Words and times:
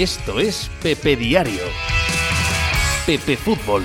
Esto 0.00 0.40
es 0.40 0.70
Pepe 0.82 1.14
Diario. 1.14 1.62
Pepe 3.04 3.36
Fútbol. 3.36 3.84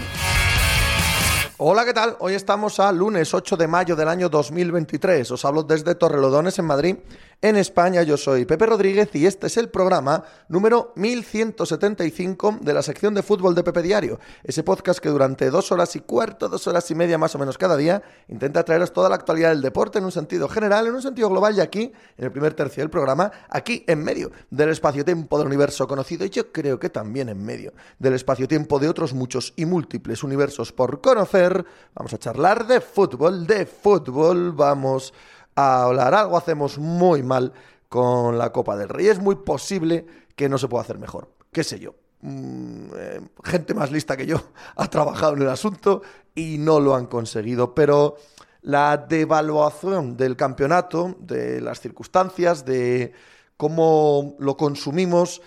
Hola, 1.57 1.86
¿qué 1.86 1.94
tal? 1.94 2.18
Hoy 2.20 2.33
estamos 2.33 2.81
a 2.81 2.92
lunes 2.92 3.33
8 3.33 3.55
de 3.55 3.65
mayo 3.65 3.96
del 3.96 4.10
año 4.10 4.28
2023. 4.28 5.31
Os 5.31 5.46
hablo 5.46 5.63
desde 5.63 5.96
Torrelodones, 5.96 6.60
en 6.60 6.65
Madrid, 6.65 6.97
en 7.42 7.55
España. 7.55 8.04
Yo 8.04 8.17
soy 8.17 8.44
Pepe 8.44 8.65
Rodríguez 8.65 9.10
y 9.13 9.26
este 9.26 9.47
es 9.47 9.55
el 9.55 9.69
programa 9.69 10.26
número 10.49 10.91
1175 10.97 12.58
de 12.60 12.73
la 12.73 12.81
sección 12.81 13.13
de 13.13 13.23
fútbol 13.23 13.55
de 13.55 13.63
Pepe 13.63 13.83
Diario. 13.83 14.19
Ese 14.44 14.63
podcast 14.63 14.99
que 14.99 15.08
durante 15.08 15.49
dos 15.49 15.72
horas 15.72 15.96
y 15.96 16.02
cuarto, 16.02 16.49
dos 16.49 16.68
horas 16.68 16.91
y 16.91 16.95
media 16.95 17.18
más 17.18 17.34
o 17.36 17.40
menos 17.40 17.58
cada 17.58 17.77
día, 17.77 18.03
intenta 18.27 18.66
traeros 18.66 18.91
toda 18.91 19.08
la 19.08 19.16
actualidad 19.16 19.52
del 19.52 19.62
deporte 19.62 20.00
en 20.00 20.03
un 20.03 20.12
sentido 20.12 20.50
general, 20.50 20.88
en 20.88 20.95
un 20.95 21.02
sentido 21.02 21.30
global 21.30 21.56
y 21.56 21.62
aquí, 21.62 21.94
en 22.17 22.26
el 22.26 22.34
primer 22.34 22.53
tercio 22.53 22.84
del 22.84 22.90
programa, 22.90 23.31
aquí 23.50 23.86
en 23.88 24.03
medio 24.03 24.30
del 24.50 24.72
espacio-tiempo 24.72 25.38
del 25.38 25.48
universo 25.48 25.88
conocido 25.88 26.26
y 26.26 26.31
yo 26.31 26.52
creo 26.52 26.80
que 26.80 26.90
también 26.90 27.30
en 27.30 27.42
medio 27.45 27.72
del 27.98 28.14
espacio-tiempo 28.14 28.78
de 28.78 28.90
otros 28.90 29.14
muchos 29.14 29.53
y 29.56 29.64
múltiples 29.64 30.22
universos 30.22 30.73
por 30.73 31.00
conocer 31.00 31.45
vamos 31.94 32.13
a 32.13 32.17
charlar 32.17 32.66
de 32.67 32.81
fútbol, 32.81 33.45
de 33.45 33.66
fútbol, 33.66 34.52
vamos 34.52 35.13
a 35.55 35.84
hablar 35.84 36.13
algo, 36.13 36.38
hacemos 36.38 36.77
muy 36.77 37.23
mal 37.23 37.53
con 37.90 38.38
la 38.38 38.52
Copa 38.52 38.76
del 38.76 38.90
Rey. 38.90 39.08
Es 39.08 39.20
muy 39.20 39.36
posible 39.36 40.05
que 40.36 40.50
no 40.50 40.58
se 40.58 40.67
pueda 40.67 40.84
hacer 40.84 40.98
mejor, 40.98 41.30
qué 41.52 41.63
sé 41.63 41.80
yo. 41.80 41.95
Mm, 42.22 42.88
eh, 42.98 43.22
gente 43.44 43.73
más 43.73 43.91
lista 43.91 44.17
que 44.17 44.26
yo 44.26 44.41
ha 44.76 44.89
trabajado 44.89 45.34
en 45.34 45.44
el 45.44 45.50
asunto 45.50 46.02
y 46.34 46.58
no 46.58 46.80
lo 46.80 46.95
han 46.95 47.05
conseguido, 47.05 47.73
pero 47.75 48.17
la 48.62 48.98
devaluación 48.98 50.17
del 50.17 50.36
campeonato, 50.36 51.16
de 51.20 51.61
las 51.61 51.80
circunstancias, 51.80 52.66
de 52.66 53.14
cómo 53.58 54.36
lo 54.39 54.58
consumimos, 54.58 55.42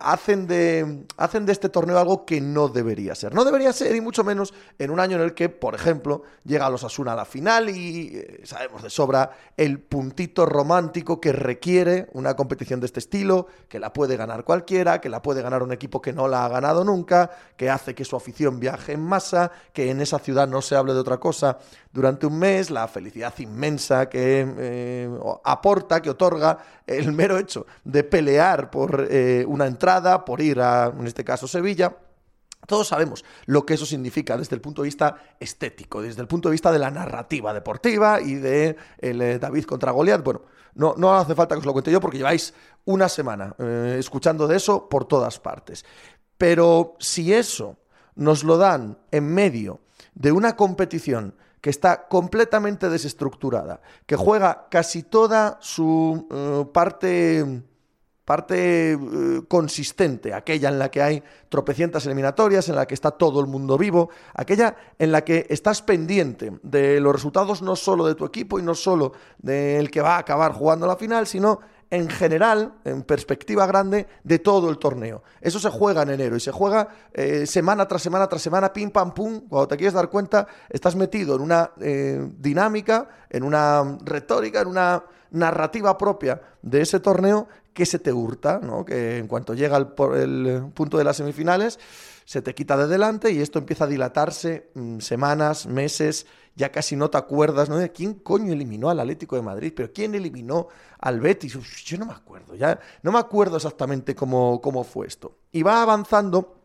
hacen 0.00 0.46
de, 0.46 1.04
hacen 1.16 1.46
de 1.46 1.52
este 1.52 1.68
torneo 1.68 1.98
algo 1.98 2.26
que 2.26 2.40
no 2.40 2.68
debería 2.68 3.14
ser. 3.14 3.34
No 3.34 3.44
debería 3.44 3.72
ser, 3.72 3.94
y 3.96 4.00
mucho 4.00 4.24
menos 4.24 4.52
en 4.78 4.90
un 4.90 5.00
año 5.00 5.16
en 5.16 5.22
el 5.22 5.34
que, 5.34 5.48
por 5.48 5.74
ejemplo, 5.74 6.22
llega 6.44 6.68
los 6.68 6.84
Asuna 6.84 7.12
a 7.12 7.16
la 7.16 7.24
final 7.24 7.70
y 7.70 8.12
eh, 8.14 8.40
sabemos 8.44 8.82
de 8.82 8.90
sobra 8.90 9.30
el 9.56 9.80
puntito 9.80 10.44
romántico 10.44 11.20
que 11.20 11.32
requiere 11.32 12.08
una 12.12 12.34
competición 12.36 12.80
de 12.80 12.86
este 12.86 13.00
estilo, 13.00 13.46
que 13.68 13.78
la 13.78 13.92
puede 13.92 14.16
ganar 14.16 14.44
cualquiera, 14.44 15.00
que 15.00 15.08
la 15.08 15.22
puede 15.22 15.42
ganar 15.42 15.62
un 15.62 15.72
equipo 15.72 16.02
que 16.02 16.12
no 16.12 16.28
la 16.28 16.44
ha 16.44 16.48
ganado 16.48 16.84
nunca, 16.84 17.30
que 17.56 17.70
hace 17.70 17.94
que 17.94 18.04
su 18.04 18.16
afición 18.16 18.60
viaje 18.60 18.92
en 18.92 19.00
masa, 19.00 19.50
que 19.72 19.90
en 19.90 20.00
esa 20.00 20.18
ciudad 20.18 20.46
no 20.46 20.60
se 20.60 20.76
hable 20.76 20.92
de 20.92 21.00
otra 21.00 21.18
cosa 21.18 21.58
durante 21.92 22.26
un 22.26 22.38
mes, 22.38 22.70
la 22.70 22.86
felicidad 22.86 23.34
inmensa 23.38 24.08
que 24.08 24.46
eh, 24.58 25.10
aporta, 25.44 26.00
que 26.00 26.10
otorga 26.10 26.58
el 26.86 27.12
mero 27.12 27.38
hecho 27.38 27.66
de 27.84 28.04
pelear 28.04 28.70
por 28.70 29.08
eh, 29.10 29.44
una 29.46 29.69
entrada, 29.70 30.24
por 30.24 30.40
ir 30.40 30.60
a, 30.60 30.92
en 30.96 31.06
este 31.06 31.24
caso, 31.24 31.48
Sevilla. 31.48 31.96
Todos 32.66 32.88
sabemos 32.88 33.24
lo 33.46 33.64
que 33.64 33.74
eso 33.74 33.86
significa 33.86 34.36
desde 34.36 34.54
el 34.54 34.60
punto 34.60 34.82
de 34.82 34.86
vista 34.86 35.16
estético, 35.40 36.02
desde 36.02 36.20
el 36.20 36.28
punto 36.28 36.48
de 36.48 36.52
vista 36.52 36.70
de 36.70 36.78
la 36.78 36.90
narrativa 36.90 37.54
deportiva 37.54 38.20
y 38.20 38.34
de 38.34 38.76
el, 38.98 39.22
eh, 39.22 39.38
David 39.38 39.64
contra 39.64 39.92
Goliat. 39.92 40.22
Bueno, 40.22 40.42
no, 40.74 40.94
no 40.96 41.14
hace 41.14 41.34
falta 41.34 41.54
que 41.54 41.60
os 41.60 41.66
lo 41.66 41.72
cuente 41.72 41.90
yo 41.90 42.00
porque 42.00 42.18
lleváis 42.18 42.52
una 42.84 43.08
semana 43.08 43.56
escuchando 43.58 44.46
de 44.46 44.56
eso 44.56 44.88
por 44.88 45.06
todas 45.06 45.40
partes. 45.40 45.84
Pero 46.36 46.96
si 47.00 47.32
eso 47.32 47.78
nos 48.14 48.44
lo 48.44 48.56
dan 48.56 48.98
en 49.10 49.26
medio 49.32 49.80
de 50.14 50.32
una 50.32 50.56
competición 50.56 51.34
que 51.60 51.70
está 51.70 52.08
completamente 52.08 52.88
desestructurada, 52.88 53.80
que 54.06 54.16
juega 54.16 54.68
casi 54.70 55.02
toda 55.02 55.58
su 55.60 56.26
eh, 56.30 56.64
parte 56.72 57.62
parte 58.30 58.92
eh, 58.92 58.96
consistente, 59.48 60.32
aquella 60.32 60.68
en 60.68 60.78
la 60.78 60.88
que 60.88 61.02
hay 61.02 61.20
tropecientas 61.48 62.06
eliminatorias, 62.06 62.68
en 62.68 62.76
la 62.76 62.86
que 62.86 62.94
está 62.94 63.10
todo 63.10 63.40
el 63.40 63.48
mundo 63.48 63.76
vivo, 63.76 64.10
aquella 64.34 64.76
en 65.00 65.10
la 65.10 65.24
que 65.24 65.48
estás 65.50 65.82
pendiente 65.82 66.52
de 66.62 67.00
los 67.00 67.12
resultados 67.12 67.60
no 67.60 67.74
solo 67.74 68.06
de 68.06 68.14
tu 68.14 68.24
equipo 68.24 68.60
y 68.60 68.62
no 68.62 68.76
solo 68.76 69.14
del 69.38 69.90
que 69.90 70.00
va 70.00 70.14
a 70.14 70.18
acabar 70.18 70.52
jugando 70.52 70.86
la 70.86 70.94
final, 70.94 71.26
sino 71.26 71.58
en 71.90 72.08
general, 72.08 72.74
en 72.84 73.02
perspectiva 73.02 73.66
grande, 73.66 74.06
de 74.22 74.38
todo 74.38 74.70
el 74.70 74.78
torneo. 74.78 75.24
Eso 75.40 75.58
se 75.58 75.68
juega 75.68 76.02
en 76.02 76.10
enero 76.10 76.36
y 76.36 76.40
se 76.40 76.52
juega 76.52 76.86
eh, 77.12 77.46
semana 77.46 77.88
tras 77.88 78.00
semana 78.00 78.28
tras 78.28 78.42
semana, 78.42 78.72
pim, 78.72 78.92
pam, 78.92 79.12
pum. 79.12 79.40
Cuando 79.48 79.66
te 79.66 79.76
quieres 79.76 79.94
dar 79.94 80.08
cuenta, 80.08 80.46
estás 80.68 80.94
metido 80.94 81.34
en 81.34 81.40
una 81.40 81.72
eh, 81.80 82.30
dinámica, 82.38 83.08
en 83.28 83.42
una 83.42 83.98
retórica, 84.04 84.60
en 84.60 84.68
una 84.68 85.02
narrativa 85.32 85.96
propia 85.96 86.40
de 86.62 86.82
ese 86.82 87.00
torneo 87.00 87.48
que 87.72 87.86
se 87.86 87.98
te 87.98 88.12
hurta, 88.12 88.60
¿no? 88.62 88.84
que 88.84 89.18
en 89.18 89.26
cuanto 89.26 89.54
llega 89.54 89.76
el, 89.76 89.88
el 90.16 90.70
punto 90.74 90.98
de 90.98 91.04
las 91.04 91.16
semifinales, 91.16 91.78
se 92.24 92.42
te 92.42 92.54
quita 92.54 92.76
de 92.76 92.86
delante 92.86 93.32
y 93.32 93.40
esto 93.40 93.58
empieza 93.58 93.84
a 93.84 93.88
dilatarse 93.88 94.70
mm, 94.74 95.00
semanas, 95.00 95.66
meses, 95.66 96.26
ya 96.54 96.70
casi 96.70 96.94
no 96.94 97.10
te 97.10 97.18
acuerdas, 97.18 97.68
¿no? 97.68 97.76
De 97.76 97.90
quién 97.90 98.14
coño 98.14 98.52
eliminó 98.52 98.88
al 98.90 99.00
Atlético 99.00 99.34
de 99.34 99.42
Madrid, 99.42 99.72
pero 99.74 99.92
quién 99.92 100.14
eliminó 100.14 100.68
al 100.98 101.20
Betis. 101.20 101.58
yo 101.84 101.98
no 101.98 102.06
me 102.06 102.12
acuerdo, 102.12 102.54
ya 102.54 102.78
no 103.02 103.10
me 103.10 103.18
acuerdo 103.18 103.56
exactamente 103.56 104.14
cómo, 104.14 104.60
cómo 104.60 104.84
fue 104.84 105.06
esto. 105.06 105.38
Y 105.50 105.62
va 105.62 105.82
avanzando 105.82 106.59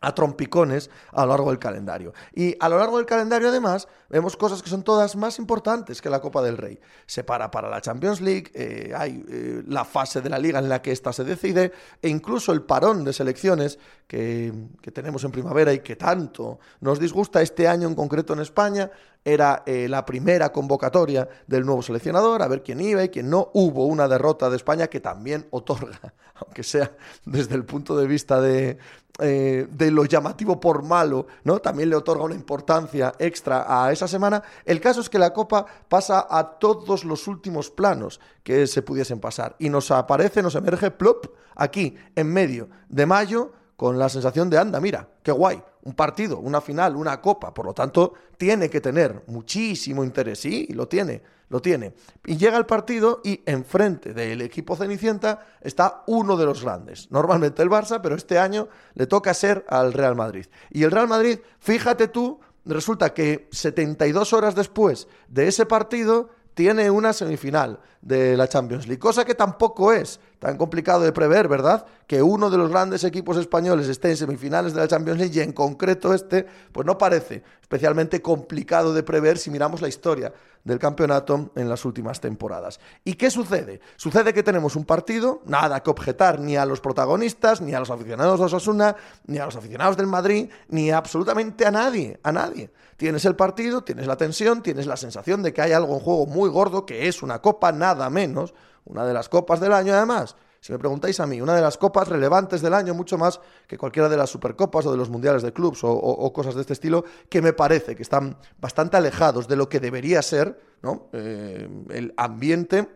a 0.00 0.14
trompicones 0.14 0.90
a 1.12 1.22
lo 1.22 1.30
largo 1.30 1.50
del 1.50 1.58
calendario. 1.58 2.12
Y 2.34 2.56
a 2.60 2.68
lo 2.68 2.78
largo 2.78 2.98
del 2.98 3.06
calendario, 3.06 3.48
además, 3.48 3.88
vemos 4.08 4.36
cosas 4.36 4.62
que 4.62 4.70
son 4.70 4.82
todas 4.82 5.16
más 5.16 5.38
importantes 5.38 6.00
que 6.00 6.10
la 6.10 6.20
Copa 6.20 6.42
del 6.42 6.56
Rey. 6.56 6.78
Se 7.06 7.24
para 7.24 7.50
para 7.50 7.68
la 7.68 7.80
Champions 7.80 8.20
League, 8.20 8.50
eh, 8.54 8.92
hay 8.96 9.24
eh, 9.28 9.62
la 9.66 9.84
fase 9.84 10.20
de 10.20 10.30
la 10.30 10.38
liga 10.38 10.58
en 10.58 10.68
la 10.68 10.80
que 10.80 10.92
ésta 10.92 11.12
se 11.12 11.24
decide, 11.24 11.72
e 12.00 12.08
incluso 12.08 12.52
el 12.52 12.62
parón 12.62 13.04
de 13.04 13.12
selecciones 13.12 13.78
que, 14.06 14.52
que, 14.80 14.90
tenemos 14.90 15.22
en 15.24 15.30
primavera 15.30 15.72
y 15.72 15.80
que 15.80 15.96
tanto 15.96 16.58
nos 16.80 16.98
disgusta 16.98 17.42
este 17.42 17.68
año 17.68 17.88
en 17.88 17.94
concreto 17.94 18.32
en 18.32 18.40
España, 18.40 18.90
era 19.24 19.62
eh, 19.66 19.88
la 19.88 20.06
primera 20.06 20.50
convocatoria 20.50 21.28
del 21.46 21.64
nuevo 21.64 21.82
seleccionador, 21.82 22.42
a 22.42 22.48
ver 22.48 22.62
quién 22.62 22.80
iba 22.80 23.04
y 23.04 23.08
quién 23.08 23.28
no. 23.28 23.50
Hubo 23.52 23.86
una 23.86 24.08
derrota 24.08 24.48
de 24.48 24.56
España 24.56 24.86
que 24.86 25.00
también 25.00 25.46
otorga, 25.50 26.14
aunque 26.34 26.62
sea 26.62 26.92
desde 27.24 27.54
el 27.54 27.64
punto 27.64 27.96
de 27.96 28.06
vista 28.06 28.40
de, 28.40 28.78
eh, 29.20 29.66
de 29.70 29.90
lo 29.90 30.04
llamativo 30.04 30.60
por 30.60 30.82
malo, 30.82 31.26
¿no? 31.42 31.58
También 31.58 31.90
le 31.90 31.96
otorga 31.96 32.24
una 32.24 32.34
importancia 32.34 33.12
extra 33.18 33.64
a 33.66 33.90
esa 33.92 34.06
semana. 34.06 34.42
El 34.64 34.80
caso 34.80 35.00
es 35.00 35.10
que 35.10 35.18
la 35.18 35.32
Copa 35.32 35.66
pasa 35.88 36.26
a 36.30 36.58
todos 36.58 37.04
los 37.04 37.26
últimos 37.26 37.70
planos 37.70 38.20
que 38.44 38.66
se 38.66 38.82
pudiesen 38.82 39.18
pasar 39.18 39.56
y 39.58 39.70
nos 39.70 39.90
aparece, 39.90 40.42
nos 40.42 40.54
emerge 40.54 40.92
plop 40.92 41.26
aquí 41.56 41.96
en 42.14 42.32
medio 42.32 42.68
de 42.88 43.06
mayo 43.06 43.52
con 43.76 43.98
la 43.98 44.08
sensación 44.08 44.50
de 44.50 44.58
anda, 44.58 44.80
mira, 44.80 45.08
qué 45.22 45.32
guay, 45.32 45.62
un 45.88 45.94
partido, 45.94 46.38
una 46.38 46.60
final, 46.60 46.96
una 46.96 47.18
copa, 47.18 47.54
por 47.54 47.64
lo 47.64 47.72
tanto, 47.72 48.12
tiene 48.36 48.68
que 48.68 48.82
tener 48.82 49.24
muchísimo 49.28 50.04
interés, 50.04 50.40
sí, 50.40 50.68
lo 50.74 50.86
tiene, 50.86 51.22
lo 51.48 51.62
tiene. 51.62 51.94
Y 52.26 52.36
llega 52.36 52.58
el 52.58 52.66
partido 52.66 53.22
y 53.24 53.40
enfrente 53.46 54.12
del 54.12 54.42
equipo 54.42 54.76
Cenicienta 54.76 55.46
está 55.62 56.04
uno 56.06 56.36
de 56.36 56.44
los 56.44 56.62
grandes, 56.62 57.10
normalmente 57.10 57.62
el 57.62 57.70
Barça, 57.70 58.00
pero 58.02 58.16
este 58.16 58.38
año 58.38 58.68
le 58.92 59.06
toca 59.06 59.32
ser 59.32 59.64
al 59.66 59.94
Real 59.94 60.14
Madrid. 60.14 60.44
Y 60.70 60.82
el 60.82 60.90
Real 60.90 61.08
Madrid, 61.08 61.38
fíjate 61.58 62.08
tú, 62.08 62.38
resulta 62.66 63.14
que 63.14 63.48
72 63.50 64.34
horas 64.34 64.54
después 64.54 65.08
de 65.28 65.48
ese 65.48 65.64
partido 65.64 66.28
tiene 66.58 66.90
una 66.90 67.12
semifinal 67.12 67.78
de 68.02 68.36
la 68.36 68.48
Champions 68.48 68.88
League, 68.88 68.98
cosa 68.98 69.24
que 69.24 69.36
tampoco 69.36 69.92
es 69.92 70.18
tan 70.40 70.56
complicado 70.56 71.02
de 71.02 71.12
prever, 71.12 71.46
¿verdad? 71.46 71.86
Que 72.08 72.20
uno 72.20 72.50
de 72.50 72.58
los 72.58 72.68
grandes 72.68 73.04
equipos 73.04 73.36
españoles 73.36 73.86
esté 73.86 74.10
en 74.10 74.16
semifinales 74.16 74.74
de 74.74 74.80
la 74.80 74.88
Champions 74.88 75.20
League 75.20 75.38
y 75.38 75.40
en 75.40 75.52
concreto 75.52 76.12
este, 76.12 76.44
pues 76.72 76.84
no 76.84 76.98
parece 76.98 77.44
especialmente 77.60 78.20
complicado 78.20 78.92
de 78.92 79.04
prever 79.04 79.38
si 79.38 79.50
miramos 79.50 79.80
la 79.80 79.86
historia 79.86 80.32
del 80.64 80.80
campeonato 80.80 81.52
en 81.54 81.68
las 81.68 81.84
últimas 81.84 82.20
temporadas. 82.20 82.80
¿Y 83.04 83.14
qué 83.14 83.30
sucede? 83.30 83.80
Sucede 83.94 84.34
que 84.34 84.42
tenemos 84.42 84.74
un 84.74 84.84
partido, 84.84 85.42
nada 85.46 85.80
que 85.80 85.90
objetar 85.90 86.40
ni 86.40 86.56
a 86.56 86.66
los 86.66 86.80
protagonistas, 86.80 87.60
ni 87.60 87.72
a 87.72 87.78
los 87.78 87.90
aficionados 87.90 88.40
de 88.40 88.46
Osasuna, 88.46 88.96
ni 89.28 89.38
a 89.38 89.44
los 89.44 89.54
aficionados 89.54 89.96
del 89.96 90.08
Madrid, 90.08 90.50
ni 90.70 90.90
absolutamente 90.90 91.64
a 91.66 91.70
nadie, 91.70 92.18
a 92.24 92.32
nadie. 92.32 92.68
Tienes 92.98 93.24
el 93.26 93.36
partido, 93.36 93.82
tienes 93.84 94.08
la 94.08 94.16
tensión, 94.16 94.60
tienes 94.60 94.86
la 94.86 94.96
sensación 94.96 95.40
de 95.40 95.52
que 95.52 95.62
hay 95.62 95.70
algo 95.70 95.94
en 95.94 96.00
juego 96.00 96.26
muy 96.26 96.50
gordo, 96.50 96.84
que 96.84 97.06
es 97.06 97.22
una 97.22 97.40
copa, 97.40 97.70
nada 97.70 98.10
menos, 98.10 98.54
una 98.84 99.06
de 99.06 99.14
las 99.14 99.28
copas 99.28 99.60
del 99.60 99.72
año 99.72 99.94
además. 99.94 100.34
Si 100.60 100.72
me 100.72 100.80
preguntáis 100.80 101.20
a 101.20 101.26
mí, 101.28 101.40
una 101.40 101.54
de 101.54 101.60
las 101.60 101.78
copas 101.78 102.08
relevantes 102.08 102.60
del 102.60 102.74
año, 102.74 102.94
mucho 102.94 103.16
más 103.16 103.40
que 103.68 103.78
cualquiera 103.78 104.08
de 104.08 104.16
las 104.16 104.30
supercopas 104.30 104.84
o 104.86 104.90
de 104.90 104.96
los 104.96 105.10
mundiales 105.10 105.42
de 105.42 105.52
clubs 105.52 105.78
o, 105.84 106.32
cosas 106.32 106.56
de 106.56 106.62
este 106.62 106.72
estilo, 106.72 107.04
que 107.30 107.40
me 107.40 107.52
parece 107.52 107.94
que 107.94 108.02
están 108.02 108.36
bastante 108.58 108.96
alejados 108.96 109.46
de 109.46 109.54
lo 109.54 109.68
que 109.68 109.78
debería 109.78 110.20
ser 110.20 110.60
¿no? 110.82 111.08
Eh, 111.12 111.68
el 111.90 112.12
ambiente 112.16 112.88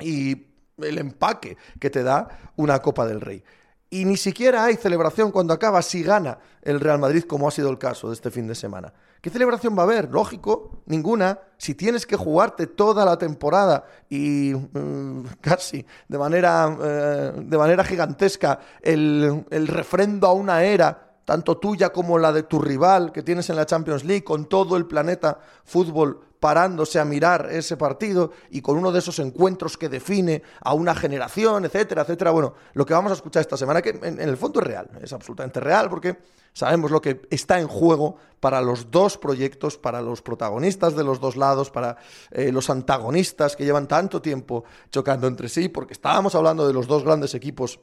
y 0.00 0.46
el 0.78 0.96
empaque 0.96 1.58
que 1.78 1.90
te 1.90 2.02
da 2.02 2.52
una 2.56 2.80
Copa 2.80 3.06
del 3.06 3.20
Rey. 3.20 3.44
Y 3.90 4.06
ni 4.06 4.16
siquiera 4.16 4.64
hay 4.64 4.76
celebración 4.76 5.30
cuando 5.30 5.52
acaba 5.52 5.82
si 5.82 6.02
gana 6.02 6.38
el 6.62 6.80
Real 6.80 6.98
Madrid, 6.98 7.24
como 7.24 7.46
ha 7.46 7.50
sido 7.50 7.68
el 7.68 7.76
caso 7.76 8.08
de 8.08 8.14
este 8.14 8.30
fin 8.30 8.46
de 8.46 8.54
semana. 8.54 8.94
¿Qué 9.20 9.30
celebración 9.30 9.76
va 9.76 9.82
a 9.82 9.84
haber? 9.84 10.10
Lógico, 10.10 10.82
ninguna. 10.86 11.40
Si 11.56 11.74
tienes 11.74 12.06
que 12.06 12.16
jugarte 12.16 12.66
toda 12.66 13.04
la 13.04 13.18
temporada 13.18 13.84
y 14.08 14.52
mm, 14.54 15.24
casi 15.40 15.84
de 16.08 16.18
manera, 16.18 16.76
eh, 16.80 17.32
de 17.36 17.58
manera 17.58 17.84
gigantesca 17.84 18.58
el, 18.82 19.44
el 19.50 19.66
refrendo 19.66 20.26
a 20.26 20.32
una 20.32 20.62
era 20.64 21.05
tanto 21.26 21.58
tuya 21.58 21.90
como 21.90 22.18
la 22.18 22.32
de 22.32 22.44
tu 22.44 22.60
rival 22.60 23.12
que 23.12 23.22
tienes 23.22 23.50
en 23.50 23.56
la 23.56 23.66
Champions 23.66 24.04
League, 24.04 24.24
con 24.24 24.46
todo 24.46 24.76
el 24.76 24.86
planeta 24.86 25.40
fútbol 25.64 26.20
parándose 26.38 27.00
a 27.00 27.04
mirar 27.04 27.48
ese 27.50 27.76
partido 27.76 28.30
y 28.50 28.60
con 28.60 28.76
uno 28.76 28.92
de 28.92 29.00
esos 29.00 29.18
encuentros 29.18 29.76
que 29.76 29.88
define 29.88 30.42
a 30.60 30.72
una 30.72 30.94
generación, 30.94 31.64
etcétera, 31.64 32.02
etcétera. 32.02 32.30
Bueno, 32.30 32.54
lo 32.74 32.86
que 32.86 32.94
vamos 32.94 33.10
a 33.10 33.16
escuchar 33.16 33.40
esta 33.40 33.56
semana, 33.56 33.82
que 33.82 33.90
en, 33.90 34.20
el 34.20 34.36
fondo 34.36 34.60
es 34.60 34.66
real, 34.66 34.88
es 35.02 35.12
absolutamente 35.12 35.58
real, 35.58 35.90
porque 35.90 36.16
sabemos 36.52 36.92
lo 36.92 37.02
que 37.02 37.22
está 37.30 37.58
en 37.58 37.66
juego 37.66 38.18
para 38.38 38.60
los 38.60 38.92
dos 38.92 39.18
proyectos, 39.18 39.78
para 39.78 40.00
los 40.02 40.22
protagonistas 40.22 40.94
de 40.94 41.02
los 41.02 41.18
dos 41.18 41.36
lados, 41.36 41.72
para 41.72 41.96
eh, 42.30 42.52
los 42.52 42.70
antagonistas 42.70 43.56
que 43.56 43.64
llevan 43.64 43.88
tanto 43.88 44.22
tiempo 44.22 44.62
chocando 44.92 45.26
entre 45.26 45.48
sí, 45.48 45.68
porque 45.68 45.94
estábamos 45.94 46.36
hablando 46.36 46.68
de 46.68 46.72
los 46.72 46.86
dos 46.86 47.02
grandes 47.02 47.34
equipos 47.34 47.80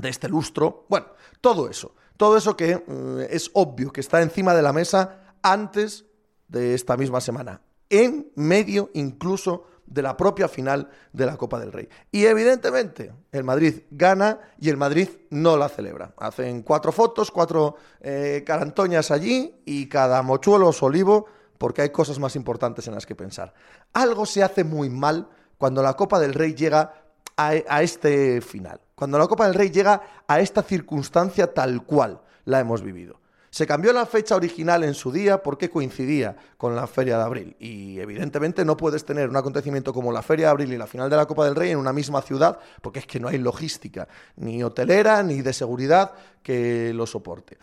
de 0.00 0.08
este 0.08 0.28
lustro. 0.28 0.86
Bueno, 0.88 1.08
todo 1.42 1.68
eso. 1.68 1.94
Todo 2.16 2.36
eso 2.36 2.56
que 2.56 2.70
eh, 2.70 3.28
es 3.30 3.50
obvio 3.54 3.92
que 3.92 4.00
está 4.00 4.22
encima 4.22 4.54
de 4.54 4.62
la 4.62 4.72
mesa 4.72 5.34
antes 5.42 6.04
de 6.48 6.74
esta 6.74 6.96
misma 6.96 7.20
semana, 7.20 7.60
en 7.88 8.30
medio 8.36 8.90
incluso 8.94 9.66
de 9.86 10.02
la 10.02 10.16
propia 10.16 10.48
final 10.48 10.88
de 11.12 11.26
la 11.26 11.36
Copa 11.36 11.58
del 11.58 11.72
Rey. 11.72 11.88
Y 12.10 12.24
evidentemente 12.24 13.12
el 13.30 13.44
Madrid 13.44 13.82
gana 13.90 14.40
y 14.58 14.68
el 14.68 14.76
Madrid 14.76 15.08
no 15.30 15.56
la 15.56 15.68
celebra. 15.68 16.14
Hacen 16.18 16.62
cuatro 16.62 16.92
fotos, 16.92 17.30
cuatro 17.30 17.76
eh, 18.00 18.42
carantoñas 18.46 19.10
allí 19.10 19.62
y 19.64 19.88
cada 19.88 20.22
mochuelo 20.22 20.70
o 20.70 20.86
olivo 20.86 21.26
porque 21.58 21.82
hay 21.82 21.90
cosas 21.90 22.18
más 22.18 22.34
importantes 22.34 22.88
en 22.88 22.94
las 22.94 23.06
que 23.06 23.14
pensar. 23.14 23.54
Algo 23.92 24.26
se 24.26 24.42
hace 24.42 24.64
muy 24.64 24.90
mal 24.90 25.28
cuando 25.58 25.82
la 25.82 25.94
Copa 25.94 26.18
del 26.18 26.34
Rey 26.34 26.54
llega 26.54 26.94
a, 27.36 27.82
este 27.82 28.40
final, 28.40 28.80
cuando 29.02 29.18
la 29.18 29.26
Copa 29.26 29.46
del 29.46 29.54
Rey 29.54 29.68
llega 29.68 30.00
a 30.28 30.38
esta 30.38 30.62
circunstancia 30.62 31.52
tal 31.52 31.82
cual 31.82 32.20
la 32.44 32.60
hemos 32.60 32.82
vivido. 32.82 33.18
Se 33.50 33.66
cambió 33.66 33.92
la 33.92 34.06
fecha 34.06 34.36
original 34.36 34.84
en 34.84 34.94
su 34.94 35.10
día 35.10 35.42
porque 35.42 35.68
coincidía 35.68 36.36
con 36.56 36.76
la 36.76 36.86
Feria 36.86 37.16
de 37.16 37.24
Abril. 37.24 37.56
Y 37.58 37.98
evidentemente 37.98 38.64
no 38.64 38.76
puedes 38.76 39.04
tener 39.04 39.28
un 39.28 39.36
acontecimiento 39.36 39.92
como 39.92 40.12
la 40.12 40.22
Feria 40.22 40.46
de 40.46 40.50
Abril 40.52 40.72
y 40.72 40.76
la 40.78 40.86
final 40.86 41.10
de 41.10 41.16
la 41.16 41.26
Copa 41.26 41.46
del 41.46 41.56
Rey 41.56 41.72
en 41.72 41.78
una 41.78 41.92
misma 41.92 42.22
ciudad 42.22 42.60
porque 42.80 43.00
es 43.00 43.06
que 43.08 43.18
no 43.18 43.26
hay 43.26 43.38
logística, 43.38 44.06
ni 44.36 44.62
hotelera, 44.62 45.20
ni 45.24 45.42
de 45.42 45.52
seguridad 45.52 46.12
que 46.40 46.92
lo 46.94 47.04
soporte. 47.04 47.58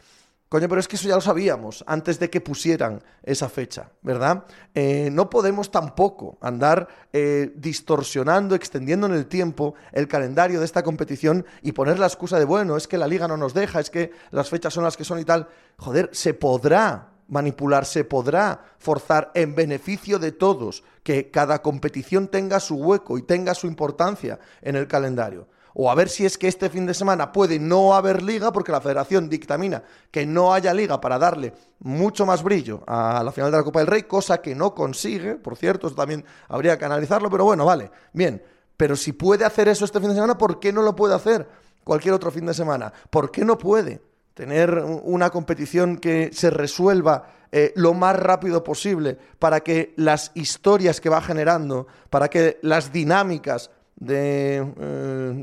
Coño, 0.49 0.67
pero 0.67 0.81
es 0.81 0.87
que 0.87 0.95
eso 0.95 1.07
ya 1.07 1.13
lo 1.13 1.21
sabíamos 1.21 1.83
antes 1.85 2.17
de 2.17 2.31
que 2.31 2.41
pusieran 2.41 3.03
esa 3.21 3.49
fecha, 3.49 3.91
¿verdad? 4.01 4.45
Eh, 4.73 5.09
no 5.11 5.29
podemos 5.29 5.69
tampoco 5.69 6.39
andar 6.41 6.87
eh, 7.13 7.53
distorsionando, 7.55 8.55
extendiendo 8.55 9.05
en 9.05 9.13
el 9.13 9.27
tiempo 9.27 9.75
el 9.91 10.07
calendario 10.07 10.57
de 10.57 10.65
esta 10.65 10.81
competición 10.81 11.45
y 11.61 11.73
poner 11.73 11.99
la 11.99 12.07
excusa 12.07 12.39
de, 12.39 12.45
bueno, 12.45 12.77
es 12.77 12.87
que 12.87 12.97
la 12.97 13.05
liga 13.05 13.27
no 13.27 13.37
nos 13.37 13.53
deja, 13.53 13.79
es 13.79 13.91
que 13.91 14.11
las 14.31 14.49
fechas 14.49 14.73
son 14.73 14.83
las 14.83 14.97
que 14.97 15.03
son 15.03 15.19
y 15.19 15.23
tal. 15.23 15.47
Joder, 15.77 16.09
se 16.13 16.33
podrá 16.33 17.09
manipular, 17.27 17.85
se 17.85 18.03
podrá 18.03 18.59
forzar 18.79 19.29
en 19.35 19.53
beneficio 19.53 20.17
de 20.17 20.31
todos 20.31 20.83
que 21.03 21.29
cada 21.29 21.61
competición 21.61 22.27
tenga 22.27 22.59
su 22.59 22.75
hueco 22.77 23.19
y 23.19 23.21
tenga 23.21 23.53
su 23.53 23.67
importancia 23.67 24.39
en 24.63 24.75
el 24.75 24.87
calendario 24.87 25.47
o 25.73 25.89
a 25.89 25.95
ver 25.95 26.09
si 26.09 26.25
es 26.25 26.37
que 26.37 26.47
este 26.47 26.69
fin 26.69 26.85
de 26.85 26.93
semana 26.93 27.31
puede 27.31 27.59
no 27.59 27.93
haber 27.93 28.21
liga 28.21 28.51
porque 28.51 28.71
la 28.71 28.81
federación 28.81 29.29
dictamina 29.29 29.83
que 30.11 30.25
no 30.25 30.53
haya 30.53 30.73
liga 30.73 30.99
para 30.99 31.19
darle 31.19 31.53
mucho 31.79 32.25
más 32.25 32.43
brillo 32.43 32.83
a 32.87 33.23
la 33.23 33.31
final 33.31 33.51
de 33.51 33.57
la 33.57 33.63
Copa 33.63 33.79
del 33.79 33.87
Rey, 33.87 34.03
cosa 34.03 34.41
que 34.41 34.55
no 34.55 34.73
consigue, 34.73 35.35
por 35.35 35.55
cierto, 35.55 35.87
eso 35.87 35.95
también 35.95 36.25
habría 36.47 36.77
que 36.77 36.85
analizarlo, 36.85 37.29
pero 37.29 37.45
bueno, 37.45 37.65
vale, 37.65 37.91
bien, 38.13 38.41
pero 38.75 38.95
si 38.95 39.13
puede 39.13 39.45
hacer 39.45 39.67
eso 39.67 39.85
este 39.85 39.99
fin 39.99 40.09
de 40.09 40.15
semana, 40.15 40.37
¿por 40.37 40.59
qué 40.59 40.71
no 40.71 40.81
lo 40.81 40.95
puede 40.95 41.15
hacer 41.15 41.47
cualquier 41.83 42.13
otro 42.13 42.31
fin 42.31 42.45
de 42.45 42.53
semana? 42.53 42.91
¿Por 43.09 43.31
qué 43.31 43.43
no 43.43 43.57
puede 43.57 44.01
tener 44.33 44.83
una 45.03 45.29
competición 45.31 45.97
que 45.97 46.29
se 46.31 46.49
resuelva 46.49 47.27
eh, 47.51 47.73
lo 47.75 47.93
más 47.93 48.15
rápido 48.15 48.63
posible 48.63 49.17
para 49.37 49.59
que 49.59 49.93
las 49.97 50.31
historias 50.33 51.01
que 51.01 51.09
va 51.09 51.19
generando, 51.19 51.87
para 52.09 52.29
que 52.29 52.57
las 52.61 52.93
dinámicas 52.93 53.69
eh, 54.07 54.63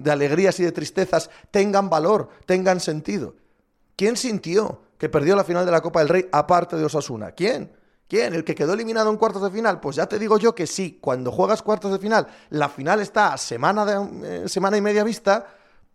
de, 0.03 0.11
alegrías 0.11 0.59
y 0.61 0.65
de 0.65 0.73
tristezas 0.73 1.31
tengan 1.51 1.91
valor, 1.91 2.31
tengan 2.47 2.81
sentido. 2.81 3.35
¿Quién 3.97 4.17
sintió 4.17 4.83
que 4.99 5.09
perdió 5.09 5.37
la 5.37 5.45
final 5.45 5.67
de 5.67 5.73
la 5.73 5.81
Copa 5.81 6.01
del 6.01 6.09
Rey 6.09 6.29
aparte 6.33 6.77
de 6.77 6.85
Osasuna? 6.85 7.33
¿Quién? 7.33 7.71
¿Quién? 8.09 8.35
¿El 8.35 8.45
que 8.45 8.55
quedó 8.55 8.75
eliminado 8.75 9.11
en 9.11 9.17
cuartos 9.17 9.43
de 9.43 9.51
final? 9.51 9.81
Pues 9.81 9.97
ya 9.97 10.07
te 10.07 10.19
digo 10.19 10.39
yo 10.39 10.55
que 10.55 10.67
sí, 10.67 10.99
cuando 11.01 11.33
juegas 11.33 11.63
cuartos 11.63 11.93
de 11.93 11.99
final, 11.99 12.27
la 12.51 12.69
final 12.69 13.01
está 13.01 13.33
a 13.33 13.39
semana, 13.39 13.85
de, 13.85 14.45
eh, 14.45 14.49
semana 14.49 14.77
y 14.77 14.81
media 14.81 15.03
vista, 15.03 15.47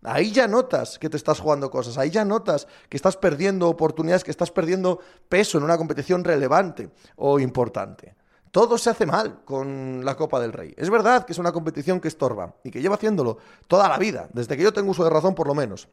ahí 0.04 0.32
ya 0.32 0.48
notas 0.48 1.00
que 1.00 1.10
te 1.10 1.18
estás 1.18 1.40
jugando 1.40 1.72
cosas, 1.72 1.98
ahí 1.98 2.10
ya 2.10 2.26
notas 2.26 2.68
que 2.90 2.98
estás 2.98 3.18
perdiendo 3.18 3.70
oportunidades, 3.70 4.24
que 4.24 4.32
estás 4.32 4.52
perdiendo 4.52 5.00
peso 5.30 5.58
en 5.58 5.64
una 5.64 5.78
competición 5.78 6.24
relevante 6.24 6.90
o 7.16 7.40
importante. 7.40 8.16
Todo 8.52 8.78
se 8.78 8.90
hace 8.90 9.06
mal 9.06 9.44
con 9.46 10.04
la 10.04 10.16
Copa 10.16 10.40
del 10.40 10.52
Rey. 10.52 10.74
Es 10.78 10.90
verdad 10.90 11.26
que 11.26 11.32
es 11.32 11.40
una 11.40 11.54
competición 11.54 12.02
que 12.02 12.10
estorba 12.10 12.56
y 12.64 12.70
que 12.70 12.82
lleva 12.82 12.96
haciéndolo 12.96 13.38
toda 13.68 13.88
la 13.88 13.98
vida, 13.98 14.28
desde 14.34 14.58
que 14.58 14.64
yo 14.64 14.74
tengo 14.74 14.92
uso 14.92 15.06
de 15.06 15.10
razón 15.10 15.34
por 15.34 15.48
lo 15.48 15.56
menos. 15.56 15.88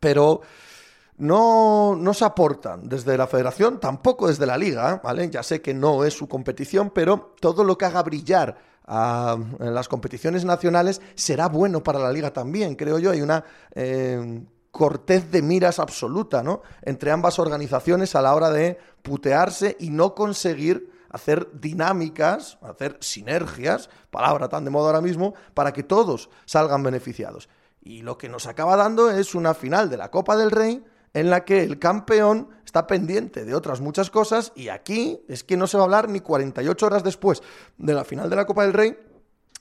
Pero 0.00 0.40
no, 1.18 1.94
no 1.94 2.14
se 2.14 2.24
aportan 2.24 2.88
desde 2.88 3.18
la 3.18 3.26
federación, 3.26 3.80
tampoco 3.80 4.28
desde 4.28 4.46
la 4.46 4.56
liga, 4.56 5.00
¿vale? 5.04 5.28
Ya 5.28 5.42
sé 5.42 5.60
que 5.60 5.74
no 5.74 6.04
es 6.04 6.14
su 6.14 6.26
competición, 6.26 6.90
pero 6.90 7.34
todo 7.38 7.62
lo 7.64 7.76
que 7.76 7.84
haga 7.84 8.02
brillar 8.02 8.56
a, 8.86 9.36
las 9.58 9.88
competiciones 9.88 10.44
nacionales 10.44 11.02
será 11.14 11.48
bueno 11.48 11.82
para 11.82 11.98
la 11.98 12.12
liga 12.12 12.32
también, 12.32 12.76
creo 12.76 12.98
yo. 12.98 13.10
Hay 13.10 13.20
una 13.20 13.44
eh, 13.74 14.42
cortez 14.70 15.30
de 15.30 15.42
miras 15.42 15.78
absoluta, 15.78 16.42
¿no? 16.42 16.62
Entre 16.82 17.10
ambas 17.10 17.38
organizaciones 17.38 18.14
a 18.14 18.22
la 18.22 18.34
hora 18.34 18.50
de 18.50 18.78
putearse 19.02 19.76
y 19.78 19.90
no 19.90 20.14
conseguir 20.14 20.93
hacer 21.14 21.48
dinámicas, 21.52 22.58
hacer 22.60 22.98
sinergias, 23.00 23.88
palabra 24.10 24.48
tan 24.48 24.64
de 24.64 24.70
moda 24.70 24.86
ahora 24.86 25.00
mismo, 25.00 25.34
para 25.54 25.72
que 25.72 25.84
todos 25.84 26.28
salgan 26.44 26.82
beneficiados. 26.82 27.48
Y 27.80 28.02
lo 28.02 28.18
que 28.18 28.28
nos 28.28 28.46
acaba 28.46 28.76
dando 28.76 29.10
es 29.10 29.36
una 29.36 29.54
final 29.54 29.88
de 29.88 29.96
la 29.96 30.10
Copa 30.10 30.36
del 30.36 30.50
Rey 30.50 30.84
en 31.12 31.30
la 31.30 31.44
que 31.44 31.62
el 31.62 31.78
campeón 31.78 32.48
está 32.64 32.88
pendiente 32.88 33.44
de 33.44 33.54
otras 33.54 33.80
muchas 33.80 34.10
cosas 34.10 34.50
y 34.56 34.70
aquí 34.70 35.20
es 35.28 35.44
que 35.44 35.56
no 35.56 35.68
se 35.68 35.76
va 35.76 35.84
a 35.84 35.86
hablar 35.86 36.08
ni 36.08 36.18
48 36.18 36.84
horas 36.84 37.04
después 37.04 37.40
de 37.78 37.94
la 37.94 38.02
final 38.02 38.28
de 38.28 38.34
la 38.34 38.46
Copa 38.46 38.64
del 38.64 38.72
Rey 38.72 38.96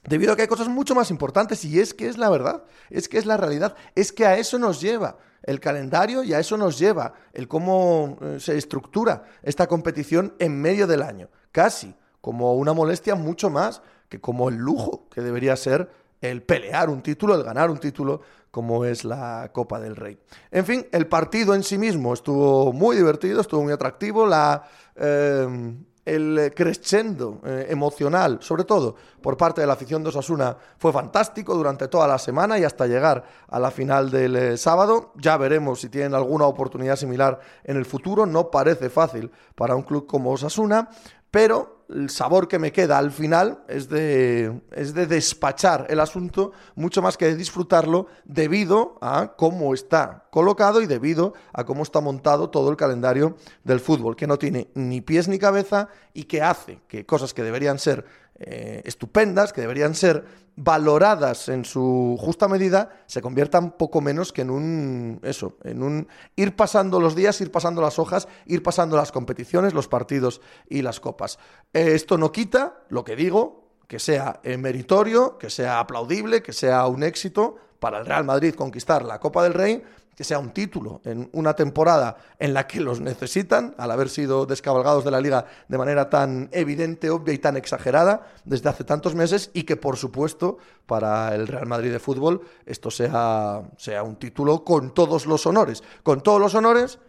debido 0.03 0.33
a 0.33 0.35
que 0.35 0.41
hay 0.41 0.47
cosas 0.47 0.69
mucho 0.69 0.95
más 0.95 1.11
importantes 1.11 1.63
y 1.65 1.79
es 1.79 1.93
que 1.93 2.07
es 2.07 2.17
la 2.17 2.31
verdad, 2.31 2.63
es 2.89 3.07
que 3.07 3.19
es 3.19 3.27
la 3.27 3.37
realidad, 3.37 3.75
es 3.93 4.11
que 4.11 4.25
a 4.25 4.37
eso 4.37 4.57
nos 4.57 4.81
lleva 4.81 5.17
el 5.43 5.59
calendario 5.59 6.23
y 6.23 6.33
a 6.33 6.39
eso 6.39 6.57
nos 6.57 6.79
lleva 6.79 7.13
el 7.33 7.47
cómo 7.47 8.17
eh, 8.21 8.39
se 8.39 8.57
estructura 8.57 9.25
esta 9.43 9.67
competición 9.67 10.33
en 10.39 10.59
medio 10.59 10.87
del 10.87 11.03
año 11.03 11.29
casi 11.53 11.95
como 12.19 12.55
una 12.55 12.73
molestia 12.73 13.15
mucho 13.15 13.49
más 13.49 13.81
que 14.09 14.19
como 14.19 14.49
el 14.49 14.55
lujo 14.55 15.07
que 15.09 15.21
debería 15.21 15.55
ser 15.55 15.89
el 16.19 16.41
pelear 16.41 16.89
un 16.89 17.01
título, 17.01 17.35
el 17.35 17.43
ganar 17.43 17.69
un 17.69 17.77
título 17.77 18.21
como 18.51 18.85
es 18.85 19.03
la 19.03 19.49
Copa 19.53 19.79
del 19.79 19.95
Rey. 19.95 20.17
En 20.51 20.65
fin, 20.65 20.85
el 20.91 21.07
partido 21.07 21.55
en 21.55 21.63
sí 21.63 21.77
mismo 21.77 22.13
estuvo 22.13 22.71
muy 22.71 22.95
divertido, 22.95 23.41
estuvo 23.41 23.63
muy 23.63 23.73
atractivo, 23.73 24.25
la, 24.25 24.63
eh, 24.95 25.73
el 26.05 26.53
crescendo 26.55 27.39
eh, 27.45 27.67
emocional, 27.69 28.39
sobre 28.41 28.65
todo 28.65 28.95
por 29.21 29.37
parte 29.37 29.61
de 29.61 29.67
la 29.67 29.73
afición 29.73 30.03
de 30.03 30.09
Osasuna, 30.09 30.57
fue 30.77 30.91
fantástico 30.91 31.55
durante 31.55 31.87
toda 31.87 32.07
la 32.07 32.19
semana 32.19 32.59
y 32.59 32.63
hasta 32.63 32.87
llegar 32.87 33.23
a 33.47 33.59
la 33.59 33.71
final 33.71 34.11
del 34.11 34.35
eh, 34.35 34.57
sábado. 34.57 35.13
Ya 35.15 35.37
veremos 35.37 35.79
si 35.79 35.89
tienen 35.89 36.13
alguna 36.13 36.45
oportunidad 36.45 36.97
similar 36.97 37.39
en 37.63 37.77
el 37.77 37.85
futuro. 37.85 38.25
No 38.25 38.51
parece 38.51 38.89
fácil 38.89 39.31
para 39.55 39.75
un 39.75 39.83
club 39.83 40.05
como 40.05 40.31
Osasuna, 40.31 40.89
pero 41.33 41.87
el 41.89 42.11
sabor 42.11 42.47
que 42.47 42.59
me 42.59 42.71
queda 42.71 42.99
al 42.99 43.09
final 43.09 43.63
es 43.67 43.89
de, 43.89 44.61
es 44.71 44.93
de 44.93 45.07
despachar 45.07 45.87
el 45.89 45.99
asunto 45.99 46.51
mucho 46.75 47.01
más 47.01 47.17
que 47.17 47.25
de 47.25 47.35
disfrutarlo 47.35 48.05
debido 48.23 48.99
a 49.01 49.33
cómo 49.35 49.73
está 49.73 50.27
colocado 50.29 50.83
y 50.83 50.85
debido 50.85 51.33
a 51.51 51.63
cómo 51.63 51.81
está 51.81 52.01
montado 52.01 52.51
todo 52.51 52.69
el 52.69 52.77
calendario 52.77 53.35
del 53.63 53.79
fútbol, 53.79 54.15
que 54.15 54.27
no 54.27 54.37
tiene 54.37 54.69
ni 54.75 55.01
pies 55.01 55.27
ni 55.27 55.39
cabeza 55.39 55.89
y 56.13 56.25
que 56.25 56.43
hace 56.43 56.81
que 56.87 57.07
cosas 57.07 57.33
que 57.33 57.41
deberían 57.41 57.79
ser 57.79 58.05
eh, 58.39 58.81
estupendas, 58.85 59.53
que 59.53 59.61
deberían 59.61 59.95
ser 59.95 60.25
valoradas 60.55 61.49
en 61.49 61.65
su 61.65 62.17
justa 62.19 62.47
medida, 62.47 62.89
se 63.07 63.21
conviertan 63.21 63.71
poco 63.71 64.01
menos 64.01 64.31
que 64.31 64.41
en 64.41 64.49
un 64.49 65.19
eso, 65.23 65.57
en 65.63 65.81
un 65.81 66.07
ir 66.35 66.55
pasando 66.55 66.99
los 66.99 67.15
días, 67.15 67.39
ir 67.41 67.51
pasando 67.51 67.81
las 67.81 67.97
hojas, 67.99 68.27
ir 68.45 68.61
pasando 68.61 68.95
las 68.95 69.11
competiciones, 69.11 69.73
los 69.73 69.87
partidos 69.87 70.41
y 70.69 70.81
las 70.81 70.99
copas. 70.99 71.39
Eh, 71.73 71.93
esto 71.93 72.17
no 72.17 72.31
quita 72.31 72.83
lo 72.89 73.03
que 73.03 73.15
digo, 73.15 73.63
que 73.87 73.99
sea 73.99 74.39
eh, 74.43 74.57
meritorio, 74.57 75.37
que 75.37 75.49
sea 75.49 75.79
aplaudible, 75.79 76.41
que 76.43 76.53
sea 76.53 76.87
un 76.87 77.03
éxito 77.03 77.57
para 77.79 77.99
el 77.99 78.05
Real 78.05 78.23
Madrid 78.23 78.55
conquistar 78.55 79.03
la 79.03 79.19
Copa 79.19 79.43
del 79.43 79.53
Rey, 79.53 79.83
que 80.15 80.23
sea 80.23 80.39
un 80.39 80.51
título 80.51 81.01
en 81.03 81.29
una 81.33 81.55
temporada 81.55 82.17
en 82.39 82.53
la 82.53 82.67
que 82.67 82.79
los 82.79 82.99
necesitan, 82.99 83.75
al 83.77 83.91
haber 83.91 84.09
sido 84.09 84.45
descabalgados 84.45 85.03
de 85.03 85.11
la 85.11 85.21
liga 85.21 85.45
de 85.67 85.77
manera 85.77 86.09
tan 86.09 86.49
evidente, 86.51 87.09
obvia 87.09 87.33
y 87.33 87.39
tan 87.39 87.57
exagerada 87.57 88.27
desde 88.45 88.69
hace 88.69 88.83
tantos 88.83 89.15
meses, 89.15 89.51
y 89.53 89.63
que 89.63 89.75
por 89.75 89.97
supuesto 89.97 90.57
para 90.85 91.33
el 91.35 91.47
Real 91.47 91.67
Madrid 91.67 91.91
de 91.91 91.99
fútbol 91.99 92.41
esto 92.65 92.91
sea, 92.91 93.63
sea 93.77 94.03
un 94.03 94.17
título 94.17 94.63
con 94.63 94.93
todos 94.93 95.25
los 95.25 95.45
honores. 95.45 95.83
Con 96.03 96.21
todos 96.21 96.39
los 96.39 96.55
honores 96.55 96.99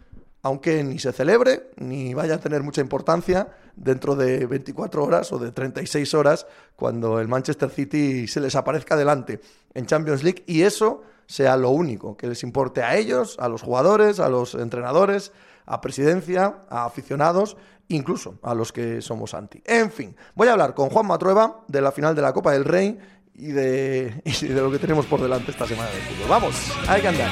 aunque 0.45 0.83
ni 0.83 0.99
se 0.99 1.11
celebre 1.11 1.71
ni 1.77 2.13
vaya 2.13 2.35
a 2.35 2.39
tener 2.39 2.61
mucha 2.61 2.79
importancia 2.79 3.47
dentro 3.75 4.15
de 4.15 4.45
24 4.45 5.03
horas 5.03 5.33
o 5.33 5.39
de 5.39 5.51
36 5.51 6.13
horas 6.13 6.45
cuando 6.75 7.19
el 7.19 7.27
Manchester 7.27 7.71
City 7.71 8.27
se 8.27 8.41
les 8.41 8.55
aparezca 8.55 8.95
delante 8.95 9.41
en 9.73 9.87
Champions 9.87 10.21
League 10.21 10.43
y 10.45 10.61
eso 10.61 11.01
sea 11.27 11.57
lo 11.57 11.69
único 11.69 12.15
que 12.17 12.27
les 12.27 12.43
importe 12.43 12.83
a 12.83 12.95
ellos, 12.95 13.37
a 13.39 13.49
los 13.49 13.61
jugadores, 13.61 14.19
a 14.19 14.29
los 14.29 14.55
entrenadores, 14.55 15.31
a 15.65 15.81
presidencia, 15.81 16.63
a 16.69 16.85
aficionados, 16.85 17.57
incluso 17.87 18.39
a 18.43 18.53
los 18.53 18.71
que 18.71 19.01
somos 19.01 19.33
anti. 19.33 19.61
En 19.65 19.91
fin, 19.91 20.15
voy 20.35 20.47
a 20.47 20.53
hablar 20.53 20.73
con 20.73 20.89
Juan 20.89 21.07
Matrueva 21.07 21.63
de 21.67 21.81
la 21.81 21.91
final 21.91 22.15
de 22.15 22.21
la 22.21 22.33
Copa 22.33 22.51
del 22.51 22.65
Rey 22.65 22.97
y 23.33 23.47
de, 23.47 24.21
lo 24.49 24.71
que 24.71 24.79
tenemos 24.79 25.05
por 25.05 25.21
delante 25.21 25.51
esta 25.51 25.67
semana 25.67 25.89
de 25.89 26.01
fútbol. 26.01 26.29
Vamos, 26.29 26.71
hay 26.87 27.01
que 27.01 27.07
andar. 27.07 27.31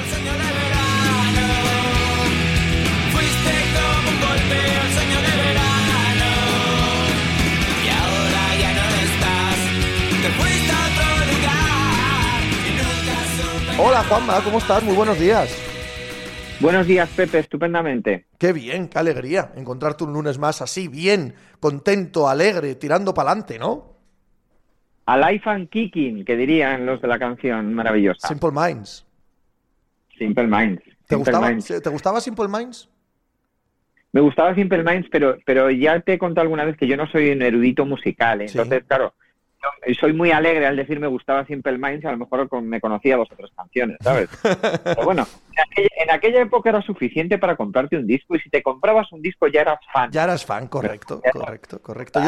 Hola 13.76 14.04
Juanma, 14.04 14.40
¿cómo 14.44 14.58
estás? 14.58 14.84
Muy 14.84 14.94
buenos 14.94 15.18
días. 15.18 15.50
Buenos 16.60 16.86
días, 16.86 17.10
Pepe, 17.10 17.40
estupendamente. 17.40 18.26
Qué 18.38 18.52
bien, 18.52 18.88
qué 18.88 19.00
alegría 19.00 19.50
encontrarte 19.56 20.04
un 20.04 20.12
lunes 20.12 20.38
más 20.38 20.62
así, 20.62 20.86
bien, 20.86 21.34
contento, 21.58 22.28
alegre, 22.28 22.76
tirando 22.76 23.12
para 23.12 23.32
adelante, 23.32 23.58
¿no? 23.58 23.96
Alive 25.06 25.42
and 25.46 25.68
kicking, 25.70 26.24
que 26.24 26.36
dirían 26.36 26.86
los 26.86 27.02
de 27.02 27.08
la 27.08 27.18
canción 27.18 27.74
maravillosa. 27.74 28.28
Simple 28.28 28.52
Minds. 28.52 29.04
Simple 30.16 30.46
Minds. 30.46 30.82
¿Te, 31.08 31.16
gustaba, 31.16 31.50
¿Te 31.58 31.90
gustaba 31.90 32.20
Simple 32.20 32.46
Minds? 32.46 32.88
Me 34.12 34.20
gustaba 34.20 34.54
Simple 34.54 34.84
Minds, 34.84 35.08
pero, 35.10 35.36
pero 35.44 35.68
ya 35.72 35.98
te 35.98 36.12
he 36.12 36.18
contado 36.18 36.42
alguna 36.42 36.64
vez 36.64 36.76
que 36.76 36.86
yo 36.86 36.96
no 36.96 37.08
soy 37.08 37.30
un 37.30 37.42
erudito 37.42 37.84
musical. 37.84 38.40
¿eh? 38.40 38.46
Entonces, 38.48 38.84
claro, 38.86 39.14
soy 39.98 40.12
muy 40.12 40.30
alegre 40.30 40.66
al 40.66 40.76
decir 40.76 41.00
me 41.00 41.06
gustaba 41.06 41.44
Simple 41.46 41.78
Minds, 41.78 42.04
a 42.04 42.12
lo 42.12 42.18
mejor 42.18 42.62
me 42.62 42.80
conocía 42.80 43.16
dos 43.16 43.30
otras 43.32 43.50
canciones, 43.56 43.98
¿sabes? 44.00 44.28
Pero 44.84 45.04
bueno, 45.04 45.26
en 45.76 46.10
aquella, 46.10 46.42
época 46.42 46.70
era 46.70 46.82
suficiente 46.82 47.38
para 47.38 47.56
comprarte 47.56 47.96
un 47.96 48.06
disco 48.06 48.36
y 48.36 48.40
si 48.40 48.50
te 48.50 48.62
comprabas 48.62 49.10
un 49.12 49.22
disco 49.22 49.46
ya 49.46 49.62
eras 49.62 49.78
fan. 49.92 50.10
Ya 50.10 50.24
eras 50.24 50.44
fan, 50.44 50.68
correcto, 50.68 51.20
correcto, 51.32 51.80
correcto. 51.80 52.20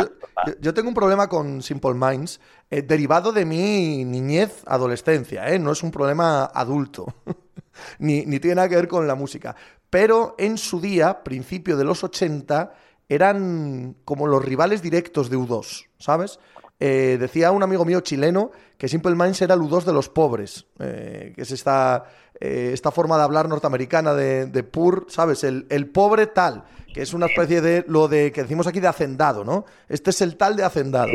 Yo, 0.60 0.74
tengo 0.74 0.88
un 0.88 0.94
problema 0.94 1.28
con 1.28 1.62
Simple 1.62 1.94
Minds 1.94 2.40
eh, 2.70 2.82
derivado 2.82 3.32
de 3.32 3.44
mi 3.44 4.04
niñez, 4.04 4.62
adolescencia, 4.66 5.48
¿eh? 5.48 5.58
no 5.58 5.72
es 5.72 5.82
un 5.82 5.90
problema 5.90 6.44
adulto, 6.46 7.06
ni, 7.98 8.24
ni 8.26 8.38
tiene 8.40 8.56
nada 8.56 8.68
que 8.68 8.76
ver 8.76 8.88
con 8.88 9.06
la 9.06 9.14
música. 9.14 9.56
Pero 9.90 10.34
en 10.38 10.58
su 10.58 10.80
día, 10.80 11.22
principio 11.22 11.76
de 11.76 11.84
los 11.84 12.02
80, 12.04 12.72
eran 13.08 13.96
como 14.04 14.26
los 14.26 14.44
rivales 14.44 14.82
directos 14.82 15.30
de 15.30 15.36
U2, 15.36 15.86
¿sabes? 15.98 16.40
Eh, 16.78 17.16
decía 17.18 17.52
un 17.52 17.62
amigo 17.62 17.86
mío 17.86 18.00
chileno 18.00 18.50
que 18.76 18.88
Simple 18.88 19.14
Minds 19.14 19.40
era 19.40 19.56
U2 19.56 19.84
de 19.84 19.92
los 19.94 20.10
pobres, 20.10 20.66
eh, 20.78 21.32
que 21.34 21.42
es 21.42 21.50
esta, 21.50 22.04
eh, 22.38 22.70
esta 22.74 22.90
forma 22.90 23.16
de 23.16 23.22
hablar 23.22 23.48
norteamericana 23.48 24.12
de, 24.12 24.44
de 24.44 24.62
Pur, 24.62 25.06
¿sabes? 25.08 25.42
El, 25.42 25.66
el, 25.70 25.88
pobre 25.88 26.26
tal, 26.26 26.64
que 26.92 27.00
es 27.00 27.14
una 27.14 27.26
especie 27.26 27.62
de 27.62 27.86
lo 27.88 28.08
de 28.08 28.30
que 28.30 28.42
decimos 28.42 28.66
aquí 28.66 28.80
de 28.80 28.88
hacendado, 28.88 29.42
¿no? 29.42 29.64
Este 29.88 30.10
es 30.10 30.20
el 30.20 30.36
tal 30.36 30.54
de 30.54 30.64
hacendado. 30.64 31.12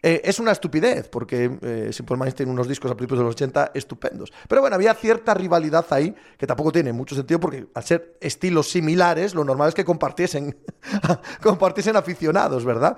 es 0.00 0.38
una 0.38 0.52
estupidez, 0.52 1.08
porque 1.08 1.90
Simple 1.92 2.16
Minds 2.16 2.34
tiene 2.34 2.52
unos 2.52 2.68
discos 2.68 2.90
a 2.90 2.94
principios 2.94 3.18
de 3.18 3.24
los 3.24 3.34
80 3.34 3.72
estupendos. 3.74 4.32
Pero 4.48 4.62
bueno, 4.62 4.76
había 4.76 4.94
cierta 4.94 5.34
rivalidad 5.34 5.84
ahí, 5.90 6.14
que 6.38 6.46
tampoco 6.46 6.72
tiene 6.72 6.94
mucho 6.94 7.14
sentido, 7.14 7.40
porque 7.40 7.66
al 7.74 7.84
ser 7.84 8.16
estilos 8.20 8.70
similares, 8.70 9.34
lo 9.34 9.44
normal 9.44 9.68
es 9.68 9.74
que 9.74 9.84
compartiesen, 9.84 10.56
compartiesen 11.42 11.96
aficionados, 11.96 12.64
¿verdad? 12.64 12.96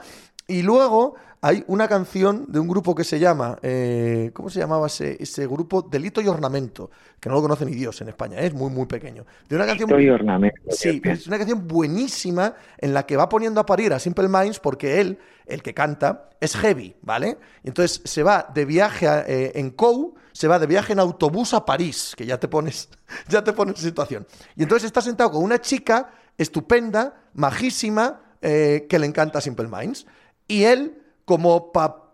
Y 0.49 0.63
luego 0.63 1.17
hay 1.47 1.63
una 1.69 1.87
canción 1.87 2.45
de 2.49 2.59
un 2.59 2.67
grupo 2.67 2.93
que 2.93 3.05
se 3.05 3.21
llama, 3.21 3.57
eh, 3.63 4.33
¿cómo 4.35 4.51
se 4.51 4.59
llamaba 4.59 4.89
ese, 4.89 5.17
ese, 5.23 5.47
grupo? 5.47 5.81
Delito 5.81 6.21
y 6.21 6.27
Ornamento, 6.27 6.91
que 7.21 7.29
no 7.29 7.37
lo 7.37 7.43
conoce 7.43 7.65
ni 7.65 7.73
Dios 7.73 8.01
en 8.01 8.09
España, 8.09 8.41
¿eh? 8.41 8.47
es 8.47 8.53
muy, 8.53 8.69
muy 8.69 8.87
pequeño. 8.87 9.25
De 9.49 9.55
una 9.55 9.65
canción, 9.65 9.89
y 10.03 10.09
Ornamento. 10.09 10.61
Sí, 10.71 11.01
es 11.05 11.29
una 11.29 11.39
canción 11.39 11.69
buenísima 11.69 12.57
en 12.79 12.93
la 12.93 13.07
que 13.07 13.17
va 13.17 13.29
poniendo 13.29 13.61
a 13.61 13.67
parir 13.67 13.93
a 13.93 14.01
Simple 14.01 14.27
Minds 14.27 14.59
porque 14.59 15.01
él, 15.01 15.21
el 15.47 15.63
que 15.63 15.73
canta, 15.73 16.31
es 16.41 16.57
heavy, 16.57 16.97
¿vale? 17.03 17.39
Y 17.63 17.69
entonces 17.69 18.03
se 18.05 18.25
va 18.25 18.51
de 18.53 18.65
viaje 18.65 19.07
eh, 19.07 19.53
en 19.55 19.71
COU, 19.71 20.17
se 20.33 20.49
va 20.49 20.59
de 20.59 20.67
viaje 20.67 20.95
en 20.95 20.99
autobús 20.99 21.55
a 21.55 21.65
París, 21.65 22.15
que 22.17 22.27
ya 22.27 22.41
te 22.41 22.49
pones, 22.49 22.89
ya 23.29 23.45
te 23.45 23.53
pones 23.53 23.77
en 23.77 23.83
situación. 23.83 24.27
Y 24.57 24.65
entonces 24.65 24.87
está 24.87 25.01
sentado 25.01 25.31
con 25.31 25.45
una 25.45 25.61
chica 25.61 26.11
estupenda, 26.37 27.15
majísima, 27.35 28.21
que 28.41 28.99
le 28.99 29.07
encanta 29.07 29.41
Simple 29.41 29.67
Minds. 29.67 30.07
Y 30.47 30.65
él, 30.65 31.03
como 31.27 31.73
para 31.73 32.07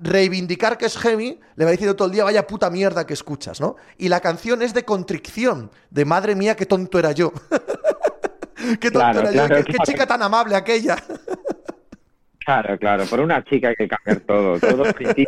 reivindicar 0.00 0.78
que 0.78 0.86
es 0.86 0.96
heavy, 0.96 1.40
le 1.56 1.64
va 1.64 1.72
diciendo 1.72 1.96
todo 1.96 2.06
el 2.06 2.14
día, 2.14 2.22
vaya 2.22 2.46
puta 2.46 2.70
mierda 2.70 3.04
que 3.04 3.14
escuchas, 3.14 3.60
¿no? 3.60 3.74
Y 3.98 4.08
la 4.08 4.20
canción 4.20 4.62
es 4.62 4.72
de 4.72 4.84
contrición, 4.84 5.70
de 5.90 6.04
madre 6.04 6.36
mía, 6.36 6.54
qué 6.54 6.64
tonto 6.64 7.00
era 7.00 7.10
yo. 7.10 7.32
qué 8.80 8.90
tonto 8.92 9.20
era 9.20 9.48
yo, 9.48 9.64
qué, 9.64 9.74
chica 9.84 10.06
tan 10.06 10.22
amable 10.22 10.54
aquella. 10.54 10.96
Claro, 12.38 12.78
claro, 12.78 13.04
por 13.06 13.20
una 13.20 13.42
chica 13.42 13.68
hay 13.68 13.74
que 13.74 13.88
cambiar 13.88 14.20
todo, 14.20 14.60
todos 14.60 14.78
los 14.78 14.94
que 14.94 15.26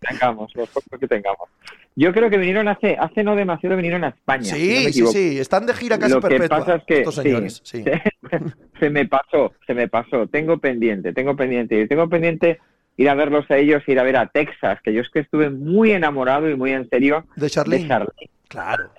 tengamos, 0.00 0.54
los 0.54 0.68
pocos 0.68 1.00
que 1.00 1.08
tengamos. 1.08 1.48
Yo 1.96 2.12
creo 2.12 2.30
que 2.30 2.38
vinieron 2.38 2.68
hace, 2.68 2.96
hace 2.98 3.24
no 3.24 3.34
demasiado 3.34 3.76
vinieron 3.76 4.04
a 4.04 4.08
España. 4.08 4.44
Sí, 4.44 4.92
sí, 4.92 5.06
sí, 5.06 5.38
están 5.38 5.66
de 5.66 5.74
gira 5.74 5.98
casi 5.98 6.14
Lo 6.14 6.20
que 6.20 6.48
pasa 6.48 6.76
es 6.76 6.84
que, 6.84 7.04
se 8.80 8.90
me 8.90 9.06
pasó, 9.06 9.52
se 9.66 9.74
me 9.74 9.88
pasó. 9.88 10.26
Tengo 10.28 10.58
pendiente, 10.58 11.12
tengo 11.12 11.36
pendiente, 11.36 11.86
tengo 11.88 12.08
pendiente 12.08 12.58
ir 12.96 13.08
a 13.08 13.14
verlos 13.14 13.50
a 13.50 13.56
ellos, 13.56 13.82
ir 13.86 13.98
a 13.98 14.02
ver 14.02 14.16
a 14.16 14.26
Texas, 14.28 14.78
que 14.82 14.92
yo 14.92 15.00
es 15.00 15.10
que 15.10 15.20
estuve 15.20 15.50
muy 15.50 15.92
enamorado 15.92 16.48
y 16.48 16.56
muy 16.56 16.72
en 16.72 16.88
serio 16.88 17.26
de 17.36 17.50
Charlie. 17.50 17.86
Claro, 17.86 18.12
claro, 18.48 18.90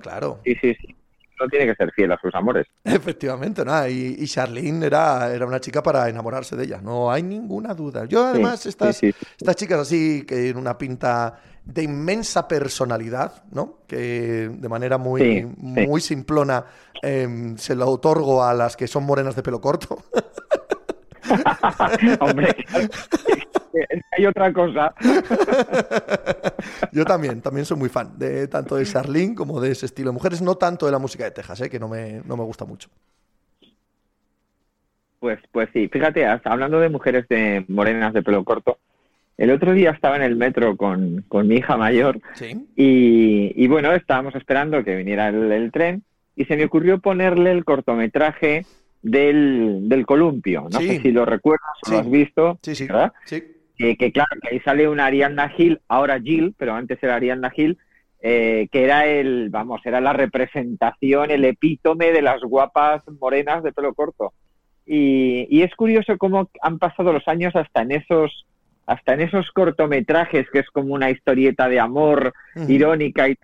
claro. 0.00 0.40
Sí, 0.44 0.54
sí, 0.60 0.74
sí 0.74 0.96
no 1.40 1.48
tiene 1.48 1.66
que 1.66 1.74
ser 1.74 1.90
fiel 1.92 2.12
a 2.12 2.20
sus 2.20 2.34
amores. 2.34 2.66
Efectivamente, 2.84 3.64
nada. 3.64 3.88
Y, 3.88 4.24
Charlene 4.26 4.86
era, 4.86 5.32
era 5.32 5.46
una 5.46 5.60
chica 5.60 5.82
para 5.82 6.08
enamorarse 6.08 6.54
de 6.54 6.64
ella, 6.64 6.80
no 6.82 7.10
hay 7.10 7.22
ninguna 7.22 7.74
duda. 7.74 8.04
Yo 8.04 8.26
además, 8.26 8.66
estas, 8.66 9.02
estas 9.02 9.56
chicas 9.56 9.80
así, 9.80 10.24
que 10.26 10.50
en 10.50 10.56
una 10.56 10.76
pinta 10.76 11.40
de 11.72 11.82
inmensa 11.82 12.48
personalidad, 12.48 13.44
¿no? 13.52 13.78
Que 13.86 14.50
de 14.52 14.68
manera 14.68 14.98
muy, 14.98 15.44
muy 15.56 16.00
simplona 16.00 16.64
em, 17.02 17.56
se 17.56 17.74
lo 17.76 17.88
otorgo 17.88 18.42
a 18.42 18.52
las 18.54 18.76
que 18.76 18.88
son 18.88 19.04
morenas 19.04 19.36
de 19.36 19.42
pelo 19.42 19.60
corto. 19.60 20.02
Hombre, 22.20 22.56
hay 24.16 24.26
otra 24.26 24.52
cosa. 24.52 24.92
Yo 26.92 27.04
también, 27.04 27.40
también 27.40 27.64
soy 27.64 27.76
muy 27.76 27.88
fan 27.88 28.18
de 28.18 28.48
tanto 28.48 28.74
de 28.74 28.84
Charlene 28.84 29.36
como 29.36 29.60
de 29.60 29.70
ese 29.70 29.86
estilo 29.86 30.10
de 30.10 30.14
mujeres, 30.14 30.42
no 30.42 30.56
tanto 30.56 30.86
de 30.86 30.92
la 30.92 30.98
música 30.98 31.24
de 31.24 31.30
Texas, 31.30 31.60
¿eh? 31.60 31.70
que 31.70 31.78
no 31.78 31.88
me, 31.88 32.20
no 32.24 32.36
me 32.36 32.42
gusta 32.42 32.64
mucho. 32.64 32.88
Pues, 35.20 35.38
pues 35.52 35.68
sí, 35.72 35.86
fíjate, 35.86 36.26
hablando 36.26 36.80
de 36.80 36.88
mujeres 36.88 37.28
de 37.28 37.64
morenas 37.68 38.12
de 38.12 38.22
pelo 38.22 38.42
corto, 38.42 38.78
el 39.40 39.50
otro 39.50 39.72
día 39.72 39.92
estaba 39.92 40.16
en 40.16 40.22
el 40.22 40.36
metro 40.36 40.76
con, 40.76 41.24
mi 41.44 41.56
hija 41.56 41.78
mayor 41.78 42.20
y, 42.76 43.66
bueno, 43.68 43.90
estábamos 43.92 44.34
esperando 44.34 44.84
que 44.84 44.94
viniera 44.94 45.28
el, 45.28 45.72
tren 45.72 46.02
y 46.36 46.44
se 46.44 46.58
me 46.58 46.66
ocurrió 46.66 47.00
ponerle 47.00 47.50
el 47.50 47.64
cortometraje 47.64 48.66
del, 49.00 49.88
del 49.88 50.04
columpio. 50.04 50.68
No 50.70 50.78
sé 50.78 51.00
si 51.00 51.10
lo 51.10 51.24
recuerdas 51.24 51.70
o 51.86 51.90
lo 51.90 51.98
has 52.00 52.10
visto, 52.10 52.58
sí, 52.60 52.86
¿verdad? 52.86 53.14
que 53.78 54.12
claro, 54.12 54.28
que 54.42 54.48
ahí 54.50 54.60
sale 54.60 54.86
una 54.86 55.06
Arianna 55.06 55.48
Gil, 55.48 55.80
ahora 55.88 56.20
Jill, 56.20 56.54
pero 56.58 56.74
antes 56.74 57.02
era 57.02 57.14
Arianna 57.14 57.48
Gil, 57.48 57.78
eh, 58.20 58.68
que 58.70 58.84
era 58.84 59.06
el, 59.06 59.48
vamos, 59.48 59.80
era 59.86 60.02
la 60.02 60.12
representación, 60.12 61.30
el 61.30 61.46
epítome 61.46 62.12
de 62.12 62.20
las 62.20 62.42
guapas 62.42 63.08
morenas 63.18 63.62
de 63.62 63.72
pelo 63.72 63.94
corto. 63.94 64.34
Y, 64.84 65.46
y 65.48 65.62
es 65.62 65.74
curioso 65.76 66.18
cómo 66.18 66.50
han 66.60 66.78
pasado 66.78 67.14
los 67.14 67.26
años 67.26 67.56
hasta 67.56 67.80
en 67.80 67.92
esos 67.92 68.44
hasta 68.90 69.14
en 69.14 69.20
esos 69.20 69.52
cortometrajes 69.52 70.50
que 70.50 70.58
es 70.58 70.70
como 70.70 70.94
una 70.94 71.10
historieta 71.10 71.68
de 71.68 71.78
amor 71.78 72.32
irónica 72.66 73.28
y, 73.28 73.36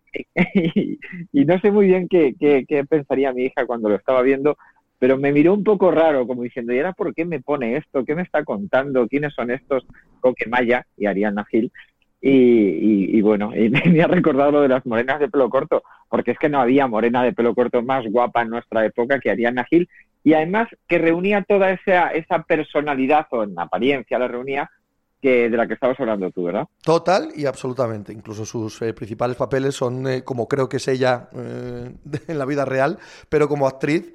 y, 1.32 1.44
no 1.44 1.60
sé 1.60 1.70
muy 1.70 1.86
bien 1.86 2.08
qué, 2.08 2.34
qué, 2.36 2.84
pensaría 2.84 3.32
mi 3.32 3.44
hija 3.44 3.64
cuando 3.64 3.88
lo 3.88 3.94
estaba 3.94 4.22
viendo, 4.22 4.58
pero 4.98 5.16
me 5.16 5.30
miró 5.30 5.54
un 5.54 5.62
poco 5.62 5.92
raro, 5.92 6.26
como 6.26 6.42
diciendo, 6.42 6.72
¿y 6.72 6.78
ahora 6.78 6.94
por 6.94 7.14
qué 7.14 7.24
me 7.24 7.40
pone 7.40 7.76
esto? 7.76 8.04
¿Qué 8.04 8.16
me 8.16 8.22
está 8.22 8.42
contando? 8.44 9.06
¿Quiénes 9.06 9.34
son 9.34 9.52
estos? 9.52 9.86
Coque 10.18 10.48
Maya 10.48 10.84
y 10.96 11.06
Ariana 11.06 11.44
Gil. 11.44 11.70
Y, 12.20 13.16
y, 13.16 13.22
bueno, 13.22 13.54
y 13.54 13.68
me 13.88 14.02
ha 14.02 14.08
recordado 14.08 14.50
lo 14.50 14.62
de 14.62 14.68
las 14.68 14.84
morenas 14.84 15.20
de 15.20 15.28
pelo 15.28 15.48
corto, 15.48 15.84
porque 16.08 16.32
es 16.32 16.38
que 16.40 16.48
no 16.48 16.60
había 16.60 16.88
morena 16.88 17.22
de 17.22 17.32
pelo 17.32 17.54
corto 17.54 17.82
más 17.82 18.04
guapa 18.10 18.42
en 18.42 18.50
nuestra 18.50 18.84
época 18.84 19.20
que 19.20 19.30
Ariana 19.30 19.62
Gil, 19.62 19.88
y 20.24 20.34
además 20.34 20.66
que 20.88 20.98
reunía 20.98 21.42
toda 21.42 21.70
esa, 21.70 22.08
esa 22.08 22.42
personalidad, 22.42 23.28
o 23.30 23.44
en 23.44 23.56
apariencia 23.56 24.18
la 24.18 24.26
reunía, 24.26 24.68
que, 25.26 25.50
de 25.50 25.56
la 25.56 25.66
que 25.66 25.74
estabas 25.74 25.98
hablando 25.98 26.30
tú, 26.30 26.44
¿verdad? 26.44 26.68
Total 26.84 27.30
y 27.34 27.46
absolutamente. 27.46 28.12
Incluso 28.12 28.46
sus 28.46 28.80
eh, 28.82 28.94
principales 28.94 29.36
papeles 29.36 29.74
son, 29.74 30.06
eh, 30.06 30.22
como 30.22 30.46
creo 30.46 30.68
que 30.68 30.76
es 30.76 30.86
ella 30.86 31.28
eh, 31.34 31.92
en 32.28 32.38
la 32.38 32.44
vida 32.44 32.64
real, 32.64 32.98
pero 33.28 33.48
como 33.48 33.66
actriz, 33.66 34.12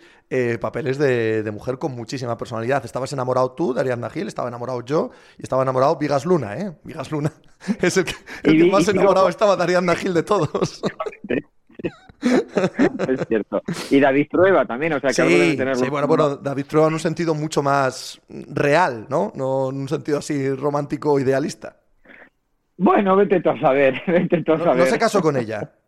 papeles 0.62 0.98
de, 0.98 1.50
mujer 1.52 1.78
con 1.78 1.92
muchísima 1.94 2.38
personalidad. 2.38 2.86
Estabas 2.86 3.12
enamorado 3.12 3.52
tú 3.52 3.74
de 3.74 3.82
Ariadna 3.82 4.10
Gil, 4.10 4.30
estaba 4.30 4.48
enamorado 4.48 4.80
yo 4.86 5.12
y 5.38 5.44
estaba 5.44 5.64
enamorado 5.64 5.98
Vigas 5.98 6.26
Luna, 6.26 6.56
¿eh? 6.56 6.72
Vigas 6.86 7.12
Luna 7.12 7.34
es 7.82 7.98
el 7.98 8.06
que, 8.06 8.72
más 8.72 8.88
enamorado 8.88 9.28
estaba 9.28 9.58
de 9.58 9.64
Ariadna 9.64 9.94
Gil 9.96 10.14
de 10.14 10.24
todos. 10.24 10.82
es 13.08 13.28
cierto. 13.28 13.62
Y 13.90 14.00
David 14.00 14.28
Trueba 14.30 14.66
también, 14.66 14.94
o 14.94 15.00
sea 15.00 15.10
que 15.10 15.16
sí, 15.16 15.58
Sí, 15.76 15.90
bueno, 15.90 16.08
bueno, 16.08 16.36
David 16.36 16.66
Trueba 16.66 16.88
en 16.88 16.94
un 16.94 17.00
sentido 17.00 17.34
mucho 17.34 17.64
más 17.64 18.22
real, 18.30 19.08
¿no? 19.10 19.32
No 19.36 19.70
en 19.70 19.78
un 19.82 19.90
sentido 19.90 20.20
así 20.20 20.54
romántico 20.54 21.20
idealista. 21.20 21.78
Bueno, 22.78 23.16
vete 23.16 23.42
tú 23.42 23.50
a 23.52 23.60
saber, 23.60 24.02
vete 24.08 24.44
tú 24.44 24.54
a 24.54 24.58
saber. 24.60 24.78
No, 24.78 24.86
se 24.86 25.00
casó 25.00 25.22
con 25.22 25.38
ella. 25.38 25.72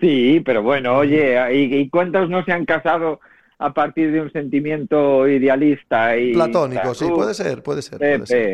Sí, 0.00 0.42
pero 0.44 0.60
bueno, 0.60 0.96
oye, 0.96 1.38
¿y, 1.54 1.88
cuántos 1.88 2.28
no 2.28 2.44
se 2.44 2.50
han 2.50 2.64
casado 2.64 3.20
a 3.62 3.72
partir 3.72 4.10
de 4.10 4.20
un 4.20 4.32
sentimiento 4.32 5.28
idealista 5.28 6.16
y 6.16 6.32
platónico, 6.32 6.94
sí, 6.94 7.06
puede 7.08 7.34
ser, 7.34 7.62
puede 7.62 7.82
ser, 7.82 7.98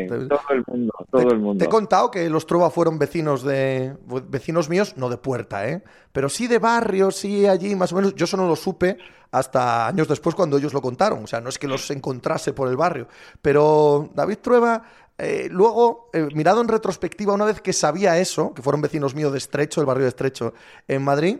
Todo 0.07 0.39
el 0.51 0.63
mundo, 0.67 0.93
todo 1.11 1.31
el 1.31 1.39
mundo. 1.39 1.59
Te 1.59 1.65
he 1.65 1.69
contado 1.69 2.11
que 2.11 2.29
los 2.29 2.45
Trueba 2.45 2.69
fueron 2.69 2.99
vecinos 2.99 3.43
de 3.43 3.95
vecinos 4.29 4.69
míos, 4.69 4.95
no 4.97 5.09
de 5.09 5.17
puerta, 5.17 5.67
¿eh? 5.67 5.81
Pero 6.11 6.29
sí 6.29 6.47
de 6.47 6.59
barrio, 6.59 7.11
sí 7.11 7.47
allí 7.47 7.75
más 7.75 7.91
o 7.93 7.95
menos. 7.95 8.15
Yo 8.15 8.25
eso 8.25 8.37
no 8.37 8.47
lo 8.47 8.55
supe 8.55 8.97
hasta 9.31 9.87
años 9.87 10.07
después 10.07 10.35
cuando 10.35 10.57
ellos 10.57 10.73
lo 10.73 10.81
contaron, 10.81 11.23
o 11.23 11.27
sea, 11.27 11.41
no 11.41 11.49
es 11.49 11.59
que 11.59 11.67
los 11.67 11.89
encontrase 11.91 12.53
por 12.53 12.67
el 12.67 12.77
barrio, 12.77 13.07
pero 13.41 14.09
David 14.15 14.37
Trueba 14.41 14.83
eh, 15.21 15.49
luego, 15.51 16.09
eh, 16.13 16.29
mirado 16.33 16.61
en 16.61 16.69
retrospectiva, 16.69 17.33
una 17.33 17.43
vez 17.43 17.59
que 17.59 17.73
sabía 17.73 18.17
eso, 18.17 18.53
que 18.53 18.61
fueron 18.61 18.81
vecinos 18.81 19.15
míos 19.15 19.33
de 19.33 19.37
Estrecho, 19.37 19.81
el 19.81 19.85
barrio 19.85 20.03
de 20.03 20.09
Estrecho 20.09 20.53
en 20.87 21.03
Madrid, 21.03 21.39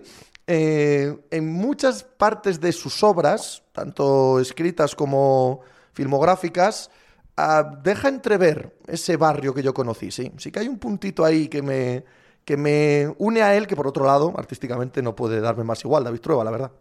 eh, 0.51 1.15
en 1.29 1.53
muchas 1.53 2.03
partes 2.03 2.59
de 2.59 2.71
sus 2.71 3.03
obras, 3.03 3.63
tanto 3.71 4.39
escritas 4.39 4.95
como 4.95 5.61
filmográficas, 5.93 6.89
ah, 7.37 7.77
deja 7.83 8.09
entrever 8.09 8.75
ese 8.87 9.15
barrio 9.15 9.53
que 9.53 9.61
yo 9.61 9.75
conocí, 9.75 10.09
sí. 10.09 10.31
Sí 10.37 10.51
que 10.51 10.61
hay 10.61 10.67
un 10.67 10.79
puntito 10.79 11.23
ahí 11.23 11.49
que 11.49 11.61
me, 11.61 12.03
que 12.43 12.57
me 12.57 13.13
une 13.19 13.43
a 13.43 13.55
él, 13.55 13.67
que 13.67 13.75
por 13.75 13.85
otro 13.85 14.07
lado, 14.07 14.33
artísticamente 14.35 15.03
no 15.03 15.15
puede 15.15 15.39
darme 15.39 15.63
más 15.63 15.85
igual, 15.85 16.03
David 16.03 16.19
Trueba, 16.19 16.43
la 16.43 16.49
verdad. 16.49 16.71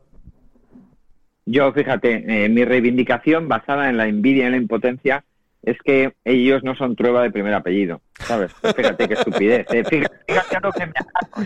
Yo, 1.45 1.71
fíjate, 1.71 2.25
eh, 2.27 2.49
mi 2.49 2.65
reivindicación 2.65 3.49
basada 3.49 3.91
en 3.91 3.99
la 3.99 4.07
envidia 4.07 4.45
y 4.45 4.47
en 4.47 4.53
la 4.53 4.57
impotencia 4.57 5.27
es 5.63 5.77
que 5.85 6.15
ellos 6.25 6.65
no 6.65 6.75
son 6.75 6.97
Trueba 6.97 7.23
de 7.23 7.31
primer 7.31 7.53
apellido, 7.53 8.01
¿sabes? 8.19 8.51
Fíjate 8.75 9.09
qué 9.09 9.13
estupidez. 9.13 9.67
Eh. 9.73 9.85
Fíjate, 9.85 10.59
lo 10.63 10.73
que 10.73 10.87
me 10.87 10.93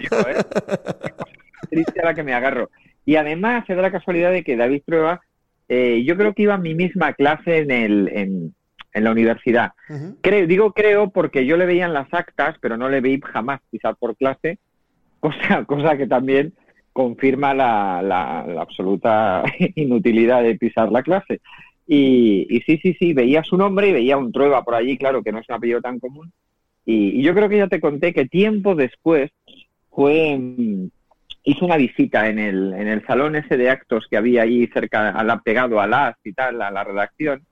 yo, 0.02 0.20
¿eh? 0.20 0.36
Triste 1.68 2.00
a 2.00 2.06
la 2.06 2.14
que 2.14 2.22
me 2.22 2.34
agarro. 2.34 2.70
Y 3.04 3.16
además 3.16 3.64
se 3.66 3.74
da 3.74 3.82
la 3.82 3.90
casualidad 3.90 4.30
de 4.30 4.44
que 4.44 4.56
David 4.56 4.82
Prueba, 4.84 5.20
eh, 5.68 6.02
yo 6.04 6.16
creo 6.16 6.34
que 6.34 6.42
iba 6.42 6.54
a 6.54 6.58
mi 6.58 6.74
misma 6.74 7.12
clase 7.14 7.58
en, 7.58 7.70
el, 7.70 8.08
en, 8.12 8.54
la 8.94 9.10
universidad. 9.10 9.72
creo, 10.20 10.46
digo 10.46 10.72
creo 10.72 11.10
porque 11.10 11.46
yo 11.46 11.56
le 11.56 11.66
veía 11.66 11.86
en 11.86 11.94
las 11.94 12.12
actas, 12.12 12.56
pero 12.60 12.76
no 12.76 12.88
le 12.88 13.00
veí 13.00 13.20
jamás 13.24 13.60
pisar 13.70 13.96
por 13.96 14.16
clase, 14.16 14.58
cosa, 15.20 15.64
cosa 15.64 15.96
que 15.96 16.06
también 16.06 16.52
confirma 16.92 17.54
la, 17.54 18.02
la, 18.02 18.40
absoluta 18.60 19.42
inutilidad 19.76 20.42
de 20.42 20.56
pisar 20.56 20.92
la 20.92 21.02
clase. 21.02 21.40
Y, 21.86 22.46
y, 22.48 22.60
sí, 22.60 22.78
sí, 22.82 22.94
sí, 22.98 23.12
veía 23.12 23.42
su 23.42 23.56
nombre 23.56 23.88
y 23.88 23.92
veía 23.92 24.16
un 24.16 24.30
Trueba 24.30 24.62
por 24.62 24.74
allí, 24.74 24.96
claro 24.96 25.22
que 25.22 25.32
no 25.32 25.40
es 25.40 25.48
un 25.48 25.56
apellido 25.56 25.80
tan 25.80 25.98
común. 25.98 26.32
Y, 26.84 27.20
y 27.20 27.22
yo 27.22 27.34
creo 27.34 27.48
que 27.48 27.58
ya 27.58 27.68
te 27.68 27.80
conté 27.80 28.12
que 28.12 28.26
tiempo 28.26 28.74
después 28.74 29.30
fue, 29.90 30.38
hizo 31.44 31.64
una 31.64 31.76
visita 31.76 32.28
en 32.28 32.38
el, 32.38 32.72
en 32.74 32.88
el 32.88 33.04
salón 33.06 33.36
ese 33.36 33.56
de 33.56 33.70
actos 33.70 34.06
que 34.08 34.16
había 34.16 34.42
ahí 34.42 34.66
cerca, 34.68 35.10
al 35.10 35.42
pegado 35.42 35.80
a 35.80 35.86
las 35.86 36.16
y 36.24 36.32
tal, 36.32 36.62
a 36.62 36.70
la 36.70 36.84
redacción, 36.84 37.42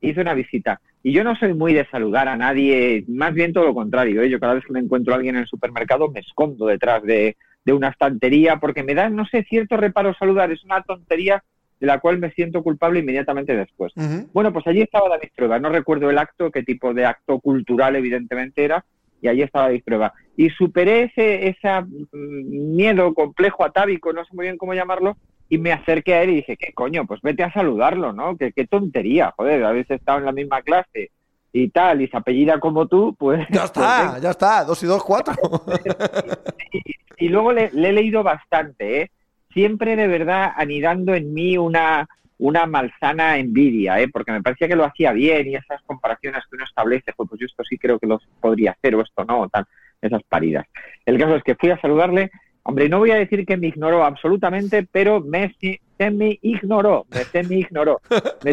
hizo 0.00 0.20
una 0.20 0.34
visita. 0.34 0.80
Y 1.02 1.12
yo 1.12 1.24
no 1.24 1.36
soy 1.36 1.54
muy 1.54 1.74
de 1.74 1.86
saludar 1.86 2.28
a 2.28 2.36
nadie, 2.36 3.04
más 3.08 3.32
bien 3.34 3.52
todo 3.52 3.64
lo 3.64 3.74
contrario. 3.74 4.22
¿eh? 4.22 4.30
Yo 4.30 4.40
cada 4.40 4.54
vez 4.54 4.64
que 4.64 4.72
me 4.72 4.80
encuentro 4.80 5.12
a 5.12 5.16
alguien 5.16 5.36
en 5.36 5.42
el 5.42 5.48
supermercado 5.48 6.10
me 6.10 6.20
escondo 6.20 6.66
detrás 6.66 7.02
de, 7.02 7.36
de 7.64 7.72
una 7.72 7.88
estantería 7.88 8.56
porque 8.56 8.82
me 8.82 8.94
da, 8.94 9.08
no 9.08 9.24
sé, 9.26 9.44
cierto 9.44 9.76
reparo 9.76 10.14
saludar. 10.14 10.50
Es 10.50 10.64
una 10.64 10.82
tontería 10.82 11.42
de 11.78 11.86
la 11.86 12.00
cual 12.00 12.18
me 12.18 12.32
siento 12.32 12.62
culpable 12.62 13.00
inmediatamente 13.00 13.56
después. 13.56 13.92
Bueno, 14.32 14.52
pues 14.52 14.66
allí 14.66 14.82
estaba 14.82 15.08
David 15.08 15.30
Prueba. 15.36 15.58
No 15.58 15.68
recuerdo 15.68 16.10
el 16.10 16.18
acto, 16.18 16.50
qué 16.50 16.62
tipo 16.62 16.92
de 16.92 17.06
acto 17.06 17.38
cultural 17.38 17.94
evidentemente 17.94 18.64
era, 18.64 18.84
y 19.20 19.28
allí 19.28 19.42
estaba 19.42 19.66
David 19.66 19.82
Prueba 19.84 20.12
y 20.38 20.50
superé 20.50 21.02
ese, 21.02 21.48
ese 21.48 21.80
mm, 21.80 22.76
miedo 22.76 23.12
complejo, 23.12 23.64
atávico, 23.64 24.12
no 24.12 24.24
sé 24.24 24.30
muy 24.34 24.44
bien 24.44 24.56
cómo 24.56 24.72
llamarlo, 24.72 25.16
y 25.48 25.58
me 25.58 25.72
acerqué 25.72 26.14
a 26.14 26.22
él 26.22 26.30
y 26.30 26.36
dije, 26.36 26.56
¿qué 26.56 26.72
coño? 26.72 27.06
Pues 27.06 27.20
vete 27.22 27.42
a 27.42 27.52
saludarlo, 27.52 28.12
¿no? 28.12 28.36
Qué, 28.36 28.52
qué 28.52 28.64
tontería, 28.66 29.32
joder, 29.36 29.64
habéis 29.64 29.90
estado 29.90 30.18
en 30.18 30.26
la 30.26 30.32
misma 30.32 30.62
clase 30.62 31.10
y 31.52 31.70
tal, 31.70 32.02
y 32.02 32.06
se 32.08 32.16
apellida 32.16 32.60
como 32.60 32.86
tú, 32.86 33.16
pues... 33.18 33.44
Ya 33.50 33.64
está, 33.64 34.10
pues 34.10 34.22
ya 34.22 34.30
está, 34.30 34.64
dos 34.64 34.80
y 34.84 34.86
dos, 34.86 35.02
cuatro. 35.02 35.34
y, 37.18 37.28
luego 37.28 37.52
le, 37.52 37.72
le, 37.72 37.88
he 37.88 37.92
leído 37.92 38.22
bastante, 38.22 39.02
¿eh? 39.02 39.10
Siempre 39.52 39.96
de 39.96 40.06
verdad 40.06 40.52
anidando 40.56 41.14
en 41.16 41.34
mí 41.34 41.58
una, 41.58 42.06
una 42.38 42.66
malsana 42.66 43.38
envidia, 43.38 44.00
¿eh? 44.00 44.08
porque 44.08 44.32
me 44.32 44.42
parecía 44.42 44.68
que 44.68 44.76
lo 44.76 44.84
hacía 44.84 45.12
bien 45.12 45.48
y 45.48 45.56
esas 45.56 45.82
comparaciones 45.82 46.44
que 46.48 46.56
uno 46.56 46.64
establece, 46.64 47.12
pues, 47.16 47.28
pues 47.28 47.40
yo 47.40 47.46
esto 47.46 47.64
sí 47.64 47.76
creo 47.78 47.98
que 47.98 48.06
lo 48.06 48.20
podría 48.40 48.72
hacer 48.72 48.94
o 48.94 49.02
esto 49.02 49.24
no, 49.24 49.48
tal, 49.48 49.66
esas 50.00 50.22
paridas. 50.22 50.66
El 51.04 51.18
caso 51.18 51.36
es 51.36 51.42
que 51.42 51.56
fui 51.56 51.70
a 51.70 51.80
saludarle, 51.80 52.30
hombre, 52.62 52.88
no 52.88 52.98
voy 52.98 53.10
a 53.10 53.16
decir 53.16 53.44
que 53.44 53.56
me 53.56 53.66
ignoró 53.66 54.04
absolutamente, 54.04 54.86
pero 54.90 55.20
me 55.20 55.54
me 55.98 56.38
ignoró, 56.42 57.06
me 57.10 57.24
semi 57.24 57.56
ignoró, 57.56 58.00
me, 58.44 58.52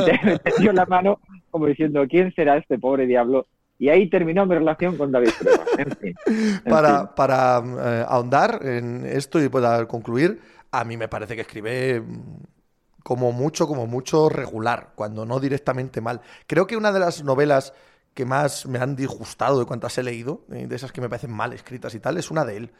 dio 0.57 0.73
la 0.73 0.85
mano 0.87 1.19
como 1.51 1.67
diciendo, 1.67 2.05
¿quién 2.09 2.33
será 2.33 2.57
este 2.57 2.79
pobre 2.79 3.05
diablo? 3.05 3.47
Y 3.77 3.89
ahí 3.89 4.09
terminó 4.09 4.45
mi 4.45 4.55
relación 4.55 4.97
con 4.97 5.11
David 5.11 5.29
En 5.77 5.91
fin, 5.91 6.15
para, 6.69 7.13
para 7.13 7.61
eh, 7.61 8.05
ahondar 8.07 8.61
en 8.63 9.05
esto 9.05 9.43
y 9.43 9.49
pueda 9.49 9.85
concluir, 9.85 10.39
a 10.71 10.83
mí 10.83 10.97
me 10.97 11.07
parece 11.07 11.35
que 11.35 11.41
escribe 11.41 12.01
como 13.05 13.31
mucho, 13.31 13.67
como 13.67 13.85
mucho 13.85 14.29
regular, 14.29 14.93
cuando 14.95 15.27
no 15.27 15.39
directamente 15.39 16.01
mal. 16.01 16.21
Creo 16.47 16.65
que 16.65 16.75
una 16.75 16.91
de 16.91 16.99
las 16.99 17.23
novelas 17.23 17.71
que 18.15 18.25
más 18.25 18.65
me 18.65 18.79
han 18.79 18.95
disgustado 18.95 19.59
de 19.59 19.65
cuantas 19.67 19.95
he 19.99 20.01
leído, 20.01 20.41
eh, 20.51 20.65
de 20.65 20.75
esas 20.75 20.91
que 20.91 21.01
me 21.01 21.07
parecen 21.07 21.29
mal 21.29 21.53
escritas 21.53 21.93
y 21.93 21.99
tal, 21.99 22.17
es 22.17 22.31
una 22.31 22.43
de 22.43 22.57
él, 22.57 22.71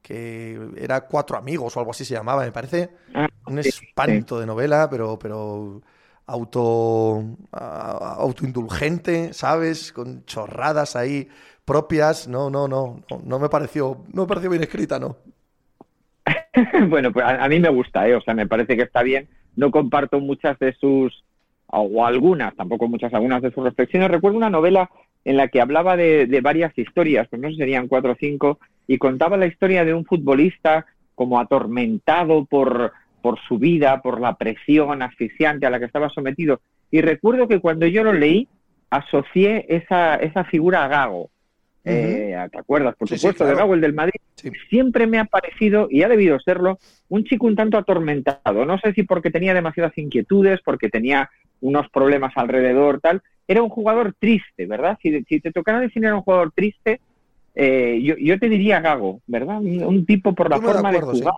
que 0.00 0.70
era 0.76 1.00
Cuatro 1.08 1.36
Amigos 1.36 1.76
o 1.76 1.80
algo 1.80 1.90
así 1.90 2.04
se 2.04 2.14
llamaba. 2.14 2.44
Me 2.44 2.52
parece 2.52 2.90
ah, 3.12 3.26
un 3.46 3.58
espanto 3.58 4.38
de 4.38 4.46
novela, 4.46 4.88
pero, 4.88 5.18
pero 5.18 5.82
auto, 6.26 7.24
autoindulgente, 7.50 9.32
¿sabes? 9.32 9.92
Con 9.92 10.24
chorradas 10.26 10.94
ahí 10.94 11.28
propias. 11.64 12.28
No, 12.28 12.50
no, 12.50 12.68
no, 12.68 13.02
no, 13.24 13.38
me 13.40 13.48
pareció, 13.48 14.04
no 14.12 14.22
me 14.22 14.28
pareció 14.28 14.48
bien 14.48 14.62
escrita, 14.62 15.00
¿no? 15.00 15.16
bueno, 16.88 17.12
pues 17.12 17.24
a, 17.26 17.48
mí 17.48 17.58
me 17.60 17.70
gusta, 17.70 18.06
¿eh? 18.08 18.14
O 18.14 18.20
sea, 18.20 18.34
me 18.34 18.46
parece 18.46 18.76
que 18.76 18.82
está 18.82 19.02
bien 19.02 19.28
no 19.56 19.70
comparto 19.70 20.20
muchas 20.20 20.58
de 20.58 20.72
sus, 20.74 21.24
o 21.66 22.04
algunas, 22.04 22.54
tampoco 22.56 22.88
muchas, 22.88 23.12
algunas 23.14 23.42
de 23.42 23.50
sus 23.50 23.64
reflexiones. 23.64 24.10
Recuerdo 24.10 24.38
una 24.38 24.50
novela 24.50 24.90
en 25.24 25.36
la 25.36 25.48
que 25.48 25.60
hablaba 25.60 25.96
de, 25.96 26.40
varias 26.42 26.76
historias, 26.76 27.28
pues 27.28 27.40
no 27.40 27.50
sé, 27.50 27.56
serían 27.56 27.88
cuatro 27.88 28.12
o 28.12 28.16
cinco, 28.18 28.58
y 28.86 28.98
contaba 28.98 29.36
la 29.36 29.46
historia 29.46 29.84
de 29.84 29.94
un 29.94 30.04
futbolista 30.04 30.86
como 31.14 31.38
atormentado 31.38 32.44
por, 32.44 32.92
por 33.20 33.38
su 33.46 33.58
vida, 33.58 34.00
por 34.02 34.20
la 34.20 34.34
presión 34.34 35.02
asfixiante 35.02 35.66
a 35.66 35.70
la 35.70 35.78
que 35.78 35.86
estaba 35.86 36.08
sometido. 36.08 36.60
Y 36.90 37.00
recuerdo 37.00 37.48
que 37.48 37.60
cuando 37.60 37.86
yo 37.86 38.02
lo 38.02 38.12
leí, 38.12 38.48
asocié 38.90 39.66
esa, 39.68 40.16
esa 40.16 40.44
figura 40.44 40.84
a 40.84 40.88
Gago. 40.88 41.30
Eh, 41.84 42.36
¿Te 42.50 42.58
acuerdas? 42.58 42.94
Por 42.96 43.08
supuesto, 43.08 43.44
de 43.44 43.54
Gago, 43.54 43.74
el 43.74 43.80
del 43.80 43.92
Madrid. 43.92 44.20
Siempre 44.68 45.06
me 45.06 45.18
ha 45.18 45.24
parecido, 45.24 45.88
y 45.90 46.02
ha 46.02 46.08
debido 46.08 46.38
serlo, 46.40 46.78
un 47.08 47.24
chico 47.24 47.46
un 47.46 47.56
tanto 47.56 47.76
atormentado. 47.76 48.64
No 48.64 48.78
sé 48.78 48.92
si 48.92 49.02
porque 49.02 49.30
tenía 49.30 49.54
demasiadas 49.54 49.96
inquietudes, 49.98 50.60
porque 50.64 50.88
tenía 50.88 51.30
unos 51.60 51.88
problemas 51.90 52.32
alrededor, 52.36 53.00
tal. 53.00 53.22
Era 53.48 53.62
un 53.62 53.68
jugador 53.68 54.14
triste, 54.18 54.66
¿verdad? 54.66 54.98
Si, 55.02 55.24
si 55.24 55.40
te 55.40 55.52
tocara 55.52 55.80
definir 55.80 56.10
a 56.10 56.16
un 56.16 56.22
jugador 56.22 56.52
triste, 56.52 57.00
eh, 57.54 58.00
yo, 58.02 58.14
yo, 58.16 58.38
te 58.38 58.48
diría 58.48 58.80
Gago, 58.80 59.20
¿verdad? 59.26 59.58
Un, 59.58 60.06
tipo 60.06 60.34
por 60.34 60.48
la 60.50 60.60
forma 60.60 60.90
de, 60.90 61.00
jugar. 61.00 61.34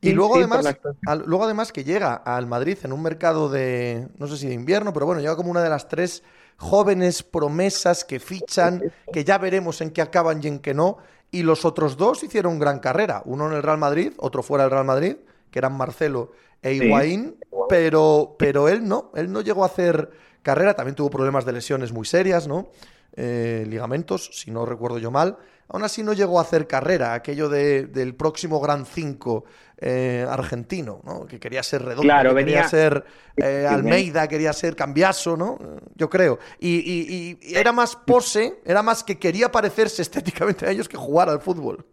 y 0.00 0.12
luego 0.12 0.36
además, 0.36 0.78
luego 1.26 1.44
además 1.44 1.72
que 1.72 1.82
llega 1.82 2.14
al 2.14 2.46
Madrid 2.46 2.78
en 2.84 2.92
un 2.92 3.02
mercado 3.02 3.48
de, 3.48 4.06
no 4.18 4.26
sé 4.26 4.36
si 4.36 4.46
de 4.46 4.54
invierno, 4.54 4.92
pero 4.92 5.06
bueno, 5.06 5.20
llega 5.20 5.36
como 5.36 5.50
una 5.50 5.62
de 5.62 5.70
las 5.70 5.88
tres 5.88 6.22
jóvenes 6.56 7.22
promesas 7.22 8.04
que 8.04 8.20
fichan, 8.20 8.82
que 9.12 9.24
ya 9.24 9.38
veremos 9.38 9.80
en 9.80 9.90
qué 9.90 10.02
acaban 10.02 10.40
y 10.42 10.48
en 10.48 10.58
qué 10.58 10.74
no. 10.74 10.98
y 11.30 11.42
los 11.42 11.64
otros 11.64 11.96
dos 11.96 12.22
hicieron 12.22 12.58
gran 12.58 12.78
carrera. 12.78 13.22
Uno 13.24 13.48
en 13.48 13.54
el 13.54 13.62
Real 13.62 13.78
Madrid, 13.78 14.12
otro 14.18 14.42
fuera 14.42 14.64
del 14.64 14.70
Real 14.70 14.84
Madrid, 14.84 15.16
que 15.50 15.58
eran 15.58 15.76
Marcelo 15.76 16.32
e 16.62 16.74
Higuaín, 16.74 17.36
pero, 17.68 18.36
pero 18.38 18.68
él 18.68 18.86
no, 18.86 19.10
él 19.14 19.32
no 19.32 19.40
llegó 19.40 19.64
a 19.64 19.66
hacer 19.66 20.10
carrera, 20.42 20.74
también 20.74 20.94
tuvo 20.94 21.10
problemas 21.10 21.44
de 21.44 21.52
lesiones 21.52 21.92
muy 21.92 22.06
serias, 22.06 22.46
¿no? 22.46 22.68
Eh, 23.16 23.64
ligamentos, 23.68 24.30
si 24.32 24.50
no 24.50 24.66
recuerdo 24.66 24.98
yo 24.98 25.10
mal. 25.10 25.36
Aún 25.68 25.82
así 25.82 26.02
no 26.02 26.12
llegó 26.12 26.38
a 26.38 26.42
hacer 26.42 26.66
carrera, 26.66 27.14
aquello 27.14 27.48
de, 27.48 27.86
del 27.86 28.14
próximo 28.14 28.60
Gran 28.60 28.84
5 28.84 29.44
eh, 29.78 30.26
argentino, 30.28 31.00
¿no? 31.04 31.24
Que 31.26 31.40
quería 31.40 31.62
ser 31.62 31.82
redondo, 31.82 32.02
Claro, 32.02 32.34
que 32.34 32.44
quería 32.44 32.68
ser 32.68 33.04
eh, 33.36 33.66
Almeida, 33.68 34.28
quería 34.28 34.52
ser 34.52 34.76
Cambiaso, 34.76 35.36
¿no? 35.36 35.58
Yo 35.94 36.10
creo. 36.10 36.38
Y, 36.58 36.76
y- 36.78 37.38
y 37.40 37.54
era 37.54 37.72
más 37.72 37.96
pose, 37.96 38.60
era 38.64 38.82
más 38.82 39.02
que 39.02 39.18
quería 39.18 39.50
parecerse 39.50 40.02
estéticamente 40.02 40.66
a 40.66 40.70
ellos 40.70 40.88
que 40.88 40.96
jugar 40.96 41.28
al 41.30 41.40
fútbol. 41.40 41.86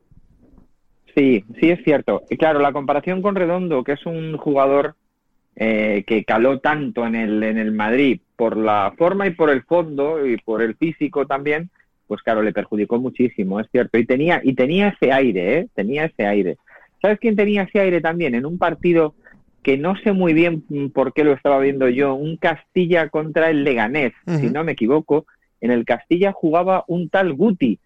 Sí, 1.15 1.43
sí 1.59 1.69
es 1.69 1.83
cierto. 1.83 2.23
Y 2.29 2.37
claro, 2.37 2.59
la 2.59 2.71
comparación 2.73 3.21
con 3.21 3.35
Redondo, 3.35 3.83
que 3.83 3.93
es 3.93 4.05
un 4.05 4.37
jugador 4.37 4.95
eh, 5.55 6.03
que 6.07 6.23
caló 6.23 6.59
tanto 6.59 7.05
en 7.05 7.15
el, 7.15 7.43
en 7.43 7.57
el 7.57 7.71
Madrid 7.71 8.21
por 8.35 8.57
la 8.57 8.93
forma 8.97 9.27
y 9.27 9.31
por 9.31 9.49
el 9.49 9.63
fondo 9.63 10.25
y 10.25 10.37
por 10.37 10.61
el 10.61 10.75
físico 10.75 11.27
también, 11.27 11.69
pues 12.07 12.21
claro, 12.23 12.41
le 12.41 12.53
perjudicó 12.53 12.99
muchísimo, 12.99 13.59
es 13.59 13.67
cierto. 13.71 13.97
Y 13.97 14.05
tenía, 14.05 14.41
y 14.43 14.53
tenía 14.53 14.89
ese 14.89 15.11
aire, 15.11 15.59
¿eh? 15.59 15.67
Tenía 15.73 16.05
ese 16.05 16.25
aire. 16.25 16.57
¿Sabes 17.01 17.19
quién 17.19 17.35
tenía 17.35 17.63
ese 17.63 17.79
aire 17.79 18.01
también? 18.01 18.35
En 18.35 18.45
un 18.45 18.57
partido 18.57 19.15
que 19.63 19.77
no 19.77 19.95
sé 19.97 20.11
muy 20.11 20.33
bien 20.33 20.63
por 20.93 21.13
qué 21.13 21.23
lo 21.23 21.33
estaba 21.33 21.59
viendo 21.59 21.87
yo, 21.89 22.15
un 22.15 22.37
Castilla 22.37 23.09
contra 23.09 23.49
el 23.49 23.63
Leganés, 23.63 24.13
si 24.25 24.49
no 24.49 24.63
me 24.63 24.73
equivoco. 24.73 25.25
En 25.59 25.69
el 25.69 25.85
Castilla 25.85 26.31
jugaba 26.31 26.83
un 26.87 27.09
tal 27.09 27.33
Guti, 27.33 27.77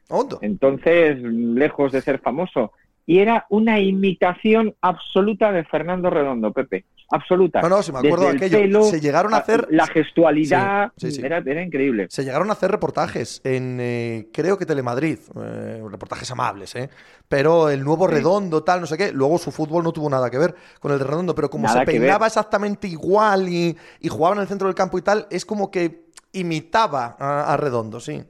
entonces 0.42 1.22
lejos 1.22 1.92
de 1.92 2.02
ser 2.02 2.20
famoso. 2.20 2.72
Y 3.06 3.20
era 3.20 3.46
una 3.50 3.80
imitación 3.80 4.74
absoluta 4.82 5.52
de 5.52 5.66
Fernando 5.66 6.10
Redondo, 6.10 6.54
Pepe. 6.54 6.86
Absoluta. 7.10 7.62
No, 7.62 7.70
no, 7.70 7.84
si 7.84 7.92
me 7.92 8.00
acuerdo 8.00 8.26
de 8.26 8.32
el 8.32 8.38
aquello. 8.38 8.58
pelo, 8.60 8.84
se 8.86 9.00
llegaron 9.00 9.34
a 9.34 9.38
hacer. 9.38 9.68
La 9.70 9.88
gestualidad 9.88 10.92
Sí, 10.98 11.12
sí, 11.12 11.18
sí. 11.18 11.26
Era, 11.26 11.38
era 11.38 11.62
increíble. 11.62 12.08
Se 12.10 12.24
llegaron 12.24 12.50
a 12.50 12.54
hacer 12.54 12.72
reportajes 12.72 13.42
en, 13.44 13.78
eh, 13.80 14.28
creo 14.34 14.58
que 14.58 14.66
Telemadrid, 14.66 15.20
eh, 15.42 15.84
reportajes 15.90 16.30
amables, 16.32 16.76
¿eh? 16.76 16.90
Pero 17.28 17.70
el 17.70 17.84
nuevo. 17.84 18.08
Redondo, 18.08 18.64
tal, 18.64 18.82
no 18.82 18.88
sé 18.88 18.98
qué. 18.98 19.12
Luego 19.12 19.38
su 19.38 19.52
fútbol 19.52 19.84
no 19.84 19.92
tuvo 19.92 20.10
nada 20.10 20.30
que 20.30 20.38
ver 20.38 20.56
con 20.80 20.92
el 20.92 21.00
de 21.00 21.06
Redondo, 21.06 21.34
pero 21.36 21.50
como 21.50 21.66
Nada 21.68 21.80
se 21.80 21.86
peinaba 21.86 22.28
exactamente 22.28 22.88
igual 22.88 23.50
y, 23.50 23.76
y 24.00 24.08
jugaba 24.10 24.36
en 24.36 24.42
el 24.42 24.48
centro 24.48 24.68
del 24.68 24.76
campo 24.76 24.98
y 24.98 25.02
tal, 25.02 25.28
es 25.30 25.46
como 25.46 25.72
que 25.72 26.06
imitaba 26.34 27.16
a, 27.20 27.54
a 27.54 27.58
Redondo, 27.58 28.00
sí. 28.00 28.24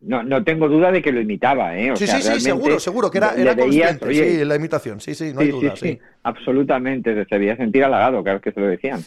No, 0.00 0.22
no 0.22 0.44
tengo 0.44 0.68
duda 0.68 0.92
de 0.92 1.00
que 1.02 1.10
lo 1.10 1.20
imitaba, 1.20 1.76
¿eh? 1.76 1.90
O 1.90 1.96
sí, 1.96 2.06
sea, 2.06 2.20
sí, 2.20 2.34
sí, 2.34 2.40
seguro, 2.40 2.78
seguro, 2.78 3.10
que 3.10 3.18
era, 3.18 3.34
era 3.34 3.54
veías, 3.54 3.98
consciente, 3.98 4.06
oye, 4.06 4.38
sí, 4.38 4.44
la 4.44 4.56
imitación, 4.56 5.00
sí, 5.00 5.14
sí, 5.14 5.32
no 5.32 5.40
hay 5.40 5.46
sí, 5.46 5.52
duda, 5.52 5.76
sí, 5.76 5.88
sí. 5.88 5.98
absolutamente. 6.22 7.14
Se 7.24 7.34
debía 7.34 7.56
sentir 7.56 7.82
halagado 7.84 8.22
cada 8.22 8.34
vez 8.34 8.42
que 8.42 8.52
se 8.52 8.60
lo 8.60 8.66
decían. 8.66 9.00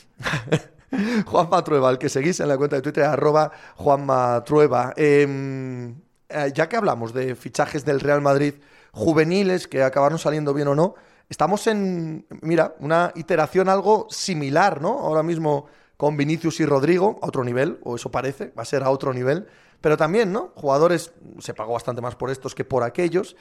Juanma 1.25 1.63
Trueba, 1.63 1.91
el 1.91 1.99
que 1.99 2.09
seguís 2.09 2.39
en 2.39 2.47
la 2.47 2.57
cuenta 2.57 2.75
de 2.75 2.81
Twitter, 2.81 3.03
arroba 3.03 3.51
Juanma 3.75 4.43
Trueba. 4.43 4.93
Eh, 4.97 5.93
eh, 6.29 6.51
ya 6.53 6.69
que 6.69 6.75
hablamos 6.75 7.13
de 7.13 7.35
fichajes 7.35 7.85
del 7.85 7.99
Real 7.99 8.21
Madrid 8.21 8.53
juveniles 8.91 9.67
que 9.67 9.83
acabaron 9.83 10.19
saliendo 10.19 10.53
bien 10.53 10.67
o 10.67 10.75
no, 10.75 10.95
estamos 11.29 11.65
en, 11.67 12.25
mira, 12.41 12.75
una 12.79 13.11
iteración 13.15 13.69
algo 13.69 14.07
similar, 14.09 14.81
¿no? 14.81 14.99
Ahora 14.99 15.23
mismo 15.23 15.67
con 15.97 16.17
Vinicius 16.17 16.59
y 16.59 16.65
Rodrigo, 16.65 17.19
a 17.21 17.27
otro 17.27 17.43
nivel, 17.43 17.79
o 17.83 17.95
eso 17.95 18.11
parece, 18.11 18.51
va 18.57 18.63
a 18.63 18.65
ser 18.65 18.83
a 18.83 18.89
otro 18.89 19.13
nivel, 19.13 19.47
pero 19.81 19.97
también, 19.97 20.31
¿no? 20.31 20.51
Jugadores, 20.55 21.13
se 21.39 21.53
pagó 21.53 21.73
bastante 21.73 22.01
más 22.01 22.15
por 22.15 22.29
estos 22.29 22.55
que 22.55 22.65
por 22.65 22.83
aquellos, 22.83 23.35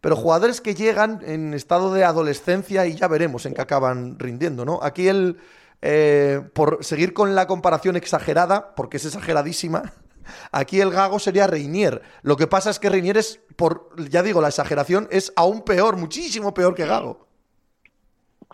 pero 0.00 0.16
jugadores 0.16 0.60
que 0.60 0.74
llegan 0.74 1.20
en 1.24 1.54
estado 1.54 1.92
de 1.92 2.04
adolescencia 2.04 2.86
y 2.86 2.94
ya 2.94 3.08
veremos 3.08 3.46
en 3.46 3.54
qué 3.54 3.60
acaban 3.60 4.18
rindiendo, 4.18 4.64
¿no? 4.64 4.80
Aquí 4.82 5.08
el, 5.08 5.36
eh, 5.80 6.40
por 6.54 6.84
seguir 6.84 7.12
con 7.12 7.34
la 7.34 7.46
comparación 7.46 7.96
exagerada, 7.96 8.74
porque 8.74 8.96
es 8.96 9.04
exageradísima, 9.04 9.92
aquí 10.52 10.80
el 10.80 10.90
gago 10.90 11.18
sería 11.18 11.46
Reinier. 11.46 12.02
Lo 12.22 12.36
que 12.36 12.46
pasa 12.46 12.70
es 12.70 12.78
que 12.78 12.88
Reinier 12.88 13.18
es, 13.18 13.40
por, 13.56 13.90
ya 14.10 14.22
digo, 14.22 14.40
la 14.40 14.48
exageración 14.48 15.08
es 15.10 15.32
aún 15.36 15.62
peor, 15.62 15.96
muchísimo 15.96 16.54
peor 16.54 16.74
que 16.74 16.86
Gago. 16.86 17.28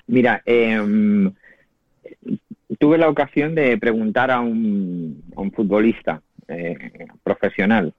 Mira, 0.06 0.42
eh, 0.46 1.30
tuve 2.78 2.98
la 2.98 3.08
ocasión 3.08 3.54
de 3.54 3.76
preguntar 3.78 4.30
a 4.30 4.40
un, 4.40 5.22
a 5.36 5.40
un 5.40 5.52
futbolista 5.52 6.22
eh, 6.48 6.76
profesional 7.22 7.94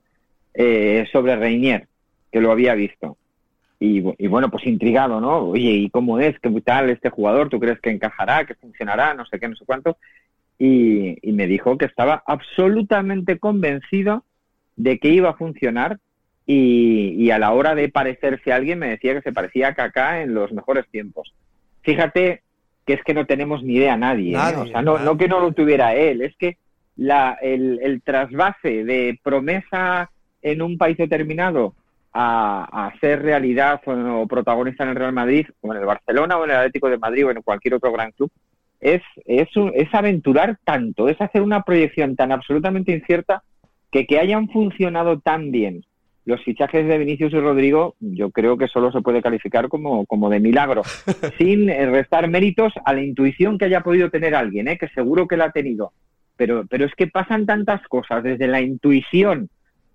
eh, 0.54 1.08
sobre 1.12 1.36
Reinier, 1.36 1.88
que 2.32 2.42
lo 2.42 2.52
había 2.52 2.74
visto. 2.76 3.18
Y, 3.80 4.04
y 4.18 4.28
bueno, 4.28 4.50
pues 4.50 4.66
intrigado, 4.66 5.22
¿no? 5.22 5.38
Oye, 5.38 5.72
¿y 5.72 5.90
cómo 5.90 6.20
es? 6.20 6.38
¿Qué 6.40 6.50
tal 6.62 6.90
este 6.90 7.10
jugador? 7.10 7.48
¿Tú 7.48 7.60
crees 7.60 7.80
que 7.80 7.90
encajará? 7.90 8.46
¿Que 8.46 8.56
funcionará? 8.56 9.14
No 9.14 9.26
sé 9.26 9.40
qué, 9.40 9.48
no 9.48 9.56
sé 9.56 9.66
cuánto. 9.66 9.98
Y, 10.58 11.18
y 11.22 11.32
me 11.32 11.48
dijo 11.48 11.78
que 11.78 11.86
estaba 11.86 12.22
absolutamente 12.26 13.40
convencido 13.40 14.26
de 14.76 15.00
que 15.00 15.10
iba 15.10 15.30
a 15.30 15.38
funcionar 15.38 16.00
y, 16.46 17.16
y 17.18 17.32
a 17.32 17.40
la 17.40 17.54
hora 17.54 17.76
de 17.76 17.90
parecerse 17.90 18.52
a 18.52 18.58
alguien 18.58 18.80
me 18.80 18.90
decía 18.90 19.14
que 19.14 19.22
se 19.22 19.32
parecía 19.32 19.70
a 19.70 19.76
Kaká 19.76 20.22
en 20.22 20.34
los 20.34 20.52
mejores 20.52 20.88
tiempos. 20.90 21.34
Fíjate 21.82 22.42
que 22.86 22.94
es 22.94 23.04
que 23.04 23.14
no 23.14 23.26
tenemos 23.26 23.64
ni 23.64 23.76
idea 23.76 23.96
nadie, 23.96 24.32
¿eh? 24.32 24.38
Nadie, 24.38 24.58
o 24.58 24.66
sea, 24.68 24.82
no, 24.82 24.94
nadie. 24.94 25.06
no 25.06 25.18
que 25.18 25.28
no 25.28 25.40
lo 25.40 25.52
tuviera 25.54 25.96
él, 25.96 26.22
es 26.22 26.36
que 26.36 26.58
la, 27.00 27.38
el, 27.42 27.80
el 27.82 28.02
trasvase 28.02 28.84
de 28.84 29.18
promesa 29.24 30.10
en 30.42 30.62
un 30.62 30.78
país 30.78 30.98
determinado 30.98 31.74
a, 32.14 32.88
a 32.88 33.00
ser 33.00 33.22
realidad 33.22 33.82
o, 33.86 33.92
o 34.22 34.28
protagonista 34.28 34.84
en 34.84 34.90
el 34.90 34.96
Real 34.96 35.14
Madrid 35.14 35.46
o 35.62 35.72
en 35.74 35.80
el 35.80 35.86
Barcelona 35.86 36.38
o 36.38 36.44
en 36.46 36.52
el 36.52 36.58
Atlético 36.58 36.90
de 36.90 36.98
Madrid 36.98 37.26
o 37.28 37.32
en 37.32 37.42
cualquier 37.42 37.76
otro 37.76 37.92
gran 37.92 38.12
club 38.12 38.32
es, 38.82 39.02
es, 39.26 39.56
un- 39.58 39.72
es 39.76 39.94
aventurar 39.94 40.58
tanto, 40.64 41.08
es 41.10 41.20
hacer 41.22 41.42
una 41.42 41.62
proyección 41.64 42.16
tan 42.16 42.32
absolutamente 42.32 42.92
incierta 42.94 43.44
que 43.92 44.06
que 44.06 44.20
hayan 44.20 44.48
funcionado 44.50 45.20
tan 45.20 45.52
bien 45.52 45.84
los 46.26 46.44
fichajes 46.44 46.86
de 46.88 46.98
Vinicius 47.00 47.34
y 47.34 47.40
Rodrigo, 47.40 47.96
yo 48.00 48.30
creo 48.30 48.56
que 48.58 48.68
solo 48.68 48.92
se 48.92 49.02
puede 49.02 49.22
calificar 49.22 49.68
como, 49.68 50.06
como 50.06 50.30
de 50.30 50.40
milagro, 50.40 50.84
sin 51.40 51.70
eh, 51.70 51.86
restar 51.88 52.30
méritos 52.30 52.72
a 52.86 52.94
la 52.94 53.02
intuición 53.02 53.58
que 53.58 53.66
haya 53.66 53.82
podido 53.82 54.10
tener 54.12 54.36
alguien, 54.36 54.68
¿eh? 54.68 54.78
que 54.78 54.88
seguro 54.90 55.28
que 55.28 55.38
la 55.38 55.46
ha 55.46 55.52
tenido. 55.52 55.92
Pero, 56.40 56.66
pero 56.70 56.86
es 56.86 56.96
que 56.96 57.08
pasan 57.08 57.46
tantas 57.46 57.86
cosas, 57.90 58.24
desde 58.24 58.48
la 58.48 58.62
intuición 58.62 59.50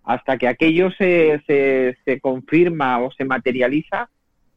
hasta 0.05 0.37
que 0.37 0.47
aquello 0.47 0.91
se, 0.91 1.41
se, 1.47 1.97
se 2.05 2.21
confirma 2.21 2.99
o 2.99 3.11
se 3.13 3.25
materializa, 3.25 4.11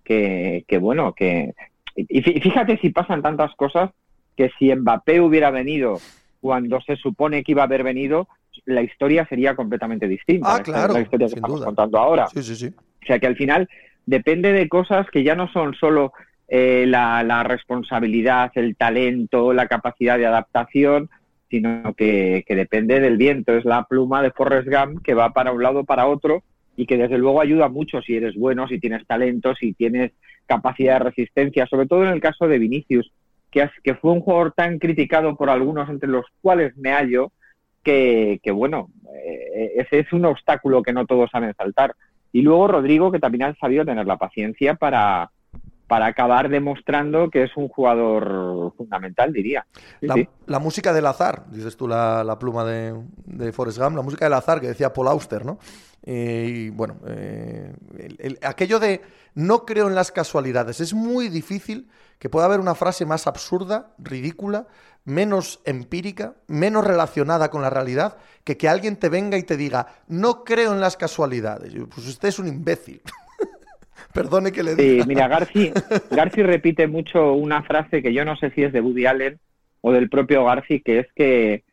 que, 0.04 0.65
que 0.67 0.78
bueno, 0.80 1.13
que... 1.13 1.54
Y 1.95 2.21
fí- 2.21 2.41
fíjate 2.41 2.78
si 2.80 2.89
pasan 2.89 3.21
tantas 3.21 3.56
cosas 3.56 3.91
que 4.36 4.52
si 4.60 4.76
Mbappé 4.76 5.21
hubiera 5.21 5.50
venido 5.50 6.02
cuando 6.41 6.82
se 6.82 6.97
supone 6.97 7.41
que 7.45 7.54
iba 7.54 7.62
a 7.62 7.65
haber 7.65 7.84
venido, 7.84 8.28
la 8.65 8.82
historia 8.82 9.26
sería 9.30 9.56
completamente 9.56 10.10
distinta. 10.10 10.56
Ah, 10.56 10.58
La- 10.58 10.63
claro, 10.63 10.93
La 10.93 11.00
historia 11.00 11.28
que 11.28 11.30
sin 11.30 11.38
estamos 11.38 11.60
duda. 11.60 11.65
contando 11.67 11.97
ahora. 12.00 12.28
Sí, 12.28 12.43
sí, 12.43 12.56
sí. 12.58 12.67
O 13.02 13.06
sea 13.08 13.17
que 13.19 13.28
al 13.28 13.38
final 13.38 13.69
depende 14.06 14.52
de 14.52 14.67
cosas 14.67 15.08
que 15.10 15.23
ya 15.23 15.36
no 15.36 15.47
son 15.54 15.73
solo 15.76 16.12
eh, 16.50 16.84
la, 16.86 17.23
la 17.23 17.43
responsabilidad, 17.43 18.52
el 18.56 18.76
talento, 18.76 19.54
la 19.54 19.67
capacidad 19.67 20.17
de 20.17 20.26
adaptación, 20.26 21.10
sino 21.49 21.93
que, 21.93 22.43
que 22.47 22.55
depende 22.55 22.99
del 22.99 23.17
viento. 23.17 23.55
Es 23.55 23.65
la 23.65 23.83
pluma 23.83 24.21
de 24.21 24.31
Forrest 24.31 24.67
Gump 24.67 25.03
que 25.03 25.13
va 25.13 25.31
para 25.31 25.51
un 25.51 25.63
lado 25.63 25.83
para 25.83 26.07
otro 26.07 26.43
y 26.75 26.86
que 26.86 26.97
desde 26.97 27.17
luego 27.17 27.41
ayuda 27.41 27.69
mucho 27.69 28.01
si 28.01 28.15
eres 28.15 28.36
bueno, 28.36 28.67
si 28.67 28.79
tienes 28.79 29.05
talento, 29.07 29.55
si 29.55 29.73
tienes 29.73 30.12
capacidad 30.45 30.99
de 30.99 31.05
resistencia, 31.05 31.65
sobre 31.65 31.88
todo 31.88 32.03
en 32.03 32.12
el 32.12 32.21
caso 32.21 32.47
de 32.47 32.60
Vinicius, 32.60 33.12
que, 33.51 33.69
que 33.83 33.95
fue 33.95 34.12
un 34.12 34.21
jugador 34.21 34.53
tan 34.53 34.77
criticado 34.77 35.36
por 35.36 35.49
algunos, 35.49 35.89
entre 35.89 36.10
los 36.10 36.25
cuales 36.41 36.77
me 36.77 36.91
hallo, 36.91 37.31
que, 37.83 38.39
que 38.43 38.51
bueno, 38.51 38.89
eh, 39.25 39.73
ese 39.77 39.99
es 39.99 40.13
un 40.13 40.25
obstáculo 40.25 40.83
que 40.83 40.93
no 40.93 41.05
todos 41.05 41.29
saben 41.31 41.53
saltar. 41.55 41.95
Y 42.31 42.41
luego 42.41 42.67
Rodrigo, 42.67 43.12
que 43.12 43.19
también 43.19 43.43
ha 43.43 43.55
sabido 43.55 43.86
tener 43.86 44.05
la 44.05 44.17
paciencia 44.17 44.75
para, 44.75 45.31
para 45.88 46.06
acabar 46.08 46.50
demostrando 46.50 47.30
que 47.30 47.43
es 47.43 47.56
un 47.56 47.69
jugador 47.69 48.73
fundamental, 48.76 49.32
diría. 49.32 49.65
Sí, 50.02 50.08
La, 50.08 50.13
sí. 50.15 50.28
la 50.45 50.60
música 50.60 50.91
del 50.93 51.06
azar, 51.06 51.45
dices 51.50 51.78
tú 51.78 51.88
la, 51.88 52.23
la 52.23 52.38
pluma 52.38 52.65
de, 52.65 52.93
de 53.26 53.52
Forrest 53.54 53.78
Gump, 53.80 53.95
la 53.95 54.02
música 54.02 54.26
del 54.26 54.34
azar 54.34 54.60
que 54.60 54.67
decía 54.67 54.91
Paul 54.93 55.08
Auster, 55.08 55.45
¿no? 55.45 55.60
Eh, 56.04 56.45
y 56.50 56.69
bueno, 56.69 56.97
eh, 57.08 57.73
el- 57.97 58.17
el- 58.19 58.39
aquello 58.43 58.80
de 58.80 59.02
no 59.34 59.65
creo 59.65 59.88
en 59.88 59.95
las 59.95 60.12
casualidades, 60.12 60.80
es 60.82 60.93
muy 60.93 61.30
difícil 61.30 61.89
que 62.19 62.30
pueda 62.30 62.45
haber 62.47 62.60
una 62.60 62.76
frase 62.76 63.06
más 63.06 63.28
absurda, 63.28 63.91
ridícula, 63.97 64.67
menos 65.06 65.62
empírica, 65.65 66.36
menos 66.47 66.86
relacionada 66.86 67.50
con 67.50 67.62
la 67.62 67.69
realidad, 67.69 68.17
que 68.43 68.58
que 68.58 68.67
alguien 68.67 68.97
te 68.97 69.08
venga 69.10 69.38
y 69.38 69.43
te 69.43 69.56
diga, 69.56 69.88
no 70.08 70.43
creo 70.43 70.73
en 70.73 70.82
las 70.82 70.97
casualidades. 70.97 71.73
Pues 71.93 72.08
usted 72.08 72.28
es 72.30 72.39
un 72.39 72.47
imbécil. 72.47 73.02
Perdone 74.17 74.51
que 74.51 74.63
le 74.63 74.75
Sí, 74.75 74.82
diga. 74.93 75.06
mira, 75.06 75.27
Garci, 75.27 75.71
Garci 76.12 76.41
repite 76.43 76.88
mucho 76.88 77.34
una 77.34 77.63
frase 77.63 78.01
que 78.01 78.13
yo 78.13 78.25
no 78.25 78.36
sé 78.36 78.49
si 78.51 78.63
es 78.63 78.73
de 78.73 78.82
Woody 78.82 79.06
Allen 79.06 79.39
o 79.82 79.91
del 79.91 80.10
propio 80.10 80.43
Garci, 80.45 80.80
que 80.82 80.99
es 80.99 81.08
que 81.15 81.63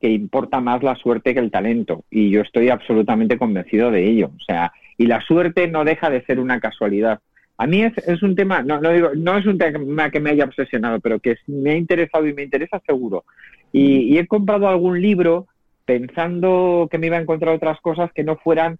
que 0.00 0.10
importa 0.10 0.60
más 0.60 0.80
la 0.84 0.94
suerte 0.94 1.34
que 1.34 1.40
el 1.40 1.50
talento. 1.50 2.04
Y 2.08 2.30
yo 2.30 2.42
estoy 2.42 2.68
absolutamente 2.68 3.36
convencido 3.36 3.90
de 3.90 4.06
ello. 4.08 4.30
O 4.36 4.40
sea, 4.46 4.72
y 4.96 5.06
la 5.06 5.20
suerte 5.22 5.66
no 5.66 5.84
deja 5.84 6.08
de 6.08 6.24
ser 6.24 6.38
una 6.38 6.60
casualidad. 6.60 7.18
A 7.56 7.66
mí 7.66 7.82
es, 7.82 7.98
es 8.06 8.22
un 8.22 8.36
tema, 8.36 8.62
no, 8.62 8.80
no, 8.80 8.92
digo, 8.92 9.10
no 9.16 9.36
es 9.36 9.44
un 9.46 9.58
tema 9.58 10.10
que 10.12 10.20
me 10.20 10.30
haya 10.30 10.44
obsesionado, 10.44 11.00
pero 11.00 11.18
que 11.18 11.36
me 11.48 11.72
ha 11.72 11.76
interesado 11.76 12.28
y 12.28 12.32
me 12.32 12.44
interesa 12.44 12.80
seguro. 12.86 13.24
Y, 13.72 14.14
y 14.14 14.18
he 14.18 14.26
comprado 14.28 14.68
algún 14.68 15.02
libro 15.02 15.48
pensando 15.84 16.86
que 16.90 16.98
me 16.98 17.08
iba 17.08 17.16
a 17.16 17.20
encontrar 17.22 17.56
otras 17.56 17.80
cosas 17.80 18.12
que 18.12 18.22
no 18.22 18.36
fueran 18.36 18.78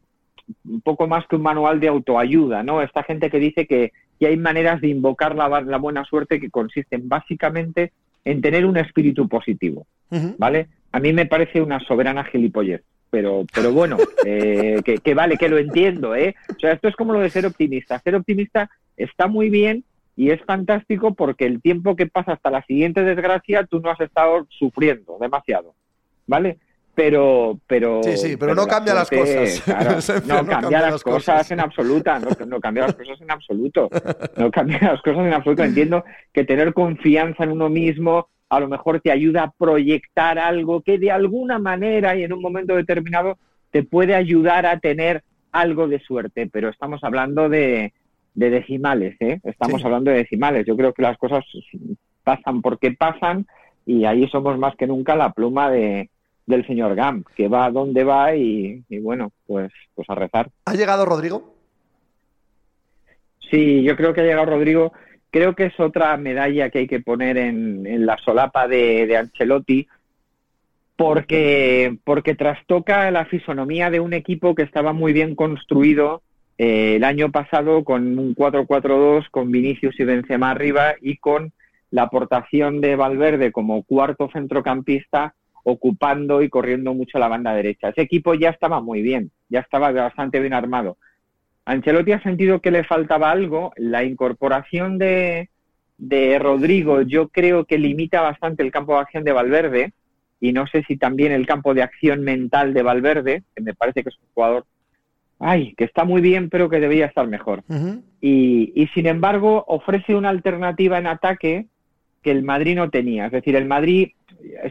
un 0.65 0.81
poco 0.81 1.07
más 1.07 1.27
que 1.27 1.37
un 1.37 1.43
manual 1.43 1.81
de 1.81 1.89
autoayuda, 1.89 2.63
¿no? 2.63 2.83
Esta 2.83 3.03
gente 3.03 3.31
que 3.31 3.39
dice 3.39 3.67
que, 3.67 3.93
que 4.19 4.27
hay 4.27 4.37
maneras 4.37 4.81
de 4.81 4.89
invocar 4.89 5.35
la, 5.35 5.61
la, 5.61 5.79
buena 5.79 6.05
suerte 6.05 6.41
que 6.41 6.51
consisten 6.51 7.09
básicamente 7.09 7.93
en 8.25 8.41
tener 8.41 8.67
un 8.67 8.77
espíritu 8.77 9.29
positivo, 9.29 9.87
¿vale? 10.39 10.69
A 10.93 11.01
mí 11.01 11.13
me 11.13 11.27
parece 11.27 11.61
una 11.61 11.81
soberana 11.81 12.25
gilipollez, 12.25 12.83
pero, 13.11 13.45
pero 13.55 13.73
bueno, 13.73 13.97
eh, 14.25 14.81
que, 14.85 14.99
que, 14.99 15.15
vale, 15.15 15.37
que 15.37 15.49
lo 15.49 15.59
entiendo, 15.59 16.15
¿eh? 16.15 16.35
O 16.55 16.59
sea, 16.59 16.73
esto 16.73 16.89
es 16.89 16.97
como 16.97 17.13
lo 17.13 17.21
de 17.21 17.31
ser 17.31 17.47
optimista. 17.47 17.99
Ser 18.01 18.15
optimista 18.15 18.71
está 18.97 19.27
muy 19.27 19.51
bien 19.51 19.85
y 20.17 20.31
es 20.31 20.43
fantástico 20.43 21.15
porque 21.15 21.47
el 21.47 21.63
tiempo 21.63 21.95
que 21.95 22.07
pasa 22.07 22.33
hasta 22.33 22.51
la 22.51 22.63
siguiente 22.65 23.05
desgracia 23.05 23.65
tú 23.65 23.81
no 23.81 23.91
has 23.91 24.01
estado 24.01 24.47
sufriendo 24.51 25.17
demasiado, 25.21 25.75
¿vale? 26.27 26.59
Pero 26.99 27.61
pero 27.69 28.03
sí 28.03 28.17
sí 28.17 28.37
pero, 28.37 28.57
no 28.57 28.67
cambia 28.67 28.93
las 28.93 29.09
cosas. 29.09 29.63
no, 30.27 30.45
cambia, 30.45 30.81
las, 30.81 31.05
cosas, 31.05 31.49
en 31.53 31.61
absoluta 31.61 32.19
no, 32.19 32.31
no, 32.45 32.59
cambia 32.59 32.87
las 32.87 32.97
cosas 32.97 33.21
en 33.21 33.31
absoluto. 33.31 33.89
No 34.37 34.51
cambia 34.51 34.81
las 34.83 35.01
cosas 35.01 35.25
en 35.25 35.33
absoluto. 35.33 35.63
Entiendo 35.63 36.05
que 36.33 36.45
tener 36.45 36.75
confianza 36.75 37.45
en 37.45 37.53
uno 37.53 37.69
mismo 37.69 38.27
a 38.49 38.59
lo 38.59 38.67
mejor 38.67 39.01
te 39.01 39.13
ayuda 39.13 39.45
a 39.45 39.51
proyectar 39.53 40.41
algo 40.41 40.81
que 40.81 40.99
de 40.99 41.13
alguna 41.13 41.61
manera 41.61 42.17
y 42.17 42.25
en 42.25 42.33
un 42.33 42.43
momento 42.43 42.75
determinado 42.75 43.39
te 43.71 43.85
puede 43.85 44.17
ayudar 44.17 44.67
a 44.67 44.81
tener 44.81 45.23
algo 45.53 45.87
de 45.87 46.01
suerte. 46.01 46.49
Pero 46.53 46.69
estamos 46.69 47.05
hablando 47.05 47.49
de, 47.49 47.93
de 48.35 48.51
decimales 48.51 49.15
¿eh? 49.21 49.39
estamos 49.45 49.85
hablando 49.85 50.11
de 50.11 50.17
decimales. 50.17 50.67
Yo 50.67 50.77
creo 50.77 50.93
que 50.93 51.03
las 51.03 51.17
cosas 51.17 51.45
pasan 52.25 52.61
porque 52.61 52.91
pasan 52.91 53.47
y 53.87 54.05
ahí 54.05 54.29
somos 54.31 54.59
más 54.59 54.75
que 54.75 54.89
nunca 54.89 55.15
la 55.15 55.31
pluma 55.31 55.71
de 55.71 56.11
del 56.49 56.67
señor 56.67 56.95
Gam, 56.95 57.25
que 57.37 57.47
va 57.47 57.71
donde 57.71 58.05
va 58.05 58.35
y, 58.35 58.83
bueno, 59.03 59.33
pues, 59.47 59.71
pues 59.95 60.09
a 60.09 60.15
rezar. 60.15 60.49
¿Ha 60.65 60.75
llegado 60.75 61.05
Rodrigo? 61.05 61.55
Sí, 63.51 63.83
yo 63.83 63.95
creo 63.97 64.15
que 64.15 64.23
ha 64.23 64.25
llegado 64.25 64.47
Rodrigo. 64.47 64.93
Creo 65.31 65.55
que 65.55 65.67
es 65.67 65.79
otra 65.79 66.17
medalla 66.17 66.71
que 66.71 66.81
hay 66.81 66.87
que 66.87 67.01
poner 67.01 67.37
en, 67.37 68.07
la 68.07 68.17
solapa 68.17 68.67
de, 68.67 69.07
de, 69.07 69.17
Ancelotti, 69.19 69.87
porque, 70.97 71.99
porque 72.03 72.35
trastoca 72.35 73.11
la 73.11 73.27
fisonomía 73.27 73.91
de 73.91 74.01
un 74.01 74.15
equipo 74.15 74.55
que 74.55 74.63
estaba 74.63 74.95
muy 74.95 75.13
bien 75.13 75.35
construido 75.35 76.23
eh, 76.57 76.97
el 76.97 77.05
año 77.05 77.31
pasado 77.31 77.85
con 77.85 78.19
un 78.19 78.35
4-4-2, 78.35 79.29
con 79.31 79.53
Vinicius 79.53 80.01
y 80.01 80.05
Benzema 80.05 80.51
arriba 80.51 80.95
y 81.03 81.19
con 81.19 81.53
la 81.91 82.05
aportación 82.05 82.81
de 82.81 82.97
Valverde 82.97 83.53
como 83.53 83.83
cuarto 83.83 84.31
centrocampista 84.33 85.35
ocupando 85.71 86.43
y 86.43 86.49
corriendo 86.49 86.95
mucho 86.95 87.19
la 87.19 87.29
banda 87.29 87.55
derecha. 87.55 87.91
Ese 87.91 88.03
equipo 88.03 88.35
ya 88.35 88.51
estaba 88.51 88.81
muy 88.81 89.03
bien, 89.03 89.31
ya 89.51 89.61
estaba 89.61 89.93
bastante 89.93 90.41
bien 90.41 90.55
armado. 90.55 90.97
Ancelotti 91.67 92.13
ha 92.13 92.23
sentido 92.23 92.61
que 92.61 92.71
le 92.71 92.85
faltaba 92.85 93.31
algo. 93.31 93.73
La 93.77 94.03
incorporación 94.03 94.97
de, 94.97 95.51
de 95.99 96.39
Rodrigo 96.39 97.03
yo 97.03 97.29
creo 97.29 97.67
que 97.67 97.77
limita 97.77 98.23
bastante 98.23 98.63
el 98.63 98.71
campo 98.71 98.95
de 98.95 99.01
acción 99.01 99.25
de 99.25 99.33
Valverde 99.33 99.93
y 100.41 100.53
no 100.53 100.67
sé 100.67 100.85
si 100.85 100.97
también 100.97 101.33
el 101.33 101.47
campo 101.47 101.75
de 101.75 101.83
acción 101.83 102.23
mental 102.23 102.73
de 102.73 102.83
Valverde, 102.83 103.43
que 103.55 103.63
me 103.63 103.75
parece 103.75 104.03
que 104.03 104.09
es 104.09 104.17
un 104.17 104.29
jugador, 104.33 104.65
ay, 105.39 105.75
que 105.75 105.85
está 105.85 106.05
muy 106.05 106.23
bien 106.23 106.49
pero 106.49 106.71
que 106.71 106.81
debería 106.81 107.07
estar 107.07 107.27
mejor. 107.29 107.63
y, 108.23 108.73
y 108.75 108.87
sin 108.95 109.07
embargo 109.07 109.65
ofrece 109.69 110.15
una 110.15 110.31
alternativa 110.31 110.97
en 110.97 111.09
ataque 111.09 111.67
que 112.23 112.31
el 112.31 112.43
Madrid 112.43 112.77
no 112.77 112.89
tenía. 112.89 113.27
Es 113.27 113.33
decir, 113.33 113.55
el 113.55 113.67
Madrid 113.67 114.13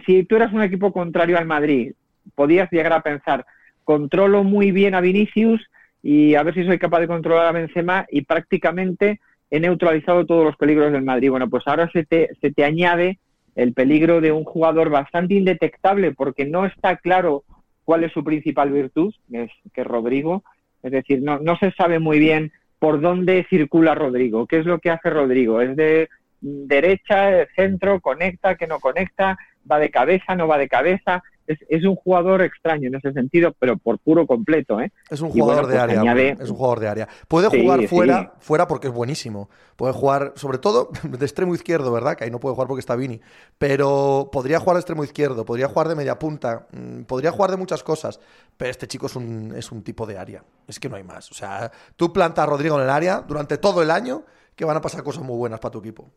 si 0.06 0.24
tú 0.24 0.36
eras 0.36 0.54
un 0.54 0.62
equipo 0.62 0.92
contrario 0.92 1.38
al 1.38 1.46
Madrid, 1.46 1.94
podías 2.36 2.70
llegar 2.72 2.94
a 2.94 3.02
pensar, 3.02 3.46
controlo 3.84 4.44
muy 4.44 4.72
bien 4.72 4.96
a 4.96 5.02
Vinicius 5.02 5.66
y 6.04 6.36
a 6.36 6.44
ver 6.44 6.54
si 6.54 6.66
soy 6.66 6.78
capaz 6.78 7.00
de 7.00 7.08
controlar 7.08 7.48
a 7.48 7.52
Benzema 7.52 8.06
y 8.10 8.22
prácticamente 8.22 9.20
he 9.50 9.60
neutralizado 9.60 10.26
todos 10.26 10.44
los 10.44 10.58
peligros 10.58 10.92
del 10.92 11.04
Madrid. 11.04 11.30
Bueno, 11.30 11.50
pues 11.50 11.64
ahora 11.68 11.90
se 11.92 12.06
te, 12.06 12.30
se 12.42 12.52
te 12.52 12.64
añade 12.64 13.20
el 13.56 13.74
peligro 13.74 14.22
de 14.22 14.32
un 14.32 14.44
jugador 14.44 14.90
bastante 14.90 15.34
indetectable 15.34 16.14
porque 16.14 16.46
no 16.46 16.66
está 16.66 16.98
claro 16.98 17.44
cuál 17.86 18.04
es 18.04 18.12
su 18.12 18.24
principal 18.24 18.72
virtud, 18.72 19.14
que 19.32 19.44
es, 19.44 19.52
que 19.74 19.84
Rodrigo. 19.84 20.44
Es 20.84 20.92
decir, 20.92 21.22
no, 21.24 21.40
no 21.40 21.58
se 21.58 21.72
sabe 21.72 22.00
muy 22.00 22.20
bien 22.20 22.52
por 22.80 23.02
dónde 23.02 23.48
circula 23.50 23.96
Rodrigo, 23.96 24.46
qué 24.46 24.60
es 24.60 24.66
lo 24.66 24.80
que 24.80 24.92
hace 24.92 25.10
Rodrigo. 25.10 25.62
Es 25.62 25.76
de 25.76 26.10
derecha, 26.42 27.48
centro, 27.56 28.00
conecta, 28.00 28.56
que 28.56 28.68
no 28.68 28.80
conecta, 28.80 29.38
va 29.70 29.80
de 29.80 29.90
cabeza, 29.90 30.36
no 30.36 30.48
va 30.48 30.58
de 30.58 30.68
cabeza. 30.68 31.24
Es, 31.46 31.60
es, 31.70 31.86
un 31.86 31.96
jugador 31.96 32.42
extraño 32.42 32.90
en 32.90 32.96
ese 32.96 33.14
sentido, 33.14 33.56
pero 33.58 33.78
por 33.78 34.00
puro 34.00 34.28
completo, 34.28 34.82
¿eh? 34.82 34.92
Es 35.10 35.22
un 35.22 35.30
jugador 35.30 35.68
de 35.68 35.76
pues 35.76 35.98
área. 35.98 36.34
Es 36.34 36.50
un 36.50 36.58
jugador 36.58 36.80
de 36.82 36.88
área. 36.90 37.08
Puede 37.30 37.48
jugar 37.48 37.88
fuera, 37.88 38.34
fuera 38.40 38.68
porque 38.68 38.88
es 38.88 38.94
buenísimo. 38.94 39.50
Puede 39.78 39.94
jugar, 39.94 40.34
sobre 40.36 40.58
todo, 40.58 40.90
de 41.04 41.26
extremo 41.26 41.56
izquierdo, 41.56 41.90
¿verdad? 41.92 42.18
Que 42.18 42.26
ahí 42.26 42.32
no 42.32 42.42
puede 42.42 42.56
jugar 42.56 42.68
porque 42.68 42.82
está 42.82 42.98
Vini. 42.98 43.22
Pero 43.58 44.30
podría 44.30 44.60
jugar 44.60 44.76
de 44.76 44.82
extremo 44.82 45.06
izquierdo, 45.06 45.46
podría 45.46 45.70
jugar 45.70 45.88
de 45.88 45.96
media 45.96 46.20
punta, 46.20 46.68
mm, 46.72 47.04
podría 47.04 47.32
jugar 47.32 47.52
de 47.52 47.58
muchas 47.58 47.82
cosas. 47.82 48.20
Pero 48.58 48.70
este 48.70 48.88
chico 48.88 49.06
es 49.06 49.16
un, 49.16 49.54
es 49.56 49.72
un 49.72 49.84
tipo 49.84 50.06
de 50.06 50.18
área. 50.18 50.44
Es 50.68 50.82
que 50.82 50.90
no 50.90 50.98
hay 50.98 51.04
más. 51.04 51.32
O 51.32 51.34
sea, 51.34 51.72
tú 51.96 52.12
plantas 52.12 52.44
a 52.44 52.48
Rodrigo 52.48 52.76
en 52.76 52.84
el 52.84 52.90
área 52.90 53.22
durante 53.22 53.58
todo 53.58 53.82
el 53.82 53.92
año 53.92 54.26
que 54.54 54.66
van 54.66 54.76
a 54.76 54.82
pasar 54.82 55.04
cosas 55.04 55.24
muy 55.24 55.38
buenas 55.38 55.62
para 55.62 55.72
tu 55.72 55.80
equipo. 55.80 56.12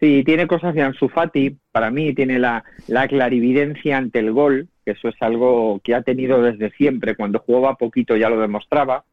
Sí, 0.00 0.24
tiene 0.24 0.46
cosas 0.46 0.74
de 0.74 0.80
Ansu 0.80 1.10
Fati, 1.10 1.58
para 1.70 1.90
mí 1.90 2.14
tiene 2.14 2.38
la, 2.38 2.64
la, 2.88 3.06
clarividencia 3.06 3.98
ante 3.98 4.18
el 4.18 4.32
gol, 4.32 4.68
que 4.82 4.92
eso 4.92 5.08
es 5.08 5.14
algo 5.20 5.78
que 5.84 5.94
ha 5.94 6.00
tenido 6.00 6.40
desde 6.40 6.70
siempre, 6.70 7.14
cuando 7.14 7.40
jugaba 7.40 7.76
poquito 7.76 8.16
ya 8.16 8.30
lo 8.30 8.40
demostraba. 8.40 9.04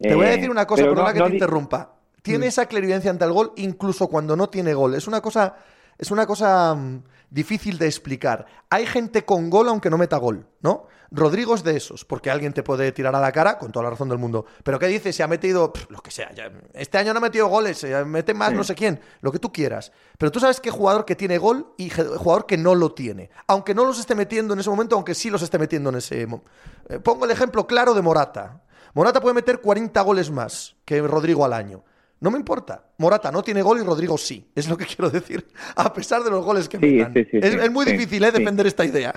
Te 0.00 0.14
voy 0.14 0.26
a 0.26 0.30
decir 0.30 0.50
una 0.50 0.66
cosa, 0.66 0.84
perdona 0.84 1.12
que 1.12 1.20
te 1.20 1.32
interrumpa. 1.34 1.92
Tiene 2.22 2.46
mm. 2.46 2.48
esa 2.48 2.66
clarividencia 2.66 3.10
ante 3.10 3.26
el 3.26 3.32
gol 3.32 3.52
incluso 3.56 4.08
cuando 4.08 4.34
no 4.34 4.48
tiene 4.48 4.72
gol. 4.72 4.94
Es 4.94 5.06
una 5.06 5.20
cosa, 5.20 5.54
es 5.98 6.10
una 6.10 6.26
cosa 6.26 6.74
mm, 6.74 7.02
difícil 7.32 7.78
de 7.78 7.86
explicar. 7.86 8.46
Hay 8.68 8.86
gente 8.86 9.24
con 9.24 9.48
gol 9.50 9.68
aunque 9.68 9.90
no 9.90 9.98
meta 9.98 10.18
gol, 10.18 10.46
¿no? 10.60 10.86
Rodrigo 11.10 11.54
es 11.54 11.62
de 11.62 11.76
esos, 11.76 12.04
porque 12.04 12.30
alguien 12.30 12.52
te 12.52 12.62
puede 12.62 12.90
tirar 12.92 13.14
a 13.14 13.20
la 13.20 13.32
cara 13.32 13.58
con 13.58 13.70
toda 13.70 13.84
la 13.84 13.90
razón 13.90 14.08
del 14.08 14.18
mundo. 14.18 14.46
Pero 14.64 14.78
¿qué 14.78 14.86
dice? 14.86 15.12
Se 15.12 15.22
ha 15.22 15.28
metido, 15.28 15.72
lo 15.90 16.00
que 16.00 16.10
sea, 16.10 16.30
este 16.72 16.98
año 16.98 17.12
no 17.12 17.18
ha 17.18 17.22
metido 17.22 17.48
goles, 17.48 17.78
se 17.78 18.04
mete 18.04 18.32
más 18.32 18.52
no 18.52 18.64
sé 18.64 18.74
quién, 18.74 19.00
lo 19.20 19.30
que 19.30 19.38
tú 19.38 19.52
quieras. 19.52 19.92
Pero 20.16 20.32
tú 20.32 20.40
sabes 20.40 20.60
qué 20.60 20.70
jugador 20.70 21.04
que 21.04 21.14
tiene 21.14 21.36
gol 21.36 21.74
y 21.76 21.90
jugador 21.90 22.46
que 22.46 22.56
no 22.56 22.74
lo 22.74 22.92
tiene. 22.92 23.30
Aunque 23.46 23.74
no 23.74 23.84
los 23.84 23.98
esté 23.98 24.14
metiendo 24.14 24.54
en 24.54 24.60
ese 24.60 24.70
momento, 24.70 24.96
aunque 24.96 25.14
sí 25.14 25.28
los 25.28 25.42
esté 25.42 25.58
metiendo 25.58 25.90
en 25.90 25.96
ese 25.96 26.26
momento. 26.26 26.50
Eh, 26.88 26.98
pongo 26.98 27.26
el 27.26 27.30
ejemplo 27.30 27.66
claro 27.66 27.92
de 27.92 28.00
Morata. 28.00 28.62
Morata 28.94 29.20
puede 29.20 29.34
meter 29.34 29.60
40 29.60 30.00
goles 30.02 30.30
más 30.30 30.76
que 30.84 31.00
Rodrigo 31.02 31.44
al 31.44 31.52
año. 31.52 31.84
No 32.22 32.30
me 32.30 32.38
importa. 32.38 32.84
Morata 32.98 33.32
no 33.32 33.42
tiene 33.42 33.62
gol 33.62 33.80
y 33.80 33.84
Rodrigo 33.84 34.16
sí. 34.16 34.46
Es 34.54 34.70
lo 34.70 34.76
que 34.76 34.86
quiero 34.96 35.10
decir. 35.10 35.44
A 35.76 35.92
pesar 35.92 36.22
de 36.22 36.30
los 36.30 36.44
goles 36.44 36.68
que 36.68 36.78
metan. 36.78 37.12
es, 37.14 37.70
muy 37.70 37.84
difícil 37.84 38.22
¿eh? 38.22 38.30
defender 38.30 38.66
esta 38.66 38.84
idea. 38.84 39.12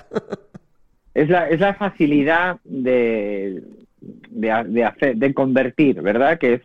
es 1.14 1.28
la, 1.28 1.48
es 1.48 1.60
la 1.60 1.74
facilidad 1.74 2.58
de, 2.64 3.62
de, 4.00 4.84
hacer, 4.84 5.16
de 5.16 5.32
convertir, 5.32 6.02
¿verdad? 6.02 6.38
Que 6.38 6.54
es, 6.54 6.62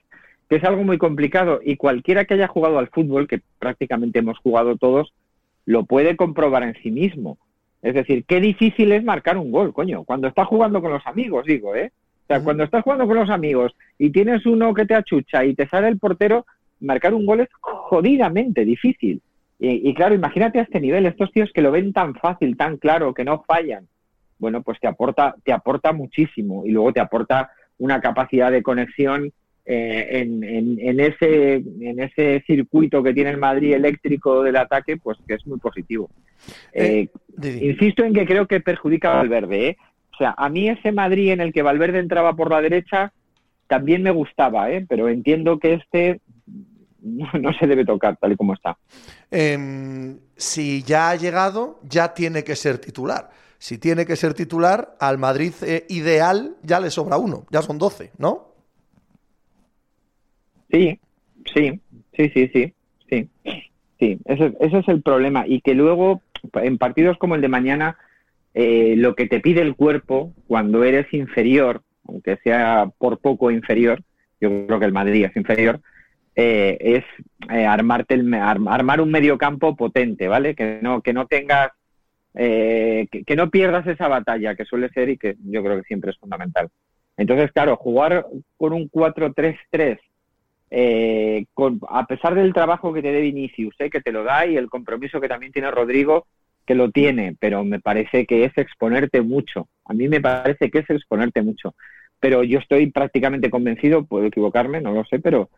que 0.50 0.56
es 0.56 0.64
algo 0.64 0.84
muy 0.84 0.98
complicado 0.98 1.60
y 1.64 1.78
cualquiera 1.78 2.26
que 2.26 2.34
haya 2.34 2.48
jugado 2.48 2.80
al 2.80 2.90
fútbol, 2.90 3.28
que 3.28 3.42
prácticamente 3.60 4.20
hemos 4.20 4.40
jugado 4.40 4.78
todos, 4.78 5.14
lo 5.66 5.86
puede 5.86 6.18
comprobar 6.18 6.64
en 6.64 6.76
sí 6.82 6.90
mismo. 6.90 7.38
Es 7.84 7.94
decir, 7.94 8.26
qué 8.26 8.40
difícil 8.40 8.92
es 8.92 9.04
marcar 9.04 9.38
un 9.38 9.52
gol, 9.52 9.74
coño. 9.74 10.04
Cuando 10.06 10.28
estás 10.28 10.48
jugando 10.48 10.82
con 10.82 10.92
los 10.92 11.06
amigos, 11.06 11.46
digo, 11.46 11.76
¿eh? 11.76 11.92
O 12.24 12.28
sea, 12.28 12.44
cuando 12.44 12.64
estás 12.64 12.84
jugando 12.84 13.08
con 13.08 13.18
los 13.18 13.30
amigos 13.30 13.74
y 13.98 14.10
tienes 14.12 14.46
uno 14.46 14.74
que 14.74 14.86
te 14.86 14.96
achucha 14.96 15.44
y 15.44 15.54
te 15.54 15.68
sale 15.68 15.88
el 15.88 16.00
portero, 16.00 16.46
marcar 16.80 17.14
un 17.14 17.26
gol 17.26 17.42
es 17.42 17.50
jodidamente 17.60 18.64
difícil. 18.64 19.22
Y, 19.60 19.90
y 19.90 19.94
claro, 19.94 20.16
imagínate 20.16 20.60
a 20.60 20.64
este 20.64 20.80
nivel, 20.80 21.06
estos 21.06 21.32
tíos 21.32 21.52
que 21.54 21.62
lo 21.62 21.72
ven 21.72 21.94
tan 21.94 22.16
fácil, 22.16 22.58
tan 22.58 22.78
claro, 22.78 23.14
que 23.14 23.26
no 23.26 23.44
fallan 23.46 23.88
bueno, 24.42 24.64
pues 24.64 24.80
te 24.80 24.88
aporta, 24.88 25.36
te 25.46 25.54
aporta 25.54 25.94
muchísimo 25.94 26.66
y 26.66 26.72
luego 26.72 26.92
te 26.92 27.00
aporta 27.00 27.52
una 27.78 28.02
capacidad 28.02 28.52
de 28.52 28.64
conexión 28.64 29.32
eh, 29.66 30.08
en, 30.20 31.00
ese, 31.00 31.54
en 31.80 32.00
ese 32.00 32.44
circuito 32.48 33.04
que 33.04 33.14
tiene 33.14 33.30
el 33.30 33.38
Madrid 33.38 33.74
eléctrico 33.74 34.42
del 34.42 34.56
ataque, 34.56 34.98
pues 34.98 35.20
que 35.28 35.36
es 35.36 35.46
muy 35.46 35.60
positivo. 35.60 36.10
Eh, 36.74 37.08
eh, 37.44 37.60
insisto 37.62 38.04
en 38.04 38.14
que 38.14 38.26
creo 38.26 38.48
que 38.48 38.62
perjudica 38.62 39.14
a 39.14 39.18
Valverde. 39.18 39.78
O 40.22 40.24
sea, 40.24 40.36
a 40.38 40.50
mí 40.50 40.70
ese 40.70 40.92
Madrid 40.92 41.32
en 41.32 41.42
el 41.42 41.52
que 41.52 41.64
Valverde 41.64 41.98
entraba 41.98 42.36
por 42.36 42.52
la 42.52 42.62
derecha 42.62 43.12
también 43.66 44.04
me 44.04 44.12
gustaba, 44.12 44.68
pero 44.88 45.10
entiendo 45.10 45.58
que 45.58 45.74
este 45.74 46.22
no, 47.02 47.54
se 47.54 47.66
debe 47.66 47.86
tocar 47.86 48.18
tal 48.18 48.34
y 48.34 48.36
como 48.36 48.54
está. 48.54 48.78
Em, 49.32 50.20
si 50.36 50.84
ya 50.84 51.10
ha 51.10 51.16
llegado, 51.16 51.80
ya 51.82 52.14
tiene 52.14 52.44
que 52.44 52.56
ser 52.56 52.78
titular 52.78 53.32
si 53.58 53.78
tiene 53.78 54.08
que 54.08 54.16
ser 54.16 54.34
titular, 54.34 54.96
al 55.00 55.20
Madrid 55.20 55.54
eh, 55.62 55.86
ideal 55.90 56.56
ya 56.64 56.80
le 56.80 56.90
sobra 56.90 57.18
uno, 57.18 57.46
ya 57.52 57.62
son 57.62 57.78
12, 57.78 58.12
¿no? 58.18 58.48
Sí, 60.72 61.00
sí, 61.54 61.80
sí, 62.18 62.30
sí, 62.30 62.50
sí, 62.52 62.74
sí. 63.08 63.30
Sí, 64.00 64.20
ese, 64.26 64.54
ese 64.60 64.80
es 64.80 64.88
el 64.88 65.04
problema. 65.04 65.46
Y 65.46 65.62
que 65.62 65.76
luego, 65.76 66.24
en 66.56 66.80
partidos 66.80 67.20
como 67.20 67.36
el 67.36 67.42
de 67.42 67.50
mañana, 67.50 68.00
eh, 68.54 68.96
lo 68.98 69.16
que 69.16 69.28
te 69.28 69.40
pide 69.40 69.62
el 69.62 69.76
cuerpo 69.76 70.34
cuando 70.48 70.84
eres 70.84 71.12
inferior, 71.14 71.82
aunque 72.08 72.38
sea 72.44 72.90
por 72.98 73.20
poco 73.20 73.52
inferior, 73.52 74.04
yo 74.40 74.66
creo 74.66 74.80
que 74.80 74.86
el 74.86 74.94
Madrid 74.94 75.26
es 75.26 75.36
inferior, 75.36 75.80
eh, 76.36 76.78
es 76.80 77.04
eh, 77.50 77.66
armarte 77.66 78.16
el, 78.16 78.34
armar 78.34 79.02
un 79.02 79.12
mediocampo 79.12 79.76
potente, 79.76 80.28
¿vale? 80.28 80.56
Que 80.56 80.80
no, 80.82 81.02
que 81.02 81.14
no 81.14 81.28
tengas, 81.28 81.72
que, 82.34 83.08
que, 83.26 83.36
no 83.36 83.50
pierdas 83.50 83.86
esa 83.88 84.08
batalla 84.08 84.56
que 84.56 84.66
suele 84.66 84.90
ser 84.90 85.10
y 85.10 85.18
que 85.18 85.36
yo 85.44 85.62
creo 85.64 85.78
que 85.78 85.88
siempre 85.88 86.12
es 86.12 86.18
fundamental. 86.18 86.70
Entonces, 87.18 87.52
claro, 87.52 87.76
jugar 87.76 88.26
con 88.58 88.74
un 88.74 88.90
4-3-3 88.90 90.00
eh, 90.74 91.46
a 91.90 92.06
pesar 92.08 92.34
del 92.34 92.54
trabajo 92.54 92.94
que 92.94 93.02
te 93.02 93.12
dé 93.12 93.20
Vinicius, 93.20 93.76
eh, 93.80 93.90
que 93.90 94.00
te 94.00 94.14
lo 94.14 94.24
da 94.24 94.46
y 94.46 94.56
el 94.56 94.70
compromiso 94.70 95.20
que 95.20 95.28
también 95.28 95.52
tiene 95.52 95.70
Rodrigo, 95.70 96.28
que 96.66 96.76
lo 96.76 96.92
tiene, 96.92 97.36
pero 97.40 97.64
me 97.64 97.80
parece 97.80 98.26
que 98.26 98.46
es 98.46 98.58
exponerte 98.58 99.22
mucho. 99.22 99.68
A 99.86 99.94
mí 99.94 100.08
me 100.08 100.22
parece 100.22 100.70
que 100.70 100.80
es 100.80 100.90
exponerte 100.90 101.42
mucho. 101.42 101.76
Pero 102.20 102.44
yo 102.44 102.60
estoy 102.60 102.92
prácticamente 102.92 103.50
convencido, 103.50 104.06
puedo 104.06 104.26
equivocarme, 104.26 104.80
no 104.80 104.94
lo 104.94 105.04
sé, 105.06 105.20
pero 105.20 105.50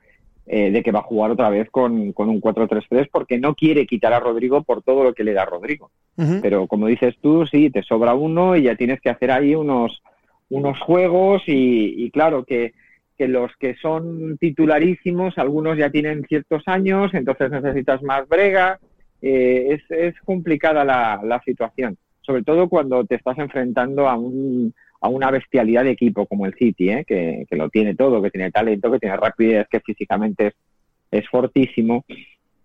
eh, 0.45 0.71
de 0.71 0.83
que 0.83 0.91
va 0.91 0.99
a 0.99 1.03
jugar 1.03 1.31
otra 1.31 1.49
vez 1.49 1.69
con, 1.69 2.13
con 2.13 2.29
un 2.29 2.41
4-3-3 2.41 3.09
porque 3.11 3.37
no 3.37 3.55
quiere 3.55 3.85
quitar 3.85 4.13
a 4.13 4.19
Rodrigo 4.19 4.63
por 4.63 4.81
todo 4.81 5.03
lo 5.03 5.13
que 5.13 5.23
le 5.23 5.33
da 5.33 5.45
Rodrigo. 5.45 5.91
Pero 6.41 6.67
como 6.67 6.87
dices 6.87 7.15
tú, 7.21 7.45
sí, 7.47 7.69
te 7.69 7.81
sobra 7.83 8.13
uno 8.13 8.55
y 8.55 8.63
ya 8.63 8.75
tienes 8.75 9.01
que 9.01 9.09
hacer 9.09 9.31
ahí 9.31 9.55
unos, 9.55 10.01
unos 10.49 10.79
juegos 10.79 11.41
y 11.47 12.09
claro 12.11 12.45
que 12.45 12.73
que 13.17 13.27
los 13.27 13.51
que 13.57 13.75
son 13.75 14.37
titularísimos, 14.37 15.37
algunos 15.37 15.77
ya 15.77 15.89
tienen 15.89 16.23
ciertos 16.27 16.63
años, 16.65 17.13
entonces 17.13 17.51
necesitas 17.51 18.01
más 18.01 18.27
brega. 18.27 18.79
Eh, 19.25 19.79
es, 19.89 20.15
complicada 20.25 20.83
la, 20.83 21.41
situación, 21.45 21.97
sobre 22.21 22.43
todo 22.43 22.67
cuando 22.67 23.05
te 23.05 23.15
estás 23.15 23.37
enfrentando 23.37 24.09
a, 24.09 24.17
un, 24.17 24.73
a 24.99 25.07
una 25.07 25.31
bestialidad 25.31 25.85
de 25.85 25.91
equipo 25.91 26.25
como 26.25 26.45
el 26.45 26.53
City, 26.55 26.89
¿eh? 26.89 27.05
que, 27.07 27.47
lo 27.51 27.69
tiene 27.69 27.95
todo, 27.95 28.21
que 28.21 28.31
tiene 28.31 28.51
talento, 28.51 28.91
que 28.91 28.99
tiene 28.99 29.15
rapidez, 29.15 29.65
que 29.71 29.79
físicamente 29.79 30.47
es, 30.47 30.53
es 31.11 31.29
fortísimo 31.29 32.03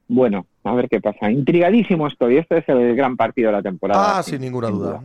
bueno, 0.09 0.47
a 0.65 0.75
ver 0.75 0.89
qué 0.89 1.01
pasa. 1.01 1.31
Intrigadísimo 1.31 2.07
estoy. 2.07 2.37
Este 2.37 2.59
es 2.59 2.69
el 2.69 2.95
gran 2.97 3.17
partido 3.17 3.49
de 3.49 3.57
la 3.57 3.63
temporada. 3.63 4.19
Ah, 4.19 4.23
sin, 4.23 4.41
ninguna 4.41 4.69
duda. 4.69 5.03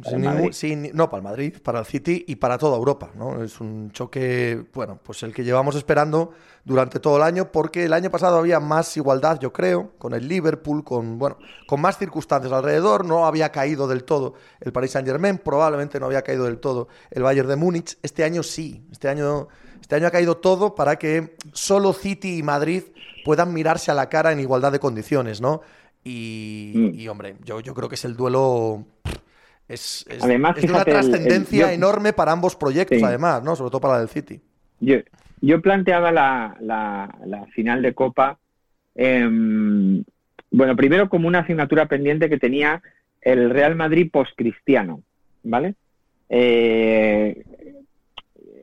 no, 0.94 1.10
para 1.10 1.18
el 1.18 1.24
Madrid, 1.24 1.54
para 1.64 1.80
el 1.80 1.86
City 1.86 2.26
y 2.28 2.36
para 2.36 2.58
toda 2.58 2.78
Europa. 2.78 3.12
¿no? 3.16 3.44
Es 3.44 3.62
un 3.62 3.92
choque, 3.92 4.64
bueno, 4.74 5.00
pues 5.02 5.24
el 5.24 5.34
que 5.34 5.44
llevamos 5.44 5.76
esperando 5.76 6.32
durante 6.66 7.00
todo 7.00 7.18
el 7.18 7.24
año, 7.24 7.52
porque 7.52 7.86
el 7.86 7.94
año 7.94 8.10
pasado 8.10 8.38
había 8.38 8.60
más 8.60 8.96
igualdad, 8.98 9.40
yo 9.40 9.54
creo, 9.54 9.92
con 9.98 10.14
el 10.14 10.28
Liverpool, 10.28 10.84
con, 10.84 11.20
bueno, 11.20 11.38
con 11.68 11.82
más 11.82 11.98
circunstancias 11.98 12.52
alrededor. 12.52 13.06
No 13.06 13.26
había 13.26 13.52
caído 13.52 13.88
del 13.88 14.04
todo 14.04 14.34
el 14.60 14.72
Paris 14.72 14.92
Saint 14.92 15.08
Germain, 15.08 15.38
probablemente 15.38 16.00
no 16.00 16.08
había 16.08 16.24
caído 16.24 16.46
del 16.46 16.60
todo 16.60 16.88
el 17.12 17.24
Bayern 17.24 17.48
de 17.48 17.56
Múnich. 17.56 17.98
Este 18.02 18.24
año 18.24 18.44
sí. 18.44 18.86
Este 18.92 19.08
año, 19.08 19.48
este 19.80 19.96
año 19.96 20.08
ha 20.08 20.12
caído 20.12 20.38
todo 20.38 20.76
para 20.76 20.96
que 20.98 21.36
solo 21.52 21.94
City 21.94 22.38
y 22.38 22.44
Madrid 22.44 22.84
puedan 23.24 23.54
mirarse 23.54 23.92
a 23.92 23.94
la 23.94 24.10
cara 24.10 24.32
en 24.32 24.40
igualdad 24.40 24.72
de 24.72 24.80
condiciones, 24.80 25.42
¿no? 25.44 25.62
Y, 26.04 26.74
mm. 26.76 27.10
hombre, 27.10 27.36
yo, 27.44 27.60
yo 27.60 27.76
creo 27.76 27.88
que 27.88 27.96
es 27.96 28.06
el 28.06 28.16
duelo. 28.16 28.86
Es, 29.68 30.06
es, 30.10 30.24
además, 30.24 30.58
es 30.58 30.70
una 30.70 30.84
trascendencia 30.84 31.72
enorme 31.72 32.12
para 32.14 32.32
ambos 32.32 32.56
proyectos, 32.56 33.02
además, 33.04 33.44
¿no? 33.44 33.56
Sobre 33.56 33.70
todo 33.70 33.82
para 33.82 34.02
el 34.02 34.10
City. 34.10 34.42
Yo, 34.80 34.98
yo 35.42 35.62
planteaba 35.62 36.12
la, 36.12 36.58
la, 36.60 37.46
final 37.54 37.82
de 37.82 37.94
Copa, 37.94 38.40
em, 38.96 40.04
bueno, 40.52 40.76
primero 40.76 41.10
como 41.10 41.28
una 41.28 41.40
asignatura 41.40 41.86
pendiente 41.86 42.30
que 42.30 42.38
tenía 42.40 42.82
el 43.22 43.50
Real 43.50 43.76
Madrid 43.76 44.10
post-cristiano, 44.12 45.02
¿vale? 45.44 45.76
Eh, 46.30 47.44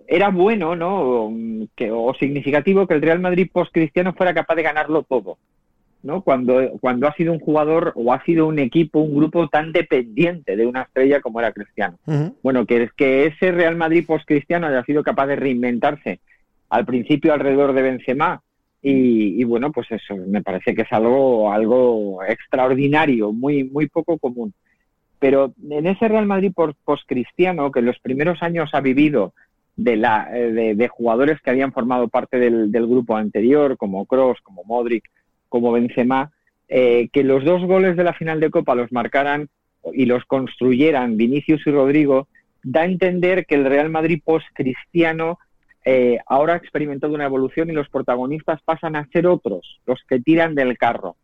era 0.06 0.28
bueno, 0.28 0.74
¿no? 0.74 1.32
Que, 1.74 1.90
o 1.90 2.12
significativo 2.14 2.86
que 2.86 2.94
el 2.94 3.02
Real 3.02 3.20
Madrid 3.20 3.48
post-cristiano 3.52 4.12
fuera 4.12 4.34
capaz 4.34 4.56
de 4.56 4.62
ganarlo 4.62 5.02
todo, 5.04 5.38
¿no? 6.02 6.22
Cuando, 6.22 6.72
cuando 6.80 7.06
ha 7.06 7.14
sido 7.14 7.32
un 7.32 7.40
jugador 7.40 7.92
o 7.96 8.12
ha 8.12 8.24
sido 8.24 8.46
un 8.46 8.58
equipo, 8.58 9.00
un 9.00 9.16
grupo 9.16 9.48
tan 9.48 9.72
dependiente 9.72 10.56
de 10.56 10.66
una 10.66 10.82
estrella 10.82 11.20
como 11.20 11.40
era 11.40 11.52
Cristiano. 11.52 11.98
Bueno, 12.42 12.66
que, 12.66 12.88
que 12.96 13.26
ese 13.26 13.52
Real 13.52 13.76
Madrid 13.76 14.06
post-cristiano 14.06 14.66
haya 14.66 14.84
sido 14.84 15.02
capaz 15.02 15.26
de 15.26 15.36
reinventarse 15.36 16.20
al 16.70 16.86
principio 16.86 17.32
alrededor 17.32 17.72
de 17.74 17.82
Benzema 17.82 18.42
y, 18.82 19.44
bueno, 19.44 19.72
pues 19.72 19.90
eso 19.90 20.16
me 20.16 20.42
parece 20.42 20.74
que 20.74 20.82
es 20.82 20.92
algo, 20.92 21.52
algo 21.52 22.24
extraordinario, 22.24 23.30
muy, 23.30 23.64
muy 23.64 23.88
poco 23.88 24.18
común. 24.18 24.54
Pero 25.18 25.52
en 25.68 25.86
ese 25.86 26.08
Real 26.08 26.24
Madrid 26.24 26.52
post-cristiano, 26.54 27.70
que 27.70 27.80
en 27.80 27.86
los 27.86 27.98
primeros 27.98 28.42
años 28.42 28.70
ha 28.72 28.80
vivido 28.80 29.34
de, 29.76 29.96
la, 29.96 30.30
eh, 30.32 30.74
de, 30.74 30.88
jugadores 30.88 31.40
que 31.42 31.50
habían 31.50 31.72
formado 31.72 32.08
parte 32.08 32.38
del, 32.38 32.70
grupo 32.70 33.16
anterior, 33.16 33.76
como 33.76 34.06
Cross, 34.06 34.38
como 34.42 34.64
Modric, 34.64 35.04
como 35.50 35.72
Benzema, 35.72 36.32
eh, 36.68 37.08
que 37.12 37.24
los 37.24 37.44
dos 37.44 37.62
goles 37.64 37.96
de 37.96 38.04
la 38.04 38.14
final 38.14 38.40
de 38.40 38.50
Copa 38.50 38.74
los 38.74 38.90
marcaran 38.92 39.48
y 39.92 40.06
los 40.06 40.24
construyeran 40.24 41.18
Vinicius 41.18 41.66
y 41.66 41.70
Rodrigo, 41.70 42.28
da 42.62 42.82
a 42.82 42.86
entender 42.86 43.44
que 43.44 43.56
el 43.56 43.64
Real 43.64 43.90
Madrid 43.90 44.22
post-cristiano 44.24 45.38
eh, 45.84 46.18
ahora 46.26 46.54
ha 46.54 46.56
experimentado 46.56 47.12
una 47.14 47.24
evolución 47.24 47.70
y 47.70 47.72
los 47.72 47.88
protagonistas 47.88 48.60
pasan 48.62 48.96
a 48.96 49.06
ser 49.08 49.26
otros, 49.26 49.80
los 49.86 50.00
que 50.08 50.20
tiran 50.20 50.54
del 50.54 50.78
carro. 50.78 51.16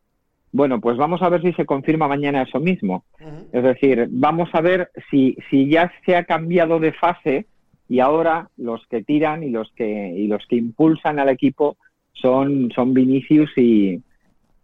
Bueno, 0.53 0.81
pues 0.81 0.97
vamos 0.97 1.23
a 1.23 1.29
ver 1.29 1.43
si 1.43 1.53
se 1.53 1.67
confirma 1.67 2.09
mañana 2.09 2.43
eso 2.43 2.59
mismo. 2.61 3.05
Es 3.53 3.62
decir, 3.62 4.09
vamos 4.11 4.49
a 4.55 4.62
ver 4.62 4.91
si, 5.11 5.37
si 5.51 5.69
ya 5.69 5.93
se 6.05 6.17
ha 6.17 6.25
cambiado 6.25 6.81
de 6.81 6.93
fase 6.93 7.47
y 7.89 8.01
ahora 8.01 8.49
los 8.57 8.87
que 8.87 9.03
tiran 9.03 9.43
y 9.43 9.51
los 9.51 9.71
que 9.77 10.15
y 10.17 10.27
los 10.27 10.45
que 10.47 10.57
impulsan 10.57 11.19
al 11.19 11.29
equipo 11.29 11.77
son 12.15 12.73
son 12.75 12.95
Vinicius 12.95 13.51
y, 13.57 14.01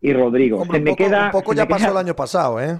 y 0.03 0.13
Rodrigo. 0.13 0.65
se 0.67 0.81
me 0.81 0.97
queda 0.97 1.27
un 1.27 1.31
poco 1.31 1.55
ya 1.55 1.67
pasó 1.67 1.91
el 1.91 1.97
año 1.97 2.15
pasado, 2.15 2.61
¿eh? 2.61 2.79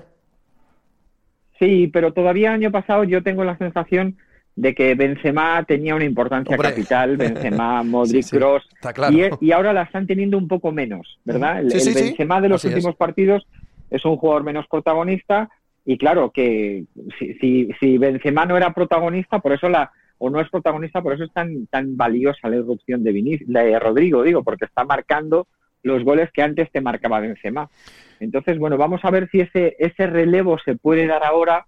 Sí, 1.59 1.87
pero 1.93 2.13
todavía 2.13 2.49
el 2.49 2.55
año 2.55 2.73
pasado 2.73 3.05
yo 3.05 3.23
tengo 3.23 3.45
la 3.45 3.57
sensación 3.57 4.17
de 4.57 4.75
que 4.75 4.95
Benzema 4.95 5.65
tenía 5.65 5.95
una 5.95 6.05
importancia 6.05 6.59
capital, 6.59 7.17
Benzema, 7.17 7.83
Modric, 7.85 8.29
Cross, 8.29 8.69
y, 9.41 9.53
ahora 9.53 9.73
la 9.73 9.83
están 9.83 10.07
teniendo 10.07 10.37
un 10.37 10.49
poco 10.49 10.73
menos, 10.73 11.19
¿verdad? 11.25 11.61
El, 11.61 11.69
Benzema 11.69 12.41
de 12.41 12.49
los 12.49 12.65
últimos 12.65 12.97
partidos 12.97 13.47
es 13.89 14.05
un 14.05 14.17
jugador 14.17 14.43
menos 14.43 14.67
protagonista 14.67 15.49
y 15.85 15.97
claro 15.97 16.31
que 16.31 16.85
si, 17.19 17.35
si, 17.35 17.69
si 17.79 17.99
Benzema 17.99 18.45
no 18.45 18.57
era 18.57 18.75
protagonista, 18.75 19.39
por 19.39 19.53
eso 19.53 19.69
la, 19.69 19.93
o 20.19 20.29
no 20.31 20.41
es 20.41 20.51
protagonista, 20.51 21.01
por 21.01 21.15
eso 21.15 21.25
es 21.25 21.33
tan, 21.33 21.67
tan 21.67 21.97
valiosa 21.97 22.49
la 22.49 22.57
irrupción 22.57 23.05
de, 23.05 23.41
de 23.47 23.79
Rodrigo, 23.79 24.23
digo, 24.23 24.43
porque 24.43 24.65
está 24.65 24.85
marcando 24.85 25.47
los 25.83 26.05
goles 26.05 26.31
que 26.33 26.43
antes 26.43 26.71
te 26.71 26.81
marcaba 26.81 27.21
Benzema. 27.21 27.69
Entonces, 28.21 28.59
bueno, 28.59 28.77
vamos 28.77 29.01
a 29.05 29.11
ver 29.11 29.29
si 29.31 29.41
ese, 29.41 30.07
relevo 30.07 30.59
se 30.65 30.77
puede 30.77 31.07
dar 31.07 31.25
ahora 31.25 31.67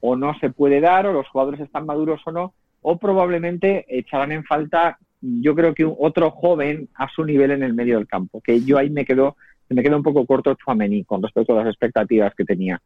o 0.00 0.16
no 0.16 0.36
se 0.40 0.50
puede 0.50 0.80
dar, 0.80 1.06
o 1.06 1.12
los 1.12 1.28
jugadores 1.28 1.60
están 1.60 1.86
maduros 1.86 2.20
o 2.26 2.32
no, 2.32 2.54
o 2.80 2.98
probablemente 2.98 3.86
echarán 3.88 4.32
en 4.32 4.44
falta, 4.44 4.98
yo 5.20 5.54
creo 5.54 5.74
que 5.74 5.84
otro 5.84 6.32
joven 6.32 6.88
a 6.96 7.08
su 7.08 7.24
nivel 7.24 7.52
en 7.52 7.62
el 7.62 7.72
medio 7.72 7.98
del 7.98 8.08
campo, 8.08 8.40
que 8.40 8.62
yo 8.62 8.78
ahí 8.78 8.90
me 8.90 9.04
quedo 9.04 9.36
me 9.68 9.82
queda 9.82 9.96
un 9.96 10.02
poco 10.02 10.26
corto 10.26 10.54
Chouameni 10.54 11.04
con 11.04 11.22
respecto 11.22 11.52
a 11.54 11.62
las 11.62 11.68
expectativas 11.68 12.34
que 12.34 12.44
tenía. 12.44 12.80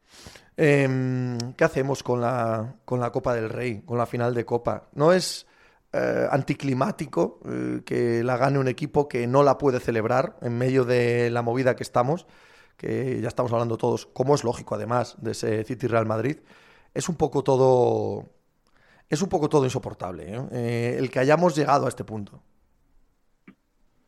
Em, 0.57 1.37
¿Qué 1.57 1.65
hacemos 1.65 2.03
con 2.03 2.21
la, 2.21 2.75
con 2.85 3.01
la 3.01 3.11
Copa 3.11 3.35
del 3.35 3.49
Rey, 3.49 3.83
con 3.85 3.99
la 3.99 4.07
final 4.07 4.35
de 4.35 4.45
Copa? 4.45 4.85
¿No 4.95 5.12
es 5.12 5.47
eh, 5.92 6.27
anticlimático 6.31 7.40
eh, 7.44 7.81
que 7.85 8.22
la 8.22 8.37
gane 8.37 8.59
un 8.59 8.68
equipo 8.68 9.09
que 9.09 9.27
no 9.27 9.42
la 9.42 9.59
puede 9.59 9.81
celebrar 9.81 10.37
en 10.42 10.59
medio 10.59 10.85
de 10.85 11.31
la 11.31 11.42
movida 11.42 11.77
que 11.77 11.83
estamos? 11.83 12.27
Que 12.77 13.21
ya 13.21 13.29
estamos 13.29 13.52
hablando 13.52 13.79
todos, 13.79 14.06
como 14.06 14.35
es 14.35 14.44
lógico 14.44 14.75
además, 14.75 15.17
de 15.21 15.33
ese 15.33 15.65
City 15.65 15.87
Real 15.87 16.06
Madrid. 16.06 16.38
Es 16.94 17.08
un 17.08 17.17
poco 17.17 17.42
todo. 17.42 18.27
Es 19.08 19.23
un 19.23 19.29
poco 19.29 19.48
todo 19.48 19.65
insoportable, 19.65 20.35
¿eh? 20.35 20.96
el 20.98 21.11
que 21.11 21.21
hayamos 21.21 21.56
llegado 21.56 21.87
a 21.87 21.88
este 21.88 22.02
punto. 22.02 22.42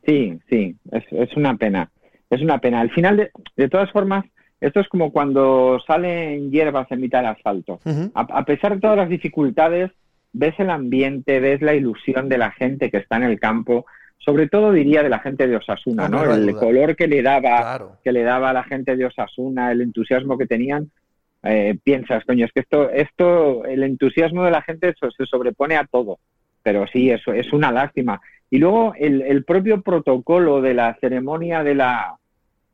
Sí, 0.04 0.40
sí, 0.48 0.76
es, 0.90 1.04
es 1.12 1.36
una 1.36 1.56
pena 1.56 1.88
es 2.30 2.42
una 2.42 2.58
pena. 2.58 2.80
Al 2.80 2.90
final, 2.90 3.16
de, 3.16 3.30
de 3.56 3.68
todas 3.68 3.90
formas, 3.90 4.24
esto 4.60 4.80
es 4.80 4.88
como 4.88 5.12
cuando 5.12 5.78
salen 5.86 6.50
hierbas 6.50 6.90
en 6.90 7.00
mitad 7.00 7.20
del 7.20 7.28
asfalto. 7.28 7.80
a, 8.14 8.44
pesar 8.44 8.74
de 8.74 8.80
todas 8.80 8.96
las 8.96 9.08
dificultades, 9.08 9.90
ves 10.38 10.54
el 10.58 10.70
ambiente, 10.70 11.40
ves 11.40 11.60
la 11.62 11.74
ilusión 11.74 12.28
de 12.28 12.38
la 12.38 12.52
gente 12.52 12.92
que 12.92 12.98
está 12.98 13.16
en 13.16 13.24
el 13.24 13.40
campo, 13.40 13.86
sobre 14.18 14.48
todo 14.48 14.70
diría 14.70 15.02
de 15.02 15.08
la 15.08 15.18
gente 15.18 15.48
de 15.48 15.56
Osasuna, 15.56 16.08
¿no? 16.08 16.32
El 16.32 16.54
color 16.54 16.94
que 16.94 17.08
le 17.08 17.22
daba, 17.22 17.98
que 18.04 18.12
le 18.12 18.22
daba 18.22 18.50
a 18.50 18.52
la 18.52 18.62
gente 18.62 18.96
de 18.96 19.06
Osasuna, 19.06 19.72
el 19.72 19.80
entusiasmo 19.80 20.38
que 20.38 20.46
tenían. 20.46 20.90
eh, 21.42 21.76
piensas, 21.82 22.24
coño, 22.24 22.44
es 22.46 22.52
que 22.52 22.60
esto, 22.60 22.88
esto, 22.90 23.64
el 23.64 23.82
entusiasmo 23.82 24.44
de 24.44 24.50
la 24.52 24.62
gente 24.62 24.94
se 24.98 25.26
sobrepone 25.26 25.76
a 25.76 25.84
todo. 25.84 26.18
Pero 26.62 26.86
sí, 26.86 27.10
eso 27.10 27.32
es 27.32 27.52
una 27.52 27.72
lástima. 27.72 28.20
Y 28.50 28.58
luego 28.58 28.94
el, 28.96 29.22
el 29.22 29.44
propio 29.44 29.82
protocolo 29.82 30.60
de 30.60 30.74
la 30.74 30.96
ceremonia 31.00 31.64
de 31.64 31.74
la, 31.74 32.16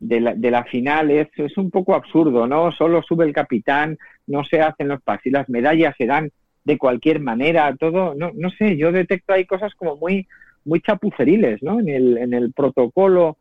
de 0.01 0.21
la, 0.21 0.35
de 0.35 0.51
la 0.51 0.65
final 0.65 1.11
es, 1.11 1.29
es, 1.37 1.57
un 1.57 1.71
poco 1.71 1.95
absurdo, 1.95 2.47
¿no? 2.47 2.73
Solo 2.73 3.03
sube 3.03 3.25
el 3.25 3.33
capitán, 3.33 3.97
no 4.27 4.45
se 4.45 4.61
hacen 4.61 4.89
los 4.89 5.01
pasos 5.03 5.27
y 5.27 5.31
las 5.31 5.49
medallas 5.49 5.95
se 5.97 6.07
dan 6.07 6.31
de 6.65 6.79
cualquier 6.79 7.21
manera, 7.21 7.75
todo, 7.77 8.15
no, 8.15 8.31
no 8.35 8.51
sé, 8.51 8.77
yo 8.77 8.91
detecto 8.91 9.33
ahí 9.33 9.45
cosas 9.45 9.75
como 9.75 9.97
muy, 9.97 10.27
muy 10.65 10.81
chapuceriles, 10.81 11.63
¿no? 11.63 11.79
En 11.79 11.89
el, 11.89 12.19
en 12.19 12.33
el 12.33 12.53
protocolo, 12.53 13.37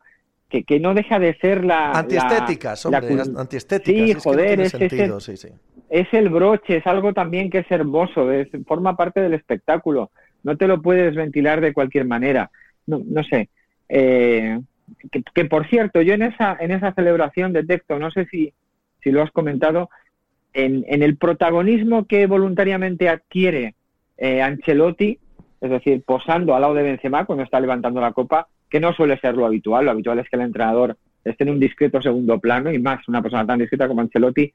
que, 0.49 0.63
que 0.63 0.79
no 0.79 0.93
deja 0.93 1.19
de 1.19 1.33
ser 1.35 1.63
la... 1.63 1.91
Antiestéticas, 1.91 2.85
la, 2.85 2.99
hombre, 2.99 3.15
la, 3.15 3.41
antiestéticas. 3.41 4.05
Sí, 4.05 4.11
es 4.11 4.23
joder, 4.23 4.49
que 4.49 4.57
no 5.07 5.17
es, 5.17 5.29
es, 5.29 5.39
sí, 5.39 5.47
sí. 5.47 5.53
es 5.89 6.13
el 6.13 6.29
broche, 6.29 6.77
es 6.77 6.87
algo 6.87 7.13
también 7.13 7.49
que 7.49 7.59
es 7.59 7.71
hermoso, 7.71 8.29
es, 8.31 8.49
forma 8.67 8.97
parte 8.97 9.21
del 9.21 9.33
espectáculo, 9.33 10.11
no 10.43 10.57
te 10.57 10.67
lo 10.67 10.81
puedes 10.81 11.15
ventilar 11.15 11.61
de 11.61 11.73
cualquier 11.73 12.05
manera, 12.05 12.51
no, 12.85 13.01
no 13.05 13.23
sé. 13.23 13.49
Eh, 13.87 14.59
que, 15.11 15.23
que, 15.33 15.45
por 15.45 15.67
cierto, 15.67 16.01
yo 16.01 16.13
en 16.13 16.23
esa, 16.23 16.57
en 16.59 16.71
esa 16.71 16.93
celebración 16.93 17.53
de 17.53 17.63
texto, 17.63 17.97
no 17.97 18.11
sé 18.11 18.25
si, 18.25 18.53
si 19.01 19.11
lo 19.11 19.23
has 19.23 19.31
comentado, 19.31 19.89
en, 20.53 20.85
en 20.87 21.03
el 21.03 21.17
protagonismo 21.17 22.05
que 22.05 22.27
voluntariamente 22.27 23.09
adquiere 23.09 23.75
eh, 24.17 24.41
Ancelotti, 24.41 25.19
es 25.61 25.69
decir, 25.69 26.03
posando 26.05 26.55
al 26.55 26.61
lado 26.61 26.73
de 26.73 26.83
Benzema 26.83 27.25
cuando 27.25 27.43
está 27.43 27.59
levantando 27.59 28.01
la 28.01 28.13
copa, 28.13 28.47
que 28.69 28.79
no 28.79 28.93
suele 28.93 29.19
ser 29.19 29.35
lo 29.35 29.45
habitual, 29.45 29.85
lo 29.85 29.91
habitual 29.91 30.19
es 30.19 30.29
que 30.29 30.35
el 30.35 30.43
entrenador 30.43 30.97
esté 31.23 31.43
en 31.43 31.51
un 31.51 31.59
discreto 31.59 32.01
segundo 32.01 32.39
plano 32.39 32.71
y 32.71 32.79
más 32.79 33.07
una 33.07 33.21
persona 33.21 33.45
tan 33.45 33.59
discreta 33.59 33.87
como 33.87 34.01
Ancelotti. 34.01 34.51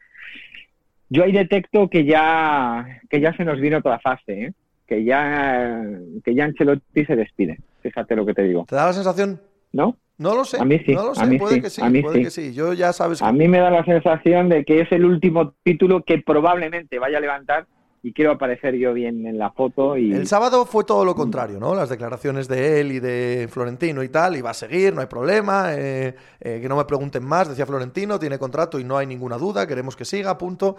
Yo 1.08 1.24
ahí 1.24 1.32
detecto 1.32 1.88
que 1.88 2.04
ya, 2.04 3.00
que 3.08 3.20
ya 3.20 3.32
se 3.34 3.44
nos 3.44 3.60
vino 3.60 3.80
toda 3.80 3.98
fase, 3.98 4.42
¿eh? 4.42 4.52
que, 4.86 5.04
ya, 5.04 5.82
que 6.24 6.34
ya 6.34 6.44
Ancelotti 6.44 7.04
se 7.04 7.16
despide, 7.16 7.58
fíjate 7.80 8.16
lo 8.16 8.26
que 8.26 8.34
te 8.34 8.42
digo. 8.42 8.66
¿Te 8.68 8.76
da 8.76 8.86
la 8.86 8.92
sensación? 8.92 9.40
¿No? 9.72 9.96
No 10.18 10.34
lo 10.34 10.44
sé. 10.44 10.60
A 10.60 10.64
mí 10.64 10.78
sí. 10.84 10.94
No 10.94 11.06
lo 11.06 11.14
sé. 11.14 11.22
A 11.22 11.26
mí 11.26 11.38
puede 11.38 11.54
sí. 11.54 11.62
que 11.62 11.70
sí. 11.70 11.82
A 11.82 11.88
mí 11.88 12.02
puede 12.02 12.18
sí. 12.18 12.24
que 12.24 12.30
sí. 12.30 12.54
Yo 12.54 12.72
ya 12.72 12.92
sabes. 12.92 13.20
Que... 13.20 13.24
A 13.24 13.32
mí 13.32 13.48
me 13.48 13.58
da 13.58 13.70
la 13.70 13.84
sensación 13.84 14.48
de 14.48 14.64
que 14.64 14.80
es 14.80 14.92
el 14.92 15.04
último 15.04 15.54
título 15.62 16.02
que 16.04 16.18
probablemente 16.18 16.98
vaya 16.98 17.18
a 17.18 17.20
levantar 17.20 17.66
y 18.02 18.12
quiero 18.12 18.32
aparecer 18.32 18.74
yo 18.76 18.92
bien 18.92 19.26
en 19.26 19.38
la 19.38 19.50
foto. 19.50 19.96
Y... 19.96 20.12
El 20.12 20.26
sábado 20.26 20.64
fue 20.66 20.84
todo 20.84 21.04
lo 21.04 21.14
contrario, 21.14 21.58
¿no? 21.58 21.74
Las 21.74 21.88
declaraciones 21.88 22.48
de 22.48 22.80
él 22.80 22.92
y 22.92 23.00
de 23.00 23.48
Florentino 23.50 24.02
y 24.02 24.08
tal, 24.08 24.36
y 24.36 24.40
va 24.40 24.50
a 24.50 24.54
seguir, 24.54 24.94
no 24.94 25.00
hay 25.00 25.08
problema, 25.08 25.74
eh, 25.74 26.14
eh, 26.40 26.58
que 26.60 26.68
no 26.68 26.76
me 26.76 26.84
pregunten 26.84 27.24
más, 27.24 27.48
decía 27.48 27.66
Florentino, 27.66 28.18
tiene 28.18 28.38
contrato 28.38 28.78
y 28.78 28.84
no 28.84 28.96
hay 28.96 29.06
ninguna 29.06 29.36
duda, 29.36 29.66
queremos 29.66 29.96
que 29.96 30.04
siga, 30.04 30.38
punto. 30.38 30.76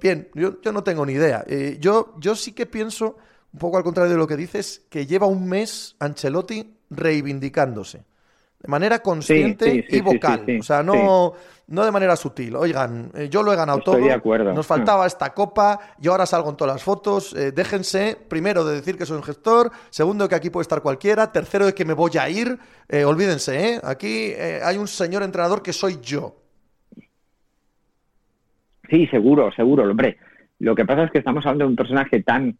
Bien, 0.00 0.28
yo, 0.34 0.60
yo 0.60 0.72
no 0.72 0.82
tengo 0.82 1.06
ni 1.06 1.12
idea. 1.12 1.44
Eh, 1.46 1.76
yo, 1.80 2.14
yo 2.18 2.34
sí 2.34 2.52
que 2.52 2.66
pienso, 2.66 3.16
un 3.52 3.58
poco 3.58 3.76
al 3.76 3.84
contrario 3.84 4.12
de 4.12 4.18
lo 4.18 4.26
que 4.26 4.36
dices, 4.36 4.86
que 4.90 5.06
lleva 5.06 5.26
un 5.26 5.48
mes 5.48 5.96
Ancelotti 6.00 6.74
reivindicándose 6.90 8.09
de 8.60 8.68
manera 8.68 9.00
consciente 9.00 9.64
sí, 9.70 9.82
sí, 9.82 9.86
sí, 9.88 9.96
y 9.96 10.00
vocal. 10.02 10.44
o 10.60 10.62
sea, 10.62 10.82
no, 10.82 11.32
no 11.68 11.84
de 11.84 11.90
manera 11.90 12.14
sutil. 12.14 12.54
Oigan, 12.56 13.10
eh, 13.14 13.28
yo 13.30 13.42
lo 13.42 13.52
he 13.52 13.56
ganado 13.56 13.78
Estoy 13.78 13.94
todo. 13.96 14.04
de 14.04 14.12
acuerdo. 14.12 14.52
Nos 14.52 14.66
faltaba 14.66 15.06
esta 15.06 15.32
copa. 15.32 15.80
Yo 15.98 16.12
ahora 16.12 16.26
salgo 16.26 16.50
en 16.50 16.56
todas 16.56 16.74
las 16.74 16.82
fotos. 16.82 17.34
Eh, 17.34 17.52
déjense, 17.52 18.18
primero, 18.28 18.64
de 18.64 18.74
decir 18.74 18.98
que 18.98 19.06
soy 19.06 19.16
un 19.16 19.22
gestor. 19.22 19.70
Segundo, 19.88 20.28
que 20.28 20.34
aquí 20.34 20.50
puede 20.50 20.62
estar 20.62 20.82
cualquiera. 20.82 21.32
Tercero, 21.32 21.64
de 21.64 21.74
que 21.74 21.86
me 21.86 21.94
voy 21.94 22.10
a 22.20 22.28
ir. 22.28 22.58
Eh, 22.88 23.04
olvídense, 23.04 23.74
¿eh? 23.74 23.80
Aquí 23.82 24.34
hay 24.34 24.76
un 24.76 24.88
señor 24.88 25.22
entrenador 25.22 25.62
que 25.62 25.72
soy 25.72 25.98
yo. 26.02 26.36
Sí, 28.90 29.06
seguro, 29.06 29.50
seguro. 29.52 29.84
Hombre, 29.88 30.18
lo 30.58 30.74
que 30.74 30.84
pasa 30.84 31.04
es 31.04 31.12
que 31.12 31.18
estamos 31.18 31.46
hablando 31.46 31.64
de 31.64 31.70
un 31.70 31.76
personaje 31.76 32.22
tan 32.22 32.58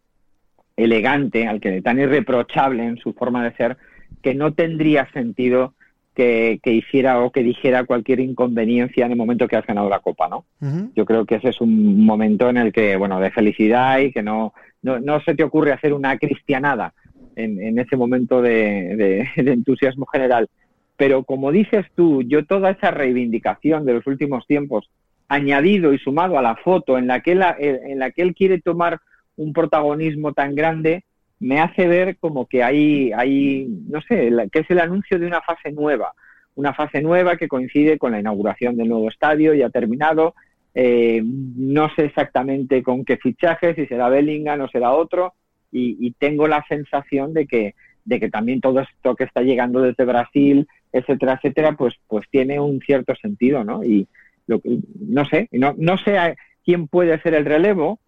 elegante, 0.77 1.47
al 1.47 1.61
que 1.61 1.83
tan 1.83 1.99
irreprochable 1.99 2.85
en 2.85 2.97
su 2.97 3.13
forma 3.13 3.45
de 3.45 3.55
ser, 3.57 3.77
que 4.23 4.35
no 4.35 4.55
tendría 4.55 5.11
sentido 5.13 5.75
que, 6.15 6.59
que, 6.63 6.73
hiciera 6.73 7.21
o 7.21 7.31
que 7.31 7.43
dijera 7.43 7.85
cualquier 7.85 8.21
inconveniencia 8.21 9.07
en 9.07 9.13
el 9.13 9.19
momento 9.19 9.47
que 9.47 9.57
has 9.57 9.67
ganado 9.67 9.89
la 9.89 10.01
copa, 10.01 10.29
¿no? 10.29 10.45
Uh 10.61 10.67
-huh. 10.67 10.91
Yo 10.95 11.05
creo 11.05 11.25
que 11.25 11.37
ese 11.37 11.49
es 11.51 11.61
un 11.61 12.05
momento 12.05 12.49
en 12.49 12.57
el 12.57 12.73
que, 12.73 12.97
bueno, 12.97 13.21
de 13.21 13.31
felicidad 13.31 13.99
y 14.01 14.13
que 14.13 14.23
no, 14.23 14.53
no, 14.83 14.99
no 14.99 15.21
se 15.21 15.35
te 15.35 15.45
ocurre 15.45 15.73
hacer 15.73 15.93
una 15.93 16.19
cristianada 16.19 16.93
en, 17.37 17.61
en 17.61 17.79
ese 17.79 17.97
momento 17.97 18.43
de, 18.43 19.27
de, 19.37 19.43
de, 19.43 19.53
entusiasmo 19.53 20.07
general. 20.07 20.49
Pero 20.97 21.25
como 21.25 21.53
dices 21.53 21.87
tú, 21.95 22.23
yo 22.23 22.45
toda 22.45 22.71
esa 22.71 22.91
reivindicación 22.91 23.87
de 23.87 23.95
los 23.95 24.07
últimos 24.07 24.47
tiempos, 24.47 24.91
añadido 25.29 25.95
y 25.95 25.99
sumado 25.99 26.39
a 26.39 26.43
la 26.43 26.57
foto 26.57 26.99
en 26.99 27.07
la 27.07 27.21
que, 27.21 27.35
la, 27.35 27.57
en 27.59 27.99
la 27.99 28.11
que 28.11 28.23
él 28.23 28.35
quiere 28.35 28.61
tomar 28.61 28.99
un 29.37 29.53
protagonismo 29.53 30.33
tan 30.33 30.55
grande, 30.55 31.05
me 31.41 31.61
hace 31.61 31.89
ver 31.89 32.19
como 32.19 32.47
que 32.47 32.63
hay, 32.63 33.13
hay 33.13 33.67
no 33.89 34.01
sé, 34.03 34.31
que 34.53 34.61
es 34.61 34.71
el 34.71 34.79
anuncio 34.79 35.19
de 35.19 35.27
una 35.27 35.41
fase 35.41 35.73
nueva, 35.73 36.13
una 36.55 36.75
fase 36.75 37.01
nueva 37.01 37.37
que 37.37 37.49
coincide 37.49 37.99
con 37.99 38.13
la 38.13 38.21
inauguración 38.21 38.77
del 38.77 38.89
nuevo 38.89 39.09
estadio, 39.09 39.55
ya 39.55 39.71
terminado, 39.71 40.35
eh, 40.75 41.23
no 41.25 41.89
sé 41.95 42.05
exactamente 42.05 42.83
con 42.83 43.05
qué 43.05 43.17
fichaje, 43.17 43.75
si 43.75 43.87
será 43.87 44.09
Bellingham 44.09 44.61
o 44.61 44.69
será 44.69 44.93
otro, 44.93 45.35
y, 45.73 45.97
y, 46.01 46.13
tengo 46.13 46.49
la 46.49 46.65
sensación 46.69 47.33
de 47.33 47.47
que, 47.47 47.75
de 48.05 48.19
que 48.19 48.29
también 48.29 48.61
todo 48.61 48.81
esto 48.81 49.15
que 49.15 49.25
está 49.25 49.43
llegando 49.43 49.81
desde 49.81 50.05
Brasil, 50.05 50.67
etcétera, 50.93 51.35
etcétera, 51.35 51.73
pues, 51.77 51.95
pues 52.09 52.27
tiene 52.29 52.59
un 52.59 52.81
cierto 52.81 53.15
sentido, 53.15 53.63
¿no? 53.65 53.85
Y 53.85 54.09
lo, 54.47 54.61
no 55.01 55.25
sé, 55.27 55.49
no, 55.53 55.75
no 55.79 55.97
sé 55.97 56.19
a 56.19 56.35
quién 56.65 56.89
puede 56.89 57.21
ser 57.23 57.35
el 57.35 57.45
relevo, 57.45 58.01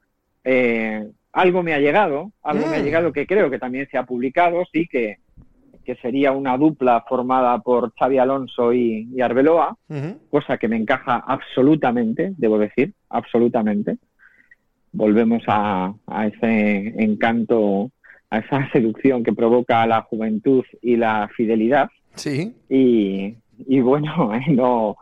eh, 0.45 1.09
algo 1.33 1.63
me 1.63 1.75
ha 1.75 1.79
llegado, 1.79 2.33
algo 2.43 2.67
mm. 2.67 2.71
me 2.71 2.77
ha 2.77 2.83
llegado 2.83 3.13
que 3.13 3.27
creo 3.27 3.51
que 3.51 3.59
también 3.59 3.89
se 3.91 3.99
ha 3.99 4.05
publicado, 4.05 4.65
sí, 4.73 4.87
que, 4.87 5.19
que 5.85 5.97
sería 5.97 6.33
una 6.33 6.57
dupla 6.57 7.05
formada 7.09 7.59
por 7.59 7.93
Xavi 7.95 8.19
Alonso 8.19 8.73
y, 8.73 9.09
y 9.15 9.21
Arbeloa, 9.21 9.77
uh 9.89 9.95
-huh. 9.95 10.19
cosa 10.31 10.59
que 10.59 10.69
me 10.69 10.77
encaja 10.77 11.25
absolutamente, 11.27 12.33
debo 12.37 12.59
decir, 12.59 12.93
absolutamente. 13.09 13.97
Volvemos 14.93 15.43
a, 15.47 15.95
a, 16.07 16.27
ese 16.27 16.95
encanto, 17.03 17.91
a 18.31 18.39
esa 18.39 18.71
seducción 18.73 19.25
que 19.25 19.33
provoca 19.33 19.87
la 19.87 20.03
juventud 20.03 20.65
y 20.83 20.97
la 20.97 21.29
fidelidad. 21.35 21.89
Sí. 22.15 22.55
Y, 22.69 23.37
y 23.67 23.81
bueno, 23.81 24.33
no, 24.49 24.97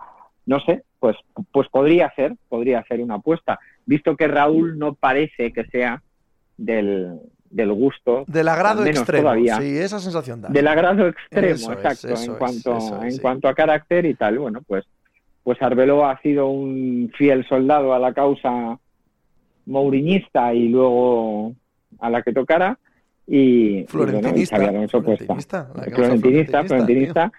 no 0.47 0.61
sé, 0.61 0.85
pues, 1.01 1.17
pues 1.51 1.69
podría 1.69 2.13
ser, 2.15 2.37
podría 2.49 2.85
ser 2.85 3.01
una 3.01 3.17
apuesta, 3.17 3.59
visto 3.85 4.17
que 4.17 4.29
Raúl 4.29 4.79
no 4.79 4.95
parece 4.95 5.53
que 5.53 5.65
sea 5.65 6.03
del, 6.61 7.19
del 7.51 7.73
gusto. 7.73 8.25
Del 8.27 8.49
agrado 8.49 8.85
extremo. 8.85 9.25
Todavía, 9.25 9.57
sí, 9.57 9.79
esa 9.79 9.99
sensación 9.99 10.41
da. 10.41 10.49
Del 10.49 10.69
agrado 10.69 11.09
extremo, 11.09 11.55
eso 11.55 11.73
exacto, 11.73 12.09
es, 12.09 12.27
en, 12.27 12.33
es, 12.33 12.39
cuanto, 12.39 12.79
en 13.01 13.09
es, 13.09 13.17
sí. 13.17 13.21
cuanto 13.21 13.49
a 13.49 13.55
carácter 13.55 14.07
y 14.07 14.15
tal. 14.15 14.39
Bueno, 14.39 14.61
pues, 14.67 14.85
pues 15.43 15.61
Arbeloa 15.61 16.13
ha 16.13 16.23
sido 16.23 16.49
un 16.49 17.11
fiel 17.17 17.47
soldado 17.49 17.95
a 17.95 17.99
la 17.99 18.13
causa 18.13 18.79
mouriñista 19.67 20.55
y 20.55 20.69
luego 20.69 21.55
a 21.99 22.11
la 22.11 22.23
que 22.23 22.33
tocara. 22.33 22.79
Y, 23.27 23.85
florentinista, 23.87 24.57
y, 24.57 24.61
bueno, 24.61 24.73
y 24.73 24.77
Alonso, 24.77 25.03
florentinista, 25.03 25.69
pues, 25.73 25.95
florentinista, 25.95 26.65
florentinista, 26.65 27.33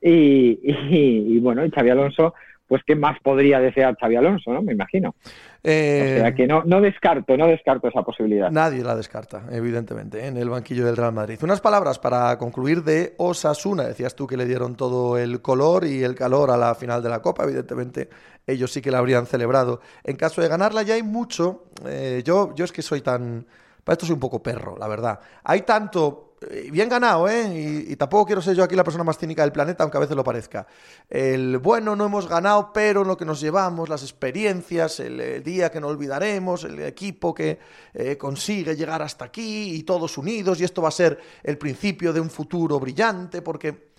y, 0.00 0.58
y, 0.62 1.36
y, 1.36 1.38
bueno, 1.40 1.66
y 1.66 1.70
Xavi 1.70 1.90
Alonso, 1.90 2.34
pues 2.74 2.82
qué 2.84 2.96
más 2.96 3.16
podría 3.20 3.60
desear 3.60 3.96
Xavi 3.96 4.16
Alonso, 4.16 4.52
¿no? 4.52 4.60
Me 4.60 4.72
imagino. 4.72 5.14
Eh, 5.62 6.16
o 6.16 6.20
sea 6.22 6.34
que 6.34 6.44
no, 6.48 6.64
no 6.64 6.80
descarto, 6.80 7.36
no 7.36 7.46
descarto 7.46 7.86
esa 7.86 8.02
posibilidad. 8.02 8.50
Nadie 8.50 8.82
la 8.82 8.96
descarta, 8.96 9.44
evidentemente, 9.52 10.18
¿eh? 10.18 10.26
en 10.26 10.38
el 10.38 10.50
banquillo 10.50 10.84
del 10.84 10.96
Real 10.96 11.12
Madrid. 11.12 11.38
Unas 11.40 11.60
palabras 11.60 12.00
para 12.00 12.36
concluir 12.36 12.82
de 12.82 13.14
Osasuna. 13.18 13.84
Decías 13.84 14.16
tú 14.16 14.26
que 14.26 14.36
le 14.36 14.44
dieron 14.44 14.74
todo 14.74 15.16
el 15.18 15.40
color 15.40 15.84
y 15.84 16.02
el 16.02 16.16
calor 16.16 16.50
a 16.50 16.56
la 16.56 16.74
final 16.74 17.00
de 17.00 17.10
la 17.10 17.22
Copa. 17.22 17.44
Evidentemente, 17.44 18.08
ellos 18.44 18.72
sí 18.72 18.82
que 18.82 18.90
la 18.90 18.98
habrían 18.98 19.26
celebrado. 19.26 19.80
En 20.02 20.16
caso 20.16 20.42
de 20.42 20.48
ganarla 20.48 20.82
ya 20.82 20.94
hay 20.94 21.04
mucho. 21.04 21.66
Eh, 21.86 22.22
yo, 22.24 22.56
yo 22.56 22.64
es 22.64 22.72
que 22.72 22.82
soy 22.82 23.02
tan... 23.02 23.46
Para 23.84 23.94
esto 23.94 24.06
soy 24.06 24.14
un 24.14 24.20
poco 24.20 24.42
perro, 24.42 24.76
la 24.76 24.88
verdad. 24.88 25.20
Hay 25.44 25.62
tanto 25.62 26.33
bien 26.70 26.88
ganado, 26.88 27.28
¿eh? 27.28 27.86
Y, 27.88 27.96
tampoco 27.96 28.26
quiero 28.26 28.42
ser 28.42 28.54
yo 28.54 28.64
aquí 28.64 28.74
la 28.74 28.84
persona 28.84 29.04
más 29.04 29.18
cínica 29.18 29.42
del 29.42 29.52
planeta, 29.52 29.82
aunque 29.84 29.96
a 29.96 30.00
veces 30.00 30.16
lo 30.16 30.24
parezca. 30.24 30.66
El 31.08 31.58
bueno, 31.58 31.96
no 31.96 32.06
hemos 32.06 32.28
ganado, 32.28 32.72
pero 32.72 33.04
lo 33.04 33.16
que 33.16 33.24
nos 33.24 33.40
llevamos, 33.40 33.88
las 33.88 34.02
experiencias, 34.02 35.00
el, 35.00 35.20
el 35.20 35.42
día 35.42 35.70
que 35.70 35.80
no 35.80 35.88
olvidaremos, 35.88 36.64
el 36.64 36.80
equipo 36.80 37.34
que 37.34 37.58
eh, 37.92 38.16
consigue 38.16 38.76
llegar 38.76 39.02
hasta 39.02 39.26
aquí 39.26 39.74
y 39.74 39.82
todos 39.82 40.18
unidos, 40.18 40.60
y 40.60 40.64
esto 40.64 40.82
va 40.82 40.88
a 40.88 40.92
ser 40.92 41.18
el 41.42 41.58
principio 41.58 42.12
de 42.12 42.20
un 42.20 42.30
futuro 42.30 42.80
brillante, 42.80 43.42
porque 43.42 43.92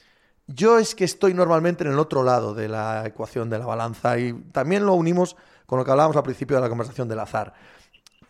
yo 0.48 0.78
es 0.78 0.94
que 0.94 1.06
estoy 1.06 1.34
normalmente 1.34 1.84
en 1.84 1.92
el 1.92 2.00
otro 2.00 2.24
lado 2.24 2.54
de 2.54 2.68
la 2.68 3.04
ecuación 3.06 3.50
de 3.50 3.60
la 3.60 3.66
balanza 3.66 4.18
y 4.20 4.34
también 4.52 4.86
lo 4.86 4.94
unimos 4.94 5.36
con 5.66 5.80
lo 5.80 5.86
que 5.86 5.92
hablábamos 5.92 6.16
al 6.16 6.24
principio 6.24 6.58
de 6.58 6.62
la 6.62 6.70
conversación 6.70 7.08
del 7.08 7.20
azar. 7.20 7.54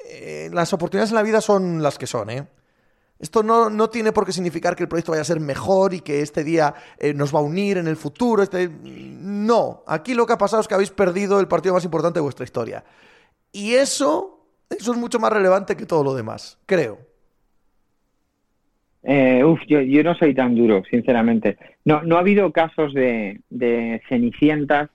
Eh, 0.08 0.50
las 0.54 0.72
oportunidades 0.72 1.10
en 1.10 1.16
la 1.16 1.24
vida 1.24 1.42
son 1.42 1.84
las 1.84 1.98
que 1.98 2.08
son, 2.08 2.30
¿eh? 2.30 2.48
Esto 3.20 3.44
no, 3.44 3.70
no, 3.70 3.90
tiene 3.90 4.12
por 4.12 4.26
qué 4.26 4.32
significar 4.32 4.76
que 4.76 4.84
el 4.84 4.90
proyecto 4.90 5.12
vaya 5.12 5.22
a 5.22 5.26
ser 5.26 5.40
mejor 5.40 5.94
y 5.94 6.02
que 6.02 6.22
este 6.22 6.44
día 6.44 6.74
eh, 7.00 7.14
nos 7.14 7.34
va 7.34 7.40
a 7.40 7.44
unir 7.44 7.78
en 7.78 7.88
el 7.88 7.96
futuro. 7.96 8.44
Este... 8.44 8.70
No, 8.70 9.84
aquí 9.88 10.14
lo 10.14 10.26
que 10.26 10.34
ha 10.34 10.38
pasado 10.38 10.62
es 10.62 10.68
que 10.68 10.74
habéis 10.74 10.92
perdido 10.92 11.40
el 11.40 11.48
partido 11.48 11.74
más 11.74 11.86
importante 11.86 12.20
de 12.20 12.24
vuestra 12.24 12.44
historia. 12.44 12.84
Y 13.52 13.74
eso, 13.74 14.48
eso 14.70 14.92
es 14.92 14.98
mucho 14.98 15.20
más 15.20 15.32
relevante 15.32 15.78
que 15.78 15.86
todo 15.86 16.04
lo 16.04 16.14
demás, 16.14 16.60
creo. 16.66 17.00
Eh, 19.04 19.44
uf, 19.44 19.60
yo, 19.68 19.80
no 20.04 20.16
soy 20.16 20.34
tan 20.34 20.56
duro, 20.56 20.84
sinceramente. 20.90 21.58
No, 21.86 22.02
no 22.04 22.18
ha 22.18 22.20
habido 22.20 22.52
casos 22.52 22.94
de, 22.94 23.40
de 23.50 24.02
cenicientas 24.10 24.90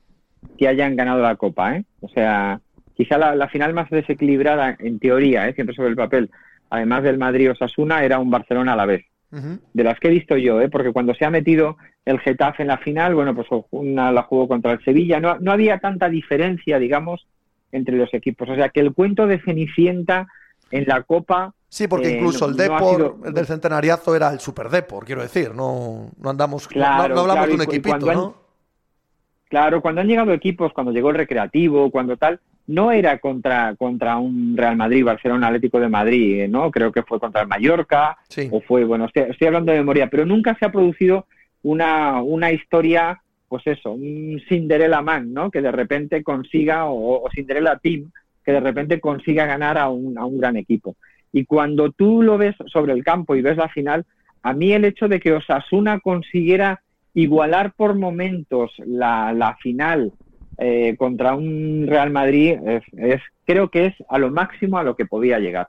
que 0.58 0.68
hayan 0.68 0.96
ganado 0.96 1.22
la 1.22 1.36
Copa, 1.36 1.76
¿eh? 1.76 1.84
O 2.00 2.08
sea, 2.08 2.60
quizá 2.94 3.16
la, 3.16 3.48
final 3.48 3.72
más 3.72 3.88
desequilibrada, 3.88 4.76
en 4.78 4.98
teoría, 4.98 5.48
¿eh? 5.48 5.54
siempre 5.54 5.74
sobre 5.74 5.88
el 5.88 5.96
papel, 5.96 6.30
además 6.70 7.02
del 7.02 7.18
Madrid-Osasuna, 7.18 8.04
era 8.04 8.18
un 8.18 8.30
Barcelona 8.30 8.72
a 8.72 8.76
la 8.76 8.86
vez. 8.86 9.04
De 9.30 9.84
las 9.84 10.00
que 10.00 10.08
he 10.08 10.10
visto 10.10 10.36
yo, 10.36 10.60
¿eh? 10.60 10.68
porque 10.68 10.92
cuando 10.92 11.14
se 11.14 11.24
ha 11.24 11.30
metido 11.30 11.76
el 12.04 12.18
Getafe 12.18 12.62
en 12.62 12.68
la 12.68 12.78
final, 12.78 13.14
bueno, 13.14 13.32
pues 13.32 13.46
una 13.70 14.10
la 14.10 14.24
jugó 14.24 14.48
contra 14.48 14.72
el 14.72 14.82
Sevilla, 14.82 15.20
no, 15.20 15.38
no 15.38 15.52
había 15.52 15.78
tanta 15.78 16.08
diferencia, 16.08 16.80
digamos, 16.80 17.28
entre 17.70 17.96
los 17.96 18.12
equipos. 18.12 18.48
O 18.48 18.56
sea, 18.56 18.70
que 18.70 18.80
el 18.80 18.92
cuento 18.92 19.28
de 19.28 19.38
Cenicienta 19.38 20.26
en 20.72 20.84
la 20.88 21.02
Copa 21.02 21.54
Sí, 21.70 21.86
porque 21.86 22.08
eh, 22.08 22.16
incluso 22.16 22.46
el 22.46 22.56
Depor, 22.56 23.18
el 23.24 23.32
del 23.32 23.46
centenariazo 23.46 24.16
era 24.16 24.32
el 24.32 24.40
Super 24.40 24.68
Depor, 24.68 25.04
quiero 25.04 25.22
decir, 25.22 25.54
no, 25.54 26.10
no 26.18 26.30
andamos, 26.30 26.66
claro, 26.66 27.14
no, 27.14 27.20
hablamos 27.20 27.46
de 27.46 27.54
un 27.54 27.62
equipito, 27.62 28.12
¿no? 28.12 28.34
claro, 29.48 29.80
cuando 29.80 30.00
han 30.00 30.08
llegado 30.08 30.32
equipos, 30.32 30.72
cuando 30.72 30.90
llegó 30.90 31.10
el 31.10 31.16
Recreativo, 31.16 31.88
cuando 31.92 32.16
tal, 32.16 32.40
no 32.70 32.92
era 32.92 33.18
contra, 33.18 33.74
contra 33.74 34.16
un 34.18 34.56
Real 34.56 34.76
Madrid, 34.76 35.04
Barcelona, 35.04 35.48
Atlético 35.48 35.80
de 35.80 35.88
Madrid, 35.88 36.48
¿no? 36.48 36.70
Creo 36.70 36.92
que 36.92 37.02
fue 37.02 37.18
contra 37.18 37.42
el 37.42 37.48
Mallorca, 37.48 38.16
o 38.52 38.60
fue, 38.60 38.84
bueno, 38.84 39.06
estoy, 39.06 39.46
hablando 39.48 39.72
de 39.72 39.78
memoria, 39.78 40.08
pero 40.08 40.24
nunca 40.24 40.56
se 40.56 40.66
ha 40.66 40.72
producido 40.72 41.26
una, 41.62 42.22
una 42.22 42.52
historia, 42.52 43.20
pues 43.48 43.66
eso, 43.66 43.90
un 43.90 44.40
Cinderella 44.48 45.02
Man, 45.02 45.34
¿no? 45.34 45.50
Que 45.50 45.60
de 45.60 45.72
repente 45.72 46.22
consiga, 46.22 46.86
o, 46.86 47.24
o 47.24 47.30
Cinderella 47.34 47.76
Team, 47.82 48.12
que 48.44 48.52
de 48.52 48.60
repente 48.60 49.00
consiga 49.00 49.46
ganar 49.46 49.76
a 49.76 49.88
un, 49.88 50.16
a 50.16 50.24
un 50.24 50.38
gran 50.38 50.56
equipo. 50.56 50.94
Y 51.32 51.46
cuando 51.46 51.90
tú 51.90 52.22
lo 52.22 52.38
ves 52.38 52.54
sobre 52.66 52.92
el 52.92 53.02
campo 53.02 53.34
y 53.34 53.42
ves 53.42 53.56
la 53.56 53.68
final, 53.68 54.06
a 54.44 54.52
mí 54.52 54.72
el 54.72 54.84
hecho 54.84 55.08
de 55.08 55.18
que 55.18 55.32
Osasuna 55.32 55.98
consiguiera 55.98 56.82
igualar 57.14 57.72
por 57.72 57.96
momentos 57.96 58.70
la, 58.78 59.32
la 59.32 59.56
final 59.56 60.12
eh, 60.62 60.94
contra 60.98 61.34
un 61.34 61.86
Real 61.88 62.10
Madrid 62.10 62.58
es, 62.96 63.20
creo 63.46 63.70
que 63.70 63.86
es 63.86 63.94
a 64.10 64.18
lo 64.18 64.30
máximo 64.30 64.76
a 64.76 64.82
lo 64.82 64.94
que 64.94 65.06
podía 65.06 65.38
llegar. 65.38 65.68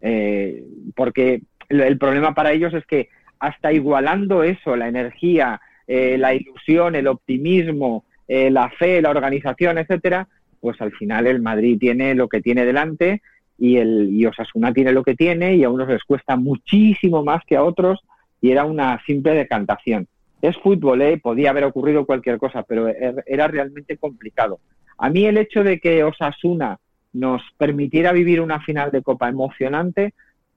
eh, 0.00 0.64
porque 0.96 1.42
el, 1.68 1.98
problema 1.98 2.34
para 2.34 2.52
ellos 2.52 2.72
es 2.74 2.84
que 2.86 3.10
hasta 3.38 3.72
igualando 3.72 4.42
eso, 4.42 4.74
la 4.74 4.88
energía, 4.88 5.60
eh, 5.86 6.16
la 6.18 6.34
ilusión, 6.34 6.94
el 6.94 7.08
optimismo, 7.08 8.04
eh, 8.26 8.50
la 8.50 8.70
fe, 8.70 9.02
la 9.02 9.10
organización, 9.10 9.78
etcétera, 9.78 10.26
pues 10.60 10.80
al 10.80 10.92
final 10.92 11.26
el 11.26 11.42
Madrid 11.42 11.76
tiene 11.78 12.14
lo 12.14 12.28
que 12.28 12.40
tiene 12.40 12.64
delante 12.64 13.20
y, 13.58 13.76
el, 13.76 14.08
y 14.10 14.24
Osasuna 14.24 14.72
tiene 14.72 14.92
lo 14.92 15.02
que 15.02 15.14
tiene 15.14 15.56
y 15.56 15.64
a 15.64 15.70
unos 15.70 15.88
les 15.88 16.04
cuesta 16.04 16.36
muchísimo 16.36 17.22
más 17.22 17.44
que 17.44 17.56
a 17.56 17.64
otros 17.64 18.00
y 18.40 18.50
era 18.50 18.64
una 18.64 18.98
simple 19.04 19.34
decantación. 19.34 20.08
Es 20.42 20.58
fútbol, 20.58 21.00
¿eh? 21.02 21.18
podía 21.18 21.50
haber 21.50 21.64
ocurrido 21.64 22.04
cualquier 22.04 22.36
cosa, 22.36 22.62
pero 22.64 22.88
er, 22.88 23.24
era 23.26 23.48
realmente 23.48 23.96
complicado. 23.96 24.58
A 24.98 25.08
mí 25.08 25.24
el 25.24 25.38
hecho 25.38 25.64
de 25.64 25.80
que 25.80 26.04
Osasuna 26.04 26.78
nos 27.12 27.42
permitiera 27.56 28.12
vivir 28.12 28.40
una 28.40 28.60
final 28.60 28.90
de 28.90 29.02
Copa 29.02 29.28
emocionante, 29.28 30.14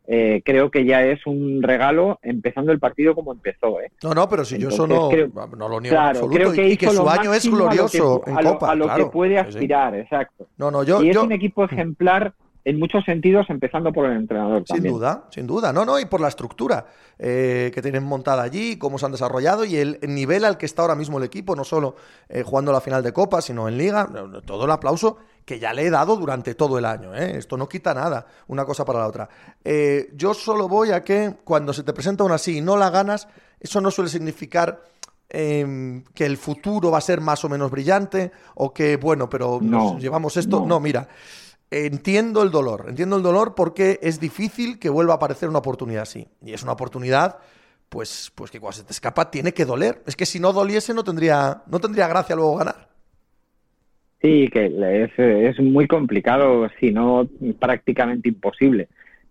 eh, 0.07 0.41
creo 0.45 0.69
que 0.69 0.85
ya 0.85 1.03
es 1.03 1.25
un 1.25 1.63
regalo 1.63 2.19
empezando 2.21 2.71
el 2.71 2.79
partido 2.79 3.15
como 3.15 3.31
empezó. 3.31 3.81
¿eh? 3.81 3.91
No, 4.03 4.13
no, 4.13 4.29
pero 4.29 4.45
si 4.45 4.57
yo 4.57 4.69
eso 4.69 4.85
no, 4.85 5.09
no 5.57 5.67
lo 5.67 5.81
niego 5.81 5.95
claro, 5.95 6.19
absoluto, 6.19 6.35
creo 6.35 6.51
que 6.53 6.69
y, 6.69 6.77
que 6.77 6.89
su 6.89 7.09
año 7.09 7.33
es 7.33 7.49
glorioso 7.49 8.21
a 8.25 8.41
lo 8.41 8.59
que, 8.59 8.65
en 8.65 8.71
a 8.71 8.75
lo, 8.75 8.95
que 8.95 9.05
puede 9.05 9.39
aspirar, 9.39 9.95
exacto. 9.95 10.47
No, 10.57 10.69
no, 10.69 10.83
yo, 10.83 11.01
y 11.01 11.09
es 11.09 11.17
un 11.17 11.31
equipo 11.31 11.63
ejemplar 11.65 12.33
en 12.65 12.79
muchos 12.79 13.05
sentidos, 13.05 13.45
empezando 13.49 13.93
por 13.93 14.07
el 14.07 14.17
entrenador. 14.17 14.63
Sin 14.65 14.81
duda, 14.81 15.25
sin 15.29 15.45
duda. 15.45 15.71
No, 15.71 15.85
no, 15.85 15.99
y 15.99 16.05
por 16.05 16.19
la 16.19 16.29
estructura 16.29 16.87
eh, 17.19 17.71
que 17.71 17.81
tienen 17.83 18.03
montada 18.03 18.41
allí, 18.41 18.77
cómo 18.77 18.97
se 18.97 19.05
han 19.05 19.11
desarrollado 19.11 19.63
y 19.65 19.77
el 19.77 19.99
nivel 20.01 20.43
al 20.43 20.57
que 20.57 20.65
está 20.65 20.81
ahora 20.81 20.95
mismo 20.95 21.19
el 21.19 21.25
equipo, 21.25 21.55
no 21.55 21.63
solo 21.63 21.95
eh, 22.27 22.41
jugando 22.41 22.71
la 22.71 22.81
final 22.81 23.03
de 23.03 23.13
Copa, 23.13 23.39
sino 23.41 23.69
en 23.69 23.77
Liga. 23.77 24.09
Todo 24.45 24.65
el 24.65 24.71
aplauso 24.71 25.17
que 25.45 25.59
ya 25.59 25.73
le 25.73 25.83
he 25.85 25.91
dado 25.91 26.15
durante 26.17 26.55
todo 26.55 26.79
el 26.79 26.85
año. 26.85 27.13
¿eh? 27.13 27.37
Esto 27.37 27.55
no 27.55 27.69
quita 27.69 27.93
nada, 27.93 28.25
una 28.47 28.65
cosa 28.65 28.83
para 28.83 28.99
la 28.99 29.07
otra. 29.07 29.29
yo 30.15 30.33
solo 30.33 30.67
voy 30.67 30.89
a 30.89 31.03
que 31.03 31.35
cuando 31.43 31.71
se 31.71 31.83
te 31.83 31.93
presenta 31.93 32.23
una 32.23 32.35
así 32.35 32.57
y 32.57 32.61
no 32.61 32.77
la 32.77 32.89
ganas, 32.89 33.27
eso 33.59 33.79
no 33.79 33.91
suele 33.91 34.09
significar 34.09 34.81
em, 35.29 36.03
que 36.15 36.25
el 36.25 36.37
futuro 36.37 36.89
va 36.89 36.97
a 36.97 37.01
ser 37.01 37.21
más 37.21 37.45
o 37.45 37.49
menos 37.49 37.69
brillante 37.69 38.31
o 38.55 38.73
que, 38.73 38.97
bueno, 38.97 39.29
pero 39.29 39.59
nos 39.61 40.01
llevamos 40.01 40.35
esto. 40.35 40.65
no 40.65 40.79
mira 40.79 41.07
entiendo 41.71 42.43
el 42.43 42.51
dolor, 42.51 42.85
entiendo 42.87 43.17
el 43.17 43.23
dolor 43.23 43.55
porque 43.55 43.99
es 44.01 44.19
difícil 44.19 44.79
que 44.79 44.89
vuelva 44.89 45.13
a 45.13 45.15
aparecer 45.17 45.49
una 45.49 45.59
oportunidad 45.59 46.03
así. 46.03 46.27
Y 46.43 46.53
es 46.53 46.63
una 46.63 46.73
oportunidad, 46.73 47.37
pues, 47.89 48.31
pues 48.35 48.51
que 48.51 48.59
cuando 48.59 48.77
se 48.77 48.83
te 48.83 48.93
escapa 48.93 49.31
tiene 49.31 49.53
que 49.53 49.65
doler. 49.65 50.01
Es 50.05 50.15
que 50.15 50.25
si 50.25 50.39
no 50.39 50.53
doliese 50.53 50.93
no 50.93 51.03
tendría, 51.03 51.63
no 51.67 51.79
tendría 51.79 52.07
gracia 52.07 52.35
luego 52.35 52.57
ganar. 52.57 52.89
Sí, 54.21 54.47
que 54.47 54.65
es, 55.05 55.11
es 55.19 55.59
muy 55.59 55.87
complicado, 55.87 56.67
si 56.79 56.91
no 56.91 57.27
prácticamente 57.59 58.29
imposible, 58.29 58.87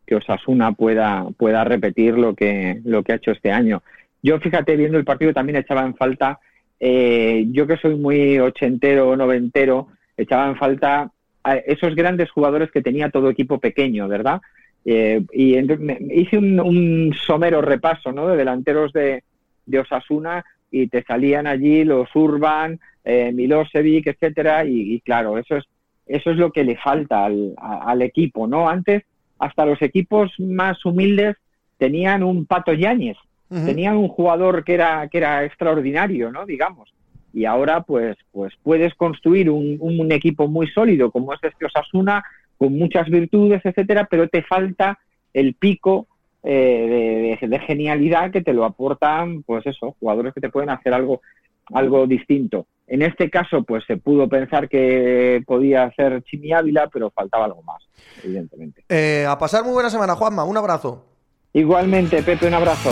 que 0.07 0.15
Osasuna 0.15 0.73
pueda, 0.73 1.27
pueda 1.37 1.65
repetir 1.65 2.15
lo 2.17 2.35
que, 2.35 2.81
lo 2.85 3.03
que 3.03 3.13
ha 3.13 3.17
hecho 3.17 3.33
este 3.33 3.51
año. 3.51 3.83
Yo, 4.23 4.39
fíjate, 4.39 4.77
viendo 4.77 4.97
el 4.97 5.05
partido 5.05 5.33
también 5.33 5.57
echaba 5.57 5.83
en 5.83 5.97
falta, 5.97 6.39
eh, 6.79 7.47
yo 7.51 7.67
que 7.67 7.77
soy 7.77 7.97
muy 7.97 8.39
ochentero, 8.39 9.17
noventero, 9.17 9.89
echaba 10.17 10.47
en 10.49 10.57
falta 10.57 11.11
esos 11.67 11.95
grandes 11.95 12.31
jugadores 12.31 12.71
que 12.71 12.83
tenía 12.83 13.11
todo 13.11 13.31
equipo 13.31 13.59
pequeño, 13.59 14.09
¿verdad? 14.09 14.41
Eh, 14.85 15.23
y 15.33 15.57
hice 16.11 16.39
un, 16.39 17.15
somero 17.27 17.63
repaso 17.63 18.13
¿no? 18.13 18.29
de 18.29 18.37
delanteros 18.37 18.93
de, 18.93 19.23
Osasuna 19.79 20.45
y 20.71 20.89
te 20.89 21.03
salían 21.05 21.47
allí 21.47 21.85
los 21.85 22.09
Urban, 22.15 22.79
eh, 23.05 23.33
Milosevic, 23.33 24.07
etcétera, 24.09 24.65
y, 24.65 25.01
claro, 25.01 25.39
eso 25.39 25.57
es, 25.57 25.65
eso 26.07 26.31
es 26.31 26.37
lo 26.37 26.53
que 26.53 26.65
le 26.65 26.77
falta 26.77 27.25
al, 27.25 28.03
equipo, 28.03 28.47
¿no? 28.47 28.69
Antes, 28.69 29.05
hasta 29.39 29.65
los 29.65 29.81
equipos 29.81 30.33
más 30.39 30.85
humildes 30.85 31.37
tenían 31.79 32.23
un 32.23 32.45
Pato 32.45 32.73
Yáñez, 32.73 33.17
tenían 33.49 33.97
un 33.97 34.09
jugador 34.09 34.65
que 34.65 34.75
era, 34.75 35.09
que 35.09 35.19
era 35.19 35.45
extraordinario, 35.45 36.31
¿no? 36.31 36.45
Digamos 36.45 36.93
y 37.35 37.45
ahora 37.45 37.83
pues, 37.83 38.17
pues 38.33 38.55
puedes 38.63 38.95
construir 38.95 39.51
un, 39.51 39.77
un 39.81 40.13
equipo 40.13 40.47
muy 40.49 40.69
sólido 40.69 41.11
como 41.11 41.35
es 41.35 41.41
este 41.43 41.67
Osasuna, 41.67 42.25
con 42.57 42.79
muchas 42.79 43.09
virtudes, 43.09 43.61
etcétera, 43.65 44.07
pero 44.09 44.29
te 44.29 44.43
falta 44.43 44.99
el 45.33 45.55
pico 45.55 46.07
eh, 46.45 47.39
de, 47.41 47.59
genialidad 47.61 48.31
que 48.31 48.43
te 48.43 48.53
lo 48.53 48.65
aportan, 48.65 49.43
pues 49.43 49.67
eso, 49.67 49.97
jugadores 49.99 50.33
que 50.35 50.41
te 50.41 50.51
pueden 50.51 50.71
hacer 50.71 50.95
algo, 50.95 51.23
algo 51.73 52.07
distinto. 52.07 52.67
En 52.87 53.03
este 53.03 53.31
caso, 53.31 53.63
pues 53.63 53.83
se 53.87 53.97
pudo 53.97 54.29
pensar 54.29 54.69
que 54.69 55.43
podía 55.47 55.91
ser 55.97 56.23
Chimi 56.23 56.53
Ávila, 56.53 56.89
pero 56.93 57.11
faltaba 57.11 57.47
algo 57.47 57.63
más, 57.63 57.83
evidentemente. 58.23 58.85
Eh, 58.91 59.25
a 59.27 59.39
pasar 59.39 59.65
muy 59.65 59.73
buena 59.73 59.91
semana, 59.91 60.15
Juanma, 60.15 60.45
un 60.45 60.57
abrazo. 60.57 61.05
Igualmente, 61.55 62.23
Pepe, 62.23 62.47
un 62.47 62.55
abrazo. 62.55 62.91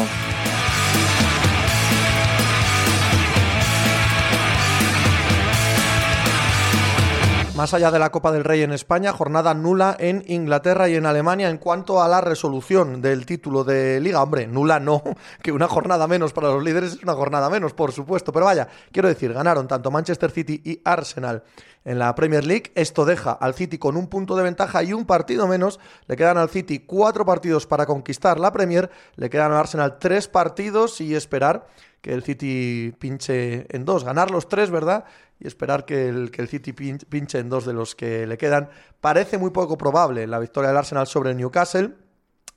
Más 7.57 7.75
allá 7.75 7.91
de 7.91 7.99
la 7.99 8.11
Copa 8.11 8.33
del 8.33 8.45
Rey 8.45 8.63
en 8.63 8.73
España, 8.73 9.13
jornada 9.13 9.53
nula 9.53 9.95
en 9.99 10.25
Inglaterra 10.27 10.89
y 10.89 10.95
en 10.95 11.05
Alemania 11.05 11.51
en 11.51 11.59
cuanto 11.59 12.03
a 12.03 12.09
la 12.09 12.23
resolución 12.23 13.03
del 13.03 13.27
título 13.27 13.63
de 13.63 14.01
liga. 14.01 14.23
Hombre, 14.23 14.47
nula 14.47 14.81
no, 14.81 15.03
que 15.43 15.53
una 15.53 15.69
jornada 15.69 16.07
menos 16.07 16.33
para 16.33 16.49
los 16.49 16.65
líderes 16.65 16.95
es 16.95 17.03
una 17.03 17.13
jornada 17.13 17.51
menos, 17.51 17.75
por 17.75 17.93
supuesto. 17.93 18.33
Pero 18.33 18.47
vaya, 18.47 18.69
quiero 18.91 19.09
decir, 19.09 19.35
ganaron 19.35 19.69
tanto 19.69 19.91
Manchester 19.91 20.31
City 20.31 20.63
y 20.65 20.81
Arsenal 20.83 21.43
en 21.85 21.99
la 21.99 22.15
Premier 22.15 22.43
League. 22.47 22.73
Esto 22.75 23.05
deja 23.05 23.33
al 23.33 23.53
City 23.53 23.77
con 23.77 23.99
un 23.99 24.07
punto 24.07 24.35
de 24.35 24.45
ventaja 24.45 24.83
y 24.83 24.95
un 24.95 25.05
partido 25.05 25.47
menos. 25.47 25.79
Le 26.07 26.17
quedan 26.17 26.39
al 26.39 26.49
City 26.49 26.79
cuatro 26.79 27.27
partidos 27.27 27.67
para 27.67 27.85
conquistar 27.85 28.41
la 28.41 28.51
Premier. 28.51 28.91
Le 29.17 29.29
quedan 29.29 29.53
al 29.53 29.59
Arsenal 29.59 29.99
tres 29.99 30.27
partidos 30.27 31.03
y 31.03 31.15
esperar 31.15 31.67
que 32.03 32.13
el 32.13 32.23
City 32.23 32.93
pinche 32.99 33.65
en 33.75 33.85
dos, 33.85 34.05
ganar 34.05 34.31
los 34.31 34.49
tres, 34.49 34.71
¿verdad? 34.71 35.05
Y 35.39 35.47
esperar 35.47 35.87
que 35.87 36.09
el, 36.09 36.31
que 36.31 36.43
el 36.43 36.49
City 36.49 36.73
pinche 36.73 37.39
en 37.39 37.49
dos 37.49 37.65
de 37.65 37.73
los 37.73 37.95
que 37.95 38.27
le 38.27 38.37
quedan. 38.37 38.69
Parece 39.01 39.39
muy 39.39 39.51
poco 39.51 39.79
probable 39.79 40.27
la 40.27 40.41
victoria 40.41 40.69
del 40.69 40.77
Arsenal 40.77 41.07
sobre 41.07 41.31
el 41.31 41.37
Newcastle. 41.37 41.95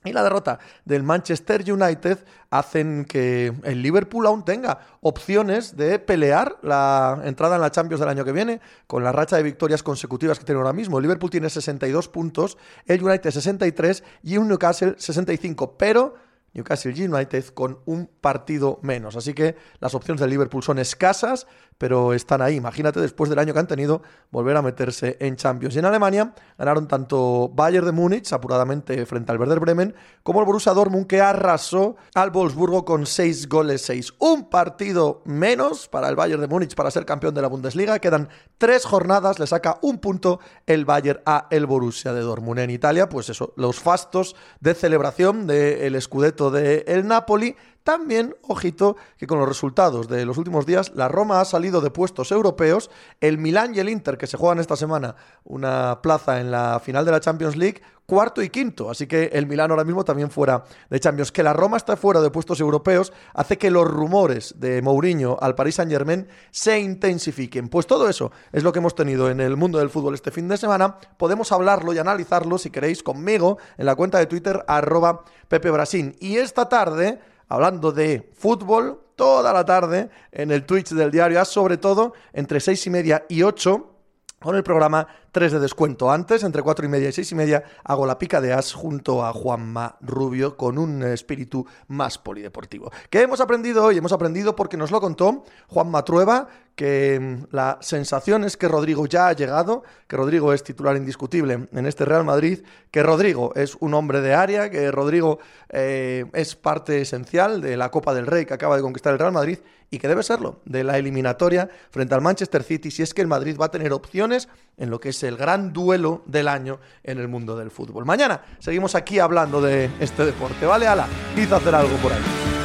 Y 0.04 0.12
la 0.12 0.22
derrota 0.22 0.60
del 0.84 1.02
Manchester 1.02 1.64
United 1.68 2.18
hacen 2.50 3.04
que 3.04 3.52
el 3.64 3.82
Liverpool 3.82 4.26
aún 4.26 4.44
tenga 4.44 4.78
opciones 5.00 5.76
de 5.76 5.98
pelear 5.98 6.58
la 6.62 7.20
entrada 7.24 7.56
en 7.56 7.62
la 7.62 7.72
Champions 7.72 7.98
del 7.98 8.08
año 8.08 8.24
que 8.24 8.30
viene 8.30 8.60
con 8.86 9.02
la 9.02 9.10
racha 9.10 9.36
de 9.36 9.42
victorias 9.42 9.82
consecutivas 9.82 10.38
que 10.38 10.44
tiene 10.44 10.60
ahora 10.60 10.72
mismo. 10.72 10.98
El 10.98 11.02
Liverpool 11.02 11.30
tiene 11.30 11.50
62 11.50 12.08
puntos, 12.08 12.56
el 12.86 13.02
United 13.02 13.30
63 13.30 14.04
y 14.22 14.36
un 14.36 14.46
Newcastle 14.48 14.94
65. 14.96 15.76
Pero 15.76 16.14
Newcastle 16.56 16.92
United 16.92 17.44
con 17.48 17.80
un 17.84 18.08
partido 18.20 18.80
menos. 18.82 19.14
Así 19.14 19.34
que 19.34 19.56
las 19.78 19.94
opciones 19.94 20.20
del 20.20 20.30
Liverpool 20.30 20.62
son 20.62 20.78
escasas, 20.78 21.46
pero 21.78 22.12
están 22.14 22.42
ahí. 22.42 22.56
Imagínate 22.56 23.00
después 23.00 23.30
del 23.30 23.38
año 23.38 23.52
que 23.52 23.60
han 23.60 23.66
tenido 23.66 24.02
volver 24.30 24.56
a 24.56 24.62
meterse 24.62 25.16
en 25.20 25.36
Champions. 25.36 25.76
Y 25.76 25.78
en 25.78 25.84
Alemania 25.84 26.34
ganaron 26.58 26.88
tanto 26.88 27.50
Bayern 27.54 27.86
de 27.86 27.92
Múnich 27.92 28.32
apuradamente 28.32 29.04
frente 29.06 29.32
al 29.32 29.38
Werder 29.38 29.60
Bremen 29.60 29.94
como 30.22 30.40
el 30.40 30.46
Borussia 30.46 30.72
Dortmund 30.72 31.06
que 31.06 31.20
arrasó 31.20 31.96
al 32.14 32.30
Wolfsburgo 32.30 32.84
con 32.84 33.06
6 33.06 33.48
goles 33.48 33.82
6. 33.82 34.14
Un 34.18 34.48
partido 34.48 35.22
menos 35.24 35.88
para 35.88 36.08
el 36.08 36.16
Bayern 36.16 36.40
de 36.40 36.48
Múnich 36.48 36.74
para 36.74 36.90
ser 36.90 37.04
campeón 37.04 37.34
de 37.34 37.42
la 37.42 37.48
Bundesliga. 37.48 37.98
Quedan 37.98 38.28
tres 38.58 38.84
jornadas, 38.84 39.38
le 39.38 39.46
saca 39.46 39.78
un 39.82 39.98
punto 39.98 40.40
el 40.66 40.84
Bayern 40.84 41.20
a 41.26 41.46
el 41.50 41.66
Borussia 41.66 42.12
de 42.12 42.20
Dortmund. 42.20 42.60
En 42.60 42.70
Italia, 42.70 43.08
pues 43.08 43.28
eso, 43.28 43.52
los 43.56 43.80
fastos 43.80 44.36
de 44.60 44.74
celebración 44.74 45.46
del 45.46 46.00
Scudetto 46.00 46.50
del 46.50 46.84
el 46.86 47.06
Napoli 47.06 47.56
también, 47.86 48.34
ojito, 48.42 48.96
que 49.16 49.28
con 49.28 49.38
los 49.38 49.46
resultados 49.46 50.08
de 50.08 50.26
los 50.26 50.38
últimos 50.38 50.66
días, 50.66 50.90
la 50.96 51.06
Roma 51.06 51.40
ha 51.40 51.44
salido 51.44 51.80
de 51.80 51.90
puestos 51.92 52.32
europeos, 52.32 52.90
el 53.20 53.38
Milán 53.38 53.76
y 53.76 53.78
el 53.78 53.88
Inter, 53.88 54.18
que 54.18 54.26
se 54.26 54.36
juegan 54.36 54.58
esta 54.58 54.74
semana 54.74 55.14
una 55.44 56.00
plaza 56.02 56.40
en 56.40 56.50
la 56.50 56.80
final 56.80 57.04
de 57.04 57.12
la 57.12 57.20
Champions 57.20 57.54
League, 57.54 57.80
cuarto 58.04 58.42
y 58.42 58.50
quinto. 58.50 58.90
Así 58.90 59.06
que 59.06 59.26
el 59.32 59.46
Milán 59.46 59.70
ahora 59.70 59.84
mismo 59.84 60.04
también 60.04 60.32
fuera 60.32 60.64
de 60.90 60.98
Champions. 60.98 61.30
Que 61.30 61.44
la 61.44 61.52
Roma 61.52 61.76
está 61.76 61.96
fuera 61.96 62.20
de 62.20 62.30
puestos 62.30 62.58
europeos 62.58 63.12
hace 63.34 63.56
que 63.56 63.70
los 63.70 63.86
rumores 63.86 64.56
de 64.58 64.82
Mourinho 64.82 65.38
al 65.40 65.54
Paris 65.54 65.76
Saint 65.76 65.92
Germain 65.92 66.26
se 66.50 66.80
intensifiquen. 66.80 67.68
Pues 67.68 67.86
todo 67.86 68.08
eso 68.08 68.32
es 68.50 68.64
lo 68.64 68.72
que 68.72 68.80
hemos 68.80 68.96
tenido 68.96 69.30
en 69.30 69.38
el 69.38 69.56
mundo 69.56 69.78
del 69.78 69.90
fútbol 69.90 70.14
este 70.14 70.32
fin 70.32 70.48
de 70.48 70.56
semana. 70.56 70.98
Podemos 71.18 71.52
hablarlo 71.52 71.92
y 71.92 71.98
analizarlo, 71.98 72.58
si 72.58 72.70
queréis, 72.70 73.04
conmigo 73.04 73.58
en 73.78 73.86
la 73.86 73.94
cuenta 73.94 74.18
de 74.18 74.26
Twitter 74.26 74.64
arroba 74.66 75.22
Pepe 75.46 75.70
Y 76.18 76.38
esta 76.38 76.68
tarde 76.68 77.20
hablando 77.48 77.92
de 77.92 78.30
fútbol 78.34 79.00
toda 79.16 79.52
la 79.52 79.64
tarde 79.64 80.10
en 80.32 80.50
el 80.50 80.64
Twitch 80.64 80.90
del 80.90 81.10
diario 81.10 81.44
sobre 81.44 81.78
todo 81.78 82.12
entre 82.32 82.60
seis 82.60 82.86
y 82.86 82.90
media 82.90 83.24
y 83.28 83.42
ocho 83.42 83.95
con 84.40 84.54
el 84.54 84.62
programa 84.62 85.06
3 85.32 85.52
de 85.52 85.60
descuento. 85.60 86.10
Antes, 86.10 86.42
entre 86.42 86.62
4 86.62 86.84
y 86.84 86.88
media 86.88 87.08
y 87.08 87.12
6 87.12 87.32
y 87.32 87.34
media, 87.34 87.64
hago 87.84 88.06
la 88.06 88.18
pica 88.18 88.40
de 88.40 88.52
as 88.52 88.72
junto 88.72 89.24
a 89.24 89.32
Juanma 89.32 89.96
Rubio 90.00 90.56
con 90.56 90.78
un 90.78 91.02
espíritu 91.02 91.66
más 91.88 92.18
polideportivo. 92.18 92.90
¿Qué 93.10 93.22
hemos 93.22 93.40
aprendido 93.40 93.84
hoy? 93.84 93.96
Hemos 93.96 94.12
aprendido 94.12 94.54
porque 94.54 94.76
nos 94.76 94.90
lo 94.90 95.00
contó 95.00 95.44
Juanma 95.68 96.04
Trueba, 96.04 96.48
que 96.74 97.18
mm, 97.18 97.54
la 97.54 97.78
sensación 97.80 98.44
es 98.44 98.56
que 98.56 98.68
Rodrigo 98.68 99.06
ya 99.06 99.28
ha 99.28 99.32
llegado, 99.32 99.82
que 100.06 100.16
Rodrigo 100.16 100.52
es 100.52 100.62
titular 100.62 100.96
indiscutible 100.96 101.68
en 101.72 101.86
este 101.86 102.04
Real 102.04 102.24
Madrid, 102.24 102.60
que 102.90 103.02
Rodrigo 103.02 103.52
es 103.54 103.76
un 103.80 103.94
hombre 103.94 104.20
de 104.20 104.34
área, 104.34 104.70
que 104.70 104.90
Rodrigo 104.90 105.38
eh, 105.70 106.26
es 106.34 106.56
parte 106.56 107.00
esencial 107.00 107.60
de 107.60 107.76
la 107.76 107.90
Copa 107.90 108.14
del 108.14 108.26
Rey 108.26 108.44
que 108.44 108.54
acaba 108.54 108.76
de 108.76 108.82
conquistar 108.82 109.14
el 109.14 109.18
Real 109.18 109.32
Madrid 109.32 109.58
y 109.90 109.98
que 109.98 110.08
debe 110.08 110.22
serlo 110.22 110.60
de 110.64 110.84
la 110.84 110.98
eliminatoria 110.98 111.68
frente 111.90 112.14
al 112.14 112.20
Manchester 112.20 112.62
City 112.62 112.90
si 112.90 113.02
es 113.02 113.14
que 113.14 113.22
el 113.22 113.28
Madrid 113.28 113.56
va 113.60 113.66
a 113.66 113.70
tener 113.70 113.92
opciones 113.92 114.48
en 114.76 114.90
lo 114.90 115.00
que 115.00 115.10
es 115.10 115.22
el 115.22 115.36
gran 115.36 115.72
duelo 115.72 116.22
del 116.26 116.48
año 116.48 116.80
en 117.02 117.18
el 117.18 117.28
mundo 117.28 117.56
del 117.56 117.70
fútbol. 117.70 118.04
Mañana 118.04 118.42
seguimos 118.58 118.94
aquí 118.94 119.18
hablando 119.18 119.60
de 119.60 119.90
este 120.00 120.24
deporte, 120.24 120.66
¿vale? 120.66 120.86
Ala, 120.86 121.06
quizá 121.34 121.56
hacer 121.56 121.74
algo 121.74 121.96
por 121.98 122.12
ahí. 122.12 122.55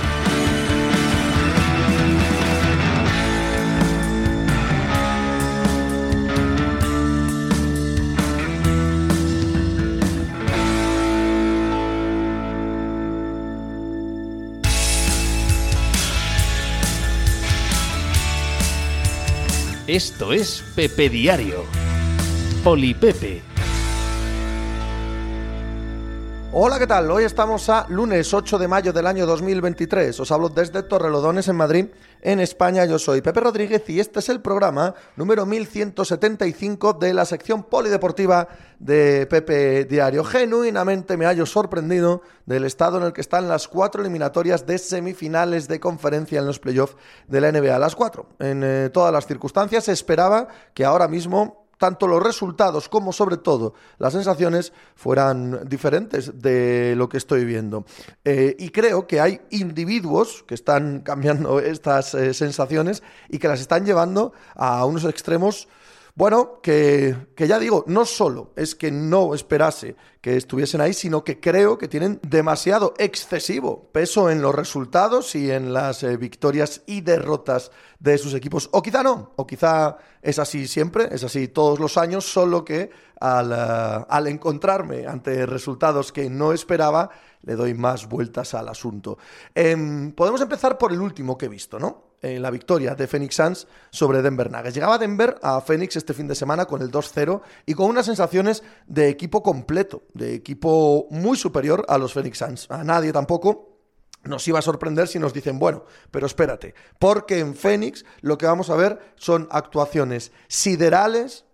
Esto 19.92 20.32
es 20.32 20.64
Pepe 20.74 21.10
Diario. 21.10 21.66
Pepe. 22.94 23.51
Hola, 26.54 26.80
¿qué 26.80 26.86
tal? 26.86 27.10
Hoy 27.10 27.24
estamos 27.24 27.70
a 27.70 27.86
lunes 27.88 28.34
8 28.34 28.60
de 28.60 28.68
mayo 28.68 28.92
del 28.92 29.08
año 29.08 29.26
2023. 29.26 30.20
Os 30.20 30.34
hablo 30.34 30.50
desde 30.50 30.84
Torrelodones 30.84 31.48
en 31.48 31.56
Madrid, 31.56 31.86
en 32.22 32.42
España. 32.42 32.84
Yo 32.84 33.00
soy 33.00 33.22
Pepe 33.22 33.40
Rodríguez 33.40 33.90
y 33.90 34.02
este 34.02 34.20
es 34.20 34.28
el 34.28 34.42
programa 34.42 34.94
número 35.16 35.46
1175 35.46 36.92
de 36.92 37.14
la 37.14 37.24
sección 37.24 37.64
polideportiva 37.64 38.50
de 38.80 39.28
Pepe 39.28 39.86
Diario. 39.86 40.26
Genuinamente 40.26 41.16
me 41.16 41.24
hallo 41.24 41.46
sorprendido 41.46 42.22
del 42.46 42.66
estado 42.66 42.98
en 42.98 43.06
el 43.06 43.14
que 43.14 43.22
están 43.22 43.48
las 43.48 43.70
cuatro 43.70 44.02
eliminatorias 44.02 44.66
de 44.66 44.78
semifinales 44.78 45.70
de 45.70 45.80
conferencia 45.80 46.40
en 46.40 46.48
los 46.48 46.60
playoffs 46.60 46.98
de 47.30 47.40
la 47.40 47.50
NBA. 47.54 47.80
Las 47.80 47.96
cuatro. 47.96 48.28
En 48.40 48.62
eh, 48.66 48.90
todas 48.90 49.14
las 49.14 49.26
circunstancias 49.26 49.88
esperaba 49.88 50.50
que 50.74 50.84
ahora 50.84 51.08
mismo 51.08 51.61
tanto 51.82 52.08
los 52.08 52.22
resultados 52.22 52.88
como 52.88 53.12
sobre 53.12 53.38
todo 53.38 53.74
las 53.98 54.14
sensaciones 54.14 54.72
fueran 54.96 55.68
diferentes 55.68 56.40
de 56.40 56.94
lo 56.96 57.10
que 57.10 57.18
estoy 57.18 57.44
viendo. 57.44 57.86
Eh, 58.24 58.56
y 58.60 58.70
creo 58.70 59.08
que 59.08 59.20
hay 59.20 59.42
individuos 59.50 60.44
que 60.48 60.54
están 60.54 61.00
cambiando 61.04 61.60
estas 61.60 62.14
eh, 62.14 62.36
sensaciones 62.36 63.02
y 63.30 63.40
que 63.40 63.48
las 63.48 63.62
están 63.62 63.84
llevando 63.84 64.32
a 64.54 64.86
unos 64.86 65.06
extremos 65.06 65.68
bueno, 66.16 66.60
que, 66.62 67.16
ya 67.38 67.58
digo, 67.58 67.86
no 67.88 68.06
solo 68.06 68.52
es 68.56 68.76
que 68.76 68.92
no 68.92 69.34
esperase 69.34 69.96
que 70.20 70.36
estuviesen 70.36 70.82
ahí, 70.82 70.94
sino 70.94 71.24
que 71.24 71.40
creo 71.40 71.78
que 71.78 71.88
tienen 71.88 72.20
demasiado 72.22 72.94
excesivo 72.98 73.90
peso 73.92 74.30
en 74.30 74.42
los 74.42 74.54
resultados 74.54 75.36
y 75.36 75.50
en 75.50 75.74
las 75.74 76.04
eh, 76.04 76.18
victorias 76.18 76.82
y 76.86 77.02
derrotas 77.02 77.72
de 78.00 78.18
sus 78.18 78.34
equipos. 78.34 78.70
O 78.74 78.82
quizá 78.82 79.04
no, 79.04 79.32
o 79.38 79.48
quizá 79.48 79.98
es 80.22 80.38
así 80.38 80.68
siempre, 80.68 81.08
es 81.12 81.24
así 81.24 81.48
todos 81.48 81.80
los 81.80 81.98
años, 81.98 82.26
solo 82.26 82.66
que 82.66 82.92
al, 83.20 83.52
eh, 83.52 84.06
al 84.10 84.28
encontrarme 84.28 85.08
ante 85.08 85.46
resultados 85.46 86.12
que 86.12 86.30
no 86.30 86.52
esperaba, 86.52 87.10
le 87.44 87.56
doy 87.56 87.74
más 87.74 88.08
vueltas 88.08 88.54
al 88.54 88.70
asunto. 88.70 89.18
Em, 89.56 90.12
podemos 90.12 90.42
empezar 90.42 90.78
por 90.78 90.92
el 90.92 91.02
último 91.02 91.38
que 91.38 91.46
he 91.46 91.50
visto, 91.50 91.80
¿no? 91.80 92.11
La 92.22 92.52
victoria 92.52 92.94
de 92.94 93.08
Phoenix 93.08 93.36
Suns 93.36 93.68
sobre 93.90 94.22
Denver 94.22 94.52
Nuggets. 94.52 94.76
Llegaba 94.76 94.98
Denver 94.98 95.38
a 95.42 95.60
Phoenix 95.62 95.96
este 95.96 96.14
fin 96.14 96.28
de 96.28 96.36
semana 96.36 96.66
con 96.66 96.82
el 96.82 96.92
2-0 96.92 97.42
y 97.66 97.74
con 97.74 97.90
unas 97.90 98.06
sensaciones 98.06 98.64
de 98.86 99.10
equipo 99.10 99.42
completo, 99.42 100.04
de 100.14 100.36
equipo 100.36 101.08
muy 101.10 101.38
superior 101.38 101.84
a 101.88 101.98
los 101.98 102.14
Phoenix 102.14 102.38
Suns. 102.38 102.68
A 102.70 102.84
nadie 102.84 103.12
tampoco 103.12 103.72
nos 104.24 104.48
iba 104.48 104.60
a 104.60 104.62
sorprender 104.62 105.08
si 105.08 105.20
nos 105.20 105.34
dicen, 105.34 105.58
bueno, 105.58 105.86
pero 106.12 106.28
espérate, 106.28 106.76
porque 107.00 107.40
en 107.40 107.56
Phoenix 107.56 108.06
lo 108.22 108.38
que 108.38 108.46
vamos 108.46 108.70
a 108.70 108.76
ver 108.76 109.00
son 109.16 109.48
actuaciones 109.52 110.32
siderales, 110.48 111.46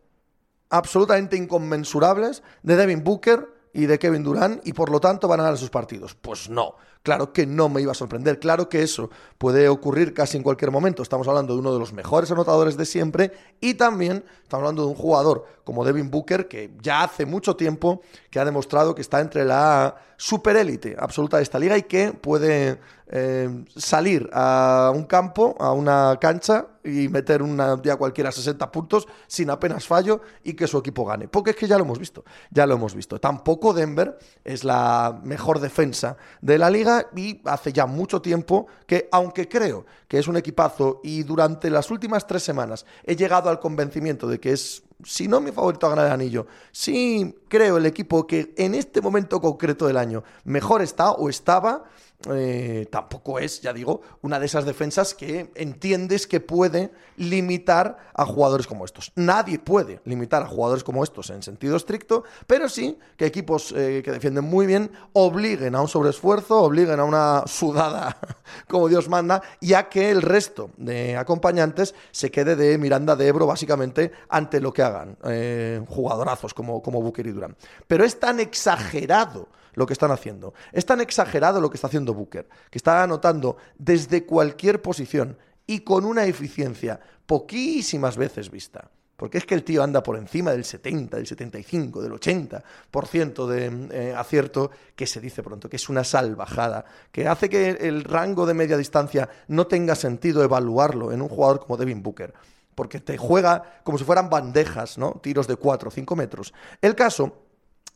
absolutamente 0.70 1.38
inconmensurables, 1.38 2.44
de 2.64 2.76
Devin 2.76 3.04
Booker 3.04 3.48
y 3.74 3.86
de 3.86 4.00
Kevin 4.00 4.24
Durant, 4.24 4.68
y 4.68 4.74
por 4.74 4.90
lo 4.90 5.00
tanto 5.00 5.28
van 5.28 5.40
a 5.40 5.44
ganar 5.44 5.58
sus 5.58 5.70
partidos. 5.70 6.16
Pues 6.16 6.50
no. 6.50 6.76
Claro 7.08 7.32
que 7.32 7.46
no 7.46 7.70
me 7.70 7.80
iba 7.80 7.94
a 7.94 7.96
sorprender, 7.96 8.38
claro 8.38 8.68
que 8.68 8.82
eso 8.82 9.10
puede 9.38 9.70
ocurrir 9.70 10.14
casi 10.14 10.36
en 10.36 10.44
cualquier 10.44 10.72
momento. 10.72 11.02
Estamos 11.02 11.26
hablando 11.30 11.54
de 11.54 11.62
uno 11.62 11.72
de 11.72 11.80
los 11.80 11.94
mejores 11.94 12.30
anotadores 12.32 12.76
de 12.76 12.86
siempre 12.86 13.32
y 13.62 13.76
también 13.76 14.26
estamos 14.44 14.64
hablando 14.64 14.82
de 14.82 14.90
un 14.90 14.96
jugador 14.96 15.46
como 15.64 15.86
Devin 15.86 16.12
Booker 16.12 16.50
que 16.50 16.70
ya 16.82 17.04
hace 17.04 17.26
mucho 17.26 17.56
tiempo 17.56 18.02
que 18.30 18.42
ha 18.42 18.44
demostrado 18.44 18.94
que 18.94 19.00
está 19.00 19.22
entre 19.22 19.46
la 19.46 19.96
superélite 20.18 20.98
absoluta 21.00 21.38
de 21.38 21.44
esta 21.44 21.60
liga 21.60 21.78
y 21.78 21.84
que 21.84 22.12
puede 22.12 22.78
eh, 23.10 23.66
salir 23.76 24.30
a 24.34 24.92
un 24.94 25.06
campo, 25.06 25.56
a 25.60 25.72
una 25.72 26.18
cancha 26.20 26.68
y 26.84 27.08
meter 27.10 27.42
un 27.42 27.58
día 27.82 27.96
cualquiera 27.96 28.32
60 28.32 28.72
puntos 28.72 29.08
sin 29.28 29.50
apenas 29.50 29.88
fallo 29.88 30.22
y 30.44 30.54
que 30.54 30.68
su 30.68 30.78
equipo 30.78 31.06
gane. 31.06 31.28
Porque 31.28 31.52
es 31.52 31.56
que 31.56 31.68
ya 31.68 31.78
lo 31.78 31.84
hemos 31.84 32.00
visto, 32.00 32.24
ya 32.52 32.66
lo 32.66 32.76
hemos 32.76 32.96
visto. 32.96 33.20
Tampoco 33.20 33.74
Denver 33.74 34.18
es 34.44 34.64
la 34.64 35.20
mejor 35.24 35.60
defensa 35.60 36.18
de 36.42 36.58
la 36.58 36.70
liga 36.70 37.08
y 37.16 37.42
hace 37.46 37.72
ya 37.72 37.86
mucho 37.86 38.22
tiempo 38.22 38.68
que, 38.86 39.08
aunque 39.12 39.48
creo 39.48 39.86
que 40.08 40.20
es 40.20 40.28
un 40.28 40.38
equipazo 40.38 41.00
y 41.04 41.24
durante 41.24 41.70
las 41.70 41.92
últimas 41.92 42.28
tres 42.28 42.44
semanas 42.44 42.86
he 43.04 43.16
llegado 43.16 43.50
al 43.50 43.60
convencimiento 43.60 44.28
de 44.28 44.40
que 44.40 44.54
es 44.54 44.84
si 45.04 45.28
no 45.28 45.40
mi 45.40 45.52
favorito 45.52 45.86
a 45.86 45.90
ganar 45.90 46.08
el 46.08 46.12
anillo, 46.12 46.48
sí 46.72 47.36
creo 47.48 47.78
el 47.78 47.86
equipo 47.86 48.26
que 48.26 48.54
en 48.58 48.74
este 48.74 49.02
momento 49.02 49.40
concreto 49.40 49.86
del 49.86 49.98
año 49.98 50.24
mejor 50.44 50.82
está 50.82 51.12
o 51.12 51.30
estaba, 51.30 51.84
eh, 52.26 52.88
tampoco 52.92 53.38
es, 53.38 53.62
ya 53.62 53.74
digo, 53.74 54.02
una 54.22 54.40
de 54.40 54.48
esas 54.48 54.66
defensas 54.66 55.14
que 55.14 55.52
entiendes 55.54 56.26
que 56.26 56.40
puede 56.40 56.92
limitar 57.16 57.98
a 58.14 58.26
jugadores 58.26 58.66
como 58.66 58.86
estos. 58.86 59.12
Nadie 59.16 59.60
puede 59.60 60.02
limitar 60.04 60.42
a 60.42 60.48
jugadores 60.48 60.84
como 60.84 61.04
estos 61.04 61.30
en 61.30 61.44
sentido 61.44 61.78
estricto, 61.78 62.24
pero 62.48 62.70
sí 62.70 62.98
que 63.18 63.28
equipos 63.28 63.72
eh, 63.72 64.02
que 64.04 64.12
defienden 64.12 64.46
muy 64.46 64.66
bien 64.66 64.92
obliguen 65.14 65.76
a 65.76 65.82
un 65.82 65.88
sobreesfuerzo, 65.88 66.64
obliguen 66.64 67.00
a 67.00 67.04
una 67.04 67.44
sudada 67.46 68.18
como 68.68 68.90
Dios 68.90 69.08
manda, 69.10 69.44
ya 69.62 69.88
que 69.88 70.10
el 70.10 70.24
resto 70.24 70.72
de 70.78 71.16
acompañantes 71.16 71.94
se 72.12 72.32
quede 72.32 72.56
de 72.56 72.80
Miranda 72.80 73.16
de 73.16 73.28
Ebro 73.28 73.46
básicamente 73.46 74.12
ante 74.30 74.60
lo 74.60 74.74
que 74.74 74.82
hagan 74.82 75.18
eh, 75.24 75.82
jugadorazos 75.88 76.56
como, 76.56 76.82
como 76.82 77.02
Booker 77.02 77.28
y 77.28 77.32
Durán. 77.32 77.56
Pero 77.86 78.04
es 78.04 78.20
tan 78.20 78.40
exagerado 78.40 79.50
lo 79.78 79.86
que 79.86 79.94
están 79.94 80.12
haciendo. 80.12 80.56
Es 80.74 80.88
tan 80.88 81.02
exagerado 81.02 81.62
lo 81.62 81.70
que 81.70 81.78
está 81.78 81.86
haciendo 81.86 82.16
Booker, 82.16 82.50
que 82.72 82.80
está 82.80 83.04
anotando 83.04 83.58
desde 83.78 84.26
cualquier 84.26 84.82
posición 84.82 85.38
y 85.68 85.82
con 85.82 86.04
una 86.04 86.26
eficiencia 86.26 87.00
poquísimas 87.28 88.18
veces 88.18 88.50
vista. 88.50 88.90
Porque 89.16 89.38
es 89.38 89.46
que 89.46 89.54
el 89.54 89.64
tío 89.64 89.84
anda 89.84 90.02
por 90.02 90.18
encima 90.18 90.52
del 90.52 90.66
70, 90.66 91.18
del 91.18 91.28
75, 91.28 92.02
del 92.02 92.14
80% 92.14 93.48
de 93.48 93.88
eh, 93.92 94.16
acierto, 94.16 94.72
que 94.96 95.06
se 95.06 95.22
dice 95.22 95.44
pronto, 95.44 95.70
que 95.70 95.76
es 95.76 95.90
una 95.90 96.04
salvajada, 96.04 96.84
que 97.12 97.28
hace 97.28 97.48
que 97.48 97.70
el 97.70 98.04
rango 98.04 98.48
de 98.48 98.56
media 98.56 98.78
distancia 98.78 99.30
no 99.48 99.68
tenga 99.68 99.94
sentido 99.94 100.44
evaluarlo 100.44 101.12
en 101.12 101.22
un 101.22 101.30
jugador 101.30 101.60
como 101.60 101.78
Devin 101.78 102.02
Booker. 102.02 102.34
Porque 102.74 103.00
te 103.00 103.18
juega 103.18 103.82
como 103.84 104.00
si 104.00 104.04
fueran 104.04 104.30
bandejas, 104.30 104.98
¿no? 104.98 105.20
Tiros 105.22 105.48
de 105.48 105.56
4 105.56 105.90
o 105.90 105.92
5 105.92 106.16
metros. 106.16 106.54
El 106.82 106.96
caso 106.96 107.47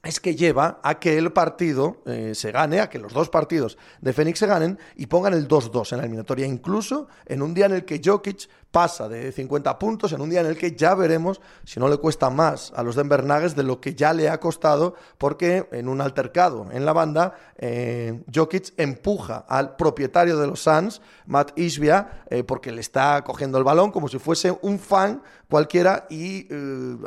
es 0.03 0.19
que 0.19 0.35
lleva 0.35 0.79
a 0.83 0.99
que 0.99 1.17
el 1.17 1.31
partido 1.31 2.01
eh, 2.05 2.33
se 2.33 2.51
gane, 2.51 2.79
a 2.79 2.89
que 2.89 2.97
los 2.97 3.13
dos 3.13 3.29
partidos 3.29 3.77
de 4.01 4.13
Fénix 4.13 4.39
se 4.39 4.47
ganen 4.47 4.79
y 4.95 5.05
pongan 5.05 5.33
el 5.33 5.47
2-2 5.47 5.91
en 5.91 5.97
la 5.99 6.03
eliminatoria, 6.03 6.45
incluso 6.45 7.07
en 7.25 7.41
un 7.41 7.53
día 7.53 7.67
en 7.67 7.73
el 7.73 7.85
que 7.85 8.01
Jokic 8.03 8.49
pasa 8.71 9.09
de 9.09 9.31
50 9.31 9.77
puntos, 9.77 10.13
en 10.13 10.21
un 10.21 10.29
día 10.29 10.41
en 10.41 10.47
el 10.47 10.57
que 10.57 10.75
ya 10.75 10.95
veremos 10.95 11.41
si 11.65 11.79
no 11.79 11.89
le 11.89 11.97
cuesta 11.97 12.29
más 12.29 12.71
a 12.75 12.83
los 12.83 12.95
Denver 12.95 13.23
Nuggets 13.23 13.55
de 13.55 13.63
lo 13.63 13.81
que 13.81 13.93
ya 13.93 14.13
le 14.13 14.29
ha 14.29 14.39
costado, 14.39 14.95
porque 15.17 15.67
en 15.71 15.87
un 15.87 16.01
altercado 16.01 16.67
en 16.71 16.85
la 16.85 16.93
banda, 16.93 17.35
eh, 17.57 18.23
Jokic 18.33 18.73
empuja 18.77 19.45
al 19.47 19.75
propietario 19.75 20.37
de 20.37 20.47
los 20.47 20.61
Suns, 20.63 21.01
Matt 21.25 21.57
Isbia, 21.57 22.23
eh, 22.29 22.43
porque 22.43 22.71
le 22.71 22.81
está 22.81 23.21
cogiendo 23.23 23.57
el 23.57 23.63
balón 23.63 23.91
como 23.91 24.07
si 24.07 24.19
fuese 24.19 24.57
un 24.61 24.79
fan 24.79 25.21
cualquiera 25.49 26.07
y 26.09 26.47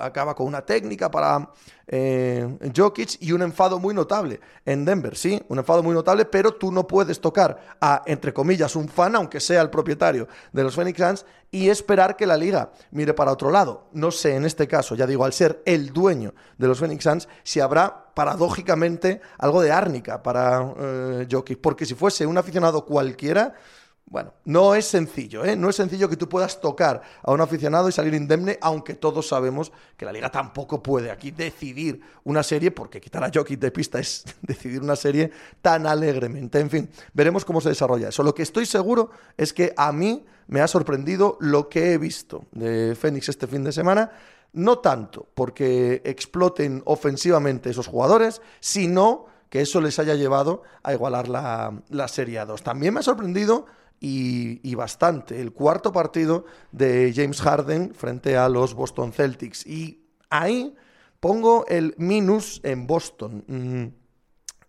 acaba 0.01 0.35
con 0.35 0.47
una 0.47 0.61
técnica 0.67 1.11
para 1.11 1.49
eh, 1.87 2.59
Jokic 2.75 3.17
y 3.21 3.33
un 3.33 3.43
enfado 3.43 3.79
muy 3.79 3.95
notable 3.95 4.41
en 4.65 4.85
Denver, 4.85 5.17
sí, 5.17 5.41
un 5.49 5.59
enfado 5.59 5.83
muy 5.83 5.95
notable, 5.95 6.25
pero 6.25 6.55
tú 6.55 6.73
no 6.73 6.87
puedes 6.87 7.21
tocar 7.21 7.77
a, 7.81 8.03
entre 8.07 8.33
comillas, 8.33 8.75
un 8.77 8.89
fan, 8.89 9.17
aunque 9.17 9.41
sea 9.41 9.61
el 9.61 9.71
propietario 9.71 10.27
de 10.53 10.63
los 10.63 10.75
Phoenix 10.75 10.99
Suns, 10.99 11.27
y 11.51 11.69
esperar 11.69 12.17
que 12.17 12.27
la 12.27 12.37
liga 12.37 12.73
mire 12.91 13.15
para 13.15 13.33
otro 13.33 13.51
lado. 13.51 13.89
No 13.93 14.11
sé, 14.11 14.37
en 14.37 14.45
este 14.45 14.67
caso, 14.67 14.95
ya 14.95 15.07
digo, 15.07 15.25
al 15.25 15.33
ser 15.33 15.63
el 15.67 15.93
dueño 15.93 16.35
de 16.59 16.69
los 16.69 16.79
Phoenix 16.79 17.05
Suns, 17.05 17.29
si 17.43 17.61
habrá 17.61 18.13
paradójicamente 18.15 19.21
algo 19.39 19.63
de 19.63 19.73
árnica 19.73 20.23
para 20.23 20.75
eh, 20.79 21.27
Jokic, 21.31 21.61
porque 21.61 21.87
si 21.87 21.95
fuese 21.95 22.27
un 22.27 22.39
aficionado 22.39 22.85
cualquiera, 22.85 23.55
bueno, 24.07 24.35
no 24.45 24.75
es 24.75 24.85
sencillo, 24.85 25.45
¿eh? 25.45 25.57
No 25.57 25.71
es 25.71 25.77
sencillo 25.77 26.09
que 26.09 26.17
tú 26.17 26.29
puedas 26.29 26.61
tocar 26.61 27.01
a 27.23 27.33
un 27.33 27.41
aficionado 27.41 27.89
y 27.89 27.93
salir 27.93 28.15
indemne, 28.15 28.59
aunque 28.61 28.95
todos 28.95 29.27
sabemos 29.27 29.73
que 29.97 30.05
la 30.05 30.13
liga 30.13 30.31
tampoco 30.31 30.83
puede 30.83 31.11
aquí 31.11 31.31
decidir 31.31 32.01
una 32.23 32.43
serie, 32.43 32.71
porque 32.71 33.01
quitar 33.01 33.25
a 33.25 33.31
Jokic 33.33 33.59
de 33.59 33.71
pista 33.71 33.99
es 33.99 34.25
decidir 34.43 34.83
una 34.83 34.95
serie 34.95 35.31
tan 35.63 35.87
alegremente. 35.87 36.61
En 36.61 36.71
fin, 36.71 36.91
veremos 37.15 37.45
cómo 37.45 37.61
se 37.61 37.71
desarrolla 37.71 38.11
eso. 38.11 38.23
Lo 38.23 38.35
que 38.35 38.43
estoy 38.43 38.67
seguro 38.67 39.11
es 39.37 39.53
que 39.53 39.73
a 39.77 39.91
mí 39.91 40.25
me 40.47 40.61
ha 40.61 40.69
sorprendido 40.69 41.39
lo 41.41 41.69
que 41.69 41.93
he 41.93 41.99
visto 41.99 42.45
de 42.53 42.95
Fénix 42.95 43.31
este 43.31 43.47
fin 43.47 43.65
de 43.65 43.73
semana. 43.73 44.13
No 44.53 44.79
tanto 44.79 45.27
porque 45.35 46.03
exploten 46.05 46.83
ofensivamente 46.85 47.71
esos 47.71 47.89
jugadores, 47.89 48.43
sino 48.61 49.27
que 49.49 49.63
eso 49.63 49.81
les 49.81 49.99
haya 49.99 50.15
llevado 50.15 50.63
a 50.83 50.93
igualar 50.93 51.29
la, 51.29 51.83
la 51.89 52.07
Serie 52.07 52.39
A 52.39 52.47
2. 52.47 52.63
También 52.63 52.95
me 52.95 53.01
ha 53.01 53.03
sorprendido 53.03 53.67
y, 54.01 54.75
bastante. 54.75 55.41
El 55.41 55.53
cuarto 55.53 55.93
partido 55.93 56.45
de 56.73 57.13
James 57.15 57.41
Harden 57.41 57.95
frente 57.95 58.37
a 58.37 58.49
los 58.49 58.75
Boston 58.75 59.13
Celtics. 59.13 59.67
Y 59.67 60.05
ahí 60.29 60.75
pongo 61.21 61.65
el 61.69 61.95
minus 61.97 62.61
en 62.65 62.87
Boston. 62.87 63.45
Mm, 63.47 63.87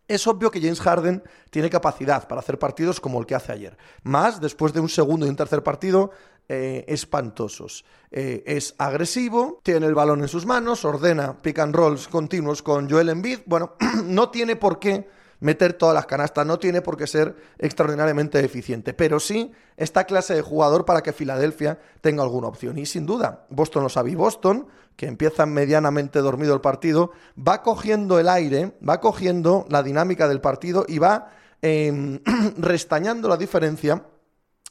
es 0.08 0.28
obvio 0.28 0.52
que 0.52 0.62
James 0.62 0.80
Harden 0.80 1.24
tiene 1.50 1.70
capacidad 1.70 2.28
para 2.28 2.40
hacer 2.40 2.60
partidos 2.60 3.00
como 3.00 3.20
el 3.20 3.26
que 3.26 3.36
hace 3.36 3.52
ayer. 3.52 3.78
Más 4.04 4.40
después 4.40 4.72
de 4.72 4.80
un 4.80 4.90
segundo 4.90 5.26
y 5.26 5.30
un 5.30 5.36
tercer 5.36 5.64
partido 5.64 6.12
eh, 6.48 6.86
espantosos. 6.88 7.84
Eh, 8.12 8.44
es 8.46 8.76
agresivo, 8.78 9.62
tiene 9.64 9.88
el 9.88 9.96
balón 9.96 10.22
en 10.22 10.28
sus 10.28 10.46
manos, 10.46 10.86
ordena 10.86 11.42
pick 11.42 11.58
and 11.58 11.76
rolls 11.76 12.08
continuos 12.08 12.62
con 12.62 12.88
Joel 12.88 13.10
Embiid. 13.10 13.40
Bueno, 13.48 13.74
no 14.06 14.30
tiene 14.30 14.56
por 14.56 14.78
qué 14.78 15.10
meter 15.46 15.74
todas 15.74 15.94
las 15.94 16.08
canastas, 16.08 16.44
no 16.44 16.58
tiene 16.58 16.82
por 16.82 16.98
qué 16.98 17.06
ser 17.06 17.36
extraordinariamente 17.60 18.44
eficiente, 18.44 18.96
pero 18.96 19.20
sí 19.20 19.52
esta 19.78 20.06
clase 20.06 20.34
de 20.34 20.42
jugador 20.42 20.86
para 20.86 21.04
que 21.04 21.14
Filadelfia 21.14 21.78
tenga 22.02 22.24
alguna 22.24 22.48
opción. 22.48 22.80
Y 22.80 22.88
sin 22.88 23.06
duda, 23.06 23.46
Boston 23.52 23.84
lo 23.84 23.90
sabe. 23.90 24.16
Boston, 24.16 24.66
que 24.96 25.06
empieza 25.06 25.46
medianamente 25.46 26.18
dormido 26.18 26.56
el 26.56 26.62
partido, 26.62 27.12
va 27.38 27.62
cogiendo 27.62 28.18
el 28.18 28.28
aire, 28.28 28.76
va 28.88 29.00
cogiendo 29.00 29.68
la 29.70 29.84
dinámica 29.84 30.28
del 30.28 30.42
partido 30.42 30.84
y 30.88 30.98
va 30.98 31.30
em, 31.62 32.22
restañando 32.58 33.30
la 33.30 33.38
diferencia, 33.38 34.04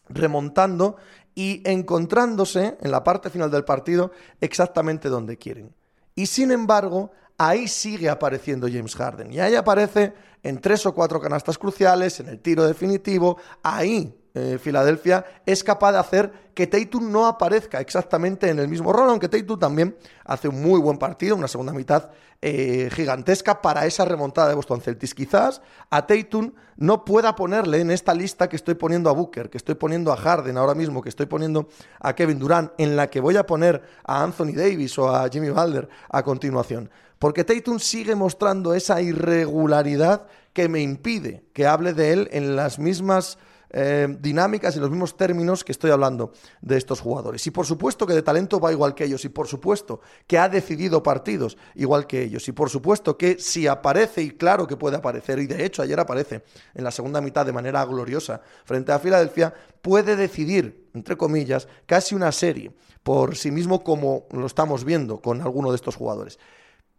remontando 0.09 0.97
y 1.37 1.62
encontrándose 1.64 2.79
en 2.81 2.91
la 2.91 3.05
parte 3.05 3.31
final 3.31 3.49
del 3.53 3.64
partido 3.64 4.11
exactamente 4.41 5.09
donde 5.09 5.39
quieren. 5.39 5.72
Y 6.16 6.27
sin 6.27 6.51
embargo, 6.51 7.12
ahí 7.39 7.68
sigue 7.68 8.09
apareciendo 8.09 8.66
James 8.70 8.95
Harden. 8.95 9.32
Y 9.32 9.41
ahí 9.41 9.55
aparece 9.55 10.12
en 10.43 10.61
tres 10.61 10.85
o 10.87 10.95
cuatro 10.95 11.20
canastas 11.20 11.59
cruciales, 11.59 12.20
en 12.20 12.28
el 12.28 12.41
tiro 12.41 12.66
definitivo. 12.66 13.39
Ahí 13.62 14.14
eh, 14.35 14.59
Filadelfia 14.61 15.24
es 15.47 15.62
capaz 15.62 15.93
de 15.93 15.99
hacer 15.99 16.32
que 16.55 16.66
Tatum 16.66 17.11
no 17.11 17.26
aparezca 17.26 17.80
exactamente 17.80 18.51
en 18.51 18.59
el 18.59 18.66
mismo 18.66 18.93
rol, 18.93 19.09
aunque 19.09 19.28
Tatum 19.28 19.59
también 19.59 19.97
hace 20.24 20.49
un 20.49 20.61
muy 20.61 20.80
buen 20.80 20.99
partido, 20.99 21.37
una 21.37 21.47
segunda 21.47 21.72
mitad 21.72 22.11
eh, 22.43 22.91
gigantesca 22.93 23.62
para 23.62 23.87
esa 23.87 24.05
remontada 24.05 24.49
de 24.49 24.57
Boston 24.57 24.80
Celtics. 24.80 25.14
Quizás 25.14 25.62
a 25.89 26.07
Tatum 26.07 26.53
no 26.76 27.05
pueda 27.05 27.37
ponerle 27.37 27.80
en 27.80 27.93
esta 27.93 28.12
lista 28.12 28.49
que 28.49 28.57
estoy 28.57 28.74
poniendo 28.74 29.09
a 29.09 29.12
Booker, 29.12 29.49
que 29.49 29.59
estoy 29.59 29.76
poniendo 29.76 30.12
a 30.12 30.16
Harden 30.16 30.59
ahora 30.59 30.74
mismo, 30.74 31.01
que 31.01 31.09
estoy 31.09 31.26
poniendo 31.26 31.68
a 32.01 32.14
Kevin 32.14 32.41
Durant, 32.41 32.72
en 32.76 32.97
la 32.97 33.09
que 33.09 33.20
voy 33.20 33.37
a 33.37 33.47
poner 33.47 33.82
a 34.05 34.22
Anthony 34.22 34.53
Davis 34.53 34.99
o 34.99 35.14
a 35.14 35.28
Jimmy 35.28 35.51
Butler 35.51 35.89
a 36.11 36.22
continuación. 36.24 36.91
Porque 37.25 37.43
Tatum 37.43 37.79
sigue 37.79 38.14
mostrando 38.14 38.75
esa 38.75 39.01
irregularidad 39.01 40.27
que 40.53 40.68
me 40.68 40.83
impide 40.83 41.43
que 41.55 41.66
hable 41.66 41.95
de 41.95 42.12
él 42.12 42.29
en 42.33 42.55
las 42.55 42.79
mismas 42.79 43.39
eh, 43.70 44.14
dinámicas 44.20 44.77
y 44.77 44.79
los 44.79 44.91
mismos 44.91 45.16
términos 45.16 45.64
que 45.64 45.72
estoy 45.72 45.91
hablando 45.91 46.33
de 46.61 46.77
estos 46.77 47.01
jugadores. 47.01 47.47
Y 47.47 47.51
por 47.51 47.64
supuesto 47.64 48.07
que 48.07 48.12
de 48.12 48.20
talento 48.20 48.61
va 48.61 48.72
igual 48.72 48.95
que 48.95 49.07
ellos, 49.07 49.25
y 49.25 49.31
por 49.31 49.49
supuesto 49.49 50.03
que 50.27 50.37
ha 50.37 50.51
decidido 50.51 51.03
partidos 51.03 51.57
igual 51.75 52.07
que 52.07 52.22
ellos, 52.25 52.47
y 52.47 52.53
por 52.53 52.68
supuesto 52.68 53.16
que 53.16 53.39
si 53.39 53.66
aparece, 53.66 54.20
y 54.20 54.33
claro 54.33 54.66
que 54.66 54.77
puede 54.77 54.99
aparecer, 54.99 55.39
y 55.39 55.47
de 55.47 55.64
hecho 55.64 55.81
ayer 55.81 55.99
aparece 55.99 56.45
en 56.75 56.85
la 56.85 56.91
segunda 56.91 57.22
mitad 57.22 57.47
de 57.47 57.53
manera 57.53 57.83
gloriosa 57.87 58.43
frente 58.66 58.93
a 58.93 58.99
Filadelfia, 58.99 59.55
puede 59.81 60.14
decidir, 60.14 60.91
entre 60.93 61.16
comillas, 61.16 61.68
casi 61.87 62.14
una 62.14 62.33
serie 62.33 62.70
por 63.03 63.35
sí 63.35 63.51
mismo 63.51 63.83
como 63.83 64.27
lo 64.31 64.45
estamos 64.45 64.85
viendo 64.85 65.22
con 65.22 65.41
alguno 65.41 65.70
de 65.70 65.77
estos 65.77 65.97
jugadores. 65.97 66.39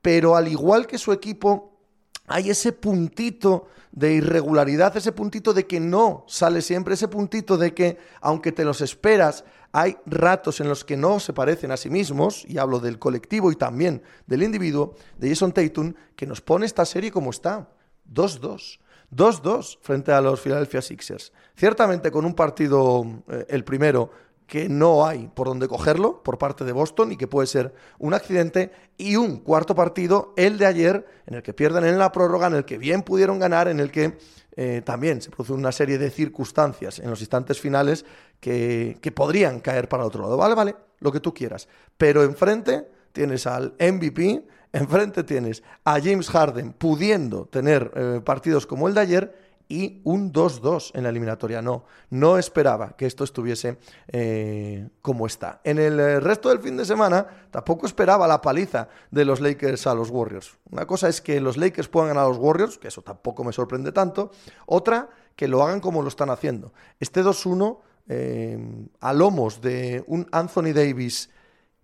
Pero 0.06 0.36
al 0.36 0.48
igual 0.48 0.86
que 0.86 1.00
su 1.00 1.12
equipo, 1.12 1.80
hay 2.28 2.52
ese 2.52 2.72
puntito 2.74 3.70
de 3.92 4.14
irregularidad, 4.14 4.96
ese 4.96 5.12
puntito 5.12 5.52
de 5.52 5.66
que 5.66 5.80
no 5.80 6.26
sale 6.28 6.62
siempre, 6.62 6.94
ese 6.94 7.08
puntito 7.08 7.58
de 7.58 7.74
que, 7.74 7.98
aunque 8.22 8.52
te 8.52 8.64
los 8.64 8.82
esperas, 8.82 9.46
hay 9.72 9.98
ratos 10.06 10.60
en 10.60 10.70
los 10.70 10.86
que 10.86 10.96
no 10.96 11.20
se 11.20 11.34
parecen 11.34 11.72
a 11.72 11.78
sí 11.78 11.90
mismos, 11.90 12.46
y 12.48 12.60
hablo 12.60 12.80
del 12.80 13.00
colectivo 13.00 13.52
y 13.52 13.56
también 13.56 14.04
del 14.28 14.44
individuo, 14.44 14.94
de 15.18 15.30
Jason 15.30 15.52
Tatum, 15.52 15.96
que 16.16 16.28
nos 16.28 16.40
pone 16.40 16.68
esta 16.68 16.86
serie 16.86 17.10
como 17.10 17.32
está, 17.32 17.68
2-2. 18.14 18.78
2-2 19.12 19.80
frente 19.82 20.12
a 20.12 20.22
los 20.22 20.40
Philadelphia 20.40 20.84
Sixers. 20.84 21.34
Ciertamente 21.56 22.12
con 22.12 22.26
un 22.26 22.36
partido, 22.36 23.24
eh, 23.28 23.48
el 23.50 23.64
primero, 23.64 24.12
que 24.48 24.70
no 24.70 25.06
hay 25.06 25.28
por 25.34 25.48
dónde 25.48 25.68
cogerlo 25.68 26.22
por 26.22 26.38
parte 26.38 26.64
de 26.64 26.72
Boston 26.72 27.12
y 27.12 27.18
que 27.18 27.28
puede 27.28 27.48
ser 27.48 27.74
un 28.00 28.14
accidente. 28.14 28.72
Y 28.98 29.16
un 29.16 29.40
cuarto 29.40 29.76
partido, 29.76 30.34
el 30.38 30.58
de 30.58 30.66
ayer, 30.66 31.06
en 31.26 31.36
el 31.36 31.44
que 31.44 31.54
pierden 31.54 31.86
en 31.86 31.98
la 31.98 32.12
prórroga, 32.12 32.48
en 32.48 32.56
el 32.56 32.66
que 32.66 32.78
bien 32.78 33.02
pudieron 33.02 33.40
ganar, 33.40 33.68
en 33.68 33.80
el 33.80 33.92
que 33.92 34.18
eh, 34.56 34.82
también 34.86 35.22
se 35.22 35.32
produce 35.32 35.54
una 35.54 35.72
serie 35.72 35.98
de 35.98 36.10
circunstancias 36.10 37.00
en 37.00 37.10
los 37.10 37.20
instantes 37.20 37.60
finales 37.60 38.06
que, 38.40 38.98
que 39.02 39.12
podrían 39.12 39.60
caer 39.60 39.90
para 39.90 40.04
el 40.04 40.08
otro 40.08 40.22
lado. 40.24 40.38
Vale, 40.38 40.56
vale, 40.56 40.76
lo 41.00 41.12
que 41.12 41.20
tú 41.20 41.34
quieras. 41.34 41.68
Pero 41.98 42.24
enfrente 42.24 42.88
tienes 43.12 43.48
al 43.48 43.74
MVP, 43.80 44.46
enfrente 44.72 45.24
tienes 45.24 45.64
a 45.84 46.00
James 46.02 46.30
Harden 46.30 46.74
pudiendo 46.74 47.46
tener 47.46 47.92
eh, 47.96 48.22
partidos 48.24 48.66
como 48.66 48.88
el 48.88 48.94
de 48.94 49.02
ayer 49.02 49.45
y 49.68 50.02
un 50.04 50.32
2-2 50.32 50.92
en 50.94 51.04
la 51.04 51.10
eliminatoria. 51.10 51.62
No, 51.62 51.86
no 52.10 52.38
esperaba 52.38 52.96
que 52.96 53.06
esto 53.06 53.24
estuviese 53.24 53.78
eh, 54.08 54.88
como 55.02 55.26
está. 55.26 55.62
En 55.64 55.80
el 55.80 56.00
eh, 56.00 56.20
resto 56.20 56.50
del 56.50 56.60
fin 56.60 56.78
de 56.78 56.86
semana 56.86 57.26
tampoco 57.52 57.86
esperaba 57.86 58.28
la 58.28 58.42
paliza 58.42 58.88
de 59.12 59.26
los 59.26 59.42
Lakers 59.42 59.88
a 59.88 59.96
los 59.96 60.10
Warriors. 60.10 60.58
Una 60.72 60.86
cosa 60.86 61.10
es 61.10 61.22
que 61.22 61.40
los 61.42 61.58
Lakers 61.58 61.88
puedan 61.88 62.10
ganar 62.10 62.26
a 62.26 62.30
los 62.30 62.38
Warriors, 62.38 62.78
que 62.78 62.90
eso 62.90 63.02
tampoco 63.02 63.44
me 63.44 63.54
sorprende 63.54 63.92
tanto. 63.92 64.32
Otra, 64.66 65.10
que 65.36 65.48
lo 65.48 65.64
hagan 65.64 65.80
como 65.80 66.02
lo 66.02 66.08
están 66.08 66.30
haciendo. 66.30 66.74
Este 67.00 67.24
2-1 67.24 67.80
eh, 68.08 68.88
a 69.00 69.14
lomos 69.14 69.62
de 69.62 70.04
un 70.08 70.28
Anthony 70.32 70.74
Davis 70.74 71.30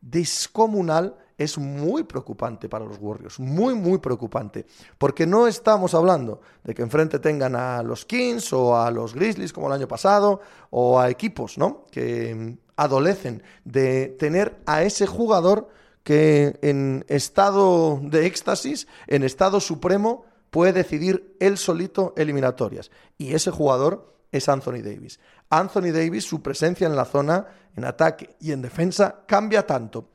descomunal 0.02 1.16
es 1.38 1.58
muy 1.58 2.04
preocupante 2.04 2.70
para 2.70 2.86
los 2.86 2.98
Warriors, 3.00 3.40
muy, 3.40 3.74
muy 3.74 4.00
preocupante, 4.00 4.66
porque 4.98 5.26
no 5.26 5.48
estamos 5.48 5.94
hablando 5.94 6.42
de 6.64 6.74
que 6.74 6.82
enfrente 6.82 7.20
tengan 7.20 7.56
a 7.56 7.84
los 7.84 8.06
Kings 8.06 8.54
o 8.54 8.78
a 8.78 8.92
los 8.92 9.14
Grizzlies 9.14 9.54
como 9.54 9.68
el 9.68 9.74
año 9.74 9.88
pasado, 9.88 10.42
o 10.70 11.00
a 11.00 11.10
equipos, 11.10 11.58
¿no? 11.58 11.86
Que 11.92 12.36
mm, 12.36 12.58
adolecen 12.78 13.44
de 13.64 14.08
tener 14.20 14.62
a 14.66 14.84
ese 14.84 15.08
jugador 15.08 15.70
que 16.04 16.58
en 16.62 17.06
estado 17.08 18.00
de 18.02 18.26
éxtasis, 18.26 18.88
en 19.08 19.24
estado 19.24 19.60
supremo, 19.60 20.26
puede 20.50 20.74
decidir 20.74 21.36
él 21.40 21.58
solito 21.58 22.14
eliminatorias. 22.18 22.92
Y 23.18 23.34
ese 23.34 23.52
jugador 23.52 24.16
es 24.32 24.50
Anthony 24.50 24.82
Davis. 24.84 25.20
Anthony 25.50 25.92
Davis, 25.94 26.26
su 26.26 26.42
presencia 26.42 26.88
en 26.88 26.96
la 26.96 27.06
zona, 27.06 27.48
en 27.76 27.86
ataque 27.86 28.36
y 28.40 28.52
en 28.52 28.62
defensa, 28.62 29.24
cambia 29.28 29.66
tanto 29.66 30.08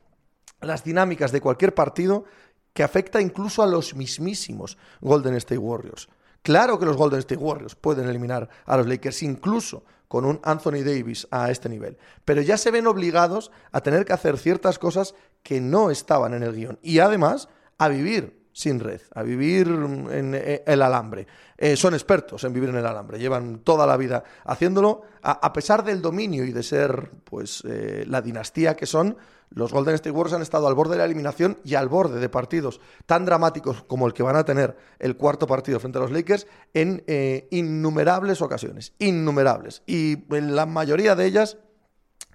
las 0.61 0.83
dinámicas 0.83 1.31
de 1.31 1.41
cualquier 1.41 1.73
partido 1.73 2.25
que 2.73 2.83
afecta 2.83 3.21
incluso 3.21 3.63
a 3.63 3.67
los 3.67 3.95
mismísimos 3.95 4.77
Golden 5.01 5.35
State 5.35 5.57
Warriors. 5.57 6.09
Claro 6.41 6.79
que 6.79 6.85
los 6.85 6.95
Golden 6.95 7.19
State 7.19 7.41
Warriors 7.41 7.75
pueden 7.75 8.07
eliminar 8.07 8.47
a 8.65 8.77
los 8.77 8.87
Lakers 8.87 9.23
incluso 9.23 9.83
con 10.07 10.25
un 10.25 10.39
Anthony 10.43 10.83
Davis 10.85 11.27
a 11.31 11.51
este 11.51 11.69
nivel, 11.69 11.97
pero 12.23 12.41
ya 12.41 12.57
se 12.57 12.71
ven 12.71 12.87
obligados 12.87 13.51
a 13.71 13.81
tener 13.81 14.05
que 14.05 14.13
hacer 14.13 14.37
ciertas 14.37 14.79
cosas 14.79 15.15
que 15.43 15.59
no 15.59 15.91
estaban 15.91 16.33
en 16.33 16.43
el 16.43 16.53
guion 16.53 16.79
y 16.81 16.99
además 16.99 17.49
a 17.77 17.89
vivir 17.89 18.37
sin 18.53 18.79
red, 18.79 19.01
a 19.13 19.21
vivir 19.21 19.67
en 19.67 20.33
eh, 20.33 20.63
el 20.65 20.81
alambre. 20.81 21.27
Eh, 21.57 21.75
son 21.75 21.93
expertos 21.93 22.43
en 22.43 22.53
vivir 22.53 22.69
en 22.69 22.77
el 22.77 22.85
alambre, 22.85 23.19
llevan 23.19 23.59
toda 23.59 23.85
la 23.85 23.97
vida 23.97 24.23
haciéndolo, 24.45 25.03
a, 25.21 25.53
pesar 25.53 25.83
del 25.83 26.01
dominio 26.01 26.43
y 26.43 26.51
de 26.51 26.63
ser 26.63 27.11
pues 27.23 27.63
eh, 27.67 28.03
la 28.07 28.21
dinastía 28.21 28.75
que 28.75 28.85
son, 28.85 29.15
los 29.49 29.71
Golden 29.71 29.95
State 29.95 30.11
Warriors 30.11 30.33
han 30.33 30.41
estado 30.41 30.67
al 30.67 30.75
borde 30.75 30.91
de 30.91 30.97
la 30.99 31.05
eliminación 31.05 31.57
y 31.63 31.75
al 31.75 31.87
borde 31.89 32.19
de 32.19 32.29
partidos 32.29 32.79
tan 33.05 33.25
dramáticos 33.25 33.83
como 33.83 34.05
el 34.05 34.13
que 34.13 34.23
van 34.23 34.35
a 34.35 34.45
tener 34.45 34.77
el 34.99 35.15
cuarto 35.17 35.47
partido 35.47 35.79
frente 35.79 35.97
a 35.97 36.01
los 36.01 36.11
Lakers 36.11 36.47
en 36.73 37.03
innumerables 37.49 38.41
ocasiones, 38.41 38.93
innumerables. 38.99 39.83
Y 39.85 40.25
en 40.35 40.55
la 40.55 40.65
mayoría 40.65 41.15
de 41.15 41.25
ellas 41.25 41.57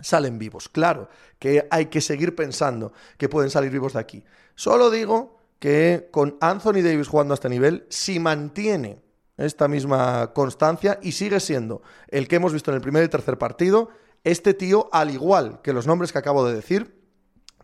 salen 0.00 0.38
vivos. 0.38 0.68
Claro 0.68 1.08
que 1.38 1.68
hay 1.70 1.86
que 1.86 2.00
seguir 2.00 2.34
pensando 2.34 2.92
que 3.18 3.28
pueden 3.28 3.50
salir 3.50 3.70
vivos 3.70 3.92
de 3.92 4.00
aquí. 4.00 4.24
Solo 4.54 4.90
digo 4.90 5.36
que 5.58 6.08
con 6.10 6.36
Anthony 6.40 6.82
Davis 6.82 7.08
jugando 7.08 7.34
a 7.34 7.36
este 7.36 7.48
nivel, 7.48 7.86
si 7.88 8.18
mantiene 8.18 9.00
esta 9.36 9.68
misma 9.68 10.32
constancia 10.34 10.98
y 11.02 11.12
sigue 11.12 11.40
siendo 11.40 11.82
el 12.08 12.26
que 12.26 12.36
hemos 12.36 12.52
visto 12.52 12.70
en 12.70 12.76
el 12.76 12.80
primer 12.80 13.04
y 13.04 13.08
tercer 13.08 13.38
partido, 13.38 13.90
este 14.24 14.54
tío, 14.54 14.88
al 14.92 15.10
igual 15.10 15.60
que 15.62 15.72
los 15.72 15.86
nombres 15.86 16.12
que 16.12 16.18
acabo 16.18 16.44
de 16.46 16.54
decir, 16.54 17.01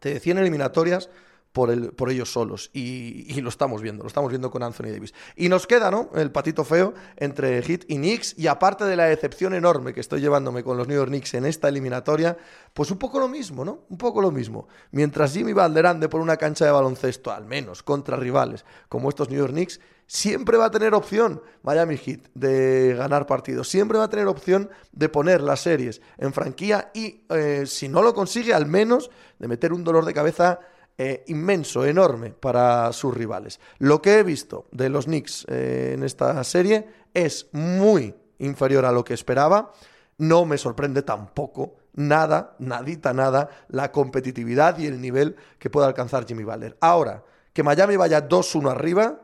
te 0.00 0.14
decían 0.14 0.38
eliminatorias 0.38 1.08
por, 1.52 1.70
el, 1.70 1.92
por 1.92 2.10
ellos 2.10 2.32
solos. 2.32 2.70
Y, 2.72 3.40
lo 3.40 3.48
estamos 3.48 3.82
viendo, 3.82 4.02
lo 4.02 4.08
estamos 4.08 4.30
viendo 4.30 4.50
con 4.50 4.62
Anthony 4.62 4.92
Davis. 4.92 5.14
Y 5.36 5.48
nos 5.48 5.66
queda, 5.66 5.90
¿no? 5.90 6.10
El 6.14 6.30
patito 6.30 6.64
feo 6.64 6.94
entre 7.16 7.62
Heat 7.62 7.84
y 7.88 7.96
Knicks. 7.96 8.38
Y 8.38 8.46
aparte 8.46 8.84
de 8.84 8.96
la 8.96 9.04
decepción 9.04 9.54
enorme 9.54 9.94
que 9.94 10.00
estoy 10.00 10.20
llevándome 10.20 10.62
con 10.62 10.76
los 10.76 10.88
New 10.88 10.96
York 10.96 11.08
Knicks 11.08 11.34
en 11.34 11.46
esta 11.46 11.68
eliminatoria, 11.68 12.36
pues 12.72 12.90
un 12.90 12.98
poco 12.98 13.18
lo 13.18 13.28
mismo, 13.28 13.64
¿no? 13.64 13.80
Un 13.88 13.98
poco 13.98 14.20
lo 14.20 14.30
mismo. 14.30 14.68
Mientras 14.90 15.32
Jimmy 15.32 15.52
Butler 15.52 15.86
ande 15.86 16.08
por 16.08 16.20
una 16.20 16.36
cancha 16.36 16.64
de 16.64 16.70
baloncesto, 16.70 17.32
al 17.32 17.44
menos 17.44 17.82
contra 17.82 18.16
rivales 18.16 18.64
como 18.88 19.08
estos 19.08 19.28
New 19.28 19.38
York 19.38 19.52
Knicks, 19.52 19.80
siempre 20.08 20.56
va 20.56 20.64
a 20.64 20.70
tener 20.70 20.94
opción 20.94 21.42
Miami 21.62 21.96
Heat 21.98 22.30
de 22.34 22.94
ganar 22.96 23.26
partidos, 23.26 23.68
siempre 23.68 23.98
va 23.98 24.04
a 24.04 24.10
tener 24.10 24.26
opción 24.26 24.70
de 24.90 25.08
poner 25.08 25.42
las 25.42 25.60
series 25.60 26.00
en 26.16 26.32
franquía 26.32 26.90
y 26.94 27.24
eh, 27.28 27.64
si 27.66 27.88
no 27.88 28.02
lo 28.02 28.14
consigue, 28.14 28.54
al 28.54 28.66
menos 28.66 29.10
de 29.38 29.46
meter 29.46 29.72
un 29.72 29.84
dolor 29.84 30.04
de 30.04 30.14
cabeza 30.14 30.58
eh, 30.96 31.22
inmenso, 31.28 31.84
enorme 31.84 32.30
para 32.30 32.92
sus 32.92 33.14
rivales. 33.14 33.60
Lo 33.78 34.02
que 34.02 34.18
he 34.18 34.22
visto 34.24 34.66
de 34.72 34.88
los 34.88 35.04
Knicks 35.04 35.46
eh, 35.48 35.92
en 35.94 36.02
esta 36.02 36.42
serie 36.42 36.88
es 37.14 37.48
muy 37.52 38.14
inferior 38.38 38.84
a 38.86 38.92
lo 38.92 39.04
que 39.04 39.14
esperaba. 39.14 39.72
No 40.16 40.44
me 40.46 40.58
sorprende 40.58 41.02
tampoco 41.02 41.76
nada, 41.92 42.56
nadita 42.58 43.12
nada, 43.12 43.50
la 43.68 43.92
competitividad 43.92 44.78
y 44.78 44.86
el 44.86 45.00
nivel 45.00 45.36
que 45.58 45.70
pueda 45.70 45.86
alcanzar 45.86 46.26
Jimmy 46.26 46.44
Butler. 46.44 46.76
Ahora, 46.80 47.24
que 47.52 47.62
Miami 47.62 47.96
vaya 47.96 48.28
2-1 48.28 48.70
arriba, 48.70 49.20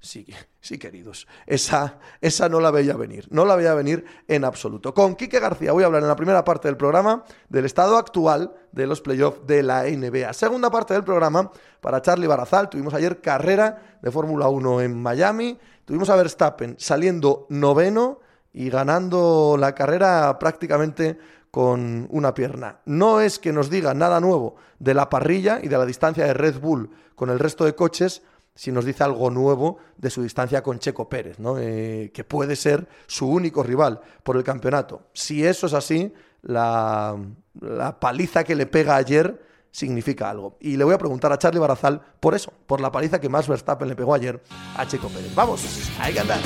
Sí, 0.00 0.26
sí, 0.60 0.78
queridos. 0.78 1.26
Esa, 1.46 1.98
esa 2.20 2.48
no 2.48 2.60
la 2.60 2.70
veía 2.70 2.96
venir. 2.96 3.26
No 3.30 3.44
la 3.44 3.56
veía 3.56 3.74
venir 3.74 4.04
en 4.28 4.44
absoluto. 4.44 4.94
Con 4.94 5.16
Quique 5.16 5.40
García 5.40 5.72
voy 5.72 5.82
a 5.82 5.86
hablar 5.86 6.02
en 6.02 6.08
la 6.08 6.16
primera 6.16 6.44
parte 6.44 6.68
del 6.68 6.76
programa 6.76 7.24
del 7.48 7.64
estado 7.64 7.96
actual 7.96 8.54
de 8.72 8.86
los 8.86 9.00
playoffs 9.00 9.46
de 9.46 9.62
la 9.62 9.84
NBA. 9.84 10.32
Segunda 10.32 10.70
parte 10.70 10.94
del 10.94 11.02
programa 11.02 11.50
para 11.80 12.02
Charlie 12.02 12.26
Barazal. 12.26 12.68
Tuvimos 12.68 12.94
ayer 12.94 13.20
carrera 13.20 13.98
de 14.00 14.10
Fórmula 14.10 14.48
1 14.48 14.82
en 14.82 15.02
Miami. 15.02 15.58
Tuvimos 15.84 16.10
a 16.10 16.16
Verstappen 16.16 16.76
saliendo 16.78 17.46
noveno 17.48 18.20
y 18.52 18.70
ganando 18.70 19.56
la 19.58 19.74
carrera 19.74 20.38
prácticamente 20.38 21.18
con 21.50 22.06
una 22.10 22.34
pierna. 22.34 22.80
No 22.84 23.20
es 23.20 23.38
que 23.38 23.52
nos 23.52 23.70
diga 23.70 23.94
nada 23.94 24.20
nuevo 24.20 24.56
de 24.78 24.94
la 24.94 25.08
parrilla 25.08 25.58
y 25.62 25.68
de 25.68 25.78
la 25.78 25.86
distancia 25.86 26.26
de 26.26 26.34
Red 26.34 26.60
Bull 26.60 26.90
con 27.14 27.30
el 27.30 27.38
resto 27.38 27.64
de 27.64 27.74
coches, 27.74 28.22
si 28.56 28.72
nos 28.72 28.84
dice 28.84 29.04
algo 29.04 29.30
nuevo 29.30 29.78
de 29.96 30.10
su 30.10 30.22
distancia 30.22 30.62
con 30.62 30.80
Checo 30.80 31.08
Pérez, 31.08 31.38
¿no? 31.38 31.58
Eh, 31.58 32.10
que 32.12 32.24
puede 32.24 32.56
ser 32.56 32.88
su 33.06 33.28
único 33.28 33.62
rival 33.62 34.00
por 34.24 34.36
el 34.36 34.42
campeonato. 34.42 35.02
Si 35.12 35.46
eso 35.46 35.66
es 35.66 35.74
así, 35.74 36.12
la, 36.42 37.16
la, 37.60 38.00
paliza 38.00 38.42
que 38.44 38.54
le 38.54 38.66
pega 38.66 38.96
ayer 38.96 39.44
significa 39.70 40.30
algo. 40.30 40.56
Y 40.58 40.76
le 40.76 40.84
voy 40.84 40.94
a 40.94 40.98
preguntar 40.98 41.30
a 41.32 41.38
Charlie 41.38 41.60
Barazal 41.60 42.00
por 42.18 42.34
eso, 42.34 42.50
por 42.66 42.80
la 42.80 42.90
paliza 42.90 43.20
que 43.20 43.28
más 43.28 43.46
Verstappen 43.46 43.88
le 43.88 43.94
pegó 43.94 44.14
ayer 44.14 44.42
a 44.74 44.86
Checo 44.86 45.08
Pérez. 45.08 45.34
Vamos, 45.34 45.62
hay 46.00 46.14
que 46.14 46.20
andar. 46.20 46.40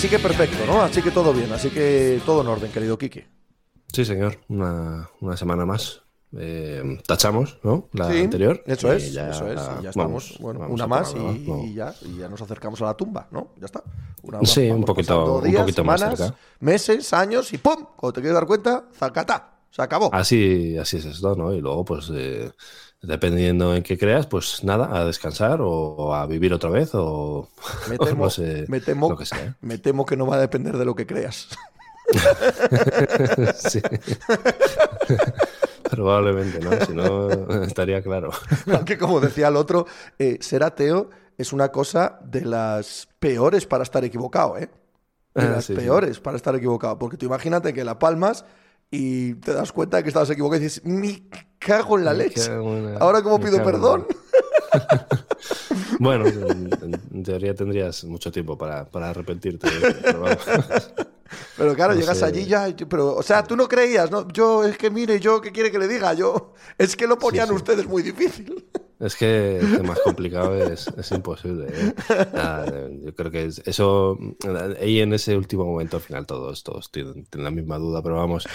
Así 0.00 0.08
que 0.08 0.18
perfecto, 0.18 0.64
¿no? 0.64 0.80
Así 0.80 1.02
que 1.02 1.10
todo 1.10 1.30
bien, 1.34 1.52
así 1.52 1.68
que 1.68 2.22
todo 2.24 2.40
en 2.40 2.46
orden, 2.46 2.72
querido 2.72 2.96
Quique. 2.96 3.28
Sí, 3.92 4.06
señor, 4.06 4.38
una, 4.48 5.10
semana 5.36 5.66
más. 5.66 6.00
Eh, 6.34 7.02
tachamos, 7.06 7.58
¿no? 7.62 7.90
La 7.92 8.06
anterior. 8.06 8.62
Eso 8.64 8.90
es, 8.94 9.14
eso 9.14 9.52
es. 9.52 9.60
Y 9.78 9.82
ya 9.82 9.90
estamos, 9.90 10.38
bueno, 10.40 10.66
una 10.70 10.86
más 10.86 11.14
y, 11.14 11.74
ya, 11.74 11.92
y 12.00 12.16
ya 12.16 12.30
nos 12.30 12.40
acercamos 12.40 12.80
a 12.80 12.86
la 12.86 12.94
tumba, 12.96 13.28
¿no? 13.30 13.48
Ya 13.60 13.66
está. 13.66 13.82
sí, 14.44 14.70
un 14.70 14.84
poquito, 14.84 15.36
un 15.36 15.52
poquito 15.52 15.84
más 15.84 16.00
cerca. 16.00 16.34
Meses, 16.60 17.12
años 17.12 17.52
y 17.52 17.58
¡pum! 17.58 17.84
Cuando 17.94 18.14
te 18.14 18.22
quieres 18.22 18.36
dar 18.36 18.46
cuenta, 18.46 18.86
zacata, 18.94 19.58
se 19.70 19.82
acabó. 19.82 20.08
Así, 20.14 20.78
así 20.78 20.96
es 20.96 21.04
esto, 21.04 21.36
¿no? 21.36 21.52
Y 21.52 21.60
luego, 21.60 21.84
pues, 21.84 22.10
eh, 22.14 22.50
dependiendo 23.02 23.74
en 23.74 23.82
qué 23.82 23.96
creas, 23.98 24.26
pues 24.26 24.62
nada, 24.62 24.96
a 24.96 25.04
descansar 25.04 25.60
o, 25.62 26.14
a 26.14 26.26
vivir 26.26 26.52
otra 26.52 26.70
vez 26.70 26.90
o, 26.94 27.48
me 27.88 27.98
temo, 27.98 28.28
me 28.68 28.80
temo, 28.80 29.16
que 29.16 29.26
sea. 29.26 29.56
Me 29.60 29.78
temo 29.78 30.04
que 30.04 30.16
no 30.16 30.26
va 30.26 30.36
a 30.36 30.40
depender 30.40 30.76
de 30.76 30.84
lo 30.84 30.94
que 30.94 31.06
creas. 31.06 31.48
sí. 33.56 33.80
Probablemente, 35.90 36.60
¿no? 36.60 36.84
Si 36.84 36.92
no, 36.92 37.30
estaría 37.62 38.02
claro. 38.02 38.30
Aunque 38.72 38.96
como 38.96 39.20
decía 39.20 39.48
el 39.48 39.56
otro, 39.56 39.86
eh, 40.18 40.38
ser 40.40 40.62
ateo 40.62 41.10
es 41.36 41.52
una 41.52 41.70
cosa 41.72 42.20
de 42.24 42.42
las 42.42 43.08
peores 43.18 43.66
para 43.66 43.82
estar 43.82 44.04
equivocado, 44.04 44.56
¿eh? 44.58 44.70
De 45.34 45.42
ah, 45.42 45.50
las 45.50 45.66
peores 45.66 46.20
para 46.20 46.36
estar 46.36 46.54
equivocado. 46.54 46.98
Porque 46.98 47.16
tú 47.16 47.26
imagínate 47.26 47.72
que 47.72 47.82
la 47.82 47.98
palmas 47.98 48.44
y 48.90 49.34
te 49.34 49.52
das 49.52 49.72
cuenta 49.72 49.98
de 49.98 50.02
que 50.02 50.08
estabas 50.08 50.30
equivocado 50.30 50.60
y 50.60 50.64
dices, 50.64 50.84
mi 50.84 51.28
cago 51.58 51.98
en 51.98 52.04
la 52.04 52.12
leche. 52.12 52.50
Ahora, 52.98 53.22
¿cómo 53.22 53.38
pido 53.38 53.62
perdón? 53.62 54.06
bueno, 56.00 56.26
en, 56.26 57.22
teoría 57.22 57.54
tendrías 57.54 58.04
mucho 58.04 58.32
tiempo 58.32 58.58
para, 58.58 58.88
arrepentirte. 58.92 59.68
Pero, 61.56 61.74
claro, 61.76 61.94
llegas 61.94 62.22
allí 62.24 62.46
ya. 62.46 62.74
Pero, 62.88 63.14
o 63.14 63.22
sea, 63.22 63.44
tú 63.44 63.54
no 63.54 63.68
creías, 63.68 64.10
¿no? 64.10 64.26
Yo, 64.28 64.64
es 64.64 64.76
que 64.76 64.90
mire, 64.90 65.20
yo, 65.20 65.40
¿qué 65.40 65.52
quiere 65.52 65.70
que 65.70 65.78
le 65.78 65.86
diga? 65.86 66.12
Yo, 66.14 66.54
es 66.76 66.96
que 66.96 67.06
lo 67.06 67.18
ponían 67.18 67.50
ustedes 67.52 67.86
muy 67.86 68.02
difícil. 68.02 68.66
Es 69.00 69.16
que 69.16 69.58
el 69.58 69.82
más 69.82 69.98
complicado 70.00 70.54
es, 70.54 70.86
es 70.88 71.10
imposible. 71.12 71.68
¿eh? 71.72 73.00
yo 73.02 73.14
creo 73.14 73.30
que 73.30 73.50
eso, 73.64 74.18
ahí 74.78 75.00
en 75.00 75.14
ese 75.14 75.36
último 75.36 75.64
momento, 75.64 75.96
al 75.96 76.02
final 76.02 76.26
todos, 76.26 76.62
todos 76.62 76.92
tienen, 76.92 77.26
la 77.32 77.50
misma 77.50 77.78
duda, 77.78 78.02
pero 78.02 78.16
vamos, 78.16 78.46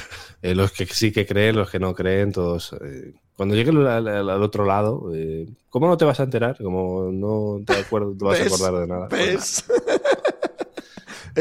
eh, 0.44 0.54
los 0.54 0.72
que 0.72 0.86
sí 0.86 1.12
que 1.12 1.26
creen, 1.26 1.56
los 1.56 1.70
que 1.70 1.80
no 1.80 1.96
creen, 1.96 2.32
todos... 2.32 2.74
Eh, 2.82 3.14
cuando 3.36 3.54
llegue 3.56 3.72
al, 3.72 4.30
otro 4.42 4.64
lado, 4.64 5.12
¿cómo 5.70 5.88
no 5.88 5.98
te 5.98 6.06
vas 6.06 6.22
a 6.22 6.24
enterar? 6.24 6.56
Como 6.58 7.12
no 7.12 7.62
te, 7.66 7.74
acuerdo, 7.74 8.16
te 8.18 8.24
vas 8.24 8.40
a 8.40 8.46
acordar 8.46 8.80
de 8.80 8.88
nada. 8.88 9.08
Pues 9.10 9.66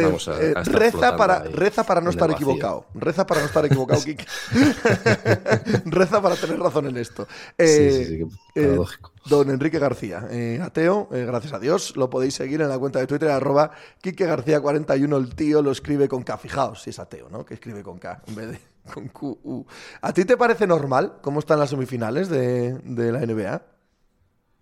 vamos 0.01 0.29
a, 0.29 0.43
Eh, 0.43 0.55
a 0.55 0.63
estar 0.63 0.81
reza, 0.81 1.17
para, 1.17 1.43
ahí 1.43 1.53
reza 1.53 1.85
para 1.85 2.01
no 2.01 2.11
estar 2.11 2.31
equivocado. 2.31 2.91
Reza 2.95 3.27
para 3.27 3.41
no 3.41 3.47
estar 3.47 3.65
equivocado, 3.67 4.03
Kike. 4.05 4.27
reza 5.87 6.21
para 6.23 6.37
tener 6.37 6.59
razón 6.59 6.87
en 6.87 6.97
esto. 6.97 7.29
Sí, 7.59 7.59
Eh, 7.59 7.91
sí, 7.91 8.05
sí, 8.05 8.27
eh, 8.55 8.63
paradójico. 8.63 9.13
Don 9.25 9.51
Enrique 9.51 9.79
García, 9.79 10.27
eh, 10.31 10.61
ateo, 10.63 11.09
eh, 11.13 11.25
gracias 11.27 11.53
a 11.55 11.59
Dios, 11.59 11.97
lo 11.97 12.11
podéis 12.11 12.35
seguir 12.35 12.61
en 12.61 12.69
la 12.69 12.79
cuenta 12.79 12.99
de 12.99 13.07
Twitter, 13.07 13.31
arroba 13.31 13.71
Quique 14.01 14.27
García 14.27 14.61
41, 14.61 15.17
el 15.17 15.35
tío 15.35 15.63
lo 15.63 15.71
escribe 15.71 16.09
con 16.09 16.23
K, 16.25 16.37
fijaos 16.39 16.83
si 16.83 16.91
es 16.91 16.99
ateo, 16.99 17.29
¿no? 17.31 17.45
Que 17.45 17.55
escribe 17.55 17.83
con 17.83 17.99
K 17.99 18.23
en 18.27 18.35
vez 18.35 18.51
de 18.53 18.61
con 18.93 19.09
Q. 19.09 19.39
U. 19.45 19.65
¿A 20.03 20.13
ti 20.13 20.25
te 20.25 20.37
parece 20.37 20.67
normal 20.67 21.15
cómo 21.23 21.39
están 21.41 21.59
las 21.59 21.71
semifinales 21.71 22.29
de, 22.29 22.75
de 22.85 23.13
la 23.13 23.21
NBA? 23.21 23.63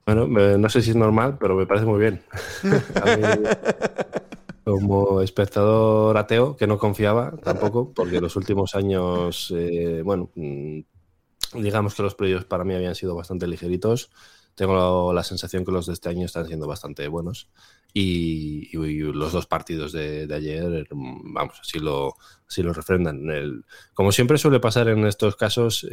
Bueno, 0.07 0.27
no 0.59 0.69
sé 0.69 0.83
si 0.83 0.91
es 0.91 0.97
normal, 0.97 1.39
pero 1.39 1.55
me 1.55 1.67
parece 1.67 1.87
muy 1.87 2.01
bien. 2.01 2.23
A 2.95 3.05
mí, 3.17 3.23
como 4.65 5.21
espectador 5.23 6.17
ateo, 6.17 6.57
que 6.57 6.67
no 6.67 6.79
confiaba 6.79 7.37
tampoco, 7.43 7.93
porque 7.95 8.21
los 8.21 8.37
últimos 8.37 8.75
años, 8.75 9.53
eh, 9.57 10.03
bueno, 10.05 10.31
mm, 10.35 10.81
digamos 11.55 11.95
que 11.95 12.03
los 12.03 12.15
playoffs 12.15 12.47
para 12.47 12.65
mí 12.65 12.75
habían 12.75 12.95
sido 12.95 13.15
bastante 13.15 13.47
ligeritos. 13.47 14.11
Tengo 14.55 15.13
la 15.15 15.25
sensación 15.25 15.65
que 15.65 15.73
los 15.73 15.87
de 15.87 15.95
este 15.95 16.09
año 16.11 16.27
están 16.27 16.47
siendo 16.47 16.67
bastante 16.67 17.09
buenos. 17.09 17.51
Y, 17.95 18.71
y 18.77 18.99
los 19.13 19.33
dos 19.33 19.47
partidos 19.47 19.93
de, 19.93 20.27
de 20.27 20.35
ayer, 20.35 20.87
mm, 20.91 21.35
vamos, 21.35 21.59
así 21.61 21.79
lo, 21.79 22.15
así 22.49 22.63
lo 22.63 22.73
refrendan. 22.73 23.31
El- 23.31 23.65
como 23.95 24.13
siempre 24.13 24.39
suele 24.39 24.61
pasar 24.61 24.89
en 24.89 25.07
estos 25.07 25.37
casos, 25.37 25.87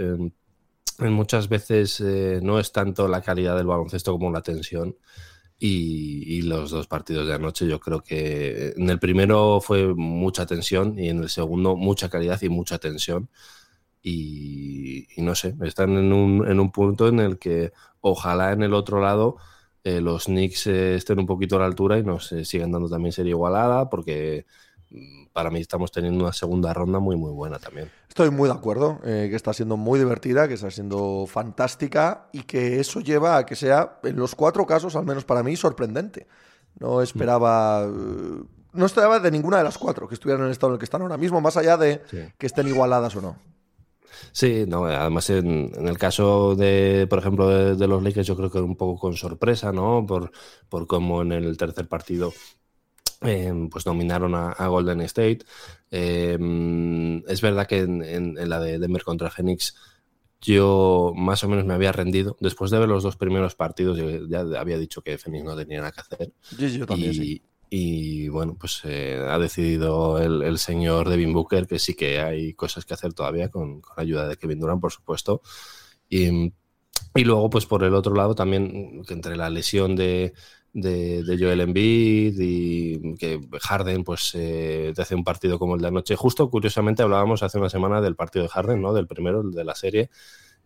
en 1.00 1.14
muchas 1.14 1.48
veces 1.48 2.02
eh, 2.02 2.40
no 2.44 2.60
es 2.60 2.72
tanto 2.72 3.08
la 3.08 3.22
calidad 3.22 3.56
del 3.56 3.68
baloncesto 3.68 4.12
como 4.12 4.32
la 4.32 4.42
tensión. 4.42 4.98
Y, 5.60 6.42
los 6.44 6.72
dos 6.72 6.88
partidos 6.88 7.28
de 7.28 7.34
anoche, 7.34 7.68
yo 7.68 7.80
creo 7.80 8.02
que 8.02 8.74
en 8.78 8.90
el 8.90 9.00
primero 9.00 9.60
fue 9.62 9.94
mucha 9.94 10.46
tensión 10.46 10.98
y 10.98 11.10
en 11.10 11.20
el 11.24 11.30
segundo 11.30 11.76
mucha 11.76 12.10
calidad 12.10 12.42
y 12.42 12.50
mucha 12.50 12.80
tensión. 12.80 13.30
Y, 14.02 15.08
y 15.16 15.22
no 15.22 15.36
sé, 15.36 15.56
están 15.64 15.98
en 15.98 16.14
un, 16.14 16.48
en 16.48 16.60
un 16.60 16.72
punto 16.72 17.08
en 17.10 17.20
el 17.20 17.38
que 17.38 17.74
ojalá 18.02 18.54
en 18.54 18.64
el 18.64 18.74
otro 18.74 19.02
lado 19.02 19.38
eh, 19.84 20.02
los 20.02 20.26
Knicks 20.26 20.68
eh, 20.68 20.96
estén 20.96 21.20
un 21.20 21.26
poquito 21.26 21.56
a 21.56 21.60
la 21.60 21.66
altura 21.66 21.98
y 21.98 22.04
nos 22.04 22.32
eh, 22.34 22.44
sigan 22.44 22.72
dando 22.72 22.90
también 22.90 23.14
serie 23.14 23.32
igualada, 23.32 23.90
porque 23.90 24.46
mm, 24.90 25.28
para 25.34 25.50
mí 25.50 25.60
estamos 25.60 25.92
teniendo 25.92 26.24
una 26.24 26.34
segunda 26.34 26.74
ronda 26.74 27.00
muy, 27.00 27.16
muy 27.16 27.32
buena 27.32 27.60
también. 27.60 27.90
Estoy 28.10 28.32
muy 28.32 28.50
de 28.50 28.56
acuerdo, 28.56 29.00
eh, 29.06 29.28
que 29.30 29.36
está 29.36 29.54
siendo 29.54 29.78
muy 29.78 30.00
divertida, 30.00 30.48
que 30.48 30.56
está 30.56 30.70
siendo 30.72 31.26
fantástica 31.28 32.28
y 32.34 32.42
que 32.44 32.80
eso 32.80 33.00
lleva 33.00 33.38
a 33.38 33.46
que 33.46 33.56
sea, 33.56 34.00
en 34.04 34.18
los 34.18 34.36
cuatro 34.36 34.66
casos, 34.66 34.96
al 34.96 35.06
menos 35.06 35.24
para 35.26 35.44
mí, 35.44 35.56
sorprendente. 35.56 36.28
No 36.80 37.02
esperaba. 37.02 37.86
eh, 37.86 38.44
No 38.74 38.86
esperaba 38.86 39.20
de 39.20 39.32
ninguna 39.32 39.58
de 39.60 39.64
las 39.64 39.78
cuatro 39.78 40.08
que 40.08 40.14
estuvieran 40.16 40.42
en 40.42 40.48
el 40.48 40.52
estado 40.52 40.72
en 40.72 40.76
el 40.76 40.80
que 40.80 40.86
están 40.86 41.02
ahora 41.02 41.18
mismo, 41.18 41.40
más 41.42 41.56
allá 41.58 41.78
de 41.78 42.02
Sí. 42.10 42.18
que 42.38 42.46
estén 42.48 42.68
igualadas 42.68 43.16
o 43.16 43.22
no. 43.22 43.38
Sí, 44.32 44.66
no, 44.68 44.86
además 44.86 45.30
en, 45.30 45.72
en 45.76 45.88
el 45.88 45.98
caso 45.98 46.56
de, 46.56 47.06
por 47.10 47.20
ejemplo, 47.20 47.48
de, 47.48 47.76
de 47.76 47.88
los 47.88 48.04
Lakers, 48.04 48.28
yo 48.28 48.36
creo 48.36 48.52
que 48.52 48.60
un 48.60 48.76
poco 48.76 49.00
con 49.00 49.16
sorpresa, 49.16 49.72
¿no? 49.72 50.04
Por, 50.06 50.32
por 50.68 50.88
cómo 50.88 51.22
en 51.22 51.32
el 51.32 51.58
tercer 51.58 51.88
partido 51.88 52.34
eh, 53.22 53.54
pues 53.72 53.84
dominaron 53.84 54.36
a, 54.36 54.52
a 54.52 54.68
Golden 54.68 55.02
State. 55.02 55.40
Eh, 55.92 56.38
es 57.28 57.42
verdad 57.42 57.68
que 57.68 57.80
en, 57.80 58.04
en- 58.04 58.38
en 58.38 58.50
la 58.50 58.60
de 58.60 58.80
Denver 58.80 59.04
contra 59.04 59.30
Phoenix 59.30 59.76
yo 60.42 61.14
más 61.16 61.44
o 61.44 61.50
menos 61.50 61.66
me 61.66 61.74
había 61.74 61.92
rendido. 61.92 62.38
Después 62.40 62.72
de 62.72 62.80
ver 62.80 62.88
los 62.90 63.04
dos 63.04 63.18
primeros 63.18 63.56
partidos, 63.56 63.98
yo 63.98 64.28
ya 64.28 64.42
había 64.60 64.78
dicho 64.78 65.02
que 65.02 65.18
Phoenix 65.18 65.44
no 65.44 65.56
tenía 65.56 65.80
nada 65.80 65.92
que 65.92 66.02
hacer. 66.02 66.34
Sí, 66.58 66.78
yo 66.78 66.86
también, 66.86 67.14
y, 67.14 67.14
sí. 67.14 67.42
y, 67.70 68.30
bueno, 68.30 68.56
pues 68.60 68.82
eh, 68.86 69.20
ha 69.30 69.38
decidido 69.38 70.18
el, 70.20 70.42
el 70.44 70.58
señor 70.58 71.10
Devin 71.10 71.34
Booker 71.34 71.68
que 71.68 71.78
sí 71.80 71.94
que 71.96 72.20
hay 72.22 72.54
cosas 72.54 72.86
que 72.86 72.94
hacer 72.94 73.14
todavía 73.14 73.50
con, 73.50 73.82
con 73.82 73.94
la 73.98 74.04
ayuda 74.04 74.28
de 74.28 74.38
Kevin 74.38 74.60
Durant, 74.60 74.82
por 74.82 74.92
supuesto. 74.94 75.42
Y, 76.10 76.54
y 77.16 77.24
luego, 77.26 77.50
pues 77.50 77.66
por 77.66 77.84
el 77.84 77.94
otro 77.96 78.16
lado, 78.16 78.36
también 78.36 79.02
entre 79.10 79.36
la 79.36 79.50
lesión 79.50 79.96
de, 79.96 80.34
de, 80.82 81.24
de 81.24 81.38
Joel 81.38 81.62
Embiid 81.62 82.40
y 82.40 83.16
que 83.18 83.40
Harden 83.62 84.04
pues 84.04 84.32
eh, 84.36 84.92
te 84.96 85.02
hace 85.02 85.16
un 85.16 85.24
partido 85.24 85.60
como 85.60 85.76
el 85.76 85.82
de 85.82 85.88
anoche. 85.88 86.16
Justo, 86.16 86.50
curiosamente, 86.50 87.04
hablábamos 87.04 87.44
hace 87.44 87.58
una 87.58 87.70
semana 87.70 88.02
del 88.02 88.16
partido 88.16 88.44
de 88.44 88.50
Harden, 88.50 88.82
¿no? 88.82 88.94
Del 88.94 89.08
primero, 89.08 89.44
de 89.44 89.64
la 89.64 89.76
serie. 89.76 90.10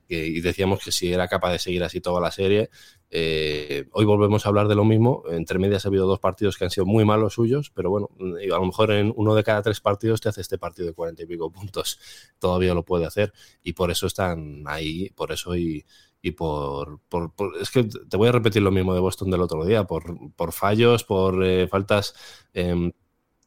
y 0.07 0.41
decíamos 0.41 0.83
que 0.83 0.91
si 0.91 1.11
era 1.11 1.27
capaz 1.27 1.51
de 1.51 1.59
seguir 1.59 1.83
así 1.83 2.01
toda 2.01 2.21
la 2.21 2.31
serie. 2.31 2.69
Eh, 3.09 3.85
hoy 3.91 4.05
volvemos 4.05 4.45
a 4.45 4.49
hablar 4.49 4.67
de 4.67 4.75
lo 4.75 4.85
mismo. 4.85 5.23
Entre 5.29 5.59
medias 5.59 5.85
ha 5.85 5.89
habido 5.89 6.07
dos 6.07 6.19
partidos 6.19 6.57
que 6.57 6.65
han 6.65 6.71
sido 6.71 6.85
muy 6.85 7.05
malos 7.05 7.33
suyos, 7.33 7.71
pero 7.73 7.89
bueno, 7.89 8.09
a 8.19 8.57
lo 8.57 8.65
mejor 8.65 8.91
en 8.91 9.13
uno 9.15 9.35
de 9.35 9.43
cada 9.43 9.61
tres 9.61 9.81
partidos 9.81 10.19
te 10.21 10.29
hace 10.29 10.41
este 10.41 10.57
partido 10.57 10.87
de 10.87 10.93
cuarenta 10.93 11.23
y 11.23 11.25
pico 11.27 11.51
puntos. 11.51 11.99
Todavía 12.39 12.73
lo 12.73 12.83
puede 12.83 13.05
hacer 13.05 13.33
y 13.63 13.73
por 13.73 13.91
eso 13.91 14.07
están 14.07 14.63
ahí, 14.65 15.09
por 15.15 15.31
eso 15.31 15.55
y, 15.55 15.85
y 16.23 16.31
por, 16.33 17.01
por- 17.09 17.33
por- 17.35 17.57
Es 17.61 17.71
que 17.71 17.85
te 17.85 18.17
voy 18.17 18.29
a 18.29 18.33
repetir 18.33 18.63
lo 18.63 18.71
mismo 18.71 18.95
de 18.95 19.01
Boston 19.01 19.31
del 19.31 19.41
otro 19.43 19.65
día, 19.65 19.85
por, 19.85 20.05
por 20.35 20.53
fallos, 20.53 21.05
por 21.05 21.45
eh, 21.45 21.67
faltas. 21.69 22.15
em, 22.53 22.93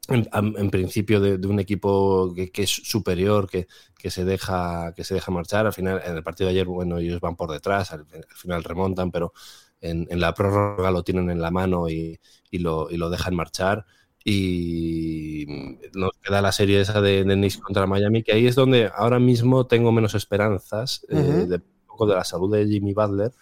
en, 0.08 0.28
en 0.56 0.70
principio 0.70 1.20
de, 1.20 1.38
de 1.38 1.48
un 1.48 1.58
equipo 1.60 2.32
que, 2.34 2.50
que 2.52 2.62
es 2.62 2.70
superior, 2.70 3.48
que, 3.50 3.66
que 3.98 4.10
se 4.10 4.24
deja 4.24 4.92
que 4.94 5.04
se 5.04 5.14
deja 5.14 5.32
marchar. 5.32 5.66
Al 5.66 5.72
final, 5.72 6.00
en 6.04 6.16
el 6.16 6.22
partido 6.22 6.48
de 6.48 6.52
ayer, 6.54 6.66
bueno, 6.66 6.98
ellos 6.98 7.20
van 7.20 7.36
por 7.36 7.50
detrás, 7.50 7.92
al, 7.92 8.00
al 8.12 8.24
final 8.36 8.62
remontan, 8.64 9.10
pero 9.10 9.32
en, 9.80 10.06
en 10.10 10.20
la 10.20 10.32
prórroga 10.34 10.90
lo 10.90 11.02
tienen 11.04 11.30
en 11.30 11.40
la 11.40 11.50
mano 11.50 11.88
y, 11.88 12.20
y 12.50 12.58
lo, 12.58 12.88
y 12.90 12.96
lo 12.96 13.10
dejan 13.10 13.34
marchar. 13.34 13.86
Y 14.24 15.46
nos 15.94 16.10
queda 16.22 16.42
la 16.42 16.50
serie 16.52 16.80
esa 16.80 17.00
de, 17.00 17.22
de 17.24 17.34
Knicks 17.34 17.58
contra 17.58 17.86
Miami, 17.86 18.22
que 18.22 18.32
ahí 18.32 18.46
es 18.46 18.54
donde 18.56 18.90
ahora 18.94 19.18
mismo 19.20 19.66
tengo 19.66 19.92
menos 19.92 20.14
esperanzas 20.14 21.06
eh, 21.10 21.14
de 21.46 21.56
un 21.56 21.62
de 22.04 22.14
la 22.14 22.24
salud 22.24 22.52
de 22.52 22.66
Jimmy 22.66 22.92
Butler. 22.92 23.32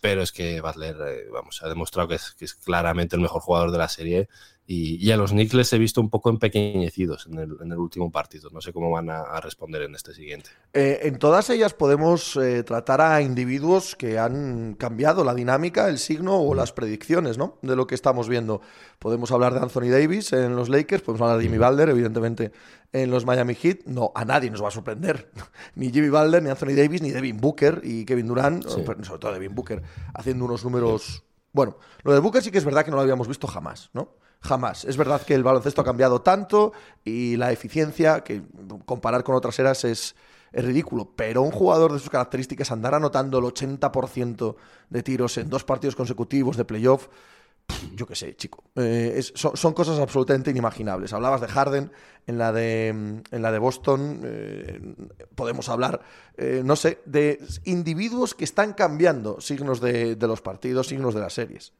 Pero 0.00 0.22
es 0.22 0.30
que 0.30 0.60
Butler, 0.60 0.96
eh, 1.08 1.28
vamos, 1.32 1.62
ha 1.62 1.68
demostrado 1.68 2.06
que 2.06 2.14
es, 2.16 2.32
que 2.38 2.44
es 2.44 2.54
claramente 2.54 3.16
el 3.16 3.22
mejor 3.22 3.40
jugador 3.40 3.72
de 3.72 3.78
la 3.78 3.88
serie 3.88 4.28
y, 4.68 4.96
y 4.96 5.12
a 5.12 5.16
los 5.16 5.30
Knicks 5.30 5.54
les 5.54 5.72
he 5.72 5.78
visto 5.78 6.00
un 6.00 6.10
poco 6.10 6.28
empequeñecidos 6.28 7.26
en 7.26 7.38
el, 7.38 7.56
en 7.60 7.70
el 7.70 7.78
último 7.78 8.10
partido. 8.10 8.50
No 8.50 8.60
sé 8.60 8.72
cómo 8.72 8.90
van 8.90 9.08
a, 9.10 9.20
a 9.20 9.40
responder 9.40 9.82
en 9.82 9.94
este 9.94 10.12
siguiente. 10.12 10.50
Eh, 10.72 11.00
en 11.02 11.18
todas 11.18 11.50
ellas 11.50 11.72
podemos 11.72 12.36
eh, 12.36 12.64
tratar 12.64 13.00
a 13.00 13.22
individuos 13.22 13.94
que 13.94 14.18
han 14.18 14.74
cambiado 14.74 15.22
la 15.22 15.34
dinámica, 15.34 15.88
el 15.88 15.98
signo 15.98 16.40
o 16.40 16.54
las 16.54 16.72
predicciones 16.72 17.38
¿no? 17.38 17.58
de 17.62 17.76
lo 17.76 17.86
que 17.86 17.94
estamos 17.94 18.28
viendo. 18.28 18.60
Podemos 18.98 19.30
hablar 19.30 19.54
de 19.54 19.60
Anthony 19.60 19.88
Davis 19.90 20.32
en 20.32 20.56
los 20.56 20.68
Lakers, 20.68 21.02
podemos 21.02 21.22
hablar 21.22 21.38
de 21.38 21.44
Jimmy 21.44 21.58
Butler, 21.58 21.88
evidentemente, 21.90 22.50
en 22.92 23.10
los 23.10 23.24
Miami 23.24 23.54
Heat. 23.54 23.84
No, 23.86 24.10
a 24.16 24.24
nadie 24.24 24.50
nos 24.50 24.62
va 24.64 24.68
a 24.68 24.72
sorprender. 24.72 25.30
ni 25.76 25.92
Jimmy 25.92 26.08
Butler, 26.08 26.42
ni 26.42 26.50
Anthony 26.50 26.74
Davis, 26.74 27.02
ni 27.02 27.10
Devin 27.12 27.36
Booker 27.36 27.82
y 27.84 28.04
Kevin 28.04 28.26
Durant, 28.26 28.64
Sí. 28.64 28.82
sobre 28.84 29.18
todo 29.20 29.32
Devin 29.32 29.54
Booker, 29.54 29.82
haciendo 30.14 30.44
unos 30.44 30.64
números... 30.64 31.22
Bueno, 31.52 31.78
lo 32.02 32.12
de 32.12 32.18
Booker 32.18 32.42
sí 32.42 32.50
que 32.50 32.58
es 32.58 32.64
verdad 32.64 32.84
que 32.84 32.90
no 32.90 32.96
lo 32.96 33.02
habíamos 33.02 33.28
visto 33.28 33.46
jamás, 33.46 33.90
¿no? 33.94 34.16
Jamás. 34.40 34.84
Es 34.84 34.96
verdad 34.96 35.22
que 35.22 35.34
el 35.34 35.42
baloncesto 35.42 35.80
ha 35.80 35.84
cambiado 35.84 36.22
tanto 36.22 36.72
y 37.04 37.36
la 37.36 37.52
eficiencia, 37.52 38.20
que 38.20 38.42
comparar 38.84 39.24
con 39.24 39.34
otras 39.34 39.58
eras 39.58 39.84
es, 39.84 40.14
es 40.52 40.64
ridículo. 40.64 41.12
Pero 41.16 41.42
un 41.42 41.50
jugador 41.50 41.92
de 41.92 41.98
sus 41.98 42.10
características 42.10 42.70
andar 42.70 42.94
anotando 42.94 43.38
el 43.38 43.44
80% 43.44 44.56
de 44.90 45.02
tiros 45.02 45.36
en 45.38 45.50
dos 45.50 45.64
partidos 45.64 45.96
consecutivos 45.96 46.56
de 46.56 46.64
playoff, 46.64 47.08
yo 47.94 48.06
qué 48.06 48.14
sé, 48.14 48.36
chico. 48.36 48.62
Eh, 48.76 49.20
son, 49.34 49.72
cosas 49.72 49.98
absolutamente 49.98 50.50
inimaginables. 50.50 51.12
Hablabas 51.12 51.40
de 51.40 51.48
Harden 51.48 51.90
en 52.26 52.38
la 52.38 52.52
de, 52.52 52.88
en 52.88 53.42
la 53.42 53.50
de 53.50 53.58
Boston. 53.58 54.20
eh, 54.24 54.94
podemos 55.34 55.68
hablar, 55.68 56.00
eh, 56.36 56.62
no 56.64 56.76
sé, 56.76 57.00
de 57.06 57.40
individuos 57.64 58.34
que 58.34 58.44
están 58.44 58.72
cambiando 58.74 59.40
signos 59.40 59.80
de 59.80 60.16
los 60.20 60.40
partidos, 60.42 60.88
signos 60.88 61.14
de 61.14 61.20
las 61.20 61.34
series. 61.34 61.72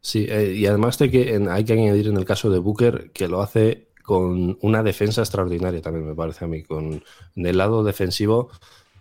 Sí, 0.00 0.26
eh, 0.28 0.54
y 0.56 0.66
además 0.66 0.98
de 0.98 1.10
que 1.10 1.40
hay 1.50 1.64
que 1.64 1.72
añadir 1.74 2.08
en 2.08 2.16
el 2.16 2.24
caso 2.24 2.50
de 2.50 2.58
Booker 2.58 3.10
que 3.12 3.28
lo 3.28 3.42
hace 3.42 3.88
con 4.02 4.58
una 4.62 4.82
defensa 4.82 5.20
extraordinaria 5.20 5.82
también, 5.82 6.06
me 6.06 6.14
parece 6.14 6.44
a 6.44 6.48
mí. 6.48 6.62
Con, 6.62 7.02
del 7.34 7.58
lado 7.58 7.84
defensivo, 7.84 8.50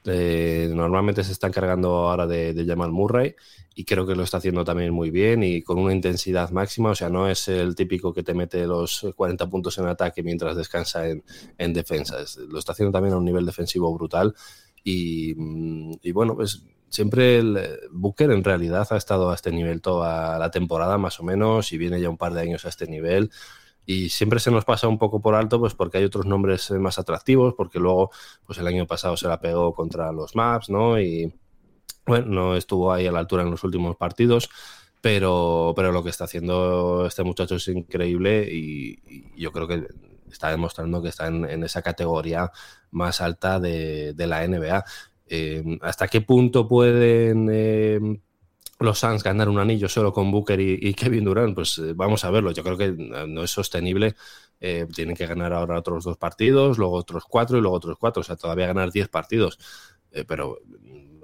eh, 0.05 0.69
normalmente 0.73 1.23
se 1.23 1.31
están 1.31 1.51
cargando 1.51 2.09
ahora 2.09 2.27
de, 2.27 2.53
de 2.53 2.65
Jamal 2.65 2.91
Murray 2.91 3.35
y 3.75 3.85
creo 3.85 4.05
que 4.05 4.15
lo 4.15 4.23
está 4.23 4.37
haciendo 4.37 4.65
también 4.65 4.93
muy 4.93 5.09
bien 5.09 5.41
y 5.41 5.61
con 5.61 5.79
una 5.79 5.93
intensidad 5.93 6.51
máxima. 6.51 6.91
O 6.91 6.95
sea, 6.95 7.09
no 7.09 7.29
es 7.29 7.47
el 7.47 7.75
típico 7.75 8.13
que 8.13 8.23
te 8.23 8.33
mete 8.33 8.67
los 8.67 9.07
40 9.15 9.49
puntos 9.49 9.77
en 9.77 9.87
ataque 9.87 10.21
mientras 10.21 10.57
descansa 10.57 11.07
en, 11.07 11.23
en 11.57 11.73
defensa. 11.73 12.17
Lo 12.49 12.59
está 12.59 12.73
haciendo 12.73 12.91
también 12.91 13.13
a 13.13 13.17
un 13.17 13.25
nivel 13.25 13.45
defensivo 13.45 13.93
brutal. 13.93 14.35
Y, 14.83 15.33
mm, 15.35 15.93
y 16.03 16.11
bueno, 16.11 16.35
pues 16.35 16.61
siempre 16.89 17.39
el 17.39 17.57
eh, 17.57 17.79
Booker 17.91 18.31
en 18.31 18.43
realidad 18.43 18.87
ha 18.91 18.97
estado 18.97 19.31
a 19.31 19.35
este 19.35 19.51
nivel 19.51 19.81
toda 19.81 20.37
la 20.39 20.51
temporada 20.51 20.97
más 20.97 21.19
o 21.19 21.23
menos 21.23 21.71
y 21.71 21.77
viene 21.77 22.01
ya 22.01 22.09
un 22.09 22.17
par 22.17 22.33
de 22.33 22.41
años 22.41 22.65
a 22.65 22.69
este 22.69 22.87
nivel 22.87 23.31
y 23.85 24.09
siempre 24.09 24.39
se 24.39 24.51
nos 24.51 24.65
pasa 24.65 24.87
un 24.87 24.97
poco 24.97 25.21
por 25.21 25.35
alto 25.35 25.59
pues 25.59 25.73
porque 25.73 25.97
hay 25.99 26.05
otros 26.05 26.25
nombres 26.25 26.69
eh, 26.71 26.79
más 26.79 26.99
atractivos 26.99 27.53
porque 27.55 27.79
luego 27.79 28.11
pues 28.45 28.57
el 28.59 28.67
año 28.67 28.85
pasado 28.87 29.17
se 29.17 29.27
la 29.27 29.39
pegó 29.39 29.73
contra 29.73 30.11
los 30.11 30.35
Maps 30.35 30.69
no 30.69 30.99
y 30.99 31.33
bueno 32.05 32.27
no 32.27 32.55
estuvo 32.55 32.91
ahí 32.91 33.07
a 33.07 33.11
la 33.11 33.19
altura 33.19 33.43
en 33.43 33.51
los 33.51 33.63
últimos 33.63 33.95
partidos 33.95 34.49
pero, 35.01 35.73
pero 35.75 35.91
lo 35.91 36.03
que 36.03 36.09
está 36.09 36.25
haciendo 36.25 37.05
este 37.05 37.23
muchacho 37.23 37.55
es 37.55 37.67
increíble 37.69 38.47
y, 38.51 38.99
yo 39.37 39.51
creo 39.51 39.67
que 39.67 39.87
está 40.29 40.49
demostrando 40.49 41.01
que 41.01 41.09
está 41.09 41.27
en, 41.27 41.63
esa 41.63 41.81
categoría 41.81 42.51
más 42.91 43.21
alta 43.21 43.59
de, 43.59 44.13
la 44.17 44.45
NBA. 44.45 44.83
Eh, 45.31 45.63
¿Hasta 45.81 46.07
qué 46.07 46.21
punto 46.21 46.67
pueden 46.67 47.47
eh, 47.51 47.99
los 48.79 48.99
Suns 48.99 49.23
ganar 49.23 49.47
un 49.47 49.59
anillo 49.59 49.87
solo 49.87 50.11
con 50.11 50.31
Booker 50.31 50.59
y, 50.59 50.93
Kevin 50.95 51.23
Durant? 51.25 51.53
Pues 51.55 51.77
eh, 51.77 51.93
vamos 51.93 52.25
a 52.25 52.31
verlo. 52.31 52.51
Yo 52.51 52.63
creo 52.63 52.77
que 52.77 52.91
no 52.91 53.43
es 53.43 53.51
sostenible. 53.51 54.15
tienen 54.59 55.15
que 55.15 55.27
ganar 55.27 55.53
ahora 55.53 55.79
otros 55.79 56.03
dos 56.03 56.17
partidos, 56.17 56.77
luego 56.77 56.95
otros 56.95 57.23
cuatro 57.25 57.57
y 57.57 57.61
luego 57.61 57.77
otros 57.77 57.97
cuatro. 57.99 58.21
O 58.21 58.23
sea, 58.23 58.35
todavía 58.35 58.67
ganar 58.67 58.91
diez 58.91 59.07
partidos. 59.07 59.59
pero 60.27 60.59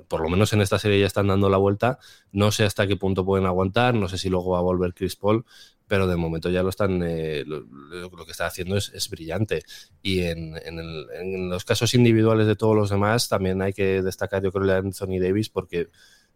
por 0.07 0.21
lo 0.21 0.29
menos 0.29 0.53
en 0.53 0.61
esta 0.61 0.79
serie 0.79 0.99
ya 0.99 1.07
están 1.07 1.27
dando 1.27 1.49
la 1.49 1.57
vuelta. 1.57 1.99
No 2.31 2.51
sé 2.51 2.63
hasta 2.63 2.87
qué 2.87 2.95
punto 2.95 3.25
pueden 3.25 3.45
aguantar, 3.45 3.95
no 3.95 4.07
sé 4.07 4.17
si 4.17 4.29
luego 4.29 4.51
va 4.51 4.59
a 4.59 4.61
volver 4.61 4.93
Chris 4.93 5.15
Paul, 5.15 5.45
pero 5.87 6.07
de 6.07 6.15
momento 6.15 6.49
ya 6.49 6.63
lo 6.63 6.69
están, 6.69 7.01
eh, 7.03 7.43
lo, 7.45 8.25
que 8.25 8.31
está 8.31 8.47
haciendo 8.47 8.77
es, 8.77 9.09
brillante. 9.09 9.63
Y 10.01 10.21
en, 10.21 11.49
los 11.49 11.63
casos 11.65 11.93
individuales 11.93 12.47
de 12.47 12.55
todos 12.55 12.75
los 12.75 12.89
demás 12.89 13.29
también 13.29 13.61
hay 13.61 13.73
que 13.73 14.01
destacar, 14.01 14.43
yo 14.43 14.51
creo, 14.51 14.71
a 14.71 14.77
Anthony 14.77 15.19
Davis, 15.19 15.49
porque 15.49 15.89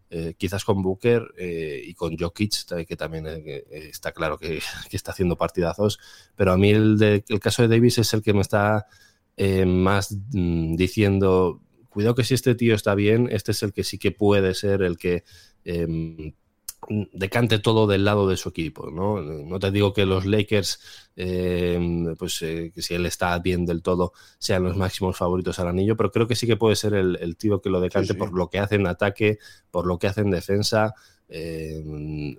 eh, 0.10 0.34
quizás 0.38 0.64
con 0.64 0.82
Booker 0.82 1.34
eh, 1.38 1.82
y 1.86 1.93
con 1.93 2.18
Jokic, 2.18 2.86
que 2.88 2.95
también 2.95 3.26
está 3.72 4.12
claro 4.12 4.38
que, 4.39 4.62
está 4.91 5.12
haciendo 5.12 5.38
partidazos, 5.38 6.00
pero 6.36 6.52
a 6.52 6.58
mí 6.58 6.70
el, 6.70 7.24
el 7.28 7.39
caso 7.39 7.62
de 7.62 7.68
Davis 7.68 7.97
es 7.97 8.14
el 8.14 8.22
que 8.22 8.34
me 8.34 8.41
está 8.41 8.88
más 9.66 10.18
mm, 10.34 10.76
diciendo 10.76 11.62
cuidado 11.89 12.16
que 12.16 12.24
si 12.24 12.34
este 12.34 12.56
tío 12.56 12.76
está 12.76 12.95
bien, 12.95 13.28
este 13.32 13.52
es 13.52 13.64
el 13.64 13.74
que 13.74 13.84
sí 13.84 13.97
que 13.97 14.12
puede 14.12 14.54
ser 14.54 14.82
el 14.82 14.97
que 14.97 15.24
em, 15.66 16.34
decante 16.88 17.60
todo 17.60 17.88
del 17.88 18.06
lado 18.06 18.28
de 18.28 18.38
su 18.38 18.50
equipo. 18.50 18.90
No, 18.90 19.22
no 19.22 19.60
te 19.60 19.72
digo 19.72 19.94
que 19.94 20.06
los 20.06 20.26
Lakers, 20.26 20.80
em, 21.16 22.16
pues 22.16 22.42
eh, 22.42 22.72
que 22.74 22.82
si 22.82 22.94
él 22.94 23.06
está 23.06 23.38
bien 23.40 23.66
del 23.66 23.82
todo, 23.82 24.14
sean 24.38 24.64
los 24.64 24.78
máximos 24.78 25.18
favoritos 25.18 25.60
al 25.60 25.68
anillo, 25.68 25.98
pero 25.98 26.12
creo 26.12 26.28
que 26.28 26.36
sí 26.36 26.48
que 26.48 26.58
puede 26.58 26.76
ser 26.76 26.94
el, 26.94 27.38
tío 27.38 27.62
que 27.62 27.70
lo 27.70 27.82
decante 27.82 28.16
por 28.16 28.34
lo 28.34 28.50
que 28.50 28.60
hace 28.60 28.76
en 28.76 28.88
ataque, 28.88 29.40
por 29.72 29.86
lo 29.86 30.00
que 30.00 30.08
hace 30.08 30.22
en 30.22 30.32
defensa. 30.32 30.94
Em, 31.28 32.38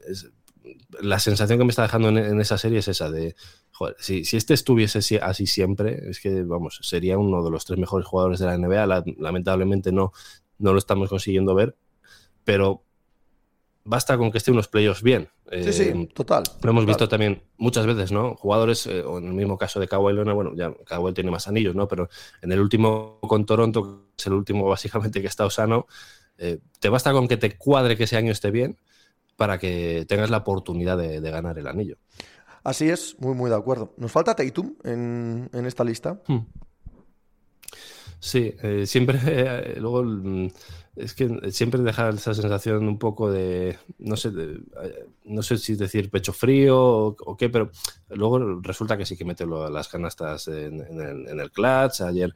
la 1.01 1.19
sensación 1.19 1.59
que 1.59 1.65
me 1.65 1.71
está 1.71 1.83
dejando 1.83 2.09
en, 2.09 2.41
esa 2.41 2.59
serie 2.59 2.79
es 2.79 2.89
esa 2.89 3.11
de, 3.11 3.35
joder, 3.73 3.97
si, 3.99 4.23
este 4.33 4.55
estuviese 4.55 5.19
así 5.23 5.47
siempre, 5.47 6.11
es 6.11 6.21
que, 6.21 6.43
vamos, 6.43 6.81
sería 6.83 7.19
uno 7.19 7.43
de 7.45 7.51
los 7.51 7.65
tres 7.65 7.79
mejores 7.79 8.07
jugadores 8.07 8.41
de 8.41 8.47
la 8.47 8.59
NBA. 8.59 9.05
lamentablemente 9.19 9.93
no, 9.93 10.13
no 10.59 10.73
lo 10.73 10.79
estamos 10.79 11.09
consiguiendo 11.09 11.55
ver, 11.55 11.77
pero 12.45 12.85
basta 13.91 14.17
con 14.17 14.31
que 14.31 14.39
esté 14.39 14.53
unos 14.53 14.69
playoffs 14.69 15.03
bien. 15.03 15.29
Sí, 15.51 15.73
sí, 15.73 15.83
eh, 15.83 16.09
total. 16.15 16.45
Lo 16.63 16.71
hemos 16.71 16.87
visto 16.87 17.09
también 17.09 17.43
muchas 17.59 17.87
veces, 17.87 18.13
¿no? 18.13 18.37
Jugadores, 18.37 18.87
eh, 18.87 19.03
o 19.03 19.19
en 19.19 19.27
el 19.27 19.33
mismo 19.33 19.59
caso 19.59 19.81
de 19.81 19.89
Kawhi 19.89 20.15
Leonard, 20.15 20.37
bueno, 20.37 20.53
ya 20.55 20.73
Kawhi 20.87 21.13
tiene 21.13 21.33
más 21.33 21.49
anillos, 21.49 21.75
¿no? 21.75 21.89
Pero 21.89 22.09
en 22.41 22.53
el 22.53 22.61
último 22.61 23.19
con 23.21 23.45
Toronto, 23.45 23.83
que 23.83 24.13
es 24.17 24.27
el 24.29 24.35
último 24.35 24.65
básicamente 24.69 25.21
que 25.21 25.27
está 25.27 25.51
sano, 25.51 25.89
eh, 26.39 26.61
te 26.79 26.89
basta 26.89 27.13
con 27.13 27.27
que 27.27 27.37
te 27.37 27.59
cuadre 27.59 27.97
que 27.97 28.05
ese 28.05 28.17
año 28.17 28.31
esté 28.31 28.53
bien 28.53 28.79
para 29.35 29.59
que 29.59 30.07
tengas 30.09 30.31
la 30.31 30.39
oportunidad 30.39 30.97
de, 30.97 31.21
ganar 31.21 31.59
el 31.59 31.67
anillo. 31.67 31.97
Así 32.63 32.89
es, 32.89 33.17
muy, 33.19 33.35
muy 33.35 33.51
de 33.51 33.57
acuerdo. 33.57 33.93
¿Nos 33.97 34.13
falta 34.13 34.37
Tatum 34.37 34.77
en, 34.85 35.51
esta 35.67 35.83
lista? 35.83 36.23
Hmm. 36.29 36.47
Sí, 38.21 38.55
eh, 38.63 38.87
siempre, 38.87 39.19
eh, 39.27 39.77
luego, 39.81 40.05
mm, 40.05 40.49
es 40.97 41.15
que 41.15 41.51
siempre 41.51 41.81
deja 41.81 42.11
esa 42.11 42.35
sensación 42.35 42.87
un 42.87 42.99
poco 42.99 43.31
de, 43.33 43.79
no 43.99 44.17
sé, 44.17 44.29
eh, 44.29 45.07
no 45.25 45.43
sé 45.43 45.57
si 45.57 45.75
decir 45.75 46.11
pecho 46.11 46.35
frío 46.35 46.79
o, 46.79 47.37
qué, 47.39 47.49
pero 47.49 47.71
luego 48.11 48.61
resulta 48.61 48.99
que 48.99 49.07
sí 49.07 49.17
que 49.17 49.25
mete 49.25 49.47
las 49.47 49.89
canastas 49.89 50.49
en, 50.49 50.81
el, 51.41 51.51
clutch. 51.51 52.03
Ayer 52.03 52.35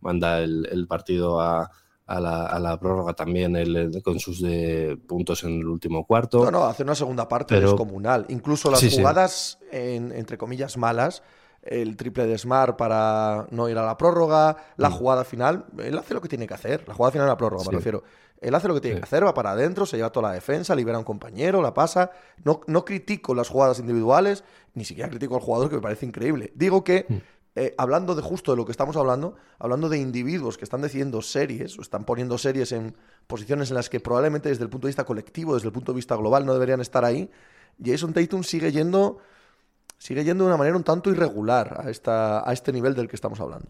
manda 0.00 0.40
el 0.40 0.86
partido 0.88 1.40
a, 1.40 1.70
a 2.06 2.58
la, 2.60 2.78
prórroga 2.78 3.14
también 3.14 3.54
con 4.02 4.18
sus 4.18 4.42
de 4.42 4.98
puntos 5.06 5.44
en 5.44 5.60
el 5.60 5.66
último 5.66 6.06
cuarto. 6.06 6.44
No, 6.44 6.50
no, 6.50 6.64
hace 6.64 6.82
una 6.82 6.94
segunda 6.94 7.28
parte 7.28 7.58
descomunal. 7.60 8.26
Incluso 8.28 8.70
las 8.70 8.84
jugadas, 8.86 9.58
entre 9.70 10.36
comillas, 10.36 10.76
malas, 10.76 11.22
el 11.62 11.96
triple 11.96 12.26
de 12.26 12.36
Smart 12.36 12.76
para 12.76 13.46
no 13.50 13.68
ir 13.68 13.78
a 13.78 13.86
la 13.86 13.96
prórroga, 13.96 14.56
la 14.76 14.90
mm. 14.90 14.92
jugada 14.92 15.24
final, 15.24 15.66
él 15.78 15.96
hace 15.96 16.14
lo 16.14 16.20
que 16.20 16.28
tiene 16.28 16.46
que 16.46 16.54
hacer. 16.54 16.84
La 16.86 16.94
jugada 16.94 17.12
final 17.12 17.26
de 17.26 17.32
la 17.32 17.36
prórroga, 17.36 17.64
me 17.70 17.76
refiero. 17.76 18.02
Él 18.40 18.54
hace 18.56 18.66
lo 18.66 18.74
que 18.74 18.80
tiene 18.80 18.96
que 18.96 19.04
hacer, 19.04 19.24
va 19.24 19.32
para 19.32 19.52
adentro, 19.52 19.86
se 19.86 19.96
lleva 19.96 20.10
toda 20.10 20.28
la 20.28 20.34
defensa, 20.34 20.74
libera 20.74 20.96
a 20.96 20.98
un 20.98 21.04
compañero, 21.04 21.62
la 21.62 21.72
pasa. 21.72 22.10
No, 22.42 22.60
no 22.66 22.84
critico 22.84 23.34
las 23.36 23.48
jugadas 23.48 23.78
individuales, 23.78 24.42
ni 24.74 24.84
siquiera 24.84 25.08
critico 25.08 25.36
al 25.36 25.40
jugador, 25.40 25.68
que 25.68 25.76
me 25.76 25.82
parece 25.82 26.06
increíble. 26.06 26.52
Digo 26.56 26.82
que 26.82 27.06
mm. 27.08 27.16
Eh, 27.54 27.74
hablando 27.76 28.14
de 28.14 28.22
justo 28.22 28.52
de 28.52 28.56
lo 28.56 28.64
que 28.64 28.72
estamos 28.72 28.96
hablando, 28.96 29.34
hablando 29.58 29.90
de 29.90 29.98
individuos 29.98 30.56
que 30.56 30.64
están 30.64 30.80
decidiendo 30.80 31.20
series 31.20 31.78
o 31.78 31.82
están 31.82 32.04
poniendo 32.04 32.38
series 32.38 32.72
en 32.72 32.96
posiciones 33.26 33.68
en 33.68 33.74
las 33.74 33.90
que 33.90 34.00
probablemente 34.00 34.48
desde 34.48 34.64
el 34.64 34.70
punto 34.70 34.86
de 34.86 34.90
vista 34.90 35.04
colectivo, 35.04 35.52
desde 35.52 35.68
el 35.68 35.72
punto 35.72 35.92
de 35.92 35.96
vista 35.96 36.16
global 36.16 36.46
no 36.46 36.54
deberían 36.54 36.80
estar 36.80 37.04
ahí, 37.04 37.30
Jason 37.82 38.14
Tatum 38.14 38.42
sigue 38.42 38.72
yendo 38.72 39.18
sigue 40.02 40.24
yendo 40.24 40.42
de 40.42 40.48
una 40.48 40.56
manera 40.56 40.76
un 40.76 40.82
tanto 40.82 41.10
irregular 41.10 41.80
a, 41.86 41.88
esta, 41.88 42.48
a 42.48 42.52
este 42.52 42.72
nivel 42.72 42.94
del 42.96 43.06
que 43.06 43.14
estamos 43.14 43.38
hablando. 43.38 43.68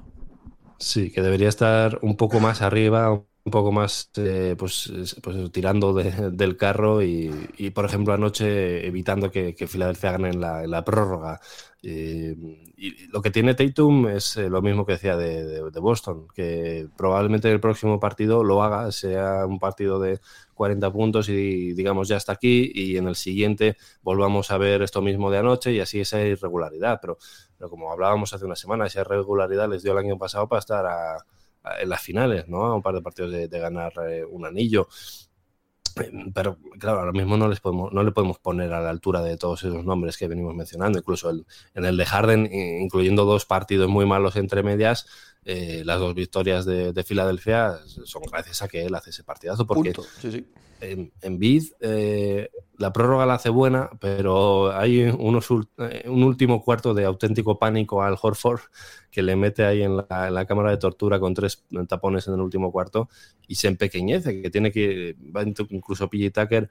Sí, 0.78 1.12
que 1.12 1.20
debería 1.20 1.50
estar 1.50 1.98
un 2.00 2.16
poco 2.16 2.40
más 2.40 2.62
arriba, 2.62 3.22
un 3.44 3.50
poco 3.50 3.72
más 3.72 4.10
eh, 4.16 4.54
pues, 4.56 4.92
pues, 5.20 5.52
tirando 5.52 5.92
del 5.94 6.56
carro 6.56 7.02
y, 7.02 7.70
por 7.74 7.84
ejemplo, 7.84 8.14
anoche 8.14 8.86
evitando 8.86 9.30
que, 9.30 9.54
que 9.54 9.66
Filadelfia 9.66 10.12
gane 10.12 10.28
en 10.30 10.40
la, 10.40 10.62
en 10.64 10.70
la 10.70 10.84
prórroga. 10.84 11.40
Eh, 11.84 12.36
y 12.76 13.08
lo 13.08 13.20
que 13.20 13.32
tiene 13.32 13.54
Tatum 13.54 14.06
es 14.08 14.36
eh, 14.36 14.48
lo 14.48 14.62
mismo 14.62 14.86
que 14.86 14.92
decía 14.92 15.16
de, 15.16 15.60
Boston, 15.80 16.28
que 16.32 16.88
probablemente 16.96 17.50
el 17.50 17.58
próximo 17.60 17.98
partido 17.98 18.44
lo 18.44 18.62
haga, 18.62 18.92
sea 18.92 19.44
un 19.46 19.58
partido 19.58 19.98
de 19.98 20.20
40 20.54 20.92
puntos 20.92 21.28
y 21.28 21.72
digamos 21.72 22.06
ya 22.06 22.16
está 22.18 22.32
aquí, 22.32 22.70
y 22.72 22.96
en 22.96 23.08
el 23.08 23.16
siguiente 23.16 23.76
volvamos 24.02 24.52
a 24.52 24.58
ver 24.58 24.82
esto 24.82 25.02
mismo 25.02 25.30
de 25.32 25.38
anoche 25.38 25.72
y 25.72 25.80
así 25.80 26.00
esa 26.00 26.22
irregularidad. 26.22 27.00
Pero, 27.02 27.18
pero 27.58 27.68
como 27.68 27.90
hablábamos 27.90 28.32
hace 28.32 28.44
una 28.44 28.56
semana, 28.56 28.86
esa 28.86 29.00
irregularidad 29.00 29.68
les 29.68 29.82
dio 29.82 29.92
el 29.92 29.98
año 29.98 30.16
pasado 30.18 30.48
para 30.48 30.60
estar 30.60 30.86
en 31.80 31.88
las 31.88 32.02
finales, 32.02 32.48
¿no? 32.48 32.64
A 32.64 32.74
un 32.74 32.82
par 32.82 32.94
de 32.94 33.02
partidos 33.02 33.32
de, 33.32 33.48
ganar 33.48 33.92
eh, 34.08 34.24
un 34.24 34.46
anillo. 34.46 34.88
Pero 36.34 36.56
claro, 36.78 37.00
ahora 37.00 37.12
mismo 37.12 37.36
no 37.36 37.48
les 37.48 37.60
podemos, 37.60 37.92
no 37.92 38.02
le 38.02 38.12
podemos 38.12 38.38
poner 38.38 38.72
a 38.72 38.80
la 38.80 38.88
altura 38.88 39.20
de 39.20 39.36
todos 39.36 39.62
esos 39.64 39.84
nombres 39.84 40.16
que 40.16 40.26
venimos 40.26 40.54
mencionando. 40.54 40.98
Incluso 40.98 41.30
en 41.30 41.84
el 41.84 41.96
de 41.96 42.06
Harden, 42.06 42.50
incluyendo 42.52 43.24
dos 43.24 43.44
partidos 43.44 43.88
muy 43.88 44.06
malos 44.06 44.36
entre 44.36 44.62
medias, 44.62 45.06
eh, 45.44 45.82
las 45.84 45.98
dos 45.98 46.14
victorias 46.14 46.64
de, 46.64 47.04
Filadelfia 47.04 47.78
son 47.86 48.22
gracias 48.30 48.62
a 48.62 48.68
que 48.68 48.84
él 48.84 48.94
hace 48.94 49.10
ese 49.10 49.24
partidazo. 49.24 49.66
Porque 49.66 49.92
en, 50.80 51.12
en 51.20 51.38
Bid 51.38 51.64
eh, 51.80 52.50
la 52.78 52.92
prórroga 52.92 53.26
la 53.26 53.34
hace 53.34 53.48
buena, 53.48 53.90
pero 54.00 54.72
hay 54.76 55.02
unos, 55.02 55.48
eh, 55.78 56.04
un 56.06 56.22
último 56.24 56.62
cuarto 56.62 56.94
de 56.94 57.04
auténtico 57.04 57.58
pánico 57.58 58.02
al 58.02 58.16
Horford 58.20 58.60
que 59.10 59.22
le 59.22 59.36
mete 59.36 59.64
ahí 59.64 59.82
en 59.82 59.96
la, 59.96 60.46
cámara 60.46 60.70
de 60.70 60.76
tortura 60.76 61.20
con 61.20 61.34
tres 61.34 61.64
tapones 61.88 62.26
en 62.28 62.34
el 62.34 62.40
último 62.40 62.72
cuarto 62.72 63.08
y 63.46 63.56
se 63.56 63.68
empequeñece, 63.68 64.42
que 64.42 64.50
tiene 64.50 64.72
que, 64.72 65.16
incluso 65.70 66.08
PJ 66.08 66.30
Tucker 66.30 66.70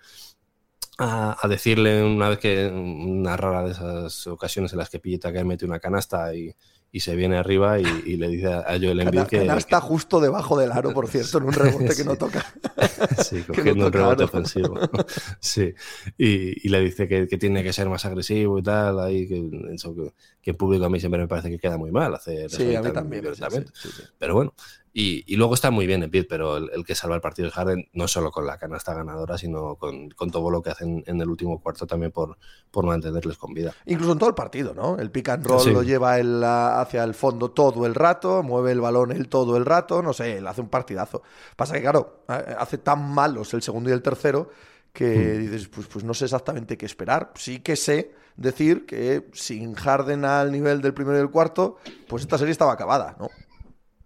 a, 0.98 1.48
decirle 1.48 2.04
una 2.04 2.30
vez 2.30 2.40
que, 2.40 2.68
una 2.68 3.38
rara 3.38 3.64
de 3.64 3.72
esas 3.72 4.28
ocasiones 4.28 4.74
en 4.74 4.80
las 4.80 4.90
que 4.90 5.00
PJ 5.00 5.20
Tucker 5.20 5.46
mete 5.46 5.66
una 5.66 5.80
canasta 5.80 6.34
y, 6.36 6.54
y 6.94 7.00
se 7.00 7.16
viene 7.16 7.38
arriba 7.38 7.80
y, 7.80 8.18
le 8.18 8.28
dice 8.28 8.48
a 8.48 8.78
Joel 8.80 9.00
Embiid 9.00 9.24
que... 9.24 9.46
está 9.46 9.80
justo 9.80 10.20
debajo 10.20 10.60
del 10.60 10.74
aro, 10.74 10.94
por 10.94 11.08
cierto, 11.08 11.38
en 11.38 11.46
un 11.46 11.54
rebote 11.54 11.96
que 11.96 12.04
no 12.04 12.16
toca. 12.18 12.46
sí, 13.24 13.42
cogiendo 13.48 13.88
un 13.88 13.94
rebote 13.94 14.26
ofensivo. 14.26 14.78
sí, 15.40 15.74
y, 16.18 16.68
le 16.68 16.82
dice 16.82 17.08
que, 17.08 17.26
tiene 17.28 17.64
que 17.64 17.72
ser 17.72 17.88
más 17.88 18.04
agresivo 18.06 18.60
y 18.60 18.64
tal, 18.64 19.00
ahí 19.00 19.26
que, 19.26 19.42
eso, 19.74 19.96
que, 20.42 20.52
en 20.52 20.58
público 20.58 20.84
a 20.84 20.90
mí 20.90 21.00
siempre 21.00 21.22
me 21.22 21.28
parece 21.30 21.50
que 21.50 21.60
queda 21.60 21.78
muy 21.78 21.92
mal 21.92 22.14
hacer 22.14 22.50
Sí, 22.50 22.76
a 22.76 22.82
mí 22.82 22.92
también. 22.92 23.24
Pero 24.20 24.36
bueno, 24.36 24.54
y, 24.94 25.36
luego 25.38 25.54
está 25.54 25.72
muy 25.72 25.88
bien 25.88 26.04
Embiid, 26.04 26.26
pero 26.28 26.58
el, 26.58 26.84
que 26.86 26.96
salva 26.96 27.16
el 27.16 27.22
partido 27.22 27.48
es 27.48 27.54
Harden, 27.54 27.88
no 27.94 28.10
solo 28.10 28.30
con 28.30 28.46
la 28.46 28.58
canasta 28.58 28.94
ganadora, 28.94 29.38
sino 29.38 29.76
con, 29.76 30.10
todo 30.10 30.50
lo 30.52 30.62
que 30.62 30.72
hacen 30.72 31.04
en 31.08 31.22
el 31.22 31.30
último 31.30 31.62
cuarto 31.62 31.88
también 31.88 32.12
por, 32.12 32.38
por 32.72 32.86
mantenerles 32.86 33.38
con 33.38 33.54
vida. 33.54 33.74
Incluso 33.86 34.12
en 34.12 34.20
todo 34.20 34.30
el 34.30 34.36
partido, 34.36 34.74
¿no? 34.74 34.98
El 34.98 35.10
pick 35.10 35.30
and 35.30 35.46
roll 35.46 35.72
lo 35.72 35.84
lleva 35.84 36.82
hacia 36.82 37.04
el 37.06 37.14
fondo 37.14 37.52
todo 37.52 37.86
el 37.86 37.96
rato, 37.96 38.44
mueve 38.44 38.74
el 38.74 38.82
balón 38.82 39.12
él 39.12 39.30
todo 39.30 39.56
el 39.56 39.66
rato, 39.66 40.02
no 40.02 40.12
sé, 40.12 40.38
él 40.38 40.48
hace 40.48 40.60
un 40.60 40.70
partidazo. 40.70 41.24
Pasa 41.56 41.74
que, 41.74 41.82
claro, 41.82 42.24
hace 42.28 42.78
tan 42.78 43.14
malos 43.14 43.54
el 43.54 43.62
segundo 43.62 43.90
y 43.90 43.94
el 43.94 44.02
tercero 44.02 44.50
que 44.92 45.06
hmm. 45.06 45.40
dices, 45.40 45.68
pues, 45.70 45.88
pues 45.88 46.04
no 46.04 46.14
sé 46.14 46.26
exactamente 46.26 46.78
qué 46.78 46.86
esperar. 46.86 47.32
Sí 47.36 47.60
que 47.60 47.78
sé 47.78 48.14
decir 48.36 48.86
que 48.86 49.30
sin 49.32 49.74
Harden 49.74 50.26
al 50.26 50.52
nivel 50.52 50.82
del 50.82 50.94
primero 50.94 51.16
y 51.16 51.20
del 51.20 51.32
cuarto, 51.32 51.78
pues 52.08 52.24
esta 52.24 52.38
serie 52.38 52.52
estaba 52.52 52.74
acabada, 52.74 53.16
¿no? 53.18 53.30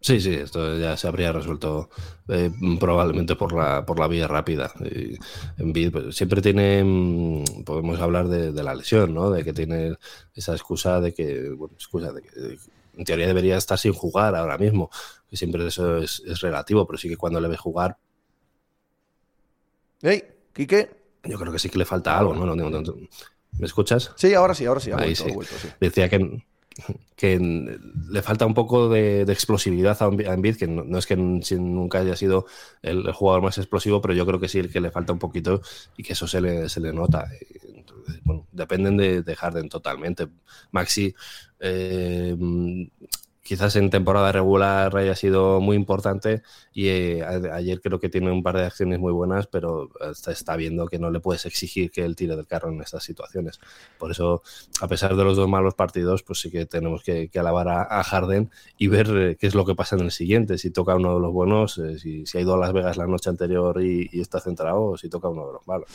Sí, 0.06 0.22
sí, 0.22 0.36
esto 0.36 0.78
ya 0.78 0.96
se 0.98 1.08
habría 1.08 1.32
resuelto 1.32 1.90
eh, 2.28 2.52
probablemente 2.80 3.36
por 3.36 3.54
la, 3.54 3.84
por 3.88 3.98
la 3.98 4.08
vía 4.08 4.28
rápida. 4.28 4.72
en 4.78 5.92
pues, 5.92 6.16
siempre 6.16 6.44
tiene, 6.44 6.84
mm, 6.84 7.64
podemos 7.64 8.00
hablar 8.00 8.28
de, 8.28 8.52
la 8.62 8.76
lesión, 8.76 9.16
¿no? 9.16 9.32
De 9.32 9.44
que 9.44 9.52
tiene 9.52 9.98
esa 10.36 10.52
excusa 10.52 11.02
de 11.02 11.12
que, 11.12 11.50
bueno, 11.50 11.74
excusa 11.74 12.14
de 12.14 12.22
que 12.22 12.30
en 12.96 13.04
teoría 13.04 13.26
debería 13.26 13.58
estar 13.58 13.80
sin 13.80 13.94
jugar 13.94 14.36
ahora 14.36 14.60
mismo, 14.60 14.92
que 15.28 15.38
siempre 15.38 15.66
eso 15.66 15.98
es, 15.98 16.22
relativo, 16.40 16.86
pero 16.86 17.00
sí 17.00 17.10
que 17.10 17.18
cuando 17.18 17.42
le 17.42 17.48
ve 17.48 17.58
jugar... 17.58 17.98
¡Hey, 20.04 20.24
Quique! 20.54 20.88
Yo 21.24 21.40
creo 21.40 21.52
que 21.52 21.58
sí 21.58 21.70
que 21.70 21.80
le 21.80 21.86
falta 21.86 22.16
algo, 22.16 22.36
¿no? 22.36 22.56
¿Me 23.58 23.66
escuchas? 23.66 24.12
Sí, 24.18 24.36
ahora 24.36 24.54
sí, 24.54 24.68
ahora 24.68 24.82
sí. 24.82 24.92
Ahí 24.96 25.16
sí. 25.16 25.34
Decía 25.80 26.10
que 26.10 26.46
que 27.16 27.40
le 27.40 28.22
falta 28.22 28.46
un 28.46 28.54
poco 28.54 28.90
de, 28.90 29.22
explosividad 29.22 29.98
a 30.02 30.34
Embiid, 30.34 30.58
que 30.58 30.68
no, 30.68 30.98
es 30.98 31.06
que 31.06 31.16
nunca 31.16 32.00
haya 32.00 32.16
sido 32.16 32.46
el, 32.82 33.12
jugador 33.14 33.42
más 33.42 33.58
explosivo, 33.58 34.02
pero 34.02 34.14
yo 34.14 34.26
creo 34.26 34.40
que 34.40 34.50
sí 34.50 34.68
que 34.68 34.82
le 34.82 34.92
falta 34.92 35.14
un 35.14 35.20
poquito 35.20 35.62
y 35.98 36.04
que 36.04 36.14
eso 36.14 36.28
se 36.28 36.42
le, 36.42 36.70
se 36.70 36.82
le 36.82 36.92
nota. 36.92 37.30
bueno, 38.24 38.48
dependen 38.52 38.98
de, 38.98 39.22
de, 39.22 39.36
Harden 39.36 39.70
totalmente. 39.70 40.28
Maxi 40.72 41.16
eh, 41.60 42.36
quizás 43.46 43.76
en 43.76 43.92
temporada 43.92 44.32
regular 44.32 44.98
haya 44.98 45.16
sido 45.16 45.62
muy 45.62 45.76
importante 45.76 46.42
y 46.74 46.88
eh, 46.88 47.24
ayer 47.24 47.80
creo 47.80 48.00
que 48.00 48.10
tiene 48.10 48.32
un 48.32 48.42
par 48.42 48.58
de 48.58 48.66
acciones 48.66 48.98
muy 48.98 49.14
buenas, 49.14 49.46
pero 49.46 49.92
está, 50.12 50.32
está, 50.32 50.56
viendo 50.56 50.88
que 50.88 50.98
no 50.98 51.12
le 51.12 51.20
puedes 51.20 51.46
exigir 51.46 51.92
que 51.92 52.04
él 52.04 52.16
tire 52.16 52.36
del 52.36 52.48
carro 52.48 52.70
en 52.70 52.82
estas 52.82 53.04
situaciones. 53.04 53.60
Por 54.00 54.10
eso, 54.10 54.42
a 54.82 54.88
pesar 54.88 55.16
de 55.16 55.24
los 55.24 55.38
dos 55.38 55.48
malos 55.48 55.76
partidos, 55.76 56.24
pues 56.24 56.40
sí 56.40 56.50
que 56.50 56.66
tenemos 56.66 57.04
que, 57.04 57.30
alabar 57.36 57.70
a, 57.70 58.04
Harden 58.04 58.50
y 58.80 58.88
ver 58.88 59.08
eh, 59.16 59.38
qué 59.40 59.46
es 59.46 59.54
lo 59.54 59.64
que 59.64 59.76
pasa 59.76 59.96
en 59.96 60.02
el 60.02 60.12
siguiente, 60.12 60.58
si 60.58 60.72
toca 60.72 60.96
uno 60.96 61.14
de 61.14 61.20
los 61.20 61.32
buenos, 61.32 61.78
eh, 61.78 62.00
si, 62.00 62.26
ha 62.36 62.42
ido 62.42 62.56
a 62.56 62.58
Las 62.58 62.74
Vegas 62.74 62.98
la 62.98 63.06
noche 63.06 63.30
anterior 63.30 63.80
y, 63.80 64.10
está 64.20 64.40
centrado, 64.40 64.84
o 64.86 64.98
si 64.98 65.08
toca 65.08 65.30
uno 65.30 65.46
de 65.46 65.54
los 65.54 65.68
malos. 65.68 65.88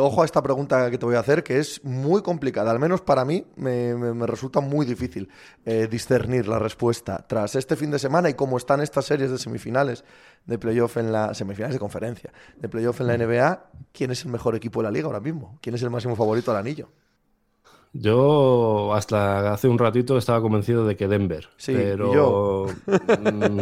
ojo 0.00 0.22
a 0.22 0.24
esta 0.24 0.42
pregunta 0.42 0.90
que 0.90 0.96
te 0.96 1.04
voy 1.04 1.16
a 1.16 1.20
hacer, 1.20 1.44
que 1.44 1.58
es 1.58 1.84
muy 1.84 2.22
complicada, 2.22 2.70
al 2.70 2.78
menos 2.78 3.02
para 3.02 3.26
mí 3.26 3.44
me 3.56 4.26
resulta 4.26 4.60
muy 4.60 4.86
difícil 4.86 5.28
discernir 5.90 6.48
la 6.48 6.58
respuesta 6.58 6.85
tras 7.26 7.54
este 7.54 7.76
fin 7.76 7.90
de 7.90 7.98
semana 7.98 8.28
y 8.30 8.34
cómo 8.34 8.56
están 8.56 8.80
estas 8.80 9.04
series 9.04 9.30
de 9.30 9.38
semifinales 9.38 10.04
de 10.44 10.58
playoff 10.58 10.96
en 10.96 11.12
la 11.12 11.34
semifinales 11.34 11.74
de 11.74 11.80
conferencia, 11.80 12.32
de 12.56 12.68
playoff 12.68 13.00
en 13.00 13.06
la 13.08 13.18
NBA, 13.18 13.70
¿quién 13.92 14.10
es 14.10 14.24
el 14.24 14.30
mejor 14.30 14.54
equipo 14.54 14.80
de 14.80 14.84
la 14.84 14.90
liga 14.90 15.06
ahora 15.06 15.20
mismo? 15.20 15.58
¿Quién 15.60 15.74
es 15.74 15.82
el 15.82 15.90
máximo 15.90 16.16
favorito 16.16 16.50
al 16.50 16.58
anillo? 16.58 16.88
Yo 17.92 18.92
hasta 18.94 19.52
hace 19.52 19.68
un 19.68 19.78
ratito 19.78 20.18
estaba 20.18 20.40
convencido 20.40 20.86
de 20.86 20.96
que 20.96 21.08
Denver. 21.08 21.48
Sí, 21.56 21.72
pero... 21.74 22.14
yo. 22.14 22.66
Mm, 23.18 23.60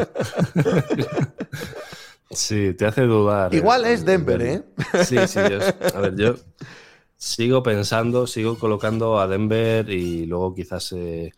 sí, 2.30 2.74
te 2.74 2.86
hace 2.86 3.02
dudar. 3.02 3.54
Igual 3.54 3.84
es 3.84 4.04
Denver, 4.04 4.42
¿eh? 4.42 4.62
Sí, 5.04 5.16
sí. 5.26 5.38
a 5.38 6.00
ver, 6.00 6.16
yo 6.16 6.34
sigo 7.16 7.62
pensando, 7.62 8.26
sigo 8.26 8.58
colocando 8.58 9.18
a 9.18 9.28
Denver 9.28 9.88
y 9.88 10.26
luego 10.26 10.54
quizás 10.54 10.92
eh, 10.92 11.26
eh, 11.26 11.32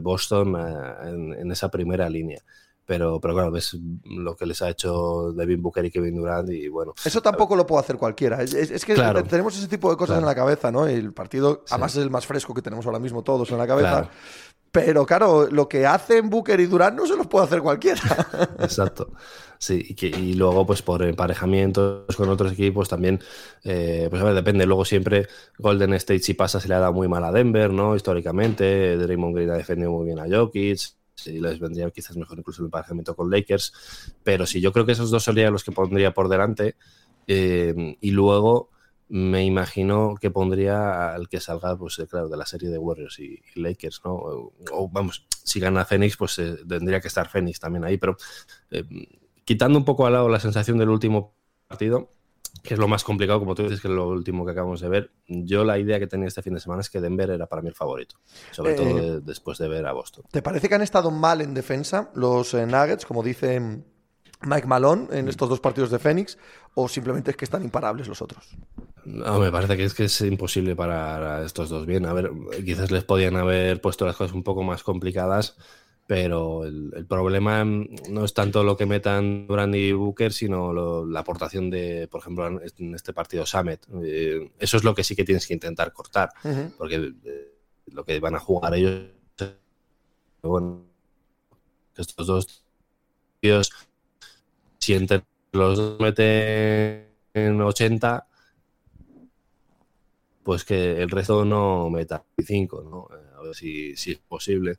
Boston 0.00 0.56
eh, 0.56 1.36
en, 1.40 1.50
esa 1.50 1.70
primera 1.70 2.08
línea. 2.08 2.40
Pero, 2.86 3.18
pero 3.18 3.32
claro, 3.32 3.50
ves 3.50 3.78
lo 4.04 4.36
que 4.36 4.44
les 4.44 4.60
ha 4.60 4.68
hecho 4.68 5.32
Devin 5.32 5.62
Booker 5.62 5.86
y 5.86 5.90
Kevin 5.90 6.16
Durant 6.16 6.50
y 6.50 6.68
bueno. 6.68 6.92
Eso 7.02 7.22
tampoco 7.22 7.56
lo 7.56 7.66
puede 7.66 7.80
hacer 7.80 7.96
cualquiera. 7.96 8.42
Es, 8.42 8.84
que 8.84 8.94
tenemos 9.28 9.56
ese 9.56 9.68
tipo 9.68 9.90
de 9.90 9.96
cosas 9.96 10.18
en 10.18 10.26
la 10.26 10.34
cabeza, 10.34 10.70
¿no? 10.70 10.86
el 10.86 11.14
partido, 11.14 11.64
además 11.70 11.96
es 11.96 12.02
el 12.02 12.10
más 12.10 12.26
fresco 12.26 12.52
que 12.52 12.60
tenemos 12.60 12.84
ahora 12.84 12.98
mismo 12.98 13.22
todos 13.22 13.50
en 13.50 13.58
la 13.58 13.66
cabeza. 13.66 14.10
Pero 14.70 15.06
claro, 15.06 15.46
lo 15.50 15.68
que 15.68 15.86
hacen 15.86 16.28
Booker 16.28 16.58
y 16.58 16.66
Durant 16.66 16.96
no 16.96 17.06
se 17.06 17.16
los 17.16 17.28
puede 17.28 17.46
hacer 17.46 17.62
cualquiera. 17.62 18.02
Exacto. 18.58 19.12
Sí, 19.64 19.96
y, 19.98 20.34
luego, 20.34 20.66
pues 20.66 20.82
por 20.82 21.02
emparejamientos 21.02 22.14
con 22.18 22.28
otros 22.28 22.52
equipos 22.52 22.86
también, 22.86 23.20
eh, 23.62 24.08
pues 24.10 24.20
a 24.20 24.26
ver, 24.26 24.34
depende. 24.34 24.66
Luego 24.66 24.84
siempre 24.84 25.26
Golden 25.56 25.94
State, 25.94 26.20
si 26.20 26.34
pasa, 26.34 26.60
se 26.60 26.68
le 26.68 26.74
ha 26.74 26.80
dado 26.80 26.92
muy 26.92 27.08
mal 27.08 27.24
a 27.24 27.32
Denver, 27.32 27.72
¿no? 27.72 27.96
Históricamente, 27.96 28.98
Draymond 28.98 29.34
Green 29.34 29.48
ha 29.48 29.56
defendido 29.56 29.90
muy 29.90 30.04
bien 30.04 30.18
a 30.18 30.26
Jokic, 30.28 30.80
y 31.24 31.40
les 31.40 31.58
vendría 31.58 31.90
quizás 31.90 32.14
mejor 32.18 32.38
incluso 32.38 32.60
el 32.60 32.66
emparejamiento 32.66 33.16
con 33.16 33.30
Lakers. 33.30 33.72
Pero 34.22 34.44
sí, 34.44 34.60
yo 34.60 34.70
creo 34.70 34.84
que 34.84 34.92
esos 34.92 35.10
dos 35.10 35.24
serían 35.24 35.54
los 35.54 35.64
que 35.64 35.72
pondría 35.72 36.12
por 36.12 36.28
delante. 36.28 36.76
Eh, 37.26 37.96
y 38.02 38.10
luego 38.10 38.68
me 39.08 39.46
imagino 39.46 40.14
que 40.20 40.30
pondría 40.30 41.14
al 41.14 41.26
que 41.30 41.40
salga, 41.40 41.74
pues 41.74 41.98
eh, 42.00 42.06
claro, 42.06 42.28
de 42.28 42.36
la 42.36 42.44
serie 42.44 42.68
de 42.68 42.76
Warriors 42.76 43.18
y, 43.18 43.40
Lakers, 43.54 44.02
¿no? 44.04 44.12
O, 44.12 44.90
vamos, 44.92 45.26
si 45.42 45.58
gana 45.58 45.86
Phoenix, 45.86 46.18
pues 46.18 46.38
tendría 46.68 47.00
que 47.00 47.08
estar 47.08 47.30
Phoenix 47.30 47.58
también 47.58 47.84
ahí, 47.84 47.96
pero 47.96 48.14
quitando 49.44 49.78
un 49.78 49.84
poco 49.84 50.06
al 50.06 50.12
lado 50.12 50.28
la 50.28 50.40
sensación 50.40 50.78
del 50.78 50.88
último 50.88 51.34
partido, 51.68 52.08
que 52.62 52.74
es 52.74 52.80
lo 52.80 52.88
más 52.88 53.04
complicado, 53.04 53.40
como 53.40 53.54
tú 53.54 53.64
dices, 53.64 53.80
que 53.80 53.88
es 53.88 53.94
lo 53.94 54.08
último 54.08 54.44
que 54.44 54.52
acabamos 54.52 54.80
de 54.80 54.88
ver, 54.88 55.10
yo 55.26 55.64
la 55.64 55.78
idea 55.78 55.98
que 55.98 56.06
tenía 56.06 56.28
este 56.28 56.42
fin 56.42 56.54
de 56.54 56.60
semana 56.60 56.80
es 56.80 56.90
que 56.90 57.00
Denver 57.00 57.30
era 57.30 57.46
para 57.46 57.62
mí 57.62 57.68
el 57.68 57.74
favorito, 57.74 58.16
sobre 58.52 58.72
eh, 58.72 58.76
todo 58.76 59.20
después 59.20 59.58
de 59.58 59.68
ver 59.68 59.86
a 59.86 59.92
Boston. 59.92 60.24
¿Te 60.30 60.40
parece 60.40 60.68
que 60.68 60.74
han 60.74 60.82
estado 60.82 61.10
mal 61.10 61.40
en 61.40 61.52
defensa 61.52 62.10
los 62.14 62.54
eh, 62.54 62.66
Nuggets, 62.66 63.06
como 63.06 63.22
dice 63.22 63.60
Mike 64.40 64.66
Malone 64.66 65.08
en 65.10 65.28
estos 65.28 65.48
dos 65.48 65.60
partidos 65.60 65.90
de 65.90 65.98
Phoenix, 65.98 66.38
o 66.74 66.88
simplemente 66.88 67.30
es 67.30 67.36
que 67.36 67.44
están 67.44 67.62
imparables 67.62 68.08
los 68.08 68.22
otros? 68.22 68.56
No, 69.04 69.38
me 69.38 69.50
parece 69.50 69.76
que 69.76 69.84
es 69.84 69.94
que 69.94 70.04
es 70.04 70.20
imposible 70.22 70.74
para 70.74 71.44
estos 71.44 71.68
dos 71.68 71.84
bien. 71.84 72.06
A 72.06 72.14
ver, 72.14 72.30
quizás 72.64 72.90
les 72.90 73.04
podían 73.04 73.36
haber 73.36 73.80
puesto 73.80 74.06
las 74.06 74.16
cosas 74.16 74.34
un 74.34 74.42
poco 74.42 74.62
más 74.62 74.82
complicadas, 74.82 75.56
pero 76.06 76.64
el, 76.64 77.06
problema 77.08 77.64
no 77.64 78.24
es 78.24 78.34
tanto 78.34 78.62
lo 78.62 78.76
que 78.76 78.84
metan 78.84 79.46
Durant 79.46 79.74
y 79.74 79.92
Booker, 79.92 80.32
sino 80.32 81.04
la 81.06 81.20
aportación 81.20 81.70
de, 81.70 82.08
por 82.08 82.20
ejemplo, 82.20 82.46
en 82.46 82.94
este 82.94 83.12
partido 83.14 83.46
Summit. 83.46 83.80
Eh, 84.02 84.52
eso 84.58 84.76
es 84.76 84.84
lo 84.84 84.94
que 84.94 85.02
sí 85.02 85.16
que 85.16 85.24
tienes 85.24 85.46
que 85.46 85.54
intentar 85.54 85.92
cortar, 85.92 86.30
porque 86.76 86.96
eh, 87.24 87.54
lo 87.86 88.04
que 88.04 88.20
van 88.20 88.34
a 88.34 88.38
jugar 88.38 88.74
ellos, 88.74 89.06
bueno, 90.42 90.84
estos 91.96 92.26
dos 92.26 92.64
tíos, 93.40 93.72
si 94.78 94.92
entre 94.94 95.24
los 95.52 95.78
dos 95.78 96.00
meten 96.00 97.08
en 97.32 97.60
80, 97.62 98.26
pues 100.42 100.64
que 100.64 101.00
el 101.00 101.08
resto 101.08 101.46
no 101.46 101.88
meta 101.88 102.22
5, 102.38 102.82
¿no? 102.82 103.08
Eh, 103.16 103.22
a 103.38 103.42
ver 103.42 103.54
si, 103.54 103.96
si 103.96 104.12
es 104.12 104.18
posible 104.18 104.78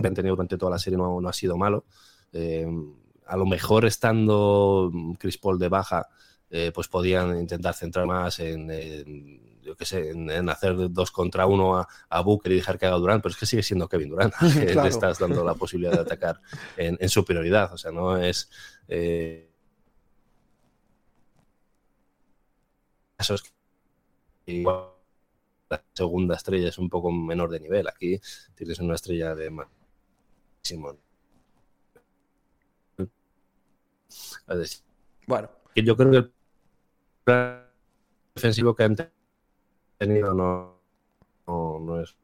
que 0.00 0.06
han 0.06 0.14
tenido 0.14 0.34
durante 0.34 0.58
toda 0.58 0.72
la 0.72 0.78
serie 0.78 0.96
no, 0.96 1.20
no 1.20 1.28
ha 1.28 1.32
sido 1.32 1.56
malo. 1.56 1.84
Eh, 2.32 2.66
a 3.26 3.36
lo 3.36 3.46
mejor 3.46 3.86
estando 3.86 4.92
Chris 5.18 5.38
Paul 5.38 5.58
de 5.58 5.68
baja, 5.68 6.08
eh, 6.50 6.72
pues 6.74 6.88
podían 6.88 7.38
intentar 7.38 7.74
centrar 7.74 8.06
más 8.06 8.38
en, 8.38 8.68
yo 9.62 9.76
qué 9.76 9.84
sé, 9.84 10.10
en, 10.10 10.48
hacer 10.48 10.90
dos 10.90 11.10
contra 11.10 11.46
uno 11.46 11.86
a, 12.08 12.20
Booker 12.20 12.52
y 12.52 12.56
dejar 12.56 12.78
que 12.78 12.86
haga 12.86 12.96
Durant, 12.96 13.22
pero 13.22 13.32
es 13.32 13.38
que 13.38 13.46
sigue 13.46 13.62
siendo 13.62 13.88
Kevin 13.88 14.10
Durant, 14.10 14.34
que 14.54 14.74
le 14.74 14.88
estás 14.88 15.18
dando 15.18 15.44
la 15.44 15.54
posibilidad 15.54 15.92
de 15.92 16.00
atacar 16.00 16.40
en, 16.76 17.08
superioridad. 17.08 17.72
O 17.72 17.78
sea, 17.78 17.90
no 17.92 18.16
es. 18.16 18.50
Eh, 18.88 19.50
eso 23.18 23.34
es 23.34 23.54
igual 24.46 24.93
la 25.74 25.84
segunda 25.92 26.36
estrella 26.36 26.68
es 26.68 26.78
un 26.78 26.88
poco 26.88 27.10
menor 27.10 27.50
de 27.50 27.60
nivel. 27.60 27.88
Aquí 27.88 28.20
tienes 28.54 28.78
una 28.78 28.94
estrella 28.94 29.34
de 29.34 29.50
Simón. 30.62 30.98
Bueno. 35.26 35.50
Yo 35.74 35.96
creo 35.96 36.10
que 36.10 36.16
el 36.18 36.32
plan 37.24 37.66
defensivo 38.34 38.74
que 38.74 38.84
han 38.84 38.96
tenido 39.98 40.34
no, 40.34 40.80
no, 41.46 42.00
es 42.00 42.16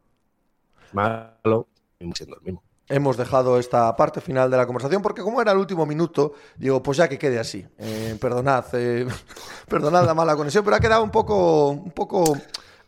malo, 0.92 1.66
siendo 2.14 2.36
el 2.36 2.42
mismo 2.42 2.62
hemos 2.90 3.16
dejado 3.16 3.58
esta 3.58 3.94
parte 3.96 4.20
final 4.20 4.50
de 4.50 4.56
la 4.56 4.66
conversación 4.66 5.00
porque 5.00 5.22
como 5.22 5.40
era 5.40 5.52
el 5.52 5.58
último 5.58 5.86
minuto, 5.86 6.34
digo, 6.56 6.82
pues 6.82 6.98
ya 6.98 7.08
que 7.08 7.18
quede 7.18 7.38
así. 7.38 7.64
Eh, 7.78 8.18
perdonad, 8.20 8.64
eh, 8.72 9.06
perdonad 9.68 10.04
la 10.04 10.12
mala 10.12 10.34
conexión, 10.36 10.64
pero 10.64 10.76
ha 10.76 10.80
quedado 10.80 11.04
un 11.04 11.10
poco, 11.10 11.68
un 11.68 11.92
poco 11.92 12.36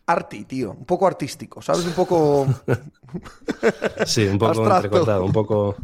arti, 0.05 0.43
tío, 0.43 0.71
un 0.71 0.85
poco 0.85 1.07
artístico, 1.07 1.61
¿sabes? 1.61 1.85
Un 1.85 1.93
poco... 1.93 2.47
sí, 4.05 4.25
un 4.27 4.37
poco 4.37 4.65
entrecortado, 4.65 5.23
un 5.23 5.31
poco, 5.31 5.75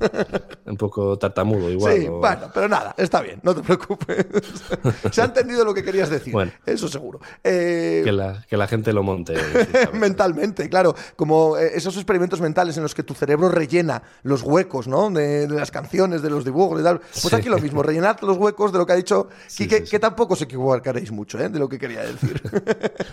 un 0.65 0.75
poco 0.75 1.17
tartamudo 1.17 1.69
igual. 1.69 1.95
Sí, 1.95 2.07
bueno, 2.07 2.49
pero 2.53 2.67
nada, 2.67 2.93
está 2.97 3.21
bien, 3.21 3.39
no 3.43 3.55
te 3.55 3.61
preocupes. 3.61 4.25
Se 5.11 5.21
ha 5.21 5.25
entendido 5.25 5.63
lo 5.63 5.73
que 5.73 5.83
querías 5.83 6.09
decir, 6.09 6.33
bueno, 6.33 6.51
eso 6.65 6.87
seguro. 6.89 7.19
Eh, 7.43 8.01
que, 8.03 8.11
la, 8.11 8.45
que, 8.49 8.57
la, 8.57 8.67
gente 8.67 8.91
lo 8.91 9.03
monte. 9.03 9.35
mentalmente, 9.93 10.69
claro, 10.69 10.95
como 11.15 11.57
eh, 11.57 11.71
esos 11.75 11.95
experimentos 11.95 12.41
mentales 12.41 12.75
en 12.75 12.83
los 12.83 12.93
que 12.93 13.03
tu 13.03 13.13
cerebro 13.13 13.49
rellena 13.49 14.03
los 14.23 14.43
huecos, 14.43 14.87
¿no? 14.87 15.09
De, 15.09 15.47
las 15.47 15.71
canciones, 15.71 16.21
de 16.21 16.29
los 16.29 16.43
dibujos 16.43 16.81
y 16.81 16.83
tal. 16.83 16.99
Pues 16.99 17.33
aquí 17.33 17.47
lo 17.47 17.59
mismo, 17.59 17.83
rellenad 17.83 18.19
los 18.21 18.37
huecos 18.37 18.73
de 18.73 18.79
lo 18.79 18.85
que 18.85 18.93
ha 18.93 18.97
dicho 18.97 19.29
Quique, 19.55 19.83
que 19.83 19.99
tampoco 19.99 20.33
os 20.33 20.41
equivocaréis 20.41 21.11
mucho, 21.11 21.39
¿eh? 21.39 21.47
De 21.47 21.59
lo 21.59 21.69
que 21.69 21.79
quería 21.79 22.01
decir. 22.01 22.41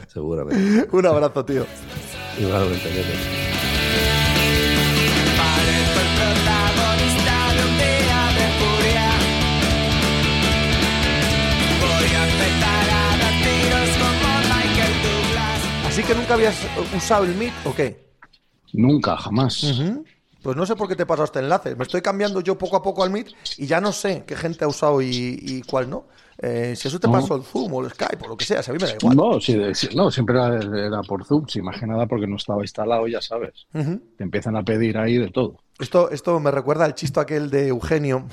Seguramente. 0.08 0.88
Un 0.96 1.04
abrazo, 1.04 1.44
tío. 1.44 1.66
Igualmente, 2.38 2.88
Así 15.86 16.02
que 16.02 16.14
nunca 16.14 16.32
habías 16.32 16.56
usado 16.96 17.24
el 17.24 17.34
Meet 17.34 17.52
o 17.66 17.74
qué? 17.74 18.00
Nunca, 18.72 19.18
jamás. 19.18 19.62
Uh 19.64 19.66
-huh. 19.66 20.04
Pues 20.46 20.56
no 20.56 20.64
sé 20.64 20.76
por 20.76 20.86
qué 20.86 20.94
te 20.94 21.06
pasó 21.06 21.24
este 21.24 21.40
enlace. 21.40 21.74
Me 21.74 21.82
estoy 21.82 22.00
cambiando 22.02 22.40
yo 22.40 22.56
poco 22.56 22.76
a 22.76 22.82
poco 22.84 23.02
al 23.02 23.10
Meet 23.10 23.30
y 23.58 23.66
ya 23.66 23.80
no 23.80 23.90
sé 23.90 24.22
qué 24.24 24.36
gente 24.36 24.64
ha 24.64 24.68
usado 24.68 25.02
y, 25.02 25.08
y 25.10 25.62
cuál 25.62 25.90
no. 25.90 26.04
Eh, 26.38 26.74
si 26.76 26.86
eso 26.86 27.00
te 27.00 27.08
pasó 27.08 27.34
el 27.34 27.42
Zoom 27.42 27.74
o 27.74 27.84
el 27.84 27.90
Skype 27.90 28.24
o 28.24 28.28
lo 28.28 28.36
que 28.36 28.44
sea, 28.44 28.62
si 28.62 28.70
a 28.70 28.74
mí 28.74 28.78
me 28.80 28.86
da 28.86 28.94
igual. 28.94 29.16
No, 29.16 29.40
sí, 29.40 29.58
sí, 29.74 29.88
no, 29.96 30.08
siempre 30.08 30.36
era, 30.36 30.86
era 30.86 31.02
por 31.02 31.24
Zoom, 31.24 31.48
sí, 31.48 31.60
más 31.60 31.80
que 31.80 31.88
nada 31.88 32.06
porque 32.06 32.28
no 32.28 32.36
estaba 32.36 32.62
instalado, 32.62 33.08
ya 33.08 33.20
sabes. 33.20 33.66
Te 33.72 34.22
empiezan 34.22 34.54
a 34.54 34.62
pedir 34.62 34.98
ahí 34.98 35.18
de 35.18 35.32
todo. 35.32 35.56
Esto, 35.80 36.12
esto 36.12 36.38
me 36.38 36.52
recuerda 36.52 36.84
al 36.84 36.94
chiste 36.94 37.18
aquel 37.18 37.50
de 37.50 37.66
Eugenio. 37.66 38.28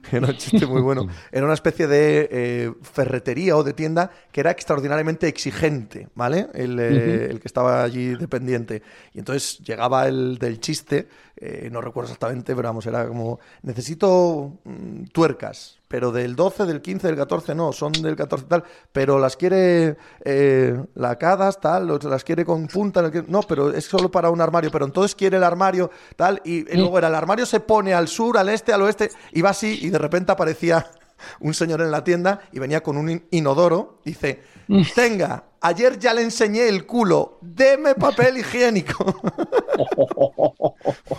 Era 0.12 0.26
un 0.26 0.36
chiste 0.36 0.66
muy 0.66 0.80
bueno. 0.80 1.06
Era 1.30 1.44
una 1.44 1.54
especie 1.54 1.86
de 1.86 2.28
eh, 2.30 2.72
ferretería 2.82 3.56
o 3.56 3.62
de 3.62 3.72
tienda 3.72 4.10
que 4.32 4.40
era 4.40 4.50
extraordinariamente 4.50 5.28
exigente, 5.28 6.08
¿vale? 6.14 6.48
El, 6.54 6.78
eh, 6.78 7.28
el 7.30 7.40
que 7.40 7.48
estaba 7.48 7.82
allí 7.82 8.14
dependiente. 8.14 8.82
Y 9.12 9.18
entonces 9.18 9.58
llegaba 9.58 10.08
el 10.08 10.38
del 10.38 10.60
chiste, 10.60 11.08
eh, 11.42 11.70
no 11.72 11.80
recuerdo 11.80 12.08
exactamente, 12.08 12.54
pero 12.54 12.68
vamos, 12.68 12.84
era 12.86 13.08
como, 13.08 13.40
necesito 13.62 14.58
mm, 14.64 15.04
tuercas, 15.06 15.78
pero 15.88 16.12
del 16.12 16.36
12, 16.36 16.66
del 16.66 16.82
15, 16.82 17.06
del 17.06 17.16
14 17.16 17.54
no, 17.54 17.72
son 17.72 17.92
del 17.92 18.14
14 18.14 18.44
tal, 18.46 18.64
pero 18.92 19.18
las 19.18 19.36
quiere 19.36 19.96
eh, 20.24 20.78
lacadas, 20.94 21.58
tal, 21.58 21.98
las 22.02 22.24
quiere 22.24 22.44
con 22.44 22.66
punta, 22.68 23.10
no, 23.26 23.40
pero 23.42 23.70
es 23.72 23.86
solo 23.86 24.10
para 24.10 24.28
un 24.30 24.40
armario, 24.40 24.70
pero 24.70 24.84
entonces 24.84 25.14
quiere 25.14 25.38
el 25.38 25.44
armario, 25.44 25.90
tal, 26.16 26.42
y, 26.44 26.70
y 26.70 26.76
luego 26.76 26.98
era 26.98 27.08
el 27.08 27.14
armario 27.14 27.46
se 27.46 27.60
pone 27.60 27.94
al 27.94 28.08
sur, 28.08 28.36
al 28.36 28.50
este, 28.50 28.72
al 28.72 28.82
oeste, 28.82 29.10
y 29.32 29.40
va 29.40 29.50
así, 29.50 29.78
y 29.82 29.88
de 29.90 29.98
repente 29.98 30.32
aparecía 30.32 30.90
un 31.40 31.54
señor 31.54 31.80
en 31.80 31.90
la 31.90 32.04
tienda 32.04 32.40
y 32.52 32.58
venía 32.58 32.82
con 32.82 32.96
un 32.98 33.08
in- 33.10 33.26
inodoro, 33.30 34.00
y 34.04 34.10
dice, 34.10 34.42
tenga, 34.94 35.44
ayer 35.60 35.98
ya 35.98 36.14
le 36.14 36.22
enseñé 36.22 36.68
el 36.68 36.86
culo, 36.86 37.38
deme 37.42 37.94
papel 37.94 38.38
higiénico. 38.38 39.04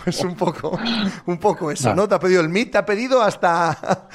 Es 0.06 0.20
un 0.24 0.34
poco, 0.34 0.78
un 1.26 1.38
poco 1.38 1.70
eso, 1.70 1.90
Ah. 1.90 1.94
¿no? 1.94 2.08
Te 2.08 2.14
ha 2.14 2.18
pedido 2.18 2.40
el 2.40 2.48
Meet, 2.48 2.72
te 2.72 2.78
ha 2.78 2.84
pedido 2.86 3.22
hasta, 3.22 4.08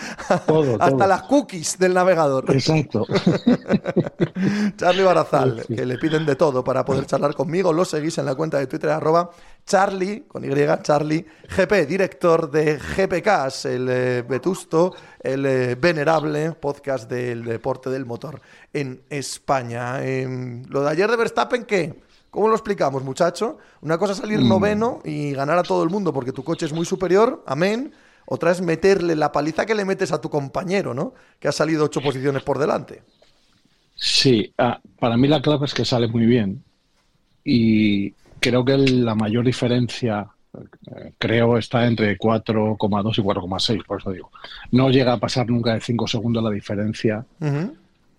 Todo, 0.45 0.73
hasta 0.73 0.89
todo. 0.89 1.07
las 1.07 1.23
cookies 1.23 1.77
del 1.77 1.93
navegador. 1.93 2.45
Exacto. 2.51 3.05
Charlie 4.77 5.03
Barazal, 5.03 5.63
Sí. 5.67 5.75
que 5.75 5.85
le 5.85 5.97
piden 5.97 6.25
de 6.25 6.35
todo 6.35 6.63
para 6.63 6.83
poder 6.85 7.05
charlar 7.05 7.33
conmigo. 7.35 7.71
Lo 7.73 7.85
seguís 7.85 8.17
en 8.17 8.25
la 8.25 8.35
cuenta 8.35 8.57
de 8.57 8.67
Twitter, 8.67 8.89
arroba 8.89 9.29
Charlie, 9.67 10.23
con 10.27 10.45
Y, 10.45 10.49
Charlie 10.81 11.25
GP, 11.55 11.85
director 11.85 12.49
de 12.49 12.77
GPCast, 12.77 13.65
el 13.65 13.87
eh, 13.89 14.21
vetusto, 14.27 14.95
el 15.21 15.45
eh, 15.45 15.75
venerable 15.75 16.53
podcast 16.53 17.09
del 17.09 17.43
deporte 17.43 17.89
del 17.89 18.05
motor 18.05 18.39
en 18.71 19.01
España. 19.09 20.03
Em, 20.05 20.63
lo 20.69 20.81
de 20.83 20.89
ayer 20.89 21.11
de 21.11 21.17
Verstappen, 21.17 21.65
¿qué? 21.65 22.01
¿Cómo 22.31 22.47
lo 22.47 22.55
explicamos, 22.55 23.03
muchacho? 23.03 23.57
Una 23.81 23.97
cosa 23.97 24.13
es 24.13 24.19
salir 24.19 24.39
Mm. 24.39 24.47
noveno 24.47 25.01
y 25.03 25.33
ganar 25.33 25.57
a 25.57 25.63
todo 25.63 25.83
el 25.83 25.89
mundo 25.89 26.13
porque 26.13 26.31
tu 26.31 26.43
coche 26.45 26.65
es 26.65 26.71
muy 26.73 26.85
superior, 26.85 27.43
amén. 27.45 27.91
Otra 28.25 28.51
es 28.51 28.61
meterle 28.61 29.15
la 29.15 29.31
paliza 29.33 29.65
que 29.65 29.75
le 29.75 29.83
metes 29.85 30.11
a 30.13 30.21
tu 30.21 30.29
compañero, 30.29 30.93
¿no? 30.93 31.13
Que 31.39 31.49
ha 31.49 31.51
salido 31.51 31.85
ocho 31.85 32.01
posiciones 32.01 32.41
por 32.43 32.57
delante. 32.57 33.03
Sí, 33.95 34.53
ah, 34.57 34.79
para 34.99 35.17
mí 35.17 35.27
la 35.27 35.41
clave 35.41 35.65
es 35.65 35.73
que 35.73 35.83
sale 35.83 36.07
muy 36.07 36.25
bien 36.25 36.63
y 37.43 38.13
creo 38.39 38.63
que 38.63 38.77
la 38.77 39.15
mayor 39.15 39.45
diferencia, 39.45 40.27
eh, 40.53 41.11
creo, 41.17 41.57
está 41.57 41.85
entre 41.85 42.17
4,2 42.17 43.17
y 43.17 43.21
4,6, 43.21 43.85
por 43.85 43.99
eso 43.99 44.11
digo. 44.11 44.31
No 44.71 44.89
llega 44.89 45.13
a 45.13 45.19
pasar 45.19 45.49
nunca 45.49 45.73
de 45.73 45.81
5 45.81 46.07
segundos 46.07 46.43
la 46.43 46.51
diferencia 46.51 47.25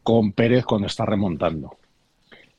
con 0.02 0.32
Pérez 0.32 0.64
cuando 0.64 0.86
está 0.86 1.04
remontando. 1.04 1.76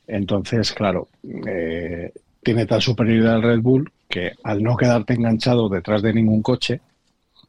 Entonces, 0.06 0.72
claro, 0.72 1.08
eh, 1.46 2.12
tiene 2.42 2.66
tal 2.66 2.82
superioridad 2.82 3.36
el 3.36 3.42
Red 3.42 3.60
Bull 3.60 3.92
que 4.08 4.32
al 4.42 4.62
no 4.62 4.76
quedarte 4.76 5.14
enganchado 5.14 5.68
detrás 5.68 6.02
de 6.02 6.12
ningún 6.12 6.42
coche, 6.42 6.80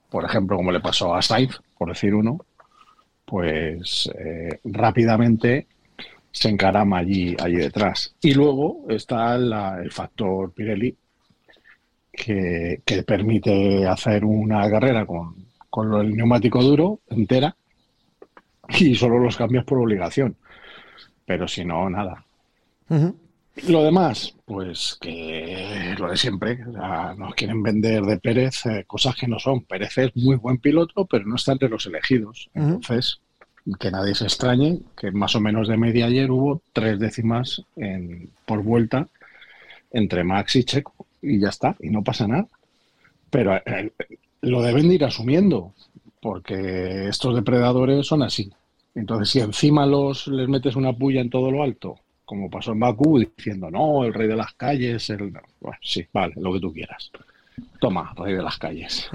por 0.09 0.25
ejemplo, 0.25 0.57
como 0.57 0.71
le 0.71 0.79
pasó 0.79 1.15
a 1.15 1.21
Sainz, 1.21 1.59
por 1.77 1.89
decir 1.89 2.13
uno, 2.13 2.39
pues 3.25 4.09
eh, 4.19 4.59
rápidamente 4.65 5.67
se 6.31 6.49
encarama 6.49 6.99
allí, 6.99 7.35
allí 7.39 7.57
detrás. 7.57 8.15
Y 8.21 8.33
luego 8.33 8.85
está 8.89 9.37
la- 9.37 9.79
el 9.81 9.91
factor 9.91 10.51
Pirelli, 10.53 10.95
que, 12.11 12.81
que 12.85 13.03
permite 13.03 13.85
hacer 13.87 14.25
una 14.25 14.69
carrera 14.69 15.05
con, 15.05 15.35
con 15.69 15.93
el 16.01 16.15
neumático 16.15 16.61
duro 16.61 16.99
entera 17.09 17.55
y 18.69 18.95
solo 18.95 19.19
los 19.19 19.37
cambios 19.37 19.65
por 19.65 19.79
obligación. 19.79 20.35
Pero 21.25 21.47
si 21.47 21.63
no, 21.65 21.89
nada. 21.89 22.23
Lo 23.67 23.83
demás, 23.83 24.33
pues 24.45 24.97
que 25.01 25.93
lo 25.97 26.09
de 26.09 26.17
siempre. 26.17 26.59
O 26.65 26.71
sea, 26.71 27.13
nos 27.17 27.35
quieren 27.35 27.61
vender 27.61 28.01
de 28.03 28.17
Pérez 28.17 28.65
eh, 28.65 28.85
cosas 28.87 29.15
que 29.15 29.27
no 29.27 29.39
son. 29.39 29.63
Pérez 29.65 29.97
es 29.97 30.15
muy 30.15 30.35
buen 30.37 30.57
piloto, 30.57 31.05
pero 31.05 31.25
no 31.25 31.35
está 31.35 31.51
entre 31.53 31.69
los 31.69 31.85
elegidos. 31.85 32.49
Entonces, 32.53 33.19
que 33.79 33.91
nadie 33.91 34.15
se 34.15 34.23
extrañe, 34.25 34.79
que 34.97 35.11
más 35.11 35.35
o 35.35 35.39
menos 35.39 35.67
de 35.67 35.77
media 35.77 36.05
ayer 36.07 36.31
hubo 36.31 36.61
tres 36.73 36.99
décimas 36.99 37.61
en- 37.75 38.29
por 38.45 38.63
vuelta 38.63 39.07
entre 39.91 40.23
Max 40.23 40.55
y 40.55 40.63
Checo. 40.63 40.93
Y 41.21 41.39
ya 41.39 41.49
está, 41.49 41.75
y 41.79 41.89
no 41.89 42.03
pasa 42.03 42.27
nada. 42.27 42.47
Pero 43.29 43.55
eh, 43.55 43.91
lo 44.41 44.61
deben 44.63 44.89
de 44.89 44.95
ir 44.95 45.05
asumiendo, 45.05 45.73
porque 46.21 47.07
estos 47.07 47.35
depredadores 47.35 48.07
son 48.07 48.23
así. 48.23 48.51
Entonces, 48.95 49.29
si 49.29 49.39
encima 49.39 49.85
los 49.85 50.27
les 50.27 50.49
metes 50.49 50.75
una 50.75 50.93
puya 50.93 51.21
en 51.21 51.29
todo 51.29 51.51
lo 51.51 51.63
alto, 51.63 51.95
como 52.25 52.49
pasó 52.49 52.71
en 52.71 52.79
Bakú, 52.79 53.19
diciendo, 53.19 53.69
no, 53.69 54.03
el 54.03 54.13
rey 54.13 54.27
de 54.27 54.35
las 54.35 54.53
calles, 54.53 55.09
el... 55.11 55.31
Bueno, 55.59 55.77
sí, 55.81 56.05
vale, 56.11 56.33
lo 56.38 56.53
que 56.53 56.59
tú 56.59 56.73
quieras. 56.73 57.11
Toma, 57.79 58.13
rey 58.17 58.33
de 58.35 58.43
las 58.43 58.57
calles. 58.57 59.07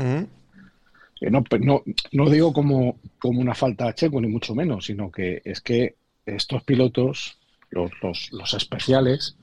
Eh, 1.21 1.31
No, 1.31 1.43
pe- 1.45 1.59
no, 1.59 1.83
no 2.13 2.31
digo 2.31 2.53
como, 2.53 2.99
como 3.19 3.41
una 3.41 3.55
falta 3.55 3.89
a 3.89 3.95
Checo, 3.95 4.21
ni 4.21 4.29
mucho 4.29 4.55
menos, 4.55 4.87
sino 4.87 5.11
que 5.11 5.41
es 5.45 5.61
que 5.61 5.97
estos 6.27 6.63
pilotos, 6.65 7.39
los, 7.71 7.91
los, 8.03 8.33
los 8.33 8.55
especiales, 8.55 9.37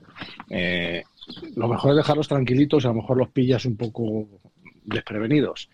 eh, 0.50 1.04
lo 1.56 1.68
mejor 1.68 1.92
es 1.92 1.98
dejarlos 1.98 2.28
tranquilitos 2.28 2.84
y 2.84 2.88
a 2.88 2.92
lo 2.92 2.98
mejor 2.98 3.18
los 3.18 3.30
pillas 3.30 3.66
un 3.66 3.78
poco 3.78 4.28
desprevenidos. 4.84 5.70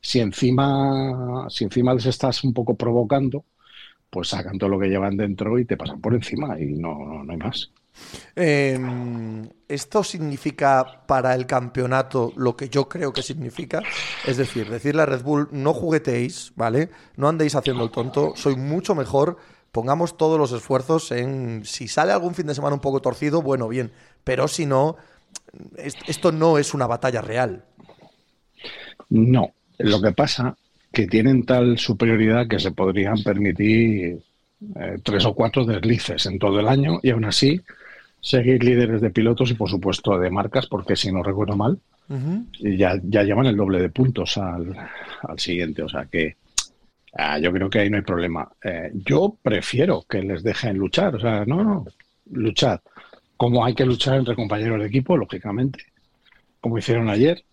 Si 0.00 0.20
encima, 0.20 1.46
si 1.50 1.64
encima 1.64 1.94
les 1.94 2.06
estás 2.06 2.44
un 2.44 2.54
poco 2.54 2.76
provocando, 2.76 3.44
pues 4.10 4.28
sacan 4.28 4.58
todo 4.58 4.70
lo 4.70 4.78
que 4.80 4.88
llevan 4.88 5.16
dentro 5.16 5.58
y 5.58 5.64
te 5.66 5.76
pasan 5.76 6.00
por 6.00 6.14
encima 6.14 6.60
y 6.60 6.66
no, 6.74 6.94
no, 6.98 7.24
no 7.24 7.32
hay 7.32 7.38
más. 7.38 7.72
Eh, 8.36 8.78
¿Esto 9.68 10.04
significa 10.04 11.04
para 11.06 11.34
el 11.34 11.46
campeonato 11.46 12.32
lo 12.36 12.56
que 12.56 12.68
yo 12.68 12.88
creo 12.88 13.12
que 13.12 13.22
significa? 13.22 13.82
Es 14.22 14.36
decir, 14.36 14.68
decirle 14.68 15.02
a 15.02 15.06
Red 15.06 15.22
Bull, 15.22 15.48
no 15.52 15.72
jugueteéis, 15.74 16.52
¿vale? 16.54 16.90
No 17.16 17.28
andéis 17.28 17.54
haciendo 17.54 17.84
el 17.84 17.90
tonto, 17.90 18.32
soy 18.36 18.56
mucho 18.56 18.94
mejor, 18.94 19.38
pongamos 19.72 20.16
todos 20.16 20.38
los 20.38 20.52
esfuerzos 20.52 21.10
en, 21.12 21.64
si 21.64 21.88
sale 21.88 22.12
algún 22.12 22.34
fin 22.34 22.46
de 22.46 22.54
semana 22.54 22.74
un 22.74 22.80
poco 22.80 23.00
torcido, 23.00 23.42
bueno, 23.42 23.68
bien, 23.68 23.92
pero 24.22 24.48
si 24.48 24.66
no, 24.66 24.96
es- 25.76 25.98
esto 26.06 26.32
no 26.32 26.58
es 26.58 26.74
una 26.74 26.86
batalla 26.86 27.22
real. 27.22 27.64
No, 29.10 29.54
lo 29.78 30.00
que 30.00 30.12
pasa 30.12 30.56
que 30.92 31.06
tienen 31.06 31.44
tal 31.44 31.78
superioridad 31.78 32.46
que 32.48 32.58
se 32.58 32.72
podrían 32.72 33.22
permitir 33.22 34.18
eh, 34.76 34.98
tres 35.02 35.24
o 35.26 35.34
cuatro 35.34 35.64
deslices 35.64 36.26
en 36.26 36.38
todo 36.38 36.60
el 36.60 36.68
año 36.68 37.00
y 37.02 37.10
aún 37.10 37.24
así 37.24 37.60
seguir 38.24 38.64
líderes 38.64 39.02
de 39.02 39.10
pilotos 39.10 39.50
y 39.50 39.54
por 39.54 39.68
supuesto 39.68 40.18
de 40.18 40.30
marcas, 40.30 40.66
porque 40.66 40.96
si 40.96 41.12
no 41.12 41.22
recuerdo 41.22 41.56
mal, 41.56 41.78
y 42.58 42.76
ya, 42.78 42.98
ya 43.02 43.22
llevan 43.22 43.46
el 43.46 43.56
doble 43.56 43.80
de 43.80 43.90
puntos 43.90 44.38
al, 44.38 44.74
al 45.22 45.38
siguiente. 45.38 45.82
O 45.82 45.88
sea 45.88 46.06
que 46.06 46.36
ah, 47.16 47.38
yo 47.38 47.52
creo 47.52 47.68
que 47.68 47.80
ahí 47.80 47.90
no 47.90 47.98
hay 47.98 48.02
problema. 48.02 48.50
Eh, 48.62 48.92
yo 48.94 49.36
prefiero 49.42 50.06
que 50.08 50.22
les 50.22 50.42
dejen 50.42 50.78
luchar. 50.78 51.14
O 51.16 51.20
sea, 51.20 51.44
no, 51.44 51.62
no, 51.62 51.84
luchad. 52.30 52.80
Como 53.36 53.62
hay 53.62 53.74
que 53.74 53.84
luchar 53.84 54.16
entre 54.16 54.34
compañeros 54.34 54.80
de 54.80 54.86
equipo, 54.86 55.18
lógicamente, 55.18 55.84
como 56.62 56.78
hicieron 56.78 57.10
ayer. 57.10 57.44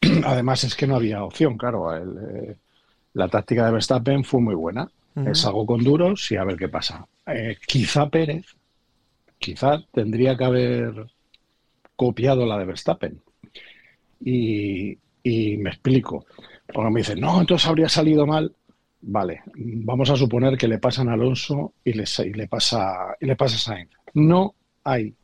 Además 0.24 0.62
es 0.62 0.76
que 0.76 0.86
no 0.86 0.94
había 0.94 1.24
opción, 1.24 1.58
claro. 1.58 1.92
el, 1.92 2.16
eh, 2.18 2.56
la 3.14 3.28
táctica 3.28 3.66
de 3.66 3.72
Verstappen 3.72 4.22
fue 4.22 4.40
muy 4.40 4.54
buena. 4.54 4.88
Ujú. 5.16 5.28
Es 5.28 5.44
algo 5.44 5.66
con 5.66 5.82
duros 5.82 6.30
y 6.30 6.36
a 6.36 6.44
ver 6.44 6.56
qué 6.56 6.68
pasa. 6.68 7.04
Eh, 7.26 7.56
quizá 7.66 8.08
Pérez, 8.08 8.46
quizá 9.38 9.82
tendría 9.92 10.36
que 10.36 10.44
haber 10.44 11.06
copiado 11.96 12.46
la 12.46 12.58
de 12.58 12.64
Verstappen. 12.64 13.20
Y, 14.24 14.98
me 15.24 15.70
explico. 15.70 16.26
Porque 16.72 16.90
me 16.90 17.00
dicen, 17.00 17.20
no, 17.20 17.40
entonces 17.40 17.68
habría 17.68 17.88
salido 17.88 18.26
mal. 18.26 18.54
Vale, 19.00 19.42
vamos 19.54 20.10
a 20.10 20.16
suponer 20.16 20.58
que 20.58 20.68
le 20.68 20.78
pasan 20.78 21.08
a 21.08 21.12
Alonso 21.12 21.74
y 21.84 21.92
le, 21.92 22.04
y 22.24 22.32
le 22.32 22.48
pasa 22.48 23.16
y 23.20 23.26
le 23.26 23.36
pasa 23.36 23.56
a 23.56 23.58
Sainz. 23.58 23.90
No 24.14 24.54
hay 24.82 25.14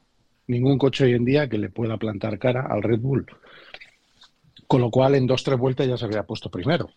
ningún 0.47 0.79
coche 0.79 1.05
hoy 1.05 1.15
en 1.15 1.25
día 1.25 1.49
que 1.49 1.59
le 1.59 1.71
pueda 1.71 1.97
plantar 1.97 2.39
cara 2.39 2.67
al 2.71 2.83
Red 2.83 3.01
Bull. 3.01 3.27
Con 4.67 4.81
lo 4.81 4.91
cual, 4.91 5.17
en 5.17 5.27
dos 5.27 5.43
tres 5.43 5.59
vueltas 5.59 5.89
ya 5.89 5.97
se 5.97 6.05
habría 6.05 6.23
puesto 6.23 6.51
primero. 6.51 6.91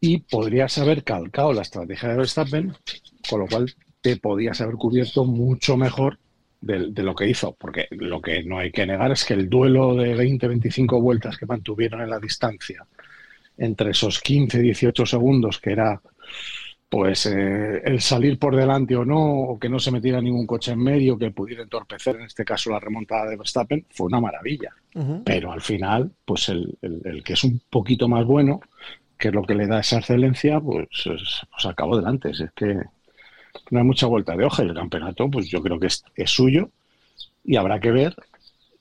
Y 0.00 0.18
podrías 0.18 0.78
haber 0.78 1.04
calcado 1.04 1.52
la 1.52 1.62
estrategia 1.62 2.10
de 2.10 2.16
Verstappen, 2.16 2.72
con 3.28 3.40
lo 3.40 3.46
cual 3.46 3.74
te 4.00 4.16
podías 4.16 4.60
haber 4.60 4.76
cubierto 4.76 5.24
mucho 5.24 5.76
mejor 5.76 6.18
de, 6.60 6.90
de, 6.90 7.02
lo 7.02 7.14
que 7.14 7.28
hizo, 7.28 7.56
porque 7.58 7.86
lo 7.90 8.20
que 8.20 8.42
no 8.42 8.58
hay 8.58 8.70
que 8.70 8.86
negar 8.86 9.12
es 9.12 9.24
que 9.24 9.34
el 9.34 9.48
duelo 9.48 9.94
de 9.94 10.14
20-25 10.16 11.00
vueltas 11.00 11.36
que 11.38 11.46
mantuvieron 11.46 12.02
en 12.02 12.10
la 12.10 12.18
distancia 12.18 12.86
entre 13.56 13.90
esos 13.90 14.22
15-18 14.22 15.06
segundos, 15.06 15.58
que 15.58 15.72
era 15.72 16.00
pues 16.88 17.26
eh, 17.26 17.82
el 17.84 18.00
salir 18.00 18.36
por 18.36 18.56
delante 18.56 18.96
o 18.96 19.04
no, 19.04 19.20
o 19.20 19.58
que 19.58 19.68
no 19.68 19.78
se 19.78 19.92
metiera 19.92 20.20
ningún 20.20 20.46
coche 20.46 20.72
en 20.72 20.82
medio, 20.82 21.16
que 21.16 21.30
pudiera 21.30 21.62
entorpecer, 21.62 22.16
en 22.16 22.22
este 22.22 22.44
caso, 22.44 22.70
la 22.70 22.80
remontada 22.80 23.30
de 23.30 23.36
Verstappen, 23.36 23.86
fue 23.90 24.08
una 24.08 24.20
maravilla. 24.20 24.74
Pero 25.24 25.52
al 25.52 25.60
final, 25.60 26.10
pues 26.24 26.48
el, 26.48 26.76
el, 26.82 27.00
el, 27.04 27.22
que 27.22 27.34
es 27.34 27.44
un 27.44 27.62
poquito 27.70 28.08
más 28.08 28.24
bueno, 28.24 28.60
que 29.16 29.28
es 29.28 29.34
lo 29.34 29.44
que 29.44 29.54
le 29.54 29.68
da 29.68 29.78
esa 29.78 29.98
excelencia, 29.98 30.58
pues, 30.58 30.88
es, 30.90 31.42
pues 31.48 31.66
acabó 31.66 31.96
delante. 31.96 32.30
Es 32.30 32.42
que 32.56 32.76
no 33.70 33.78
hay 33.78 33.84
mucha 33.84 34.06
vuelta 34.06 34.36
de 34.36 34.44
hoja 34.44 34.62
y 34.64 34.68
el 34.68 34.74
campeonato, 34.74 35.30
pues 35.30 35.48
yo 35.48 35.62
creo 35.62 35.78
que 35.78 35.86
es, 35.86 36.04
es 36.14 36.30
suyo 36.30 36.70
y 37.44 37.56
habrá 37.56 37.80
que 37.80 37.90
ver, 37.90 38.16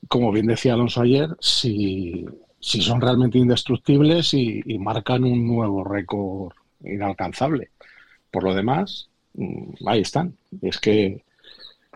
como 0.08 0.32
bien 0.32 0.48
decía 0.48 0.74
Alonso 0.74 1.02
ayer, 1.02 1.30
si, 1.40 2.26
si 2.60 2.82
son 2.82 3.02
realmente 3.02 3.38
indestructibles 3.38 4.34
y, 4.34 4.62
y 4.66 4.78
marcan 4.80 5.24
un 5.24 5.48
nuevo 5.48 5.84
récord 5.84 6.54
inalcanzable. 6.84 7.70
Por 8.32 8.44
lo 8.44 8.54
demás, 8.54 9.10
mm, 9.34 9.88
ahí 9.88 10.02
están. 10.02 10.36
Es 10.62 10.80
que 10.80 11.24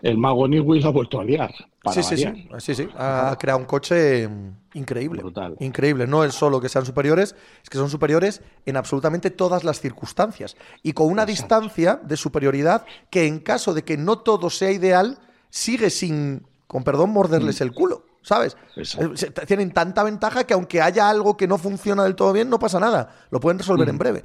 el 0.02 0.18
mago 0.18 0.48
Newey 0.48 0.80
lo 0.80 0.88
ha 0.88 0.92
vuelto 0.92 1.20
a 1.20 1.24
liar. 1.24 1.54
Sí, 1.92 2.02
sí, 2.02 2.16
sí, 2.16 2.48
sí, 2.58 2.74
sí. 2.74 2.88
Ha 2.96 3.36
creado 3.38 3.58
un 3.58 3.66
coche 3.66 4.28
increíble. 4.72 5.20
Brutal. 5.20 5.56
Increíble. 5.60 6.06
No 6.06 6.24
es 6.24 6.34
solo 6.34 6.60
que 6.60 6.68
sean 6.68 6.86
superiores, 6.86 7.34
es 7.62 7.68
que 7.68 7.78
son 7.78 7.90
superiores 7.90 8.42
en 8.64 8.76
absolutamente 8.76 9.30
todas 9.30 9.64
las 9.64 9.80
circunstancias. 9.80 10.56
Y 10.82 10.92
con 10.92 11.08
una 11.08 11.22
Exacto. 11.22 11.60
distancia 11.60 12.00
de 12.02 12.16
superioridad 12.16 12.86
que 13.10 13.26
en 13.26 13.38
caso 13.40 13.74
de 13.74 13.84
que 13.84 13.96
no 13.96 14.18
todo 14.18 14.50
sea 14.50 14.70
ideal, 14.70 15.18
sigue 15.50 15.90
sin, 15.90 16.46
con 16.66 16.84
perdón, 16.84 17.10
morderles 17.10 17.60
el 17.60 17.72
culo. 17.72 18.06
¿Sabes? 18.22 18.56
Exacto. 18.76 19.44
Tienen 19.46 19.70
tanta 19.72 20.02
ventaja 20.02 20.44
que 20.44 20.54
aunque 20.54 20.80
haya 20.80 21.10
algo 21.10 21.36
que 21.36 21.46
no 21.46 21.58
funciona 21.58 22.04
del 22.04 22.14
todo 22.14 22.32
bien, 22.32 22.48
no 22.48 22.58
pasa 22.58 22.80
nada. 22.80 23.14
Lo 23.30 23.38
pueden 23.38 23.58
resolver 23.58 23.86
mm. 23.86 23.90
en 23.90 23.98
breve. 23.98 24.24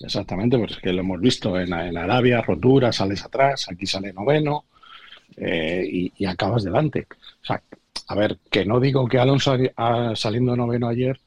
Exactamente, 0.00 0.58
pues 0.58 0.72
es 0.72 0.78
que 0.78 0.92
lo 0.92 1.00
hemos 1.00 1.20
visto 1.20 1.58
en, 1.58 1.72
en 1.72 1.96
Arabia, 1.96 2.42
rotura, 2.42 2.92
sales 2.92 3.24
atrás, 3.24 3.66
aquí 3.70 3.86
sale 3.86 4.12
noveno 4.12 4.66
eh, 5.36 5.84
y, 5.90 6.12
y, 6.16 6.26
acabas 6.26 6.64
delante. 6.64 7.06
O 7.42 7.44
sea, 7.44 7.62
a 8.08 8.14
ver, 8.14 8.38
que 8.50 8.64
no 8.64 8.80
digo 8.80 9.06
que 9.08 9.18
Alonso 9.18 9.56
a, 9.76 10.14
saliendo 10.14 10.56
noveno 10.56 10.88
ayer 10.88 11.20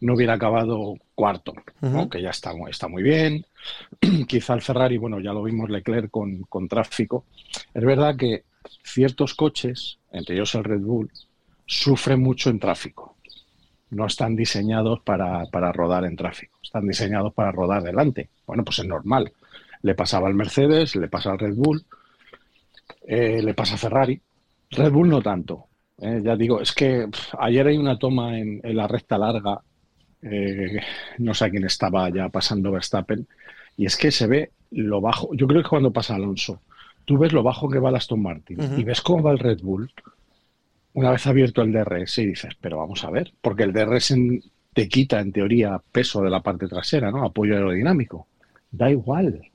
no 0.00 0.14
hubiera 0.14 0.34
acabado 0.34 0.94
cuarto, 1.14 1.52
uh 1.52 1.86
-huh. 1.86 1.90
¿no? 1.90 2.08
que 2.08 2.20
ya 2.20 2.30
está, 2.30 2.52
está 2.68 2.88
muy 2.88 3.02
bien. 3.02 3.46
Quizá 4.26 4.54
el 4.54 4.62
Ferrari, 4.62 4.96
bueno, 4.98 5.20
ya 5.20 5.32
lo 5.32 5.42
vimos 5.42 5.70
Leclerc 5.70 6.10
con, 6.10 6.42
con 6.48 6.68
tráfico. 6.68 7.24
Es 7.72 7.84
verdad 7.84 8.16
que 8.16 8.44
ciertos 8.82 9.34
coches, 9.34 9.98
entre 10.10 10.34
ellos 10.34 10.54
el 10.54 10.64
Red 10.64 10.80
Bull, 10.80 11.10
sufren 11.66 12.20
mucho 12.20 12.50
en 12.50 12.58
tráfico 12.58 13.12
no 13.92 14.06
están 14.06 14.34
diseñados 14.34 15.00
para, 15.00 15.44
para, 15.46 15.70
rodar 15.70 16.04
en 16.04 16.16
tráfico, 16.16 16.58
están 16.62 16.88
diseñados 16.88 17.32
para 17.34 17.52
rodar 17.52 17.82
delante. 17.82 18.30
Bueno, 18.46 18.64
pues 18.64 18.78
es 18.78 18.86
normal. 18.86 19.32
Le 19.82 19.94
pasaba 19.94 20.28
al 20.28 20.34
Mercedes, 20.34 20.96
le 20.96 21.08
pasa 21.08 21.30
al 21.30 21.38
Red 21.38 21.54
Bull, 21.54 21.84
eh, 23.06 23.40
le 23.42 23.54
pasa 23.54 23.74
a 23.74 23.78
Ferrari. 23.78 24.20
Red 24.70 24.90
Bull 24.92 25.08
no 25.08 25.20
tanto. 25.20 25.66
Eh, 26.00 26.20
ya 26.24 26.36
digo, 26.36 26.60
es 26.60 26.72
que 26.72 27.08
pff, 27.08 27.34
ayer 27.38 27.66
hay 27.66 27.76
una 27.76 27.98
toma 27.98 28.38
en, 28.38 28.60
en 28.62 28.76
la 28.76 28.88
recta 28.88 29.18
larga, 29.18 29.60
eh, 30.22 30.80
no 31.18 31.34
sé 31.34 31.44
a 31.44 31.50
quién 31.50 31.64
estaba 31.64 32.08
ya 32.10 32.28
pasando 32.28 32.72
Verstappen, 32.72 33.26
y 33.76 33.86
es 33.86 33.96
que 33.96 34.10
se 34.10 34.26
ve 34.26 34.50
lo 34.70 35.00
bajo. 35.00 35.34
Yo 35.34 35.46
creo 35.46 35.62
que 35.62 35.68
cuando 35.68 35.92
pasa 35.92 36.14
Alonso, 36.14 36.60
tú 37.04 37.18
ves 37.18 37.32
lo 37.32 37.42
bajo 37.42 37.68
que 37.68 37.78
va 37.78 37.90
el 37.90 37.96
Aston 37.96 38.22
Martin 38.22 38.60
uh 38.60 38.64
-huh. 38.64 38.80
y 38.80 38.84
ves 38.84 39.00
cómo 39.00 39.22
va 39.22 39.32
el 39.32 39.38
Red 39.38 39.60
Bull 39.62 39.90
una 40.94 41.10
vez 41.10 41.26
abierto 41.26 41.62
el 41.62 41.72
DRS 41.72 42.18
y 42.18 42.26
dices, 42.26 42.54
pero 42.60 42.78
vamos 42.78 43.02
a 43.04 43.10
ver, 43.10 43.32
porque 43.40 43.62
el 43.62 43.72
DRS 43.72 44.14
te 44.72 44.88
quita 44.88 45.20
en 45.20 45.32
teoría 45.32 45.80
peso 45.90 46.22
de 46.22 46.30
la 46.30 46.40
parte 46.40 46.68
trasera, 46.68 47.10
¿no? 47.10 47.24
Apoyo 47.24 47.54
aerodinámico. 47.54 48.26
Da 48.70 48.90
igual. 48.90 49.50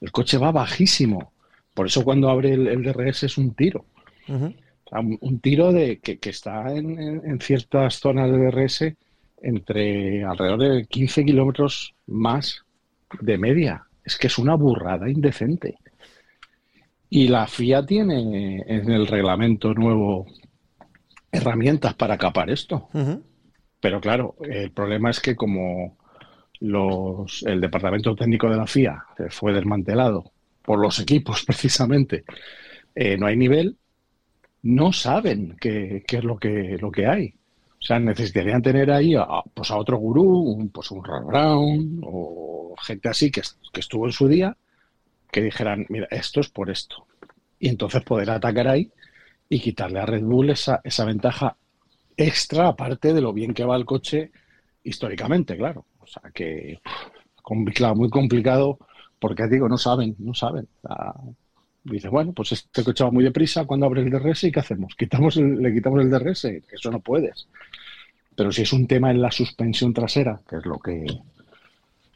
El 0.00 0.12
coche 0.12 0.38
va 0.38 0.52
bajísimo. 0.52 1.32
Por 1.74 1.86
eso 1.86 2.04
cuando 2.04 2.30
abre 2.30 2.52
el, 2.52 2.68
el 2.68 2.82
DRS 2.82 3.24
es 3.24 3.36
un 3.36 3.54
tiro. 3.54 3.84
Uh 4.28 4.32
-huh. 4.32 4.56
o 4.84 4.88
sea, 4.88 5.00
un, 5.00 5.18
un, 5.20 5.40
tiro 5.40 5.72
de 5.72 5.98
que, 5.98 6.18
que 6.18 6.30
está 6.30 6.72
en, 6.72 7.38
ciertas 7.40 7.98
zonas 7.98 8.30
de 8.30 8.38
DRS 8.38 8.94
entre 9.42 10.24
alrededor 10.24 10.60
de 10.60 10.86
15 10.86 11.24
kilómetros 11.24 11.94
más 12.06 12.64
de 13.20 13.36
media. 13.36 13.82
Es 14.04 14.16
que 14.16 14.28
es 14.28 14.38
una 14.38 14.54
burrada 14.54 15.10
indecente. 15.10 15.76
Y 17.10 17.28
la 17.28 17.46
FIA 17.46 17.84
tiene 17.84 18.62
en 18.66 18.90
el 18.90 19.06
reglamento 19.06 19.74
nuevo 19.74 20.26
herramientas 21.30 21.94
para 21.94 22.16
capar 22.16 22.50
esto. 22.50 22.88
Uh 22.92 22.98
-huh. 22.98 23.22
Pero 23.80 24.00
claro, 24.00 24.36
el 24.40 24.70
problema 24.70 25.10
es 25.10 25.20
que 25.20 25.34
como 25.34 25.98
los, 26.60 27.42
el 27.42 27.60
departamento 27.60 28.14
técnico 28.14 28.48
de 28.48 28.56
la 28.56 28.66
FIA 28.66 29.04
fue 29.28 29.52
desmantelado 29.52 30.33
por 30.64 30.80
los 30.80 30.98
equipos 30.98 31.44
precisamente, 31.46 32.24
eh, 32.94 33.16
no 33.16 33.26
hay 33.26 33.36
nivel, 33.36 33.76
no 34.62 34.92
saben 34.92 35.56
qué, 35.60 36.04
es 36.06 36.24
lo 36.24 36.38
que, 36.38 36.78
lo 36.80 36.90
que 36.90 37.06
hay. 37.06 37.34
O 37.80 37.86
sea, 37.86 37.98
necesitarían 37.98 38.62
tener 38.62 38.90
ahí 38.90 39.14
a, 39.14 39.26
pues 39.52 39.70
a 39.70 39.76
otro 39.76 39.98
gurú, 39.98 40.24
un, 40.24 40.70
pues 40.70 40.90
un 40.90 41.04
Rod 41.04 41.26
Brown 41.26 42.00
o 42.02 42.74
gente 42.82 43.10
así 43.10 43.30
que, 43.30 43.42
que 43.72 43.80
estuvo 43.80 44.06
en 44.06 44.12
su 44.12 44.26
día, 44.26 44.56
que 45.30 45.42
dijeran, 45.42 45.84
mira, 45.90 46.08
esto 46.10 46.40
es 46.40 46.48
por 46.48 46.70
esto. 46.70 47.06
Y 47.58 47.68
entonces 47.68 48.02
poder 48.02 48.30
atacar 48.30 48.68
ahí 48.68 48.90
y 49.48 49.60
quitarle 49.60 50.00
a 50.00 50.06
Red 50.06 50.22
Bull 50.22 50.50
esa, 50.50 50.80
esa 50.82 51.04
ventaja 51.04 51.56
extra, 52.16 52.68
aparte 52.68 53.12
de 53.12 53.20
lo 53.20 53.32
bien 53.32 53.52
que 53.52 53.64
va 53.64 53.76
el 53.76 53.84
coche 53.84 54.30
históricamente, 54.82 55.56
claro. 55.56 55.84
O 55.98 56.06
sea 56.06 56.30
que, 56.32 56.80
claro, 57.74 57.96
muy 57.96 58.08
complicado, 58.08 58.78
porque 59.24 59.48
digo, 59.48 59.70
no 59.70 59.78
saben, 59.78 60.14
no 60.18 60.34
saben. 60.34 60.68
Sea, 60.82 61.14
dices, 61.82 62.10
bueno, 62.10 62.34
pues 62.34 62.52
este 62.52 62.84
coche 62.84 63.04
va 63.04 63.10
muy 63.10 63.24
deprisa, 63.24 63.64
cuando 63.64 63.86
abre 63.86 64.02
el 64.02 64.10
DRS, 64.10 64.44
¿y 64.44 64.52
qué 64.52 64.60
hacemos? 64.60 64.94
¿Quitamos 64.94 65.36
¿Le 65.36 65.72
quitamos 65.72 66.02
el 66.02 66.10
DRS? 66.10 66.44
Eso 66.44 66.90
no 66.90 67.00
puedes. 67.00 67.48
Pero 68.36 68.52
si 68.52 68.60
es 68.60 68.72
un 68.74 68.86
tema 68.86 69.10
en 69.10 69.22
la 69.22 69.30
suspensión 69.30 69.94
trasera, 69.94 70.42
que 70.46 70.56
es 70.56 70.66
lo 70.66 70.78
que 70.78 71.06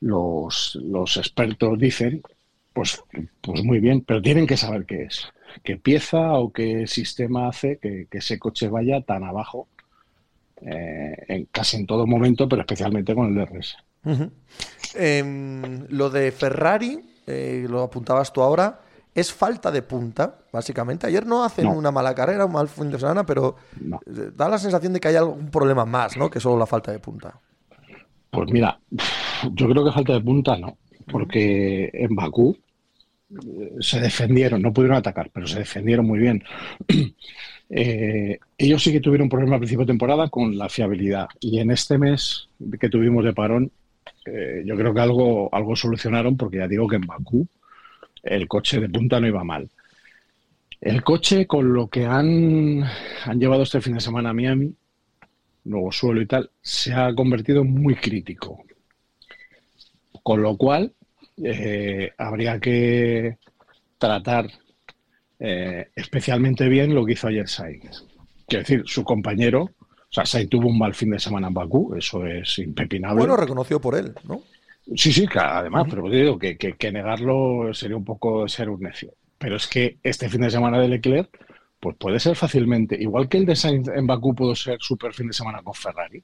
los, 0.01 0.79
los 0.83 1.17
expertos 1.17 1.79
dicen, 1.79 2.21
pues, 2.75 3.03
pues 3.41 3.65
muy 3.65 3.81
bien, 3.81 4.03
pero 4.03 4.21
tienen 4.21 4.47
que 4.47 4.59
saber 4.59 4.85
qué 4.85 5.05
es 5.05 5.33
qué 5.65 5.79
pieza 5.79 6.35
o 6.35 6.53
qué 6.53 6.87
sistema 6.87 7.49
hace 7.49 7.79
que, 7.79 8.07
que 8.11 8.19
ese 8.19 8.39
coche 8.39 8.69
vaya 8.69 9.01
tan 9.01 9.25
abajo 9.25 9.67
eh, 10.61 11.17
en, 11.27 11.47
casi 11.47 11.79
en 11.79 11.87
todo 11.87 12.07
momento, 12.07 12.47
pero 12.47 12.61
especialmente 12.61 13.15
con 13.15 13.29
el 13.29 13.47
DRS. 13.47 13.79
Uh 14.05 14.11
-huh. 14.11 14.31
eh, 14.95 15.87
lo 15.89 16.11
de 16.11 16.33
Ferrari, 16.33 17.01
eh, 17.27 17.67
lo 17.69 17.83
apuntabas 17.83 18.33
tú 18.33 18.43
ahora, 18.43 18.81
es 19.15 19.33
falta 19.33 19.71
de 19.71 19.83
punta, 19.83 20.39
básicamente. 20.53 21.07
Ayer 21.07 21.27
no 21.27 21.45
hacen 21.45 21.65
no. 21.65 21.73
una 21.73 21.91
mala 21.91 22.15
carrera, 22.15 22.47
un 22.47 22.53
mal 22.53 22.69
fin 22.69 22.91
de 22.91 22.99
semana, 22.99 23.27
pero 23.27 23.57
no. 23.81 24.01
da 24.07 24.49
la 24.49 24.59
sensación 24.59 24.93
de 24.93 25.01
que 25.01 25.09
hay 25.09 25.17
algún 25.17 25.51
problema 25.51 25.85
más, 25.85 26.17
¿no? 26.17 26.31
Que 26.31 26.41
solo 26.41 26.59
la 26.59 26.67
falta 26.67 26.93
de 26.93 27.01
punta. 27.01 27.39
Pues 28.31 28.51
mira, 28.51 28.79
yo 29.53 29.69
creo 29.69 29.85
que 29.85 29.93
falta 29.93 30.13
de 30.13 30.21
punta 30.21 30.57
no, 30.57 30.79
porque 31.11 31.91
en 31.93 32.15
Bakú 32.15 32.57
se 33.81 34.01
defendieron, 34.01 34.63
no 34.63 34.73
pudieron 34.73 34.97
atacar, 34.97 35.31
pero 35.33 35.47
se 35.47 35.61
defendieron 35.61 36.07
muy 36.07 36.19
bien. 36.19 36.45
Eh, 37.71 38.39
ellos 38.57 38.83
sí 38.83 38.91
que 38.93 39.01
tuvieron 39.01 39.27
un 39.27 39.29
problema 39.29 39.57
a 39.57 39.59
principio 39.59 39.85
de 39.85 39.93
temporada 39.93 40.31
con 40.31 40.57
la 40.57 40.71
fiabilidad 40.71 41.29
y 41.39 41.59
en 41.59 41.71
este 41.71 41.99
mes 41.99 42.49
que 42.81 42.89
tuvimos 42.89 43.27
de 43.27 43.35
parón, 43.35 43.71
eh, 44.25 44.63
yo 44.65 44.77
creo 44.77 44.95
que 44.95 45.01
algo, 45.01 45.49
algo 45.53 45.77
solucionaron 45.77 46.37
porque 46.37 46.59
ya 46.59 46.69
digo 46.69 46.89
que 46.89 46.97
en 46.97 47.07
Bakú 47.07 47.47
el 48.23 48.49
coche 48.49 48.81
de 48.81 48.89
punta 48.89 49.21
no 49.21 49.27
iba 49.27 49.45
mal. 49.45 49.69
El 50.81 51.03
coche 51.03 51.47
con 51.47 51.73
lo 51.73 51.89
que 51.89 52.07
han, 52.07 52.83
han 53.25 53.41
llevado 53.41 53.63
este 53.63 53.81
fin 53.81 53.95
de 53.95 54.01
semana 54.01 54.31
a 54.31 54.35
Miami, 54.35 54.73
nuevo 55.65 55.91
suelo 55.91 56.21
y 56.21 56.27
tal, 56.27 56.51
se 56.61 56.93
ha 56.93 57.15
convertido 57.15 57.63
en 57.63 57.73
muy 57.73 57.95
crítico. 57.95 58.65
Con 60.23 60.43
lo 60.43 60.57
cual, 60.57 60.93
eh, 61.43 62.13
habría 62.17 62.59
que 62.59 63.39
tratar 63.99 64.49
eh, 65.39 65.89
especialmente 65.95 66.69
bien 66.69 66.95
lo 66.95 67.05
que 67.05 67.13
hizo 67.13 67.29
ayer 67.29 67.49
Sainz. 67.49 68.05
Quiero 68.47 68.63
decir, 68.63 68.83
su 68.87 69.05
compañero, 69.05 69.71
o 70.11 70.15
sea, 70.15 70.25
Sainz 70.25 70.49
tuvo 70.49 70.69
un 70.69 70.79
mal 70.79 70.95
fin 70.95 71.11
de 71.11 71.19
semana 71.19 71.49
en 71.49 71.55
Bakú, 71.55 71.95
eso 71.95 72.25
es 72.27 72.59
impepinable. 72.59 73.19
Bueno, 73.19 73.37
reconoció 73.37 73.81
por 73.81 73.95
él, 73.95 74.15
¿no? 74.25 74.41
Sí, 74.97 75.13
sí, 75.13 75.27
además, 75.35 75.83
uh 75.83 75.87
-huh. 75.87 75.91
pero 75.91 76.11
digo 76.11 76.39
que, 76.39 76.57
que, 76.57 76.73
que, 76.75 76.91
negarlo 76.91 77.75
sería 77.75 77.97
un 77.97 78.05
poco 78.05 78.49
ser 78.49 78.71
un 78.71 78.81
necio. 78.81 79.13
Pero 79.37 79.57
es 79.57 79.67
que 79.67 79.99
este 80.03 80.31
fin 80.31 80.41
de 80.41 80.51
semana 80.51 80.81
de 80.81 80.89
Leclerc, 80.89 81.29
pues 81.79 81.97
puede 81.97 82.19
ser 82.21 82.37
fácilmente, 82.37 82.97
igual 82.99 83.29
que 83.29 83.37
el 83.37 83.45
de 83.47 83.55
Sainz 83.55 83.89
en 83.89 84.07
Bakú 84.07 84.35
pudo 84.35 84.55
ser 84.55 84.79
super 84.81 85.13
fin 85.13 85.27
de 85.29 85.35
semana 85.35 85.63
con 85.63 85.75
Ferrari, 85.75 86.23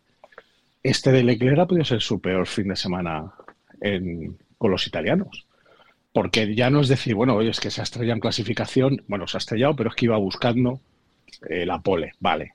este 0.83 1.13
de 1.13 1.23
Leclerc 1.23 1.59
ha 1.59 1.67
podido 1.67 1.85
ser 1.85 2.01
su 2.01 2.21
peor 2.21 2.47
fin 2.47 2.69
de 2.69 2.77
semana 2.77 3.33
en, 3.81 4.37
con 4.59 4.71
los 4.71 4.87
italianos. 4.87 5.47
porque 6.13 6.55
ya 6.55 6.71
no 6.71 6.81
es 6.81 6.89
decir, 6.89 7.15
bueno, 7.17 7.35
oye, 7.35 7.51
es 7.51 7.59
que 7.61 7.71
se 7.71 7.81
ha 7.81 7.85
estrellado 7.85 8.15
en 8.15 8.21
clasificación, 8.21 9.03
bueno, 9.09 9.27
se 9.27 9.37
ha 9.37 9.39
estrellado, 9.39 9.75
pero 9.75 9.91
es 9.91 9.97
que 9.97 10.05
iba 10.07 10.17
buscando 10.17 10.81
eh, 11.49 11.67
la 11.67 11.81
pole, 11.81 12.13
vale. 12.21 12.55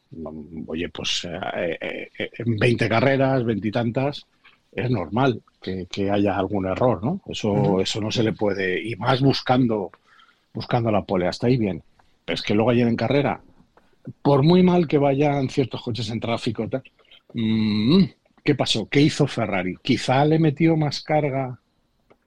Oye, 0.67 0.89
pues 0.89 1.27
eh, 1.29 1.77
eh, 1.81 2.29
en 2.37 2.57
20 2.57 2.89
carreras, 2.89 3.43
veintitantas, 3.43 4.25
es 4.71 4.89
normal 4.89 5.41
que, 5.61 6.11
haya 6.11 6.37
algún 6.37 6.65
error, 6.65 7.03
¿no? 7.03 7.21
Eso, 7.27 7.81
eso 7.81 8.01
no 8.01 8.11
se 8.11 8.23
le 8.23 8.33
puede, 8.33 8.81
y 8.81 8.95
más 8.95 9.21
buscando, 9.21 9.91
buscando 10.53 10.91
la 10.91 11.03
pole, 11.03 11.27
hasta 11.27 11.47
ahí 11.47 11.57
bien. 11.57 11.83
Pero 12.25 12.35
es 12.35 12.41
que 12.41 12.53
luego 12.53 12.71
ayer 12.71 12.87
en 12.87 12.95
carrera, 12.95 13.41
por 14.21 14.43
muy 14.43 14.63
mal 14.63 14.87
que 14.87 14.97
vayan 14.97 15.49
ciertos 15.49 15.81
coches 15.81 16.09
en 16.09 16.19
tráfico, 16.19 16.67
tal, 16.69 16.83
mm, 17.33 18.03
¿qué 18.43 18.55
pasó? 18.55 18.87
¿Qué 18.87 19.01
hizo 19.01 19.27
Ferrari? 19.27 19.77
Quizá 19.81 20.23
le 20.25 20.39
metió 20.39 20.75
más 20.77 21.01
carga 21.01 21.59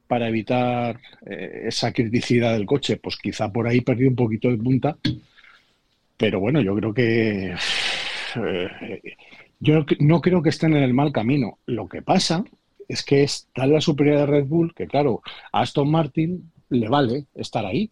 para 0.07 0.29
evitar 0.29 1.01
esa 1.25 1.91
criticidad 1.91 2.53
del 2.53 2.67
coche, 2.67 2.99
pues 2.99 3.17
quizá 3.17 3.51
por 3.51 3.67
ahí 3.67 3.81
perdió 3.81 4.09
un 4.09 4.17
poquito 4.17 4.51
de 4.51 4.59
punta 4.59 4.99
pero 6.23 6.39
bueno, 6.39 6.61
yo 6.61 6.77
creo 6.77 6.95
que. 6.95 7.57
Eh, 8.37 9.03
yo 9.59 9.85
no 9.99 10.21
creo 10.21 10.41
que 10.41 10.51
estén 10.51 10.77
en 10.77 10.85
el 10.85 10.95
mal 10.95 11.11
camino. 11.11 11.59
Lo 11.67 11.89
que 11.89 12.01
pasa 12.01 12.45
es 12.87 13.03
que 13.03 13.25
está 13.25 13.67
la 13.67 13.81
superioridad 13.81 14.27
de 14.27 14.33
Red 14.33 14.47
Bull, 14.47 14.73
que 14.73 14.87
claro, 14.87 15.21
a 15.51 15.63
Aston 15.63 15.91
Martin 15.91 16.53
le 16.69 16.89
vale 16.89 17.27
estar 17.35 17.67
ahí. 17.67 17.91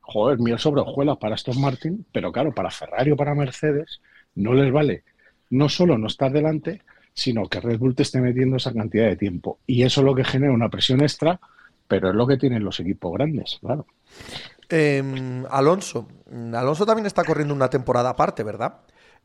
Joder, 0.00 0.38
mira 0.38 0.58
sobre 0.58 0.82
hojuelas 0.82 1.18
para 1.18 1.34
Aston 1.34 1.60
Martin, 1.60 2.06
pero 2.12 2.30
claro, 2.30 2.54
para 2.54 2.70
Ferrari 2.70 3.10
o 3.10 3.16
para 3.16 3.34
Mercedes 3.34 4.00
no 4.36 4.54
les 4.54 4.72
vale 4.72 5.02
no 5.50 5.68
solo 5.68 5.98
no 5.98 6.06
estar 6.06 6.30
delante, 6.30 6.82
sino 7.12 7.48
que 7.48 7.60
Red 7.60 7.80
Bull 7.80 7.96
te 7.96 8.04
esté 8.04 8.20
metiendo 8.20 8.58
esa 8.58 8.72
cantidad 8.72 9.08
de 9.08 9.16
tiempo. 9.16 9.58
Y 9.66 9.82
eso 9.82 10.02
es 10.02 10.04
lo 10.04 10.14
que 10.14 10.22
genera 10.22 10.52
una 10.52 10.70
presión 10.70 11.00
extra, 11.00 11.40
pero 11.88 12.10
es 12.10 12.14
lo 12.14 12.28
que 12.28 12.36
tienen 12.36 12.62
los 12.62 12.78
equipos 12.78 13.12
grandes, 13.12 13.58
claro. 13.60 13.86
Em, 14.74 15.44
Alonso. 15.50 16.08
Alonso 16.54 16.86
también 16.86 17.04
está 17.04 17.24
corriendo 17.24 17.52
una 17.52 17.68
temporada 17.68 18.08
aparte, 18.08 18.42
¿verdad? 18.42 18.78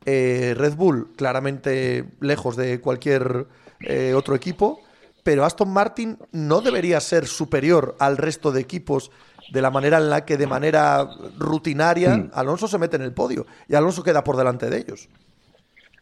Eh, 0.04 0.54
Red 0.54 0.74
Bull, 0.74 1.14
claramente 1.16 2.04
lejos 2.20 2.54
de 2.54 2.82
cualquier 2.82 3.46
eh, 3.80 4.12
otro 4.14 4.34
equipo, 4.34 4.82
pero 5.22 5.46
Aston 5.46 5.70
Martin 5.70 6.18
no 6.32 6.60
debería 6.60 7.00
ser 7.00 7.26
superior 7.26 7.96
al 7.98 8.18
resto 8.18 8.52
de 8.52 8.60
equipos 8.60 9.10
de 9.50 9.62
la 9.62 9.70
manera 9.70 9.96
en 9.96 10.10
la 10.10 10.26
que 10.26 10.36
de 10.36 10.46
manera 10.46 11.08
rutinaria 11.38 12.14
mm. 12.14 12.30
Alonso 12.34 12.68
se 12.68 12.78
mete 12.78 12.96
en 12.96 13.02
el 13.02 13.14
podio 13.14 13.46
y 13.68 13.74
Alonso 13.74 14.02
queda 14.02 14.22
por 14.22 14.36
delante 14.36 14.68
de 14.68 14.76
ellos. 14.76 15.08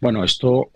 Bueno, 0.01 0.25
esto, 0.25 0.71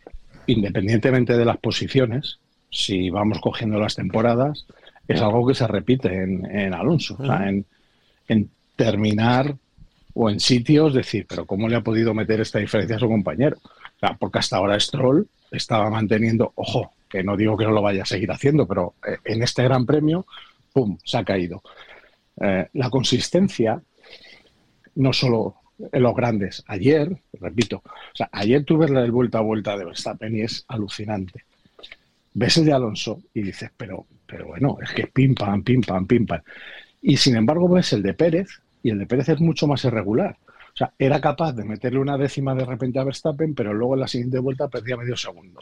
independientemente 0.46 1.36
de 1.36 1.44
las 1.44 1.58
posiciones, 1.58 2.38
si 2.70 3.10
vamos 3.10 3.40
cogiendo 3.40 3.80
las 3.80 3.96
temporadas, 3.96 4.64
es 5.08 5.20
algo 5.20 5.44
que 5.44 5.54
se 5.54 5.66
repite 5.66 6.22
en, 6.22 6.72
Alonso. 6.72 7.16
O 7.18 7.26
sea, 7.26 7.48
en, 7.48 7.66
en 8.28 8.48
terminar 8.80 9.54
o 10.14 10.30
en 10.30 10.40
sitios 10.40 10.94
decir, 10.94 11.26
pero 11.28 11.44
¿cómo 11.44 11.68
le 11.68 11.76
ha 11.76 11.82
podido 11.82 12.14
meter 12.14 12.40
esta 12.40 12.58
diferencia 12.58 12.96
a 12.96 13.00
su 13.00 13.08
compañero? 13.08 13.58
porque 14.18 14.38
hasta 14.38 14.56
ahora 14.56 14.80
Stroll 14.80 15.28
estaba 15.50 15.90
manteniendo, 15.90 16.52
ojo, 16.54 16.94
que 17.06 17.22
no 17.22 17.36
digo 17.36 17.58
que 17.58 17.66
no 17.66 17.72
lo 17.72 17.82
vaya 17.82 18.04
a 18.04 18.06
seguir 18.06 18.32
haciendo, 18.32 18.66
pero 18.66 18.94
eh, 19.06 19.18
en 19.24 19.42
este 19.42 19.62
gran 19.64 19.84
premio, 19.84 20.24
¡pum!, 20.72 20.96
se 21.04 21.18
ha 21.18 21.24
caído. 21.24 21.62
Eh, 22.40 22.66
la 22.72 22.88
consistencia, 22.88 23.82
no 24.94 25.12
solo 25.12 25.56
en 25.92 26.02
los 26.02 26.14
grandes, 26.14 26.64
ayer, 26.66 27.14
repito, 27.34 27.82
o 27.84 28.16
sea, 28.16 28.30
ayer 28.32 28.64
la 28.88 29.02
del 29.02 29.12
vuelta 29.12 29.36
a 29.36 29.42
vuelta 29.42 29.76
de 29.76 29.84
Verstappen 29.84 30.34
y 30.34 30.40
es 30.40 30.64
alucinante. 30.68 31.44
Ves 32.32 32.56
el 32.56 32.64
de 32.64 32.72
Alonso 32.72 33.20
y 33.34 33.42
dices, 33.42 33.70
pero, 33.76 34.06
pero 34.24 34.46
bueno, 34.46 34.78
es 34.82 34.90
que 34.92 35.08
pim 35.08 35.34
pam, 35.34 35.62
pim 35.62 35.82
pam, 35.82 36.06
pim 36.06 36.24
pam. 36.24 36.40
Y 37.02 37.18
sin 37.18 37.36
embargo 37.36 37.68
ves 37.68 37.92
el 37.92 38.02
de 38.02 38.14
Pérez, 38.14 38.48
y 38.82 38.90
el 38.90 38.98
de 38.98 39.06
Pérez 39.06 39.28
es 39.28 39.40
mucho 39.40 39.66
más 39.66 39.84
irregular. 39.84 40.36
O 40.72 40.76
sea, 40.76 40.92
era 40.98 41.20
capaz 41.20 41.52
de 41.52 41.64
meterle 41.64 41.98
una 41.98 42.16
décima 42.16 42.54
de 42.54 42.64
repente 42.64 42.98
a 42.98 43.04
Verstappen, 43.04 43.54
pero 43.54 43.74
luego 43.74 43.94
en 43.94 44.00
la 44.00 44.08
siguiente 44.08 44.38
vuelta 44.38 44.68
perdía 44.68 44.96
medio 44.96 45.16
segundo. 45.16 45.60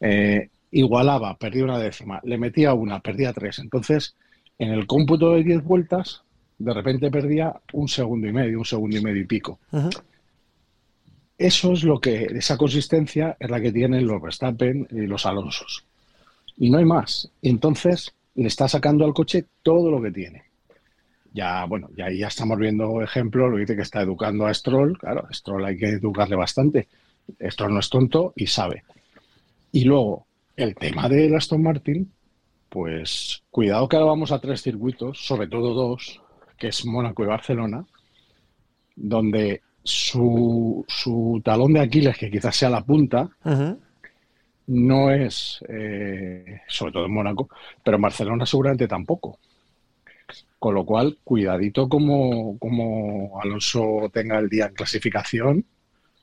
Eh, 0.00 0.48
igualaba, 0.72 1.36
perdía 1.36 1.64
una 1.64 1.78
décima, 1.78 2.20
le 2.24 2.38
metía 2.38 2.74
una, 2.74 3.00
perdía 3.00 3.32
tres. 3.32 3.58
Entonces, 3.58 4.16
en 4.58 4.70
el 4.70 4.86
cómputo 4.86 5.32
de 5.32 5.44
diez 5.44 5.62
vueltas, 5.62 6.22
de 6.58 6.74
repente 6.74 7.10
perdía 7.10 7.54
un 7.72 7.88
segundo 7.88 8.26
y 8.26 8.32
medio, 8.32 8.58
un 8.58 8.64
segundo 8.64 8.96
y 8.96 9.02
medio 9.02 9.22
y 9.22 9.26
pico. 9.26 9.60
Eso 11.38 11.72
es 11.72 11.84
lo 11.84 12.00
que, 12.00 12.24
esa 12.24 12.58
consistencia 12.58 13.36
es 13.40 13.50
la 13.50 13.60
que 13.60 13.72
tienen 13.72 14.06
los 14.06 14.20
Verstappen 14.20 14.86
y 14.90 15.06
los 15.06 15.24
Alonsos. 15.24 15.84
Y 16.58 16.68
no 16.68 16.78
hay 16.78 16.84
más. 16.84 17.30
Entonces, 17.40 18.12
le 18.34 18.48
está 18.48 18.68
sacando 18.68 19.04
al 19.04 19.14
coche 19.14 19.46
todo 19.62 19.90
lo 19.90 20.02
que 20.02 20.10
tiene 20.10 20.49
ya, 21.32 21.64
bueno, 21.64 21.88
ya, 21.96 22.10
ya 22.10 22.28
estamos 22.28 22.58
viendo 22.58 23.02
ejemplos, 23.02 23.50
lo 23.50 23.56
dice 23.56 23.76
que 23.76 23.82
está 23.82 24.02
educando 24.02 24.46
a 24.46 24.54
Stroll, 24.54 24.98
claro, 24.98 25.26
Stroll 25.32 25.64
hay 25.64 25.76
que 25.76 25.88
educarle 25.90 26.36
bastante. 26.36 26.88
Stroll 27.40 27.74
no 27.74 27.80
es 27.80 27.88
tonto 27.88 28.32
y 28.36 28.46
sabe. 28.46 28.82
Y 29.72 29.84
luego, 29.84 30.26
el 30.56 30.74
tema 30.74 31.08
de 31.08 31.34
Aston 31.36 31.62
Martin, 31.62 32.10
pues 32.68 33.42
cuidado 33.50 33.88
que 33.88 33.96
ahora 33.96 34.10
vamos 34.10 34.32
a 34.32 34.40
tres 34.40 34.62
circuitos, 34.62 35.24
sobre 35.24 35.48
todo 35.48 35.74
dos, 35.74 36.20
que 36.58 36.68
es 36.68 36.84
Mónaco 36.84 37.22
y 37.22 37.26
Barcelona, 37.26 37.84
donde 38.96 39.62
su, 39.82 40.84
su 40.88 41.40
talón 41.44 41.72
de 41.72 41.80
Aquiles, 41.80 42.18
que 42.18 42.30
quizás 42.30 42.56
sea 42.56 42.70
la 42.70 42.84
punta, 42.84 43.28
no 44.66 45.10
es, 45.10 45.64
eh, 45.68 46.60
sobre 46.68 46.92
todo 46.92 47.06
en 47.06 47.14
Mónaco, 47.14 47.48
pero 47.82 47.96
en 47.96 48.02
Barcelona 48.02 48.46
seguramente 48.46 48.86
tampoco. 48.86 49.38
Con 50.60 50.74
lo 50.74 50.84
cual, 50.84 51.18
cuidadito 51.24 51.88
como, 51.88 52.56
como 52.58 53.40
Alonso 53.42 54.10
tenga 54.12 54.38
el 54.38 54.48
día 54.48 54.66
en 54.66 54.74
clasificación, 54.74 55.64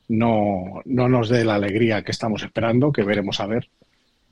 no, 0.08 0.80
no 0.86 1.08
nos 1.08 1.28
dé 1.28 1.44
la 1.44 1.56
alegría 1.56 2.02
que 2.02 2.12
estamos 2.12 2.42
esperando, 2.42 2.90
que 2.90 3.02
veremos 3.02 3.40
a 3.40 3.46
ver 3.46 3.68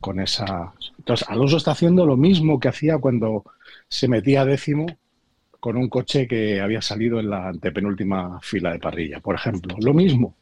con 0.00 0.20
esa. 0.20 0.72
Entonces, 0.98 1.28
Alonso 1.28 1.58
está 1.58 1.72
haciendo 1.72 2.06
lo 2.06 2.16
mismo 2.16 2.58
que 2.58 2.68
hacía 2.68 2.98
cuando 2.98 3.44
se 3.88 4.08
metía 4.08 4.44
décimo 4.44 4.86
con 5.58 5.76
un 5.76 5.88
coche 5.88 6.28
que 6.28 6.60
había 6.60 6.80
salido 6.80 7.18
en 7.18 7.28
la 7.28 7.48
antepenúltima 7.48 8.38
fila 8.40 8.72
de 8.72 8.78
parrilla, 8.78 9.20
por 9.20 9.34
ejemplo. 9.34 9.74
Lo 9.80 9.92
mismo. 9.92 10.36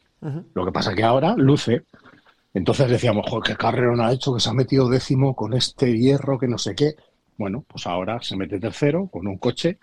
Lo 0.53 0.65
que 0.65 0.71
pasa 0.71 0.93
que 0.93 1.03
ahora 1.03 1.35
luce. 1.35 1.83
Entonces 2.53 2.89
decíamos, 2.89 3.25
joder, 3.27 3.57
qué 3.57 3.81
no 3.81 4.03
ha 4.03 4.13
hecho 4.13 4.33
que 4.33 4.39
se 4.39 4.49
ha 4.49 4.53
metido 4.53 4.87
décimo 4.87 5.35
con 5.35 5.53
este 5.53 5.97
hierro 5.97 6.37
que 6.37 6.47
no 6.47 6.57
sé 6.59 6.75
qué. 6.75 6.95
Bueno, 7.37 7.65
pues 7.67 7.85
ahora 7.87 8.21
se 8.21 8.37
mete 8.37 8.59
tercero 8.59 9.07
con 9.07 9.27
un 9.27 9.37
coche 9.37 9.77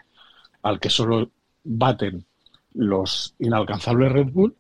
al 0.63 0.81
que 0.81 0.91
solo 0.91 1.31
baten 1.65 2.25
los 2.75 3.35
inalcanzables 3.39 4.13
Red 4.13 4.29
Bull 4.31 4.57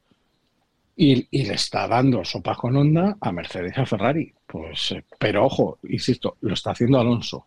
y, 0.95 1.45
le 1.45 1.55
está 1.55 1.89
dando 1.89 2.25
sopa 2.25 2.55
con 2.55 2.77
onda 2.77 3.17
a 3.21 3.33
Mercedes 3.33 3.75
y 3.77 3.81
a 3.81 3.87
Ferrari. 3.87 4.33
Pues, 4.47 4.93
eh, 4.93 5.05
pero 5.19 5.47
ojo, 5.47 5.79
insisto, 5.89 6.37
lo 6.43 6.55
está 6.55 6.73
haciendo 6.73 7.01
Alonso. 7.01 7.47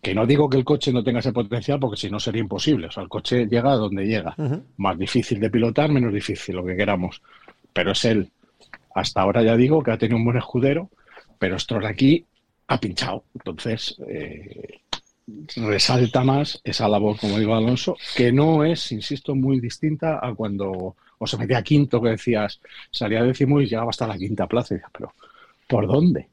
Que 0.00 0.14
no 0.14 0.24
digo 0.26 0.48
que 0.48 0.56
el 0.56 0.64
coche 0.64 0.92
no 0.92 1.02
tenga 1.02 1.18
ese 1.18 1.32
potencial, 1.32 1.78
porque 1.78 1.96
si 1.96 2.08
no 2.08 2.18
sería 2.18 2.40
imposible. 2.40 2.86
O 2.86 2.90
sea, 2.90 3.02
el 3.02 3.08
coche 3.08 3.46
llega 3.46 3.72
a 3.72 3.76
donde 3.76 4.06
llega. 4.06 4.34
Más 4.78 4.96
difícil 4.96 5.40
de 5.40 5.50
pilotar, 5.50 5.90
menos 5.90 6.14
difícil, 6.14 6.56
lo 6.56 6.64
que 6.64 6.76
queramos. 6.76 7.20
Pero 7.72 7.92
es 7.92 8.04
él. 8.06 8.30
Hasta 8.94 9.20
ahora 9.20 9.42
ya 9.42 9.56
digo 9.56 9.82
que 9.82 9.90
ha 9.90 9.98
tenido 9.98 10.16
un 10.16 10.24
buen 10.24 10.38
escudero, 10.38 10.88
pero 11.38 11.58
Stroll 11.58 11.84
aquí 11.84 12.24
ha 12.70 12.78
pinchado. 12.78 13.24
Entonces, 13.34 13.96
eh, 14.06 14.80
resalta 15.56 16.22
más 16.22 16.60
esa 16.62 16.88
labor, 16.88 17.16
como 17.18 17.38
digo 17.38 17.54
Alonso, 17.54 17.96
que 18.16 18.32
no 18.32 18.64
es, 18.64 18.92
insisto, 18.92 19.34
muy 19.34 19.60
distinta 19.60 20.20
a 20.22 20.34
cuando 20.34 20.96
o 21.18 21.26
se 21.26 21.36
metía 21.36 21.62
quinto, 21.62 22.00
que 22.00 22.10
decías, 22.10 22.60
salía 22.90 23.22
décimo 23.22 23.60
y 23.60 23.66
llegaba 23.66 23.90
hasta 23.90 24.06
la 24.06 24.16
quinta 24.16 24.46
plaza. 24.46 24.76
Y 24.76 24.78
pero, 24.92 25.12
¿por 25.68 25.86
dónde? 25.86 26.28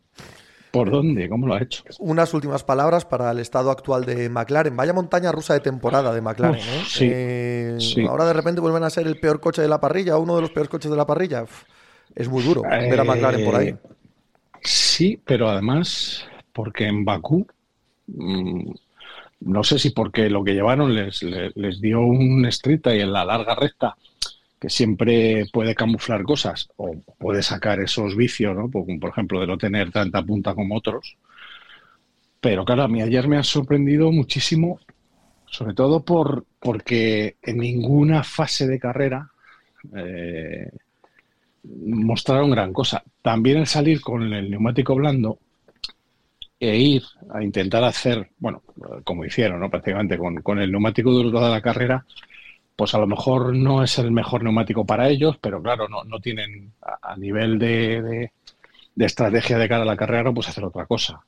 ¿Por 0.72 0.92
dónde? 0.92 1.28
¿Cómo 1.28 1.48
lo 1.48 1.56
ha 1.56 1.62
hecho? 1.62 1.84
Unas 2.00 2.34
últimas 2.36 2.64
palabras 2.64 3.04
para 3.04 3.32
el 3.32 3.40
estado 3.40 3.72
actual 3.72 4.06
de 4.06 4.30
McLaren. 4.30 4.78
Vaya 4.78 4.94
montaña 4.94 5.32
rusa 5.32 5.56
de 5.56 5.60
temporada 5.60 6.14
de 6.14 6.22
McLaren. 6.22 6.62
¿eh? 6.62 6.84
Eh, 7.00 7.78
sí, 7.80 8.06
Ahora 8.06 8.26
de 8.26 8.34
repente 8.34 8.62
vuelven 8.62 8.84
a 8.84 8.90
ser 8.92 9.08
el 9.08 9.20
peor 9.20 9.40
coche 9.40 9.62
de 9.62 9.68
la 9.68 9.80
parrilla, 9.80 10.18
uno 10.18 10.36
de 10.36 10.42
los 10.42 10.52
peores 10.52 10.70
coches 10.70 10.92
de 10.92 10.98
la 10.98 11.08
parrilla. 11.08 11.46
Es 12.14 12.30
muy 12.30 12.44
duro 12.44 12.62
ver 12.62 13.00
a 13.00 13.04
McLaren 13.04 13.44
por 13.44 13.56
ahí. 13.56 13.76
Sí, 14.68 15.18
pero 15.26 15.50
además, 15.50 16.28
porque 16.52 16.88
en 16.88 17.06
Bakú, 17.06 17.48
mm, 18.08 18.72
no 19.42 19.64
sé 19.64 19.80
si 19.80 19.92
porque 19.92 20.30
lo 20.30 20.44
que 20.44 20.54
llevaron 20.54 20.94
les, 20.94 21.24
les, 21.24 21.80
dio 21.82 22.02
un 22.02 22.46
estrita 22.46 22.94
y 22.94 23.00
en 23.00 23.14
la 23.14 23.24
larga 23.24 23.56
recta, 23.56 23.96
que 24.60 24.70
siempre 24.70 25.46
puede 25.54 25.74
camuflar 25.74 26.24
cosas 26.24 26.70
o 26.76 26.96
puede 27.18 27.44
sacar 27.44 27.80
esos 27.80 28.18
vicios, 28.18 28.58
¿no? 28.58 28.70
Por, 28.70 28.86
por 29.00 29.12
ejemplo, 29.12 29.40
de 29.40 29.48
no 29.48 29.58
tener 29.58 29.92
tanta 29.92 30.22
punta 30.24 30.54
como 30.54 30.76
otros. 30.76 31.16
Pero 32.42 32.66
claro, 32.66 32.84
a 32.84 32.88
mí 32.90 33.02
ayer 33.02 33.28
me 33.30 33.38
ha 33.38 33.44
sorprendido 33.44 34.12
muchísimo, 34.12 34.80
sobre 35.46 35.76
todo 35.76 36.04
por, 36.04 36.46
porque 36.60 37.38
en 37.42 37.60
ninguna 37.60 38.24
fase 38.24 38.68
de 38.68 38.80
carrera 38.80 39.32
eh, 39.96 40.72
mostraron 41.86 42.52
gran 42.52 42.74
cosa. 42.74 43.04
También 43.22 43.58
el 43.58 43.68
salir 43.68 44.02
con 44.02 44.34
el 44.34 44.50
neumático 44.50 44.96
blando 44.96 45.40
e 46.60 46.76
ir 46.76 47.04
a 47.34 47.44
intentar 47.44 47.84
hacer, 47.84 48.32
bueno, 48.40 48.64
como 49.04 49.26
hicieron, 49.26 49.60
¿no? 49.60 49.70
Prácticamente 49.70 50.18
con, 50.18 50.42
con 50.42 50.60
el 50.60 50.72
neumático 50.72 51.12
duro 51.12 51.32
toda 51.32 51.52
la 51.52 51.62
carrera, 51.62 52.06
pues 52.76 52.94
a 52.94 53.00
lo 53.00 53.08
mejor 53.08 53.56
no 53.56 53.84
es 53.84 53.98
el 54.00 54.12
mejor 54.12 54.44
neumático 54.44 54.86
para 54.86 55.10
ellos, 55.10 55.38
pero 55.40 55.62
claro, 55.62 55.88
no, 55.88 56.04
no 56.04 56.20
tienen 56.20 56.74
a, 56.82 57.16
nivel 57.16 57.58
de, 57.60 58.30
de, 58.96 59.06
estrategia 59.06 59.58
de 59.58 59.68
cara 59.68 59.84
a 59.84 59.86
la 59.86 59.98
carrera, 59.98 60.32
pues 60.32 60.50
hacer 60.50 60.64
otra 60.64 60.86
cosa. 60.86 61.22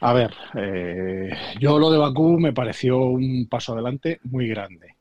A 0.00 0.12
ver, 0.12 0.32
eh, 0.54 1.30
yo 1.58 1.78
lo 1.78 1.90
de 1.90 1.98
Bakú 1.98 2.38
me 2.38 2.52
pareció 2.52 2.98
un 2.98 3.46
paso 3.48 3.72
adelante 3.72 4.20
muy 4.24 4.48
grande. 4.48 4.94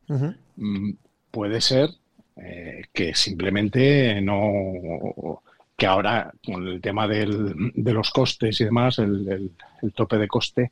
Mm, 0.56 0.92
puede 1.32 1.62
ser 1.62 1.92
eh, 2.40 2.84
que 2.94 3.16
simplemente 3.16 4.22
no 4.22 5.42
que 5.78 5.86
ahora 5.86 6.34
con 6.44 6.68
el 6.68 6.82
tema 6.82 7.08
del, 7.08 7.72
de 7.76 7.94
los 7.94 8.10
costes 8.10 8.60
y 8.60 8.66
demás, 8.66 8.98
el, 8.98 9.52
el, 9.82 9.94
tope 9.94 10.18
de 10.18 10.28
coste, 10.28 10.72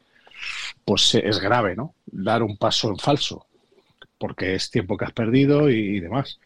pues 0.84 1.14
es 1.16 1.40
grave, 1.40 1.76
¿no? 1.76 1.94
Dar 2.08 2.42
un 2.42 2.58
paso 2.58 2.90
en 2.90 2.98
falso, 2.98 3.46
porque 4.18 4.56
es 4.56 4.72
tiempo 4.72 4.98
que 4.98 5.06
has 5.06 5.14
perdido 5.14 5.70
y, 5.70 6.00
demás. 6.00 6.40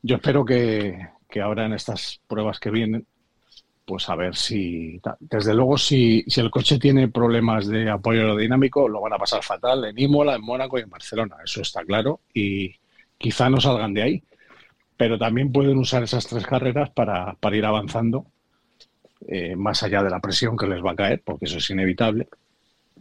Yo 0.00 0.16
espero 0.16 0.44
que, 0.44 1.08
que, 1.28 1.40
ahora 1.40 1.66
en 1.66 1.72
estas 1.72 2.20
pruebas 2.28 2.60
que 2.60 2.70
vienen, 2.70 3.04
pues 3.84 4.08
a 4.08 4.14
ver 4.14 4.36
si, 4.36 5.00
desde 5.18 5.52
luego, 5.52 5.76
si, 5.76 6.24
si 6.28 6.40
el 6.40 6.50
coche 6.50 6.78
tiene 6.78 7.08
problemas 7.08 7.66
de 7.66 7.90
apoyo 7.90 8.20
aerodinámico, 8.20 8.88
lo 8.88 9.00
van 9.00 9.14
a 9.14 9.18
pasar 9.18 9.42
fatal 9.42 9.84
en 9.86 9.98
Imola, 9.98 10.36
en 10.36 10.42
Mónaco 10.42 10.78
y 10.78 10.82
en 10.82 10.90
Barcelona, 10.90 11.36
eso 11.44 11.60
está 11.62 11.84
claro, 11.84 12.20
y 12.32 12.76
quizá 13.18 13.50
no 13.50 13.60
salgan 13.60 13.92
de 13.92 14.02
ahí 14.02 14.22
pero 14.96 15.18
también 15.18 15.52
pueden 15.52 15.78
usar 15.78 16.02
esas 16.02 16.26
tres 16.26 16.46
carreras 16.46 16.90
para, 16.90 17.36
ir 17.52 17.64
avanzando 17.64 18.26
eh, 19.26 19.56
más 19.56 19.82
allá 19.82 20.02
de 20.02 20.10
la 20.10 20.20
presión 20.20 20.56
que 20.56 20.66
les 20.66 20.84
va 20.84 20.92
a 20.92 20.96
caer, 20.96 21.22
porque 21.24 21.46
eso 21.46 21.58
es 21.58 21.70
inevitable. 21.70 22.28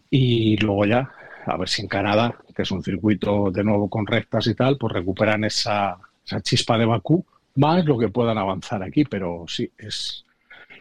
Y 0.09 0.57
luego 0.57 0.85
ya, 0.85 1.11
a 1.45 1.57
ver 1.57 1.69
si 1.69 1.81
en 1.81 1.87
Canadá, 1.87 2.35
que 2.55 2.63
es 2.63 2.71
un 2.71 2.83
circuito 2.83 3.51
de 3.51 3.63
nuevo 3.63 3.89
con 3.89 4.07
rectas 4.07 4.47
y 4.47 4.55
tal, 4.55 4.77
pues 4.77 4.93
recuperan 4.93 5.43
esa, 5.43 5.97
esa 6.25 6.41
chispa 6.41 6.77
de 6.77 6.85
Bakú, 6.85 7.25
más 7.55 7.85
lo 7.85 7.97
que 7.97 8.09
puedan 8.09 8.37
avanzar 8.37 8.81
aquí, 8.83 9.05
pero 9.05 9.45
sí, 9.47 9.69
es... 9.77 10.25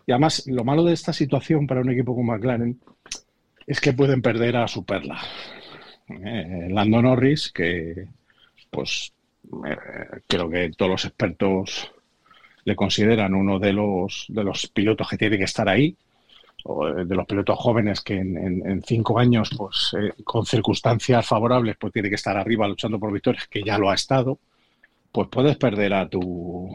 Y 0.07 0.13
además, 0.13 0.45
lo 0.47 0.65
malo 0.65 0.85
de 0.85 0.95
esta 0.95 1.13
situación 1.13 1.67
para 1.67 1.81
un 1.81 1.91
equipo 1.91 2.15
como 2.15 2.33
McLaren 2.33 2.81
es 3.67 3.81
que 3.81 3.93
pueden 3.93 4.21
perder 4.21 4.57
a 4.57 4.67
su 4.67 4.85
perla. 4.85 5.21
Eh, 6.09 6.69
Lando 6.71 7.01
Norris, 7.01 7.53
que 7.53 8.09
pues 8.71 9.13
creo 10.27 10.51
que 10.51 10.71
todos 10.77 10.91
los 10.91 11.05
expertos 11.05 11.93
le 12.65 12.77
consideran 12.77 13.35
uno 13.35 13.59
de 13.59 13.73
los, 13.73 14.27
de 14.29 14.45
los 14.45 14.67
pilotos 14.69 15.09
que 15.09 15.19
tiene 15.19 15.39
que 15.39 15.45
estar 15.45 15.69
ahí, 15.69 15.97
o 16.65 16.87
de 16.87 17.15
los 17.15 17.27
pilotos 17.27 17.59
jóvenes 17.59 18.01
que 18.01 18.15
en, 18.15 18.83
cinco 18.87 19.19
años, 19.19 19.51
pues 19.57 19.95
eh, 19.99 20.13
con 20.23 20.47
circunstancias 20.47 21.27
favorables, 21.27 21.77
pues 21.79 21.93
tiene 21.93 22.09
que 22.09 22.15
estar 22.15 22.37
arriba 22.37 22.69
luchando 22.69 22.99
por 22.99 23.13
victorias, 23.13 23.49
que 23.49 23.63
ya 23.63 23.79
lo 23.79 23.91
ha 23.91 23.95
estado, 23.95 24.39
pues 25.11 25.29
puedes 25.29 25.57
perder 25.57 25.93
a 25.95 26.09
tu... 26.09 26.75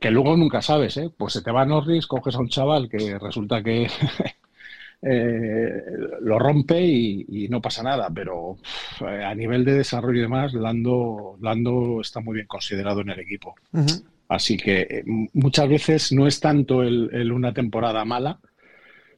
Que 0.00 0.10
luego 0.10 0.36
nunca 0.36 0.60
sabes, 0.60 0.96
¿eh? 0.98 1.10
Pues 1.16 1.32
se 1.32 1.42
te 1.42 1.50
va 1.50 1.64
Norris, 1.64 2.06
coges 2.06 2.34
a 2.34 2.40
un 2.40 2.48
chaval 2.48 2.88
que 2.88 3.18
resulta 3.18 3.62
que 3.62 3.88
eh, 5.02 5.82
lo 6.20 6.38
rompe 6.38 6.80
y, 6.80 7.48
no 7.48 7.60
pasa 7.60 7.82
nada, 7.82 8.10
pero 8.14 8.58
eh, 9.00 9.24
a 9.24 9.34
nivel 9.34 9.64
de 9.64 9.74
desarrollo 9.74 10.18
y 10.18 10.22
demás, 10.22 10.52
Lando, 10.52 11.36
Lando 11.40 12.00
está 12.00 12.20
muy 12.20 12.34
bien 12.34 12.46
considerado 12.46 13.00
en 13.00 13.10
el 13.10 13.20
equipo. 13.20 13.54
Así 14.28 14.56
que 14.56 14.80
eh, 14.82 15.04
muchas 15.32 15.68
veces 15.68 16.12
no 16.12 16.26
es 16.26 16.38
tanto 16.40 16.82
el, 16.82 17.32
una 17.32 17.54
temporada 17.54 18.04
mala, 18.04 18.40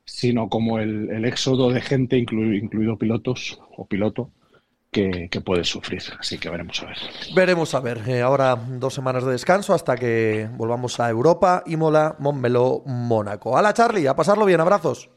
sino 0.05 0.49
como 0.49 0.79
el, 0.79 1.25
éxodo 1.25 1.71
de 1.71 1.81
gente, 1.81 2.17
incluido 2.17 2.97
pilotos 2.97 3.61
o 3.77 3.87
piloto, 3.87 4.31
que, 4.91 5.29
puede 5.45 5.65
sufrir. 5.65 6.03
Así 6.21 6.39
que 6.39 6.49
veremos 6.49 6.81
a 6.83 6.87
ver. 6.87 6.97
Veremos 7.35 7.75
a 7.75 7.81
ver. 7.81 8.23
ahora 8.23 8.55
dos 8.55 8.95
semanas 8.95 9.25
de 9.25 9.33
descanso 9.33 9.75
hasta 9.75 9.97
que 9.97 10.49
volvamos 10.57 11.01
a 11.01 11.11
Europa, 11.11 11.65
Imola, 11.67 12.15
Montmeló, 12.19 12.83
Mónaco. 12.87 13.57
¡Hala, 13.57 13.73
Charlie! 13.73 14.07
A 14.07 14.15
pasarlo 14.15 14.45
bien. 14.45 14.61
Abrazos. 14.61 15.11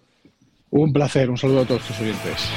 Un 0.72 0.92
placer, 0.92 1.30
un 1.30 1.38
saludo 1.38 1.62
a 1.62 1.66
todos 1.66 1.84
tus 1.84 2.00
oyentes. 2.02 2.50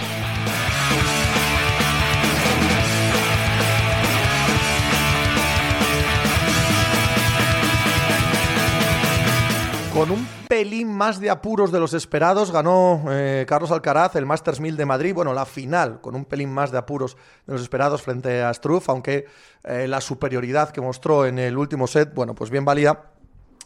Con 9.92 10.10
un 10.12 10.26
pelín 10.48 10.88
más 10.92 11.20
de 11.20 11.28
apuros 11.28 11.70
de 11.70 11.80
los 11.80 11.92
esperados, 11.92 12.52
ganó 12.52 13.04
eh, 13.10 13.44
Carlos 13.48 13.70
Alcaraz 13.70 14.16
el 14.16 14.26
Masters 14.26 14.60
1000 14.60 14.76
de 14.76 14.86
Madrid. 14.86 15.12
Bueno, 15.12 15.34
la 15.34 15.44
final, 15.44 16.00
con 16.00 16.14
un 16.14 16.24
pelín 16.24 16.50
más 16.50 16.70
de 16.70 16.78
apuros 16.78 17.16
de 17.46 17.52
los 17.52 17.62
esperados 17.62 18.02
frente 18.02 18.42
a 18.42 18.54
Struff, 18.54 18.88
aunque 18.88 19.26
eh, 19.64 19.86
la 19.88 20.00
superioridad 20.00 20.70
que 20.70 20.80
mostró 20.80 21.26
en 21.26 21.38
el 21.38 21.58
último 21.58 21.86
set, 21.86 22.14
bueno, 22.14 22.34
pues 22.34 22.50
bien 22.50 22.64
valía 22.64 23.10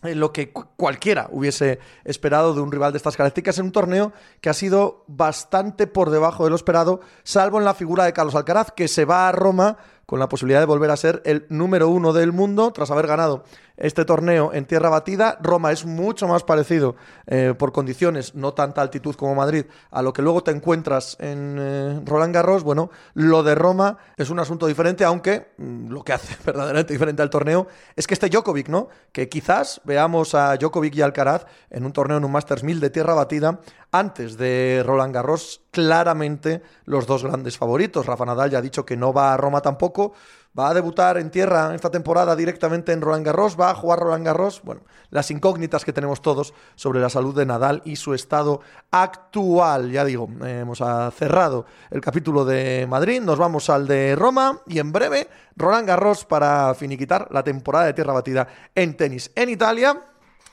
lo 0.03 0.33
que 0.33 0.53
cualquiera 0.53 1.29
hubiese 1.31 1.79
esperado 2.05 2.55
de 2.55 2.61
un 2.61 2.73
rival 2.73 2.93
de 2.93 2.97
estas 2.97 3.17
características 3.17 3.59
en 3.59 3.67
un 3.67 3.73
torneo 3.73 4.13
que 4.41 4.51
ha 4.51 4.55
sido 4.55 5.05
bastante 5.07 5.87
por 5.87 6.11
debajo 6.11 6.45
de 6.45 6.51
lo 6.51 6.57
esperado, 6.57 7.01
salvo 7.23 7.59
en 7.59 7.65
la 7.65 7.75
figura 7.75 8.05
de 8.05 8.13
Carlos 8.13 8.35
Alcaraz, 8.35 8.73
que 8.73 8.89
se 8.89 9.05
va 9.05 9.29
a 9.29 9.33
Roma 9.33 9.79
con 10.13 10.21
la 10.21 10.29
posibilidad 10.29 10.61
de 10.61 10.67
volver 10.67 10.91
a 10.91 10.97
ser 10.99 11.23
el 11.25 11.47
número 11.49 11.89
uno 11.89 12.13
del 12.13 12.33
mundo 12.33 12.71
tras 12.71 12.91
haber 12.91 13.07
ganado 13.07 13.45
este 13.79 14.05
torneo 14.05 14.53
en 14.53 14.67
tierra 14.67 14.91
batida. 14.91 15.39
Roma 15.41 15.73
es 15.73 15.87
mucho 15.87 16.29
más 16.29 16.43
parecido 16.43 16.97
eh, 17.27 17.55
por 17.59 17.73
condiciones, 17.73 18.35
no 18.35 18.53
tanta 18.53 18.83
altitud 18.83 19.15
como 19.15 19.35
Madrid, 19.35 19.65
a 19.91 20.03
lo 20.03 20.13
que 20.13 20.21
luego 20.21 20.43
te 20.43 20.51
encuentras 20.51 21.17
en 21.19 21.57
eh, 21.59 22.01
Roland 22.05 22.35
Garros. 22.35 22.63
Bueno, 22.63 22.91
lo 23.15 23.43
de 23.43 23.55
Roma 23.55 23.97
es 24.19 24.29
un 24.29 24.39
asunto 24.39 24.67
diferente, 24.67 25.03
aunque 25.03 25.53
mm, 25.57 25.89
lo 25.89 26.05
que 26.05 26.13
hace 26.13 26.37
verdaderamente 26.45 26.93
diferente 26.93 27.23
al 27.23 27.31
torneo 27.31 27.67
es 27.97 28.07
que 28.07 28.13
este 28.13 28.29
Djokovic, 28.29 28.69
¿no? 28.69 28.89
Que 29.13 29.31
quizás 29.31 29.81
veamos 29.85 30.35
a 30.35 30.59
Djokovic 30.59 30.95
y 30.95 31.01
Alcaraz 31.01 31.47
en 31.71 31.87
un 31.87 31.95
torneo 31.95 32.19
en 32.19 32.25
un 32.27 32.33
Masters 32.33 32.65
1000 32.65 32.81
de 32.81 32.91
tierra 32.91 33.15
batida 33.15 33.61
antes 33.93 34.37
de 34.37 34.83
Roland 34.85 35.15
Garros, 35.15 35.63
claramente 35.71 36.63
los 36.85 37.07
dos 37.07 37.23
grandes 37.23 37.57
favoritos. 37.57 38.07
Rafa 38.07 38.25
Nadal 38.25 38.51
ya 38.51 38.59
ha 38.59 38.63
dicho 38.63 38.85
que 38.85 38.97
no 38.97 39.13
va 39.13 39.33
a 39.33 39.37
Roma 39.37 39.61
tampoco 39.61 40.15
va 40.59 40.69
a 40.69 40.75
debutar 40.75 41.17
en 41.17 41.31
tierra 41.31 41.75
esta 41.75 41.91
temporada 41.91 42.37
directamente 42.37 42.93
en 42.93 43.01
Roland 43.01 43.25
Garros, 43.25 43.59
va 43.59 43.71
a 43.71 43.75
jugar 43.75 44.01
Roland 44.01 44.25
Garros. 44.25 44.61
Bueno, 44.63 44.83
las 45.11 45.31
incógnitas 45.31 45.85
que 45.85 45.93
tenemos 45.93 46.21
todos 46.21 46.53
sobre 46.75 47.01
la 47.01 47.09
salud 47.09 47.35
de 47.35 47.47
Nadal 47.47 47.83
y 47.85 47.97
su 47.97 48.15
estado 48.15 48.61
actual. 48.91 49.91
Ya 49.91 50.05
digo, 50.05 50.29
hemos 50.45 50.83
cerrado 51.17 51.67
el 51.91 52.01
capítulo 52.01 52.45
de 52.45 52.87
Madrid, 52.89 53.21
nos 53.21 53.39
vamos 53.39 53.71
al 53.71 53.87
de 53.87 54.15
Roma 54.17 54.61
y 54.67 54.79
en 54.79 54.93
breve 54.93 55.29
Roland 55.57 55.89
Garros 55.89 56.25
para 56.25 56.75
finiquitar 56.75 57.29
la 57.31 57.43
temporada 57.43 57.87
de 57.87 57.95
tierra 57.95 58.13
batida 58.13 58.47
en 58.75 58.97
tenis. 58.97 59.31
En 59.35 59.49
Italia, 59.49 59.99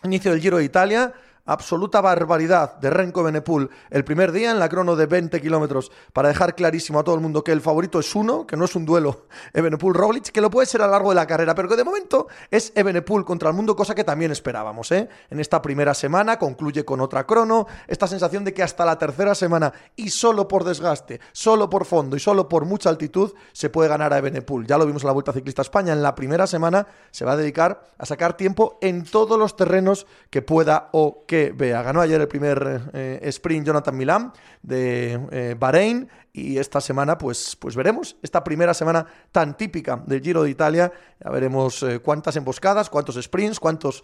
inicio 0.04 0.32
del 0.32 0.42
Giro 0.42 0.58
de 0.58 0.64
Italia 0.64 1.14
absoluta 1.50 2.00
barbaridad 2.00 2.78
de 2.78 2.92
Renko 2.92 3.24
Benepul 3.24 3.72
el 3.90 4.04
primer 4.04 4.32
día 4.32 4.52
en 4.52 4.60
la 4.60 4.70
crono 4.70 4.96
de 4.96 5.08
20 5.08 5.42
kilómetros 5.42 5.92
para 6.14 6.28
dejar 6.28 6.54
clarísimo 6.54 7.00
a 7.00 7.04
todo 7.04 7.16
el 7.16 7.22
mundo 7.22 7.44
que 7.44 7.52
el 7.52 7.60
favorito 7.60 8.00
es 8.00 8.16
uno, 8.16 8.46
que 8.46 8.56
no 8.56 8.66
es 8.66 8.76
un 8.76 8.86
duelo 8.86 9.26
Ebenepul-Roglic, 9.54 10.32
que 10.32 10.42
lo 10.42 10.52
puede 10.52 10.68
ser 10.68 10.84
a 10.84 10.86
lo 10.86 10.92
largo 10.92 11.10
de 11.10 11.16
la 11.16 11.26
carrera, 11.26 11.56
pero 11.56 11.68
que 11.68 11.76
de 11.76 11.84
momento 11.84 12.28
es 12.52 12.72
Ebenepul 12.76 13.26
contra 13.26 13.50
el 13.50 13.56
mundo, 13.56 13.76
cosa 13.76 13.96
que 13.96 14.04
también 14.04 14.32
esperábamos. 14.32 14.92
¿eh? 14.92 15.10
En 15.32 15.40
esta 15.40 15.60
primera 15.60 15.96
semana 15.96 16.38
concluye 16.38 16.86
con 16.86 17.02
otra 17.02 17.26
crono, 17.26 17.66
esta 17.88 18.08
sensación 18.08 18.44
de 18.44 18.54
que 18.54 18.62
hasta 18.62 18.86
la 18.86 19.00
tercera 19.00 19.34
semana 19.34 19.74
y 19.96 20.12
solo 20.12 20.48
por 20.48 20.64
desgaste, 20.64 21.20
solo 21.32 21.68
por 21.68 21.86
fondo 21.86 22.16
y 22.16 22.20
solo 22.20 22.48
por 22.48 22.66
mucha 22.66 22.90
altitud 22.90 23.34
se 23.54 23.72
puede 23.72 23.90
ganar 23.90 24.14
a 24.14 24.20
Ebenepul. 24.20 24.68
Ya 24.68 24.78
lo 24.78 24.86
vimos 24.86 25.02
en 25.02 25.08
la 25.08 25.14
Vuelta 25.14 25.34
Ciclista 25.34 25.64
España, 25.64 25.94
en 25.94 26.04
la 26.04 26.14
primera 26.14 26.46
semana 26.46 26.86
se 27.10 27.26
va 27.26 27.32
a 27.32 27.38
dedicar 27.38 27.88
a 27.98 28.06
sacar 28.06 28.38
tiempo 28.38 28.78
en 28.82 29.04
todos 29.04 29.40
los 29.40 29.56
terrenos 29.56 30.06
que 30.30 30.44
pueda 30.44 30.90
o 30.92 31.26
que 31.26 31.39
Ganó 31.58 32.02
ayer 32.02 32.22
el 32.22 32.28
primer 32.28 32.90
eh, 32.94 33.20
sprint 33.24 33.66
Jonathan 33.66 33.96
Milan 33.96 34.34
de 34.62 35.20
eh, 35.32 35.56
Bahrein 35.58 36.10
y 36.34 36.58
esta 36.58 36.80
semana 36.80 37.18
pues, 37.18 37.56
pues 37.56 37.76
veremos, 37.76 38.16
esta 38.22 38.44
primera 38.44 38.74
semana 38.74 39.06
tan 39.32 39.58
típica 39.58 40.02
del 40.06 40.22
Giro 40.22 40.44
de 40.44 40.50
Italia, 40.50 40.92
ya 41.24 41.30
veremos 41.32 41.84
eh, 41.84 42.00
cuántas 42.00 42.36
emboscadas, 42.36 42.90
cuántos 42.90 43.22
sprints, 43.22 43.60
cuántos 43.60 44.04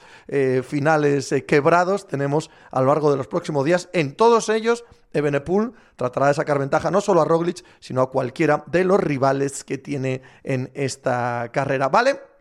finales 0.63 1.33
quebrados 1.47 2.07
tenemos 2.07 2.49
a 2.71 2.81
lo 2.81 2.87
largo 2.87 3.11
de 3.11 3.17
los 3.17 3.27
próximos 3.27 3.63
días. 3.65 3.89
En 3.93 4.15
todos 4.15 4.49
ellos, 4.49 4.83
Ebenepul 5.13 5.73
tratará 5.95 6.27
de 6.27 6.33
sacar 6.33 6.59
ventaja 6.59 6.91
no 6.91 7.01
solo 7.01 7.21
a 7.21 7.25
Roglic, 7.25 7.63
sino 7.79 8.01
a 8.01 8.09
cualquiera 8.09 8.63
de 8.67 8.83
los 8.83 8.99
rivales 8.99 9.63
que 9.63 9.77
tiene 9.77 10.21
en 10.43 10.71
esta 10.73 11.49
carrera. 11.53 11.89
¿Vale? 11.89 12.34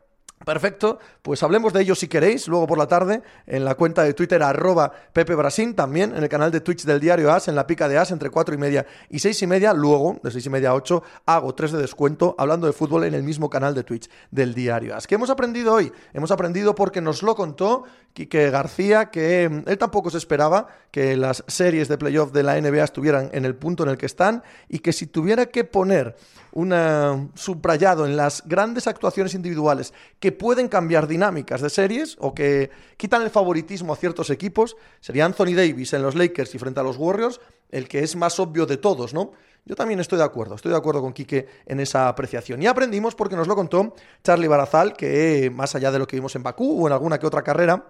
Perfecto, 0.45 0.99
pues 1.23 1.43
hablemos 1.43 1.73
de 1.73 1.83
ello 1.83 1.95
si 1.95 2.09
queréis, 2.09 2.49
luego 2.49 2.67
por 2.67 2.79
la 2.79 2.87
tarde, 2.87 3.23
en 3.47 3.65
la 3.65 3.75
cuenta 3.75 4.03
de 4.03 4.15
Twitter 4.15 4.43
arroba 4.43 4.93
Pepe 5.13 5.35
Brasín, 5.35 5.75
también 5.75 6.15
en 6.15 6.23
el 6.23 6.29
canal 6.29 6.51
de 6.51 6.61
Twitch 6.61 6.85
del 6.85 7.01
diario 7.01 7.33
As, 7.33 7.49
en 7.49 7.55
la 7.55 7.67
pica 7.67 7.89
de 7.89 7.99
As, 7.99 8.11
entre 8.11 8.31
4 8.31 8.55
y 8.55 8.59
media 8.59 8.87
y 9.09 9.19
6 9.19 9.43
y 9.43 9.47
media, 9.47 9.73
luego, 9.73 10.19
de 10.23 10.31
6 10.31 10.47
y 10.47 10.51
media 10.51 10.71
a 10.71 10.75
8, 10.75 11.03
hago 11.27 11.55
3 11.55 11.73
de 11.73 11.79
descuento 11.79 12.35
hablando 12.39 12.67
de 12.67 12.73
fútbol 12.73 13.05
en 13.05 13.15
el 13.15 13.23
mismo 13.23 13.49
canal 13.49 13.75
de 13.75 13.85
Twitch 13.85 14.11
del 14.31 14.55
diario 14.55 14.95
As. 14.95 15.07
¿Qué 15.07 15.15
hemos 15.15 15.31
aprendido 15.31 15.73
hoy? 15.73 15.93
Hemos 16.13 16.31
aprendido 16.31 16.75
porque 16.75 17.01
nos 17.01 17.23
lo 17.23 17.35
contó 17.35 17.85
Quique 18.13 18.51
García, 18.51 19.11
que 19.11 19.49
mm, 19.49 19.69
él 19.69 19.79
tampoco 19.79 20.11
se 20.11 20.19
esperaba 20.19 20.69
que 20.91 21.17
las 21.17 21.43
series 21.47 21.89
de 21.89 21.99
playoff 21.99 22.33
de 22.33 22.43
la 22.43 22.61
NBA 22.61 22.85
estuvieran 22.85 23.31
en 23.33 23.45
el 23.45 23.57
punto 23.57 23.83
en 23.83 23.89
el 23.89 23.99
que 23.99 24.07
están 24.07 24.43
y 24.69 24.79
que 24.79 24.93
si 24.93 25.07
tuviera 25.07 25.47
que 25.47 25.65
poner 25.65 26.17
un 26.55 27.33
subrayado 27.35 28.07
en 28.07 28.17
las 28.17 28.47
grandes 28.47 28.87
actuaciones 28.87 29.35
individuales 29.35 29.93
que 30.21 30.31
pueden 30.31 30.69
cambiar 30.69 31.09
dinámicas 31.09 31.61
de 31.61 31.69
series 31.69 32.17
o 32.21 32.33
que 32.33 32.71
quitan 32.97 33.23
el 33.23 33.31
favoritismo 33.31 33.93
a 33.93 33.97
ciertos 33.97 34.31
equipos, 34.31 34.77
sería 35.01 35.25
Anthony 35.25 35.55
Davis 35.57 35.93
en 35.95 36.03
los 36.03 36.15
Lakers 36.15 36.55
y 36.55 36.59
frente 36.59 36.79
a 36.79 36.85
los 36.85 36.97
Warriors, 36.97 37.41
el 37.71 37.89
que 37.89 38.01
es 38.01 38.15
más 38.15 38.39
obvio 38.39 38.67
de 38.67 38.77
todos, 38.77 39.13
¿no? 39.13 39.33
Yo 39.65 39.75
también 39.75 39.99
estoy 39.99 40.19
de 40.19 40.25
acuerdo, 40.25 40.55
estoy 40.55 40.71
de 40.71 40.77
acuerdo 40.79 41.01
con 41.01 41.13
Quique 41.13 41.49
en 41.67 41.81
esa 41.81 42.07
apreciación. 42.09 42.63
Y 42.63 42.67
aprendimos 42.67 43.15
porque 43.15 43.35
nos 43.35 43.49
lo 43.49 43.57
contó 43.57 43.95
Charlie 44.23 44.47
Barazal, 44.47 44.93
que 44.95 45.51
más 45.53 45.75
allá 45.75 45.91
de 45.91 45.99
lo 45.99 46.07
que 46.07 46.17
vimos 46.17 46.37
en 46.37 46.43
Bakú 46.43 46.85
o 46.85 46.87
en 46.87 46.93
alguna 46.93 47.19
que 47.19 47.27
otra 47.27 47.43
carrera, 47.43 47.87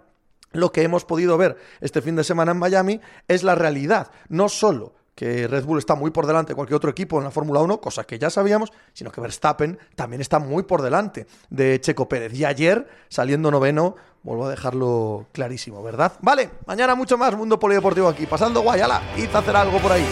lo 0.52 0.72
que 0.72 0.82
hemos 0.82 1.04
podido 1.04 1.36
ver 1.36 1.56
este 1.80 2.00
fin 2.00 2.16
de 2.16 2.24
semana 2.24 2.52
en 2.52 2.58
Miami 2.58 3.00
es 3.28 3.42
la 3.42 3.56
realidad, 3.56 4.10
no 4.28 4.48
solo 4.48 4.94
que 5.14 5.46
Red 5.46 5.64
Bull 5.64 5.78
está 5.78 5.94
muy 5.94 6.10
por 6.10 6.26
delante 6.26 6.52
de 6.52 6.56
cualquier 6.56 6.76
otro 6.76 6.90
equipo 6.90 7.18
en 7.18 7.24
la 7.24 7.30
Fórmula 7.30 7.60
1, 7.60 7.80
cosa 7.80 8.04
que 8.04 8.18
ya 8.18 8.30
sabíamos, 8.30 8.72
sino 8.92 9.10
que 9.10 9.20
Verstappen 9.20 9.78
también 9.94 10.20
está 10.20 10.38
muy 10.38 10.64
por 10.64 10.82
delante 10.82 11.26
de 11.50 11.80
Checo 11.80 12.08
Pérez. 12.08 12.34
Y 12.34 12.44
ayer, 12.44 12.88
saliendo 13.08 13.50
noveno, 13.50 13.96
vuelvo 14.22 14.46
a 14.46 14.50
dejarlo 14.50 15.26
clarísimo, 15.32 15.82
¿verdad? 15.82 16.12
Vale, 16.20 16.50
mañana 16.66 16.94
mucho 16.94 17.16
más 17.16 17.36
Mundo 17.36 17.58
Polideportivo 17.58 18.08
aquí, 18.08 18.26
pasando 18.26 18.62
guay, 18.62 18.80
ala, 18.80 19.02
y 19.16 19.26
hacer 19.26 19.56
algo 19.56 19.78
por 19.78 19.92
ahí. 19.92 20.06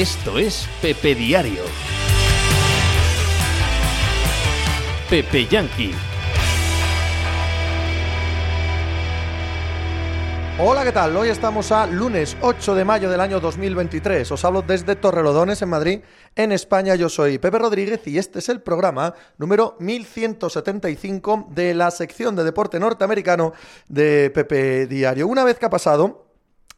Esto 0.00 0.38
es 0.38 0.66
Pepe 0.80 1.14
Diario. 1.14 1.62
Pepe 5.10 5.44
Yankee. 5.44 5.92
Hola, 10.58 10.84
¿qué 10.84 10.92
tal? 10.92 11.14
Hoy 11.14 11.28
estamos 11.28 11.70
a 11.70 11.86
lunes 11.86 12.34
8 12.40 12.74
de 12.76 12.84
mayo 12.86 13.10
del 13.10 13.20
año 13.20 13.40
2023. 13.40 14.32
Os 14.32 14.42
hablo 14.42 14.62
desde 14.62 14.96
Torrelodones, 14.96 15.60
en 15.60 15.68
Madrid, 15.68 16.00
en 16.34 16.52
España. 16.52 16.94
Yo 16.94 17.10
soy 17.10 17.36
Pepe 17.36 17.58
Rodríguez 17.58 18.00
y 18.06 18.16
este 18.16 18.38
es 18.38 18.48
el 18.48 18.62
programa 18.62 19.12
número 19.36 19.76
1175 19.80 21.48
de 21.50 21.74
la 21.74 21.90
sección 21.90 22.34
de 22.34 22.44
deporte 22.44 22.80
norteamericano 22.80 23.52
de 23.86 24.30
Pepe 24.30 24.86
Diario. 24.86 25.28
Una 25.28 25.44
vez 25.44 25.58
que 25.58 25.66
ha 25.66 25.70
pasado 25.70 26.29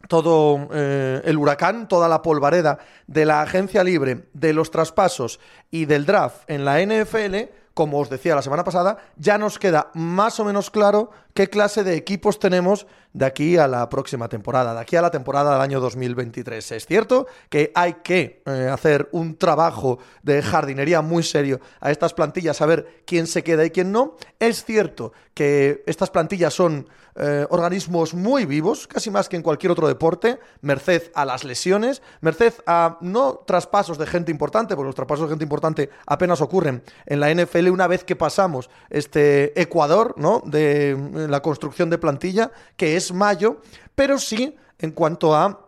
todo 0.08 0.68
eh, 0.72 1.20
el 1.24 1.38
huracán, 1.38 1.88
toda 1.88 2.08
la 2.08 2.22
polvareda 2.22 2.78
de 3.06 3.24
la 3.24 3.42
agencia 3.42 3.84
libre, 3.84 4.28
de 4.32 4.52
los 4.52 4.70
traspasos 4.70 5.40
y 5.70 5.84
del 5.86 6.06
draft 6.06 6.42
en 6.48 6.64
la 6.64 6.80
NFL, 6.84 7.36
como 7.74 8.00
os 8.00 8.10
decía 8.10 8.34
la 8.34 8.42
semana 8.42 8.64
pasada, 8.64 8.98
ya 9.16 9.38
nos 9.38 9.58
queda 9.58 9.90
más 9.94 10.38
o 10.40 10.44
menos 10.44 10.70
claro 10.70 11.10
qué 11.34 11.48
clase 11.48 11.84
de 11.84 11.96
equipos 11.96 12.38
tenemos 12.38 12.86
de 13.14 13.26
aquí 13.26 13.56
a 13.56 13.66
la 13.66 13.88
próxima 13.88 14.28
temporada, 14.28 14.74
de 14.74 14.80
aquí 14.80 14.96
a 14.96 15.02
la 15.02 15.10
temporada 15.10 15.52
del 15.52 15.60
año 15.60 15.80
2023. 15.80 16.72
Es 16.72 16.86
cierto 16.86 17.26
que 17.48 17.72
hay 17.74 17.94
que 18.04 18.42
eh, 18.44 18.68
hacer 18.70 19.08
un 19.12 19.36
trabajo 19.36 19.98
de 20.22 20.42
jardinería 20.42 21.00
muy 21.00 21.22
serio 21.22 21.60
a 21.80 21.90
estas 21.90 22.14
plantillas, 22.14 22.56
saber 22.56 23.02
quién 23.06 23.26
se 23.26 23.42
queda 23.42 23.64
y 23.64 23.70
quién 23.70 23.92
no. 23.92 24.16
Es 24.38 24.64
cierto 24.64 25.12
que 25.34 25.82
estas 25.86 26.10
plantillas 26.10 26.52
son 26.54 26.88
eh, 27.14 27.47
organismos 27.51 28.14
muy 28.14 28.47
vivos, 28.47 28.86
casi 28.86 29.10
más 29.10 29.28
que 29.28 29.36
en 29.36 29.43
cualquier 29.43 29.72
otro 29.72 29.86
deporte, 29.86 30.39
merced 30.62 31.10
a 31.14 31.24
las 31.24 31.44
lesiones, 31.44 32.01
merced 32.20 32.55
a 32.66 32.97
no 33.02 33.43
traspasos 33.47 33.98
de 33.98 34.06
gente 34.06 34.30
importante, 34.30 34.74
porque 34.74 34.86
los 34.86 34.94
traspasos 34.94 35.26
de 35.26 35.32
gente 35.32 35.44
importante 35.44 35.90
apenas 36.06 36.40
ocurren 36.40 36.82
en 37.05 37.20
la 37.20 37.32
NFL 37.32 37.68
una 37.68 37.86
vez 37.86 38.05
que 38.05 38.16
pasamos 38.16 38.70
este 38.89 39.60
ecuador 39.60 40.14
¿no? 40.16 40.43
de 40.47 40.93
eh, 40.93 40.97
la 41.28 41.40
construcción 41.40 41.90
de 41.90 41.98
plantilla, 41.98 42.51
que 42.76 42.97
es 42.97 43.12
mayo, 43.12 43.60
pero 43.94 44.18
sí 44.18 44.56
en 44.78 44.93
cuanto 44.93 45.34
a 45.34 45.66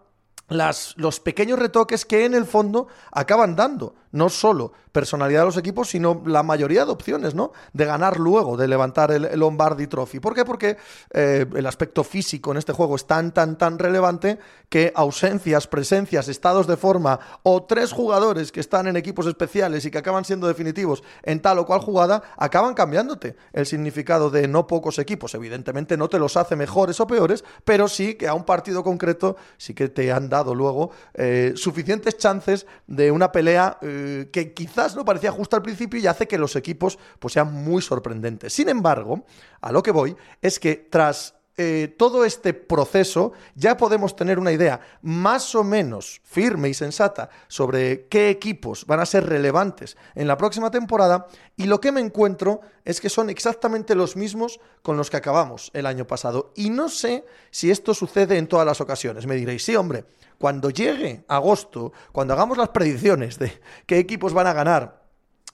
las, 0.49 0.95
los 0.97 1.21
pequeños 1.21 1.59
retoques 1.59 2.05
que 2.05 2.25
en 2.25 2.35
el 2.35 2.45
fondo 2.45 2.89
acaban 3.13 3.57
dando 3.57 3.95
no 4.15 4.29
solo 4.29 4.73
personalidad 4.93 5.41
de 5.41 5.47
los 5.47 5.57
equipos, 5.57 5.91
sino 5.91 6.23
la 6.25 6.45
mayoría 6.45 6.85
de 6.85 6.93
opciones, 6.93 7.35
¿no? 7.35 7.53
De 7.73 7.85
ganar 7.85 8.21
luego, 8.21 8.57
de 8.57 8.69
levantar 8.69 9.11
el, 9.11 9.29
Lombardi 9.35 9.89
Trophy. 9.89 10.21
¿Por 10.21 10.35
qué? 10.37 10.45
Porque 10.45 10.77
eh, 11.13 11.45
el 11.53 11.67
aspecto 11.67 12.05
físico 12.05 12.53
en 12.53 12.59
este 12.59 12.73
juego 12.73 12.95
es 12.95 13.05
tan, 13.05 13.35
tan, 13.35 13.59
tan 13.59 13.77
relevante 13.77 14.39
que 14.69 14.93
ausencias, 14.95 15.67
presencias, 15.67 16.29
estados 16.29 16.69
de 16.69 16.77
forma 16.77 17.19
o 17.43 17.65
tres 17.65 17.91
jugadores 17.91 18.53
que 18.53 18.61
están 18.61 18.87
en 18.87 18.97
equipos 18.97 19.27
especiales 19.27 19.85
y 19.85 19.91
que 19.91 19.99
acaban 19.99 20.25
siendo 20.25 20.47
definitivos 20.47 21.03
en 21.25 21.43
tal 21.43 21.59
o 21.59 21.67
cual 21.67 21.81
jugada, 21.81 22.23
acaban 22.37 22.75
cambiándote 22.75 23.35
el 23.53 23.67
significado 23.67 24.31
de 24.31 24.47
no 24.47 24.69
pocos 24.69 25.01
equipos. 25.01 25.35
Evidentemente 25.35 25.97
no 25.97 26.09
te 26.09 26.21
los 26.21 26.37
hace 26.37 26.55
mejores 26.55 27.01
o 27.01 27.09
peores, 27.09 27.45
pero 27.65 27.89
sí 27.89 28.15
que 28.15 28.29
a 28.29 28.35
un 28.35 28.45
partido 28.45 28.85
concreto 28.85 29.37
sí 29.57 29.75
que 29.75 29.89
te 29.89 30.13
han 30.13 30.29
dado 30.29 30.55
luego 30.55 30.93
eh, 31.15 31.55
suficientes 31.57 32.17
chances 32.17 32.65
de 32.87 33.11
una 33.11 33.33
pelea. 33.33 33.79
Eh, 33.83 34.04
que 34.33 34.53
quizás 34.55 34.97
no 34.97 35.05
parecía 35.05 35.33
justo 35.33 35.57
al 35.57 35.63
principio 35.63 36.01
y 36.01 36.07
hace 36.07 36.27
que 36.27 36.39
los 36.39 36.57
equipos 36.57 36.99
pues, 37.19 37.35
sean 37.35 37.53
muy 37.53 37.83
sorprendentes. 37.83 38.53
Sin 38.53 38.69
embargo, 38.69 39.25
a 39.61 39.73
lo 39.73 39.83
que 39.83 39.91
voy 39.91 40.17
es 40.41 40.59
que 40.59 40.77
tras 40.77 41.34
eh, 41.57 41.95
todo 41.97 42.25
este 42.25 42.53
proceso, 42.53 43.33
ya 43.55 43.77
podemos 43.77 44.17
tener 44.17 44.41
una 44.41 44.51
idea 44.51 44.81
más 45.03 45.55
o 45.55 45.63
menos 45.63 46.21
firme 46.25 46.69
y 46.69 46.75
sensata 46.75 47.31
sobre 47.47 48.07
qué 48.09 48.29
equipos 48.29 48.87
van 48.87 48.99
a 48.99 49.07
ser 49.07 49.27
relevantes 49.27 49.97
en 50.17 50.27
la 50.27 50.37
próxima 50.37 50.73
temporada 50.73 51.29
y 51.57 51.67
lo 51.67 51.81
que 51.81 51.93
me 51.93 52.01
encuentro 52.01 52.61
es 52.85 53.01
que 53.01 53.09
son 53.09 53.31
exactamente 53.31 53.95
los 53.95 54.17
mismos 54.17 54.59
con 54.83 54.97
los 54.97 55.11
que 55.11 55.17
acabamos 55.17 55.71
el 55.75 55.87
año 55.87 56.07
pasado. 56.07 56.53
Y 56.57 56.71
no 56.71 56.89
sé 56.89 57.25
si 57.53 57.71
esto 57.71 57.95
sucede 57.95 58.37
en 58.37 58.49
todas 58.49 58.67
las 58.67 58.81
ocasiones. 58.81 59.27
Me 59.27 59.37
diréis, 59.37 59.65
sí, 59.65 59.77
hombre, 59.77 60.07
cuando 60.39 60.71
llegue 60.71 61.25
agosto, 61.29 61.93
cuando 62.11 62.35
hagamos 62.35 62.59
las 62.59 62.71
predicciones 62.71 63.39
de 63.39 63.61
qué 63.87 63.99
equipos 63.99 64.33
van 64.33 64.49
a 64.49 64.53
ganar 64.53 65.04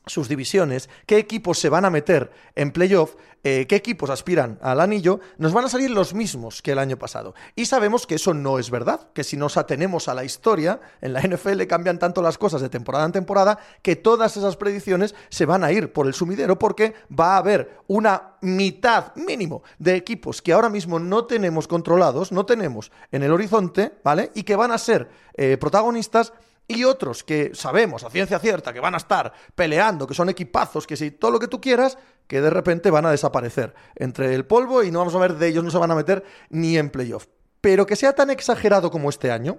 sus 0.06 0.28
divisiones, 0.28 0.88
qué 1.06 1.18
equipos 1.18 1.58
se 1.58 1.68
van 1.68 1.84
a 1.84 1.90
meter 1.90 2.30
en 2.54 2.72
playoff, 2.72 3.14
eh, 3.42 3.66
qué 3.66 3.76
equipos 3.76 4.10
aspiran 4.10 4.58
al 4.60 4.80
anillo, 4.80 5.20
nos 5.38 5.52
van 5.52 5.64
a 5.64 5.68
salir 5.68 5.90
los 5.90 6.12
mismos 6.12 6.60
que 6.60 6.72
el 6.72 6.78
año 6.78 6.98
pasado. 6.98 7.34
Y 7.54 7.66
sabemos 7.66 8.06
que 8.06 8.16
eso 8.16 8.34
no 8.34 8.58
es 8.58 8.70
verdad, 8.70 9.08
que 9.14 9.24
si 9.24 9.36
nos 9.36 9.56
atenemos 9.56 10.08
a 10.08 10.14
la 10.14 10.24
historia, 10.24 10.80
en 11.00 11.12
la 11.12 11.20
NFL 11.22 11.62
cambian 11.66 11.98
tanto 11.98 12.20
las 12.22 12.38
cosas 12.38 12.60
de 12.60 12.68
temporada 12.68 13.06
en 13.06 13.12
temporada 13.12 13.58
que 13.82 13.96
todas 13.96 14.36
esas 14.36 14.56
predicciones 14.56 15.14
se 15.28 15.46
van 15.46 15.64
a 15.64 15.72
ir 15.72 15.92
por 15.92 16.06
el 16.06 16.14
sumidero 16.14 16.58
porque 16.58 16.94
va 17.18 17.34
a 17.34 17.38
haber 17.38 17.78
una 17.86 18.34
mitad 18.42 19.14
mínimo 19.16 19.62
de 19.78 19.96
equipos 19.96 20.42
que 20.42 20.52
ahora 20.52 20.68
mismo 20.68 20.98
no 20.98 21.24
tenemos 21.24 21.66
controlados, 21.68 22.32
no 22.32 22.44
tenemos 22.44 22.92
en 23.12 23.22
el 23.22 23.32
horizonte, 23.32 23.92
¿vale? 24.04 24.32
Y 24.34 24.42
que 24.42 24.56
van 24.56 24.72
a 24.72 24.78
ser 24.78 25.08
eh, 25.34 25.56
protagonistas 25.58 26.32
y 26.70 26.84
otros 26.84 27.24
que 27.24 27.50
sabemos 27.52 28.04
a 28.04 28.10
ciencia 28.10 28.38
cierta 28.38 28.72
que 28.72 28.78
van 28.78 28.94
a 28.94 28.98
estar 28.98 29.32
peleando, 29.54 30.06
que 30.06 30.14
son 30.14 30.28
equipazos, 30.28 30.86
que 30.86 30.96
si 30.96 31.10
todo 31.10 31.32
lo 31.32 31.40
que 31.40 31.48
tú 31.48 31.60
quieras, 31.60 31.98
que 32.28 32.40
de 32.40 32.48
repente 32.48 32.90
van 32.90 33.06
a 33.06 33.10
desaparecer 33.10 33.74
entre 33.96 34.32
el 34.34 34.46
polvo 34.46 34.84
y 34.84 34.92
no 34.92 35.00
vamos 35.00 35.16
a 35.16 35.18
ver 35.18 35.34
de 35.34 35.48
ellos, 35.48 35.64
no 35.64 35.70
se 35.72 35.78
van 35.78 35.90
a 35.90 35.96
meter 35.96 36.24
ni 36.48 36.78
en 36.78 36.90
playoff. 36.90 37.26
Pero 37.60 37.86
que 37.86 37.96
sea 37.96 38.14
tan 38.14 38.30
exagerado 38.30 38.90
como 38.92 39.10
este 39.10 39.32
año, 39.32 39.58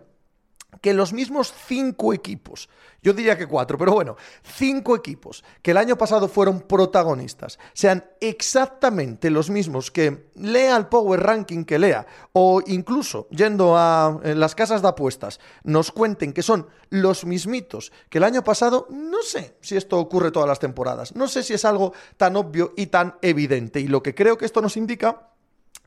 que 0.79 0.93
los 0.93 1.11
mismos 1.13 1.53
cinco 1.67 2.13
equipos, 2.13 2.69
yo 3.01 3.13
diría 3.13 3.37
que 3.37 3.47
cuatro, 3.47 3.77
pero 3.77 3.93
bueno, 3.93 4.15
cinco 4.43 4.95
equipos 4.95 5.43
que 5.61 5.71
el 5.71 5.77
año 5.77 5.97
pasado 5.97 6.27
fueron 6.27 6.61
protagonistas, 6.61 7.59
sean 7.73 8.05
exactamente 8.19 9.29
los 9.29 9.49
mismos 9.49 9.91
que 9.91 10.29
lea 10.35 10.77
el 10.77 10.87
Power 10.87 11.19
Ranking 11.19 11.65
que 11.65 11.79
lea, 11.79 12.05
o 12.33 12.61
incluso 12.65 13.27
yendo 13.31 13.75
a 13.75 14.19
las 14.23 14.55
casas 14.55 14.81
de 14.81 14.87
apuestas, 14.87 15.39
nos 15.63 15.91
cuenten 15.91 16.31
que 16.31 16.43
son 16.43 16.67
los 16.89 17.25
mismitos 17.25 17.91
que 18.09 18.19
el 18.19 18.23
año 18.23 18.43
pasado, 18.43 18.87
no 18.89 19.21
sé 19.23 19.57
si 19.61 19.75
esto 19.75 19.99
ocurre 19.99 20.31
todas 20.31 20.47
las 20.47 20.59
temporadas, 20.59 21.15
no 21.15 21.27
sé 21.27 21.43
si 21.43 21.53
es 21.53 21.65
algo 21.65 21.93
tan 22.17 22.35
obvio 22.35 22.73
y 22.77 22.87
tan 22.87 23.15
evidente, 23.21 23.79
y 23.79 23.87
lo 23.87 24.01
que 24.01 24.15
creo 24.15 24.37
que 24.37 24.45
esto 24.45 24.61
nos 24.61 24.77
indica 24.77 25.30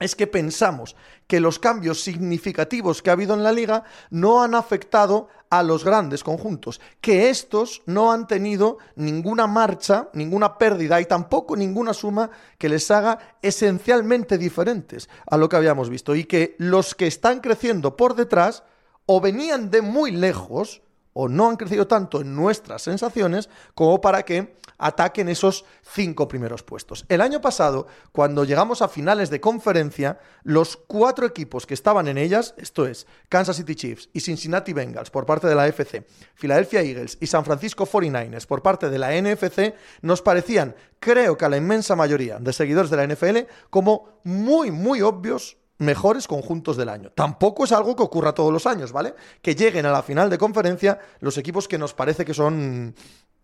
es 0.04 0.14
que 0.14 0.26
pensamos 0.26 0.96
que 1.26 1.40
los 1.40 1.58
cambios 1.58 2.02
significativos 2.02 3.00
que 3.00 3.08
ha 3.08 3.14
habido 3.14 3.34
en 3.34 3.42
la 3.42 3.52
liga 3.52 3.84
no 4.10 4.42
han 4.42 4.54
afectado 4.54 5.28
a 5.48 5.62
los 5.62 5.84
grandes 5.84 6.22
conjuntos, 6.22 6.80
que 7.00 7.30
estos 7.30 7.82
no 7.86 8.12
han 8.12 8.26
tenido 8.26 8.78
ninguna 8.96 9.46
marcha, 9.46 10.10
ninguna 10.12 10.58
pérdida 10.58 11.00
y 11.00 11.06
tampoco 11.06 11.56
ninguna 11.56 11.94
suma 11.94 12.30
que 12.58 12.68
les 12.68 12.90
haga 12.90 13.36
esencialmente 13.40 14.36
diferentes 14.36 15.08
a 15.26 15.36
lo 15.36 15.48
que 15.48 15.56
habíamos 15.56 15.88
visto 15.88 16.14
y 16.14 16.24
que 16.24 16.54
los 16.58 16.94
que 16.94 17.06
están 17.06 17.40
creciendo 17.40 17.96
por 17.96 18.14
detrás 18.14 18.62
o 19.06 19.20
venían 19.20 19.70
de 19.70 19.80
muy 19.80 20.10
lejos 20.10 20.82
o 21.14 21.28
no 21.28 21.48
han 21.48 21.56
crecido 21.56 21.86
tanto 21.86 22.20
en 22.20 22.36
nuestras 22.36 22.82
sensaciones 22.82 23.48
como 23.74 24.00
para 24.00 24.22
que 24.24 24.56
ataquen 24.78 25.28
esos 25.28 25.64
cinco 25.82 26.28
primeros 26.28 26.62
puestos. 26.62 27.06
El 27.08 27.20
año 27.20 27.40
pasado, 27.40 27.86
cuando 28.12 28.44
llegamos 28.44 28.82
a 28.82 28.88
finales 28.88 29.30
de 29.30 29.40
conferencia, 29.40 30.18
los 30.42 30.76
cuatro 30.76 31.26
equipos 31.26 31.64
que 31.66 31.74
estaban 31.74 32.08
en 32.08 32.18
ellas, 32.18 32.54
esto 32.58 32.86
es 32.86 33.06
Kansas 33.28 33.56
City 33.56 33.74
Chiefs 33.74 34.10
y 34.12 34.20
Cincinnati 34.20 34.72
Bengals 34.72 35.10
por 35.10 35.24
parte 35.24 35.46
de 35.46 35.54
la 35.54 35.66
FC, 35.68 36.06
Philadelphia 36.34 36.82
Eagles 36.82 37.16
y 37.20 37.26
San 37.26 37.44
Francisco 37.44 37.86
49ers 37.86 38.46
por 38.46 38.62
parte 38.62 38.90
de 38.90 38.98
la 38.98 39.12
NFC, 39.12 39.74
nos 40.02 40.22
parecían, 40.22 40.74
creo 40.98 41.38
que 41.38 41.44
a 41.44 41.48
la 41.48 41.56
inmensa 41.56 41.96
mayoría 41.96 42.38
de 42.38 42.52
seguidores 42.52 42.90
de 42.90 42.96
la 42.96 43.06
NFL, 43.06 43.48
como 43.70 44.20
muy, 44.24 44.70
muy 44.70 45.00
obvios 45.02 45.56
mejores 45.78 46.26
conjuntos 46.26 46.76
del 46.76 46.88
año. 46.88 47.10
Tampoco 47.10 47.64
es 47.64 47.72
algo 47.72 47.96
que 47.96 48.02
ocurra 48.02 48.34
todos 48.34 48.52
los 48.52 48.66
años, 48.66 48.92
¿vale? 48.92 49.14
Que 49.42 49.54
lleguen 49.54 49.86
a 49.86 49.90
la 49.90 50.02
final 50.02 50.30
de 50.30 50.38
conferencia 50.38 50.98
los 51.20 51.36
equipos 51.38 51.68
que 51.68 51.78
nos 51.78 51.94
parece 51.94 52.24
que 52.24 52.34
son 52.34 52.94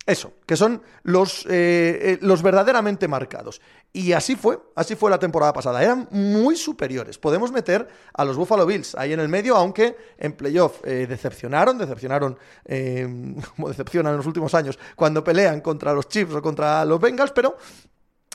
eso, 0.07 0.33
que 0.47 0.57
son 0.57 0.83
los, 1.03 1.45
eh, 1.47 1.51
eh, 1.51 2.19
los 2.23 2.43
verdaderamente 2.43 3.07
marcados. 3.07 3.61
Y 3.93 4.13
así 4.13 4.35
fue, 4.35 4.59
así 4.75 4.97
fue 4.97 5.11
la 5.11 5.19
temporada 5.19 5.53
pasada. 5.53 5.83
Eran 5.83 6.09
muy 6.11 6.57
superiores. 6.57 7.19
Podemos 7.19 7.53
meter 7.53 7.87
a 8.15 8.25
los 8.25 8.37
Buffalo 8.37 8.65
Bills 8.65 8.95
ahí 8.95 9.13
en 9.13 9.21
el 9.21 9.29
medio, 9.29 9.57
aunque 9.57 9.97
en 10.19 10.33
playoff 10.33 10.81
eh, 10.85 11.07
decepcionaron, 11.09 11.79
decepcionaron, 11.79 12.39
como 13.57 13.69
decepcionan 13.69 14.13
en 14.13 14.17
los 14.17 14.27
últimos 14.27 14.55
años, 14.55 14.79
cuando 14.97 15.23
pelean 15.23 15.61
contra 15.61 15.93
los 15.93 16.09
Chiefs 16.09 16.35
o 16.35 16.43
contra 16.43 16.85
los 16.85 16.99
Bengals, 16.99 17.33
pero 17.33 17.57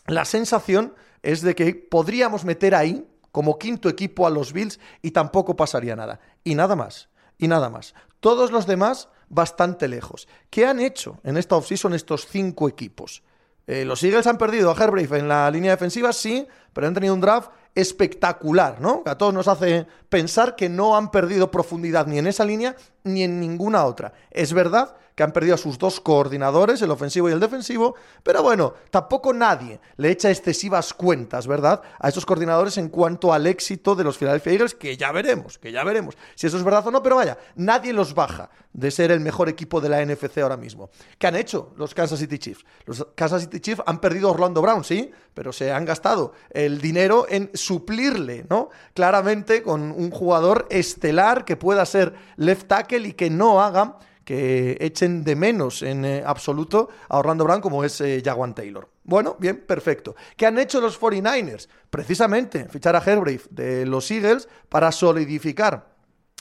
la 0.07 0.23
sensación 0.23 0.93
es 1.23 1.41
de 1.41 1.55
que 1.55 1.73
podríamos 1.73 2.45
meter 2.45 2.75
ahí 2.75 3.05
como 3.35 3.59
quinto 3.59 3.89
equipo 3.89 4.25
a 4.25 4.29
los 4.29 4.53
Bills 4.53 4.79
y 5.01 5.11
tampoco 5.11 5.57
pasaría 5.57 5.93
nada. 5.93 6.21
Y 6.45 6.55
nada 6.55 6.77
más, 6.77 7.09
y 7.37 7.49
nada 7.49 7.69
más. 7.69 7.93
Todos 8.21 8.49
los 8.49 8.65
demás 8.65 9.09
bastante 9.27 9.89
lejos. 9.89 10.29
¿Qué 10.49 10.65
han 10.65 10.79
hecho 10.79 11.19
en 11.21 11.35
esta 11.35 11.57
offseason 11.57 11.93
estos 11.93 12.27
cinco 12.27 12.69
equipos? 12.69 13.23
Eh, 13.67 13.83
los 13.83 14.01
Eagles 14.03 14.27
han 14.27 14.37
perdido 14.37 14.71
a 14.71 14.81
Herbrave 14.81 15.19
en 15.19 15.27
la 15.27 15.51
línea 15.51 15.71
defensiva, 15.71 16.13
sí, 16.13 16.47
pero 16.71 16.87
han 16.87 16.93
tenido 16.93 17.13
un 17.13 17.19
draft 17.19 17.51
espectacular, 17.73 18.79
¿no? 18.79 19.03
a 19.05 19.17
todos 19.17 19.33
nos 19.33 19.49
hace 19.49 19.85
pensar 20.07 20.55
que 20.55 20.69
no 20.69 20.95
han 20.95 21.11
perdido 21.11 21.51
profundidad 21.51 22.07
ni 22.07 22.17
en 22.19 22.27
esa 22.27 22.45
línea 22.45 22.77
ni 23.03 23.23
en 23.23 23.41
ninguna 23.41 23.83
otra. 23.83 24.13
Es 24.31 24.53
verdad 24.53 24.95
que 25.15 25.23
han 25.23 25.31
perdido 25.31 25.55
a 25.55 25.57
sus 25.57 25.77
dos 25.77 25.99
coordinadores, 26.01 26.81
el 26.81 26.91
ofensivo 26.91 27.29
y 27.29 27.31
el 27.31 27.39
defensivo, 27.39 27.95
pero 28.21 28.43
bueno, 28.43 28.73
tampoco 28.89 29.33
nadie 29.33 29.79
le 29.97 30.11
echa 30.11 30.29
excesivas 30.29 30.93
cuentas, 30.93 31.47
¿verdad? 31.47 31.81
A 31.99 32.09
esos 32.09 32.25
coordinadores 32.25 32.77
en 32.77 32.89
cuanto 32.89 33.33
al 33.33 33.47
éxito 33.47 33.95
de 33.95 34.03
los 34.03 34.17
Philadelphia 34.17 34.53
Eagles, 34.53 34.75
que 34.75 34.97
ya 34.97 35.11
veremos, 35.11 35.57
que 35.57 35.71
ya 35.71 35.83
veremos 35.83 36.15
si 36.35 36.47
eso 36.47 36.57
es 36.57 36.63
verdad 36.63 36.87
o 36.87 36.91
no, 36.91 37.01
pero 37.01 37.15
vaya, 37.15 37.37
nadie 37.55 37.93
los 37.93 38.13
baja 38.13 38.49
de 38.73 38.91
ser 38.91 39.11
el 39.11 39.21
mejor 39.21 39.47
equipo 39.47 39.79
de 39.79 39.89
la 39.89 40.05
NFC 40.05 40.39
ahora 40.39 40.57
mismo. 40.57 40.89
¿Qué 41.17 41.27
han 41.27 41.35
hecho 41.35 41.73
los 41.77 41.93
Kansas 41.93 42.19
City 42.19 42.37
Chiefs? 42.37 42.65
Los 42.85 43.07
Kansas 43.15 43.43
City 43.43 43.61
Chiefs 43.61 43.83
han 43.85 43.99
perdido 43.99 44.27
a 44.27 44.31
Orlando 44.31 44.61
Brown, 44.61 44.83
sí, 44.83 45.11
pero 45.33 45.53
se 45.53 45.71
han 45.71 45.85
gastado 45.85 46.33
el 46.49 46.81
dinero 46.81 47.25
en 47.29 47.51
suplirle, 47.53 48.45
¿no? 48.49 48.69
Claramente 48.93 49.63
con 49.63 49.91
un 49.91 50.11
jugador 50.11 50.67
estelar 50.69 51.45
que 51.45 51.55
pueda 51.55 51.85
ser 51.85 52.13
left 52.35 52.67
tackle 52.67 53.07
y 53.07 53.13
que 53.13 53.29
no 53.29 53.61
haga 53.61 53.97
que 54.25 54.77
echen 54.81 55.23
de 55.23 55.35
menos 55.35 55.83
en 55.83 56.03
eh, 56.03 56.23
absoluto 56.25 56.89
a 57.07 57.19
Orlando 57.19 57.45
Brown 57.45 57.61
como 57.61 57.83
es 57.83 58.01
eh, 58.01 58.21
Jaguan 58.25 58.53
Taylor. 58.53 58.89
Bueno, 59.03 59.37
bien, 59.39 59.63
perfecto. 59.65 60.15
¿Qué 60.35 60.47
han 60.47 60.57
hecho 60.57 60.81
los 60.81 60.99
49ers? 60.99 61.69
Precisamente 61.89 62.67
fichar 62.67 62.95
a 62.95 63.03
Herbrave 63.05 63.41
de 63.51 63.85
los 63.85 64.09
Eagles 64.09 64.49
para 64.67 64.91
solidificar 64.91 65.95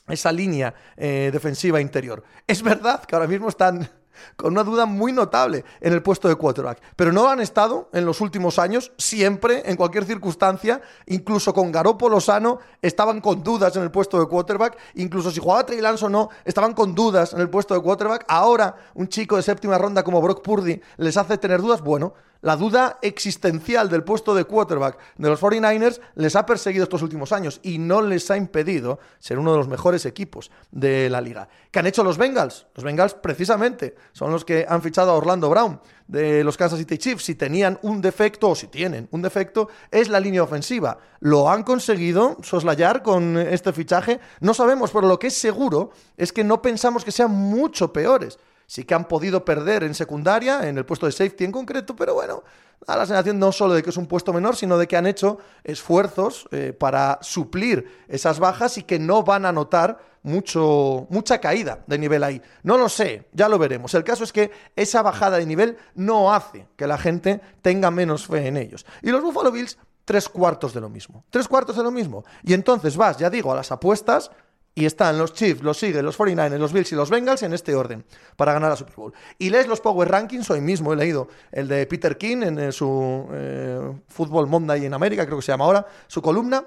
esa 0.08 0.32
línea 0.32 0.74
eh, 0.96 1.30
defensiva 1.32 1.80
interior. 1.80 2.24
Es 2.46 2.62
verdad 2.62 3.04
que 3.04 3.14
ahora 3.14 3.28
mismo 3.28 3.48
están 3.48 3.88
con 4.36 4.52
una 4.52 4.64
duda 4.64 4.86
muy 4.86 5.12
notable 5.12 5.64
en 5.80 5.92
el 5.92 6.02
puesto 6.02 6.28
de 6.28 6.36
quarterback. 6.36 6.80
Pero 6.96 7.12
no 7.12 7.28
han 7.28 7.40
estado 7.40 7.88
en 7.92 8.04
los 8.04 8.20
últimos 8.20 8.58
años, 8.58 8.92
siempre, 8.98 9.62
en 9.66 9.76
cualquier 9.76 10.04
circunstancia, 10.04 10.80
incluso 11.06 11.54
con 11.54 11.72
Garoppolo 11.72 12.20
sano, 12.20 12.58
estaban 12.82 13.20
con 13.20 13.42
dudas 13.42 13.76
en 13.76 13.82
el 13.82 13.90
puesto 13.90 14.18
de 14.18 14.26
quarterback, 14.26 14.78
incluso 14.94 15.30
si 15.30 15.40
jugaba 15.40 15.66
Trey 15.66 15.80
Lance 15.80 16.04
o 16.04 16.08
no, 16.08 16.28
estaban 16.44 16.74
con 16.74 16.94
dudas 16.94 17.32
en 17.32 17.40
el 17.40 17.50
puesto 17.50 17.74
de 17.74 17.80
quarterback. 17.80 18.24
Ahora, 18.28 18.74
un 18.94 19.08
chico 19.08 19.36
de 19.36 19.42
séptima 19.42 19.78
ronda 19.78 20.02
como 20.02 20.20
Brock 20.20 20.42
Purdy 20.42 20.80
les 20.96 21.16
hace 21.16 21.38
tener 21.38 21.60
dudas. 21.60 21.82
Bueno, 21.82 22.14
la 22.44 22.56
duda 22.56 22.98
existencial 23.00 23.88
del 23.88 24.04
puesto 24.04 24.34
de 24.34 24.44
quarterback 24.44 24.98
de 25.16 25.30
los 25.30 25.40
49ers 25.40 25.98
les 26.14 26.36
ha 26.36 26.44
perseguido 26.44 26.84
estos 26.84 27.00
últimos 27.00 27.32
años 27.32 27.58
y 27.62 27.78
no 27.78 28.02
les 28.02 28.30
ha 28.30 28.36
impedido 28.36 28.98
ser 29.18 29.38
uno 29.38 29.52
de 29.52 29.56
los 29.56 29.66
mejores 29.66 30.04
equipos 30.04 30.50
de 30.70 31.08
la 31.08 31.22
liga. 31.22 31.48
¿Qué 31.70 31.78
han 31.78 31.86
hecho 31.86 32.04
los 32.04 32.18
Bengals? 32.18 32.66
Los 32.74 32.84
Bengals 32.84 33.14
precisamente 33.14 33.94
son 34.12 34.30
los 34.30 34.44
que 34.44 34.66
han 34.68 34.82
fichado 34.82 35.12
a 35.12 35.14
Orlando 35.14 35.48
Brown 35.48 35.80
de 36.06 36.44
los 36.44 36.58
Kansas 36.58 36.78
City 36.78 36.98
Chiefs. 36.98 37.24
Si 37.24 37.34
tenían 37.34 37.78
un 37.80 38.02
defecto 38.02 38.50
o 38.50 38.54
si 38.54 38.66
tienen 38.66 39.08
un 39.10 39.22
defecto 39.22 39.70
es 39.90 40.10
la 40.10 40.20
línea 40.20 40.42
ofensiva. 40.42 40.98
¿Lo 41.20 41.48
han 41.48 41.62
conseguido 41.62 42.36
soslayar 42.42 43.02
con 43.02 43.38
este 43.38 43.72
fichaje? 43.72 44.20
No 44.40 44.52
sabemos, 44.52 44.90
pero 44.90 45.08
lo 45.08 45.18
que 45.18 45.28
es 45.28 45.34
seguro 45.34 45.92
es 46.18 46.30
que 46.30 46.44
no 46.44 46.60
pensamos 46.60 47.06
que 47.06 47.10
sean 47.10 47.30
mucho 47.30 47.90
peores 47.90 48.38
sí 48.66 48.84
que 48.84 48.94
han 48.94 49.06
podido 49.06 49.44
perder 49.44 49.84
en 49.84 49.94
secundaria, 49.94 50.68
en 50.68 50.78
el 50.78 50.84
puesto 50.84 51.06
de 51.06 51.12
safety 51.12 51.44
en 51.44 51.52
concreto, 51.52 51.94
pero 51.96 52.14
bueno, 52.14 52.42
da 52.86 52.96
la 52.96 53.06
sensación 53.06 53.38
no 53.38 53.52
solo 53.52 53.74
de 53.74 53.82
que 53.82 53.90
es 53.90 53.96
un 53.96 54.06
puesto 54.06 54.32
menor, 54.32 54.56
sino 54.56 54.78
de 54.78 54.86
que 54.86 54.96
han 54.96 55.06
hecho 55.06 55.38
esfuerzos 55.62 56.48
eh, 56.50 56.72
para 56.72 57.18
suplir 57.22 58.04
esas 58.08 58.38
bajas 58.38 58.78
y 58.78 58.82
que 58.82 58.98
no 58.98 59.22
van 59.22 59.46
a 59.46 59.52
notar 59.52 59.98
mucho, 60.22 61.06
mucha 61.10 61.38
caída 61.38 61.84
de 61.86 61.98
nivel 61.98 62.24
ahí. 62.24 62.40
No 62.62 62.76
lo 62.76 62.88
sé, 62.88 63.28
ya 63.32 63.48
lo 63.48 63.58
veremos. 63.58 63.94
El 63.94 64.04
caso 64.04 64.24
es 64.24 64.32
que 64.32 64.50
esa 64.74 65.02
bajada 65.02 65.38
de 65.38 65.46
nivel 65.46 65.76
no 65.94 66.32
hace 66.34 66.66
que 66.76 66.86
la 66.86 66.98
gente 66.98 67.40
tenga 67.62 67.90
menos 67.90 68.26
fe 68.26 68.48
en 68.48 68.56
ellos. 68.56 68.84
Y 69.02 69.10
los 69.10 69.22
Buffalo 69.22 69.52
Bills 69.52 69.78
tres 70.04 70.28
cuartos 70.28 70.74
de 70.74 70.80
lo 70.80 70.88
mismo. 70.88 71.24
Tres 71.30 71.46
cuartos 71.46 71.76
de 71.76 71.82
lo 71.82 71.90
mismo. 71.90 72.24
Y 72.42 72.54
entonces 72.54 72.96
vas, 72.96 73.18
ya 73.18 73.30
digo, 73.30 73.52
a 73.52 73.56
las 73.56 73.70
apuestas 73.70 74.30
y 74.74 74.86
están 74.86 75.18
los 75.18 75.32
Chiefs, 75.32 75.62
los 75.62 75.80
Eagles, 75.82 76.02
los 76.02 76.18
49ers, 76.18 76.58
los 76.58 76.72
Bills 76.72 76.92
y 76.92 76.94
los 76.96 77.10
Bengals 77.10 77.42
en 77.42 77.52
este 77.52 77.74
orden 77.74 78.04
para 78.36 78.52
ganar 78.52 78.70
la 78.70 78.76
Super 78.76 78.94
Bowl. 78.96 79.12
Y 79.38 79.50
lees 79.50 79.68
los 79.68 79.80
Power 79.80 80.08
Rankings, 80.10 80.50
hoy 80.50 80.60
mismo 80.60 80.92
he 80.92 80.96
leído 80.96 81.28
el 81.52 81.68
de 81.68 81.86
Peter 81.86 82.18
King 82.18 82.42
en 82.42 82.58
eh, 82.58 82.72
su 82.72 83.28
eh, 83.32 83.92
Fútbol 84.08 84.48
Monday 84.48 84.84
en 84.84 84.94
América, 84.94 85.24
creo 85.26 85.38
que 85.38 85.44
se 85.44 85.52
llama 85.52 85.64
ahora, 85.66 85.86
su 86.08 86.20
columna. 86.20 86.64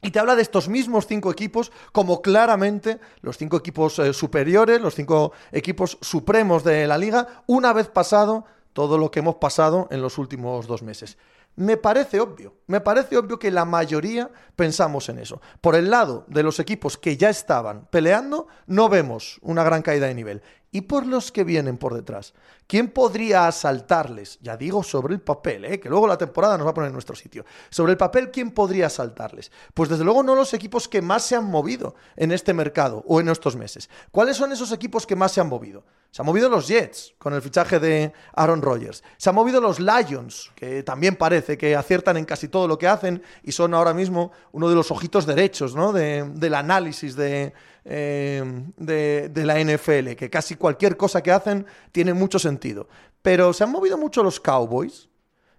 Y 0.00 0.12
te 0.12 0.20
habla 0.20 0.36
de 0.36 0.42
estos 0.42 0.68
mismos 0.68 1.08
cinco 1.08 1.30
equipos 1.30 1.72
como 1.90 2.22
claramente 2.22 3.00
los 3.20 3.36
cinco 3.36 3.56
equipos 3.56 3.98
eh, 3.98 4.12
superiores, 4.12 4.80
los 4.80 4.94
cinco 4.94 5.32
equipos 5.50 5.98
supremos 6.00 6.62
de 6.62 6.86
la 6.86 6.98
liga, 6.98 7.42
una 7.46 7.72
vez 7.72 7.88
pasado 7.88 8.44
todo 8.72 8.96
lo 8.96 9.10
que 9.10 9.18
hemos 9.18 9.36
pasado 9.36 9.88
en 9.90 10.00
los 10.00 10.18
últimos 10.18 10.68
dos 10.68 10.82
meses. 10.82 11.18
Me 11.58 11.76
parece 11.76 12.20
obvio, 12.20 12.54
me 12.68 12.80
parece 12.80 13.16
obvio 13.16 13.36
que 13.36 13.50
la 13.50 13.64
mayoría 13.64 14.30
pensamos 14.54 15.08
en 15.08 15.18
eso. 15.18 15.40
Por 15.60 15.74
el 15.74 15.90
lado 15.90 16.24
de 16.28 16.44
los 16.44 16.60
equipos 16.60 16.96
que 16.96 17.16
ya 17.16 17.30
estaban 17.30 17.88
peleando, 17.90 18.46
no 18.68 18.88
vemos 18.88 19.40
una 19.42 19.64
gran 19.64 19.82
caída 19.82 20.06
de 20.06 20.14
nivel. 20.14 20.40
Y 20.70 20.82
por 20.82 21.04
los 21.04 21.32
que 21.32 21.42
vienen 21.42 21.76
por 21.76 21.94
detrás, 21.94 22.32
¿quién 22.68 22.92
podría 22.92 23.48
asaltarles? 23.48 24.38
Ya 24.40 24.56
digo 24.56 24.84
sobre 24.84 25.14
el 25.14 25.20
papel, 25.20 25.64
¿eh? 25.64 25.80
que 25.80 25.88
luego 25.88 26.06
la 26.06 26.16
temporada 26.16 26.56
nos 26.56 26.64
va 26.64 26.70
a 26.70 26.74
poner 26.74 26.90
en 26.90 26.92
nuestro 26.92 27.16
sitio. 27.16 27.44
Sobre 27.70 27.90
el 27.90 27.98
papel, 27.98 28.30
¿quién 28.30 28.52
podría 28.52 28.86
asaltarles? 28.86 29.50
Pues 29.74 29.88
desde 29.88 30.04
luego 30.04 30.22
no 30.22 30.36
los 30.36 30.54
equipos 30.54 30.86
que 30.86 31.02
más 31.02 31.24
se 31.24 31.34
han 31.34 31.46
movido 31.46 31.96
en 32.14 32.30
este 32.30 32.54
mercado 32.54 33.02
o 33.08 33.18
en 33.18 33.30
estos 33.30 33.56
meses. 33.56 33.90
¿Cuáles 34.12 34.36
son 34.36 34.52
esos 34.52 34.70
equipos 34.70 35.08
que 35.08 35.16
más 35.16 35.32
se 35.32 35.40
han 35.40 35.48
movido? 35.48 35.82
Se 36.10 36.22
han 36.22 36.26
movido 36.26 36.48
los 36.48 36.66
Jets 36.66 37.14
con 37.18 37.34
el 37.34 37.42
fichaje 37.42 37.78
de 37.78 38.12
Aaron 38.34 38.62
Rodgers. 38.62 39.04
Se 39.18 39.28
han 39.28 39.34
movido 39.34 39.60
los 39.60 39.78
Lions, 39.78 40.50
que 40.54 40.82
también 40.82 41.16
parece 41.16 41.58
que 41.58 41.76
aciertan 41.76 42.16
en 42.16 42.24
casi 42.24 42.48
todo 42.48 42.66
lo 42.66 42.78
que 42.78 42.88
hacen 42.88 43.22
y 43.42 43.52
son 43.52 43.74
ahora 43.74 43.92
mismo 43.92 44.32
uno 44.52 44.68
de 44.68 44.74
los 44.74 44.90
ojitos 44.90 45.26
derechos 45.26 45.74
¿no? 45.76 45.92
del 45.92 46.54
análisis 46.54 47.14
de, 47.14 47.52
eh, 47.84 48.62
de, 48.76 49.28
de, 49.28 49.44
la 49.44 49.60
NFL, 49.62 50.14
que 50.14 50.30
casi 50.30 50.56
cualquier 50.56 50.96
cosa 50.96 51.22
que 51.22 51.30
hacen 51.30 51.66
tiene 51.92 52.14
mucho 52.14 52.38
sentido. 52.38 52.88
Pero 53.20 53.52
se 53.52 53.64
han 53.64 53.70
movido 53.70 53.98
mucho 53.98 54.22
los 54.22 54.40
Cowboys. 54.40 55.08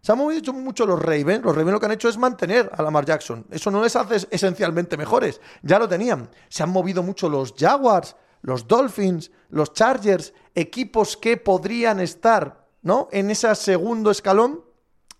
Se 0.02 0.12
han 0.12 0.18
movido 0.18 0.54
mucho 0.54 0.86
los 0.86 1.00
Ravens. 1.00 1.44
Los 1.44 1.56
Ravens 1.56 1.74
lo 1.74 1.80
que 1.80 1.86
han 1.86 1.92
hecho 1.92 2.10
es 2.10 2.18
mantener 2.18 2.72
a 2.74 2.82
Lamar 2.82 3.06
Jackson. 3.06 3.46
Eso 3.52 3.70
no 3.70 3.84
les 3.84 3.96
hace 3.96 4.28
esencialmente 4.32 4.98
mejores. 4.98 5.42
Ya 5.62 5.78
lo 5.78 5.88
tenían. 5.88 6.30
Se 6.48 6.64
han 6.64 6.70
movido 6.70 7.04
mucho 7.04 7.30
los 7.30 7.54
Jaguars 7.58 8.16
los 8.42 8.68
Dolphins, 8.68 9.32
los 9.50 9.74
Chargers, 9.74 10.34
equipos 10.56 11.18
que 11.18 11.38
podrían 11.38 12.00
estar, 12.00 12.68
¿no? 12.82 13.08
En 13.12 13.30
ese 13.30 13.54
segundo 13.56 14.12
escalón, 14.12 14.64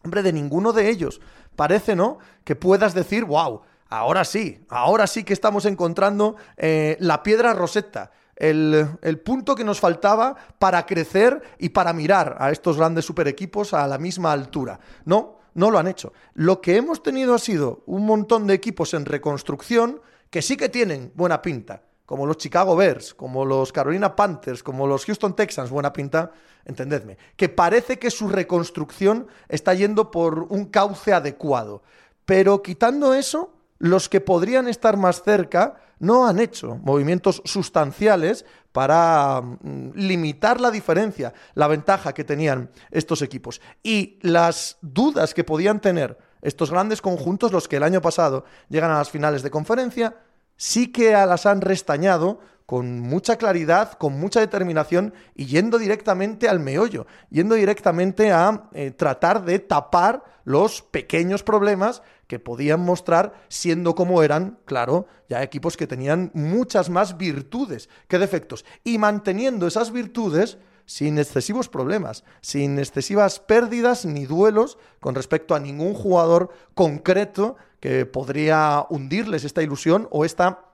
hombre, 0.04 0.24
de 0.24 0.34
ninguno 0.34 0.74
de 0.74 0.90
ellos 0.90 1.22
parece, 1.56 1.96
¿no? 1.96 2.20
Que 2.44 2.56
puedas 2.56 2.94
decir, 2.94 3.26
wow, 3.26 3.62
ahora 3.90 4.24
sí, 4.24 4.66
ahora 4.70 5.08
sí 5.08 5.24
que 5.24 5.34
estamos 5.34 5.66
encontrando 5.66 6.36
eh, 6.58 6.96
la 7.00 7.22
piedra 7.22 7.54
rosetta. 7.54 8.12
El, 8.36 8.88
el, 9.02 9.20
punto 9.20 9.54
que 9.54 9.66
nos 9.66 9.82
faltaba 9.82 10.34
para 10.60 10.86
crecer 10.86 11.42
y 11.58 11.70
para 11.70 11.92
mirar 11.92 12.38
a 12.40 12.52
estos 12.52 12.78
grandes 12.78 13.04
super 13.04 13.28
equipos 13.28 13.74
a 13.74 13.86
la 13.86 13.98
misma 13.98 14.32
altura. 14.32 14.80
No, 15.04 15.40
no 15.56 15.70
lo 15.70 15.78
han 15.78 15.88
hecho. 15.88 16.14
Lo 16.36 16.62
que 16.62 16.78
hemos 16.78 17.04
tenido 17.04 17.34
ha 17.34 17.40
sido 17.40 17.84
un 17.86 18.06
montón 18.06 18.48
de 18.48 18.54
equipos 18.54 18.94
en 18.94 19.06
reconstrucción 19.06 20.00
que 20.30 20.42
sí 20.42 20.56
que 20.56 20.70
tienen 20.70 21.12
buena 21.16 21.42
pinta, 21.42 21.84
como 22.10 22.26
los 22.26 22.38
Chicago 22.38 22.76
Bears, 22.76 23.14
como 23.14 23.46
los 23.46 23.72
Carolina 23.72 24.16
Panthers, 24.16 24.64
como 24.64 24.88
los 24.88 25.06
Houston 25.06 25.36
Texans, 25.36 25.70
buena 25.70 25.94
pinta, 25.94 26.32
entendedme, 26.66 27.20
que 27.36 27.50
parece 27.50 28.00
que 28.00 28.10
su 28.10 28.28
reconstrucción 28.28 29.28
está 29.48 29.76
yendo 29.76 30.10
por 30.10 30.48
un 30.50 30.66
cauce 30.66 31.14
adecuado. 31.14 31.84
Pero 32.26 32.64
quitando 32.64 33.14
eso, 33.14 33.54
los 33.78 34.10
que 34.10 34.22
podrían 34.22 34.68
estar 34.68 34.98
más 34.98 35.22
cerca 35.22 35.76
no 36.00 36.26
han 36.26 36.40
hecho 36.40 36.78
movimientos 36.78 37.44
sustanciales 37.46 38.44
para 38.72 39.42
mm, 39.42 39.92
limitar 39.94 40.60
la 40.60 40.72
diferencia, 40.72 41.36
la 41.54 41.68
ventaja 41.68 42.16
que 42.16 42.24
tenían 42.24 42.72
estos 42.90 43.22
equipos. 43.22 43.62
Y 43.84 44.18
las 44.24 44.80
dudas 44.82 45.36
que 45.36 45.44
podían 45.44 45.80
tener 45.80 46.18
estos 46.42 46.72
grandes 46.72 47.04
conjuntos, 47.04 47.52
los 47.52 47.68
que 47.68 47.76
el 47.76 47.84
año 47.84 48.02
pasado 48.02 48.46
llegan 48.68 48.90
a 48.90 48.98
las 48.98 49.12
finales 49.12 49.44
de 49.44 49.52
conferencia, 49.52 50.16
sí 50.60 50.92
que 50.92 51.14
las 51.14 51.46
han 51.46 51.62
restañado 51.62 52.42
con 52.66 53.00
mucha 53.00 53.38
claridad, 53.38 53.94
con 53.94 54.20
mucha 54.20 54.42
determinación 54.42 55.14
y 55.34 55.48
yendo 55.48 55.80
directamente 55.80 56.48
al 56.48 56.60
meollo, 56.60 57.08
yendo 57.32 57.56
directamente 57.56 58.32
a 58.32 58.70
eh, 58.74 58.92
tratar 58.92 59.44
de 59.44 59.58
tapar 59.58 60.24
los 60.44 60.84
pequeños 60.84 61.42
problemas 61.42 62.04
que 62.28 62.40
podían 62.40 62.82
mostrar 62.82 63.34
siendo 63.48 63.96
como 63.96 64.22
eran, 64.22 64.60
claro, 64.66 65.08
ya 65.30 65.42
equipos 65.42 65.78
que 65.78 65.88
tenían 65.88 66.30
muchas 66.36 66.90
más 66.92 67.18
virtudes 67.18 67.90
que 68.08 68.20
defectos. 68.20 68.66
Y 68.84 69.00
manteniendo 69.00 69.66
esas 69.66 69.92
virtudes 69.92 70.60
sin 70.90 71.20
excesivos 71.20 71.70
problemas, 71.70 72.24
sin 72.42 72.80
excesivas 72.80 73.40
pérdidas 73.40 74.06
ni 74.06 74.26
duelos 74.26 74.80
con 75.00 75.14
respecto 75.14 75.54
a 75.54 75.60
ningún 75.60 75.94
jugador 75.94 76.50
concreto 76.74 77.58
que 77.80 78.08
podría 78.08 78.88
hundirles 78.90 79.44
esta 79.44 79.62
ilusión 79.62 80.08
o 80.10 80.26
esta, 80.26 80.66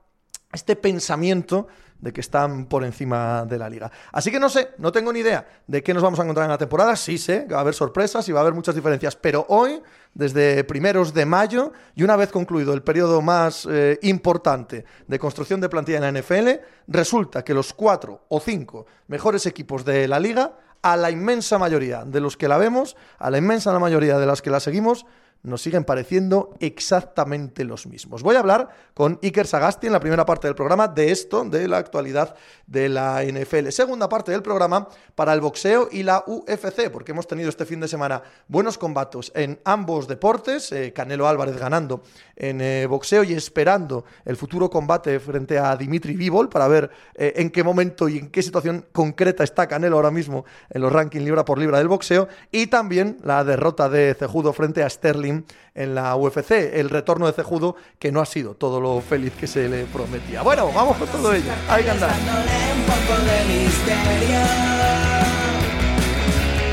este 0.54 0.78
pensamiento 0.78 1.68
de 2.06 2.14
que 2.14 2.22
están 2.22 2.68
por 2.68 2.84
encima 2.84 3.46
de 3.46 3.58
la 3.58 3.68
liga. 3.68 3.92
Así 4.12 4.30
que 4.30 4.40
no 4.40 4.48
sé, 4.48 4.70
no 4.78 4.92
tengo 4.92 5.12
ni 5.12 5.22
idea 5.22 5.44
de 5.66 5.82
qué 5.82 5.92
nos 5.92 6.04
vamos 6.04 6.20
a 6.20 6.22
encontrar 6.22 6.46
en 6.46 6.52
la 6.52 6.58
temporada. 6.60 6.96
Sí 6.96 7.18
sé 7.18 7.46
que 7.48 7.54
va 7.54 7.58
a 7.58 7.62
haber 7.62 7.74
sorpresas 7.74 8.30
y 8.30 8.32
va 8.32 8.42
a 8.42 8.42
haber 8.42 8.54
muchas 8.54 8.76
diferencias, 8.76 9.16
pero 9.16 9.44
hoy, 9.50 9.82
desde 10.14 10.64
primeros 10.66 11.16
de 11.16 11.26
mayo 11.26 11.74
y 11.96 12.04
una 12.04 12.16
vez 12.16 12.30
concluido 12.30 12.76
el 12.76 12.84
periodo 12.84 13.24
más 13.24 13.68
eh, 13.68 13.98
importante 14.04 14.86
de 15.08 15.18
construcción 15.18 15.60
de 15.60 15.68
plantilla 15.68 15.98
en 15.98 16.14
la 16.14 16.22
NFL, 16.22 16.50
resulta 16.88 17.44
que 17.44 17.56
los 17.56 17.74
cuatro 17.74 18.26
o 18.30 18.40
cinco 18.40 18.86
mejores 19.08 19.48
equipos 19.48 19.84
de 19.84 20.08
la 20.08 20.20
liga, 20.20 20.60
a 20.84 20.96
la 20.96 21.10
inmensa 21.10 21.58
mayoría 21.58 22.06
de 22.06 22.20
los 22.20 22.38
que 22.38 22.48
la 22.48 22.60
vemos, 22.60 22.96
a 23.18 23.32
la 23.32 23.40
inmensa 23.40 23.78
mayoría 23.80 24.20
de 24.20 24.28
las 24.28 24.44
que 24.44 24.52
la 24.52 24.60
seguimos, 24.60 25.08
nos 25.46 25.62
siguen 25.62 25.84
pareciendo 25.84 26.56
exactamente 26.60 27.64
los 27.64 27.86
mismos. 27.86 28.24
Voy 28.24 28.36
a 28.36 28.40
hablar 28.40 28.70
con 28.94 29.20
Iker 29.22 29.46
Sagasti 29.46 29.88
en 29.88 29.94
la 29.94 30.00
primera 30.00 30.26
parte 30.26 30.48
del 30.48 30.56
programa 30.56 30.88
de 30.88 31.12
esto, 31.12 31.44
de 31.44 31.68
la 31.68 31.78
actualidad 31.78 32.36
de 32.66 32.90
la 32.90 33.24
NFL. 33.24 33.70
Segunda 33.70 34.10
parte 34.10 34.32
del 34.32 34.42
programa 34.42 34.88
para 35.14 35.34
el 35.34 35.42
boxeo 35.42 35.90
y 35.92 36.04
la 36.04 36.24
UFC, 36.26 36.90
porque 36.92 37.12
hemos 37.12 37.28
tenido 37.28 37.50
este 37.50 37.66
fin 37.66 37.80
de 37.80 37.88
semana 37.88 38.24
buenos 38.48 38.78
combates 38.78 39.32
en 39.36 39.60
ambos 39.66 40.08
deportes. 40.08 40.72
Eh, 40.72 40.94
Canelo 40.94 41.28
Álvarez 41.28 41.58
ganando 41.58 42.02
en 42.36 42.62
eh, 42.62 42.88
boxeo 42.88 43.24
y 43.24 43.34
esperando 43.34 44.06
el 44.26 44.38
futuro 44.38 44.70
combate 44.70 45.20
frente 45.20 45.60
a 45.60 45.76
Dimitri 45.76 46.16
Vivol 46.16 46.50
para 46.50 46.68
ver 46.68 46.90
eh, 47.14 47.34
en 47.36 47.50
qué 47.52 47.64
momento 47.64 48.10
y 48.10 48.18
en 48.18 48.30
qué 48.30 48.42
situación 48.42 48.86
concreta 48.92 49.44
está 49.44 49.68
Canelo 49.68 49.98
ahora 49.98 50.12
mismo 50.12 50.46
en 50.70 50.82
los 50.82 50.92
rankings 50.92 51.24
libra 51.24 51.46
por 51.46 51.60
libra 51.60 51.78
del 51.78 51.88
boxeo. 51.88 52.28
Y 52.52 52.68
también 52.68 53.18
la 53.24 53.44
derrota 53.44 53.90
de 53.90 54.16
Cejudo 54.18 54.54
frente 54.54 54.84
a 54.84 54.90
Sterling 54.90 55.25
en 55.30 55.96
la 55.96 56.16
UFC. 56.16 56.52
El 56.52 56.90
retorno 56.90 57.28
de 57.28 57.34
Cejudo 57.34 57.76
que 58.00 58.12
no 58.12 58.22
ha 58.22 58.26
sido 58.26 58.56
todo 58.56 58.80
lo 58.80 59.02
feliz 59.02 59.34
que 59.40 59.48
se 59.48 59.70
le 59.70 59.86
prometía. 59.86 60.42
Bueno, 60.42 60.72
vamos 60.74 60.98
con 60.98 61.08
todo 61.08 61.34
ello. 61.34 61.52
Hay 61.70 61.84
que 61.84 61.92
andar. 61.92 62.12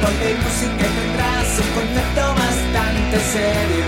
Porque 0.02 0.34
música 0.34 0.86
detrás 0.98 1.58
un 1.58 1.68
concepto 1.74 2.22
bastante 2.34 3.16
serio. 3.20 3.86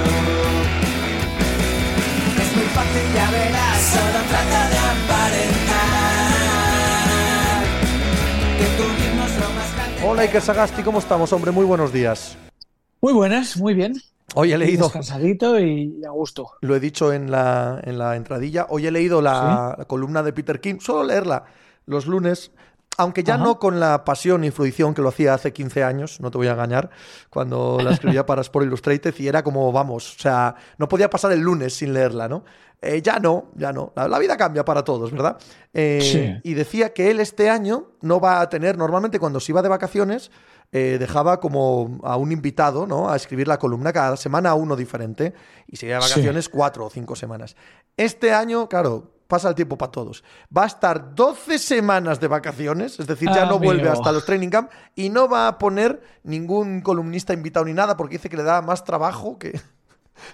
Es 2.38 2.50
muy 2.56 2.66
fácil, 2.66 3.02
ya 3.14 3.30
verás, 3.30 3.80
solo 3.82 4.20
trata 4.28 4.68
de 4.68 4.78
aparentar 4.78 5.94
que 8.58 8.66
lo 8.78 9.48
más 9.54 9.74
grande. 9.74 10.02
Hola 10.06 10.22
Iker 10.22 10.42
Sagasti, 10.42 10.82
¿cómo 10.82 10.98
estamos, 10.98 11.32
hombre? 11.32 11.50
Muy 11.50 11.64
buenos 11.64 11.92
días. 11.92 12.36
Muy 13.00 13.12
buenas, 13.12 13.56
muy 13.56 13.74
bien. 13.74 13.94
Hoy 14.34 14.52
he 14.52 14.59
leído. 14.59 14.84
Descansadito 14.84 15.59
y 15.59 16.02
a 16.05 16.10
gusto. 16.10 16.52
Lo 16.60 16.74
he 16.74 16.80
dicho 16.80 17.12
en 17.12 17.30
la, 17.30 17.80
en 17.84 17.98
la 17.98 18.16
entradilla. 18.16 18.66
Hoy 18.68 18.86
he 18.86 18.90
leído 18.90 19.20
la, 19.20 19.84
columna 19.86 20.22
de 20.22 20.32
Peter 20.32 20.60
King. 20.60 20.76
Solo 20.80 21.05
leerla 21.05 21.44
los 21.86 22.06
lunes. 22.06 22.51
Aunque 22.96 23.24
ya 23.24 23.36
no 23.36 23.59
con 23.59 23.80
la 23.80 24.05
pasión 24.05 24.44
y 24.44 24.52
fruición 24.52 24.94
que 24.94 25.02
lo 25.02 25.09
hacía 25.09 25.34
hace 25.34 25.52
15 25.52 25.82
años, 25.82 26.20
no 26.20 26.30
te 26.30 26.38
voy 26.38 26.46
a 26.46 26.52
engañar, 26.52 26.90
cuando 27.28 27.80
la 27.82 27.90
escribía 27.90 28.24
para 28.26 28.40
Sport 28.42 28.66
Illustrated 28.66 29.12
y 29.18 29.26
era 29.26 29.42
como, 29.42 29.72
vamos, 29.72 30.14
o 30.14 30.18
sea, 30.20 30.55
no 30.78 30.88
podía 30.88 31.10
pasar 31.10 31.32
el 31.32 31.40
lunes 31.40 31.74
sin 31.74 31.92
leerla, 31.92 32.28
¿no? 32.28 32.44
Eh, 32.80 33.02
ya 33.02 33.18
no, 33.18 33.46
ya 33.56 33.72
no. 33.72 33.92
La, 33.96 34.18
vida 34.20 34.36
cambia 34.36 34.64
para 34.64 34.84
todos, 34.84 35.10
¿verdad? 35.10 35.38
Eh, 35.72 36.38
y 36.44 36.55
decía 36.55 36.92
que 36.92 37.10
él 37.10 37.18
este 37.18 37.51
año 37.51 37.88
no 38.01 38.20
va 38.20 38.40
a 38.40 38.48
tener, 38.48 38.78
normalmente 38.78 39.18
cuando 39.18 39.40
se 39.40 39.51
iba 39.51 39.60
de 39.60 39.70
vacaciones, 39.70 40.30
eh, 40.76 40.98
dejaba 40.98 41.38
como 41.38 42.01
a 42.02 42.16
un 42.16 42.32
invitado, 42.32 42.84
¿no? 42.84 43.09
A 43.09 43.14
escribir 43.14 43.46
la 43.46 43.60
columna 43.60 43.92
cada 43.92 44.16
semana 44.16 44.55
uno 44.55 44.74
diferente 44.74 45.32
y 45.68 45.76
se 45.76 45.86
de 45.86 45.94
vacaciones 45.94 46.48
cuatro 46.48 46.84
o 46.84 46.90
cinco 46.90 47.14
semanas. 47.14 47.55
Este 47.96 48.34
año, 48.34 48.68
claro, 48.68 49.12
pasa 49.28 49.51
el 49.51 49.55
tiempo 49.55 49.78
para 49.78 49.92
todos. 49.92 50.24
Va 50.55 50.64
a 50.64 50.66
estar 50.66 51.14
12 51.14 51.60
semanas 51.60 52.18
de 52.18 52.26
vacaciones, 52.26 52.98
es 52.98 53.06
decir, 53.06 53.28
ya 53.32 53.46
no 53.46 53.60
vuelve 53.60 53.88
hasta 53.88 54.10
los 54.10 54.26
training 54.26 54.48
camp 54.48 54.72
y 54.96 55.10
no 55.10 55.28
va 55.28 55.46
a 55.46 55.59
poner 55.59 56.02
ningún 56.24 56.80
columnista 56.80 57.32
invitado 57.32 57.66
ni 57.66 57.72
nada 57.72 57.96
porque 57.96 58.16
dice 58.16 58.28
que 58.28 58.36
le 58.36 58.42
da 58.42 58.60
más 58.60 58.82
trabajo 58.82 59.38
que, 59.38 59.60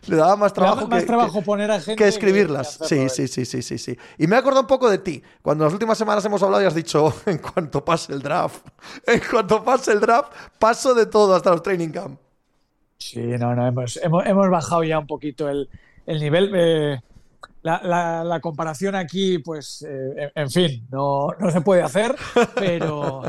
le 0.06 0.16
daba 0.16 0.36
más 0.36 0.52
trabajo, 0.52 0.88
que, 0.88 1.02
trabajo 1.02 1.42
poner 1.42 1.70
a 1.70 1.80
gente 1.80 1.96
que 1.96 2.08
escribirlas. 2.08 2.78
sí, 2.82 3.08
sí, 3.08 3.28
sí, 3.28 3.44
sí, 3.44 3.62
sí, 3.62 3.78
sí. 3.78 3.98
Y 4.18 4.26
me 4.26 4.36
he 4.36 4.38
acordado 4.38 4.62
un 4.62 4.66
poco 4.66 4.90
de 4.90 4.98
ti. 4.98 5.22
Cuando 5.42 5.64
las 5.64 5.72
últimas 5.72 5.96
semanas 5.96 6.24
hemos 6.24 6.42
hablado 6.42 6.62
y 6.62 6.66
has 6.66 6.74
dicho, 6.74 7.12
en 7.26 7.38
cuanto 7.38 7.84
pase 7.84 8.12
el 8.12 8.22
draft, 8.22 8.66
en 9.06 9.20
cuanto 9.30 9.64
pase 9.64 9.92
el 9.92 10.00
draft, 10.00 10.32
paso 10.58 10.94
de 10.94 11.06
todo 11.06 11.34
hasta 11.34 11.50
los 11.50 11.62
training 11.62 11.90
camp. 11.90 12.18
Sí, 12.98 13.20
no, 13.20 13.54
no, 13.54 13.66
hemos, 13.66 13.98
hemos, 14.02 14.50
bajado 14.50 14.84
ya 14.84 14.98
un 14.98 15.06
poquito 15.06 15.48
el, 15.48 15.68
el 16.06 16.20
nivel. 16.20 16.52
Eh, 16.54 17.00
la, 17.62 18.24
la, 18.24 18.40
comparación 18.40 18.94
aquí, 18.94 19.38
pues, 19.38 19.84
eh, 19.86 20.32
en 20.34 20.50
fin, 20.50 20.86
no, 20.90 21.28
no, 21.38 21.50
se 21.50 21.60
puede 21.60 21.82
hacer, 21.82 22.16
pero, 22.54 23.22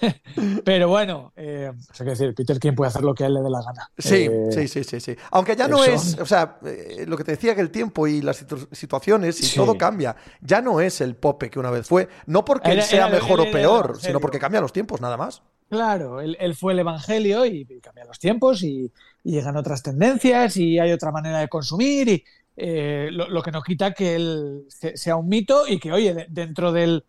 pero 0.64 0.88
bueno, 0.88 1.32
eh, 1.36 1.70
o 2.00 2.04
decir, 2.04 2.34
Peter 2.34 2.58
King 2.58 2.72
puede 2.72 2.88
hacer 2.88 3.02
lo 3.02 3.14
que 3.14 3.24
a 3.24 3.26
él 3.26 3.34
le 3.34 3.42
dé 3.42 3.50
la 3.50 3.60
gana. 3.60 3.90
Sí, 3.98 4.28
eh, 4.30 4.48
sí, 4.50 4.68
sí, 4.68 4.84
sí, 4.84 5.00
sí. 5.00 5.16
Aunque 5.30 5.56
ya 5.56 5.68
no 5.68 5.84
es, 5.84 6.18
o 6.18 6.26
sea, 6.26 6.58
eh, 6.64 7.04
lo 7.06 7.16
que 7.16 7.24
te 7.24 7.32
decía 7.32 7.54
que 7.54 7.60
el 7.60 7.70
tiempo 7.70 8.06
y 8.06 8.22
las 8.22 8.46
situaciones 8.72 9.40
y 9.42 9.56
todo 9.56 9.76
cambia, 9.76 10.16
ya 10.40 10.62
no 10.62 10.80
es 10.80 11.00
el 11.00 11.14
Pope 11.14 11.50
que 11.50 11.58
una 11.58 11.70
vez 11.70 11.86
fue, 11.86 12.08
no 12.26 12.44
porque 12.44 12.72
él 12.72 12.82
sea 12.82 13.08
mejor 13.08 13.40
o 13.40 13.50
peor, 13.50 13.98
sino 14.00 14.20
porque 14.20 14.38
cambian 14.38 14.62
los 14.62 14.72
tiempos, 14.72 15.00
nada 15.00 15.16
más. 15.16 15.42
Claro, 15.68 16.20
él, 16.20 16.54
fue 16.54 16.74
el 16.74 16.78
Evangelio 16.78 17.44
y, 17.44 17.66
y 17.68 17.80
cambian 17.80 18.06
los 18.06 18.20
tiempos 18.20 18.62
y, 18.62 18.90
y 19.24 19.32
llegan 19.32 19.56
otras 19.56 19.82
tendencias 19.82 20.56
y 20.56 20.78
hay 20.78 20.92
otra 20.92 21.10
manera 21.10 21.40
de 21.40 21.48
consumir 21.48 22.08
y, 22.08 22.24
eh, 22.56 23.10
lo, 23.12 23.42
que 23.42 23.50
no 23.50 23.62
quita 23.62 23.92
que 23.92 24.16
él 24.16 24.64
sea 24.68 25.16
un 25.16 25.28
mito 25.28 25.66
y 25.68 25.78
que, 25.78 25.92
oye, 25.92 26.26
dentro 26.30 26.72
del, 26.72 27.04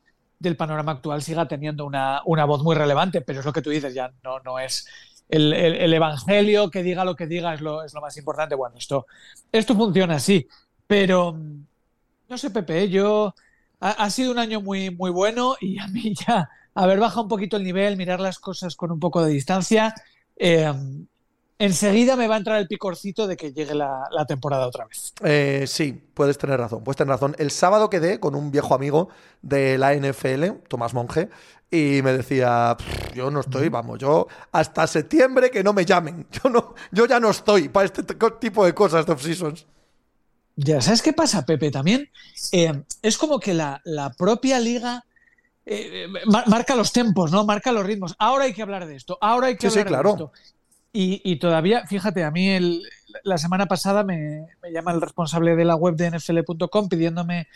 panorama 0.57 0.91
actual 0.91 1.21
siga 1.23 1.47
teniendo 1.47 1.85
una, 1.85 2.21
voz 2.23 2.63
muy 2.63 2.75
relevante, 2.75 3.21
pero 3.21 3.39
es 3.39 3.45
lo 3.45 3.53
que 3.53 3.61
tú 3.61 3.69
dices, 3.69 3.93
ya 3.93 4.11
no, 4.23 4.39
no 4.39 4.59
es 4.59 4.87
el, 5.29 5.93
evangelio 5.93 6.69
que 6.69 6.83
diga 6.83 7.05
lo 7.05 7.15
que 7.15 7.27
diga 7.27 7.53
es 7.53 7.61
lo, 7.61 7.83
es 7.83 7.93
lo 7.93 8.01
más 8.01 8.17
importante. 8.17 8.55
Bueno, 8.55 8.77
esto, 8.77 9.07
esto 9.51 9.75
funciona 9.75 10.15
así, 10.15 10.47
pero 10.85 11.37
no 12.29 12.37
sé, 12.37 12.49
Pepe, 12.49 12.89
yo 12.89 13.33
ha, 13.79 14.09
sido 14.09 14.31
un 14.31 14.39
año 14.39 14.61
muy, 14.61 14.89
muy 14.89 15.11
bueno 15.11 15.55
y 15.61 15.79
a 15.79 15.87
mí 15.87 16.13
ya 16.27 16.49
haber 16.73 16.99
bajado 16.99 17.23
un 17.23 17.29
poquito 17.29 17.57
el 17.57 17.63
nivel, 17.63 17.97
mirar 17.97 18.19
las 18.19 18.39
cosas 18.39 18.75
con 18.75 18.91
un 18.91 18.99
poco 18.99 19.23
de 19.23 19.31
distancia. 19.31 19.93
Eh, 20.35 20.71
enseguida 21.59 22.15
me 22.15 22.27
va 22.27 22.35
a 22.35 22.37
entrar 22.37 22.59
el 22.59 22.67
picorcito 22.67 23.27
de 23.27 23.35
que 23.35 23.51
llegue 23.51 23.73
la, 23.73 24.25
temporada 24.27 24.67
otra 24.67 24.85
vez. 24.85 25.13
Eh, 25.23 25.65
sí, 25.67 25.93
puedes 26.13 26.37
tener 26.37 26.59
razón, 26.59 26.83
puedes 26.83 26.97
tener 26.97 27.11
razón. 27.11 27.35
El 27.39 27.51
sábado 27.51 27.89
quedé 27.89 28.19
con 28.19 28.35
un 28.35 28.51
viejo 28.51 28.75
amigo 28.75 29.09
de 29.41 29.77
la 29.77 29.93
NFL, 29.95 30.67
Tomás 30.67 30.93
Monge, 30.93 31.29
y 31.69 32.01
me 32.03 32.13
decía, 32.13 32.77
yo 33.13 33.29
no 33.29 33.41
estoy, 33.41 33.69
vamos, 33.69 33.99
yo 33.99 34.27
hasta 34.51 34.87
septiembre 34.87 35.51
que 35.51 35.63
no 35.63 35.73
me 35.73 35.85
llamen. 35.85 36.27
Yo 36.43 36.49
no, 36.49 36.75
yo 36.91 37.05
ya 37.05 37.19
no 37.19 37.29
estoy 37.29 37.67
para 37.67 37.85
este 37.85 38.03
tipo 38.03 38.65
de 38.65 38.73
cosas 38.73 39.05
de 39.05 39.11
off-seasons. 39.11 39.65
Ya, 40.55 40.81
¿sabes 40.81 41.01
qué 41.01 41.13
pasa, 41.13 41.45
Pepe? 41.45 41.69
También 41.69 42.09
eh, 42.51 42.83
es 43.01 43.17
como 43.17 43.39
que 43.39 43.53
la, 43.53 43.81
propia 44.17 44.59
liga 44.59 45.05
eh, 45.65 46.07
marca 46.25 46.75
los 46.75 46.91
tempos, 46.91 47.31
¿no? 47.31 47.45
Marca 47.45 47.71
los 47.71 47.85
ritmos. 47.85 48.15
Ahora 48.17 48.45
hay 48.45 48.53
que 48.53 48.61
hablar 48.61 48.87
de 48.87 48.95
esto, 48.95 49.17
ahora 49.21 49.47
hay 49.47 49.57
que 49.57 49.67
hablar 49.67 50.03
de 50.03 50.09
esto. 50.09 50.31
Y, 50.93 51.35
todavía, 51.35 51.85
fíjate, 51.85 52.23
a 52.23 52.31
mí 52.31 52.49
el, 52.49 52.81
la 53.23 53.37
semana 53.37 53.67
pasada 53.67 54.03
me, 54.03 54.47
llama 54.73 54.91
el 54.93 55.01
responsable 55.01 55.55
de 55.55 55.63
la 55.63 55.75
web 55.75 55.95
de 55.95 56.09
nfl.com 56.09 56.89
pidiéndome 56.89 57.47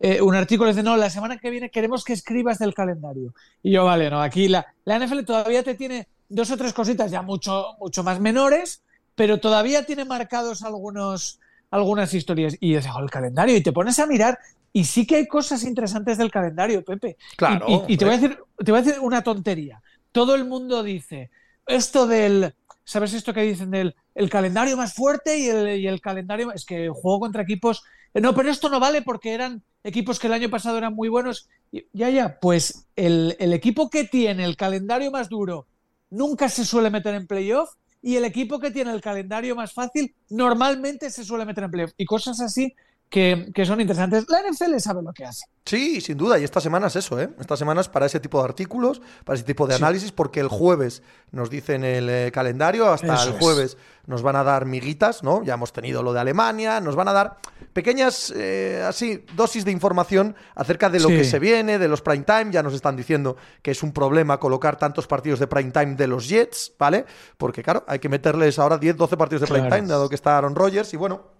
eh, 0.00 0.20
un 0.20 0.34
artículo. 0.34 0.70
Dice, 0.70 0.82
no, 0.82 0.96
la 0.96 1.08
semana 1.08 1.38
que 1.38 1.50
viene 1.50 1.70
queremos 1.70 2.02
que 2.02 2.12
escribas 2.12 2.58
del 2.58 2.74
calendario. 2.74 3.34
Y 3.62 3.70
yo, 3.70 3.84
vale, 3.84 4.10
no, 4.10 4.20
aquí 4.20 4.48
la, 4.48 4.66
la 4.84 4.98
NFL 4.98 5.20
todavía 5.20 5.62
te 5.62 5.76
tiene 5.76 6.08
dos 6.28 6.50
o 6.50 6.56
tres 6.56 6.72
cositas 6.72 7.10
ya 7.10 7.22
mucho, 7.22 7.76
mucho 7.78 8.02
más 8.02 8.18
menores, 8.18 8.82
pero 9.14 9.38
todavía 9.38 9.86
tiene 9.86 10.04
marcados 10.04 10.64
algunos, 10.64 11.38
algunas 11.70 12.12
historias. 12.14 12.56
Y 12.58 12.72
yo 12.72 12.80
digo, 12.80 12.98
el 12.98 13.10
calendario, 13.10 13.56
y 13.56 13.62
te 13.62 13.72
pones 13.72 13.98
a 14.00 14.06
mirar 14.06 14.40
y 14.72 14.84
sí 14.84 15.06
que 15.06 15.16
hay 15.16 15.26
cosas 15.26 15.64
interesantes 15.64 16.18
del 16.18 16.30
calendario, 16.30 16.84
Pepe. 16.84 17.16
Claro. 17.36 17.84
Y, 17.88 17.96
te, 17.96 18.04
voy 18.04 18.14
a 18.14 18.18
decir, 18.18 18.38
te 18.64 18.70
voy 18.70 18.80
a 18.80 18.82
decir 18.82 19.00
una 19.00 19.22
tontería. 19.22 19.82
Todo 20.12 20.34
el 20.34 20.44
mundo 20.44 20.82
dice, 20.82 21.30
esto 21.66 22.06
del 22.06 22.54
¿Sabes 22.88 23.12
esto 23.12 23.34
que 23.34 23.42
dicen 23.42 23.70
del 23.70 23.94
el 24.14 24.30
calendario 24.30 24.74
más 24.74 24.94
fuerte 24.94 25.38
y 25.38 25.86
el, 25.86 26.00
calendario? 26.00 26.50
Es 26.52 26.64
que 26.64 26.88
juego 26.88 27.20
contra 27.20 27.42
equipos. 27.42 27.82
Eh, 28.14 28.22
no, 28.22 28.34
pero 28.34 28.48
esto 28.48 28.70
no 28.70 28.80
vale 28.80 29.02
porque 29.02 29.34
eran 29.34 29.62
equipos 29.84 30.18
que 30.18 30.26
el 30.26 30.32
año 30.32 30.48
pasado 30.48 30.78
eran 30.78 30.94
muy 30.94 31.10
buenos. 31.10 31.50
Ya, 31.92 32.08
ya, 32.08 32.40
pues 32.40 32.86
el, 32.96 33.36
equipo 33.38 33.90
que 33.90 34.04
tiene 34.04 34.42
el 34.46 34.56
calendario 34.56 35.10
más 35.10 35.28
duro 35.28 35.66
nunca 36.08 36.48
se 36.48 36.64
suele 36.64 36.88
meter 36.88 37.14
en 37.14 37.26
playoff 37.26 37.74
y 38.00 38.16
el 38.16 38.24
equipo 38.24 38.58
que 38.58 38.70
tiene 38.70 38.90
el 38.92 39.02
calendario 39.02 39.54
más 39.54 39.74
fácil 39.74 40.14
normalmente 40.30 41.10
se 41.10 41.26
suele 41.26 41.44
meter 41.44 41.64
en 41.64 41.70
playoff. 41.70 41.92
Y 41.98 42.06
cosas 42.06 42.40
así 42.40 42.74
que, 43.08 43.64
son 43.64 43.80
interesantes. 43.80 44.26
La 44.28 44.40
NFL 44.42 44.78
sabe 44.78 45.02
lo 45.02 45.12
que 45.12 45.24
hace. 45.24 45.46
Sí, 45.64 46.00
sin 46.00 46.18
duda. 46.18 46.38
Y 46.38 46.44
esta 46.44 46.60
semana 46.60 46.88
es 46.88 46.96
eso, 46.96 47.18
¿eh? 47.20 47.30
Esta 47.40 47.56
semana 47.56 47.80
es 47.80 47.88
para 47.88 48.06
ese 48.06 48.20
tipo 48.20 48.38
de 48.38 48.44
artículos, 48.44 49.00
para 49.24 49.36
ese 49.36 49.44
tipo 49.44 49.66
de 49.66 49.74
análisis, 49.74 50.12
porque 50.12 50.40
el 50.40 50.48
jueves 50.48 51.02
nos 51.30 51.48
dicen 51.48 51.84
el 51.84 52.08
eh, 52.10 52.30
calendario, 52.32 52.90
hasta 52.90 53.22
el 53.24 53.32
jueves 53.32 53.78
nos 54.06 54.22
van 54.22 54.36
a 54.36 54.44
dar 54.44 54.66
miguitas, 54.66 55.22
¿no? 55.22 55.42
Ya 55.42 55.54
hemos 55.54 55.72
tenido 55.72 56.02
lo 56.02 56.12
de 56.12 56.20
Alemania, 56.20 56.80
nos 56.80 56.96
van 56.96 57.08
a 57.08 57.12
dar 57.12 57.36
pequeñas, 57.72 58.32
eh, 58.36 58.84
así, 58.86 59.24
dosis 59.34 59.64
de 59.64 59.70
información 59.70 60.36
acerca 60.54 60.90
de 60.90 61.00
lo 61.00 61.08
que 61.08 61.24
se 61.24 61.38
viene, 61.38 61.78
de 61.78 61.88
los 61.88 62.02
prime 62.02 62.24
time. 62.24 62.50
Ya 62.50 62.62
nos 62.62 62.74
están 62.74 62.96
diciendo 62.96 63.36
que 63.62 63.70
es 63.70 63.82
un 63.82 63.92
problema 63.92 64.38
colocar 64.38 64.76
tantos 64.76 65.06
partidos 65.06 65.38
de 65.38 65.46
prime 65.46 65.70
time 65.70 65.94
de 65.94 66.06
los 66.06 66.28
Jets, 66.28 66.72
¿vale? 66.78 67.06
Porque, 67.38 67.62
claro, 67.62 67.84
hay 67.86 67.98
que 67.98 68.08
meterles 68.10 68.58
ahora 68.58 68.76
10, 68.76 68.96
12 68.96 69.16
partidos 69.16 69.42
de 69.42 69.46
prime 69.46 69.68
time, 69.70 69.88
dado 69.88 70.10
que 70.10 70.14
está 70.14 70.36
Aaron 70.36 70.54
Rodgers, 70.54 70.92
y 70.92 70.98
bueno 70.98 71.37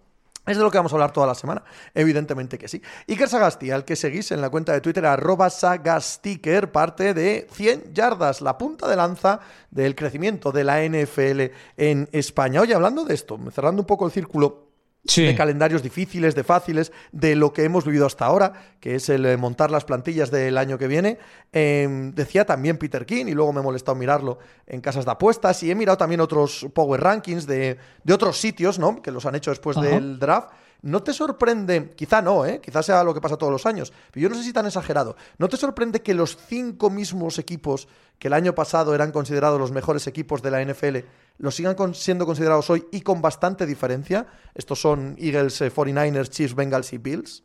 es 0.48 0.56
de 0.56 0.62
lo 0.62 0.70
que 0.70 0.78
vamos 0.78 0.92
a 0.92 0.96
hablar 0.96 1.12
toda 1.12 1.26
la 1.26 1.34
semana. 1.34 1.62
Evidentemente 1.94 2.58
que 2.58 2.68
sí. 2.68 2.82
Iker 3.08 3.28
Sagasti, 3.28 3.70
al 3.70 3.84
que 3.84 3.96
seguís 3.96 4.30
en 4.32 4.40
la 4.40 4.50
cuenta 4.50 4.72
de 4.72 4.80
Twitter, 4.80 5.04
arroba 5.06 5.50
Sagastiker, 5.50 6.72
parte 6.72 7.14
de 7.14 7.46
100 7.52 7.94
yardas, 7.94 8.40
la 8.40 8.58
punta 8.58 8.88
de 8.88 8.96
lanza 8.96 9.40
del 9.70 9.94
crecimiento 9.94 10.52
de 10.52 10.64
la 10.64 10.82
NFL 10.82 11.52
en 11.76 12.08
España. 12.12 12.60
Oye, 12.60 12.74
hablando 12.74 13.04
de 13.04 13.14
esto, 13.14 13.38
cerrando 13.52 13.82
un 13.82 13.86
poco 13.86 14.06
el 14.06 14.12
círculo 14.12 14.67
de 15.02 15.34
calendarios 15.34 15.82
difíciles, 15.82 16.34
de 16.34 16.44
fáciles, 16.44 16.92
de 17.12 17.34
lo 17.34 17.52
que 17.52 17.64
hemos 17.64 17.84
vivido 17.84 18.06
hasta 18.06 18.26
ahora, 18.26 18.52
que 18.80 18.94
es 18.94 19.08
el 19.08 19.24
eh, 19.26 19.36
montar 19.36 19.70
las 19.70 19.84
plantillas 19.84 20.30
del 20.30 20.58
año 20.58 20.76
que 20.78 20.86
viene. 20.86 21.18
Em, 21.52 22.12
decía 22.14 22.44
también 22.44 22.76
Peter 22.76 23.06
King, 23.06 23.26
y 23.26 23.32
luego 23.32 23.52
me 23.52 23.60
he 23.60 23.62
molestado 23.62 23.94
mirarlo 23.96 24.38
en 24.66 24.80
casas 24.80 25.04
de 25.04 25.10
apuestas, 25.12 25.62
y 25.62 25.70
he 25.70 25.74
mirado 25.74 25.96
también 25.96 26.20
otros 26.20 26.66
Power 26.74 27.00
Rankings 27.00 27.46
de, 27.46 27.78
otros 28.12 28.38
sitios, 28.38 28.78
¿no? 28.78 29.00
Que 29.00 29.10
los 29.10 29.24
han 29.24 29.34
hecho 29.34 29.50
después 29.50 29.80
del 29.80 30.18
draft. 30.18 30.50
¿No 30.80 31.02
te 31.02 31.12
sorprende, 31.12 31.92
quizá 31.96 32.22
no, 32.22 32.46
¿eh? 32.46 32.60
quizá 32.62 32.84
sea 32.84 33.02
lo 33.02 33.12
que 33.12 33.20
pasa 33.20 33.36
todos 33.36 33.50
los 33.50 33.66
años, 33.66 33.92
pero 34.12 34.22
yo 34.22 34.28
no 34.28 34.36
sé 34.36 34.44
si 34.44 34.52
tan 34.52 34.64
exagerado, 34.64 35.16
¿no 35.36 35.48
te 35.48 35.56
sorprende 35.56 36.02
que 36.02 36.14
los 36.14 36.36
cinco 36.36 36.88
mismos 36.88 37.40
equipos 37.40 37.88
que 38.20 38.28
el 38.28 38.32
año 38.32 38.54
pasado 38.54 38.94
eran 38.94 39.10
considerados 39.10 39.58
los 39.58 39.72
mejores 39.72 40.06
equipos 40.06 40.40
de 40.40 40.50
la 40.52 40.64
NFL 40.64 40.98
los 41.38 41.54
sigan 41.54 41.76
siendo 41.94 42.26
considerados 42.26 42.68
hoy 42.70 42.84
y 42.92 43.00
con 43.00 43.22
bastante 43.22 43.66
diferencia? 43.66 44.26
Estos 44.54 44.80
son 44.80 45.16
Eagles, 45.18 45.60
49ers, 45.60 46.26
eh, 46.26 46.28
Chiefs, 46.28 46.54
Bengals 46.54 46.92
y 46.92 46.98
Bills. 46.98 47.42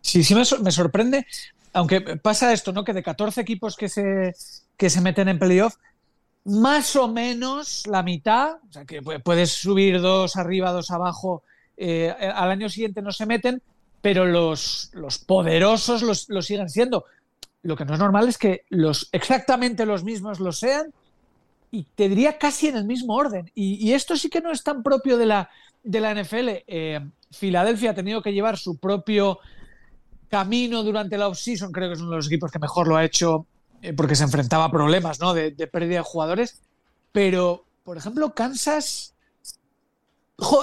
Sí, 0.00 0.22
sí 0.22 0.34
me, 0.34 0.44
sorprende, 0.44 1.26
aunque 1.72 2.00
pasa 2.00 2.52
esto, 2.52 2.72
¿no? 2.72 2.84
Que 2.84 2.92
de 2.92 3.02
14 3.02 3.40
equipos 3.40 3.76
que 3.76 3.88
se, 3.88 4.34
que 4.76 4.90
se 4.90 5.00
meten 5.00 5.28
en 5.28 5.38
playoff, 5.38 5.74
más 6.44 6.96
o 6.96 7.08
menos 7.08 7.86
la 7.86 8.02
mitad, 8.02 8.56
o 8.68 8.72
sea 8.72 8.84
que 8.84 9.02
puedes 9.02 9.50
subir 9.50 10.00
dos 10.00 10.36
arriba, 10.36 10.72
dos 10.72 10.90
abajo 10.90 11.42
eh, 11.76 12.10
al 12.10 12.50
año 12.50 12.68
siguiente 12.68 13.02
no 13.02 13.12
se 13.12 13.26
meten, 13.26 13.62
pero 14.00 14.26
los, 14.26 14.90
los 14.94 15.18
poderosos 15.18 16.02
los, 16.02 16.46
siguen 16.46 16.68
siendo. 16.68 17.04
Lo 17.62 17.76
que 17.76 17.84
no 17.84 17.94
es 17.94 18.00
normal 18.00 18.28
es 18.28 18.38
que 18.38 18.64
los 18.68 19.08
exactamente 19.12 19.86
los 19.86 20.04
mismos 20.04 20.40
lo 20.40 20.52
sean 20.52 20.92
y 21.70 21.84
te 21.94 22.08
diría 22.08 22.38
casi 22.38 22.68
en 22.68 22.76
el 22.76 22.84
mismo 22.84 23.14
orden. 23.14 23.50
Y, 23.54 23.92
esto 23.92 24.16
sí 24.16 24.28
que 24.28 24.40
no 24.40 24.50
es 24.50 24.62
tan 24.62 24.82
propio 24.82 25.18
de 25.18 25.26
la, 25.26 25.50
de 25.82 26.00
la 26.00 26.14
NFL. 26.14 26.48
Eh, 26.66 27.00
Filadelfia 27.30 27.90
ha 27.90 27.94
tenido 27.94 28.22
que 28.22 28.32
llevar 28.32 28.56
su 28.56 28.78
propio 28.78 29.38
camino 30.28 30.82
durante 30.82 31.18
la 31.18 31.28
offseason, 31.28 31.72
creo 31.72 31.88
que 31.88 31.94
es 31.94 32.00
uno 32.00 32.10
de 32.10 32.16
los 32.16 32.26
equipos 32.26 32.50
que 32.50 32.58
mejor 32.58 32.86
lo 32.86 32.96
ha 32.96 33.04
hecho 33.04 33.46
eh, 33.80 33.92
porque 33.92 34.14
se 34.14 34.24
enfrentaba 34.24 34.64
a 34.64 34.70
problemas 34.70 35.20
¿no? 35.20 35.34
de, 35.34 35.52
pérdida 35.66 35.98
de 35.98 36.02
jugadores. 36.02 36.60
Pero, 37.12 37.64
por 37.84 37.96
ejemplo, 37.96 38.34
Kansas 38.34 39.14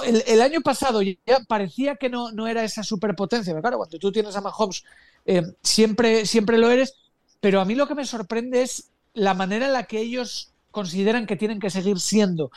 el, 0.06 0.40
año 0.40 0.62
pasado 0.62 1.02
ya 1.02 1.16
parecía 1.46 1.96
que 1.96 2.08
no, 2.08 2.32
no 2.32 2.46
era 2.46 2.64
esa 2.64 2.82
superpotencia, 2.82 3.52
pero 3.52 3.62
claro, 3.62 3.76
cuando 3.76 3.98
tú 3.98 4.10
tienes 4.10 4.34
a 4.34 4.40
Mahomes 4.40 4.84
eh, 5.26 5.42
siempre, 5.62 6.24
siempre 6.24 6.56
lo 6.56 6.70
eres, 6.70 6.94
pero 7.40 7.60
a 7.60 7.66
mí 7.66 7.74
lo 7.74 7.86
que 7.86 7.94
me 7.94 8.06
sorprende 8.06 8.62
es 8.62 8.90
la 9.12 9.34
manera 9.34 9.66
en 9.66 9.74
la 9.74 9.84
que 9.84 10.00
ellos 10.00 10.52
consideran 10.76 11.24
que 11.24 11.36
tienen 11.36 11.58
que 11.58 11.70
seguir 11.70 11.98
siendo. 11.98 12.50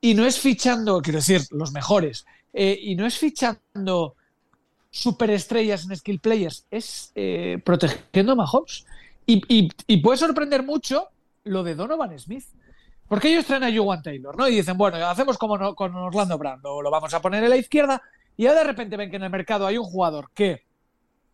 Y 0.00 0.14
no 0.14 0.24
es 0.24 0.40
fichando, 0.40 1.02
quiero 1.02 1.18
decir, 1.18 1.42
los 1.50 1.72
mejores, 1.72 2.24
eh, 2.54 2.78
y 2.80 2.96
no 2.96 3.04
es 3.04 3.18
fichando 3.18 4.14
superestrellas 4.90 5.84
en 5.84 5.94
skill 5.94 6.20
players, 6.20 6.64
es 6.70 7.12
eh, 7.14 7.60
protegiendo 7.62 8.32
a 8.32 8.36
Mahomes. 8.36 8.86
Y, 9.26 9.68
y 9.86 9.96
puede 9.98 10.16
sorprender 10.16 10.62
mucho 10.62 11.08
lo 11.44 11.62
de 11.64 11.74
Donovan 11.74 12.18
Smith. 12.18 12.44
Porque 13.08 13.28
ellos 13.28 13.44
traen 13.44 13.64
a 13.64 13.76
Juwan 13.76 14.02
Taylor, 14.02 14.36
¿no? 14.38 14.48
Y 14.48 14.56
dicen, 14.56 14.78
bueno, 14.78 14.96
hacemos 15.06 15.36
como 15.36 15.74
con 15.74 15.94
Orlando 15.94 16.38
Brando, 16.38 16.80
lo 16.80 16.90
vamos 16.90 17.12
a 17.12 17.20
poner 17.20 17.44
en 17.44 17.50
la 17.50 17.56
izquierda, 17.58 18.00
y 18.38 18.44
ya 18.44 18.54
de 18.54 18.64
repente 18.64 18.96
ven 18.96 19.10
que 19.10 19.16
en 19.16 19.24
el 19.24 19.30
mercado 19.30 19.66
hay 19.66 19.76
un 19.76 19.84
jugador 19.84 20.30
que, 20.34 20.64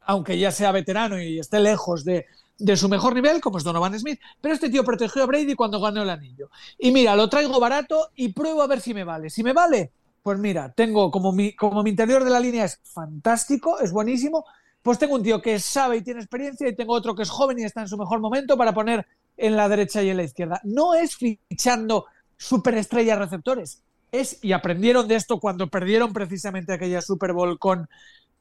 aunque 0.00 0.36
ya 0.38 0.50
sea 0.50 0.72
veterano 0.72 1.22
y 1.22 1.38
esté 1.38 1.60
lejos 1.60 2.04
de, 2.04 2.26
su 2.76 2.88
mejor 2.88 3.14
nivel, 3.14 3.40
como 3.40 3.58
es 3.58 3.64
Donovan 3.64 3.98
Smith, 3.98 4.20
pero 4.40 4.54
este 4.54 4.70
tío 4.70 4.84
protegió 4.84 5.22
a 5.22 5.26
Brady 5.26 5.54
cuando 5.54 5.80
ganó 5.80 6.02
el 6.02 6.10
anillo. 6.10 6.50
Y 6.78 6.92
mira, 6.92 7.16
lo 7.16 7.28
traigo 7.28 7.58
barato 7.60 8.10
y 8.14 8.32
pruebo 8.32 8.62
a 8.62 8.66
ver 8.66 8.80
si 8.80 8.94
me 8.94 9.04
vale. 9.04 9.30
Si 9.30 9.42
me 9.42 9.52
vale, 9.52 9.92
pues 10.22 10.38
mira, 10.38 10.72
tengo 10.72 11.10
como 11.10 11.32
mi, 11.32 11.54
como 11.54 11.82
mi 11.82 11.90
interior 11.90 12.24
de 12.24 12.30
la 12.30 12.40
línea 12.40 12.64
es 12.64 12.80
fantástico, 12.84 13.80
es 13.80 13.92
buenísimo, 13.92 14.44
pues 14.82 14.98
tengo 14.98 15.14
un 15.14 15.22
tío 15.22 15.40
que 15.42 15.58
sabe 15.58 15.98
y 15.98 16.02
tiene 16.02 16.20
experiencia 16.20 16.68
y 16.68 16.74
tengo 16.74 16.92
otro 16.92 17.14
que 17.14 17.22
es 17.22 17.30
joven 17.30 17.58
y 17.58 17.64
está 17.64 17.82
en 17.82 17.88
su 17.88 17.96
mejor 17.96 18.20
momento 18.20 18.56
para 18.56 18.72
poner 18.72 19.06
en 19.36 19.56
la 19.56 19.68
derecha 19.68 20.02
y 20.02 20.10
en 20.10 20.16
la 20.16 20.24
izquierda. 20.24 20.60
No 20.64 20.94
es 20.94 21.16
fichando 21.16 22.06
superestrellas 22.36 23.18
receptores. 23.18 23.82
Es, 24.10 24.38
y 24.42 24.52
aprendieron 24.52 25.08
de 25.08 25.14
esto 25.14 25.40
cuando 25.40 25.68
perdieron 25.68 26.12
precisamente 26.12 26.72
aquella 26.72 27.00
Super 27.00 27.32
Bowl 27.32 27.58
con, 27.58 27.88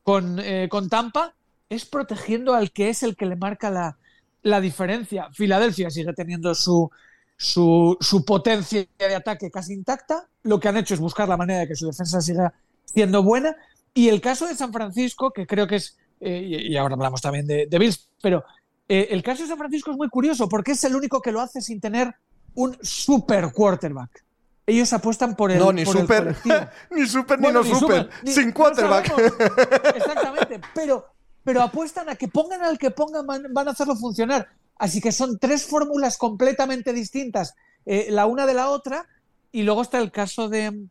con, 0.03 0.39
eh, 0.39 0.67
con 0.69 0.89
Tampa, 0.89 1.33
es 1.69 1.85
protegiendo 1.85 2.53
al 2.53 2.71
que 2.71 2.89
es 2.89 3.03
el 3.03 3.15
que 3.15 3.25
le 3.25 3.37
marca 3.37 3.69
la, 3.69 3.97
la 4.43 4.61
diferencia. 4.61 5.29
Filadelfia 5.33 5.89
sigue 5.89 6.13
teniendo 6.13 6.55
su, 6.55 6.89
su, 7.37 7.97
su, 7.99 8.25
potencia 8.25 8.85
de 8.97 9.15
ataque 9.15 9.51
casi 9.51 9.73
intacta. 9.73 10.27
Lo 10.43 10.59
que 10.59 10.67
han 10.67 10.77
hecho 10.77 10.93
es 10.93 10.99
buscar 10.99 11.27
la 11.29 11.37
manera 11.37 11.61
de 11.61 11.67
que 11.67 11.75
su 11.75 11.87
defensa 11.87 12.21
siga 12.21 12.53
siendo 12.85 13.23
buena. 13.23 13.55
Y 13.93 14.09
el 14.09 14.21
caso 14.21 14.47
de 14.47 14.55
San 14.55 14.71
Francisco, 14.71 15.31
que 15.31 15.45
creo 15.45 15.67
que 15.67 15.75
es, 15.75 15.97
eh, 16.19 16.67
y, 16.69 16.77
ahora 16.77 16.95
hablamos 16.95 17.21
también 17.21 17.45
de, 17.45 17.67
de 17.67 17.79
Bills, 17.79 18.07
pero 18.21 18.43
eh, 18.87 19.07
el 19.11 19.23
caso 19.23 19.43
de 19.43 19.49
San 19.49 19.57
Francisco 19.57 19.91
es 19.91 19.97
muy 19.97 20.09
curioso 20.09 20.49
porque 20.49 20.73
es 20.73 20.83
el 20.83 20.95
único 20.95 21.21
que 21.21 21.31
lo 21.31 21.39
hace 21.39 21.61
sin 21.61 21.79
tener 21.79 22.13
un 22.55 22.77
super 22.81 23.51
quarterback. 23.51 24.23
Ellos 24.65 24.91
apuestan 24.93 25.35
por 25.35 25.51
el. 25.51 25.59
No, 25.59 25.71
ni 25.71 25.85
super. 25.85 26.35
ni 26.91 27.07
super 27.07 27.39
ni 27.39 27.51
no 27.51 27.63
super. 27.63 28.09
sin 28.25 28.51
quarterback. 28.51 29.11
exactamente. 29.95 30.61
Pero, 30.75 31.05
pero 31.43 31.61
apuestan 31.61 32.09
a 32.09 32.15
que 32.15 32.27
pongan 32.27 32.61
al 32.61 32.77
que 32.77 32.91
pongan, 32.91 33.25
van 33.25 33.67
a 33.67 33.71
hacerlo 33.71 33.95
funcionar. 33.95 34.49
Así 34.77 34.99
que 34.99 35.11
son 35.11 35.37
tres 35.37 35.65
fórmulas 35.65 36.17
completamente 36.17 36.93
distintas, 36.93 37.55
eh, 37.85 38.07
la 38.09 38.25
una 38.25 38.45
de 38.45 38.53
la 38.53 38.69
otra, 38.69 39.07
y 39.51 39.63
luego 39.63 39.81
está 39.81 39.99
el 39.99 40.11
caso 40.11 40.49
de, 40.49 40.87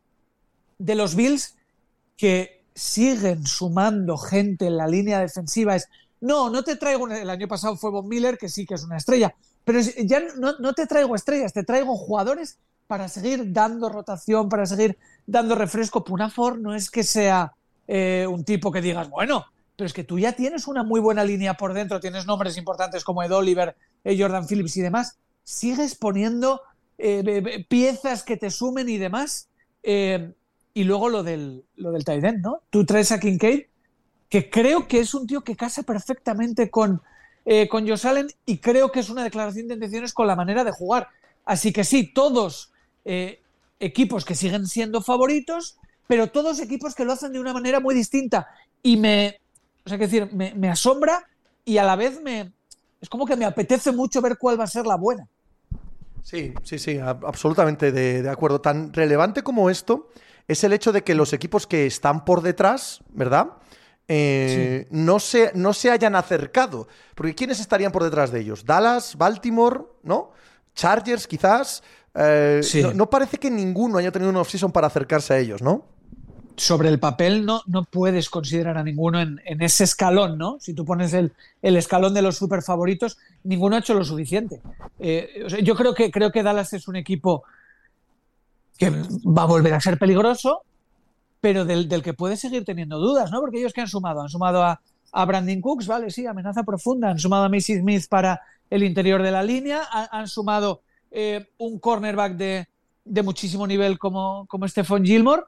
de 0.77 0.95
los 0.95 1.15
Bills, 1.15 1.55
que 2.17 2.63
siguen 2.73 3.45
sumando 3.45 4.17
gente 4.17 4.67
en 4.67 4.77
la 4.77 4.87
línea 4.87 5.19
defensiva. 5.19 5.75
Es, 5.75 5.89
no, 6.21 6.49
no 6.49 6.63
te 6.63 6.75
traigo, 6.75 7.07
el 7.07 7.29
año 7.29 7.47
pasado 7.47 7.75
fue 7.75 7.91
Von 7.91 8.07
Miller, 8.07 8.37
que 8.37 8.47
sí 8.47 8.65
que 8.65 8.75
es 8.75 8.83
una 8.83 8.97
estrella, 8.97 9.35
pero 9.65 9.79
ya 9.79 10.21
no, 10.37 10.53
no, 10.59 10.73
te 10.73 10.87
traigo 10.87 11.15
estrellas, 11.15 11.53
te 11.53 11.63
traigo 11.63 11.95
jugadores 11.95 12.57
para 12.87 13.07
seguir 13.09 13.51
dando 13.51 13.89
rotación, 13.89 14.49
para 14.49 14.65
seguir 14.65 14.97
dando 15.25 15.55
refresco. 15.55 16.03
Punafor 16.03 16.59
no 16.59 16.75
es 16.75 16.89
que 16.89 17.03
sea 17.03 17.53
eh, 17.87 18.25
un 18.29 18.43
tipo 18.43 18.71
que 18.71 18.81
digas, 18.81 19.09
bueno, 19.09 19.45
pero 19.81 19.87
es 19.87 19.93
que 19.93 20.03
tú 20.03 20.19
ya 20.19 20.33
tienes 20.33 20.67
una 20.67 20.83
muy 20.83 20.99
buena 20.99 21.23
línea 21.23 21.55
por 21.55 21.73
dentro, 21.73 21.99
tienes 21.99 22.27
nombres 22.27 22.55
importantes 22.55 23.03
como 23.03 23.23
Ed 23.23 23.33
Oliver, 23.33 23.75
eh, 24.03 24.15
Jordan 24.15 24.45
Phillips 24.47 24.77
y 24.77 24.81
demás, 24.81 25.17
sigues 25.43 25.95
poniendo 25.95 26.61
eh, 26.99 27.65
piezas 27.67 28.21
que 28.21 28.37
te 28.37 28.51
sumen 28.51 28.87
y 28.89 28.99
demás. 28.99 29.49
y 29.81 30.83
luego 30.83 31.09
lo 31.09 31.23
del, 31.23 31.65
lo 31.77 31.91
del 31.91 32.05
tight 32.05 32.23
¿no? 32.43 32.61
Tú 32.69 32.85
traes 32.85 33.11
a 33.11 33.19
Kincaid, 33.19 33.63
que 34.29 34.51
creo 34.51 34.87
que 34.87 34.99
es 34.99 35.15
un 35.15 35.25
tío 35.25 35.41
que 35.41 35.55
casa 35.55 35.81
perfectamente 35.81 36.69
con, 36.69 37.01
con 37.71 37.87
Josh 37.87 38.05
Allen 38.05 38.27
y 38.45 38.59
creo 38.59 38.91
que 38.91 38.99
es 38.99 39.09
una 39.09 39.23
declaración 39.23 39.67
de 39.67 39.73
intenciones 39.73 40.13
con 40.13 40.27
la 40.27 40.35
manera 40.35 40.63
de 40.63 40.69
jugar. 40.69 41.07
Así 41.43 41.73
que 41.73 41.83
sí, 41.83 42.13
todos 42.13 42.71
equipos 43.79 44.25
que 44.25 44.35
siguen 44.35 44.67
siendo 44.67 45.01
favoritos, 45.01 45.79
pero 46.05 46.27
todos 46.27 46.59
equipos 46.59 46.93
que 46.93 47.03
lo 47.03 47.13
hacen 47.13 47.33
de 47.33 47.39
una 47.39 47.51
manera 47.51 47.79
muy 47.79 47.95
distinta. 47.95 48.47
Y 48.83 48.97
me, 48.97 49.41
o 49.85 49.89
sea, 49.89 49.97
que 49.97 50.07
decir, 50.07 50.29
me, 50.33 50.69
asombra 50.69 51.27
y 51.65 51.77
a 51.77 51.83
la 51.83 51.95
vez 51.95 52.21
me, 52.21 52.51
es 52.99 53.09
como 53.09 53.25
que 53.25 53.35
me 53.35 53.45
apetece 53.45 53.91
mucho 53.91 54.21
ver 54.21 54.37
cuál 54.37 54.59
va 54.59 54.65
a 54.65 54.67
ser 54.67 54.85
la 54.85 54.95
buena. 54.95 55.27
Sí, 56.23 56.53
sí, 56.63 56.77
sí, 56.77 56.99
absolutamente 56.99 57.91
de, 57.91 58.29
acuerdo. 58.29 58.61
Tan 58.61 58.93
relevante 58.93 59.41
como 59.43 59.69
esto 59.69 60.09
es 60.47 60.63
el 60.63 60.73
hecho 60.73 60.91
de 60.91 61.03
que 61.03 61.15
los 61.15 61.33
equipos 61.33 61.65
que 61.65 61.87
están 61.87 62.25
por 62.25 62.41
detrás, 62.41 63.01
¿verdad? 63.09 63.47
Eh, 64.07 64.87
no, 64.91 65.19
se, 65.19 65.51
no 65.55 65.73
se 65.73 65.89
hayan 65.89 66.15
acercado. 66.15 66.87
Porque 67.15 67.33
¿quiénes 67.33 67.59
estarían 67.59 67.91
por 67.91 68.03
detrás 68.03 68.31
de 68.31 68.41
ellos? 68.41 68.65
Dallas, 68.65 69.15
Baltimore, 69.15 69.81
¿no? 70.03 70.31
Chargers, 70.75 71.27
quizás. 71.27 71.81
Eh, 72.13 72.61
no, 72.93 73.09
parece 73.09 73.37
que 73.37 73.49
ninguno 73.49 73.97
haya 73.97 74.11
tenido 74.11 74.29
un 74.29 74.37
off-season 74.37 74.71
para 74.71 74.87
acercarse 74.87 75.33
a 75.33 75.39
ellos, 75.39 75.61
¿no? 75.61 75.85
Sobre 76.61 76.89
el 76.89 76.99
papel 76.99 77.43
no, 77.43 77.63
no 77.65 77.85
puedes 77.85 78.29
considerar 78.29 78.77
a 78.77 78.83
ninguno 78.83 79.19
en, 79.19 79.41
ese 79.45 79.83
escalón, 79.83 80.37
¿no? 80.37 80.57
Si 80.59 80.75
tú 80.75 80.85
pones 80.85 81.11
el, 81.11 81.33
escalón 81.63 82.13
de 82.13 82.21
los 82.21 82.37
super 82.37 82.61
favoritos, 82.61 83.17
ninguno 83.43 83.75
ha 83.75 83.79
hecho 83.79 83.95
lo 83.95 84.05
suficiente. 84.05 84.61
Eh, 84.99 85.47
yo 85.63 85.75
creo 85.75 85.95
que, 85.95 86.11
creo 86.11 86.31
que 86.31 86.43
Dallas 86.43 86.71
es 86.73 86.87
un 86.87 86.97
equipo 86.97 87.43
que 88.77 88.91
va 88.91 89.41
a 89.41 89.47
volver 89.47 89.73
a 89.73 89.81
ser 89.81 89.97
peligroso, 89.97 90.61
pero 91.39 91.65
del, 91.65 92.03
que 92.03 92.13
puede 92.13 92.37
seguir 92.37 92.63
teniendo 92.63 92.99
dudas, 92.99 93.31
¿no? 93.31 93.39
Porque 93.39 93.57
ellos 93.57 93.73
que 93.73 93.81
han 93.81 93.87
sumado, 93.87 94.21
han 94.21 94.29
sumado 94.29 94.61
a, 94.61 94.79
a 95.13 95.25
Brandon 95.25 95.61
Cooks, 95.61 95.87
vale, 95.87 96.11
sí, 96.11 96.27
amenaza 96.27 96.61
profunda, 96.61 97.09
han 97.09 97.17
sumado 97.17 97.45
a 97.45 97.49
Missy 97.49 97.79
Smith 97.79 98.05
para 98.07 98.39
el 98.69 98.83
interior 98.83 99.23
de 99.23 99.31
la 99.31 99.41
línea, 99.41 99.81
han 99.91 100.27
sumado 100.27 100.81
eh, 101.09 101.49
un 101.57 101.79
cornerback 101.79 102.33
de, 102.35 102.67
muchísimo 103.23 103.65
nivel 103.65 103.97
como, 103.97 104.45
como 104.47 104.67
Stephon 104.67 105.03
Gilmore, 105.03 105.41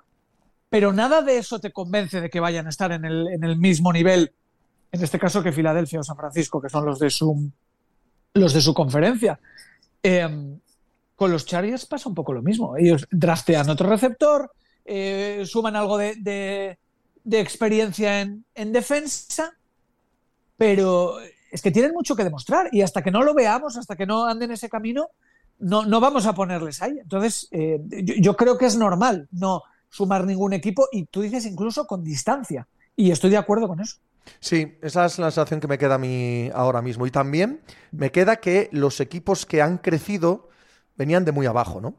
pero 0.74 0.91
nada 0.91 1.22
de 1.22 1.38
eso 1.38 1.60
te 1.60 1.72
convence 1.72 2.20
de 2.20 2.32
que 2.32 2.40
vayan 2.40 2.66
a 2.66 2.72
estar 2.72 2.91
en 2.91 3.06
el, 3.06 3.58
mismo 3.58 3.94
nivel, 3.94 4.34
en 4.91 5.04
este 5.04 5.20
caso 5.20 5.44
que 5.44 5.52
Filadelfia 5.52 6.00
o 6.00 6.04
San 6.04 6.18
Francisco, 6.18 6.60
que 6.60 6.68
son 6.68 6.84
los 6.84 6.98
de 6.98 7.12
su, 7.12 7.52
los 8.34 8.54
de 8.56 8.60
su 8.60 8.74
conferencia. 8.74 9.40
Eh, 10.02 10.58
con 11.16 11.32
los 11.32 11.45
Chargers 11.45 11.86
pasa 11.86 12.10
un 12.10 12.16
poco 12.16 12.34
lo 12.34 12.41
mismo. 12.41 12.76
Ellos 12.76 13.06
draftean 13.12 13.70
otro 13.70 13.88
receptor, 13.88 14.52
eh, 14.84 15.44
suman 15.45 15.76
algo 15.76 16.00
de, 16.00 16.80
experiencia 17.24 18.22
en, 18.22 18.44
en, 18.56 18.72
defensa, 18.72 19.54
pero 20.58 21.20
es 21.52 21.62
que 21.62 21.70
tienen 21.70 21.91
mucho 21.94 22.16
que 22.16 22.24
demostrar 22.24 22.70
y 22.72 22.82
hasta 22.82 23.04
que 23.04 23.12
no 23.12 23.22
lo 23.22 23.36
veamos, 23.36 23.78
hasta 23.78 23.95
que 23.95 24.08
no 24.08 24.26
anden 24.26 24.50
ese 24.50 24.70
camino, 24.70 25.10
no, 25.60 25.86
no 25.86 26.00
vamos 26.00 26.26
a 26.26 26.34
ponerles 26.34 26.82
ahí. 26.82 26.98
Entonces, 27.00 27.48
eh, 27.52 27.80
yo, 28.20 28.36
creo 28.36 28.58
que 28.58 28.66
es 28.66 28.76
normal 28.76 29.28
no 29.32 29.62
sumar 29.94 30.26
ningún 30.26 30.53
equipo 30.53 30.88
y 30.91 31.06
tú 31.06 31.22
dices 31.22 31.45
incluso 31.45 31.86
con 31.86 32.03
distancia. 32.03 32.68
Y 32.95 33.11
estoy 33.11 33.30
de 33.30 33.38
acuerdo 33.38 33.68
con 33.68 33.80
eso. 33.80 33.98
Sí, 34.40 34.76
esa 34.82 35.06
es 35.06 35.20
la 35.20 35.30
sensación 35.30 35.60
que 35.60 35.68
me 35.68 35.78
queda 35.78 35.95
a 35.95 35.98
mí 35.99 36.49
ahora 36.56 36.82
mismo. 36.82 37.06
Y 37.06 37.11
también 37.11 37.61
me 37.91 38.11
queda 38.11 38.38
que 38.38 38.70
los 38.72 38.99
equipos 38.99 39.45
que 39.45 39.61
han 39.61 39.78
crecido 39.78 40.49
venían 40.95 41.26
de 41.26 41.32
muy 41.32 41.45
abajo, 41.45 41.80
¿no? 41.80 41.94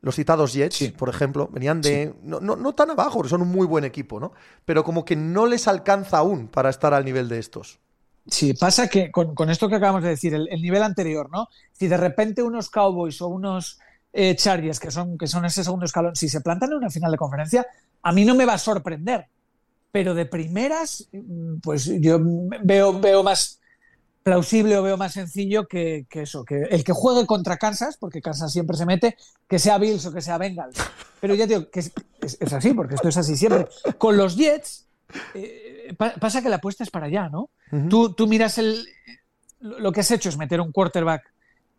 Los 0.00 0.16
citados 0.16 0.52
Jets, 0.52 0.92
por 0.92 1.08
ejemplo, 1.08 1.48
venían 1.52 1.80
de. 1.80 2.14
No, 2.22 2.40
no, 2.40 2.56
no, 2.56 2.74
tan 2.74 2.90
abajo, 2.90 3.18
porque 3.18 3.30
son 3.30 3.42
un 3.42 3.48
muy 3.48 3.66
buen 3.66 3.84
equipo, 3.84 4.18
¿no? 4.18 4.32
Pero 4.64 4.82
como 4.82 5.04
que 5.04 5.14
no 5.14 5.46
les 5.46 5.68
alcanza 5.68 6.18
aún 6.18 6.48
para 6.48 6.70
estar 6.70 6.94
al 6.94 7.04
nivel 7.04 7.28
de 7.28 7.38
estos. 7.38 7.78
Sí, 8.28 8.54
pasa 8.54 8.88
que 8.88 9.12
con, 9.12 9.50
esto 9.50 9.68
que 9.68 9.76
acabamos 9.76 10.02
de 10.02 10.10
decir, 10.10 10.34
el, 10.34 10.62
nivel 10.62 10.82
anterior, 10.82 11.30
¿no? 11.30 11.48
Si 11.72 11.86
de 11.86 11.96
repente 11.96 12.42
unos 12.42 12.70
Cowboys 12.70 13.20
o 13.22 13.28
unos 13.28 13.78
eh, 14.18 14.34
Chargers, 14.34 14.80
que 14.80 14.90
son, 14.90 15.18
que 15.18 15.26
son 15.26 15.44
ese 15.44 15.62
segundo 15.62 15.84
escalón, 15.84 16.16
si 16.16 16.30
se 16.30 16.40
plantan 16.40 16.70
en 16.70 16.78
una 16.78 16.90
final 16.90 17.12
de 17.12 17.18
conferencia, 17.18 17.66
a 18.02 18.12
mí 18.12 18.24
no 18.24 18.34
me 18.34 18.46
va 18.46 18.54
a 18.54 18.58
sorprender. 18.58 19.26
Pero 19.92 20.14
de 20.14 20.24
primeras, 20.24 21.06
mm, 21.12 21.58
pues 21.62 21.84
yo 22.00 22.18
veo, 22.62 22.98
veo 22.98 23.22
más 23.22 23.60
plausible 24.22 24.76
o 24.78 24.82
veo 24.82 24.96
más 24.96 25.12
sencillo 25.12 25.68
que, 25.68 26.06
eso, 26.10 26.46
que 26.46 26.62
el 26.62 26.82
que 26.82 26.92
juegue 26.92 27.26
contra 27.26 27.58
Kansas, 27.58 27.98
porque 27.98 28.22
Kansas 28.22 28.50
siempre 28.50 28.76
se 28.76 28.86
mete, 28.86 29.16
que 29.46 29.58
sea 29.58 29.76
Bills 29.76 30.06
o 30.06 30.12
que 30.12 30.22
sea 30.22 30.38
Bengals. 30.38 30.78
Pero 31.20 31.34
ya 31.34 31.46
digo 31.46 31.70
que 31.70 31.80
es, 31.80 31.92
así, 32.52 32.72
porque 32.72 32.94
esto 32.94 33.10
es 33.10 33.18
así 33.18 33.36
siempre. 33.36 33.68
Con 33.98 34.16
los 34.16 34.34
Jets, 34.34 34.86
eh, 35.34 35.94
pasa 36.18 36.40
que 36.40 36.48
la 36.48 36.56
apuesta 36.56 36.84
es 36.84 36.90
para 36.90 37.06
allá, 37.06 37.28
¿no? 37.28 37.50
tú, 37.90 38.14
tú, 38.14 38.26
miras 38.26 38.56
el, 38.56 38.86
lo 39.60 39.92
que 39.92 40.00
has 40.00 40.10
hecho 40.10 40.30
es 40.30 40.38
meter 40.38 40.60
un 40.62 40.72
quarterback 40.72 41.22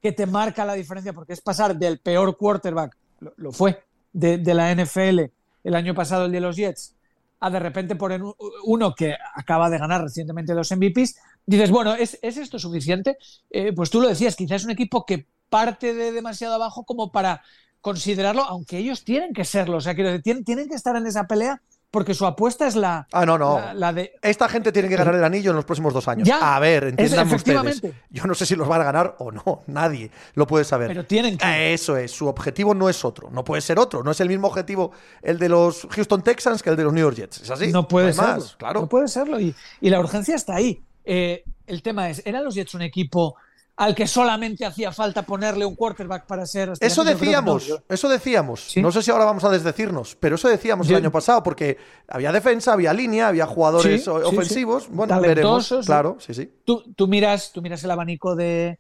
que 0.02 0.12
te 0.12 0.26
marca 0.26 0.66
la 0.66 0.74
diferencia 0.74 1.14
porque 1.14 1.34
es 1.34 1.42
pasar 1.42 1.76
del 1.76 2.00
peor 2.00 2.38
quarterback, 2.38 2.96
lo, 3.38 3.52
fue, 3.52 3.84
de, 4.14 4.38
la 4.54 4.74
NFL 4.74 5.22
el 5.64 5.76
año 5.76 5.94
pasado, 5.94 6.26
el 6.26 6.32
de 6.32 6.40
los 6.40 6.56
Jets, 6.56 6.96
a 7.40 7.50
de 7.50 7.60
repente 7.60 7.96
poner 7.96 8.22
uno 8.64 8.96
que 8.96 9.16
acaba 9.36 9.70
de 9.70 9.78
ganar 9.78 10.02
recientemente 10.02 10.56
los 10.56 10.72
MVPs, 10.72 11.18
dices, 11.46 11.72
bueno, 11.72 11.96
¿es, 11.96 12.18
esto 12.22 12.58
suficiente? 12.58 13.18
Eh, 13.50 13.74
pues 13.74 13.90
tú 13.90 14.02
lo 14.02 14.08
decías, 14.08 14.36
quizás 14.36 14.62
es 14.62 14.66
un 14.66 14.72
equipo 14.72 15.06
que 15.06 15.28
parte 15.50 15.94
de 15.94 16.12
demasiado 16.12 16.56
abajo 16.56 16.84
como 16.84 17.12
para 17.12 17.42
considerarlo, 17.82 18.44
aunque 18.44 18.78
ellos 18.78 19.04
tienen 19.04 19.34
que 19.34 19.46
serlo, 19.46 19.78
o 19.78 19.82
sea, 19.82 19.96
quiero 19.96 20.12
decir, 20.12 20.44
tienen 20.44 20.68
que 20.68 20.76
estar 20.76 20.96
en 20.96 21.06
esa 21.06 21.26
pelea 21.26 21.62
porque 21.90 22.14
su 22.14 22.26
apuesta 22.26 22.68
es 22.68 22.76
la. 22.76 23.08
Ah, 23.14 23.26
no, 23.26 23.38
no. 23.38 23.74
La, 23.74 23.94
de... 23.94 24.14
Esta 24.22 24.50
gente 24.50 24.72
tiene 24.72 24.90
que 24.90 24.98
ganar 24.98 25.16
el 25.16 25.24
anillo 25.24 25.52
en 25.52 25.56
los 25.56 25.66
próximos 25.66 25.94
dos 25.94 26.08
años. 26.08 26.30
a 26.30 26.60
ver, 26.60 26.84
entiendan 26.86 27.34
ustedes. 27.34 27.82
Yo 28.10 28.26
no 28.26 28.36
sé 28.36 28.46
si 28.46 28.56
los 28.56 28.68
van 28.68 28.82
a 28.82 28.84
ganar 28.84 29.16
o 29.20 29.32
no. 29.32 29.64
Nadie 29.68 30.12
lo 30.34 30.46
puede 30.46 30.66
saber. 30.66 30.90
Pero 30.90 31.06
tienen 31.06 31.38
que. 31.38 31.74
Eso 31.74 31.96
es. 31.96 32.12
Su 32.12 32.28
objetivo 32.28 32.74
no 32.76 32.90
es 32.90 33.06
otro. 33.06 33.30
No 33.32 33.44
puede 33.44 33.62
ser 33.62 33.80
otro. 33.80 34.04
No 34.04 34.12
es 34.12 34.20
el 34.20 34.28
mismo 34.28 34.48
objetivo 34.48 34.92
el 35.22 35.40
de 35.40 35.50
los 35.50 35.88
Houston 35.90 36.22
Texans 36.24 36.62
que 36.62 36.70
el 36.70 36.76
de 36.76 36.84
los 36.84 36.94
New 36.94 37.04
York 37.04 37.16
Jets. 37.16 37.42
¿Es 37.42 37.52
así? 37.52 37.72
No 37.72 37.88
puede 37.88 38.12
ser. 38.12 38.38
Claro. 38.58 38.82
No 38.82 38.90
puede 38.90 39.08
serlo. 39.08 39.40
Y, 39.40 39.56
la 39.82 40.00
urgencia 40.00 40.36
está 40.36 40.56
ahí. 40.56 40.82
Eh, 41.06 41.46
el 41.68 41.82
tema 41.82 42.10
es: 42.10 42.22
¿eran 42.26 42.44
los 42.44 42.54
Jets 42.54 42.76
un 42.76 42.82
equipo 42.82 43.38
al 43.78 43.94
que 43.94 44.08
solamente 44.08 44.66
hacía 44.66 44.92
falta 44.92 45.22
ponerle 45.22 45.64
un 45.64 45.76
quarterback 45.76 46.26
para 46.26 46.48
ser. 46.48 46.74
Eso 46.80 47.04
decíamos, 47.04 47.72
eso 47.88 48.10
decíamos. 48.10 48.74
No 48.78 48.92
sé 48.92 49.04
si 49.04 49.12
ahora 49.12 49.26
vamos 49.26 49.44
a 49.44 49.50
desdecirnos, 49.50 50.18
pero 50.20 50.36
eso 50.36 50.50
decíamos 50.50 50.90
el 50.90 50.96
año 50.96 51.12
pasado, 51.12 51.44
porque 51.44 51.78
había 52.08 52.32
defensa, 52.32 52.74
había 52.74 52.92
línea, 52.92 53.28
había 53.28 53.46
jugadores 53.46 54.08
ofensivos. 54.08 54.90
Bueno, 54.90 55.22
veremos. 55.22 55.74
Claro, 55.86 56.18
sí, 56.20 56.34
sí. 56.34 56.52
Tú, 56.66 57.08
miras, 57.08 57.52
tú 57.54 57.62
miras 57.62 57.84
el 57.84 57.92
abanico 57.92 58.36
de, 58.36 58.80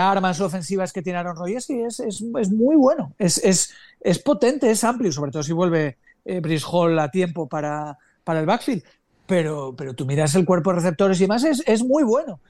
armas 0.00 0.40
ofensivas 0.40 0.92
que 0.92 1.02
tiene 1.02 1.18
Aaron 1.18 1.36
Rodgers 1.36 1.68
y 1.68 1.82
es, 1.82 2.00
es, 2.00 2.22
muy 2.22 2.76
bueno. 2.76 3.12
Es, 3.18 3.68
es, 4.00 4.18
potente, 4.20 4.70
es 4.70 4.84
amplio, 4.84 5.12
sobre 5.12 5.32
todo 5.32 5.42
si 5.42 5.52
vuelve 5.52 5.98
eh, 6.24 6.40
Brice 6.40 6.64
Hall 6.70 6.98
a 6.98 7.10
tiempo 7.10 7.46
para, 7.46 7.98
para 8.24 8.40
el 8.40 8.46
backfield. 8.46 8.82
Pero, 9.26 9.74
pero 9.76 9.92
tú 9.92 10.06
miras 10.06 10.34
el 10.34 10.46
cuerpo 10.46 10.70
de 10.70 10.76
receptores 10.76 11.18
y 11.18 11.24
demás, 11.24 11.44
es, 11.44 11.84
muy 11.84 12.04
bueno. 12.04 12.40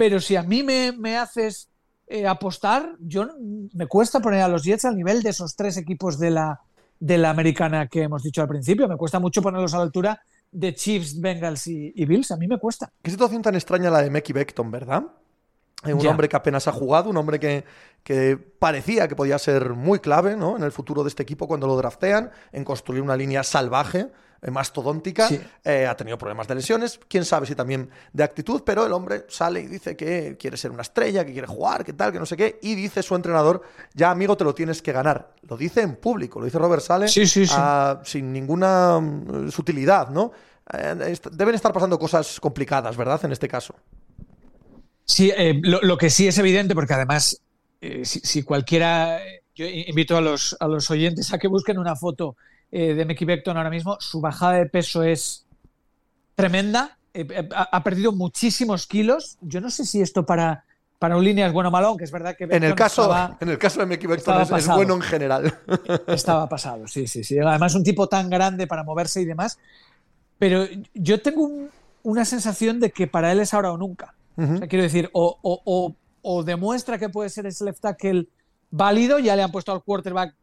Pero 0.00 0.18
si 0.18 0.34
a 0.34 0.42
mí 0.42 0.62
me, 0.62 1.18
haces 1.18 1.68
eh, 2.06 2.26
apostar, 2.26 2.96
yo 3.00 3.28
me 3.74 3.86
cuesta 3.86 4.18
poner 4.18 4.40
a 4.40 4.48
los 4.48 4.64
Jets 4.64 4.86
al 4.86 4.96
nivel 4.96 5.22
de 5.22 5.28
esos 5.28 5.54
tres 5.54 5.76
equipos 5.76 6.18
de 6.18 6.30
la, 6.30 6.58
de 6.98 7.18
la 7.18 7.28
americana 7.28 7.86
que 7.86 8.04
hemos 8.04 8.22
dicho 8.22 8.40
al 8.40 8.48
principio. 8.48 8.88
Me 8.88 8.96
cuesta 8.96 9.18
mucho 9.20 9.42
ponerlos 9.42 9.74
a 9.74 9.76
la 9.76 9.82
altura 9.82 10.18
de 10.50 10.74
Chiefs, 10.74 11.20
Bengals 11.20 11.66
y, 11.66 11.92
Bills. 12.06 12.30
A 12.30 12.38
mí 12.38 12.48
me 12.48 12.58
cuesta. 12.58 12.90
Qué 13.02 13.10
situación 13.10 13.42
tan 13.42 13.54
extraña 13.56 13.90
la 13.90 14.00
de 14.00 14.08
Mecky 14.08 14.32
Beckton, 14.32 14.70
¿verdad? 14.70 15.04
Eh, 15.84 15.92
un 15.92 16.06
hombre 16.06 16.30
que 16.30 16.36
apenas 16.36 16.66
ha 16.66 16.72
jugado, 16.72 17.10
un 17.10 17.18
hombre 17.18 17.38
que, 17.38 17.66
que, 18.02 18.38
parecía 18.38 19.06
que 19.06 19.16
podía 19.16 19.38
ser 19.38 19.74
muy 19.74 19.98
clave 19.98 20.34
¿no? 20.34 20.56
en 20.56 20.62
el 20.62 20.72
futuro 20.72 21.02
de 21.02 21.10
este 21.10 21.24
equipo 21.24 21.46
cuando 21.46 21.66
lo 21.66 21.76
draftean, 21.76 22.30
en 22.52 22.64
construir 22.64 23.02
una 23.02 23.18
línea 23.18 23.42
salvaje, 23.42 24.10
eh, 24.42 24.50
mastodóntica. 24.50 25.28
Eh, 25.64 25.86
ha 25.86 25.96
tenido 25.96 26.16
problemas 26.16 26.48
de 26.48 26.54
lesiones, 26.54 26.98
quién 27.08 27.24
sabe 27.24 27.46
si 27.46 27.54
también 27.54 27.90
de 28.12 28.24
actitud, 28.24 28.62
pero 28.64 28.86
el 28.86 28.92
hombre 28.92 29.26
sale 29.28 29.60
y 29.60 29.66
dice 29.66 29.96
que 29.96 30.36
quiere 30.38 30.56
ser 30.56 30.70
una 30.70 30.82
estrella, 30.82 31.24
que 31.24 31.32
quiere 31.32 31.46
jugar, 31.46 31.84
que 31.84 31.92
tal, 31.92 32.12
que 32.12 32.18
no 32.18 32.26
sé 32.26 32.36
qué, 32.36 32.58
y 32.62 32.74
dice 32.74 33.02
su 33.02 33.14
entrenador, 33.14 33.62
ya 33.94 34.10
amigo, 34.10 34.36
te 34.36 34.44
lo 34.44 34.54
tienes 34.54 34.80
que 34.80 34.92
ganar. 34.92 35.34
Lo 35.42 35.56
dice 35.56 35.82
en 35.82 35.96
público, 35.96 36.38
lo 36.38 36.46
dice 36.46 36.58
Robert 36.58 36.82
Sale 36.82 37.08
sin 37.08 38.32
ninguna 38.32 38.98
mm, 38.98 39.50
sutilidad, 39.50 40.08
¿no? 40.08 40.32
deben 41.32 41.54
estar 41.56 41.72
pasando 41.72 41.98
cosas 41.98 42.38
complicadas, 42.38 42.96
¿verdad? 42.96 43.20
En 43.24 43.32
este 43.32 43.48
caso. 43.48 43.74
Sí, 45.04 45.32
eh, 45.36 45.60
lo, 45.62 45.98
que 45.98 46.08
sí 46.08 46.28
es 46.28 46.38
evidente, 46.38 46.76
porque 46.76 46.94
además, 46.94 47.42
eh, 47.80 48.04
si, 48.04 48.44
cualquiera, 48.44 49.18
yo 49.56 49.66
invito 49.66 50.16
a 50.16 50.20
los, 50.20 50.56
a 50.60 50.68
los 50.68 50.88
oyentes 50.88 51.32
a 51.32 51.38
que 51.38 51.48
busquen 51.48 51.78
una 51.78 51.96
foto 51.96 52.36
eh, 52.72 52.94
de 52.94 53.04
Mickey 53.04 53.26
Beckton 53.26 53.56
ahora 53.56 53.70
mismo, 53.70 53.96
su 54.00 54.20
bajada 54.20 54.54
de 54.54 54.66
peso 54.66 55.02
es 55.02 55.44
tremenda, 56.34 56.96
ha, 57.54 57.82
perdido 57.82 58.12
muchísimos 58.12 58.86
kilos, 58.86 59.36
yo 59.40 59.60
no 59.60 59.70
sé 59.70 59.84
si 59.84 60.00
esto 60.00 60.24
para, 60.24 60.64
para 60.98 61.16
un 61.16 61.24
línea 61.24 61.46
es 61.46 61.52
bueno 61.52 61.68
o 61.68 61.72
malo, 61.72 61.88
aunque 61.88 62.04
es 62.04 62.10
verdad 62.10 62.36
que... 62.36 62.44
en 62.44 62.62
el, 62.62 62.74
caso, 62.74 63.12
en 63.40 63.48
el 63.48 63.58
caso 63.58 63.80
de 63.80 63.86
Mickey 63.86 64.06
Beckton 64.06 64.40
es, 64.42 64.66
bueno 64.68 64.94
en 64.94 65.02
general. 65.02 65.52
Estaba 66.06 66.48
pasado, 66.48 66.86
sí, 66.86 67.06
sí, 67.06 67.24
sí. 67.24 67.38
Además 67.38 67.74
un 67.74 67.82
tipo 67.82 68.06
tan 68.08 68.30
grande 68.30 68.66
para 68.66 68.84
moverse 68.84 69.20
y 69.20 69.24
demás, 69.24 69.58
pero 70.38 70.64
yo 70.94 71.20
tengo 71.20 71.50
una 72.02 72.24
sensación 72.24 72.80
de 72.80 72.90
que 72.90 73.06
para 73.06 73.32
él 73.32 73.40
es 73.40 73.52
ahora 73.52 73.72
o 73.72 73.76
nunca. 73.76 74.14
Quiero 74.68 74.82
decir, 74.82 75.10
o, 75.12 75.94
demuestra 76.46 76.98
que 76.98 77.10
puede 77.10 77.28
ser 77.28 77.46
ese 77.46 77.64
left 77.64 77.80
tackle 77.80 78.26
válido, 78.70 79.18
ya 79.18 79.36
le 79.36 79.42
han 79.42 79.50
puesto 79.50 79.72
al 79.72 79.82
quarterback 79.82 80.34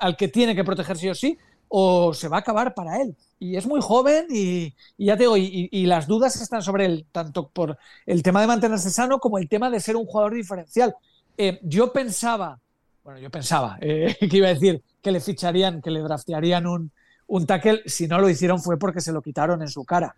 al 0.00 0.16
que 0.16 0.28
tiene 0.28 0.56
que 0.56 0.64
proteger 0.64 0.96
sí 0.96 1.08
o 1.08 1.14
sí, 1.14 1.38
o 1.68 2.12
se 2.12 2.28
va 2.28 2.38
a 2.38 2.40
acabar 2.40 2.74
para 2.74 3.00
él. 3.00 3.16
Y 3.38 3.56
es 3.56 3.66
muy 3.66 3.80
joven 3.80 4.26
y, 4.28 4.74
ya 4.98 5.16
te 5.16 5.22
digo, 5.22 5.36
y, 5.36 5.86
las 5.86 6.06
dudas 6.06 6.40
están 6.40 6.62
sobre 6.62 6.86
él, 6.86 7.06
tanto 7.12 7.48
por 7.48 7.78
el 8.06 8.22
tema 8.22 8.40
de 8.40 8.48
mantenerse 8.48 8.90
sano 8.90 9.18
como 9.18 9.38
el 9.38 9.48
tema 9.48 9.70
de 9.70 9.80
ser 9.80 9.96
un 9.96 10.04
jugador 10.04 10.34
diferencial. 10.34 10.94
Eh, 11.38 11.60
yo 11.62 11.92
pensaba, 11.92 12.58
bueno, 13.04 13.20
yo 13.20 13.30
pensaba 13.30 13.78
eh, 13.80 14.16
que 14.18 14.36
iba 14.36 14.48
a 14.48 14.54
decir 14.54 14.82
que 15.00 15.12
le 15.12 15.20
ficharían, 15.20 15.80
que 15.80 15.90
le 15.90 16.00
draftearían 16.00 16.66
un, 16.66 16.90
un 17.30 17.46
tackle, 17.46 17.82
si 17.86 18.08
no 18.08 18.20
lo 18.20 18.28
hicieron 18.28 18.60
fue 18.60 18.76
porque 18.76 19.00
se 19.00 19.12
lo 19.12 19.22
quitaron 19.22 19.62
en 19.62 19.68
su 19.68 19.84
cara. 19.84 20.16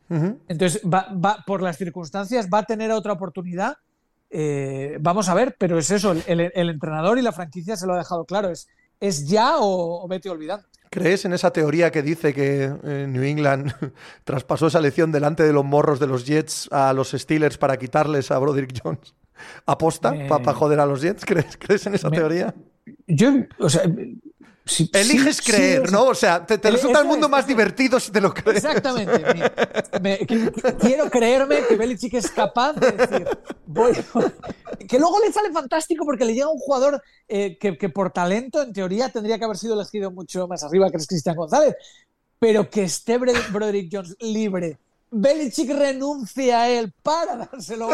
Entonces, 0.49 0.81
va, 0.83 1.45
por 1.47 1.61
las 1.61 1.77
circunstancias, 1.77 2.49
va 2.53 2.61
a 2.61 2.65
tener 2.65 2.91
otra 2.91 3.13
oportunidad. 3.13 3.77
Eh, 4.31 4.97
vamos 4.99 5.29
a 5.29 5.35
ver, 5.35 5.55
pero 5.59 5.79
es 5.79 5.91
eso, 5.91 6.13
el, 6.13 6.41
entrenador 6.55 7.19
y 7.19 7.23
la 7.23 7.33
franquicia 7.33 7.77
se 7.77 7.87
lo 7.87 7.93
ha 7.93 7.99
dejado 7.99 8.25
claro, 8.25 8.49
es, 8.49 8.67
es 9.03 9.27
ya 9.27 9.57
o, 9.59 10.07
vete 10.07 10.31
olvidando. 10.31 10.65
¿Crees 10.89 11.25
en 11.25 11.33
esa 11.33 11.53
teoría 11.53 11.91
que 11.91 12.03
dice 12.03 12.33
que 12.33 12.73
eh, 12.85 13.07
New 13.09 13.23
England 13.25 13.73
traspasó 14.25 14.69
esa 14.69 14.81
lección 14.81 15.11
delante 15.11 15.43
de 15.43 15.53
los 15.53 15.65
morros 15.65 15.99
de 15.99 16.07
los 16.07 16.25
Jets 16.25 16.69
a 16.71 16.93
los 16.93 17.11
Steelers 17.11 17.59
para 17.59 17.77
quitarles 17.77 18.31
a 18.31 18.39
Broderick 18.39 18.79
Jones? 18.81 19.15
¿Aposta 19.67 20.15
para 20.29 20.55
joder 20.55 20.79
a 20.79 20.87
los 20.87 21.03
Jets? 21.03 21.25
¿Crees, 21.25 21.57
¿crees 21.57 21.85
en 21.87 21.95
esa 21.95 22.11
teoría? 22.11 22.55
Yo, 23.09 23.33
o 23.59 23.69
sea, 23.69 23.83
Eliges 24.93 25.43
creer, 25.43 25.91
¿no? 25.91 26.05
O 26.05 26.15
sea, 26.15 26.47
te, 26.47 26.57
resulta 26.71 27.01
el 27.01 27.07
mundo 27.07 27.29
más 27.29 27.47
divertido 27.47 27.99
si 27.99 28.13
te 28.13 28.21
lo 28.21 28.33
crees. 28.33 28.65
Exactamente. 28.65 29.23
quiero 30.81 31.11
creerme 31.11 31.67
que 31.69 31.77
Belichick 31.77 32.15
es 32.15 32.31
capaz 32.31 32.75
de 32.75 32.93
decir, 32.93 33.29
que 34.89 34.99
luego 34.99 35.19
le 35.21 35.33
sale 35.33 35.51
fantástico 35.51 36.05
porque 36.05 36.25
le 36.25 36.35
llega 36.35 36.49
un 36.49 36.59
jugador 36.59 37.03
eh, 37.29 37.59
que, 37.59 37.89
por 37.89 38.13
talento, 38.13 38.63
en 38.63 38.73
teoría, 38.73 39.09
tendría 39.09 39.39
que 39.39 39.45
haber 39.45 39.59
sido 39.59 39.75
elegido 39.75 40.13
mucho 40.13 40.47
más 40.47 40.63
arriba 40.63 40.91
que 40.91 40.97
es 40.99 41.07
Cristian 41.09 41.37
González, 41.37 41.75
pero 42.39 42.71
que 42.71 42.85
esté 42.85 43.19
Broderick 43.19 43.89
Jones 43.93 44.17
libre. 44.21 44.79
Belichick 45.11 45.71
renuncia 45.71 46.63
a 46.63 46.69
él 46.71 46.93
para 47.03 47.37
dárselo, 47.37 47.91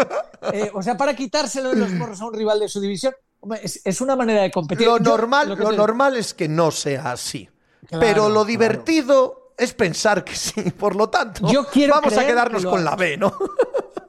eh, 0.53 0.71
o 0.73 0.83
sea, 0.83 0.97
para 0.97 1.17
quitárselo 1.17 1.73
en 1.73 1.81
los 1.81 1.91
morros 1.91 2.21
a 2.21 2.27
un 2.27 2.35
rival 2.35 2.61
de 2.61 2.69
su 2.69 2.81
división. 2.81 3.15
Es, 3.63 4.01
una 4.01 4.17
manera 4.17 4.43
de 4.43 4.51
competir. 4.51 4.87
Lo, 4.87 4.99
normal, 4.99 5.57
lo, 5.57 5.73
normal 5.73 6.17
es 6.17 6.35
que 6.35 6.49
no 6.49 6.71
sea 6.71 7.13
así. 7.13 7.49
pero 7.89 8.29
lo 8.29 8.45
divertido 8.45 9.53
es 9.57 9.75
pensar 9.75 10.25
que 10.25 10.35
sí. 10.35 10.71
Por 10.71 10.97
lo 10.97 11.09
tanto, 11.09 11.47
vamos 11.89 12.17
a 12.17 12.27
quedarnos 12.27 12.65
con 12.65 12.85
la 12.85 12.97
B, 12.97 13.17
¿no? 13.17 13.33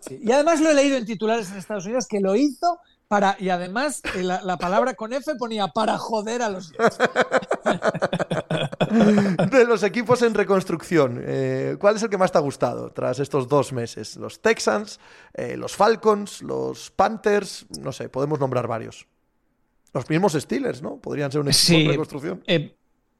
Y 0.09 0.31
además 0.31 0.61
lo 0.61 0.69
he 0.69 0.73
leído 0.73 0.97
en 0.97 1.05
titulares 1.05 1.51
en 1.51 1.57
Estados 1.57 1.85
Unidos 1.85 2.07
que 2.07 2.19
lo 2.19 2.35
hizo 2.35 2.79
para. 3.07 3.35
Y 3.39 3.49
además 3.49 4.01
eh, 4.15 4.23
la, 4.23 4.57
palabra 4.57 4.95
con 4.95 5.13
F 5.13 5.35
ponía 5.35 5.67
para 5.67 5.97
joder 5.97 6.41
a 6.41 6.49
los 6.49 6.71
De 9.51 9.65
los 9.65 9.83
equipos 9.83 10.23
en 10.23 10.33
reconstrucción, 10.33 11.21
eh, 11.23 11.77
¿cuál 11.79 11.97
es 11.97 12.03
el 12.03 12.09
que 12.09 12.17
más 12.17 12.31
te 12.31 12.39
ha 12.39 12.41
gustado 12.41 12.89
tras 12.91 13.19
estos 13.19 13.47
dos 13.47 13.71
meses? 13.71 14.15
¿Los 14.15 14.41
Texans, 14.41 14.99
eh, 15.33 15.55
los 15.57 15.75
Falcons, 15.75 16.41
los 16.41 16.89
Panthers? 16.89 17.67
No 17.79 17.91
sé, 17.91 18.09
podemos 18.09 18.39
nombrar 18.39 18.65
varios. 18.67 19.05
Los 19.93 20.09
mismos 20.09 20.33
Steelers, 20.33 20.81
¿no? 20.81 20.97
Podrían 20.97 21.31
ser 21.31 21.41
un 21.41 21.49
equipo 21.49 21.77
de 21.77 21.87
reconstrucción. 21.87 22.43
Eh, 22.47 22.75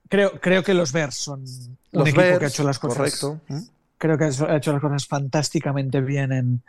creo, 0.07 0.39
creo 0.39 0.63
que 0.63 0.73
los 0.73 0.91
Bears 0.91 1.15
son 1.15 1.43
un 1.91 2.07
equipo 2.07 2.21
que 2.21 2.45
ha 2.45 2.47
hecho 2.47 2.63
las 2.63 2.79
cosas. 2.79 2.97
Correcto. 2.97 3.41
¿Mm? 3.47 3.61
Creo 3.97 4.17
que 4.17 4.25
ha 4.25 4.55
hecho 4.57 4.71
las 4.71 4.81
cosas 4.81 5.07
fantásticamente 5.07 5.99
bien 6.01 6.31
en, 6.31 6.63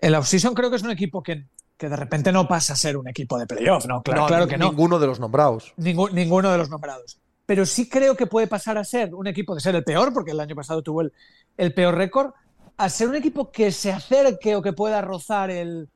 en 0.00 0.12
la 0.12 0.18
offseason. 0.18 0.54
Creo 0.54 0.70
que 0.70 0.76
es 0.76 0.82
un 0.82 0.90
equipo 0.90 1.22
que, 1.22 1.46
que 1.76 1.88
de 1.88 1.96
repente 1.96 2.32
no 2.32 2.46
pasa 2.48 2.72
a 2.72 2.76
ser 2.76 2.96
un 2.96 3.08
equipo 3.08 3.38
de 3.38 3.46
playoff, 3.46 3.86
¿no? 3.86 4.02
Claro, 4.02 4.26
claro 4.26 4.46
que 4.46 4.58
no. 4.58 4.70
Ninguno 4.70 4.98
de 4.98 5.06
los 5.06 5.20
nombrados. 5.20 5.72
ninguno 5.76 6.50
de 6.50 6.58
los 6.58 6.68
nombrados. 6.68 7.18
Pero 7.46 7.64
sí 7.64 7.88
creo 7.88 8.14
que 8.14 8.26
puede 8.26 8.46
pasar 8.46 8.76
a 8.76 8.84
ser 8.84 9.14
un 9.14 9.26
equipo 9.26 9.54
de 9.54 9.60
ser 9.60 9.74
el 9.74 9.84
peor, 9.84 10.12
porque 10.12 10.32
el 10.32 10.40
año 10.40 10.54
pasado 10.54 10.82
tuvo 10.82 11.00
el, 11.00 11.12
el 11.56 11.72
peor 11.72 11.94
récord, 11.94 12.32
a 12.76 12.88
ser 12.90 13.08
un 13.08 13.14
equipo 13.14 13.50
que 13.50 13.72
se 13.72 13.90
acerque 13.90 14.54
o 14.54 14.60
que 14.60 14.74
pueda 14.74 15.00
rozar 15.00 15.50
el, 15.50 15.88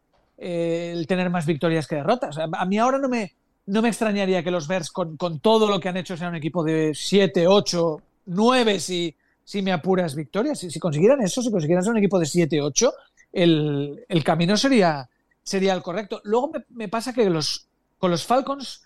el 0.43 1.07
tener 1.07 1.31
más 1.31 1.47
victorias 1.47 1.87
que 1.87 1.97
derrotas. 1.97 2.37
A 2.39 2.65
mí 2.67 2.79
ahora 2.79 2.99
no 2.99 3.09
me, 3.09 3.33
no 3.67 3.83
me 3.83 3.89
extrañaría 3.89 4.43
que 4.43 4.51
los 4.51 4.67
Bears, 4.67 4.91
con, 4.91 5.17
todo 5.41 5.69
lo 5.69 5.79
que 5.79 5.89
han 5.89 5.97
hecho, 5.97 6.17
sean 6.17 6.31
un 6.31 6.37
equipo 6.37 6.65
de 6.65 6.93
7, 6.95 7.47
8, 7.47 8.03
9, 8.27 8.81
si, 8.81 9.15
si 9.45 9.63
me 9.63 9.73
apuras 9.73 10.15
victorias. 10.15 10.59
Si, 10.59 10.81
consiguieran 10.81 11.23
eso, 11.23 11.43
si 11.43 11.51
consiguieran 11.51 11.85
ser 11.85 11.93
un 11.93 11.99
equipo 11.99 12.19
de 12.19 12.27
7, 12.27 12.61
8, 12.61 12.93
el, 13.33 14.23
camino 14.25 14.57
sería, 14.57 15.09
sería 15.43 15.75
el 15.75 15.83
correcto. 15.83 16.21
Luego 16.25 16.53
me, 16.71 16.89
pasa 16.89 17.13
que 17.13 17.31
los, 17.31 17.69
con 17.99 18.11
los 18.11 18.25
Falcons, 18.25 18.83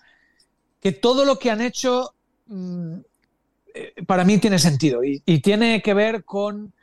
que 0.81 0.93
todo 0.93 1.25
lo 1.25 1.39
que 1.39 1.51
han 1.51 1.63
hecho 1.63 2.15
mm, 2.47 2.97
eh, 3.75 3.95
para 4.07 4.25
mí 4.25 4.39
tiene 4.39 4.59
sentido 4.59 5.03
y, 5.03 5.21
tiene 5.41 5.83
que 5.83 5.95
ver 5.95 6.25
con 6.25 6.67
eh, 6.67 6.71
eh, 6.71 6.76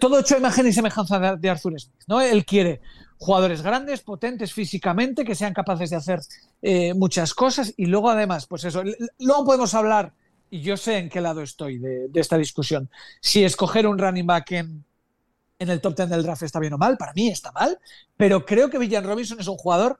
todo 0.00 0.20
hecho 0.20 0.36
imagen 0.36 0.66
y 0.66 0.72
semejanza 0.72 1.18
de, 1.18 1.36
de 1.36 1.50
Arthur 1.50 1.80
Smith. 1.80 2.02
¿no? 2.06 2.20
Él 2.20 2.44
quiere 2.44 2.80
jugadores 3.18 3.62
grandes, 3.62 4.02
potentes 4.02 4.52
físicamente, 4.52 5.24
que 5.24 5.34
sean 5.34 5.54
capaces 5.54 5.90
de 5.90 5.96
hacer 5.96 6.20
eh, 6.62 6.94
muchas 6.94 7.34
cosas 7.34 7.72
y 7.76 7.86
luego 7.86 8.10
además, 8.10 8.46
pues 8.46 8.64
eso, 8.64 8.82
luego 9.18 9.44
podemos 9.44 9.72
hablar, 9.74 10.12
y 10.50 10.60
yo 10.60 10.76
sé 10.76 10.98
en 10.98 11.08
qué 11.08 11.20
lado 11.20 11.42
estoy 11.42 11.78
de, 11.78 12.10
esta 12.14 12.36
discusión, 12.36 12.90
si 13.20 13.44
escoger 13.44 13.86
un 13.86 13.98
running 13.98 14.26
back 14.26 14.52
en, 14.52 14.84
en 15.58 15.70
el 15.70 15.80
top 15.80 15.96
10 15.96 16.10
del 16.10 16.22
draft 16.22 16.42
está 16.42 16.60
bien 16.60 16.74
o 16.74 16.78
mal, 16.78 16.96
para 16.96 17.14
mí 17.14 17.28
está 17.28 17.50
mal, 17.52 17.78
pero 18.16 18.44
creo 18.44 18.68
que 18.68 18.78
Villan 18.78 19.04
Robinson 19.04 19.40
es 19.40 19.48
un 19.48 19.56
jugador 19.56 19.98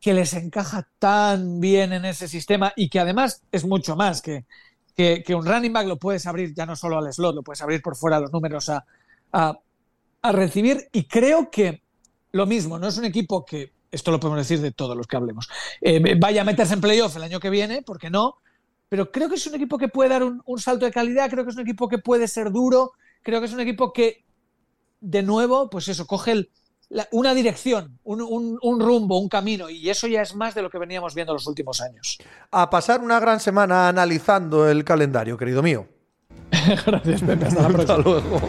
que 0.00 0.14
les 0.14 0.32
encaja 0.34 0.88
tan 0.98 1.60
bien 1.60 1.92
en 1.92 2.04
ese 2.04 2.28
sistema 2.28 2.72
y 2.76 2.88
que 2.88 3.00
además 3.00 3.42
es 3.52 3.64
mucho 3.64 3.96
más 3.96 4.22
que, 4.22 4.46
que, 4.98 5.32
un 5.32 5.46
running 5.46 5.72
back 5.72 5.86
lo 5.86 5.96
puedes 5.96 6.26
abrir 6.26 6.52
ya 6.52 6.66
no 6.66 6.74
solo 6.74 6.98
al 6.98 7.12
slot, 7.12 7.36
lo 7.36 7.42
puedes 7.44 7.62
abrir 7.62 7.80
por 7.80 7.94
fuera 7.94 8.18
los 8.18 8.32
números 8.32 8.68
a, 8.68 8.84
a, 9.30 10.32
recibir. 10.32 10.88
Y 10.92 11.04
creo 11.04 11.50
que 11.52 11.84
lo 12.32 12.46
mismo, 12.46 12.80
no 12.80 12.88
es 12.88 12.98
un 12.98 13.04
equipo 13.04 13.44
que, 13.44 13.72
esto 13.92 14.10
lo 14.10 14.18
podemos 14.18 14.40
decir 14.40 14.60
de 14.60 14.72
todos 14.72 14.96
los 14.96 15.06
que 15.06 15.16
hablemos, 15.16 15.48
eh, 15.80 16.16
vaya 16.18 16.42
a 16.42 16.44
meterse 16.44 16.74
en 16.74 16.80
playoff 16.80 17.14
el 17.16 17.22
año 17.22 17.38
que 17.38 17.48
viene, 17.48 17.82
porque 17.82 18.10
no, 18.10 18.38
pero 18.88 19.12
creo 19.12 19.28
que 19.28 19.36
es 19.36 19.46
un 19.46 19.54
equipo 19.54 19.78
que 19.78 19.86
puede 19.86 20.10
dar 20.10 20.24
un, 20.24 20.58
salto 20.58 20.84
de 20.84 20.90
calidad, 20.90 21.30
creo 21.30 21.44
que 21.44 21.50
es 21.50 21.56
un 21.56 21.62
equipo 21.62 21.88
que 21.88 21.98
puede 21.98 22.26
ser 22.26 22.50
duro, 22.50 22.92
creo 23.22 23.38
que 23.38 23.46
es 23.46 23.52
un 23.52 23.60
equipo 23.60 23.92
que, 23.92 24.24
de 25.00 25.22
nuevo, 25.22 25.70
pues 25.70 25.86
eso, 25.86 26.08
coge 26.08 26.48
una 27.12 27.34
dirección, 27.34 27.98
un, 28.04 28.58
un, 28.60 28.80
rumbo, 28.80 29.18
un 29.18 29.28
camino, 29.28 29.68
y 29.68 29.90
eso 29.90 30.06
ya 30.06 30.22
es 30.22 30.34
más 30.34 30.54
de 30.54 30.62
lo 30.62 30.70
que 30.70 30.78
veníamos 30.78 31.14
viendo 31.14 31.34
los 31.34 31.46
últimos 31.46 31.80
años. 31.80 32.18
A 32.50 32.70
pasar 32.70 33.00
una 33.00 33.20
gran 33.20 33.40
semana 33.40 33.88
analizando 33.88 34.68
el 34.68 34.84
calendario, 34.84 35.36
querido 35.36 35.62
mío. 35.62 35.86
Gracias, 36.86 37.22
Pepe. 37.22 37.46
Hasta 37.46 37.62
la 37.62 37.68
próxima. 37.68 37.94
Hasta 37.94 37.98
luego. 37.98 38.40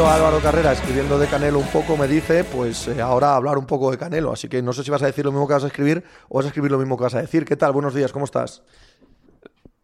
Álvaro 0.00 0.40
Carrera, 0.40 0.72
escribiendo 0.72 1.18
de 1.18 1.26
Canelo 1.26 1.58
un 1.58 1.66
poco, 1.66 1.98
me 1.98 2.08
dice, 2.08 2.44
pues 2.44 2.88
eh, 2.88 3.02
ahora 3.02 3.36
hablar 3.36 3.58
un 3.58 3.66
poco 3.66 3.90
de 3.90 3.98
Canelo. 3.98 4.32
Así 4.32 4.48
que 4.48 4.62
no 4.62 4.72
sé 4.72 4.82
si 4.82 4.90
vas 4.90 5.02
a 5.02 5.06
decir 5.06 5.24
lo 5.24 5.30
mismo 5.30 5.46
que 5.46 5.52
vas 5.52 5.64
a 5.64 5.66
escribir 5.66 6.02
o 6.30 6.38
vas 6.38 6.46
a 6.46 6.48
escribir 6.48 6.70
lo 6.70 6.78
mismo 6.78 6.96
que 6.96 7.04
vas 7.04 7.14
a 7.14 7.20
decir. 7.20 7.44
¿Qué 7.44 7.56
tal? 7.56 7.72
Buenos 7.72 7.94
días, 7.94 8.10
¿cómo 8.10 8.24
estás? 8.24 8.62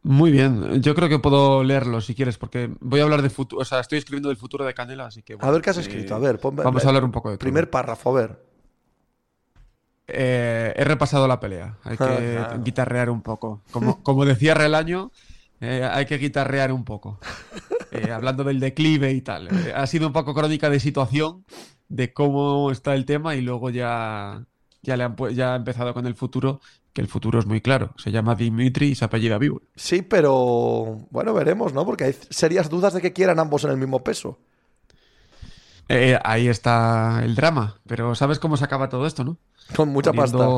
Muy 0.02 0.30
bien, 0.30 0.80
yo 0.80 0.94
creo 0.94 1.10
que 1.10 1.18
puedo 1.18 1.62
leerlo 1.62 2.00
si 2.00 2.14
quieres, 2.14 2.38
porque 2.38 2.70
voy 2.80 3.00
a 3.00 3.02
hablar 3.02 3.20
de 3.20 3.28
futuro, 3.28 3.60
o 3.60 3.64
sea, 3.66 3.80
estoy 3.80 3.98
escribiendo 3.98 4.30
del 4.30 4.38
futuro 4.38 4.64
de 4.64 4.72
Canelo, 4.72 5.04
así 5.04 5.22
que... 5.22 5.36
a 5.38 5.50
ver 5.50 5.60
qué 5.60 5.70
has 5.70 5.76
escrito, 5.76 6.14
a 6.14 6.18
ver, 6.18 6.40
vamos 6.42 6.84
a 6.84 6.88
hablar 6.88 7.04
un 7.04 7.12
poco 7.12 7.30
de 7.30 7.36
Primer 7.36 7.68
párrafo, 7.68 8.10
a 8.10 8.20
ver. 8.20 8.42
Eh, 10.06 10.72
he 10.74 10.84
repasado 10.84 11.28
la 11.28 11.38
pelea, 11.38 11.76
hay 11.84 11.98
que 11.98 12.46
guitarrear 12.64 13.10
un 13.10 13.20
poco. 13.20 13.60
Como, 13.70 14.02
como 14.02 14.24
decía 14.24 14.54
Relaño, 14.54 15.10
eh, 15.60 15.86
hay 15.90 16.06
que 16.06 16.16
guitarrear 16.16 16.72
un 16.72 16.84
poco. 16.84 17.18
Eh, 17.98 18.12
hablando 18.12 18.44
del 18.44 18.60
declive 18.60 19.12
y 19.12 19.20
tal. 19.20 19.48
Eh, 19.48 19.72
ha 19.74 19.86
sido 19.86 20.06
un 20.06 20.12
poco 20.12 20.34
crónica 20.34 20.70
de 20.70 20.80
situación, 20.80 21.44
de 21.88 22.12
cómo 22.12 22.70
está 22.70 22.94
el 22.94 23.04
tema 23.04 23.34
y 23.34 23.40
luego 23.40 23.70
ya, 23.70 24.44
ya, 24.82 24.96
le 24.96 25.04
han, 25.04 25.16
ya 25.34 25.54
ha 25.54 25.56
empezado 25.56 25.94
con 25.94 26.06
el 26.06 26.14
futuro, 26.14 26.60
que 26.92 27.00
el 27.00 27.08
futuro 27.08 27.38
es 27.38 27.46
muy 27.46 27.60
claro. 27.60 27.94
Se 27.96 28.10
llama 28.10 28.34
Dimitri 28.34 28.88
y 28.88 28.94
se 28.94 29.04
apellida 29.04 29.38
Vivo. 29.38 29.62
Sí, 29.76 30.02
pero 30.02 31.06
bueno, 31.10 31.34
veremos, 31.34 31.72
¿no? 31.72 31.84
Porque 31.84 32.04
hay 32.04 32.16
serias 32.30 32.68
dudas 32.68 32.94
de 32.94 33.00
que 33.00 33.12
quieran 33.12 33.38
ambos 33.38 33.64
en 33.64 33.70
el 33.70 33.76
mismo 33.76 34.02
peso. 34.02 34.38
ahí 36.24 36.48
está 36.48 37.22
el 37.24 37.34
drama. 37.34 37.76
Pero 37.86 38.14
¿sabes 38.14 38.38
cómo 38.38 38.56
se 38.56 38.64
acaba 38.64 38.88
todo 38.88 39.06
esto, 39.06 39.24
no? 39.24 39.38
Con 39.76 39.90
mucha 39.90 40.12
pasta. 40.12 40.48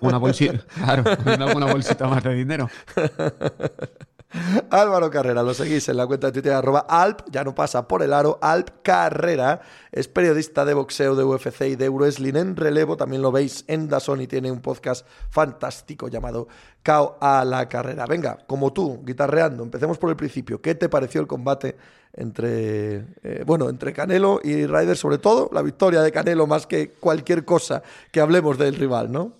Una 0.00 0.18
bolsita, 0.18 0.64
claro, 0.84 1.04
alguna 1.26 1.72
bolsita 1.72 2.06
más 2.06 2.22
de 2.22 2.34
dinero. 2.34 2.68
Álvaro 4.70 5.10
Carrera, 5.10 5.42
lo 5.42 5.54
seguís 5.54 5.88
en 5.88 5.96
la 5.96 6.06
cuenta 6.06 6.28
de 6.28 6.32
Twitter 6.34 6.52
arroba 6.52 6.86
Alp, 6.88 7.22
ya 7.30 7.42
no 7.42 7.54
pasa 7.54 7.88
por 7.88 8.02
el 8.02 8.12
aro, 8.12 8.38
Alp 8.40 8.68
Carrera, 8.82 9.60
es 9.90 10.06
periodista 10.06 10.64
de 10.64 10.74
boxeo 10.74 11.16
de 11.16 11.24
UFC 11.24 11.62
y 11.62 11.76
de 11.76 11.86
Euroesling 11.86 12.36
en 12.36 12.56
relevo, 12.56 12.96
también 12.96 13.22
lo 13.22 13.32
veis 13.32 13.64
en 13.66 13.88
Dazón 13.88 14.20
y 14.20 14.28
tiene 14.28 14.52
un 14.52 14.60
podcast 14.60 15.04
fantástico 15.30 16.08
llamado 16.08 16.46
Cao 16.82 17.18
a 17.20 17.44
la 17.44 17.68
Carrera. 17.68 18.06
Venga, 18.06 18.38
como 18.46 18.72
tú, 18.72 19.02
guitarreando, 19.04 19.64
empecemos 19.64 19.98
por 19.98 20.10
el 20.10 20.16
principio, 20.16 20.60
¿qué 20.60 20.76
te 20.76 20.88
pareció 20.88 21.20
el 21.20 21.26
combate 21.26 21.76
entre, 22.12 23.04
eh, 23.22 23.42
bueno, 23.44 23.68
entre 23.68 23.92
Canelo 23.92 24.40
y 24.42 24.66
Ryder, 24.66 24.96
sobre 24.96 25.18
todo 25.18 25.50
la 25.52 25.62
victoria 25.62 26.02
de 26.02 26.12
Canelo 26.12 26.46
más 26.46 26.66
que 26.66 26.90
cualquier 26.90 27.44
cosa 27.44 27.82
que 28.12 28.20
hablemos 28.20 28.58
del 28.58 28.76
rival, 28.76 29.10
¿no? 29.10 29.39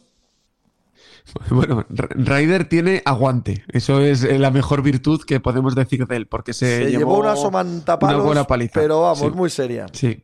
Bueno, 1.50 1.86
Ryder 1.88 2.68
tiene 2.68 3.02
aguante. 3.04 3.64
Eso 3.68 4.00
es 4.00 4.24
eh, 4.24 4.38
la 4.38 4.50
mejor 4.50 4.82
virtud 4.82 5.22
que 5.24 5.40
podemos 5.40 5.74
decir 5.74 6.06
de 6.06 6.16
él, 6.16 6.26
porque 6.26 6.52
se, 6.52 6.90
llevó, 6.90 7.18
una 7.18 7.36
somantapalos, 7.36 8.24
buena 8.24 8.44
paliza. 8.44 8.80
Pero 8.80 9.02
vamos, 9.02 9.34
muy 9.34 9.50
seria. 9.50 9.86
Sí. 9.92 10.22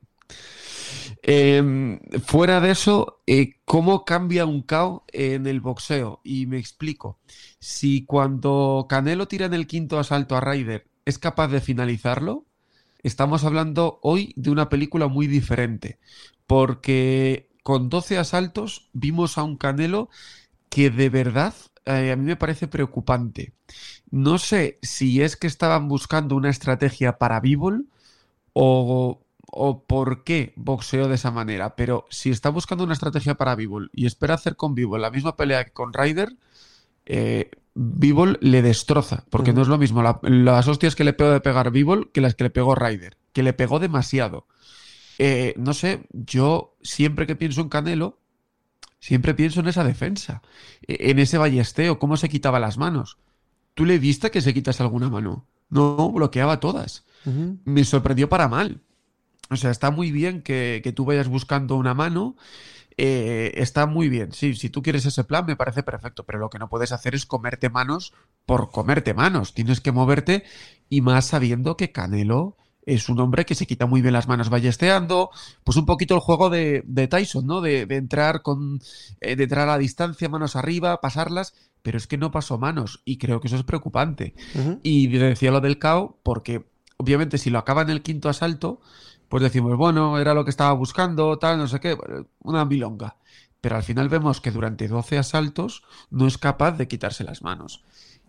Em, 1.29 1.99
fuera 2.25 2.61
de 2.61 2.71
eso, 2.71 3.21
eh, 3.27 3.55
¿cómo 3.65 4.05
cambia 4.05 4.47
un 4.47 4.63
KO 4.63 5.05
en 5.13 5.47
el 5.49 5.61
boxeo? 5.61 6.21
Y 6.23 6.47
me 6.47 6.59
explico. 6.59 7.19
Si 7.59 8.05
cuando 8.05 8.87
Canelo 8.89 9.27
tira 9.27 9.47
en 9.47 9.55
el 9.55 9.67
quinto 9.67 9.99
asalto 9.99 10.37
a 10.37 10.41
Ryder 10.41 10.87
es 11.05 11.19
capaz 11.19 11.49
de 11.49 11.61
finalizarlo, 11.61 12.45
estamos 13.03 13.45
hablando 13.45 13.99
hoy 14.03 14.35
de 14.37 14.51
una 14.51 14.69
película 14.69 15.09
muy 15.09 15.27
diferente. 15.27 15.99
Porque 16.47 17.49
con 17.65 17.89
12 17.89 18.19
asaltos 18.19 18.89
vimos 18.93 19.37
a 19.37 19.43
un 19.43 19.57
Canelo 19.57 20.09
que 20.69 20.91
de 20.91 21.09
verdad 21.09 21.55
eh, 21.85 22.13
a 22.13 22.17
mí 22.17 22.25
me 22.25 22.37
parece 22.37 22.69
preocupante. 22.69 23.53
No 24.11 24.39
sé 24.39 24.79
si 24.83 25.23
es 25.23 25.37
que 25.37 25.47
estaban 25.47 25.89
buscando 25.89 26.37
una 26.37 26.51
estrategia 26.51 27.19
para 27.19 27.41
Bivol 27.41 27.87
o, 28.53 29.21
o 29.51 29.85
por 29.85 30.25
qué 30.25 30.53
boxeó 30.57 31.09
de 31.09 31.15
esa 31.15 31.31
manera, 31.31 31.77
pero 31.77 32.07
si 32.11 32.31
está 32.31 32.51
buscando 32.51 32.85
una 32.85 32.95
estrategia 32.95 33.37
para 33.37 33.55
Bivol 33.55 33.91
y 33.93 34.07
espera 34.07 34.35
hacer 34.35 34.57
con 34.57 34.75
Bivol 34.75 35.03
la 35.03 35.11
misma 35.11 35.37
pelea 35.37 35.65
que 35.65 35.73
con 35.73 35.93
Ryder, 35.93 36.37
eh, 37.07 37.51
le 38.41 38.63
destroza, 38.63 39.25
porque 39.31 39.53
no 39.53 39.63
es 39.63 39.69
lo 39.69 39.79
mismo 39.79 40.03
las 40.23 40.69
hostias 40.69 40.97
que 40.97 41.05
le 41.05 41.13
pegó 41.13 41.31
de 41.31 41.41
pegar 41.41 41.71
Bivol 41.71 42.11
que 42.11 42.21
las 42.21 42.35
que 42.35 42.45
le 42.45 42.51
pegó 42.51 42.75
Ryder, 42.75 43.17
que 43.33 43.43
le 43.43 43.53
pegó 43.53 43.79
demasiado. 43.79 44.47
Eh, 45.19 45.55
no 45.57 45.75
sé, 45.75 46.07
yo 46.13 46.75
siempre 46.83 47.27
que 47.27 47.37
pienso 47.37 47.61
en 47.61 47.69
Canelo, 47.69 48.19
Siempre 48.99 49.35
pienso 49.35 49.61
en 49.61 49.69
esa 49.69 49.85
defensa, 49.85 50.43
e, 50.87 51.11
en 51.11 51.19
ese 51.19 51.39
ballesteo, 51.39 51.99
cómo 51.99 52.17
se 52.17 52.29
quitaba 52.29 52.61
las 52.61 52.79
manos. 52.79 53.19
¿Tú 53.75 53.85
le 53.85 53.99
viste 53.99 54.31
que 54.31 54.41
se 54.41 54.55
quitas 54.55 54.81
alguna 54.81 55.11
mano? 55.11 55.47
No, 55.69 56.11
bloqueaba 56.11 56.61
todas. 56.61 57.05
Me 57.65 57.85
sorprendió 57.85 58.29
para 58.29 58.49
mal. 58.49 58.83
O 59.51 59.57
sea, 59.57 59.71
está 59.71 59.91
muy 59.91 60.13
bien 60.13 60.43
que, 60.43 60.93
tú 60.95 61.05
vayas 61.05 61.29
buscando 61.29 61.77
una 61.77 61.93
mano. 61.93 62.37
Eh, 62.97 63.53
está 63.57 63.87
muy 63.87 64.09
bien. 64.09 64.33
Sí, 64.33 64.55
si 64.55 64.71
tú 64.71 64.81
quieres 64.81 65.05
ese 65.05 65.25
plan, 65.25 65.45
me 65.45 65.57
parece 65.57 65.83
perfecto. 65.83 66.25
Pero 66.25 66.39
lo 66.39 66.51
que 66.51 66.59
no 66.59 66.69
puedes 66.69 66.93
hacer 66.93 67.15
es 67.15 67.27
comerte 67.27 67.69
manos 67.69 68.15
por 68.47 68.71
comerte 68.71 69.13
manos. 69.13 69.55
Tienes 69.55 69.81
que 69.81 69.93
moverte 69.93 70.45
y 70.89 71.01
más 71.01 71.27
sabiendo 71.27 71.77
que 71.77 71.93
Canelo 71.93 72.57
es 72.87 73.09
un 73.09 73.19
hombre 73.19 73.45
que 73.45 73.57
se 73.57 73.67
quita 73.67 73.87
muy 73.87 74.01
bien 74.01 74.15
las 74.15 74.29
manos 74.29 74.49
ballesteando, 74.49 75.31
pues 75.65 75.77
un 75.77 75.85
poquito 75.85 76.15
el 76.15 76.21
juego 76.21 76.49
de, 76.49 77.09
Tyson, 77.11 77.47
¿no? 77.47 77.61
De, 77.61 77.83
entrar 77.91 78.43
con, 78.43 78.81
eh, 79.21 79.35
de 79.35 79.43
entrar 79.43 79.69
a 79.69 79.73
la 79.73 79.79
distancia, 79.79 80.29
manos 80.29 80.55
arriba, 80.55 81.01
pasarlas, 81.01 81.53
pero 81.83 81.99
es 81.99 82.07
que 82.07 82.17
no 82.17 82.31
pasó 82.31 82.59
manos 82.59 83.03
y 83.05 83.19
creo 83.19 83.41
que 83.41 83.49
eso 83.49 83.57
es 83.57 83.65
preocupante. 83.65 84.35
Y 84.83 85.09
decía 85.09 85.51
lo 85.51 85.61
del 85.61 85.79
KO 85.79 86.19
porque 86.23 86.65
obviamente 86.97 87.39
si 87.39 87.51
lo 87.51 87.59
acaba 87.59 87.83
en 87.83 87.91
el 87.91 88.03
quinto 88.03 88.29
asalto, 88.29 88.81
pues 89.29 89.43
decimos, 89.43 89.77
bueno, 89.77 90.19
era 90.19 90.33
lo 90.33 90.45
que 90.45 90.51
estaba 90.51 90.73
buscando, 90.73 91.39
tal, 91.39 91.59
no 91.59 91.67
sé 91.67 91.81
qué, 91.81 91.97
una 92.41 92.65
milonga. 92.65 93.17
Pero 93.61 93.77
al 93.77 93.83
final 93.83 94.09
vemos 94.09 94.41
que 94.41 94.53
durante 94.53 94.87
12 94.87 95.19
asaltos 95.19 95.83
no 96.11 96.29
es 96.29 96.39
capaz 96.39 96.73
de 96.73 96.87
quitarse 96.87 97.25
las 97.25 97.43
manos. 97.43 97.83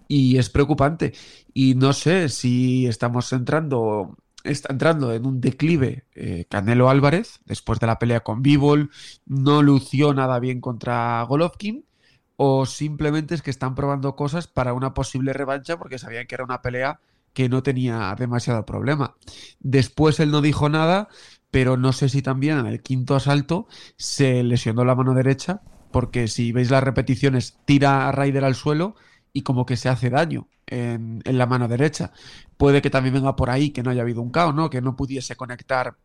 Y 0.07 0.37
es 0.37 0.49
preocupante. 0.49 1.13
Y 1.53 1.75
no 1.75 1.93
sé 1.93 2.29
si 2.29 2.87
estamos 2.87 3.31
entrando 3.33 4.17
está 4.51 4.73
entrando 4.73 5.13
en 5.13 5.25
un 5.25 5.41
declive 5.41 6.05
eh, 6.15 6.45
Canelo 6.49 6.89
Álvarez 6.89 7.39
después 7.45 7.79
de 7.79 7.87
la 7.87 7.99
pelea 7.99 8.21
con 8.21 8.41
Bivol, 8.41 8.91
no 9.25 9.61
lució 9.61 10.13
nada 10.13 10.39
bien 10.39 10.61
contra 10.61 11.23
Golovkin 11.23 11.85
o 12.35 12.65
simplemente 12.65 13.35
es 13.35 13.41
que 13.41 13.49
están 13.49 13.75
probando 13.75 14.15
cosas 14.15 14.47
para 14.47 14.73
una 14.73 14.93
posible 14.93 15.33
revancha 15.33 15.77
porque 15.77 15.97
sabían 15.97 16.27
que 16.27 16.35
era 16.35 16.43
una 16.43 16.61
pelea 16.61 16.99
que 17.33 17.49
no 17.49 17.61
tenía 17.63 18.15
demasiado 18.17 18.65
problema. 18.65 19.15
Después 19.59 20.19
él 20.19 20.31
no 20.31 20.41
dijo 20.41 20.69
nada, 20.69 21.09
pero 21.51 21.77
no 21.77 21.93
sé 21.93 22.09
si 22.09 22.21
también 22.21 22.59
en 22.59 22.65
el 22.67 22.81
quinto 22.81 23.15
asalto 23.15 23.67
se 23.95 24.43
lesionó 24.43 24.85
la 24.85 24.95
mano 24.95 25.13
derecha 25.13 25.61
porque 25.91 26.27
si 26.27 26.51
veis 26.51 26.71
las 26.71 26.83
repeticiones 26.83 27.57
tira 27.65 28.07
a 28.07 28.11
Ryder 28.11 28.45
al 28.45 28.55
suelo 28.55 28.95
y 29.33 29.41
como 29.43 29.65
que 29.65 29.77
se 29.77 29.89
hace 29.89 30.09
daño 30.09 30.47
en, 30.67 31.21
la 31.25 31.45
mano 31.45 31.67
derecha. 31.67 32.11
Puede 32.57 32.81
que 32.81 32.89
también 32.89 33.15
venga 33.15 33.35
por 33.35 33.49
ahí 33.49 33.71
que 33.71 33.83
no 33.83 33.89
haya 33.89 34.01
habido 34.01 34.21
un 34.21 34.31
caos, 34.31 34.53
¿no? 34.53 34.69
Que 34.69 34.81
no 34.81 34.95
pudiese 34.95 35.35
conectar 35.35 35.95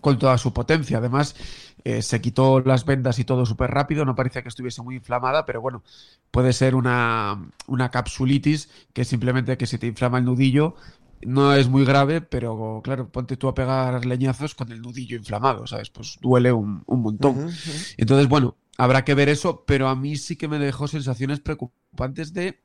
con 0.00 0.18
toda 0.18 0.38
su 0.38 0.52
potencia. 0.52 0.98
Además, 0.98 1.36
eh, 1.84 2.02
se 2.02 2.20
quitó 2.20 2.60
las 2.60 2.84
vendas 2.84 3.18
y 3.18 3.24
todo 3.24 3.44
súper 3.46 3.70
rápido, 3.70 4.04
no 4.04 4.14
parecía 4.14 4.42
que 4.42 4.48
estuviese 4.48 4.82
muy 4.82 4.96
inflamada, 4.96 5.44
pero 5.44 5.60
bueno, 5.60 5.82
puede 6.30 6.52
ser 6.52 6.74
una, 6.74 7.50
una 7.66 7.90
capsulitis 7.90 8.70
que 8.92 9.04
simplemente 9.04 9.58
que 9.58 9.66
se 9.66 9.78
te 9.78 9.86
inflama 9.86 10.18
el 10.18 10.24
nudillo. 10.24 10.74
No 11.22 11.52
es 11.52 11.68
muy 11.68 11.84
grave, 11.84 12.22
pero 12.22 12.80
claro, 12.82 13.10
ponte 13.10 13.36
tú 13.36 13.48
a 13.48 13.54
pegar 13.54 14.06
leñazos 14.06 14.54
con 14.54 14.72
el 14.72 14.80
nudillo 14.80 15.18
inflamado, 15.18 15.66
¿sabes? 15.66 15.90
Pues 15.90 16.16
duele 16.22 16.50
un, 16.50 16.82
montón. 16.86 17.50
Entonces, 17.98 18.26
bueno, 18.26 18.56
habrá 18.78 19.04
que 19.04 19.14
ver 19.14 19.28
eso, 19.28 19.64
pero 19.66 19.88
a 19.88 19.96
mí 19.96 20.16
sí 20.16 20.36
que 20.36 20.48
me 20.48 20.58
dejó 20.58 20.88
sensaciones 20.88 21.40
preocupantes 21.40 22.32
de 22.32 22.62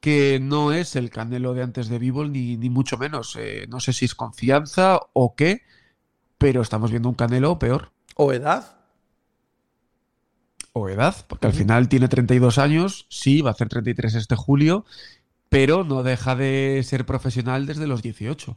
que 0.00 0.38
no 0.40 0.72
es 0.72 0.96
el 0.96 1.10
Canelo 1.10 1.54
de 1.54 1.62
antes 1.62 1.88
de 1.88 1.98
Bivol, 1.98 2.32
ni, 2.32 2.56
ni 2.56 2.70
mucho 2.70 2.98
menos. 2.98 3.36
Eh, 3.36 3.66
no 3.68 3.80
sé 3.80 3.92
si 3.92 4.04
es 4.04 4.14
confianza 4.14 5.00
o 5.12 5.34
qué, 5.34 5.62
pero 6.38 6.62
estamos 6.62 6.90
viendo 6.90 7.08
un 7.08 7.14
Canelo 7.14 7.58
peor. 7.58 7.90
¿O 8.14 8.32
edad? 8.32 8.76
O 10.72 10.88
edad, 10.88 11.16
porque 11.26 11.46
al 11.46 11.52
final 11.52 11.88
tiene 11.88 12.08
32 12.08 12.58
años, 12.58 13.06
sí, 13.08 13.42
va 13.42 13.50
a 13.50 13.52
hacer 13.52 13.68
33 13.68 14.14
este 14.14 14.36
julio, 14.36 14.84
pero 15.48 15.82
no 15.82 16.02
deja 16.02 16.36
de 16.36 16.82
ser 16.84 17.04
profesional 17.04 17.66
desde 17.66 17.86
los 17.86 18.02
18. 18.02 18.56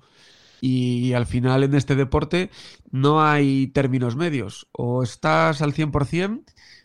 Y 0.64 1.14
al 1.14 1.26
final 1.26 1.64
en 1.64 1.74
este 1.74 1.96
deporte 1.96 2.52
no 2.92 3.24
hay 3.24 3.68
términos 3.68 4.16
medios. 4.16 4.68
O 4.72 5.02
estás 5.02 5.64
al 5.64 5.74
100% 5.74 6.44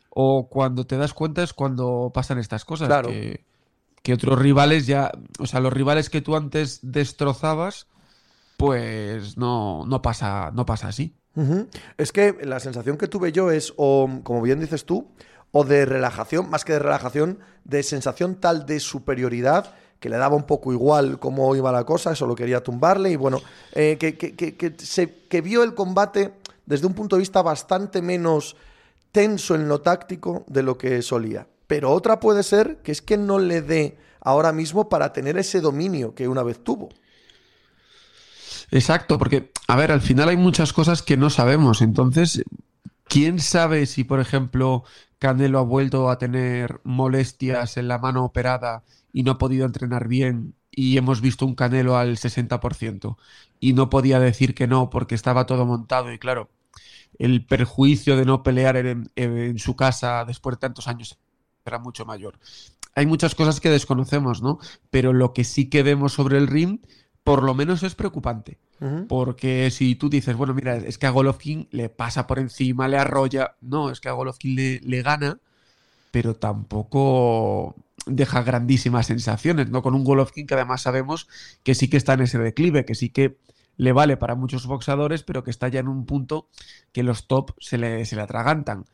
o 0.08 0.48
cuando 0.48 0.86
te 0.86 0.96
das 0.96 1.12
cuenta 1.12 1.42
es 1.42 1.52
cuando 1.52 2.10
pasan 2.14 2.38
estas 2.38 2.64
cosas. 2.64 2.88
Claro 2.88 3.10
que 3.10 3.44
otros 4.12 4.38
rivales 4.38 4.86
ya, 4.86 5.12
o 5.38 5.46
sea, 5.46 5.60
los 5.60 5.72
rivales 5.72 6.10
que 6.10 6.20
tú 6.20 6.36
antes 6.36 6.80
destrozabas, 6.82 7.86
pues 8.56 9.36
no, 9.36 9.84
no, 9.86 10.02
pasa, 10.02 10.50
no 10.52 10.66
pasa 10.66 10.88
así. 10.88 11.16
Es 11.98 12.12
que 12.12 12.38
la 12.42 12.60
sensación 12.60 12.96
que 12.96 13.08
tuve 13.08 13.30
yo 13.30 13.50
es, 13.50 13.74
o 13.76 14.08
como 14.22 14.40
bien 14.40 14.60
dices 14.60 14.86
tú, 14.86 15.08
o 15.52 15.64
de 15.64 15.84
relajación, 15.84 16.48
más 16.48 16.64
que 16.64 16.72
de 16.74 16.78
relajación, 16.78 17.38
de 17.64 17.82
sensación 17.82 18.36
tal 18.36 18.64
de 18.64 18.80
superioridad 18.80 19.74
que 20.00 20.08
le 20.08 20.16
daba 20.16 20.36
un 20.36 20.44
poco 20.44 20.72
igual 20.72 21.18
cómo 21.18 21.54
iba 21.56 21.72
la 21.72 21.84
cosa, 21.84 22.14
solo 22.14 22.34
quería 22.34 22.62
tumbarle 22.62 23.10
y 23.10 23.16
bueno, 23.16 23.40
eh, 23.72 23.96
que, 23.98 24.16
que, 24.16 24.34
que, 24.34 24.56
que 24.56 25.40
vio 25.40 25.62
el 25.62 25.74
combate 25.74 26.34
desde 26.66 26.86
un 26.86 26.94
punto 26.94 27.16
de 27.16 27.20
vista 27.20 27.42
bastante 27.42 28.02
menos 28.02 28.56
tenso 29.12 29.54
en 29.54 29.68
lo 29.68 29.80
táctico 29.80 30.44
de 30.46 30.62
lo 30.62 30.76
que 30.76 31.00
solía. 31.00 31.46
Pero 31.66 31.92
otra 31.92 32.20
puede 32.20 32.42
ser 32.42 32.78
que 32.82 32.92
es 32.92 33.02
que 33.02 33.16
no 33.16 33.38
le 33.38 33.62
dé 33.62 33.98
ahora 34.20 34.52
mismo 34.52 34.88
para 34.88 35.12
tener 35.12 35.38
ese 35.38 35.60
dominio 35.60 36.14
que 36.14 36.28
una 36.28 36.42
vez 36.42 36.62
tuvo. 36.62 36.88
Exacto, 38.70 39.18
porque, 39.18 39.52
a 39.68 39.76
ver, 39.76 39.92
al 39.92 40.00
final 40.00 40.28
hay 40.28 40.36
muchas 40.36 40.72
cosas 40.72 41.02
que 41.02 41.16
no 41.16 41.30
sabemos. 41.30 41.82
Entonces, 41.82 42.42
¿quién 43.04 43.38
sabe 43.38 43.86
si, 43.86 44.04
por 44.04 44.20
ejemplo, 44.20 44.84
Canelo 45.18 45.58
ha 45.58 45.62
vuelto 45.62 46.10
a 46.10 46.18
tener 46.18 46.80
molestias 46.84 47.76
en 47.76 47.88
la 47.88 47.98
mano 47.98 48.24
operada 48.24 48.82
y 49.12 49.22
no 49.22 49.32
ha 49.32 49.38
podido 49.38 49.64
entrenar 49.64 50.08
bien 50.08 50.54
y 50.70 50.98
hemos 50.98 51.20
visto 51.20 51.46
un 51.46 51.54
Canelo 51.54 51.96
al 51.96 52.18
60% 52.18 53.16
y 53.60 53.72
no 53.72 53.88
podía 53.88 54.20
decir 54.20 54.54
que 54.54 54.66
no 54.66 54.90
porque 54.90 55.14
estaba 55.14 55.46
todo 55.46 55.64
montado 55.64 56.12
y 56.12 56.18
claro, 56.18 56.50
el 57.18 57.46
perjuicio 57.46 58.16
de 58.16 58.26
no 58.26 58.42
pelear 58.42 58.76
en, 58.76 59.10
en 59.16 59.58
su 59.58 59.74
casa 59.76 60.24
después 60.26 60.56
de 60.56 60.60
tantos 60.60 60.88
años 60.88 61.18
era 61.70 61.78
mucho 61.78 62.04
mayor. 62.04 62.38
Hay 62.94 63.06
muchas 63.06 63.34
cosas 63.34 63.60
que 63.60 63.70
desconocemos, 63.70 64.42
¿no? 64.42 64.58
Pero 64.90 65.12
lo 65.12 65.32
que 65.32 65.44
sí 65.44 65.68
que 65.68 65.82
vemos 65.82 66.14
sobre 66.14 66.38
el 66.38 66.46
ring 66.46 66.80
por 67.26 67.42
lo 67.42 67.54
menos 67.54 67.82
es 67.82 67.96
preocupante. 67.96 68.58
Porque 69.08 69.70
si 69.70 69.96
tú 69.96 70.08
dices, 70.10 70.36
bueno, 70.36 70.54
mira, 70.54 70.76
es 70.76 70.98
que 70.98 71.06
a 71.06 71.10
Golovkin 71.10 71.66
le 71.70 71.88
pasa 71.88 72.26
por 72.26 72.38
encima, 72.38 72.88
le 72.88 72.98
arrolla. 72.98 73.56
No, 73.60 73.90
es 73.90 74.00
que 74.00 74.08
a 74.08 74.12
Golovkin 74.12 74.54
le, 74.54 74.80
le 74.80 75.02
gana, 75.02 75.40
pero 76.10 76.36
tampoco 76.36 77.74
deja 78.06 78.42
grandísimas 78.42 79.06
sensaciones, 79.06 79.70
¿no? 79.70 79.82
Con 79.82 79.94
un 79.94 80.04
Golovkin 80.04 80.46
que 80.46 80.54
además 80.54 80.82
sabemos 80.82 81.26
que 81.64 81.74
sí 81.74 81.88
que 81.88 81.96
está 81.96 82.14
en 82.14 82.20
ese 82.20 82.38
declive, 82.38 82.84
que 82.84 82.94
sí 82.94 83.08
que 83.08 83.38
le 83.76 83.92
vale 83.92 84.16
para 84.16 84.34
muchos 84.34 84.66
boxadores, 84.66 85.22
pero 85.22 85.44
que 85.44 85.50
está 85.50 85.68
ya 85.68 85.80
en 85.80 85.88
un 85.88 86.06
punto 86.06 86.48
que 86.92 87.02
los 87.02 87.26
top 87.26 87.52
se 87.58 87.78
le, 87.78 88.04
se 88.04 88.16
le 88.16 88.22
atragantan. 88.22 88.86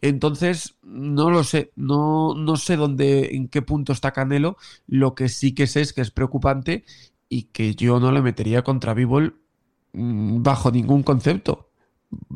Entonces, 0.00 0.76
no 0.82 1.30
lo 1.30 1.44
sé, 1.44 1.72
no, 1.76 2.34
no 2.34 2.56
sé 2.56 2.76
dónde, 2.76 3.36
en 3.36 3.48
qué 3.48 3.62
punto 3.62 3.92
está 3.92 4.12
Canelo. 4.12 4.56
Lo 4.86 5.14
que 5.14 5.28
sí 5.28 5.54
que 5.54 5.66
sé 5.66 5.80
es 5.82 5.92
que 5.92 6.00
es 6.00 6.10
preocupante 6.10 6.84
y 7.28 7.44
que 7.44 7.74
yo 7.74 8.00
no 8.00 8.12
le 8.12 8.22
metería 8.22 8.62
contra 8.62 8.94
Bivol 8.94 9.40
mm, 9.92 10.42
bajo 10.42 10.70
ningún 10.70 11.02
concepto, 11.02 11.70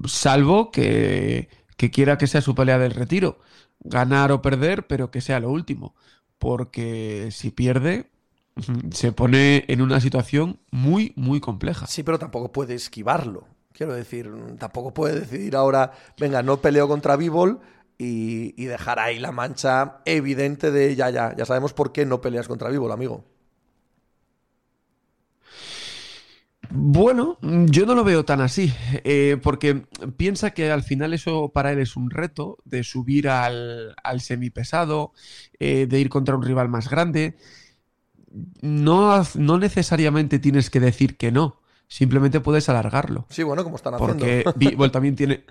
salvo 0.06 0.70
que, 0.70 1.48
que 1.76 1.90
quiera 1.90 2.18
que 2.18 2.26
sea 2.26 2.40
su 2.40 2.54
pelea 2.54 2.78
del 2.78 2.94
retiro, 2.94 3.38
ganar 3.80 4.32
o 4.32 4.42
perder, 4.42 4.86
pero 4.86 5.10
que 5.10 5.20
sea 5.20 5.40
lo 5.40 5.50
último, 5.50 5.94
porque 6.38 7.28
si 7.30 7.50
pierde 7.50 8.10
se 8.90 9.12
pone 9.12 9.64
en 9.68 9.82
una 9.82 10.00
situación 10.00 10.58
muy, 10.70 11.12
muy 11.16 11.40
compleja. 11.40 11.86
Sí, 11.86 12.02
pero 12.02 12.18
tampoco 12.18 12.52
puede 12.52 12.74
esquivarlo. 12.74 13.46
Quiero 13.72 13.94
decir, 13.94 14.30
tampoco 14.58 14.94
puede 14.94 15.20
decidir 15.20 15.54
ahora, 15.54 15.92
venga, 16.18 16.42
no 16.42 16.62
peleo 16.62 16.88
contra 16.88 17.16
Bivol 17.16 17.60
y, 17.98 18.54
y 18.60 18.66
dejar 18.66 18.98
ahí 18.98 19.18
la 19.18 19.32
mancha 19.32 19.98
evidente 20.06 20.70
de 20.70 20.96
ya, 20.96 21.10
ya, 21.10 21.36
ya 21.36 21.44
sabemos 21.44 21.74
por 21.74 21.92
qué 21.92 22.06
no 22.06 22.22
peleas 22.22 22.48
contra 22.48 22.70
Bivol, 22.70 22.92
amigo. 22.92 23.24
Bueno, 26.68 27.38
yo 27.42 27.86
no 27.86 27.94
lo 27.94 28.02
veo 28.02 28.24
tan 28.24 28.40
así, 28.40 28.72
eh, 29.04 29.38
porque 29.42 29.86
piensa 30.16 30.50
que 30.50 30.70
al 30.70 30.82
final 30.82 31.14
eso 31.14 31.50
para 31.54 31.72
él 31.72 31.78
es 31.78 31.96
un 31.96 32.10
reto 32.10 32.58
de 32.64 32.82
subir 32.82 33.28
al, 33.28 33.94
al 34.02 34.20
semipesado, 34.20 35.12
eh, 35.60 35.86
de 35.88 36.00
ir 36.00 36.08
contra 36.08 36.34
un 36.34 36.42
rival 36.42 36.68
más 36.68 36.90
grande. 36.90 37.36
No, 38.60 39.22
no 39.34 39.58
necesariamente 39.58 40.38
tienes 40.38 40.70
que 40.70 40.80
decir 40.80 41.16
que 41.16 41.32
no, 41.32 41.60
simplemente 41.88 42.40
puedes 42.40 42.68
alargarlo. 42.68 43.26
Sí, 43.30 43.42
bueno, 43.42 43.64
como 43.64 43.76
están 43.76 43.94
haciendo. 43.94 44.14
Porque 44.14 44.44
Bivol 44.56 44.90
también 44.90 45.16
tiene... 45.16 45.44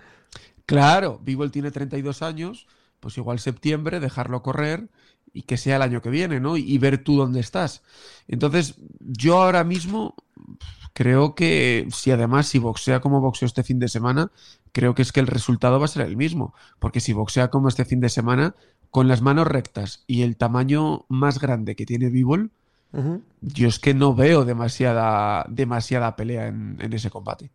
Claro, 0.66 1.20
Bivol 1.24 1.52
tiene 1.52 1.72
32 1.72 2.22
años, 2.22 2.68
pues 3.00 3.18
igual 3.18 3.40
septiembre, 3.40 4.00
dejarlo 4.00 4.42
correr 4.42 4.90
y 5.36 5.44
que 5.44 5.58
sea 5.58 5.76
el 5.76 5.82
año 5.82 6.02
que 6.02 6.10
viene, 6.10 6.40
¿no? 6.40 6.58
Y, 6.58 6.78
ver 6.78 7.04
tú 7.04 7.18
dónde 7.18 7.42
estás. 7.42 7.84
Entonces, 8.28 8.76
yo 9.00 9.42
ahora 9.42 9.64
mismo 9.64 10.16
creo 10.94 11.36
que 11.36 11.88
si 11.92 12.12
además 12.12 12.48
si 12.48 12.58
boxea 12.58 13.02
como 13.02 13.20
boxeo 13.20 13.46
este 13.46 13.64
fin 13.64 13.78
de 13.78 13.90
semana, 13.90 14.32
creo 14.72 14.96
que 14.96 15.02
es 15.02 15.12
que 15.12 15.20
el 15.20 15.28
resultado 15.28 15.78
va 15.78 15.86
a 15.86 15.90
ser 15.90 16.06
el 16.06 16.16
mismo. 16.16 16.56
Porque 16.80 17.02
si 17.02 17.12
boxea 17.12 17.50
como 17.50 17.68
este 17.68 17.84
fin 17.86 18.00
de 18.00 18.10
semana, 18.10 18.56
con 18.92 19.10
las 19.10 19.22
manos 19.22 19.46
rectas 19.46 20.06
y 20.08 20.22
el 20.22 20.38
tamaño 20.38 21.06
más 21.10 21.40
grande 21.40 21.76
que 21.76 21.86
tiene 21.86 22.10
Bivol, 22.10 22.52
uh 22.94 23.00
-huh. 23.00 23.22
yo 23.42 23.68
es 23.68 23.80
que 23.80 23.94
no 23.94 24.16
veo 24.16 24.46
demasiada, 24.46 25.46
demasiada 25.50 26.16
pelea 26.16 26.48
en, 26.48 26.78
en 26.80 26.94
ese 26.94 27.10
combate. 27.10 27.52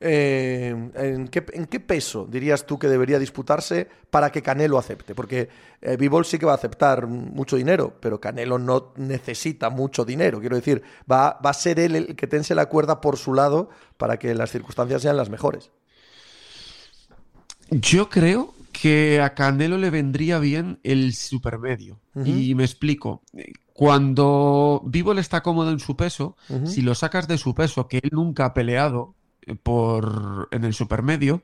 Eh, 0.00 0.74
¿en, 0.94 1.28
qué, 1.28 1.44
¿en, 1.52 1.66
qué, 1.66 1.80
peso 1.80 2.26
dirías 2.26 2.66
tú 2.66 2.78
que 2.78 2.88
debería 2.88 3.18
disputarse 3.18 3.86
para 4.10 4.32
que 4.32 4.42
Canelo 4.42 4.78
acepte? 4.78 5.14
Porque 5.14 5.48
eh, 5.82 5.96
Bivol 5.96 6.24
sí 6.24 6.38
que 6.38 6.46
va 6.46 6.52
a 6.52 6.56
aceptar 6.56 7.06
mucho 7.06 7.56
dinero, 7.56 7.94
pero 8.00 8.20
Canelo 8.20 8.58
no 8.58 8.92
necesita 8.96 9.70
mucho 9.70 10.04
dinero. 10.04 10.40
Quiero 10.40 10.56
decir, 10.56 10.82
va, 11.10 11.38
va 11.44 11.50
a 11.50 11.54
ser 11.54 11.78
él 11.78 11.96
el 11.96 12.16
que 12.16 12.26
tense 12.26 12.54
la 12.54 12.66
cuerda 12.66 13.00
por 13.00 13.18
su 13.18 13.34
lado 13.34 13.68
para 13.96 14.18
que 14.18 14.34
las 14.34 14.50
circunstancias 14.50 15.02
sean 15.02 15.16
las 15.16 15.30
mejores. 15.30 15.70
Yo 17.70 18.08
creo 18.08 18.54
que 18.72 19.20
a 19.20 19.34
Canelo 19.34 19.76
le 19.76 19.90
vendría 19.90 20.38
bien 20.38 20.80
el 20.82 21.14
supermedio. 21.14 22.00
Uh 22.14 22.22
-huh. 22.22 22.48
Y 22.48 22.54
me 22.54 22.64
explico. 22.64 23.22
Cuando 23.80 24.82
Bivol 24.84 25.18
está 25.18 25.42
cómodo 25.42 25.70
en 25.70 25.78
su 25.78 25.96
peso, 25.96 26.36
uh 26.50 26.56
-huh. 26.56 26.66
si 26.66 26.82
lo 26.82 26.94
sacas 26.94 27.26
de 27.28 27.38
su 27.38 27.54
peso, 27.54 27.88
que 27.88 27.96
él 28.02 28.10
nunca 28.12 28.44
ha 28.44 28.52
peleado, 28.52 29.14
por 29.62 30.50
en 30.50 30.64
el 30.64 30.74
supermedio, 30.74 31.42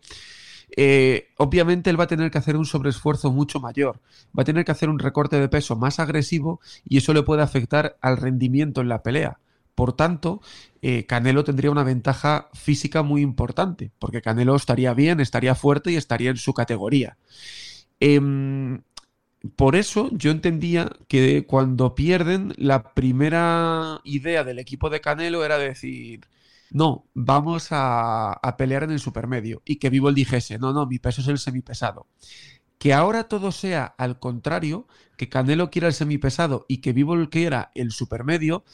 eh, 0.76 1.28
obviamente 1.38 1.88
él 1.88 1.98
va 1.98 2.04
a 2.04 2.08
tener 2.08 2.30
que 2.30 2.36
hacer 2.36 2.58
un 2.58 2.66
sobreesfuerzo 2.66 3.32
mucho 3.32 3.58
mayor, 3.58 4.02
va 4.38 4.42
a 4.42 4.44
tener 4.44 4.66
que 4.66 4.72
hacer 4.72 4.90
un 4.90 4.98
recorte 4.98 5.40
de 5.40 5.48
peso 5.48 5.76
más 5.76 5.98
agresivo 5.98 6.60
y 6.84 6.98
eso 6.98 7.14
le 7.14 7.22
puede 7.22 7.40
afectar 7.40 7.96
al 8.02 8.18
rendimiento 8.18 8.82
en 8.82 8.90
la 8.90 9.02
pelea. 9.02 9.38
Por 9.74 9.94
tanto, 9.94 10.42
eh, 10.82 11.06
Canelo 11.06 11.42
tendría 11.42 11.70
una 11.70 11.84
ventaja 11.84 12.50
física 12.52 13.02
muy 13.02 13.22
importante, 13.22 13.92
porque 13.98 14.20
Canelo 14.20 14.56
estaría 14.56 14.92
bien, 14.92 15.20
estaría 15.20 15.54
fuerte 15.54 15.90
y 15.90 15.96
estaría 15.96 16.28
en 16.28 16.36
su 16.36 16.52
categoría. 16.52 17.16
Eh, 17.98 18.20
por 19.54 19.76
eso 19.76 20.08
yo 20.12 20.30
entendía 20.30 20.90
que 21.08 21.46
cuando 21.46 21.94
pierden, 21.94 22.52
la 22.56 22.94
primera 22.94 24.00
idea 24.04 24.44
del 24.44 24.58
equipo 24.58 24.90
de 24.90 25.00
Canelo 25.00 25.44
era 25.44 25.58
decir, 25.58 26.26
no, 26.70 27.06
vamos 27.14 27.68
a, 27.70 28.32
a, 28.32 28.56
pelear 28.56 28.82
en 28.82 28.90
el 28.90 29.00
supermedio. 29.00 29.62
Y 29.64 29.76
que 29.76 29.90
Bivol 29.90 30.14
dijese, 30.14 30.58
no, 30.58 30.72
no, 30.72 30.86
mi 30.86 30.98
peso 30.98 31.20
es 31.20 31.28
el 31.28 31.38
semipesado. 31.38 32.06
Que 32.78 32.92
ahora 32.92 33.24
todo 33.24 33.52
sea 33.52 33.84
al 33.84 34.18
contrario, 34.18 34.86
que 35.16 35.28
Canelo 35.28 35.70
quiera 35.70 35.88
el 35.88 35.94
semipesado 35.94 36.66
y 36.68 36.78
que 36.78 36.92
Bivol 36.92 37.30
quiera 37.30 37.70
el 37.74 37.92
supermedio, 37.92 38.64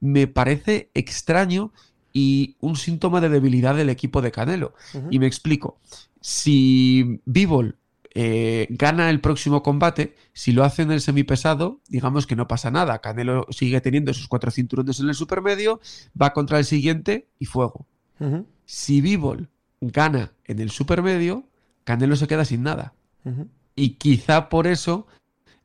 me 0.00 0.26
parece 0.26 0.90
extraño 0.94 1.72
y 2.12 2.56
un 2.60 2.76
síntoma 2.76 3.20
de 3.20 3.28
debilidad 3.28 3.74
del 3.74 3.90
equipo 3.90 4.22
de 4.22 4.32
Canelo. 4.32 4.74
Uh 4.94 4.98
-huh. 4.98 5.08
Y 5.10 5.18
me 5.18 5.26
explico. 5.26 5.80
Si 6.20 7.20
Bivol 7.26 7.78
eh, 8.14 8.68
gana 8.70 9.10
el 9.10 9.20
próximo 9.20 9.62
combate, 9.62 10.14
si 10.32 10.52
lo 10.52 10.62
hace 10.62 10.82
en 10.82 10.92
el 10.92 11.00
semipesado, 11.00 11.80
digamos 11.88 12.26
que 12.26 12.36
no 12.36 12.46
pasa 12.46 12.70
nada. 12.70 13.00
Canelo 13.00 13.46
sigue 13.50 13.80
teniendo 13.80 14.14
sus 14.14 14.28
cuatro 14.28 14.52
cinturones 14.52 15.00
en 15.00 15.08
el 15.08 15.14
supermedio, 15.14 15.80
va 16.20 16.32
contra 16.32 16.58
el 16.58 16.64
siguiente 16.64 17.28
y 17.40 17.46
fuego. 17.46 17.86
Uh 18.20 18.24
-huh. 18.24 18.46
Si 18.64 19.00
Bivol 19.00 19.48
gana 19.80 20.32
en 20.44 20.60
el 20.60 20.70
supermedio, 20.70 21.48
Canelo 21.82 22.14
se 22.14 22.28
queda 22.28 22.44
sin 22.44 22.62
nada. 22.62 22.94
Uh 23.24 23.30
-huh. 23.30 23.48
Y 23.74 23.96
quizá 23.96 24.48
por 24.48 24.68
eso 24.68 25.08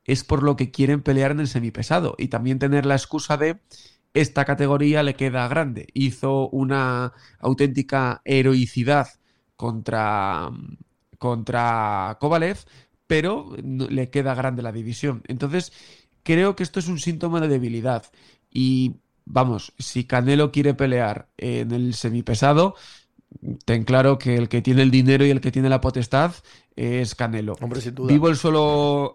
es 0.04 0.24
por 0.24 0.42
lo 0.42 0.56
que 0.56 0.72
quieren 0.72 1.04
pelear 1.04 1.30
en 1.32 1.42
el 1.42 1.48
semipesado 1.48 2.16
y 2.18 2.30
también 2.30 2.58
tener 2.58 2.88
la 2.88 2.96
excusa 2.96 3.38
de 3.38 3.60
esta 4.16 4.44
categoría 4.44 5.04
le 5.04 5.14
queda 5.14 5.48
grande. 5.48 5.88
Hizo 5.94 6.50
una 6.50 7.14
auténtica 7.40 8.22
heroicidad 8.26 9.08
contra 9.56 10.50
contra 11.20 12.18
Kovalev, 12.20 12.58
pero 13.06 13.56
le 13.64 14.10
queda 14.10 14.34
grande 14.34 14.64
la 14.64 14.72
división. 14.72 15.22
Entonces, 15.28 15.72
creo 16.24 16.56
que 16.56 16.64
esto 16.64 16.80
es 16.80 16.88
un 16.88 16.98
síntoma 17.00 17.40
de 17.42 17.48
debilidad. 17.48 18.06
Y 18.52 18.96
vamos, 19.26 19.74
si 19.78 20.06
Canelo 20.06 20.52
quiere 20.52 20.74
pelear 20.74 21.28
en 21.38 21.72
el 21.72 21.94
semipesado, 21.94 22.76
ten 23.66 23.84
claro 23.84 24.18
que 24.18 24.36
el 24.36 24.50
que 24.50 24.62
tiene 24.62 24.82
el 24.82 24.92
dinero 24.92 25.26
y 25.26 25.30
el 25.30 25.42
que 25.42 25.52
tiene 25.52 25.70
la 25.70 25.82
potestad 25.82 26.34
es 26.76 27.14
Canelo. 27.14 27.56
Hombre, 27.62 27.82
sin 27.82 27.96
duda. 27.96 28.12
Vivo 28.12 28.30
el 28.30 28.38
solo 28.38 29.14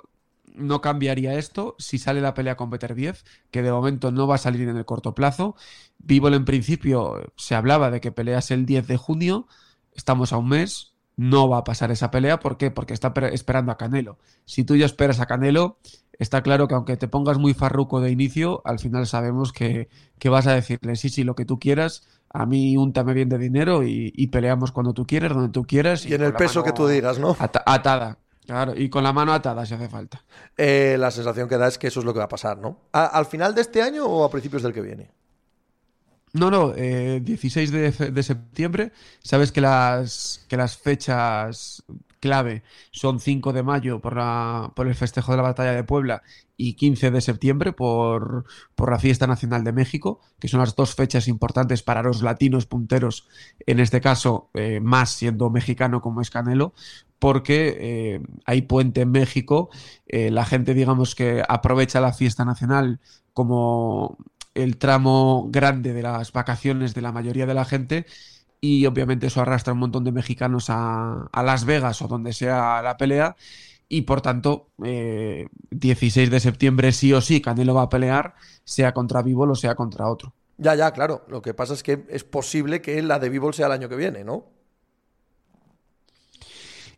no 0.55 0.81
cambiaría 0.81 1.35
esto 1.35 1.74
si 1.78 1.98
sale 1.98 2.20
la 2.20 2.35
pelea 2.35 2.56
con 2.56 2.70
Peter 2.70 2.94
10, 2.94 3.24
que 3.51 3.62
de 3.62 3.72
momento 3.72 4.12
no 4.12 4.26
va 4.26 4.36
a 4.36 4.39
salir 4.39 4.68
en 4.68 4.76
el 4.76 4.85
corto 4.85 5.14
plazo. 5.14 5.56
Vivo 5.98 6.28
en 6.28 6.44
principio 6.44 7.32
se 7.36 7.55
hablaba 7.55 7.90
de 7.90 8.01
que 8.01 8.12
peleas 8.12 8.51
el 8.51 8.66
10 8.66 8.86
de 8.86 8.97
junio, 8.97 9.48
estamos 9.94 10.32
a 10.32 10.39
un 10.39 10.48
mes, 10.48 10.94
no 11.16 11.49
va 11.49 11.59
a 11.59 11.65
pasar 11.65 11.91
esa 11.91 12.11
pelea. 12.11 12.41
¿Por 12.41 12.57
qué? 12.57 12.70
Porque 12.70 12.95
está 12.95 13.12
esperando 13.32 13.73
a 13.73 13.77
Canelo. 13.77 14.19
Si 14.45 14.65
tú 14.65 14.77
ya 14.77 14.86
esperas 14.86 15.20
a 15.20 15.27
Canelo, 15.27 15.78
está 16.19 16.43
claro 16.43 16.69
que 16.69 16.74
aunque 16.74 16.97
te 16.97 17.09
pongas 17.09 17.39
muy 17.39 17.55
farruco 17.55 18.01
de 18.01 18.11
inicio, 18.11 18.62
al 18.65 18.78
final 18.78 19.07
sabemos 19.07 19.53
que, 19.53 19.89
que 20.19 20.28
vas 20.28 20.47
a 20.47 20.55
decirle, 20.55 20.97
sí, 20.97 21.09
sí, 21.09 21.24
lo 21.24 21.35
que 21.35 21.45
tú 21.45 21.59
quieras, 21.59 22.07
a 22.31 22.47
mí 22.47 22.77
úntame 22.77 23.15
bien 23.15 23.28
de 23.28 23.39
dinero 23.39 23.85
y, 23.85 24.12
y 24.15 24.27
peleamos 24.28 24.73
cuando 24.73 24.93
tú 24.93 25.07
quieras, 25.07 25.32
donde 25.32 25.51
tú 25.51 25.65
quieras. 25.65 26.05
Y, 26.07 26.15
en 26.15 26.23
el 26.23 26.35
peso 26.35 26.62
que 26.62 26.73
tú 26.73 26.86
digas, 26.86 27.19
¿no? 27.19 27.36
atada. 27.39 28.19
Claro, 28.47 28.74
y 28.77 28.91
con 28.91 29.03
la 29.05 29.12
mano 29.15 29.32
atada 29.32 29.65
si 29.65 29.73
hace 29.73 29.89
falta. 29.89 30.23
Eh, 30.59 30.97
la 30.99 31.11
sensación 31.11 31.49
que 31.49 31.57
da 31.57 31.66
es 31.66 31.78
que 31.78 31.86
eso 31.86 32.01
es 32.01 32.07
lo 32.07 32.12
que 32.12 32.19
va 32.19 32.27
a 32.27 32.28
pasar, 32.28 32.59
¿no? 32.59 32.78
¿Al 32.93 33.24
final 33.24 33.55
de 33.55 33.62
este 33.62 33.81
año 33.81 34.05
o 34.05 34.23
a 34.23 34.31
principios 34.31 34.62
del 34.62 34.74
que 34.74 34.82
viene? 34.82 35.11
No, 36.35 36.51
no, 36.51 36.74
eh, 36.77 37.20
16 37.23 37.70
de, 37.70 38.23
septiembre. 38.23 38.93
Sabes 39.23 39.52
que 39.52 39.61
las, 39.61 40.44
que 40.48 40.56
las 40.56 40.77
fechas 40.77 41.85
clave 42.19 42.65
son 42.90 43.20
5 43.20 43.52
de 43.52 43.62
mayo 43.62 44.01
por, 44.01 44.16
la, 44.16 44.73
por 44.74 44.89
el 44.89 44.94
festejo 44.97 45.31
de 45.31 45.36
la 45.36 45.43
batalla 45.44 45.73
de 45.73 45.85
Puebla 45.85 46.23
y 46.56 46.74
15 46.74 47.12
de 47.12 47.20
septiembre 47.20 47.73
por, 47.73 48.47
por, 48.74 48.90
la 48.90 48.98
fiesta 48.98 49.27
nacional 49.27 49.62
de 49.62 49.73
México, 49.73 50.20
que 50.40 50.48
son 50.48 50.61
las 50.61 50.74
dos 50.74 50.94
fechas 50.94 51.28
importantes 51.28 51.82
para 51.82 52.02
los 52.02 52.23
latinos 52.23 52.66
punteros, 52.66 53.28
en 53.66 53.78
este 53.78 54.01
caso 54.01 54.51
eh, 54.55 54.81
más 54.81 55.11
siendo 55.11 55.51
mexicano 55.51 56.01
como 56.01 56.20
es 56.20 56.31
Canelo, 56.31 56.73
porque 57.19 57.77
eh, 57.78 58.23
hay 58.44 58.62
puente 58.62 59.02
en 59.02 59.11
México, 59.11 59.70
eh, 60.06 60.31
la 60.31 60.44
gente 60.44 60.74
digamos 60.74 61.15
que 61.15 61.43
aprovecha 61.47 62.01
la 62.01 62.12
fiesta 62.12 62.44
nacional 62.44 63.01
como 63.35 64.16
el 64.55 64.78
tramo 64.78 65.48
grande 65.51 65.93
de 65.93 66.02
las 66.02 66.32
vacaciones 66.32 66.94
de 66.94 67.02
la 67.02 67.12
mayoría 67.12 67.47
de 67.47 67.55
la 67.55 67.64
gente 67.64 68.06
y 68.60 68.86
obviamente 68.86 69.26
eso 69.26 69.40
arrastra 69.43 69.72
un 69.72 69.81
montón 69.81 70.05
de 70.05 70.12
mexicanos 70.12 70.70
a, 70.70 71.28
a 71.32 71.43
Las 71.43 71.64
Vegas 71.64 72.01
o 72.02 72.09
donde 72.09 72.32
sea 72.32 72.81
la 72.82 72.97
pelea 72.97 73.36
y 73.89 74.02
por 74.02 74.22
tanto 74.22 74.70
eh, 74.85 75.48
16 75.70 76.31
de 76.31 76.40
septiembre 76.40 76.93
sí 76.93 77.12
o 77.12 77.20
sí 77.20 77.40
Canelo 77.40 77.74
va 77.74 77.82
a 77.82 77.89
pelear 77.89 78.35
sea 78.64 78.94
contra 78.94 79.22
Vivol 79.22 79.51
o 79.51 79.55
sea 79.55 79.74
contra 79.74 80.09
otro. 80.09 80.35
Ya, 80.56 80.74
ya, 80.74 80.93
claro. 80.93 81.24
Lo 81.28 81.43
que 81.43 81.55
pasa 81.55 81.74
es 81.74 81.82
que 81.82 82.05
es 82.09 82.24
posible 82.24 82.81
que 82.81 83.02
la 83.02 83.18
de 83.18 83.28
Vivol 83.28 83.55
sea 83.55 83.66
el 83.66 83.72
año 83.72 83.89
que 83.89 83.97
viene, 83.97 84.24
¿no? 84.24 84.47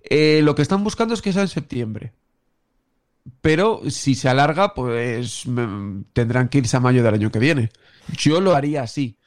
Eh, 0.03 0.41
lo 0.43 0.55
que 0.55 0.63
están 0.63 0.85
buscando 0.85 1.15
es 1.15 1.23
que 1.23 1.33
sea 1.33 1.43
en 1.43 1.49
septiembre. 1.49 2.13
Pero 3.41 3.81
si 3.91 4.15
se 4.15 4.29
alarga, 4.29 4.75
pues 4.75 5.45
tendrán 6.13 6.49
que 6.49 6.59
irse 6.59 6.77
a 6.77 6.81
mayo 6.81 7.03
del 7.03 7.15
año 7.15 7.31
que 7.31 7.39
viene. 7.39 7.71
Yo 8.17 8.41
lo 8.41 8.55
haría 8.55 8.83
así. 8.83 9.19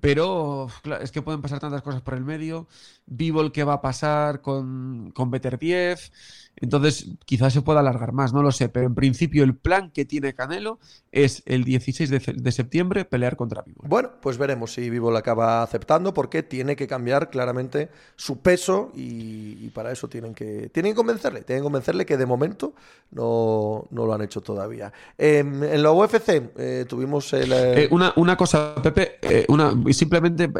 Pero 0.00 0.68
claro, 0.82 1.04
es 1.04 1.12
que 1.12 1.22
pueden 1.22 1.42
pasar 1.42 1.60
tantas 1.60 1.82
cosas 1.82 2.02
por 2.02 2.14
el 2.14 2.24
medio. 2.24 2.66
Vivo 3.06 3.40
el 3.40 3.52
que 3.52 3.62
va 3.62 3.74
a 3.74 3.80
pasar 3.82 4.40
con, 4.40 5.12
con 5.12 5.30
Better 5.30 5.58
10. 5.58 6.12
Entonces, 6.60 7.08
quizás 7.24 7.52
se 7.52 7.62
pueda 7.62 7.80
alargar 7.80 8.12
más, 8.12 8.32
no 8.32 8.42
lo 8.42 8.52
sé. 8.52 8.68
Pero 8.68 8.86
en 8.86 8.94
principio, 8.94 9.44
el 9.44 9.56
plan 9.56 9.90
que 9.90 10.04
tiene 10.04 10.34
Canelo 10.34 10.78
es 11.10 11.42
el 11.46 11.64
16 11.64 12.10
de, 12.10 12.18
de 12.36 12.52
septiembre 12.52 13.04
pelear 13.04 13.36
contra 13.36 13.62
Vivo. 13.62 13.82
Bueno, 13.86 14.10
pues 14.20 14.38
veremos 14.38 14.74
si 14.74 14.90
Vivo 14.90 15.10
lo 15.10 15.18
acaba 15.18 15.62
aceptando, 15.62 16.12
porque 16.12 16.42
tiene 16.42 16.76
que 16.76 16.86
cambiar 16.86 17.30
claramente 17.30 17.88
su 18.16 18.40
peso 18.40 18.92
y, 18.94 19.58
y, 19.60 19.70
para 19.70 19.90
eso 19.92 20.08
tienen 20.08 20.34
que, 20.34 20.68
tienen 20.68 20.92
que 20.92 20.96
convencerle. 20.96 21.42
Tienen 21.42 21.62
que 21.62 21.66
convencerle 21.66 22.06
que 22.06 22.16
de 22.16 22.26
momento 22.26 22.74
no, 23.10 23.86
no 23.90 24.06
lo 24.06 24.12
han 24.12 24.22
hecho 24.22 24.40
todavía. 24.40 24.92
Eh, 25.16 25.38
en 25.38 25.82
la 25.82 25.92
UFC 25.92 26.52
eh, 26.56 26.84
tuvimos 26.88 27.32
el. 27.32 27.52
Eh... 27.52 27.88
Una, 27.90 28.12
una, 28.16 28.36
cosa, 28.36 28.74
Pepe, 28.82 29.18
eh, 29.22 29.46
una, 29.48 29.74
simplemente. 29.92 30.50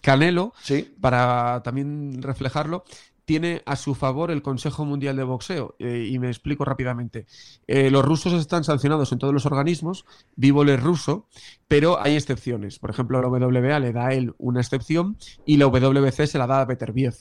Canelo, 0.00 0.52
¿Sí? 0.62 0.94
para 1.00 1.60
también 1.64 2.22
reflejarlo, 2.22 2.84
tiene 3.28 3.60
a 3.66 3.76
su 3.76 3.94
favor 3.94 4.30
el 4.30 4.40
Consejo 4.40 4.86
Mundial 4.86 5.14
de 5.14 5.22
Boxeo. 5.22 5.76
Eh, 5.78 6.08
y 6.10 6.18
me 6.18 6.28
explico 6.28 6.64
rápidamente. 6.64 7.26
Eh, 7.66 7.90
los 7.90 8.02
rusos 8.02 8.32
están 8.32 8.64
sancionados 8.64 9.12
en 9.12 9.18
todos 9.18 9.34
los 9.34 9.44
organismos, 9.44 10.06
Vivol 10.34 10.70
es 10.70 10.82
ruso, 10.82 11.28
pero 11.68 12.00
hay 12.00 12.16
excepciones. 12.16 12.78
Por 12.78 12.88
ejemplo, 12.88 13.20
la 13.20 13.28
WBA 13.28 13.80
le 13.80 13.92
da 13.92 14.06
a 14.06 14.14
él 14.14 14.32
una 14.38 14.62
excepción 14.62 15.18
y 15.44 15.58
la 15.58 15.66
WBC 15.66 16.26
se 16.26 16.38
la 16.38 16.46
da 16.46 16.62
a 16.62 16.64
Beterbiev. 16.64 17.16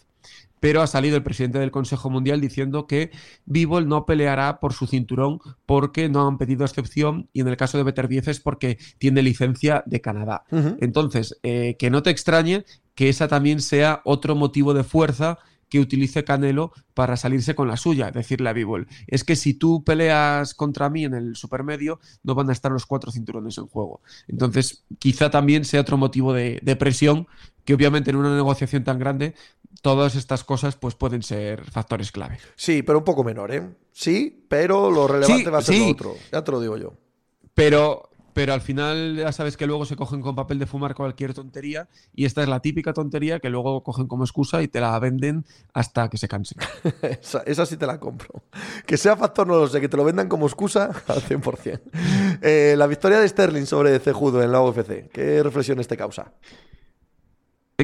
Pero 0.61 0.81
ha 0.81 0.88
salido 0.88 1.17
el 1.17 1.23
presidente 1.23 1.59
del 1.59 1.71
Consejo 1.71 2.09
Mundial 2.09 2.39
diciendo 2.39 2.88
que 2.88 3.11
Vivol 3.45 3.89
no 3.89 4.05
peleará 4.05 4.61
por 4.61 4.71
su 4.71 4.88
cinturón 4.88 5.39
porque 5.65 6.07
no 6.07 6.25
han 6.25 6.38
pedido 6.38 6.63
excepción 6.63 7.27
y 7.34 7.41
en 7.41 7.49
el 7.49 7.57
caso 7.57 7.77
de 7.77 7.84
Beterbiev 7.84 8.29
es 8.29 8.39
porque 8.39 8.77
tiene 8.97 9.21
licencia 9.21 9.84
de 9.85 9.99
Canadá. 9.99 10.45
Uh 10.51 10.55
-huh. 10.55 10.77
Entonces, 10.79 11.38
eh, 11.43 11.75
que 11.77 11.89
no 11.89 12.01
te 12.01 12.11
extrañe 12.11 12.63
que 12.95 13.09
esa 13.09 13.27
también 13.27 13.59
sea 13.59 14.01
otro 14.05 14.35
motivo 14.35 14.73
de 14.73 14.85
fuerza 14.85 15.38
que 15.69 15.80
utilice 15.80 16.23
Canelo 16.23 16.72
para 16.94 17.18
salirse 17.18 17.56
con 17.56 17.68
la 17.68 17.77
suya, 17.77 18.11
decirle 18.11 18.49
a 18.49 18.53
Bivol, 18.53 18.88
es 19.07 19.23
que 19.23 19.35
si 19.35 19.53
tú 19.53 19.84
peleas 19.84 20.53
contra 20.53 20.89
mí 20.89 21.06
en 21.06 21.14
el 21.14 21.35
supermedio, 21.35 21.99
no 22.23 22.35
van 22.35 22.49
a 22.49 22.53
estar 22.53 22.72
los 22.72 22.85
cuatro 22.85 23.11
cinturones 23.11 23.57
en 23.57 23.68
juego. 23.68 24.02
Entonces, 24.27 24.84
quizá 24.99 25.30
también 25.30 25.65
sea 25.65 25.81
otro 25.81 25.98
motivo 25.98 26.34
de, 26.34 26.60
de 26.61 26.76
presión, 26.76 27.27
que 27.65 27.73
obviamente 27.73 28.11
en 28.11 28.15
una 28.15 28.34
negociación 28.34 28.84
tan 28.84 28.98
grande, 28.98 29.35
todas 29.81 30.15
estas 30.15 30.44
cosas 30.44 30.76
pues 30.76 30.95
pueden 30.95 31.23
ser 31.23 31.64
factores 31.69 32.11
clave. 32.11 32.39
Sí, 32.56 32.81
pero 32.81 32.99
un 32.99 33.03
poco 33.03 33.23
menor, 33.23 33.53
¿eh? 33.53 33.68
Sí, 33.91 34.45
pero 34.48 34.89
lo 34.89 35.07
relevante 35.07 35.44
sí, 35.44 35.49
va 35.49 35.57
a 35.57 35.61
ser 35.61 35.76
sí. 35.76 35.81
lo 35.81 35.89
otro, 35.89 36.15
ya 36.31 36.44
te 36.44 36.52
lo 36.52 36.61
digo 36.61 36.77
yo. 36.77 36.94
Pero, 37.53 38.10
pero 38.38 38.53
al 38.53 38.61
final 38.61 39.15
ya 39.15 39.31
sabes 39.31 39.57
que 39.57 39.65
luego 39.65 39.84
se 39.88 39.95
cogen 39.95 40.22
con 40.22 40.35
papel 40.35 40.59
de 40.59 40.68
fumar 40.68 40.93
cualquier 40.93 41.34
tontería 41.34 41.89
y 42.14 42.26
esta 42.26 42.43
es 42.43 42.47
la 42.47 42.59
típica 42.59 42.93
tontería 42.93 43.39
que 43.39 43.49
luego 43.49 43.81
cogen 43.81 44.05
como 44.05 44.26
excusa 44.26 44.61
y 44.61 44.68
te 44.68 44.80
la 44.80 44.99
venden 44.99 45.43
hasta 45.73 46.07
que 46.07 46.19
se 46.19 46.27
cansen. 46.27 46.59
esa, 47.01 47.41
esa, 47.47 47.65
sí 47.65 47.77
te 47.77 47.88
la 47.88 47.99
compro. 47.99 48.43
Que 48.85 48.95
sea 48.95 49.18
factor 49.18 49.47
no 49.47 49.57
lo 49.57 49.68
sé, 49.68 49.81
que 49.81 49.89
te 49.89 49.97
lo 49.97 50.03
vendan 50.03 50.30
como 50.30 50.45
excusa 50.45 50.91
al 51.07 51.23
100%. 51.23 51.81
Eh, 52.43 52.76
la 52.77 52.85
victoria 52.85 53.19
de 53.19 53.27
Sterling 53.27 53.65
sobre 53.65 53.97
Cejudo 53.97 54.43
en 54.43 54.51
la 54.51 54.61
UFC, 54.61 55.09
¿qué 55.11 55.41
reflexiones 55.41 55.88
te 55.88 55.97
causa? 55.97 56.31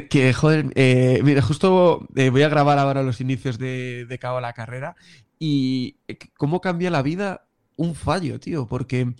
Que, 0.07 0.33
joder, 0.33 0.71
eh, 0.75 1.19
mira, 1.23 1.41
justo 1.41 2.07
eh, 2.15 2.29
voy 2.29 2.43
a 2.43 2.49
grabar 2.49 2.77
ahora 2.77 3.01
los 3.01 3.21
inicios 3.21 3.57
de, 3.57 4.05
de 4.07 4.19
Cabo 4.19 4.39
la 4.39 4.53
carrera 4.53 4.95
y 5.39 5.97
eh, 6.07 6.19
cómo 6.37 6.61
cambia 6.61 6.91
la 6.91 7.01
vida 7.01 7.47
un 7.83 7.95
fallo, 7.95 8.39
tío, 8.39 8.67
porque 8.67 9.15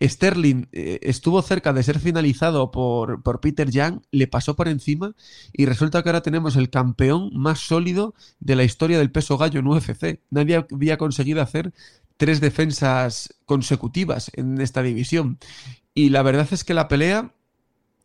Sterling 0.00 0.66
eh, 0.72 0.98
estuvo 1.02 1.40
cerca 1.42 1.72
de 1.72 1.82
ser 1.82 1.98
finalizado 1.98 2.70
por, 2.70 3.22
por, 3.22 3.40
Peter 3.40 3.70
Young, 3.70 4.00
le 4.10 4.26
pasó 4.26 4.56
por 4.56 4.68
encima 4.68 5.14
y 5.52 5.66
resulta 5.66 6.02
que 6.02 6.08
ahora 6.08 6.22
tenemos 6.22 6.56
el 6.56 6.70
campeón 6.70 7.30
más 7.34 7.60
sólido 7.60 8.14
de 8.40 8.56
la 8.56 8.64
historia 8.64 8.98
del 8.98 9.10
peso 9.10 9.38
gallo 9.38 9.60
en 9.60 9.66
UFC. 9.66 10.20
Nadie 10.30 10.66
había 10.70 10.98
conseguido 10.98 11.42
hacer 11.42 11.72
tres 12.18 12.40
defensas 12.40 13.34
consecutivas 13.46 14.30
en 14.34 14.60
esta 14.60 14.82
división. 14.82 15.38
Y 15.94 16.10
la 16.10 16.22
verdad 16.22 16.48
es 16.50 16.64
que 16.64 16.74
la 16.74 16.88
pelea, 16.88 17.32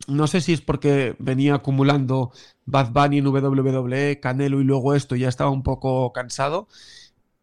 no 0.08 0.26
sé 0.26 0.40
si 0.40 0.52
es 0.54 0.60
porque 0.60 1.16
venía 1.18 1.56
acumulando 1.56 2.32
Bad 2.64 2.92
Bunny 2.92 3.18
en 3.18 3.26
WWE, 3.26 4.20
Canelo 4.20 4.60
y 4.60 4.64
luego 4.64 4.94
esto, 4.94 5.16
ya 5.16 5.28
estaba 5.28 5.50
un 5.50 5.62
poco 5.62 6.12
cansado, 6.12 6.68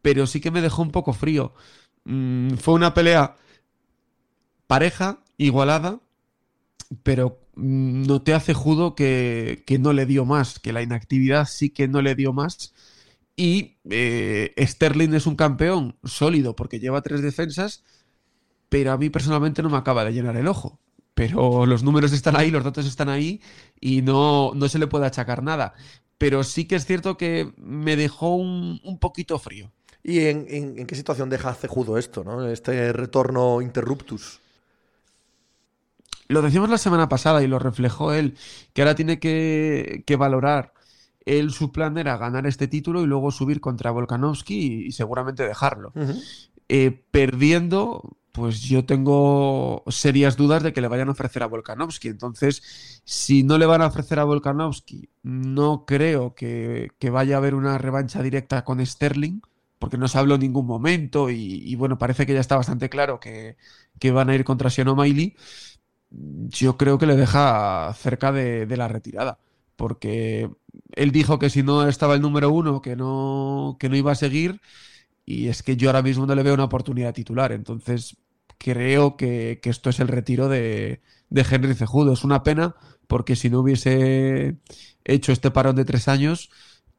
pero 0.02 0.26
sí 0.28 0.42
que 0.42 0.52
me 0.52 0.62
dejó 0.62 0.82
un 0.82 0.92
poco 0.92 1.14
frío. 1.14 1.54
Mm, 2.06 2.56
fue 2.56 2.74
una 2.74 2.94
pelea 2.94 3.36
pareja, 4.68 5.20
igualada, 5.38 6.00
pero 7.04 7.40
mm, 7.56 8.04
no 8.08 8.22
te 8.22 8.34
hace 8.34 8.54
judo 8.54 8.96
que, 8.96 9.64
no 9.80 9.94
le 9.94 10.06
dio 10.06 10.26
más, 10.26 10.60
que 10.60 10.74
la 10.74 10.82
inactividad 10.82 11.48
sí 11.48 11.70
que 11.70 11.88
no 11.88 12.02
le 12.02 12.16
dio 12.16 12.34
más. 12.34 12.74
Y 13.36 13.78
eh, 13.90 14.54
Sterling 14.60 15.14
es 15.14 15.26
un 15.28 15.36
campeón 15.36 15.98
sólido 16.04 16.56
porque 16.56 16.80
lleva 16.80 17.02
tres 17.02 17.22
defensas, 17.22 17.84
pero 18.70 18.92
a 18.92 18.98
mí 18.98 19.10
personalmente 19.10 19.64
no 19.64 19.70
me 19.70 19.78
acaba 19.78 20.06
de 20.06 20.14
llenar 20.14 20.38
el 20.38 20.48
ojo. 20.48 20.80
Pero 21.14 21.66
los 21.66 21.84
números 21.84 22.14
están 22.14 22.36
ahí, 22.38 22.52
los 22.52 22.64
datos 22.64 22.86
están 22.86 23.10
ahí 23.10 23.42
y 23.80 24.02
no, 24.02 24.54
no 24.56 24.70
se 24.70 24.80
le 24.80 24.88
puede 24.88 25.06
achacar 25.06 25.44
nada. 25.44 25.74
Pero 26.18 26.44
sí 26.44 26.66
que 26.66 26.76
es 26.76 26.86
cierto 26.86 27.18
que 27.18 27.52
me 27.58 27.96
dejó 27.96 28.36
un 28.36 28.98
poquito 29.00 29.40
frío. 29.40 29.72
¿Y 30.04 30.20
en, 30.26 30.46
en, 30.50 30.80
en, 30.80 30.88
qué 30.88 30.96
situación 30.96 31.30
deja 31.30 31.54
cejudo 31.54 31.98
esto, 31.98 32.24
¿no? 32.24 32.48
este 32.48 32.92
retorno 32.94 33.62
interruptus? 33.62 34.40
Lo 36.28 36.42
decíamos 36.42 36.70
la 36.70 36.78
semana 36.78 37.10
pasada 37.10 37.44
y 37.44 37.48
lo 37.48 37.60
reflejó 37.60 38.14
él, 38.14 38.38
que 38.74 38.82
ahora 38.82 38.96
tiene 38.96 39.20
que, 39.20 40.04
que 40.06 40.16
valorar. 40.16 40.74
Él 41.26 41.52
su 41.52 41.72
plan 41.72 41.98
era 41.98 42.18
ganar 42.18 42.48
este 42.48 42.68
título 42.68 43.02
y 43.04 43.06
luego 43.06 43.32
subir 43.32 43.60
contra 43.62 43.92
Volkanovski 43.92 44.56
y, 44.56 44.88
y 44.88 44.92
seguramente 44.94 45.46
dejarlo. 45.46 45.92
Uh 45.94 46.00
-huh. 46.00 46.24
eh, 46.70 47.04
perdiendo, 47.12 48.18
pues 48.32 48.62
yo 48.62 48.86
tengo 48.86 49.84
serias 49.90 50.38
dudas 50.38 50.64
de 50.64 50.74
que 50.74 50.82
le 50.82 50.88
vayan 50.88 51.10
a 51.10 51.12
ofrecer 51.12 51.44
a 51.44 51.48
Volkanovski. 51.48 52.08
Entonces, 52.08 53.02
si 53.06 53.44
no 53.44 53.58
le 53.58 53.66
van 53.66 53.82
a 53.82 53.88
ofrecer 53.88 54.20
a 54.20 54.24
Volkanovski, 54.24 55.10
no 55.24 55.86
creo 55.86 56.34
que, 56.34 56.90
que 56.98 57.10
vaya 57.10 57.36
a 57.36 57.38
haber 57.40 57.56
una 57.56 57.78
revancha 57.78 58.24
directa 58.24 58.64
con 58.64 58.84
Sterling 58.86 59.42
porque 59.82 59.98
no 59.98 60.08
se 60.08 60.20
habló 60.20 60.36
en 60.36 60.42
ningún 60.42 60.68
momento 60.68 61.32
y, 61.32 61.76
bueno, 61.76 61.98
parece 61.98 62.28
que 62.28 62.36
ya 62.36 62.40
está 62.40 62.56
bastante 62.56 62.88
claro 62.88 63.20
que, 63.20 63.58
que 64.00 64.12
van 64.12 64.30
a 64.30 64.36
ir 64.36 64.44
contra 64.44 64.70
Sean 64.70 64.88
O'Malley, 64.90 65.36
yo 66.12 66.78
creo 66.78 67.00
que 67.00 67.08
le 67.08 67.16
deja 67.16 67.92
cerca 67.98 68.32
de, 68.32 68.68
de, 68.68 68.78
la 68.78 68.88
retirada, 68.88 69.40
porque 69.76 70.52
él 70.96 71.12
dijo 71.12 71.40
que 71.40 71.50
si 71.50 71.64
no 71.64 71.88
estaba 71.88 72.14
el 72.14 72.22
número 72.22 72.52
uno, 72.52 72.82
que 72.82 72.96
no, 72.96 73.78
que 73.80 73.90
no 73.90 73.96
iba 73.96 74.12
a 74.12 74.16
seguir, 74.16 74.62
y 75.26 75.48
es 75.48 75.64
que 75.64 75.76
yo 75.78 75.90
ahora 75.90 76.04
mismo 76.04 76.28
no 76.28 76.36
le 76.36 76.44
veo 76.44 76.54
una 76.54 76.66
oportunidad 76.66 77.14
titular. 77.14 77.52
Entonces, 77.52 78.18
creo 78.60 79.18
que, 79.18 79.60
que 79.64 79.70
esto 79.72 79.90
es 79.90 80.00
el 80.00 80.10
retiro 80.10 80.48
de, 80.48 81.02
de 81.30 81.46
Henry 81.50 81.74
Cejudo. 81.74 82.14
Es 82.14 82.24
una 82.24 82.44
pena 82.44 82.76
porque 83.08 83.36
si 83.36 83.50
no 83.50 83.62
hubiese 83.62 84.58
hecho 85.06 85.32
este 85.32 85.50
parón 85.52 85.76
de 85.76 85.86
tres 85.86 86.08
años, 86.08 86.52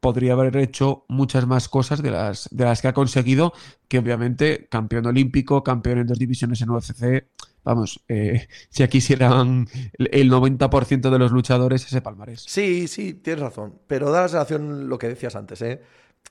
podría 0.03 0.33
haber 0.33 0.57
hecho 0.57 1.05
muchas 1.07 1.47
más 1.47 1.69
cosas 1.69 2.03
de 2.03 2.11
las, 2.11 2.49
de 2.51 2.65
las 2.65 2.81
que 2.81 2.89
ha 2.89 2.93
conseguido, 2.93 3.53
que 3.87 3.99
obviamente 3.99 4.67
campeón 4.69 5.05
olímpico, 5.05 5.63
campeón 5.63 5.99
en 5.99 6.07
dos 6.07 6.19
divisiones 6.19 6.61
en 6.61 6.71
UFC, 6.71 7.29
vamos, 7.63 8.03
eh, 8.09 8.49
si 8.69 8.83
aquí 8.83 8.97
hicieran 8.97 9.69
el 9.97 10.29
90% 10.29 11.09
de 11.09 11.19
los 11.19 11.31
luchadores 11.31 11.85
ese 11.85 12.01
palmarés. 12.01 12.43
Sí, 12.45 12.89
sí, 12.89 13.13
tienes 13.13 13.41
razón, 13.41 13.79
pero 13.87 14.11
da 14.11 14.23
la 14.23 14.27
sensación 14.27 14.89
lo 14.89 14.99
que 14.99 15.07
decías 15.07 15.37
antes, 15.37 15.61
¿eh? 15.61 15.81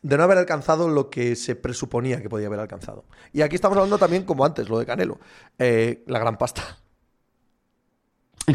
de 0.03 0.17
no 0.19 0.23
haber 0.23 0.37
alcanzado 0.37 0.91
lo 0.91 1.09
que 1.09 1.35
se 1.35 1.57
presuponía 1.57 2.21
que 2.21 2.29
podía 2.29 2.49
haber 2.49 2.61
alcanzado. 2.61 3.07
Y 3.33 3.41
aquí 3.41 3.55
estamos 3.55 3.79
hablando 3.79 3.97
también, 3.97 4.25
como 4.25 4.45
antes, 4.45 4.69
lo 4.69 4.79
de 4.79 4.85
Canelo, 4.85 5.19
eh, 5.59 6.05
la 6.07 6.19
gran 6.19 6.37
pasta. 6.37 6.79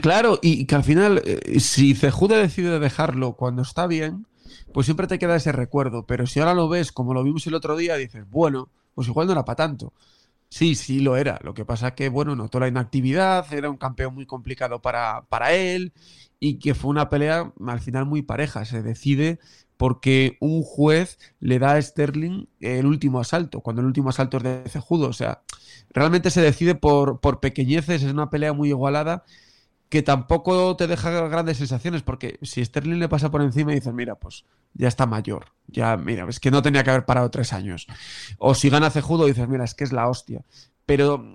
Claro, 0.01 0.37
y 0.43 0.65
que 0.67 0.75
al 0.75 0.83
final, 0.83 1.23
eh, 1.25 1.59
si 1.59 1.95
Cejude 1.95 2.37
decide 2.37 2.77
dejarlo 2.79 3.33
cuando 3.33 3.63
está 3.63 3.87
bien, 3.87 4.27
pues 4.74 4.85
siempre 4.85 5.08
te 5.08 5.19
queda 5.19 5.35
ese 5.35 5.51
recuerdo. 5.51 6.06
Pero 6.06 6.27
si 6.27 6.40
ahora 6.40 6.53
lo 6.53 6.69
ves 6.69 6.92
como 6.92 7.14
lo 7.14 7.24
vimos 7.24 7.45
el 7.48 7.56
otro 7.56 7.76
día, 7.76 7.95
dices, 7.95 8.30
bueno, 8.30 8.69
pues 8.95 9.08
igual 9.08 9.27
no 9.27 9.34
era 9.34 9.45
para 9.45 9.58
tanto. 9.58 9.93
Sí, 10.50 10.76
sí 10.76 11.00
lo 11.01 11.17
era. 11.17 11.40
Lo 11.43 11.53
que 11.53 11.66
pasa 11.66 11.93
que, 11.95 12.09
bueno, 12.09 12.35
notó 12.35 12.59
la 12.59 12.67
inactividad, 12.67 13.51
era 13.53 13.69
un 13.69 13.77
campeón 13.77 14.16
muy 14.16 14.26
complicado 14.26 14.82
para, 14.82 15.24
para 15.30 15.53
él 15.53 15.93
y 16.40 16.59
que 16.59 16.76
fue 16.76 16.90
una 16.90 17.09
pelea 17.09 17.53
al 17.67 17.80
final 17.82 18.06
muy 18.06 18.22
pareja. 18.22 18.66
Se 18.66 18.82
decide 18.82 19.40
porque 19.77 20.38
un 20.40 20.64
juez 20.64 21.19
le 21.40 21.59
da 21.59 21.74
a 21.74 21.82
Sterling 21.82 22.48
el 22.59 22.85
último 22.85 23.19
asalto, 23.19 23.61
cuando 23.61 23.82
el 23.82 23.88
último 23.88 24.09
asalto 24.09 24.38
es 24.38 24.43
de 24.43 24.64
Cejudo. 24.69 25.09
O 25.09 25.14
sea, 25.14 25.42
realmente 25.90 26.30
se 26.32 26.42
decide 26.42 26.76
por, 26.76 27.19
por 27.19 27.40
pequeñeces, 27.40 28.03
es 28.03 28.11
una 28.11 28.30
pelea 28.30 28.53
muy 28.53 28.69
igualada 28.69 29.24
que 29.90 30.01
tampoco 30.01 30.75
te 30.75 30.88
deja 30.88 31.27
grandes 31.27 31.57
sensaciones, 31.57 32.01
porque 32.03 32.40
si 32.41 32.64
Sterling 32.64 32.99
le 32.99 33.09
pasa 33.09 33.32
por 33.32 33.41
encima 33.41 33.72
y 33.72 33.75
dices, 33.75 33.93
mira, 33.93 34.16
pues 34.16 34.45
ya 34.74 34.88
está 34.88 35.06
mayor, 35.06 35.45
ya, 35.67 35.95
mira, 35.95 36.27
es 36.30 36.40
que 36.40 36.51
no 36.51 36.61
tenía 36.61 36.83
que 36.83 36.90
haber 36.90 37.06
parado 37.06 37.32
tres 37.32 37.53
años. 37.53 37.88
O 38.38 38.53
si 38.53 38.69
gana 38.69 38.90
Cejudo, 38.90 39.25
dices, 39.25 39.48
mira, 39.48 39.64
es 39.64 39.74
que 39.74 39.85
es 39.85 39.93
la 39.93 40.09
hostia. 40.09 40.43
Pero 40.85 41.33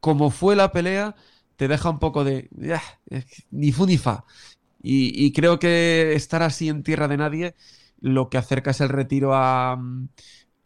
como 0.00 0.30
fue 0.30 0.54
la 0.56 0.72
pelea, 0.72 1.16
te 1.56 1.68
deja 1.68 1.90
un 1.90 1.98
poco 1.98 2.24
de, 2.24 2.48
ni 3.50 3.72
fu 3.72 3.86
ni 3.86 3.98
fa. 3.98 4.24
Y, 4.82 5.24
y, 5.24 5.32
creo 5.32 5.58
que 5.58 6.12
estar 6.14 6.42
así 6.42 6.68
en 6.68 6.84
tierra 6.84 7.08
de 7.08 7.16
nadie, 7.16 7.54
lo 8.00 8.28
que 8.28 8.38
acerca 8.38 8.70
es 8.70 8.80
el 8.80 8.88
retiro 8.88 9.34
a, 9.34 9.76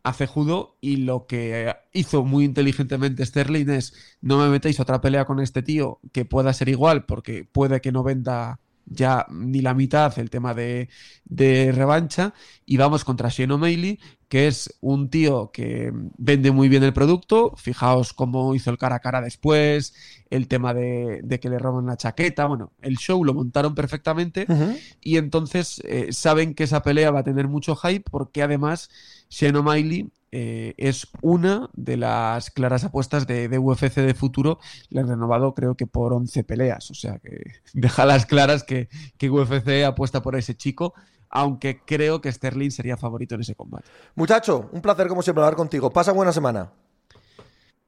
a 0.02 0.12
Cejudo 0.12 0.76
y 0.80 0.96
lo 0.96 1.26
que 1.26 1.74
hizo 1.92 2.24
muy 2.24 2.44
inteligentemente 2.44 3.24
Sterling 3.24 3.68
es 3.70 3.94
no 4.20 4.38
me 4.38 4.48
metéis 4.48 4.80
otra 4.80 5.00
pelea 5.00 5.24
con 5.24 5.40
este 5.40 5.62
tío 5.62 6.00
que 6.12 6.24
pueda 6.24 6.52
ser 6.52 6.68
igual 6.68 7.04
porque 7.04 7.44
puede 7.44 7.80
que 7.80 7.92
no 7.92 8.02
venda 8.02 8.60
ya 8.86 9.26
ni 9.30 9.60
la 9.60 9.74
mitad 9.74 10.18
el 10.18 10.30
tema 10.30 10.54
de, 10.54 10.88
de 11.24 11.72
revancha 11.72 12.34
y 12.66 12.76
vamos 12.76 13.04
contra 13.04 13.28
Shane 13.28 13.52
O'Malley 13.54 13.98
que 14.30 14.46
es 14.46 14.76
un 14.80 15.10
tío 15.10 15.50
que 15.52 15.92
vende 16.16 16.52
muy 16.52 16.68
bien 16.68 16.84
el 16.84 16.92
producto. 16.92 17.52
Fijaos 17.56 18.12
cómo 18.12 18.54
hizo 18.54 18.70
el 18.70 18.78
cara 18.78 18.94
a 18.96 19.00
cara 19.00 19.20
después 19.20 19.92
el 20.30 20.46
tema 20.46 20.72
de, 20.72 21.20
de 21.24 21.40
que 21.40 21.50
le 21.50 21.58
roban 21.58 21.86
la 21.86 21.96
chaqueta. 21.96 22.46
Bueno, 22.46 22.72
el 22.80 22.96
show 22.96 23.24
lo 23.24 23.34
montaron 23.34 23.74
perfectamente. 23.74 24.46
Uh 24.48 24.52
-huh. 24.52 24.78
y 25.00 25.16
entonces 25.16 25.82
eh, 25.84 26.12
saben 26.12 26.54
que 26.54 26.62
esa 26.62 26.80
pelea 26.80 27.10
va 27.10 27.20
a 27.20 27.24
tener 27.24 27.48
mucho 27.48 27.74
hype 27.74 28.08
porque 28.08 28.44
además 28.44 28.88
Shane 29.30 29.58
O'Malley 29.58 30.10
eh, 30.32 30.74
es 30.76 31.08
una 31.22 31.70
de 31.72 31.96
las 31.96 32.50
claras 32.50 32.84
apuestas 32.84 33.26
de, 33.26 33.48
de, 33.48 33.58
UFC 33.58 33.96
de 33.96 34.14
futuro. 34.14 34.58
Le 34.88 35.00
han 35.00 35.08
renovado, 35.08 35.54
creo 35.54 35.74
que 35.74 35.86
por 35.86 36.12
11 36.12 36.44
peleas. 36.44 36.90
O 36.90 36.94
sea 36.94 37.18
que 37.18 37.42
deja 37.72 38.06
las 38.06 38.26
claras 38.26 38.62
que, 38.62 38.88
que 39.18 39.30
UFC 39.30 39.84
apuesta 39.86 40.22
por 40.22 40.36
ese 40.36 40.56
chico. 40.56 40.94
Aunque 41.28 41.80
creo 41.84 42.20
que 42.20 42.32
Sterling 42.32 42.70
sería 42.70 42.96
favorito 42.96 43.36
en 43.36 43.42
ese 43.42 43.54
combate. 43.54 43.84
Muchacho, 44.16 44.68
un 44.72 44.82
placer 44.82 45.06
como 45.06 45.22
siempre 45.22 45.44
hablar 45.44 45.56
contigo. 45.56 45.90
Pasa 45.90 46.12
buena 46.12 46.32
semana. 46.32 46.72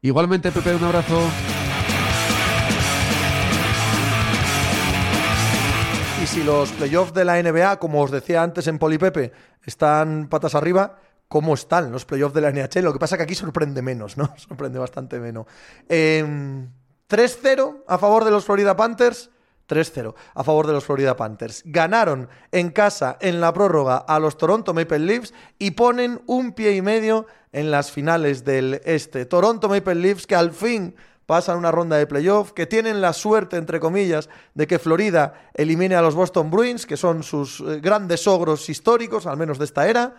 Igualmente, 0.01 0.53
Pepe, 0.53 0.75
un 0.75 0.85
abrazo. 0.85 1.21
Y 6.23 6.27
si 6.27 6.45
los 6.45 6.71
playoffs 6.71 7.13
de 7.15 7.25
la 7.25 7.43
NBA, 7.43 7.81
como 7.81 8.01
os 8.01 8.13
decía 8.13 8.45
antes 8.45 8.69
en 8.69 8.79
Polipepe, 8.79 9.33
están 9.65 10.29
patas 10.29 10.55
arriba, 10.55 10.99
cómo 11.33 11.55
están 11.55 11.91
los 11.91 12.05
playoffs 12.05 12.35
de 12.35 12.43
la 12.43 12.51
NHL. 12.53 12.85
Lo 12.85 12.93
que 12.93 12.99
pasa 12.99 13.17
que 13.17 13.23
aquí 13.23 13.35
sorprende 13.35 13.81
menos, 13.81 14.19
¿no? 14.19 14.35
Sorprende 14.37 14.79
bastante 14.79 15.19
menos. 15.19 15.47
Eh, 15.89 16.23
3-0 17.09 17.85
a 17.89 17.97
favor 17.97 18.27
de 18.27 18.31
los 18.31 18.45
Florida 18.45 18.77
Panthers. 18.77 19.31
3-0 19.67 20.15
a 20.35 20.45
favor 20.45 20.67
de 20.67 20.75
los 20.75 20.85
Florida 20.85 21.17
Panthers. 21.17 21.63
Ganaron 21.65 22.29
en 22.51 22.69
casa 22.69 23.17
en 23.19 23.41
la 23.41 23.51
prórroga 23.55 23.97
a 23.97 24.19
los 24.19 24.37
Toronto 24.37 24.75
Maple 24.75 24.99
Leafs 24.99 25.33
y 25.59 25.71
ponen 25.71 26.21
un 26.27 26.53
pie 26.53 26.73
y 26.77 26.83
medio 26.83 27.25
en 27.51 27.71
las 27.71 27.91
finales 27.91 28.45
del 28.45 28.83
este. 28.85 29.25
Toronto 29.25 29.71
Maple 29.71 29.95
Leafs 29.95 30.27
que 30.27 30.35
al 30.35 30.53
fin 30.53 30.95
pasan 31.25 31.57
una 31.57 31.71
ronda 31.71 31.97
de 31.97 32.07
playoff, 32.07 32.53
que 32.53 32.67
tienen 32.67 33.01
la 33.01 33.15
suerte, 33.15 33.57
entre 33.57 33.81
comillas, 33.81 34.29
de 34.53 34.67
que 34.67 34.79
Florida 34.79 35.49
elimine 35.55 35.95
a 35.95 36.03
los 36.03 36.15
Boston 36.15 36.51
Bruins, 36.51 36.85
que 36.85 36.99
son 36.99 37.23
sus 37.23 37.61
eh, 37.61 37.81
grandes 37.81 38.27
ogros 38.27 38.69
históricos, 38.69 39.25
al 39.25 39.39
menos 39.39 39.57
de 39.57 39.65
esta 39.65 39.89
era. 39.89 40.17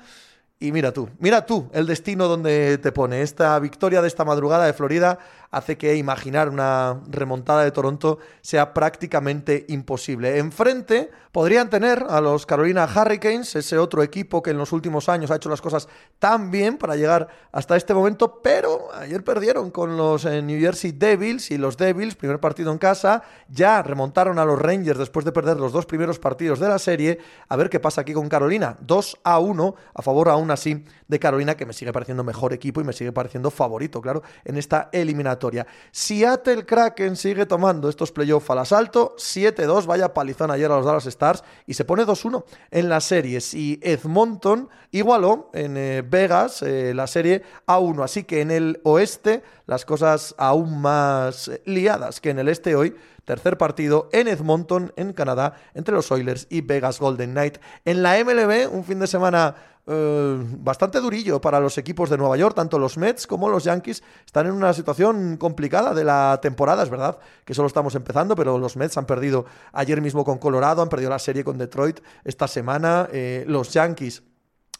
Y 0.63 0.71
mira 0.71 0.93
tú, 0.93 1.09
mira 1.19 1.45
tú 1.45 1.69
el 1.73 1.85
destino 1.85 2.29
donde 2.29 2.77
te 2.77 2.93
pone. 2.93 3.21
Esta 3.21 3.59
victoria 3.59 4.01
de 4.01 4.07
esta 4.07 4.23
madrugada 4.23 4.65
de 4.65 4.71
Florida 4.71 5.19
hace 5.53 5.77
que 5.77 5.95
imaginar 5.95 6.49
una 6.49 6.99
remontada 7.07 7.63
de 7.63 7.71
Toronto 7.71 8.17
sea 8.41 8.73
prácticamente 8.73 9.65
imposible. 9.69 10.39
Enfrente 10.39 11.11
podrían 11.31 11.69
tener 11.69 12.05
a 12.09 12.21
los 12.21 12.47
Carolina 12.47 12.87
Hurricanes, 12.87 13.55
ese 13.55 13.77
otro 13.77 14.01
equipo 14.01 14.41
que 14.41 14.49
en 14.49 14.57
los 14.57 14.71
últimos 14.71 15.09
años 15.09 15.29
ha 15.29 15.35
hecho 15.35 15.49
las 15.49 15.61
cosas 15.61 15.87
tan 16.17 16.49
bien 16.49 16.77
para 16.77 16.95
llegar 16.95 17.27
hasta 17.51 17.75
este 17.75 17.93
momento, 17.93 18.41
pero 18.41 18.91
ayer 18.95 19.23
perdieron 19.23 19.69
con 19.69 19.95
los 19.95 20.25
eh, 20.25 20.41
New 20.41 20.59
Jersey 20.59 20.91
Devils 20.91 21.51
y 21.51 21.59
los 21.59 21.77
Devils, 21.77 22.15
primer 22.15 22.39
partido 22.39 22.71
en 22.71 22.79
casa, 22.79 23.21
ya 23.47 23.83
remontaron 23.83 24.39
a 24.39 24.45
los 24.45 24.59
Rangers 24.59 24.97
después 24.97 25.23
de 25.23 25.31
perder 25.31 25.57
los 25.57 25.71
dos 25.71 25.85
primeros 25.85 26.17
partidos 26.17 26.59
de 26.59 26.67
la 26.67 26.79
serie. 26.79 27.19
A 27.47 27.55
ver 27.55 27.69
qué 27.69 27.79
pasa 27.79 28.01
aquí 28.01 28.13
con 28.13 28.27
Carolina. 28.27 28.75
2 28.81 29.19
a 29.23 29.39
1 29.39 29.75
a 29.93 30.01
favor 30.01 30.29
aún 30.29 30.49
así 30.49 30.83
de 31.07 31.19
Carolina, 31.19 31.55
que 31.55 31.65
me 31.65 31.73
sigue 31.73 31.93
pareciendo 31.93 32.23
mejor 32.23 32.53
equipo 32.53 32.81
y 32.81 32.83
me 32.83 32.93
sigue 32.93 33.11
pareciendo 33.11 33.51
favorito, 33.51 34.01
claro, 34.01 34.23
en 34.45 34.57
esta 34.57 34.89
eliminatoria. 34.91 35.42
Seattle 35.91 36.65
Kraken 36.65 37.15
sigue 37.15 37.45
tomando 37.45 37.89
estos 37.89 38.11
playoffs 38.11 38.49
al 38.49 38.59
asalto, 38.59 39.15
7-2, 39.17 39.85
vaya 39.85 40.13
palizón 40.13 40.51
ayer 40.51 40.71
a 40.71 40.77
los 40.77 40.85
Dallas 40.85 41.05
Stars 41.05 41.43
y 41.65 41.73
se 41.73 41.85
pone 41.85 42.05
2-1 42.05 42.43
en 42.71 42.89
las 42.89 43.05
series. 43.05 43.53
Y 43.53 43.79
Edmonton 43.81 44.69
igualó 44.91 45.49
en 45.53 45.77
eh, 45.77 46.03
Vegas 46.07 46.61
eh, 46.61 46.93
la 46.93 47.07
serie 47.07 47.43
a 47.65 47.79
1, 47.79 48.03
así 48.03 48.23
que 48.23 48.41
en 48.41 48.51
el 48.51 48.79
oeste 48.83 49.43
las 49.65 49.85
cosas 49.85 50.35
aún 50.37 50.81
más 50.81 51.51
liadas 51.65 52.21
que 52.21 52.29
en 52.29 52.39
el 52.39 52.49
este 52.49 52.75
hoy. 52.75 52.95
Tercer 53.25 53.57
partido 53.57 54.09
en 54.11 54.27
Edmonton, 54.27 54.91
en 54.97 55.13
Canadá, 55.13 55.55
entre 55.73 55.95
los 55.95 56.11
Oilers 56.11 56.45
y 56.49 56.59
Vegas 56.59 56.99
Golden 56.99 57.31
Knight. 57.31 57.57
En 57.85 58.03
la 58.03 58.21
MLB, 58.21 58.69
un 58.69 58.83
fin 58.83 58.99
de 58.99 59.07
semana 59.07 59.55
Uh, 59.85 60.39
bastante 60.59 61.01
durillo 61.01 61.41
para 61.41 61.59
los 61.59 61.77
equipos 61.77 62.09
de 62.09 62.17
Nueva 62.17 62.37
York, 62.37 62.55
tanto 62.55 62.79
los 62.79 62.97
Mets 62.97 63.27
como 63.27 63.49
los 63.49 63.65
Yankees 63.65 64.01
están 64.25 64.47
en 64.47 64.53
una 64.53 64.71
situación 64.71 65.35
complicada 65.35 65.93
de 65.93 66.05
la 66.05 66.39
temporada, 66.41 66.83
es 66.83 66.89
verdad 66.89 67.17
que 67.43 67.53
solo 67.53 67.67
estamos 67.67 67.93
empezando, 67.95 68.33
pero 68.33 68.57
los 68.57 68.77
Mets 68.77 68.95
han 68.95 69.05
perdido 69.05 69.43
ayer 69.73 69.99
mismo 69.99 70.23
con 70.23 70.37
Colorado, 70.37 70.81
han 70.81 70.87
perdido 70.87 71.09
la 71.09 71.19
serie 71.19 71.43
con 71.43 71.57
Detroit 71.57 71.99
esta 72.23 72.47
semana, 72.47 73.09
eh, 73.11 73.43
los 73.45 73.73
Yankees 73.73 74.23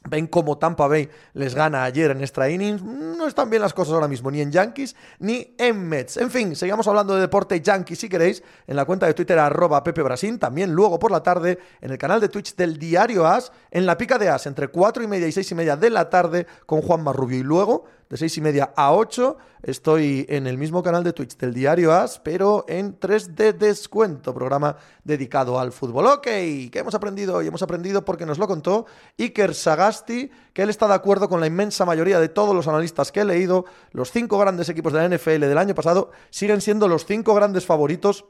Ven 0.09 0.27
cómo 0.27 0.57
Tampa 0.57 0.87
Bay 0.87 1.09
les 1.33 1.55
gana 1.55 1.83
ayer 1.83 2.11
en 2.11 2.21
extra 2.21 2.49
innings. 2.49 2.83
No 2.83 3.25
están 3.25 3.49
bien 3.49 3.61
las 3.61 3.73
cosas 3.73 3.93
ahora 3.93 4.07
mismo, 4.07 4.29
ni 4.29 4.41
en 4.41 4.51
Yankees 4.51 4.95
ni 5.19 5.55
en 5.57 5.87
Mets. 5.87 6.17
En 6.17 6.29
fin, 6.29 6.55
seguimos 6.55 6.87
hablando 6.87 7.15
de 7.15 7.21
deporte 7.21 7.61
Yankees 7.61 7.99
si 7.99 8.09
queréis, 8.09 8.43
en 8.67 8.75
la 8.75 8.85
cuenta 8.85 9.05
de 9.05 9.13
Twitter 9.13 9.39
arroba 9.39 9.83
Pepe 9.83 10.01
Brasín. 10.01 10.39
También 10.39 10.73
luego 10.73 10.99
por 10.99 11.11
la 11.11 11.23
tarde 11.23 11.57
en 11.79 11.91
el 11.91 11.97
canal 11.97 12.19
de 12.19 12.29
Twitch 12.29 12.55
del 12.55 12.77
Diario 12.77 13.25
As, 13.25 13.51
en 13.71 13.85
la 13.85 13.97
pica 13.97 14.17
de 14.17 14.29
As, 14.29 14.45
entre 14.45 14.67
4 14.67 15.03
y 15.03 15.07
media 15.07 15.27
y 15.27 15.31
6 15.31 15.51
y 15.51 15.55
media 15.55 15.77
de 15.77 15.89
la 15.89 16.09
tarde 16.09 16.47
con 16.65 16.81
Juan 16.81 17.01
Marrubio. 17.01 17.39
Y 17.39 17.43
luego 17.43 17.85
de 18.09 18.17
6 18.17 18.37
y 18.37 18.41
media 18.41 18.73
a 18.75 18.93
8. 18.93 19.37
Estoy 19.61 20.25
en 20.29 20.47
el 20.47 20.57
mismo 20.57 20.83
canal 20.83 21.03
de 21.03 21.13
Twitch 21.13 21.37
del 21.37 21.53
diario 21.53 21.93
As, 21.93 22.19
pero 22.19 22.65
en 22.67 22.99
3 22.99 23.35
de 23.35 23.53
descuento, 23.53 24.33
programa 24.33 24.75
dedicado 25.03 25.59
al 25.59 25.71
fútbol. 25.71 26.07
Ok, 26.07 26.23
¿qué 26.23 26.71
hemos 26.75 26.95
aprendido 26.95 27.35
hoy? 27.35 27.47
Hemos 27.47 27.61
aprendido 27.61 28.03
porque 28.03 28.25
nos 28.25 28.37
lo 28.37 28.47
contó 28.47 28.85
Iker 29.17 29.55
Sagasti, 29.55 30.29
que 30.53 30.63
él 30.63 30.69
está 30.69 30.87
de 30.87 30.95
acuerdo 30.95 31.29
con 31.29 31.39
la 31.39 31.47
inmensa 31.47 31.85
mayoría 31.85 32.19
de 32.19 32.29
todos 32.29 32.55
los 32.55 32.67
analistas 32.67 33.11
que 33.11 33.21
he 33.21 33.25
leído. 33.25 33.65
Los 33.91 34.11
cinco 34.11 34.37
grandes 34.37 34.69
equipos 34.69 34.93
de 34.93 35.07
la 35.07 35.15
NFL 35.15 35.39
del 35.39 35.57
año 35.57 35.75
pasado 35.75 36.11
siguen 36.29 36.61
siendo 36.61 36.87
los 36.87 37.05
cinco 37.05 37.33
grandes 37.33 37.65
favoritos 37.65 38.25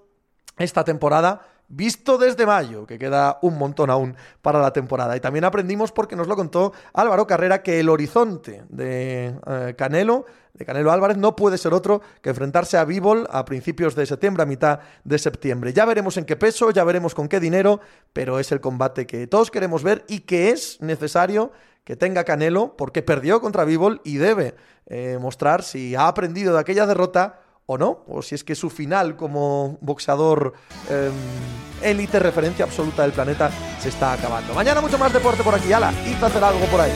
esta 0.57 0.83
temporada 0.83 1.52
visto 1.75 2.17
desde 2.17 2.45
mayo, 2.45 2.85
que 2.85 2.99
queda 2.99 3.39
un 3.41 3.57
montón 3.57 3.89
aún 3.89 4.15
para 4.41 4.59
la 4.59 4.71
temporada. 4.71 5.15
Y 5.15 5.19
también 5.19 5.45
aprendimos, 5.45 5.91
porque 5.91 6.15
nos 6.15 6.27
lo 6.27 6.35
contó 6.35 6.73
Álvaro 6.93 7.27
Carrera, 7.27 7.61
que 7.63 7.79
el 7.79 7.89
horizonte 7.89 8.63
de 8.69 9.35
eh, 9.47 9.75
Canelo, 9.77 10.25
de 10.53 10.65
Canelo 10.65 10.91
Álvarez, 10.91 11.17
no 11.17 11.35
puede 11.35 11.57
ser 11.57 11.73
otro 11.73 12.01
que 12.21 12.29
enfrentarse 12.29 12.77
a 12.77 12.85
Bivol 12.85 13.27
a 13.31 13.43
principios 13.45 13.95
de 13.95 14.05
septiembre, 14.05 14.43
a 14.43 14.45
mitad 14.45 14.79
de 15.03 15.17
septiembre. 15.17 15.73
Ya 15.73 15.85
veremos 15.85 16.17
en 16.17 16.25
qué 16.25 16.35
peso, 16.35 16.71
ya 16.71 16.83
veremos 16.83 17.15
con 17.15 17.27
qué 17.27 17.39
dinero, 17.39 17.79
pero 18.13 18.39
es 18.39 18.51
el 18.51 18.61
combate 18.61 19.07
que 19.07 19.27
todos 19.27 19.51
queremos 19.51 19.83
ver 19.83 20.05
y 20.07 20.21
que 20.21 20.49
es 20.49 20.79
necesario 20.81 21.51
que 21.83 21.95
tenga 21.95 22.23
Canelo, 22.23 22.77
porque 22.77 23.01
perdió 23.01 23.41
contra 23.41 23.65
Bivol 23.65 23.99
y 24.03 24.17
debe 24.17 24.55
eh, 24.85 25.17
mostrar 25.19 25.63
si 25.63 25.95
ha 25.95 26.07
aprendido 26.07 26.53
de 26.53 26.59
aquella 26.59 26.85
derrota 26.85 27.39
o 27.65 27.77
no, 27.77 28.03
o 28.07 28.21
si 28.21 28.35
es 28.35 28.43
que 28.43 28.55
su 28.55 28.69
final 28.69 29.15
como 29.15 29.77
boxeador 29.81 30.53
em, 30.89 31.11
élite, 31.81 32.19
referencia 32.19 32.65
absoluta 32.65 33.03
del 33.03 33.11
planeta, 33.11 33.51
se 33.79 33.89
está 33.89 34.13
acabando. 34.13 34.53
Mañana 34.53 34.81
mucho 34.81 34.97
más 34.97 35.11
deporte 35.13 35.43
por 35.43 35.55
aquí, 35.55 35.71
ala, 35.71 35.93
y 36.05 36.13
hacer 36.13 36.43
algo 36.43 36.65
por 36.65 36.81
ahí. 36.81 36.93